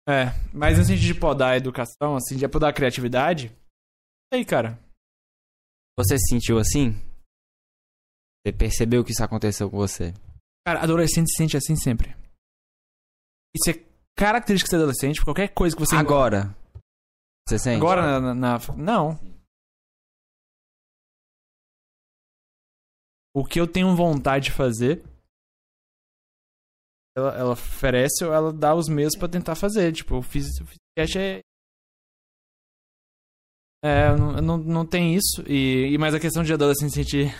É, 0.07 0.27
mas 0.53 0.77
no 0.79 0.85
sentido 0.85 1.15
de 1.15 1.19
podar 1.19 1.55
a 1.55 1.57
educação, 1.57 2.17
assim, 2.17 2.37
de 2.37 2.47
podar 2.49 2.69
a 2.71 2.75
criatividade. 2.75 3.49
Aí, 4.33 4.45
cara. 4.45 4.79
Você 5.99 6.17
se 6.19 6.29
sentiu 6.31 6.59
assim? 6.59 6.93
Você 8.45 8.53
percebeu 8.53 9.05
que 9.05 9.13
isso 9.13 9.23
aconteceu 9.23 9.71
com 9.71 9.77
você? 9.77 10.13
Cara, 10.67 10.83
adolescente 10.83 11.29
se 11.31 11.37
sente 11.37 11.57
assim 11.57 11.77
sempre. 11.77 12.11
Isso 13.55 13.71
é 13.71 13.85
característica 14.17 14.69
de 14.69 14.71
ser 14.71 14.77
adolescente, 14.77 15.25
qualquer 15.25 15.49
coisa 15.53 15.77
que 15.77 15.81
você. 15.85 15.95
Agora. 15.95 16.57
Você 17.49 17.59
sente? 17.59 17.77
Agora 17.77 18.03
na, 18.21 18.35
na- 18.35 18.59
na- 18.59 18.77
Não. 18.77 19.19
O 23.35 23.45
que 23.45 23.61
eu 23.61 23.67
tenho 23.71 23.95
vontade 23.97 24.47
de 24.47 24.53
fazer. 24.53 25.03
Ela, 27.17 27.35
ela 27.37 27.53
oferece 27.53 28.25
ou 28.25 28.33
ela 28.33 28.53
dá 28.53 28.75
os 28.75 28.89
meios 28.89 29.17
pra 29.17 29.29
tentar 29.29 29.55
fazer. 29.55 29.93
Tipo, 29.93 30.17
eu 30.17 30.23
fiz. 30.23 30.47
Eu 30.61 30.67
fiz 30.67 30.77
sketch 30.99 31.17
é. 31.17 31.41
É, 33.85 34.15
não, 34.17 34.59
não, 34.59 34.87
tem 34.87 35.15
isso. 35.17 35.43
E, 35.49 35.93
e 35.93 35.99
mais 35.99 36.15
a 36.15 36.21
questão 36.21 36.43
de 36.45 36.53
adolescente 36.53 36.91
se 36.93 37.03
sentir. 37.03 37.31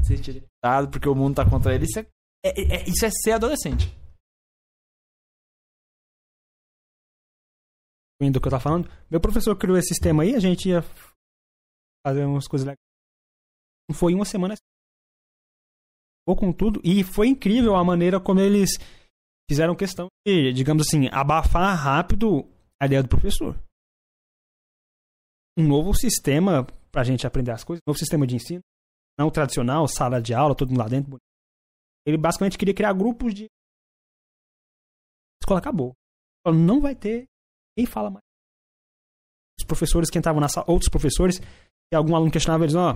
se 0.00 0.16
sentir 0.16 0.32
limitado 0.32 0.90
porque 0.90 1.08
o 1.08 1.14
mundo 1.14 1.36
tá 1.36 1.48
contra 1.48 1.74
ele. 1.74 1.84
Isso 1.84 1.98
é, 1.98 2.06
é- 2.44 2.76
é- 2.76 2.88
isso 2.88 3.04
é 3.04 3.10
ser 3.10 3.32
adolescente. 3.32 3.94
do 8.18 8.40
que 8.40 8.46
eu 8.46 8.50
tava 8.50 8.62
falando, 8.62 8.90
meu 9.10 9.20
professor 9.20 9.54
criou 9.58 9.76
esse 9.76 9.88
sistema 9.88 10.22
aí, 10.22 10.34
a 10.34 10.40
gente 10.40 10.70
ia 10.70 10.80
fazer 12.06 12.24
umas 12.24 12.48
coisas 12.48 12.64
legais. 12.64 12.78
Foi 13.92 14.14
uma 14.14 14.24
semana. 14.24 14.54
Ou 16.26 16.34
com 16.34 16.50
tudo, 16.50 16.80
e 16.82 17.04
foi 17.04 17.28
incrível 17.28 17.76
a 17.76 17.84
maneira 17.84 18.18
como 18.18 18.40
eles 18.40 18.70
fizeram 19.48 19.76
questão 19.76 20.08
de, 20.26 20.50
digamos 20.52 20.86
assim, 20.86 21.08
abafar 21.12 21.76
rápido 21.76 22.48
a 22.80 22.86
ideia 22.86 23.02
do 23.02 23.08
professor. 23.08 23.54
Um 25.56 25.66
novo 25.66 25.94
sistema 25.94 26.66
pra 26.92 27.04
gente 27.04 27.26
aprender 27.26 27.52
as 27.52 27.64
coisas, 27.64 27.80
um 27.86 27.90
novo 27.90 27.98
sistema 27.98 28.26
de 28.26 28.36
ensino, 28.36 28.62
não 29.18 29.30
tradicional, 29.30 29.88
sala 29.88 30.20
de 30.20 30.34
aula, 30.34 30.54
todo 30.54 30.68
mundo 30.68 30.80
lá 30.80 30.88
dentro. 30.88 31.16
Ele 32.06 32.18
basicamente 32.18 32.58
queria 32.58 32.74
criar 32.74 32.92
grupos 32.92 33.34
de. 33.34 33.44
A 33.44 33.48
escola 35.42 35.60
acabou. 35.60 35.94
A 36.44 36.52
não 36.52 36.80
vai 36.80 36.94
ter 36.94 37.26
quem 37.76 37.86
fala 37.86 38.10
mais. 38.10 38.24
Os 39.58 39.66
professores 39.66 40.10
que 40.10 40.18
entravam 40.18 40.40
na 40.40 40.48
sala, 40.48 40.70
outros 40.70 40.90
professores, 40.90 41.40
e 41.92 41.96
algum 41.96 42.14
aluno 42.14 42.30
questionava 42.30 42.64
eles, 42.64 42.74
ó. 42.74 42.94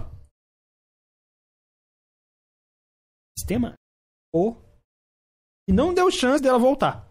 Sistema? 3.39 3.75
Ou. 4.33 4.63
E 5.69 5.73
não 5.73 5.95
deu 5.95 6.11
chance 6.11 6.43
dela 6.43 6.59
voltar. 6.59 7.09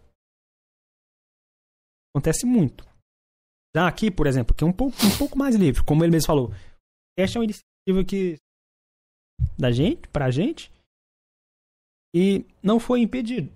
Acontece 2.14 2.46
muito. 2.46 2.89
Já 3.74 3.86
aqui, 3.86 4.10
por 4.10 4.26
exemplo, 4.26 4.54
que 4.54 4.64
é 4.64 4.66
um 4.66 4.72
pouco, 4.72 4.96
um 5.04 5.18
pouco 5.18 5.38
mais 5.38 5.54
livre, 5.54 5.84
como 5.84 6.04
ele 6.04 6.10
mesmo 6.10 6.26
falou. 6.26 6.50
Esta 7.16 7.38
é 7.38 7.40
uma 7.40 7.44
iniciativa 7.44 8.04
que. 8.06 8.36
da 9.58 9.70
gente, 9.70 10.08
pra 10.08 10.30
gente. 10.30 10.72
E 12.14 12.44
não 12.62 12.80
foi 12.80 13.00
impedido. 13.00 13.52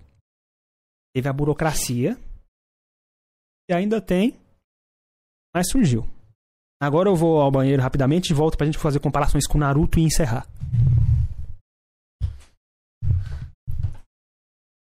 Teve 1.13 1.27
a 1.27 1.33
burocracia 1.33 2.17
e 3.69 3.73
ainda 3.73 4.01
tem, 4.01 4.37
mas 5.53 5.69
surgiu. 5.69 6.05
Agora 6.81 7.09
eu 7.09 7.15
vou 7.15 7.41
ao 7.41 7.51
banheiro 7.51 7.81
rapidamente 7.81 8.31
e 8.31 8.35
volto 8.35 8.57
pra 8.57 8.65
gente 8.65 8.77
fazer 8.77 8.99
comparações 8.99 9.47
com 9.47 9.57
Naruto 9.57 9.99
e 9.99 10.03
encerrar. 10.03 10.47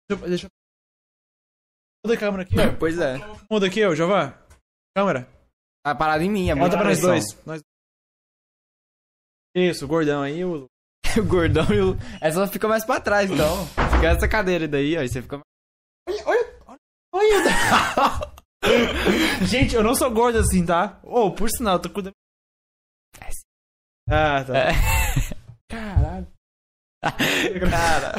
Deixa 0.09 0.23
eu. 0.23 0.29
Deixa 0.29 0.47
eu... 0.47 0.49
Muda 2.05 2.15
a 2.15 2.19
câmera 2.19 2.43
aqui, 2.43 2.55
ó. 2.57 2.75
Pois 2.77 2.97
é. 2.97 3.17
Muda 3.49 3.67
aqui, 3.67 3.85
ó, 3.85 3.93
Jovan. 3.93 4.33
Câmera. 4.95 5.27
Tá 5.83 5.95
parado 5.95 6.23
em 6.23 6.29
mim, 6.29 6.49
é 6.49 6.55
muita 6.55 6.77
Bota 6.77 6.77
pra 6.77 6.89
nós 6.89 6.99
dois. 6.99 7.23
Nós... 7.45 7.61
Isso, 9.55 9.85
o 9.85 9.87
gordão 9.87 10.21
aí. 10.21 10.43
O... 10.45 10.65
o 11.17 11.25
gordão 11.25 11.65
e 11.73 11.81
o... 11.81 11.97
Só 12.33 12.47
fica 12.47 12.67
mais 12.67 12.85
pra 12.85 12.99
trás, 12.99 13.29
então. 13.29 13.65
Fica 13.67 14.07
essa 14.07 14.27
cadeira 14.27 14.67
daí, 14.67 14.97
ó. 14.97 15.01
E 15.01 15.09
você 15.09 15.21
fica 15.21 15.37
mais... 15.37 15.51
Gente, 19.49 19.75
eu 19.75 19.83
não 19.83 19.95
sou 19.95 20.11
gordo 20.11 20.37
assim, 20.37 20.65
tá? 20.65 20.99
Ô, 21.03 21.31
por 21.31 21.49
sinal, 21.49 21.75
eu 21.75 21.81
tô 21.81 21.89
cuidando. 21.89 22.13
Ah, 24.07 24.43
tá. 24.43 24.57
É. 24.57 24.71
Caralho. 25.69 26.27
Cara... 27.01 28.13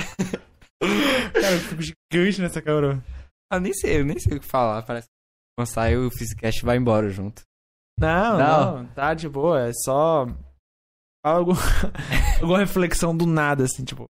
Cara, 1.32 1.52
eu 1.52 1.60
fico 1.60 1.82
gigante 1.82 2.40
nessa 2.40 2.60
câmera. 2.60 3.02
Eu 3.52 3.60
nem 3.60 3.72
sei, 3.72 4.00
eu 4.00 4.04
nem 4.04 4.18
sei 4.18 4.36
o 4.36 4.40
que 4.40 4.46
falar. 4.46 4.82
Parece 4.82 5.08
quando 5.56 5.68
sai 5.68 5.96
o 5.96 6.10
Physicast 6.10 6.64
vai 6.64 6.76
embora 6.76 7.08
junto. 7.08 7.42
Não, 7.98 8.38
Não. 8.38 8.82
não, 8.82 8.94
tá 8.94 9.14
de 9.14 9.28
boa. 9.28 9.68
É 9.68 9.72
só. 9.72 10.26
Algum... 11.24 11.52
alguma 12.40 12.58
reflexão 12.58 13.16
do 13.16 13.26
nada, 13.26 13.64
assim, 13.64 13.84
tipo. 13.84 14.06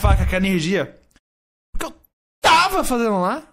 Fala 0.00 0.16
com 0.16 0.22
aquela 0.22 0.46
energia. 0.46 1.00
Porque 1.72 1.86
eu 1.86 2.00
tava 2.42 2.84
fazendo 2.84 3.20
lá. 3.20 3.50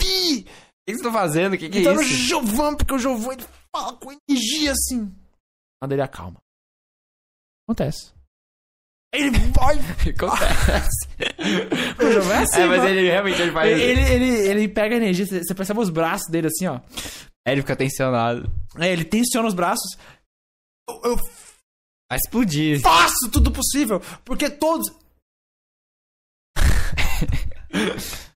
Ih! 0.00 0.42
O 0.42 0.44
que 0.86 0.96
você 0.96 1.02
tá 1.02 1.12
fazendo? 1.12 1.54
O 1.54 1.58
que, 1.58 1.68
que 1.68 1.78
é 1.78 1.80
Então 1.80 1.94
no 1.94 2.02
isso? 2.02 2.28
Jovan, 2.28 2.76
porque 2.76 2.94
o 2.94 2.98
Jovan 2.98 3.32
ele 3.32 3.44
fala 3.74 3.96
com 3.96 4.12
energia 4.30 4.70
assim. 4.70 5.12
Nada 5.82 5.94
ele 5.94 6.02
acalma. 6.02 6.38
Acontece. 7.68 8.14
Ele 9.16 9.30
vai. 9.30 9.78
Acontece. 9.78 11.06
O 11.98 12.32
é 12.32 12.42
assim, 12.42 12.60
é, 12.60 12.66
mas 12.66 12.78
mano. 12.78 12.88
ele 12.88 13.08
realmente 13.08 13.40
ele 13.40 13.52
faz. 13.52 13.70
Ele, 13.70 14.00
ele, 14.00 14.48
ele, 14.48 14.68
pega 14.68 14.96
energia, 14.96 15.24
você 15.24 15.54
percebe 15.54 15.80
os 15.80 15.90
braços 15.90 16.30
dele 16.30 16.48
assim, 16.48 16.66
ó. 16.66 16.80
Aí 17.46 17.54
ele 17.54 17.62
fica 17.62 17.76
tensionado. 17.76 18.50
É, 18.78 18.92
ele 18.92 19.04
tensiona 19.04 19.48
os 19.48 19.54
braços. 19.54 19.96
Eu, 20.88 21.12
eu 21.12 21.16
Vai 22.08 22.18
explodir. 22.18 22.80
faço 22.80 23.30
tudo 23.32 23.50
possível, 23.50 24.00
porque 24.24 24.50
todos. 24.50 24.92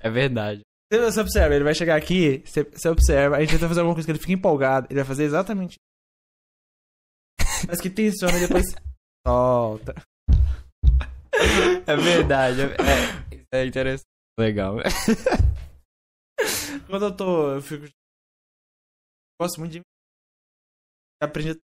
É 0.00 0.08
verdade. 0.08 0.60
Você 0.92 1.20
observa, 1.20 1.54
ele 1.54 1.64
vai 1.64 1.74
chegar 1.74 1.96
aqui, 1.96 2.40
você, 2.46 2.62
você 2.62 2.88
observa, 2.88 3.36
a 3.36 3.40
gente 3.40 3.56
vai 3.56 3.68
fazer 3.68 3.80
alguma 3.80 3.94
coisa 3.94 4.06
que 4.06 4.12
ele 4.12 4.18
fica 4.20 4.32
empolgado, 4.32 4.86
ele 4.88 5.00
vai 5.00 5.04
fazer 5.04 5.24
exatamente. 5.24 5.76
Mas 7.66 7.80
que 7.80 7.90
tensiona 7.90 8.36
e 8.36 8.40
depois 8.40 8.64
solta. 9.26 9.94
É 11.86 11.96
verdade. 11.96 12.60
É, 13.52 13.60
é, 13.60 13.66
interessante. 13.66 14.08
Legal. 14.38 14.76
Quando 16.86 17.04
eu 17.06 17.16
tô. 17.16 17.54
Eu 17.54 17.62
fico. 17.62 17.86
Gosto 19.40 19.60
muito 19.60 19.72
de. 19.72 19.80
Aprendi 21.22 21.58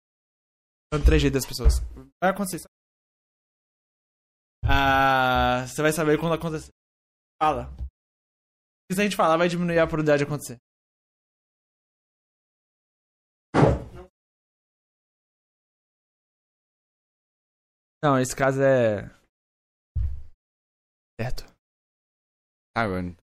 o 0.93 1.05
trejeito 1.05 1.35
das 1.35 1.47
pessoas. 1.47 1.81
Vai 2.23 2.31
acontecer 2.31 2.57
isso. 2.57 2.69
Ah. 4.65 5.67
Você 5.67 5.83
vai 5.83 5.93
saber 5.93 6.19
quando 6.19 6.35
acontecer. 6.35 6.71
Fala. 7.41 7.75
Se 8.93 9.01
a 9.01 9.05
gente 9.05 9.17
falar, 9.17 9.37
vai 9.37 9.49
diminuir 9.49 9.79
a 9.79 9.87
probabilidade 9.87 10.19
de 10.19 10.25
acontecer. 10.25 10.59
Não, 18.05 18.21
esse 18.21 18.37
caso 18.37 18.61
é. 18.61 19.09
Certo. 21.19 21.51
Agora. 22.77 23.17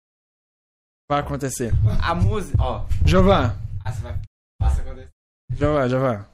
Vai 1.06 1.20
acontecer. 1.20 1.70
A 2.02 2.14
música. 2.14 2.56
Ó. 2.58 2.86
Jovan, 3.06 3.52
Ah, 3.84 3.92
você 3.92 4.00
vai. 4.00 4.14
Passa 4.58 4.80
acontecer. 4.80 5.10
Já 5.52 5.70
vai, 5.70 5.86
já 5.90 5.98
vai. 5.98 6.30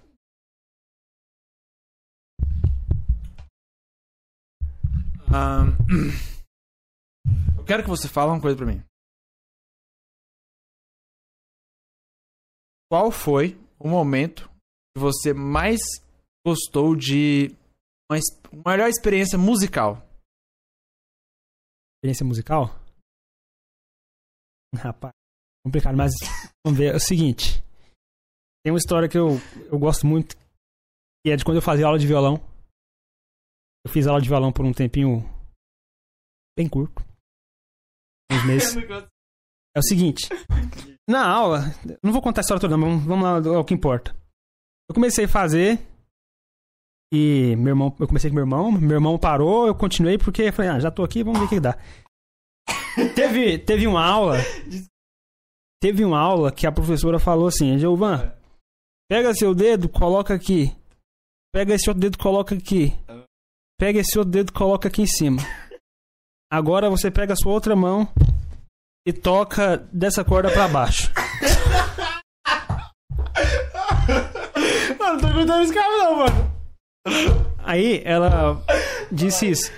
Ahn, 5.28 5.74
eu 7.58 7.64
quero 7.64 7.82
que 7.82 7.88
você 7.88 8.06
fale 8.06 8.30
uma 8.30 8.40
coisa 8.40 8.56
pra 8.56 8.66
mim. 8.66 8.80
Qual 12.88 13.10
foi 13.10 13.58
o 13.76 13.88
momento 13.88 14.48
que 14.94 15.00
você 15.00 15.34
mais 15.34 15.80
gostou 16.46 16.94
de 16.94 17.48
uma, 18.10 18.18
melhor 18.72 18.88
experiência 18.88 19.38
musical? 19.38 20.02
Experiência 21.96 22.24
musical? 22.24 22.66
Rapaz, 24.74 25.12
complicado, 25.64 25.96
mas 25.96 26.12
vamos 26.64 26.78
ver. 26.78 26.92
É 26.92 26.96
o 26.96 27.00
seguinte. 27.00 27.62
Tem 28.62 28.72
uma 28.72 28.78
história 28.78 29.08
que 29.08 29.18
eu, 29.18 29.36
eu 29.70 29.78
gosto 29.78 30.06
muito, 30.06 30.36
que 31.24 31.30
é 31.32 31.36
de 31.36 31.44
quando 31.44 31.56
eu 31.56 31.62
fazia 31.62 31.86
aula 31.86 31.98
de 31.98 32.06
violão. 32.06 32.36
Eu 33.84 33.90
fiz 33.90 34.06
aula 34.06 34.20
de 34.20 34.28
violão 34.28 34.52
por 34.52 34.64
um 34.64 34.72
tempinho 34.72 35.22
bem 36.56 36.68
curto. 36.68 37.04
Uns 38.30 38.44
meses. 38.44 38.76
É 39.74 39.78
o 39.78 39.82
seguinte. 39.82 40.26
Na 41.06 41.28
aula, 41.28 41.64
não 42.02 42.10
vou 42.10 42.22
contar 42.22 42.40
a 42.40 42.44
história 42.44 42.58
toda, 42.58 42.78
mas 42.78 43.04
vamos 43.04 43.22
lá 43.22 43.56
ao 43.58 43.62
que 43.62 43.74
importa. 43.74 44.16
Eu 44.88 44.94
comecei 44.94 45.26
a 45.26 45.28
fazer 45.28 45.78
e 47.12 47.54
meu 47.56 47.68
irmão, 47.68 47.94
eu 48.00 48.06
comecei 48.06 48.30
com 48.30 48.34
meu 48.34 48.42
irmão, 48.42 48.72
meu 48.72 48.96
irmão 48.96 49.18
parou, 49.18 49.66
eu 49.66 49.74
continuei 49.74 50.18
porque 50.18 50.42
eu 50.42 50.52
falei, 50.52 50.70
ah, 50.72 50.80
já 50.80 50.90
tô 50.90 51.04
aqui, 51.04 51.22
vamos 51.22 51.38
ver 51.38 51.46
o 51.46 51.48
que, 51.48 51.54
que 51.56 51.60
dá. 51.60 51.78
teve, 53.14 53.58
teve 53.58 53.86
uma 53.86 54.04
aula, 54.04 54.38
teve 55.80 56.04
uma 56.04 56.18
aula 56.18 56.50
que 56.50 56.66
a 56.66 56.72
professora 56.72 57.18
falou 57.18 57.46
assim, 57.46 57.78
Giovan, 57.78 58.32
pega 59.08 59.34
seu 59.34 59.54
dedo, 59.54 59.88
coloca 59.88 60.34
aqui. 60.34 60.74
Pega 61.54 61.74
esse 61.74 61.88
outro 61.88 62.02
dedo, 62.02 62.18
coloca 62.18 62.54
aqui. 62.54 62.92
Pega 63.78 64.00
esse 64.00 64.18
outro 64.18 64.32
dedo, 64.32 64.52
coloca 64.52 64.88
aqui 64.88 65.02
em 65.02 65.06
cima. 65.06 65.40
Agora 66.52 66.90
você 66.90 67.10
pega 67.10 67.32
a 67.32 67.36
sua 67.36 67.52
outra 67.52 67.74
mão 67.74 68.08
e 69.06 69.12
toca 69.12 69.78
dessa 69.92 70.24
corda 70.24 70.50
pra 70.50 70.68
baixo. 70.68 71.10
Mano, 74.98 75.12
não 75.14 75.18
tô 75.20 75.28
contando 75.28 75.62
esse 75.62 75.74
cara 75.74 75.96
não, 75.96 76.16
mano. 76.16 76.55
Aí 77.58 78.02
ela 78.04 78.62
disse 79.10 79.50
isso. 79.50 79.72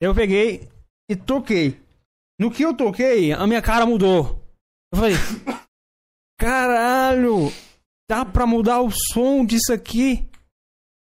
Eu 0.00 0.14
peguei 0.14 0.68
e 1.08 1.16
toquei. 1.16 1.80
No 2.38 2.50
que 2.50 2.62
eu 2.62 2.74
toquei, 2.74 3.32
a 3.32 3.46
minha 3.46 3.62
cara 3.62 3.86
mudou. 3.86 4.42
Eu 4.92 4.98
falei: 4.98 5.14
Caralho, 6.38 7.52
dá 8.08 8.24
pra 8.24 8.46
mudar 8.46 8.80
o 8.80 8.90
som 8.90 9.44
disso 9.44 9.72
aqui? 9.72 10.28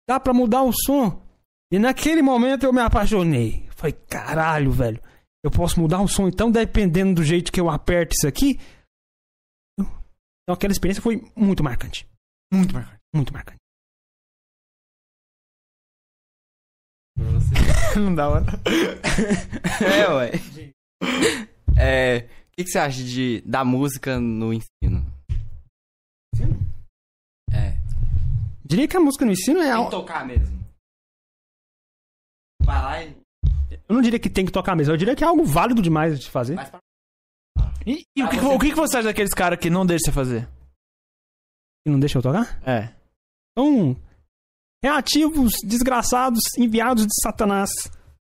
Dá 0.08 0.20
pra 0.20 0.34
mudar 0.34 0.64
o 0.64 0.72
som? 0.72 1.22
E 1.72 1.80
naquele 1.80 2.22
momento 2.22 2.64
eu 2.64 2.74
me 2.74 2.82
apaixonei. 2.82 3.68
Falei: 3.76 3.94
Caralho, 4.08 4.72
velho, 4.72 5.02
eu 5.44 5.52
posso 5.52 5.80
mudar 5.80 6.02
o 6.02 6.08
som 6.08 6.28
então, 6.28 6.52
dependendo 6.52 7.16
do 7.16 7.24
jeito 7.24 7.52
que 7.52 7.60
eu 7.60 7.70
aperto 7.70 8.16
isso 8.16 8.28
aqui? 8.28 8.60
Então 9.80 10.54
aquela 10.54 10.72
experiência 10.72 11.02
foi 11.02 11.24
muito 11.36 11.64
marcante. 11.64 12.08
Muito 12.54 12.74
marcante. 12.74 13.02
Muito 13.14 13.34
marcante. 13.34 13.65
Não 17.96 18.14
dá, 18.14 18.30
mano. 18.30 18.46
É, 19.82 20.14
ué. 20.14 20.32
É, 21.78 22.18
o 22.18 22.56
que, 22.56 22.64
que 22.64 22.70
você 22.70 22.80
acha 22.80 23.04
de, 23.04 23.42
da 23.42 23.64
música 23.64 24.20
no 24.20 24.54
ensino? 24.54 25.06
É. 27.52 27.78
Diria 28.64 28.88
que 28.88 28.98
a 28.98 29.00
música 29.00 29.26
no 29.26 29.32
ensino 29.32 29.60
é 29.62 29.74
Tem 29.74 29.86
que 29.86 29.92
tocar 29.92 30.26
mesmo. 30.26 30.66
Vai 32.62 32.82
lá 32.82 33.04
e... 33.04 33.16
Eu 33.88 33.96
não 33.96 34.02
diria 34.02 34.20
que 34.20 34.30
tem 34.30 34.46
que 34.46 34.52
tocar 34.52 34.76
mesmo, 34.76 34.94
eu 34.94 34.98
diria 34.98 35.16
que 35.16 35.24
é 35.24 35.28
algo 35.28 35.44
válido 35.44 35.82
demais 35.82 36.20
de 36.20 36.30
fazer. 36.30 36.56
Mas 36.56 36.70
pra... 36.70 36.80
E, 37.86 38.04
e 38.16 38.24
o, 38.24 38.30
que, 38.30 38.38
o 38.38 38.60
que 38.60 38.70
que 38.70 38.76
você 38.76 38.98
acha 38.98 39.08
daqueles 39.08 39.34
caras 39.34 39.60
que 39.60 39.70
não 39.70 39.86
deixam 39.86 40.06
você 40.06 40.12
fazer? 40.12 40.50
E 41.86 41.90
não 41.92 42.00
deixa 42.00 42.18
eu 42.18 42.22
tocar? 42.24 42.60
É. 42.68 42.92
São 43.58 43.96
reativos, 44.84 45.54
desgraçados, 45.64 46.42
enviados 46.58 47.06
de 47.06 47.14
Satanás. 47.22 47.70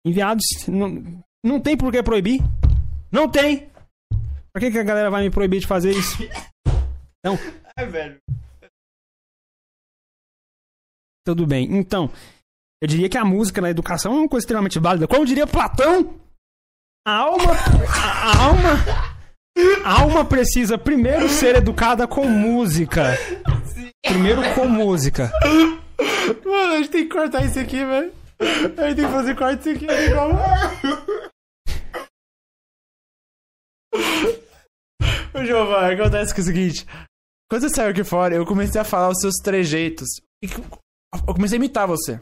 Enviados. 0.05 0.43
Não, 0.67 1.23
não 1.43 1.59
tem 1.59 1.75
por 1.77 1.91
que 1.91 2.01
proibir. 2.03 2.41
Não 3.11 3.29
tem! 3.29 3.69
Pra 4.53 4.59
que, 4.61 4.71
que 4.71 4.79
a 4.79 4.83
galera 4.83 5.09
vai 5.09 5.23
me 5.23 5.29
proibir 5.29 5.59
de 5.59 5.67
fazer 5.67 5.91
isso? 5.91 6.17
Então, 7.19 7.37
É, 7.77 7.85
velho. 7.85 8.17
tudo 11.25 11.45
bem. 11.45 11.67
Então, 11.77 12.09
eu 12.81 12.87
diria 12.87 13.09
que 13.09 13.17
a 13.17 13.25
música 13.25 13.59
na 13.61 13.69
educação 13.69 14.13
é 14.13 14.15
uma 14.19 14.29
coisa 14.29 14.43
extremamente 14.45 14.79
válida. 14.79 15.07
Como 15.07 15.25
diria 15.25 15.45
Platão, 15.47 16.17
a 17.05 17.11
alma. 17.17 17.51
A, 17.53 18.31
a 18.31 18.43
alma. 18.45 19.15
A 19.85 20.01
alma 20.01 20.25
precisa 20.25 20.77
primeiro 20.77 21.27
ser 21.29 21.55
educada 21.55 22.07
com 22.07 22.27
música. 22.27 23.17
Primeiro 24.05 24.41
com 24.53 24.67
música. 24.67 25.31
Mano, 26.45 26.73
a 26.73 26.77
gente 26.77 26.89
tem 26.89 27.07
que 27.07 27.13
cortar 27.13 27.45
isso 27.45 27.59
aqui, 27.59 27.83
velho. 27.85 28.13
A 28.39 28.87
gente 28.87 28.95
tem 28.97 29.05
que 29.05 29.11
fazer 29.11 29.35
corte 29.35 29.59
isso 29.61 29.69
aqui. 29.77 29.87
é 29.89 30.05
igual- 30.07 30.29
Ô, 35.33 35.43
Giovanni, 35.45 35.95
acontece 35.99 36.33
que 36.33 36.39
é 36.41 36.43
o 36.43 36.45
seguinte. 36.45 36.85
Quando 37.49 37.61
você 37.61 37.69
saiu 37.69 37.91
aqui 37.91 38.03
fora, 38.03 38.35
eu 38.35 38.45
comecei 38.45 38.79
a 38.79 38.83
falar 38.85 39.09
os 39.09 39.19
seus 39.19 39.35
trejeitos. 39.35 40.07
Eu 40.41 41.33
comecei 41.33 41.57
a 41.57 41.59
imitar 41.59 41.87
você. 41.87 42.13
A 42.13 42.21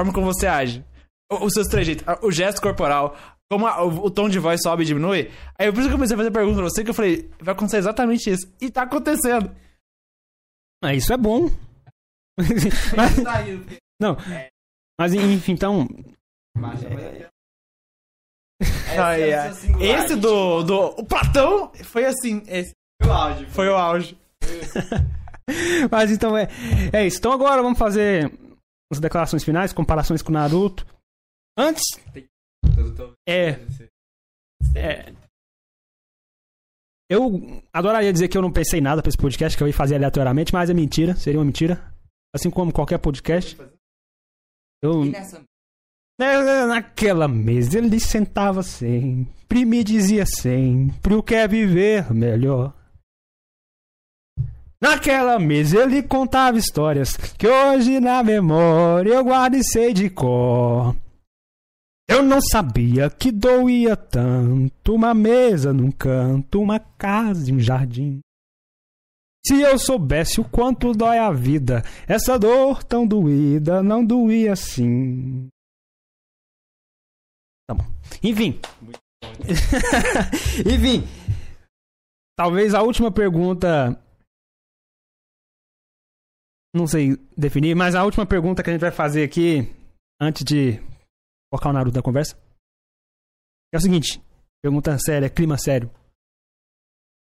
forma 0.00 0.12
como 0.12 0.26
você 0.26 0.46
age. 0.46 0.84
Os 1.30 1.52
seus 1.52 1.66
trejeitos, 1.68 2.04
o 2.22 2.30
gesto 2.32 2.60
corporal, 2.62 3.14
como 3.50 3.66
a- 3.66 3.84
o, 3.84 4.06
o 4.06 4.10
tom 4.10 4.28
de 4.28 4.38
voz 4.38 4.60
sobe 4.62 4.82
e 4.82 4.86
diminui. 4.86 5.30
Aí 5.58 5.70
por 5.70 5.78
isso 5.80 5.88
que 5.88 5.94
eu 5.94 5.98
comecei 5.98 6.14
a 6.14 6.18
fazer 6.18 6.30
pergunta 6.30 6.56
pra 6.56 6.64
você, 6.70 6.82
que 6.82 6.90
eu 6.90 6.94
falei, 6.94 7.30
vai 7.40 7.54
acontecer 7.54 7.76
exatamente 7.78 8.30
isso. 8.30 8.50
E 8.60 8.70
tá 8.70 8.82
acontecendo. 8.82 9.54
Ah, 10.82 10.94
isso 10.94 11.12
é 11.12 11.16
bom. 11.18 11.50
Mas- 12.96 13.16
não. 14.00 14.16
Mas 14.98 15.14
enfim, 15.14 15.52
então. 15.52 15.88
Ai, 18.98 19.32
ai. 19.32 19.50
Esse 19.80 20.16
do, 20.16 20.62
do. 20.62 20.80
O 21.00 21.04
Platão 21.04 21.72
foi 21.84 22.04
assim. 22.06 22.42
Esse 22.46 22.72
Foi 23.00 23.08
o 23.08 23.12
áudio. 23.12 23.48
foi 23.50 23.68
o 23.68 23.76
auge. 23.76 24.18
Mas 25.90 26.10
então 26.10 26.36
é, 26.36 26.48
é 26.92 27.06
isso. 27.06 27.18
Então 27.18 27.32
agora 27.32 27.62
vamos 27.62 27.78
fazer 27.78 28.32
as 28.92 29.00
declarações 29.00 29.44
finais, 29.44 29.72
comparações 29.72 30.22
com 30.22 30.30
o 30.30 30.34
Naruto. 30.34 30.86
Antes. 31.56 31.82
É. 33.28 33.58
é 34.74 35.12
eu 37.10 37.62
adoraria 37.72 38.12
dizer 38.12 38.28
que 38.28 38.36
eu 38.36 38.42
não 38.42 38.52
pensei 38.52 38.80
em 38.80 38.82
nada 38.82 39.00
pra 39.00 39.08
esse 39.08 39.16
podcast, 39.16 39.56
que 39.56 39.62
eu 39.62 39.66
ia 39.66 39.72
fazer 39.72 39.94
aleatoriamente, 39.94 40.52
mas 40.52 40.68
é 40.68 40.74
mentira, 40.74 41.16
seria 41.16 41.38
uma 41.38 41.44
mentira. 41.46 41.92
Assim 42.38 42.50
como 42.50 42.72
qualquer 42.72 42.98
podcast. 42.98 43.58
Eu, 44.80 45.04
nessa... 45.04 45.42
É, 46.20 46.66
Naquela 46.66 47.26
mesa 47.26 47.78
ele 47.78 47.98
sentava 47.98 48.62
sempre, 48.62 49.64
me 49.64 49.82
dizia 49.82 50.24
sempre 50.24 51.14
o 51.14 51.22
que 51.22 51.34
é 51.34 51.48
viver 51.48 52.14
melhor. 52.14 52.72
Naquela 54.80 55.40
mesa 55.40 55.82
ele 55.82 56.00
contava 56.00 56.56
histórias 56.56 57.16
que 57.16 57.48
hoje 57.48 57.98
na 57.98 58.22
memória 58.22 59.14
eu 59.14 59.24
guardo 59.24 59.56
e 59.56 59.64
sei 59.64 59.92
de 59.92 60.08
cor. 60.08 60.94
Eu 62.08 62.22
não 62.22 62.40
sabia 62.40 63.10
que 63.10 63.32
doía 63.32 63.96
tanto 63.96 64.94
uma 64.94 65.12
mesa 65.12 65.72
num 65.72 65.90
canto, 65.90 66.62
uma 66.62 66.78
casa 66.78 67.50
e 67.50 67.52
um 67.52 67.58
jardim. 67.58 68.20
Se 69.48 69.62
eu 69.62 69.78
soubesse 69.78 70.42
o 70.42 70.44
quanto 70.46 70.92
dói 70.92 71.16
a 71.16 71.32
vida, 71.32 71.82
essa 72.06 72.38
dor 72.38 72.84
tão 72.84 73.06
doída 73.06 73.82
não 73.82 74.04
doía 74.04 74.52
assim. 74.52 75.48
Tá 77.66 77.74
bom. 77.74 77.84
Enfim. 78.22 78.60
Enfim. 80.60 81.02
Talvez 82.36 82.74
a 82.74 82.82
última 82.82 83.10
pergunta. 83.10 83.98
Não 86.74 86.86
sei 86.86 87.16
definir, 87.34 87.74
mas 87.74 87.94
a 87.94 88.04
última 88.04 88.26
pergunta 88.26 88.62
que 88.62 88.68
a 88.68 88.72
gente 88.74 88.82
vai 88.82 88.92
fazer 88.92 89.24
aqui, 89.24 89.60
antes 90.20 90.44
de 90.44 90.78
colocar 91.50 91.70
o 91.70 91.72
Naruto 91.72 91.96
na 91.96 92.02
conversa, 92.02 92.36
é 93.72 93.78
o 93.78 93.80
seguinte: 93.80 94.22
pergunta 94.62 94.98
séria, 94.98 95.30
clima 95.30 95.56
sério. 95.56 95.90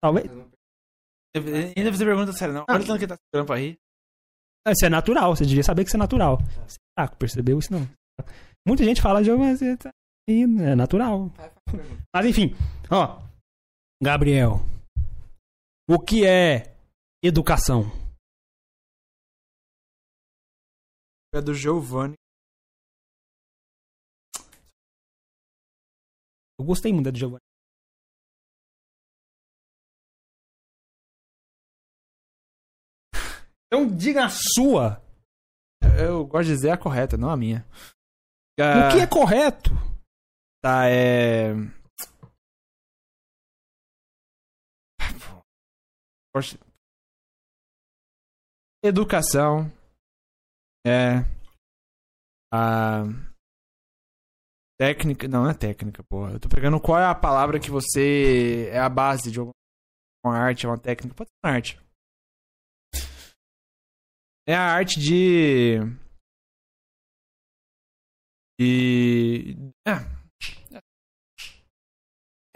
Talvez. 0.03 0.50
Ainda 1.35 1.93
você 1.93 2.05
pergunta 2.05 2.33
sério, 2.33 2.55
não. 2.55 2.65
Olha 2.69 2.83
o 2.83 2.87
tanto 2.87 2.99
que 2.99 3.07
tá 3.07 3.17
segurando 3.17 3.47
pra 3.47 3.57
rir. 3.57 3.79
Isso 4.69 4.85
é 4.85 4.89
natural, 4.89 5.35
você 5.35 5.47
devia 5.47 5.63
saber 5.63 5.85
que 5.85 5.89
isso 5.89 5.97
é 5.97 5.99
natural. 5.99 6.39
Ah, 6.99 7.09
percebeu 7.09 7.59
isso 7.59 7.73
não? 7.73 7.81
Muita 8.67 8.85
gente 8.85 9.01
fala 9.01 9.23
de 9.23 9.31
mas 9.33 9.63
é 9.63 9.77
tá 9.77 9.91
rindo, 10.29 10.63
é 10.63 10.75
natural. 10.75 11.31
Mas 12.15 12.27
enfim, 12.27 12.55
ó. 12.91 13.23
Gabriel. 14.03 14.61
O 15.89 15.99
que 15.99 16.27
é 16.27 16.77
educação? 17.23 17.85
É 21.35 21.41
do 21.41 21.55
Giovanni. 21.55 22.15
Eu 26.59 26.67
gostei 26.67 26.93
muito 26.93 27.07
da 27.07 27.11
do 27.11 27.19
Giovanni. 27.19 27.50
Então 33.73 33.87
diga 33.87 34.25
a 34.25 34.29
sua. 34.29 35.01
Eu 35.97 36.27
gosto 36.27 36.49
de 36.49 36.55
dizer 36.55 36.71
a 36.71 36.77
correta, 36.77 37.17
não 37.17 37.31
a 37.31 37.37
minha. 37.37 37.65
O 38.59 38.93
que 38.93 39.01
é 39.01 39.07
correto? 39.07 39.71
Tá, 40.61 40.89
é. 40.89 41.55
Educação. 48.83 49.71
É. 50.85 51.21
A. 52.53 53.05
Técnica. 54.79 55.29
Não, 55.29 55.45
não 55.45 55.51
é 55.51 55.55
técnica, 55.55 56.03
porra. 56.03 56.33
Eu 56.33 56.41
tô 56.41 56.49
pegando 56.49 56.81
qual 56.81 56.99
é 56.99 57.07
a 57.07 57.15
palavra 57.15 57.61
que 57.61 57.71
você. 57.71 58.69
É 58.73 58.81
a 58.81 58.89
base 58.89 59.31
de 59.31 59.39
alguma 59.39 59.55
uma 60.25 60.37
arte, 60.37 60.67
é 60.67 60.69
uma 60.69 60.79
técnica. 60.79 61.15
Pode 61.15 61.31
ser 61.31 61.47
uma 61.47 61.55
arte. 61.55 61.90
É 64.51 64.55
a 64.57 64.65
arte 64.65 64.99
de. 64.99 65.79
De. 68.59 69.57
É. 69.87 69.93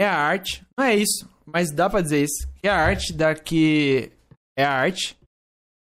É 0.00 0.04
a 0.04 0.16
arte. 0.16 0.66
Não 0.76 0.86
é 0.86 0.96
isso, 0.96 1.30
mas 1.46 1.70
dá 1.70 1.88
pra 1.88 2.00
dizer 2.00 2.24
isso. 2.24 2.48
É 2.64 2.68
a 2.68 2.74
arte 2.76 3.12
da 3.12 3.32
que. 3.32 4.10
É 4.58 4.64
a 4.64 4.72
arte 4.72 5.16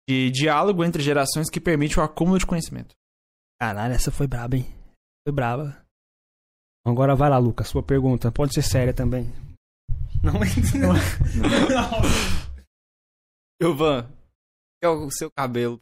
de 0.06 0.30
diálogo 0.30 0.84
entre 0.84 1.02
gerações 1.02 1.48
que 1.48 1.58
permite 1.58 1.98
o 1.98 2.02
acúmulo 2.02 2.38
de 2.38 2.44
conhecimento. 2.44 2.94
Caralho, 3.58 3.94
essa 3.94 4.12
foi 4.12 4.26
braba, 4.26 4.56
hein? 4.56 4.66
Foi 5.26 5.34
braba. 5.34 5.82
Agora 6.86 7.16
vai 7.16 7.30
lá, 7.30 7.38
Lucas, 7.38 7.68
sua 7.68 7.82
pergunta. 7.82 8.30
Pode 8.30 8.52
ser 8.52 8.60
séria 8.60 8.92
também. 8.92 9.32
Não, 10.22 10.34
não. 10.76 12.02
Giovan, 13.58 14.12
que 14.78 14.84
é 14.84 14.88
o 14.90 15.10
seu 15.10 15.30
cabelo? 15.30 15.80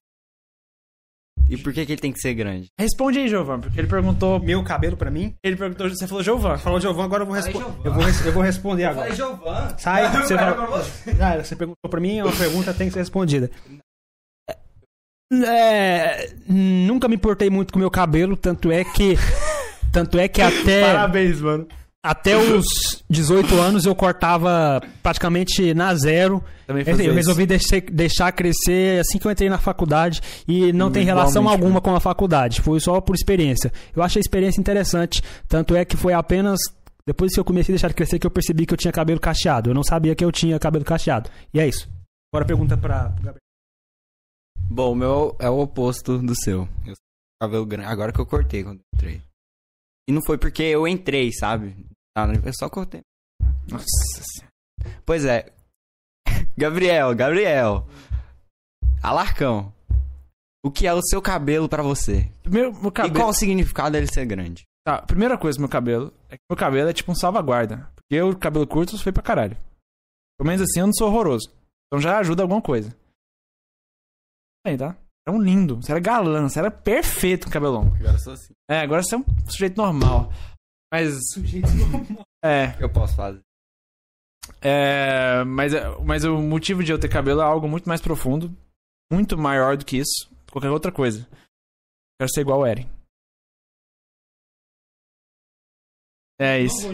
E 1.48 1.56
por 1.56 1.72
que, 1.72 1.84
que 1.84 1.92
ele 1.92 2.00
tem 2.00 2.12
que 2.12 2.20
ser 2.20 2.32
grande? 2.34 2.68
Responde 2.78 3.18
aí, 3.18 3.28
Giovan, 3.28 3.58
porque 3.60 3.80
ele 3.80 3.88
perguntou. 3.88 4.38
Meu 4.40 4.62
cabelo 4.62 4.96
pra 4.96 5.10
mim? 5.10 5.34
Ele 5.42 5.56
perguntou, 5.56 5.88
você 5.88 6.06
falou 6.06 6.22
Giovan. 6.22 6.58
Falou 6.58 6.80
Giovanni, 6.80 7.06
agora 7.06 7.22
eu 7.22 7.26
vou 7.26 7.34
responder. 7.34 7.66
Eu, 7.84 7.92
vou 7.92 8.04
res- 8.04 8.24
eu 8.26 8.32
vou 8.32 8.42
responder 8.42 8.84
agora. 8.84 9.14
Giovanni. 9.14 9.74
Sai, 9.78 10.08
você, 10.22 10.34
Vai, 10.36 10.54
vai... 10.54 10.66
vai, 10.68 11.14
Já 11.16 11.32
era, 11.34 11.42
você 11.44 11.56
perguntou 11.56 11.90
pra 11.90 12.00
mim, 12.00 12.18
é 12.18 12.24
uma 12.24 12.32
pergunta 12.36 12.72
tem 12.72 12.86
que 12.86 12.92
ser 12.92 13.00
respondida. 13.00 13.50
É, 15.32 16.32
nunca 16.48 17.06
me 17.08 17.14
importei 17.14 17.48
muito 17.50 17.72
com 17.72 17.78
o 17.78 17.80
meu 17.80 17.90
cabelo, 17.90 18.36
tanto 18.36 18.70
é 18.72 18.84
que. 18.84 19.16
Tanto 19.92 20.18
é 20.18 20.28
que 20.28 20.40
até. 20.42 20.82
Parabéns, 20.82 21.40
mano. 21.40 21.66
Até 22.02 22.34
os 22.34 23.04
18 23.10 23.60
anos 23.60 23.84
eu 23.84 23.94
cortava 23.94 24.80
praticamente 25.02 25.74
na 25.74 25.94
zero. 25.94 26.42
Também 26.66 26.82
Eu 26.86 27.12
resolvi 27.12 27.44
deixar, 27.44 27.80
deixar 27.82 28.32
crescer 28.32 29.00
assim 29.00 29.18
que 29.18 29.26
eu 29.26 29.30
entrei 29.30 29.50
na 29.50 29.58
faculdade 29.58 30.22
e 30.48 30.72
não 30.72 30.90
tem 30.90 31.04
relação 31.04 31.42
Igualmente, 31.42 31.62
alguma 31.62 31.80
com 31.82 31.94
a 31.94 32.00
faculdade. 32.00 32.62
Foi 32.62 32.80
só 32.80 33.02
por 33.02 33.14
experiência. 33.14 33.70
Eu 33.94 34.02
achei 34.02 34.18
a 34.18 34.22
experiência 34.22 34.60
interessante. 34.60 35.22
Tanto 35.46 35.74
é 35.74 35.84
que 35.84 35.94
foi 35.94 36.14
apenas 36.14 36.58
depois 37.06 37.34
que 37.34 37.40
eu 37.40 37.44
comecei 37.44 37.74
a 37.74 37.76
deixar 37.76 37.92
crescer 37.92 38.18
que 38.18 38.26
eu 38.26 38.30
percebi 38.30 38.64
que 38.64 38.72
eu 38.72 38.78
tinha 38.78 38.92
cabelo 38.92 39.20
cacheado. 39.20 39.68
Eu 39.68 39.74
não 39.74 39.84
sabia 39.84 40.14
que 40.14 40.24
eu 40.24 40.32
tinha 40.32 40.58
cabelo 40.58 40.86
cacheado. 40.86 41.28
E 41.52 41.60
é 41.60 41.68
isso. 41.68 41.86
Agora 42.32 42.46
pergunta 42.46 42.78
pra 42.78 43.10
pro 43.10 43.24
Gabriel. 43.24 43.40
Bom, 44.70 44.92
o 44.92 44.94
meu 44.94 45.36
é 45.38 45.50
o 45.50 45.58
oposto 45.58 46.16
do 46.16 46.34
seu. 46.34 46.66
Eu 46.86 46.94
cabelo 47.42 47.66
grande. 47.66 47.90
Agora 47.90 48.10
que 48.10 48.20
eu 48.20 48.26
cortei 48.26 48.62
quando 48.62 48.78
eu 48.78 48.84
entrei. 48.94 49.22
E 50.08 50.12
não 50.12 50.22
foi 50.24 50.38
porque 50.38 50.62
eu 50.62 50.86
entrei, 50.88 51.30
sabe? 51.32 51.74
Ah, 52.28 52.40
Eu 52.44 52.52
só 52.54 52.68
cortei. 52.68 53.00
Nossa 53.68 53.84
senhora. 53.86 54.52
Pois 55.04 55.24
é. 55.24 55.52
Gabriel, 56.56 57.14
Gabriel. 57.14 57.86
Alarcão. 59.02 59.72
O 60.64 60.70
que 60.70 60.86
é 60.86 60.92
o 60.92 61.00
seu 61.02 61.22
cabelo 61.22 61.68
pra 61.68 61.82
você? 61.82 62.30
Primeiro, 62.42 62.72
meu 62.74 62.90
E 62.90 62.92
cabelo. 62.92 63.14
qual 63.14 63.28
o 63.30 63.34
significado 63.34 63.92
dele 63.92 64.06
ser 64.12 64.26
grande? 64.26 64.64
Tá, 64.84 65.00
primeira 65.02 65.38
coisa, 65.38 65.58
meu 65.58 65.68
cabelo. 65.68 66.12
É 66.28 66.36
que 66.36 66.42
meu 66.50 66.56
cabelo 66.56 66.88
é 66.88 66.92
tipo 66.92 67.10
um 67.10 67.14
salvaguarda. 67.14 67.90
Porque 67.96 68.14
eu, 68.16 68.36
cabelo 68.38 68.66
curto, 68.66 68.98
foi 68.98 69.12
pra 69.12 69.22
caralho. 69.22 69.56
Pelo 70.38 70.48
menos 70.48 70.62
assim, 70.62 70.80
eu 70.80 70.86
não 70.86 70.92
sou 70.94 71.08
horroroso. 71.08 71.50
Então 71.86 72.00
já 72.00 72.18
ajuda 72.18 72.42
alguma 72.42 72.60
coisa. 72.60 72.94
Aí, 74.66 74.76
tá? 74.76 74.96
Era 75.26 75.36
um 75.36 75.40
lindo. 75.40 75.76
Você 75.76 75.92
era 75.92 76.00
galã. 76.00 76.48
Você 76.48 76.58
era 76.58 76.70
perfeito 76.70 77.46
com 77.46 77.52
cabelo 77.52 77.74
longo. 77.74 77.96
Agora 77.96 78.12
eu 78.12 78.18
sou 78.18 78.32
assim. 78.34 78.52
É, 78.70 78.80
agora 78.80 79.02
você 79.02 79.14
é 79.14 79.18
um 79.18 79.24
sujeito 79.48 79.76
normal. 79.76 80.30
Mas. 80.92 81.18
É. 82.44 82.76
Eu 82.82 82.90
posso 82.92 83.14
fazer. 83.14 83.40
É, 84.62 85.44
mas, 85.44 85.72
mas 86.04 86.24
o 86.24 86.38
motivo 86.38 86.82
de 86.82 86.92
eu 86.92 86.98
ter 86.98 87.08
cabelo 87.08 87.40
é 87.40 87.44
algo 87.44 87.68
muito 87.68 87.88
mais 87.88 88.00
profundo, 88.00 88.54
muito 89.12 89.38
maior 89.38 89.76
do 89.76 89.84
que 89.84 89.98
isso, 89.98 90.28
qualquer 90.50 90.70
outra 90.70 90.90
coisa. 90.90 91.26
Quero 92.20 92.30
ser 92.32 92.40
igual 92.42 92.60
o 92.60 92.66
Eren. 92.66 92.88
É 96.38 96.58
isso. 96.60 96.88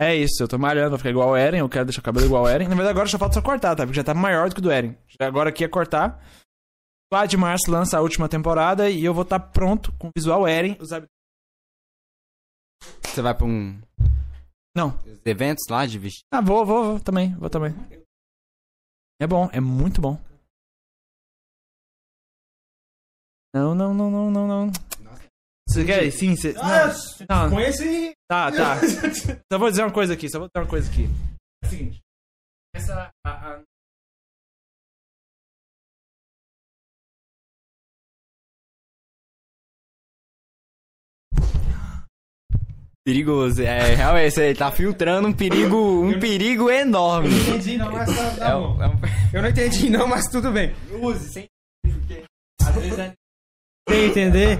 É 0.00 0.16
isso, 0.16 0.42
eu 0.42 0.48
tô 0.48 0.56
malhando 0.58 0.90
pra 0.90 0.98
ficar 0.98 1.10
igual 1.10 1.30
o 1.30 1.36
Eren, 1.36 1.58
eu 1.60 1.68
quero 1.68 1.84
deixar 1.84 2.00
o 2.00 2.04
cabelo 2.04 2.24
igual 2.26 2.44
o 2.44 2.48
Eren. 2.48 2.64
Na 2.68 2.74
verdade, 2.74 2.90
agora 2.90 3.08
só 3.08 3.18
falta 3.18 3.34
só 3.34 3.42
cortar, 3.42 3.76
tá? 3.76 3.84
Porque 3.84 3.96
já 3.96 4.04
tá 4.04 4.14
maior 4.14 4.48
do 4.48 4.54
que 4.54 4.60
o 4.60 4.62
do 4.62 4.70
Eren. 4.70 4.96
Agora 5.20 5.50
aqui 5.50 5.62
é 5.62 5.68
cortar. 5.68 6.18
4 7.12 7.28
de 7.28 7.36
março 7.36 7.70
lança 7.70 7.98
a 7.98 8.00
última 8.00 8.28
temporada 8.28 8.88
e 8.88 9.04
eu 9.04 9.12
vou 9.12 9.24
estar 9.24 9.38
pronto 9.40 9.92
com 9.98 10.08
o 10.08 10.10
visual 10.16 10.48
Eren. 10.48 10.76
Os 10.80 10.90
hab- 10.92 11.06
Você 13.20 13.22
vai 13.22 13.34
pra 13.34 13.44
um. 13.46 13.78
Não. 14.74 14.98
Eventos 15.26 15.64
lá 15.68 15.84
de 15.84 15.98
vestir. 15.98 16.22
Ah, 16.32 16.40
vou, 16.40 16.64
vou, 16.64 16.84
vou 16.92 17.00
também, 17.00 17.34
vou 17.34 17.50
também. 17.50 17.70
É 19.20 19.26
bom, 19.26 19.46
é 19.52 19.60
muito 19.60 20.00
bom. 20.00 20.18
Não, 23.54 23.74
não, 23.74 23.92
não, 23.92 24.10
não, 24.10 24.30
não, 24.30 24.48
não. 24.48 24.72
Você 25.68 25.84
quer? 25.84 26.10
Sim, 26.10 26.34
você... 26.34 26.54
Não, 26.54 26.62
não. 27.28 27.50
Com 27.50 27.60
esse. 27.60 28.14
Tá, 28.26 28.50
tá. 28.50 28.76
Só 29.52 29.58
vou 29.58 29.68
dizer 29.68 29.82
uma 29.82 29.92
coisa 29.92 30.14
aqui, 30.14 30.30
só 30.30 30.38
vou 30.38 30.48
dizer 30.48 30.64
uma 30.64 30.70
coisa 30.70 30.90
aqui. 30.90 31.04
É 31.62 31.66
o 31.66 31.68
seguinte. 31.70 32.00
Essa... 32.74 33.10
a- 33.26 33.30
a- 33.56 33.62
Perigoso. 43.04 43.62
É, 43.62 43.94
realmente, 43.94 44.32
você 44.32 44.54
tá 44.54 44.70
filtrando 44.70 45.26
um 45.28 45.32
perigo, 45.32 45.76
um 46.04 46.18
perigo 46.20 46.70
enorme. 46.70 47.28
Eu 47.28 47.32
não 47.32 47.48
entendi, 47.48 47.76
não, 47.78 47.92
mas 47.92 48.16
tá, 48.16 48.36
tá 48.36 48.48
É 48.50 48.56
um- 48.56 48.82
é 48.82 48.86
um- 48.88 49.00
Eu 49.32 49.42
não 49.42 49.48
entendi, 49.48 49.88
não, 49.90 50.06
mas 50.06 50.26
tudo 50.28 50.50
bem. 50.52 50.72
Use, 51.00 51.28
sem 51.30 51.48
Sem 53.88 54.04
entender. 54.08 54.58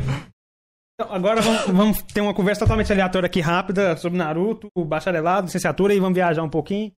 Então, 0.94 1.14
agora 1.14 1.40
vamos, 1.40 1.66
vamos 1.66 2.02
ter 2.02 2.20
uma 2.20 2.34
conversa 2.34 2.60
totalmente 2.60 2.92
aleatória 2.92 3.26
aqui, 3.26 3.40
rápida, 3.40 3.96
sobre 3.96 4.18
Naruto, 4.18 4.68
bacharelado, 4.84 5.46
licenciatura, 5.46 5.94
e 5.94 6.00
vamos 6.00 6.14
viajar 6.16 6.42
um 6.42 6.50
pouquinho. 6.50 6.92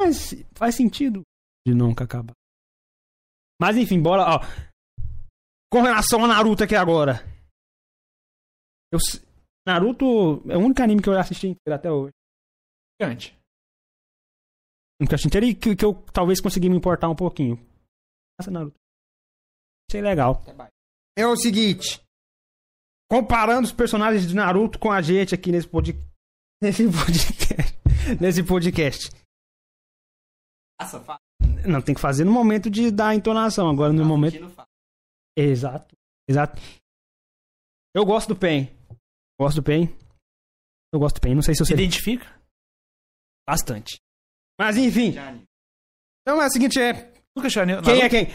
Mas 0.00 0.34
faz 0.54 0.74
sentido 0.74 1.22
de 1.66 1.74
nunca 1.74 2.04
acabar. 2.04 2.32
Mas 3.60 3.76
enfim, 3.76 4.00
bora, 4.00 4.22
ó. 4.22 4.40
Com 5.72 5.82
relação 5.82 6.24
a 6.24 6.28
Naruto 6.28 6.62
aqui 6.64 6.74
agora. 6.76 7.24
Eu, 8.92 8.98
Naruto 9.66 10.42
é 10.50 10.56
o 10.56 10.60
único 10.60 10.82
anime 10.82 11.02
que 11.02 11.08
eu 11.08 11.18
assisti 11.18 11.48
inteiro 11.48 11.78
até 11.78 11.90
hoje. 11.90 12.14
Gigante. 13.00 13.32
O 14.98 15.02
único 15.02 15.08
que 15.08 15.12
eu 15.12 15.16
assisti 15.16 15.28
inteiro 15.28 15.46
e 15.46 15.54
que, 15.54 15.76
que 15.76 15.84
eu 15.84 15.94
talvez 16.12 16.40
consegui 16.40 16.68
me 16.68 16.76
importar 16.76 17.08
um 17.08 17.16
pouquinho. 17.16 17.56
Nossa, 18.38 18.50
Naruto. 18.50 18.76
Achei 19.90 20.00
legal. 20.00 20.42
É 21.16 21.26
o 21.26 21.36
seguinte. 21.36 22.02
Comparando 23.10 23.66
os 23.66 23.72
personagens 23.72 24.26
de 24.26 24.34
Naruto 24.34 24.78
com 24.78 24.90
a 24.90 25.00
gente 25.00 25.34
aqui 25.34 25.50
nesse, 25.50 25.66
pod... 25.66 25.92
nesse 26.62 26.84
podcast. 26.84 27.78
nesse 28.20 28.42
podcast. 28.42 29.10
Faça, 30.80 31.00
faça. 31.00 31.20
Não, 31.66 31.82
tem 31.82 31.94
que 31.94 32.00
fazer 32.00 32.24
no 32.24 32.32
momento 32.32 32.70
de 32.70 32.90
dar 32.90 33.08
a 33.08 33.14
entonação. 33.14 33.68
Agora 33.68 33.92
no 33.92 34.04
momento. 34.04 34.36
Exato. 35.36 35.96
Exato. 36.28 36.60
Eu 37.94 38.04
gosto 38.04 38.28
do 38.28 38.36
Pen. 38.36 38.77
Gosto 39.38 39.56
do 39.56 39.62
Pen. 39.62 39.94
Eu 40.92 40.98
gosto 41.00 41.16
do 41.16 41.20
Pen. 41.20 41.34
Não 41.34 41.42
sei 41.42 41.54
se 41.54 41.58
Se 41.58 41.66
você. 41.66 41.74
identifica? 41.74 42.26
Bastante. 43.48 43.98
Mas 44.58 44.76
enfim. 44.76 45.14
Então 46.22 46.40
é 46.42 46.46
o 46.46 46.50
seguinte: 46.50 46.78
é. 46.80 47.12
Quem 47.84 48.02
é 48.02 48.08
quem? 48.08 48.26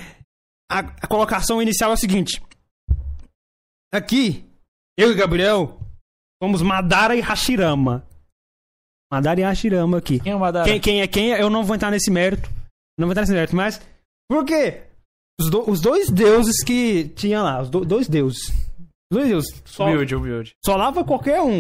A, 0.71 0.79
a 0.79 1.07
colocação 1.07 1.61
inicial 1.61 1.91
é 1.91 1.93
o 1.93 1.97
seguinte. 1.97 2.41
Aqui, 3.93 4.43
eu 4.97 5.11
e 5.11 5.15
Gabriel 5.15 5.79
somos 6.41 6.61
Madara 6.61 7.15
e 7.15 7.19
Hashirama. 7.21 8.07
Madara 9.11 9.39
e 9.39 9.43
Hashirama 9.43 9.97
aqui. 9.99 10.19
Quem 10.19 10.31
é 10.31 10.35
o 10.35 10.39
Madara? 10.39 10.65
Quem, 10.67 10.79
quem 10.81 11.01
é 11.01 11.07
quem? 11.07 11.29
Eu 11.29 11.49
não 11.49 11.63
vou 11.63 11.75
entrar 11.75 11.91
nesse 11.91 12.09
mérito. 12.09 12.49
Não 12.97 13.05
vou 13.07 13.11
entrar 13.11 13.21
nesse 13.23 13.33
mérito, 13.33 13.55
mas. 13.55 13.79
Por 14.29 14.45
quê? 14.45 14.83
Os, 15.39 15.49
do- 15.49 15.69
os 15.69 15.81
dois 15.81 16.09
deuses 16.09 16.63
que 16.63 17.09
tinha 17.09 17.41
lá, 17.41 17.61
os 17.61 17.69
do- 17.69 17.85
dois 17.85 18.07
deuses. 18.07 18.47
Os 19.13 19.17
dois 19.17 19.29
deuses. 19.29 19.61
Só, 19.65 19.85
Humilde, 19.85 20.15
humilde. 20.15 20.55
só 20.65 20.75
lava 20.75 21.03
qualquer 21.05 21.41
um. 21.41 21.59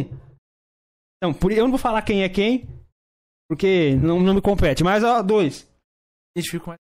Então, 1.17 1.33
por, 1.33 1.51
eu 1.51 1.63
não 1.63 1.69
vou 1.69 1.77
falar 1.79 2.01
quem 2.01 2.23
é 2.23 2.29
quem, 2.29 2.67
porque 3.47 3.95
não, 3.95 4.19
não 4.19 4.33
me 4.33 4.41
compete. 4.41 4.83
Mas, 4.83 5.03
ó, 5.03 5.21
dois. 5.21 5.69
Identifico 6.35 6.69
mais. 6.69 6.79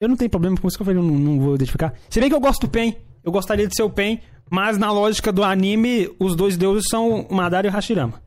Eu 0.00 0.08
não 0.08 0.16
tenho 0.16 0.30
problema 0.30 0.56
com 0.56 0.68
isso 0.68 0.76
que 0.78 0.82
eu 0.82 0.86
falei, 0.86 1.00
eu 1.00 1.04
não, 1.04 1.18
não 1.18 1.40
vou 1.40 1.54
identificar. 1.56 1.98
Se 2.08 2.20
bem 2.20 2.28
que 2.28 2.34
eu 2.34 2.40
gosto 2.40 2.66
do 2.66 2.70
Pen, 2.70 2.96
eu 3.22 3.30
gostaria 3.32 3.66
de 3.66 3.74
ser 3.76 3.82
o 3.82 3.90
Pen, 3.90 4.22
mas 4.50 4.78
na 4.78 4.90
lógica 4.90 5.30
do 5.32 5.42
anime, 5.44 6.08
os 6.18 6.34
dois 6.34 6.56
deuses 6.56 6.84
são 6.88 7.22
o 7.22 7.34
Madara 7.34 7.66
e 7.66 7.70
o 7.70 7.72
Hashirama. 7.72 8.22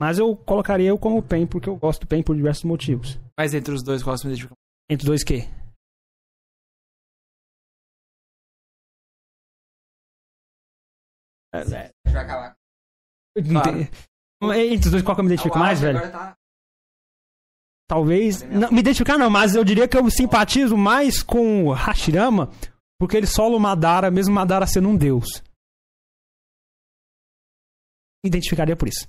Mas 0.00 0.18
eu 0.18 0.36
colocaria 0.36 0.90
eu 0.90 0.98
como 0.98 1.22
Pen, 1.22 1.46
porque 1.46 1.68
eu 1.68 1.76
gosto 1.76 2.02
do 2.02 2.06
Pen 2.06 2.22
por 2.22 2.36
diversos 2.36 2.64
motivos. 2.64 3.18
Mas 3.38 3.54
entre 3.54 3.72
os 3.74 3.82
dois, 3.82 4.02
qual 4.02 4.16
você 4.16 4.26
me 4.28 4.32
identifica 4.34 4.54
mais? 4.54 4.90
Entre 4.90 5.04
os 5.04 5.08
dois 5.08 5.24
quê? 5.24 5.48
Vai 12.06 12.24
acabar. 12.24 12.56
Não 13.36 13.62
tem- 13.62 13.88
Entre 14.72 14.86
os 14.86 14.90
dois, 14.90 15.02
qual 15.02 15.14
que 15.14 15.20
eu 15.20 15.24
me 15.24 15.30
identifico 15.30 15.58
mais, 15.58 15.80
velho? 15.80 15.98
Talvez. 17.88 18.42
Não, 18.42 18.70
me 18.72 18.80
identificar 18.80 19.18
não, 19.18 19.28
mas 19.30 19.54
eu 19.54 19.64
diria 19.64 19.86
que 19.88 19.96
eu 19.96 20.10
simpatizo 20.10 20.76
mais 20.76 21.22
com 21.22 21.66
o 21.66 21.72
Hashirama, 21.72 22.50
porque 22.98 23.16
ele 23.16 23.26
sola 23.26 23.56
o 23.56 23.60
Madara, 23.60 24.10
mesmo 24.10 24.32
o 24.32 24.34
Madara 24.34 24.66
sendo 24.66 24.88
um 24.88 24.96
deus. 24.96 25.26
Identificaria 28.24 28.76
por 28.76 28.88
isso. 28.88 29.06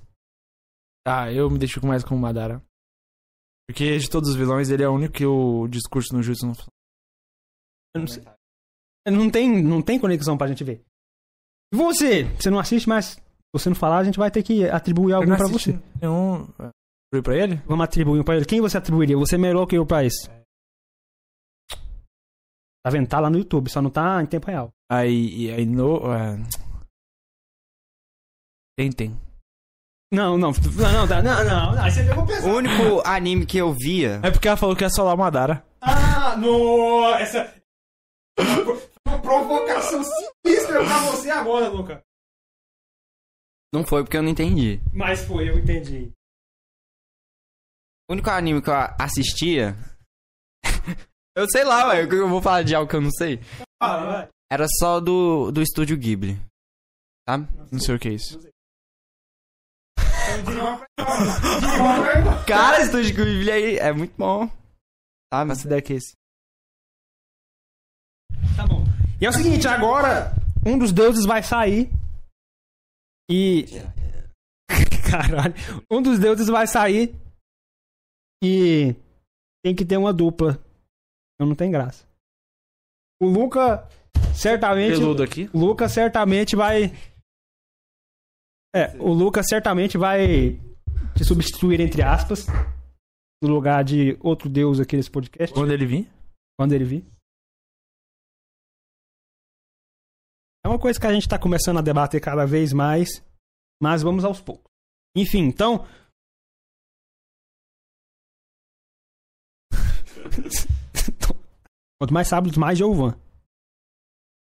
Tá, 1.05 1.31
eu 1.31 1.49
me 1.49 1.55
identifico 1.55 1.87
mais 1.87 2.03
com 2.03 2.15
o 2.15 2.19
Madara. 2.19 2.61
Porque 3.67 3.97
de 3.97 4.09
todos 4.09 4.29
os 4.29 4.35
vilões, 4.35 4.69
ele 4.69 4.83
é 4.83 4.89
o 4.89 4.93
único 4.93 5.13
que 5.13 5.25
o 5.25 5.67
discurso 5.67 6.13
no 6.13 6.21
Jutsu 6.21 6.45
não 6.45 6.53
Eu 7.95 8.01
não, 8.01 8.07
sei- 8.07 8.23
não 9.07 9.29
tem, 9.31 9.63
não 9.63 9.81
tem 9.81 9.99
conexão 9.99 10.37
pra 10.37 10.47
gente 10.47 10.63
ver. 10.63 10.83
E 11.75 11.77
você? 11.77 12.23
Você 12.39 12.49
não 12.49 12.57
assiste, 12.59 12.87
mas 12.87 13.05
se 13.07 13.19
você 13.53 13.67
não 13.69 13.75
falar, 13.75 13.97
a 13.97 14.03
gente 14.05 14.17
vai 14.17 14.31
ter 14.31 14.41
que 14.43 14.63
atribuir 14.69 15.11
algum 15.13 15.35
pra 15.35 15.47
você. 15.47 15.77
Nenhum. 16.01 16.43
Atribuir 16.57 17.23
pra 17.23 17.35
ele? 17.35 17.55
Vamos 17.67 17.83
atribuir 17.83 18.21
um 18.21 18.23
pra 18.23 18.37
ele. 18.37 18.45
Quem 18.45 18.61
você 18.61 18.77
atribuiria? 18.77 19.17
Você 19.17 19.35
é 19.35 19.37
melhor 19.37 19.65
que 19.65 19.75
eu 19.77 19.85
pra 19.85 20.05
esse. 20.05 20.29
Tá 22.83 22.89
vendo? 22.91 23.07
Tá 23.07 23.19
lá 23.19 23.29
no 23.29 23.37
YouTube, 23.37 23.69
só 23.69 23.81
não 23.81 23.89
tá 23.89 24.21
em 24.21 24.25
tempo 24.25 24.47
real. 24.47 24.69
Aí, 24.89 25.51
aí 25.51 25.65
no. 25.65 25.97
é, 26.13 26.37
Tem, 28.77 28.91
tem. 28.91 29.19
Não, 30.13 30.37
não, 30.37 30.51
não, 30.51 30.91
não, 30.93 31.07
tá- 31.07 31.21
não, 31.21 31.43
não, 31.43 31.73
não, 31.75 31.83
aí 31.83 31.91
você 31.91 32.03
pegou 32.05 32.25
pesado. 32.25 32.53
O 32.53 32.57
único 32.57 33.01
anime 33.05 33.45
que 33.45 33.57
eu 33.57 33.73
via. 33.73 34.21
É 34.23 34.31
porque 34.31 34.47
ela 34.47 34.55
falou 34.55 34.75
que 34.75 34.83
ia 34.83 34.89
solar 34.89 35.15
o 35.15 35.17
Madara. 35.17 35.65
Ah, 35.81 36.37
no, 36.37 37.09
essa 37.15 37.53
provocação 39.25 40.01
sinistra 40.03 40.85
pra 40.85 40.99
você 41.11 41.29
agora, 41.29 41.67
Luca. 41.67 42.01
Não 43.73 43.85
foi 43.85 44.03
porque 44.03 44.15
eu 44.15 44.23
não 44.23 44.29
entendi. 44.29 44.79
Mas 44.93 45.25
foi, 45.25 45.49
eu 45.49 45.59
entendi. 45.59 46.11
O 48.09 48.13
único 48.13 48.29
anime 48.29 48.61
que 48.61 48.69
eu 48.69 48.73
assistia. 48.99 49.75
eu 51.35 51.49
sei 51.49 51.65
lá, 51.65 51.89
ué. 51.89 52.03
Eu 52.03 52.29
vou 52.29 52.41
falar 52.41 52.63
de 52.63 52.73
algo 52.73 52.89
que 52.89 52.95
eu 52.95 53.01
não 53.01 53.11
sei. 53.11 53.39
Vai. 53.81 54.29
Era 54.49 54.65
só 54.79 55.01
do, 55.01 55.51
do 55.51 55.61
estúdio 55.61 55.97
Ghibli. 55.97 56.39
Sabe? 57.27 57.47
Não 57.71 57.79
sei 57.79 57.95
o 57.95 57.99
que 57.99 58.09
é 58.09 58.13
isso. 58.13 58.39
Cara, 62.47 62.81
estúdio 62.81 63.15
Ghibli 63.15 63.51
aí 63.51 63.77
é 63.77 63.91
muito 63.91 64.15
bom. 64.15 64.47
Sabe? 65.33 65.51
Essa 65.51 65.65
ideia 65.65 65.81
que 65.81 65.93
é 65.93 65.95
esse. 65.97 66.13
Tá 68.55 68.65
bom. 68.67 68.85
E 69.21 69.25
é 69.25 69.29
o 69.29 69.33
seguinte, 69.33 69.67
agora 69.67 70.33
um 70.65 70.77
dos 70.77 70.91
deuses 70.91 71.25
vai 71.25 71.41
sair 71.41 71.89
e 73.29 73.65
caralho, 75.09 75.53
um 75.89 76.01
dos 76.01 76.19
deuses 76.19 76.47
vai 76.47 76.67
sair 76.67 77.15
e 78.43 78.95
tem 79.63 79.75
que 79.75 79.85
ter 79.85 79.97
uma 79.97 80.13
dupla. 80.13 80.59
Então 81.35 81.47
não 81.47 81.55
tem 81.55 81.71
graça. 81.71 82.05
O 83.21 83.27
Luca 83.27 83.87
certamente 84.35 84.99
Peludo 84.99 85.23
aqui. 85.23 85.49
O 85.53 85.59
Lucas 85.59 85.91
certamente 85.91 86.55
vai. 86.55 86.91
É, 88.75 88.95
o 88.99 89.13
Lucas 89.13 89.47
certamente 89.47 89.97
vai 89.97 90.59
te 91.15 91.23
substituir, 91.23 91.79
entre 91.79 92.01
aspas, 92.03 92.45
no 93.41 93.49
lugar 93.49 93.83
de 93.85 94.17
outro 94.19 94.49
deus 94.49 94.81
aqui 94.81 94.97
nesse 94.97 95.09
podcast, 95.09 95.53
Quando 95.53 95.71
ele 95.71 95.85
vir? 95.85 96.09
quando 96.59 96.73
ele 96.73 96.83
vir. 96.83 97.05
É 100.65 100.67
uma 100.67 100.79
coisa 100.79 100.99
que 100.99 101.05
a 101.05 101.13
gente 101.13 101.29
tá 101.29 101.37
começando 101.37 101.77
a 101.77 101.81
debater 101.81 102.19
cada 102.19 102.43
vez 102.43 102.73
mais, 102.73 103.23
mas 103.79 104.01
vamos 104.01 104.25
aos 104.25 104.41
poucos. 104.41 104.65
Enfim, 105.15 105.43
então. 105.43 105.85
Quanto 112.01 112.13
mais 112.13 112.27
sábados, 112.27 112.57
mais 112.57 112.79
Jovan. 112.79 113.15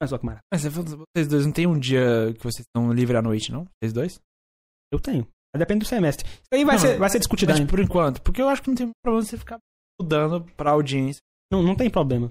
Mas 0.02 0.10
só 0.10 0.18
que 0.18 0.26
maravilha. 0.26 0.44
Mas 0.52 0.66
falou- 0.66 1.06
vocês 1.16 1.28
dois 1.28 1.46
não 1.46 1.54
tem 1.54 1.68
um 1.68 1.78
dia 1.80 2.34
que 2.34 2.44
vocês 2.44 2.66
estão 2.68 2.92
livres 2.92 3.18
à 3.18 3.22
noite, 3.22 3.52
não? 3.52 3.66
Vocês 3.80 3.94
dois? 3.94 4.20
Eu 4.92 5.00
tenho. 5.00 5.28
Mas 5.54 5.60
depende 5.60 5.86
do 5.86 5.88
semestre. 5.88 6.28
Isso 6.28 6.48
aí 6.52 6.66
vai, 6.66 6.76
Não, 6.76 6.82
ser, 6.82 6.98
vai 6.98 7.10
ser 7.10 7.20
discutido 7.20 7.54
ainda. 7.54 7.68
por 7.70 7.80
enquanto. 7.80 8.22
Porque 8.24 8.42
eu 8.42 8.50
acho 8.50 8.62
que 8.64 8.70
não 8.70 8.76
tem 8.76 8.90
problema 9.04 9.24
você 9.26 9.38
ficar 9.38 9.60
mudando 10.02 10.44
pra 10.56 10.72
audiência. 10.72 11.22
Não, 11.52 11.62
não 11.64 11.76
tem 11.76 11.90
problema. 11.90 12.30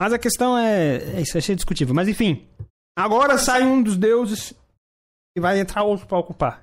Mas 0.00 0.12
a 0.12 0.18
questão 0.18 0.58
é. 0.58 0.96
é 1.16 1.20
Isso 1.20 1.38
é 1.38 1.54
discutível. 1.54 1.94
Mas 1.94 2.08
enfim. 2.08 2.46
Agora 2.96 3.38
sai 3.38 3.62
um 3.62 3.82
dos 3.82 3.96
deuses 3.96 4.52
e 5.36 5.40
vai 5.40 5.58
entrar 5.58 5.82
outro 5.82 6.06
pra 6.06 6.18
ocupar. 6.18 6.62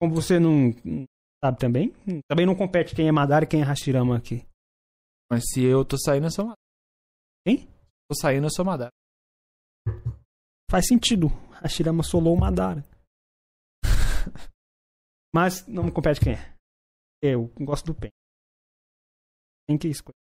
Como 0.00 0.14
você 0.14 0.38
não 0.38 0.72
sabe 1.44 1.58
também, 1.58 1.92
também 2.28 2.46
não 2.46 2.54
compete 2.54 2.94
quem 2.94 3.08
é 3.08 3.12
Madara 3.12 3.44
e 3.44 3.48
quem 3.48 3.60
é 3.60 3.64
Hashirama 3.64 4.16
aqui. 4.16 4.46
Mas 5.30 5.44
se 5.50 5.62
eu 5.62 5.84
tô 5.84 5.98
saindo, 5.98 6.26
eu 6.26 6.30
sou 6.30 6.44
Madara. 6.44 6.60
Quem? 7.46 7.66
Tô 8.08 8.14
saindo, 8.14 8.46
eu 8.46 8.50
sou 8.50 8.64
Madara. 8.64 8.92
Faz 10.70 10.86
sentido. 10.86 11.28
Hashirama 11.60 12.02
solou 12.02 12.34
o 12.34 12.40
Madara. 12.40 12.82
Mas 15.34 15.66
não 15.66 15.84
me 15.84 15.92
compete 15.92 16.20
quem 16.20 16.34
é. 16.34 16.56
Eu 17.22 17.48
gosto 17.60 17.86
do 17.86 17.94
Pen. 17.94 18.10
Tem 19.66 19.76
que 19.76 19.88
escolher. 19.88 20.17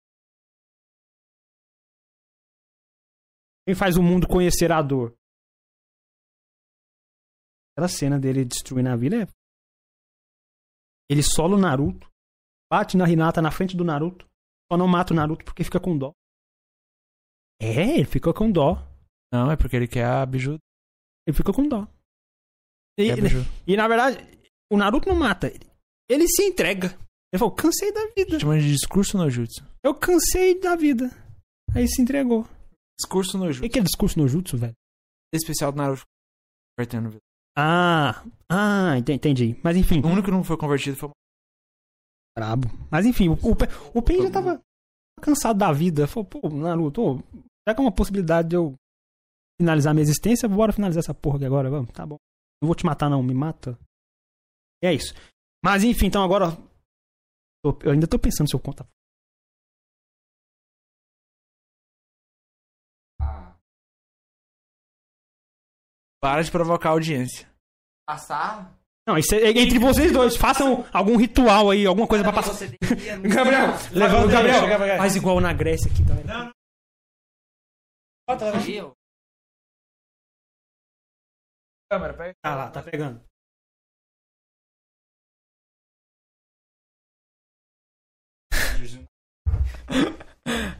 Quem 3.65 3.75
faz 3.75 3.95
o 3.95 4.03
mundo 4.03 4.27
conhecer 4.27 4.71
a 4.71 4.81
dor? 4.81 5.15
Aquela 7.71 7.87
cena 7.87 8.19
dele 8.19 8.45
destruindo 8.45 8.89
a 8.89 8.95
vila 8.95 9.23
é. 9.23 9.27
Ele 11.09 11.23
sola 11.23 11.55
o 11.55 11.59
Naruto, 11.59 12.09
bate 12.71 12.97
na 12.97 13.09
Hinata 13.09 13.41
na 13.41 13.51
frente 13.51 13.75
do 13.75 13.83
Naruto, 13.83 14.27
só 14.71 14.77
não 14.77 14.87
mata 14.87 15.13
o 15.13 15.15
Naruto 15.15 15.43
porque 15.45 15.63
fica 15.63 15.79
com 15.79 15.97
dó. 15.97 16.13
É, 17.61 17.97
ele 17.97 18.05
fica 18.05 18.33
com 18.33 18.51
dó. 18.51 18.77
Não, 19.31 19.51
é 19.51 19.55
porque 19.55 19.75
ele 19.75 19.87
quer 19.87 20.05
a 20.05 20.25
biju. 20.25 20.59
Ele 21.25 21.35
fica 21.35 21.53
com 21.53 21.67
dó. 21.67 21.87
E, 22.97 23.15
biju. 23.15 23.43
e, 23.65 23.75
na 23.75 23.87
verdade, 23.87 24.17
o 24.71 24.77
Naruto 24.77 25.09
não 25.09 25.15
mata 25.15 25.47
ele. 25.47 25.71
Ele 26.09 26.27
se 26.27 26.43
entrega. 26.43 26.87
Ele 27.31 27.39
falou, 27.39 27.55
cansei 27.55 27.91
da 27.91 28.05
vida. 28.15 28.39
Chama 28.39 28.59
de 28.59 28.71
discurso 28.71 29.17
no 29.17 29.29
jutsu. 29.29 29.65
Eu 29.81 29.95
cansei 29.95 30.59
da 30.59 30.75
vida. 30.75 31.09
Aí 31.73 31.87
se 31.87 32.01
entregou. 32.01 32.47
Discurso 32.99 33.37
no 33.37 33.45
O 33.45 33.51
jutsu. 33.53 33.69
que 33.71 33.79
é 33.79 33.83
discurso 33.83 34.19
no 34.19 34.27
jutsu, 34.27 34.57
velho? 34.57 34.73
Especial 35.33 35.71
do 35.71 35.77
Naruto. 35.77 36.03
Convertendo. 36.77 37.17
Ah, 37.57 38.23
ah, 38.49 38.97
enten- 38.97 39.15
entendi. 39.15 39.59
Mas 39.63 39.77
enfim, 39.77 39.99
O 40.01 40.07
único 40.07 40.25
que 40.25 40.31
não 40.31 40.43
foi 40.43 40.57
convertido 40.57 40.95
foi 40.97 41.09
o 41.09 41.11
brabo. 42.37 42.67
Mas 42.91 43.05
enfim, 43.05 43.29
o, 43.29 43.33
o, 43.33 43.55
Pen- 43.55 43.67
o 43.93 44.01
Pen 44.01 44.21
já 44.23 44.31
tava 44.31 44.61
cansado 45.21 45.57
da 45.59 45.71
vida. 45.71 46.07
Falou, 46.07 46.25
pô, 46.25 46.49
Naruto, 46.49 47.01
ô, 47.01 47.15
já 47.67 47.73
que 47.75 47.79
é 47.79 47.83
uma 47.83 47.91
possibilidade 47.93 48.49
de 48.49 48.55
eu 48.55 48.75
finalizar 49.59 49.93
minha 49.93 50.03
existência, 50.03 50.49
bora 50.49 50.73
finalizar 50.73 51.01
essa 51.01 51.13
porra 51.13 51.37
aqui 51.37 51.45
agora, 51.45 51.69
vamos, 51.69 51.91
tá 51.91 52.05
bom. 52.05 52.17
Não 52.61 52.67
vou 52.67 52.75
te 52.75 52.85
matar 52.85 53.09
não, 53.09 53.21
me 53.21 53.33
mata. 53.33 53.77
E 54.83 54.87
é 54.87 54.93
isso. 54.93 55.13
Mas 55.63 55.83
enfim, 55.83 56.07
então 56.07 56.23
agora... 56.23 56.47
Eu 57.81 57.91
ainda 57.91 58.07
tô 58.07 58.19
pensando 58.19 58.49
se 58.49 58.55
eu 58.55 58.59
conto. 58.59 58.85
Para 66.23 66.41
de 66.41 66.49
provocar 66.49 66.87
a 66.87 66.91
audiência. 66.93 67.45
Passar? 68.07 68.73
Não, 69.05 69.17
isso 69.17 69.35
é, 69.35 69.49
entre 69.49 69.77
vocês 69.77 70.09
dois, 70.09 70.37
façam 70.37 70.85
algum 70.93 71.17
ritual 71.17 71.69
aí, 71.69 71.85
alguma 71.85 72.07
coisa 72.07 72.23
pra 72.23 72.31
passar. 72.31 72.53
Você 72.53 72.77
Gabriel, 73.27 73.73
levanta 73.91 74.27
o 74.27 74.31
Gabriel. 74.31 74.97
Faz 74.97 75.17
igual 75.17 75.41
na 75.41 75.51
Grécia 75.51 75.91
aqui, 75.91 76.01
tá 76.07 76.13
vendo? 76.13 76.53
Eu? 78.69 78.93
Câmera, 81.91 82.13
pega. 82.13 82.33
Tá 82.41 82.55
lá, 82.55 82.71
tá 82.71 82.81
pegando. 82.81 83.21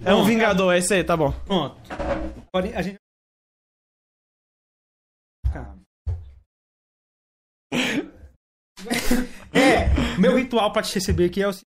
É 0.06 0.14
um 0.14 0.26
vingador, 0.26 0.74
é 0.74 0.80
esse 0.80 0.94
aí, 0.94 1.02
tá 1.02 1.16
bom. 1.16 1.32
Pronto. 1.46 1.80
Agora 2.54 2.78
a 2.78 2.82
gente. 2.82 3.03
É, 9.56 10.20
meu 10.20 10.36
ritual 10.36 10.74
pra 10.74 10.82
te 10.82 10.96
receber 10.96 11.26
aqui 11.26 11.42
é 11.42 11.48
o 11.48 11.54
seguinte. 11.54 11.68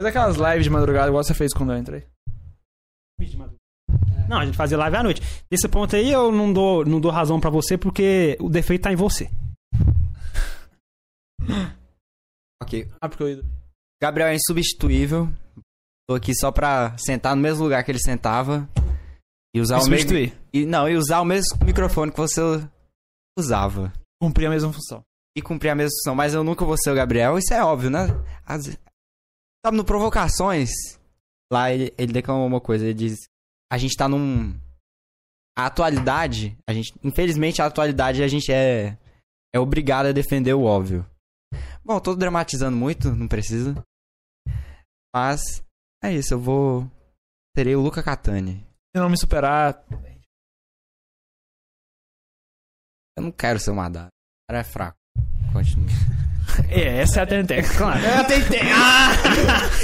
Faz 0.00 0.08
aquelas 0.08 0.36
lives 0.36 0.64
de 0.64 0.70
madrugada 0.70 1.08
igual 1.08 1.22
você 1.22 1.34
fez 1.34 1.52
quando 1.52 1.72
eu 1.72 1.78
entrei. 1.78 2.06
Não, 4.28 4.38
a 4.38 4.46
gente 4.46 4.56
fazia 4.56 4.78
live 4.78 4.96
à 4.96 5.02
noite. 5.02 5.20
Nesse 5.50 5.68
ponto 5.68 5.96
aí 5.96 6.10
eu 6.10 6.30
não 6.30 6.52
dou, 6.52 6.84
não 6.84 7.00
dou 7.00 7.10
razão 7.10 7.40
pra 7.40 7.50
você 7.50 7.76
porque 7.76 8.36
o 8.40 8.48
defeito 8.48 8.82
tá 8.82 8.92
em 8.92 8.96
você. 8.96 9.30
Ok. 12.60 12.90
Ah, 13.00 13.08
porque 13.08 13.22
eu... 13.22 13.44
Gabriel 14.02 14.28
é 14.28 14.34
insubstituível. 14.34 15.28
Tô 16.06 16.14
aqui 16.14 16.34
só 16.34 16.52
pra 16.52 16.98
sentar 16.98 17.34
no 17.34 17.40
mesmo 17.40 17.62
lugar 17.64 17.82
que 17.82 17.90
ele 17.90 18.00
sentava. 18.00 18.68
E 19.54 19.60
usar 19.60 19.80
o 19.80 19.88
mesmo. 19.88 20.12
E, 20.52 20.66
não, 20.66 20.88
e 20.88 20.96
usar 20.96 21.20
o 21.20 21.24
mesmo 21.24 21.58
microfone 21.64 22.12
que 22.12 22.18
você 22.18 22.40
usava. 23.38 23.92
Cumprir 24.20 24.46
a 24.46 24.50
mesma 24.50 24.72
função. 24.72 25.02
E 25.36 25.42
cumprir 25.42 25.70
a 25.70 25.74
mesma 25.74 25.90
função. 25.90 26.14
Mas 26.14 26.34
eu 26.34 26.44
nunca 26.44 26.64
vou 26.64 26.76
ser 26.76 26.90
o 26.90 26.94
Gabriel, 26.94 27.38
isso 27.38 27.54
é 27.54 27.62
óbvio, 27.62 27.90
né? 27.90 28.06
Sabe, 29.64 29.76
no 29.76 29.84
Provocações, 29.84 30.70
lá 31.52 31.72
ele, 31.72 31.92
ele 31.96 32.12
declamou 32.12 32.46
uma 32.46 32.60
coisa, 32.60 32.84
ele 32.84 32.94
diz. 32.94 33.16
A 33.70 33.78
gente 33.78 33.96
tá 33.96 34.08
num. 34.08 34.58
A 35.56 35.66
atualidade, 35.66 36.56
a 36.68 36.72
gente. 36.72 36.92
Infelizmente, 37.02 37.60
a 37.60 37.66
atualidade 37.66 38.22
a 38.22 38.28
gente 38.28 38.52
é. 38.52 38.98
É 39.54 39.58
obrigado 39.58 40.06
a 40.06 40.12
defender 40.12 40.52
o 40.52 40.64
óbvio. 40.64 41.08
Bom, 41.82 41.98
tô 41.98 42.14
dramatizando 42.14 42.76
muito, 42.76 43.10
não 43.14 43.26
precisa. 43.26 43.82
Mas. 45.14 45.40
É 46.02 46.12
isso, 46.12 46.34
eu 46.34 46.40
vou. 46.40 46.88
Serei 47.56 47.74
o 47.74 47.80
Luca 47.80 48.02
Catani. 48.02 48.67
Não 48.98 49.08
me 49.08 49.18
superar, 49.18 49.84
Eu 53.16 53.22
não 53.22 53.32
quero 53.32 53.58
ser 53.58 53.70
o 53.70 53.74
Madara. 53.74 54.06
O 54.06 54.52
cara 54.52 54.60
é 54.60 54.64
fraco. 54.64 54.96
Continua. 55.52 55.88
é, 56.70 56.98
essa 56.98 57.20
é 57.20 57.22
a 57.24 57.26
Tenteca. 57.26 57.76
Claro. 57.76 58.00
Eu 58.00 58.24
tentei. 58.26 58.60
Ah! 58.70 59.10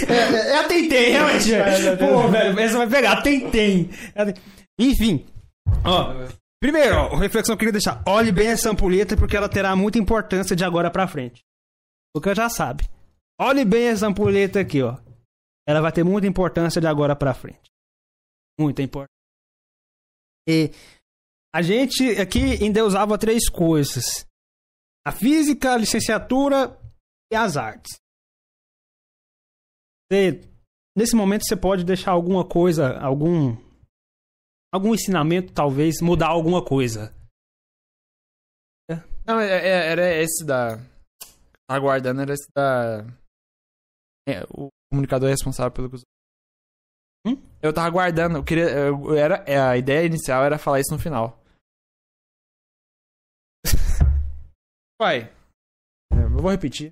Eu, 0.08 0.36
eu 0.62 0.68
tentei, 0.68 1.10
realmente. 1.10 1.50
velho. 1.50 1.98
Pô, 1.98 2.28
velho, 2.28 2.60
essa 2.60 2.78
vai 2.78 2.88
pegar. 2.88 3.22
Tentei. 3.22 3.90
Enfim. 4.78 5.26
Ó. 5.84 6.28
Primeiro, 6.60 6.96
ó, 6.96 7.14
a 7.16 7.18
reflexão 7.18 7.54
que 7.54 7.56
eu 7.56 7.58
queria 7.58 7.72
deixar. 7.72 8.02
Olhe 8.06 8.30
bem 8.30 8.48
essa 8.48 8.70
ampulheta 8.70 9.16
porque 9.16 9.36
ela 9.36 9.48
terá 9.48 9.74
muita 9.74 9.98
importância 9.98 10.54
de 10.54 10.64
agora 10.64 10.90
pra 10.90 11.08
frente. 11.08 11.42
O 12.14 12.20
que 12.20 12.32
já 12.34 12.48
sabe. 12.48 12.88
Olhe 13.40 13.64
bem 13.64 13.88
essa 13.88 14.06
ampulheta 14.06 14.60
aqui, 14.60 14.80
ó. 14.80 14.96
Ela 15.66 15.80
vai 15.80 15.90
ter 15.90 16.04
muita 16.04 16.26
importância 16.28 16.80
de 16.80 16.86
agora 16.86 17.16
pra 17.16 17.34
frente. 17.34 17.73
Muita 18.58 18.82
importância. 18.82 19.10
E 20.48 20.70
a 21.54 21.62
gente 21.62 22.02
aqui 22.20 22.62
ainda 22.62 22.84
usava 22.84 23.18
três 23.18 23.48
coisas: 23.48 24.26
a 25.06 25.12
física, 25.12 25.72
a 25.74 25.78
licenciatura 25.78 26.78
e 27.32 27.36
as 27.36 27.56
artes. 27.56 27.96
Você- 30.10 30.40
nesse 30.96 31.16
momento 31.16 31.42
você 31.44 31.56
pode 31.56 31.84
deixar 31.84 32.12
alguma 32.12 32.46
coisa, 32.46 32.98
algum 32.98 33.56
algum 34.72 34.94
ensinamento, 34.94 35.52
talvez 35.52 36.00
mudar 36.02 36.28
alguma 36.28 36.64
coisa. 36.64 37.14
Não, 39.26 39.40
é- 39.40 39.46
é- 39.48 39.92
era 39.92 40.22
esse 40.22 40.44
da. 40.44 40.76
Aguardando, 41.70 42.20
era 42.20 42.34
esse 42.34 42.46
da. 42.54 43.00
É, 44.28 44.42
o 44.50 44.68
comunicador 44.92 45.30
responsável 45.30 45.72
pelo 45.72 45.88
que 45.88 45.96
os- 45.96 46.02
Hum? 47.26 47.36
Eu 47.62 47.72
tava 47.72 47.86
aguardando, 47.86 48.36
eu 48.38 48.44
queria. 48.44 48.68
eu- 48.70 49.14
era, 49.14 49.36
é, 49.46 49.58
a 49.58 49.76
ideia 49.76 50.06
inicial 50.06 50.44
era 50.44 50.58
falar 50.58 50.80
isso 50.80 50.92
no 50.92 50.98
final. 50.98 51.42
Vai. 55.00 55.32
Eu 56.12 56.28
vou 56.30 56.50
repetir. 56.50 56.90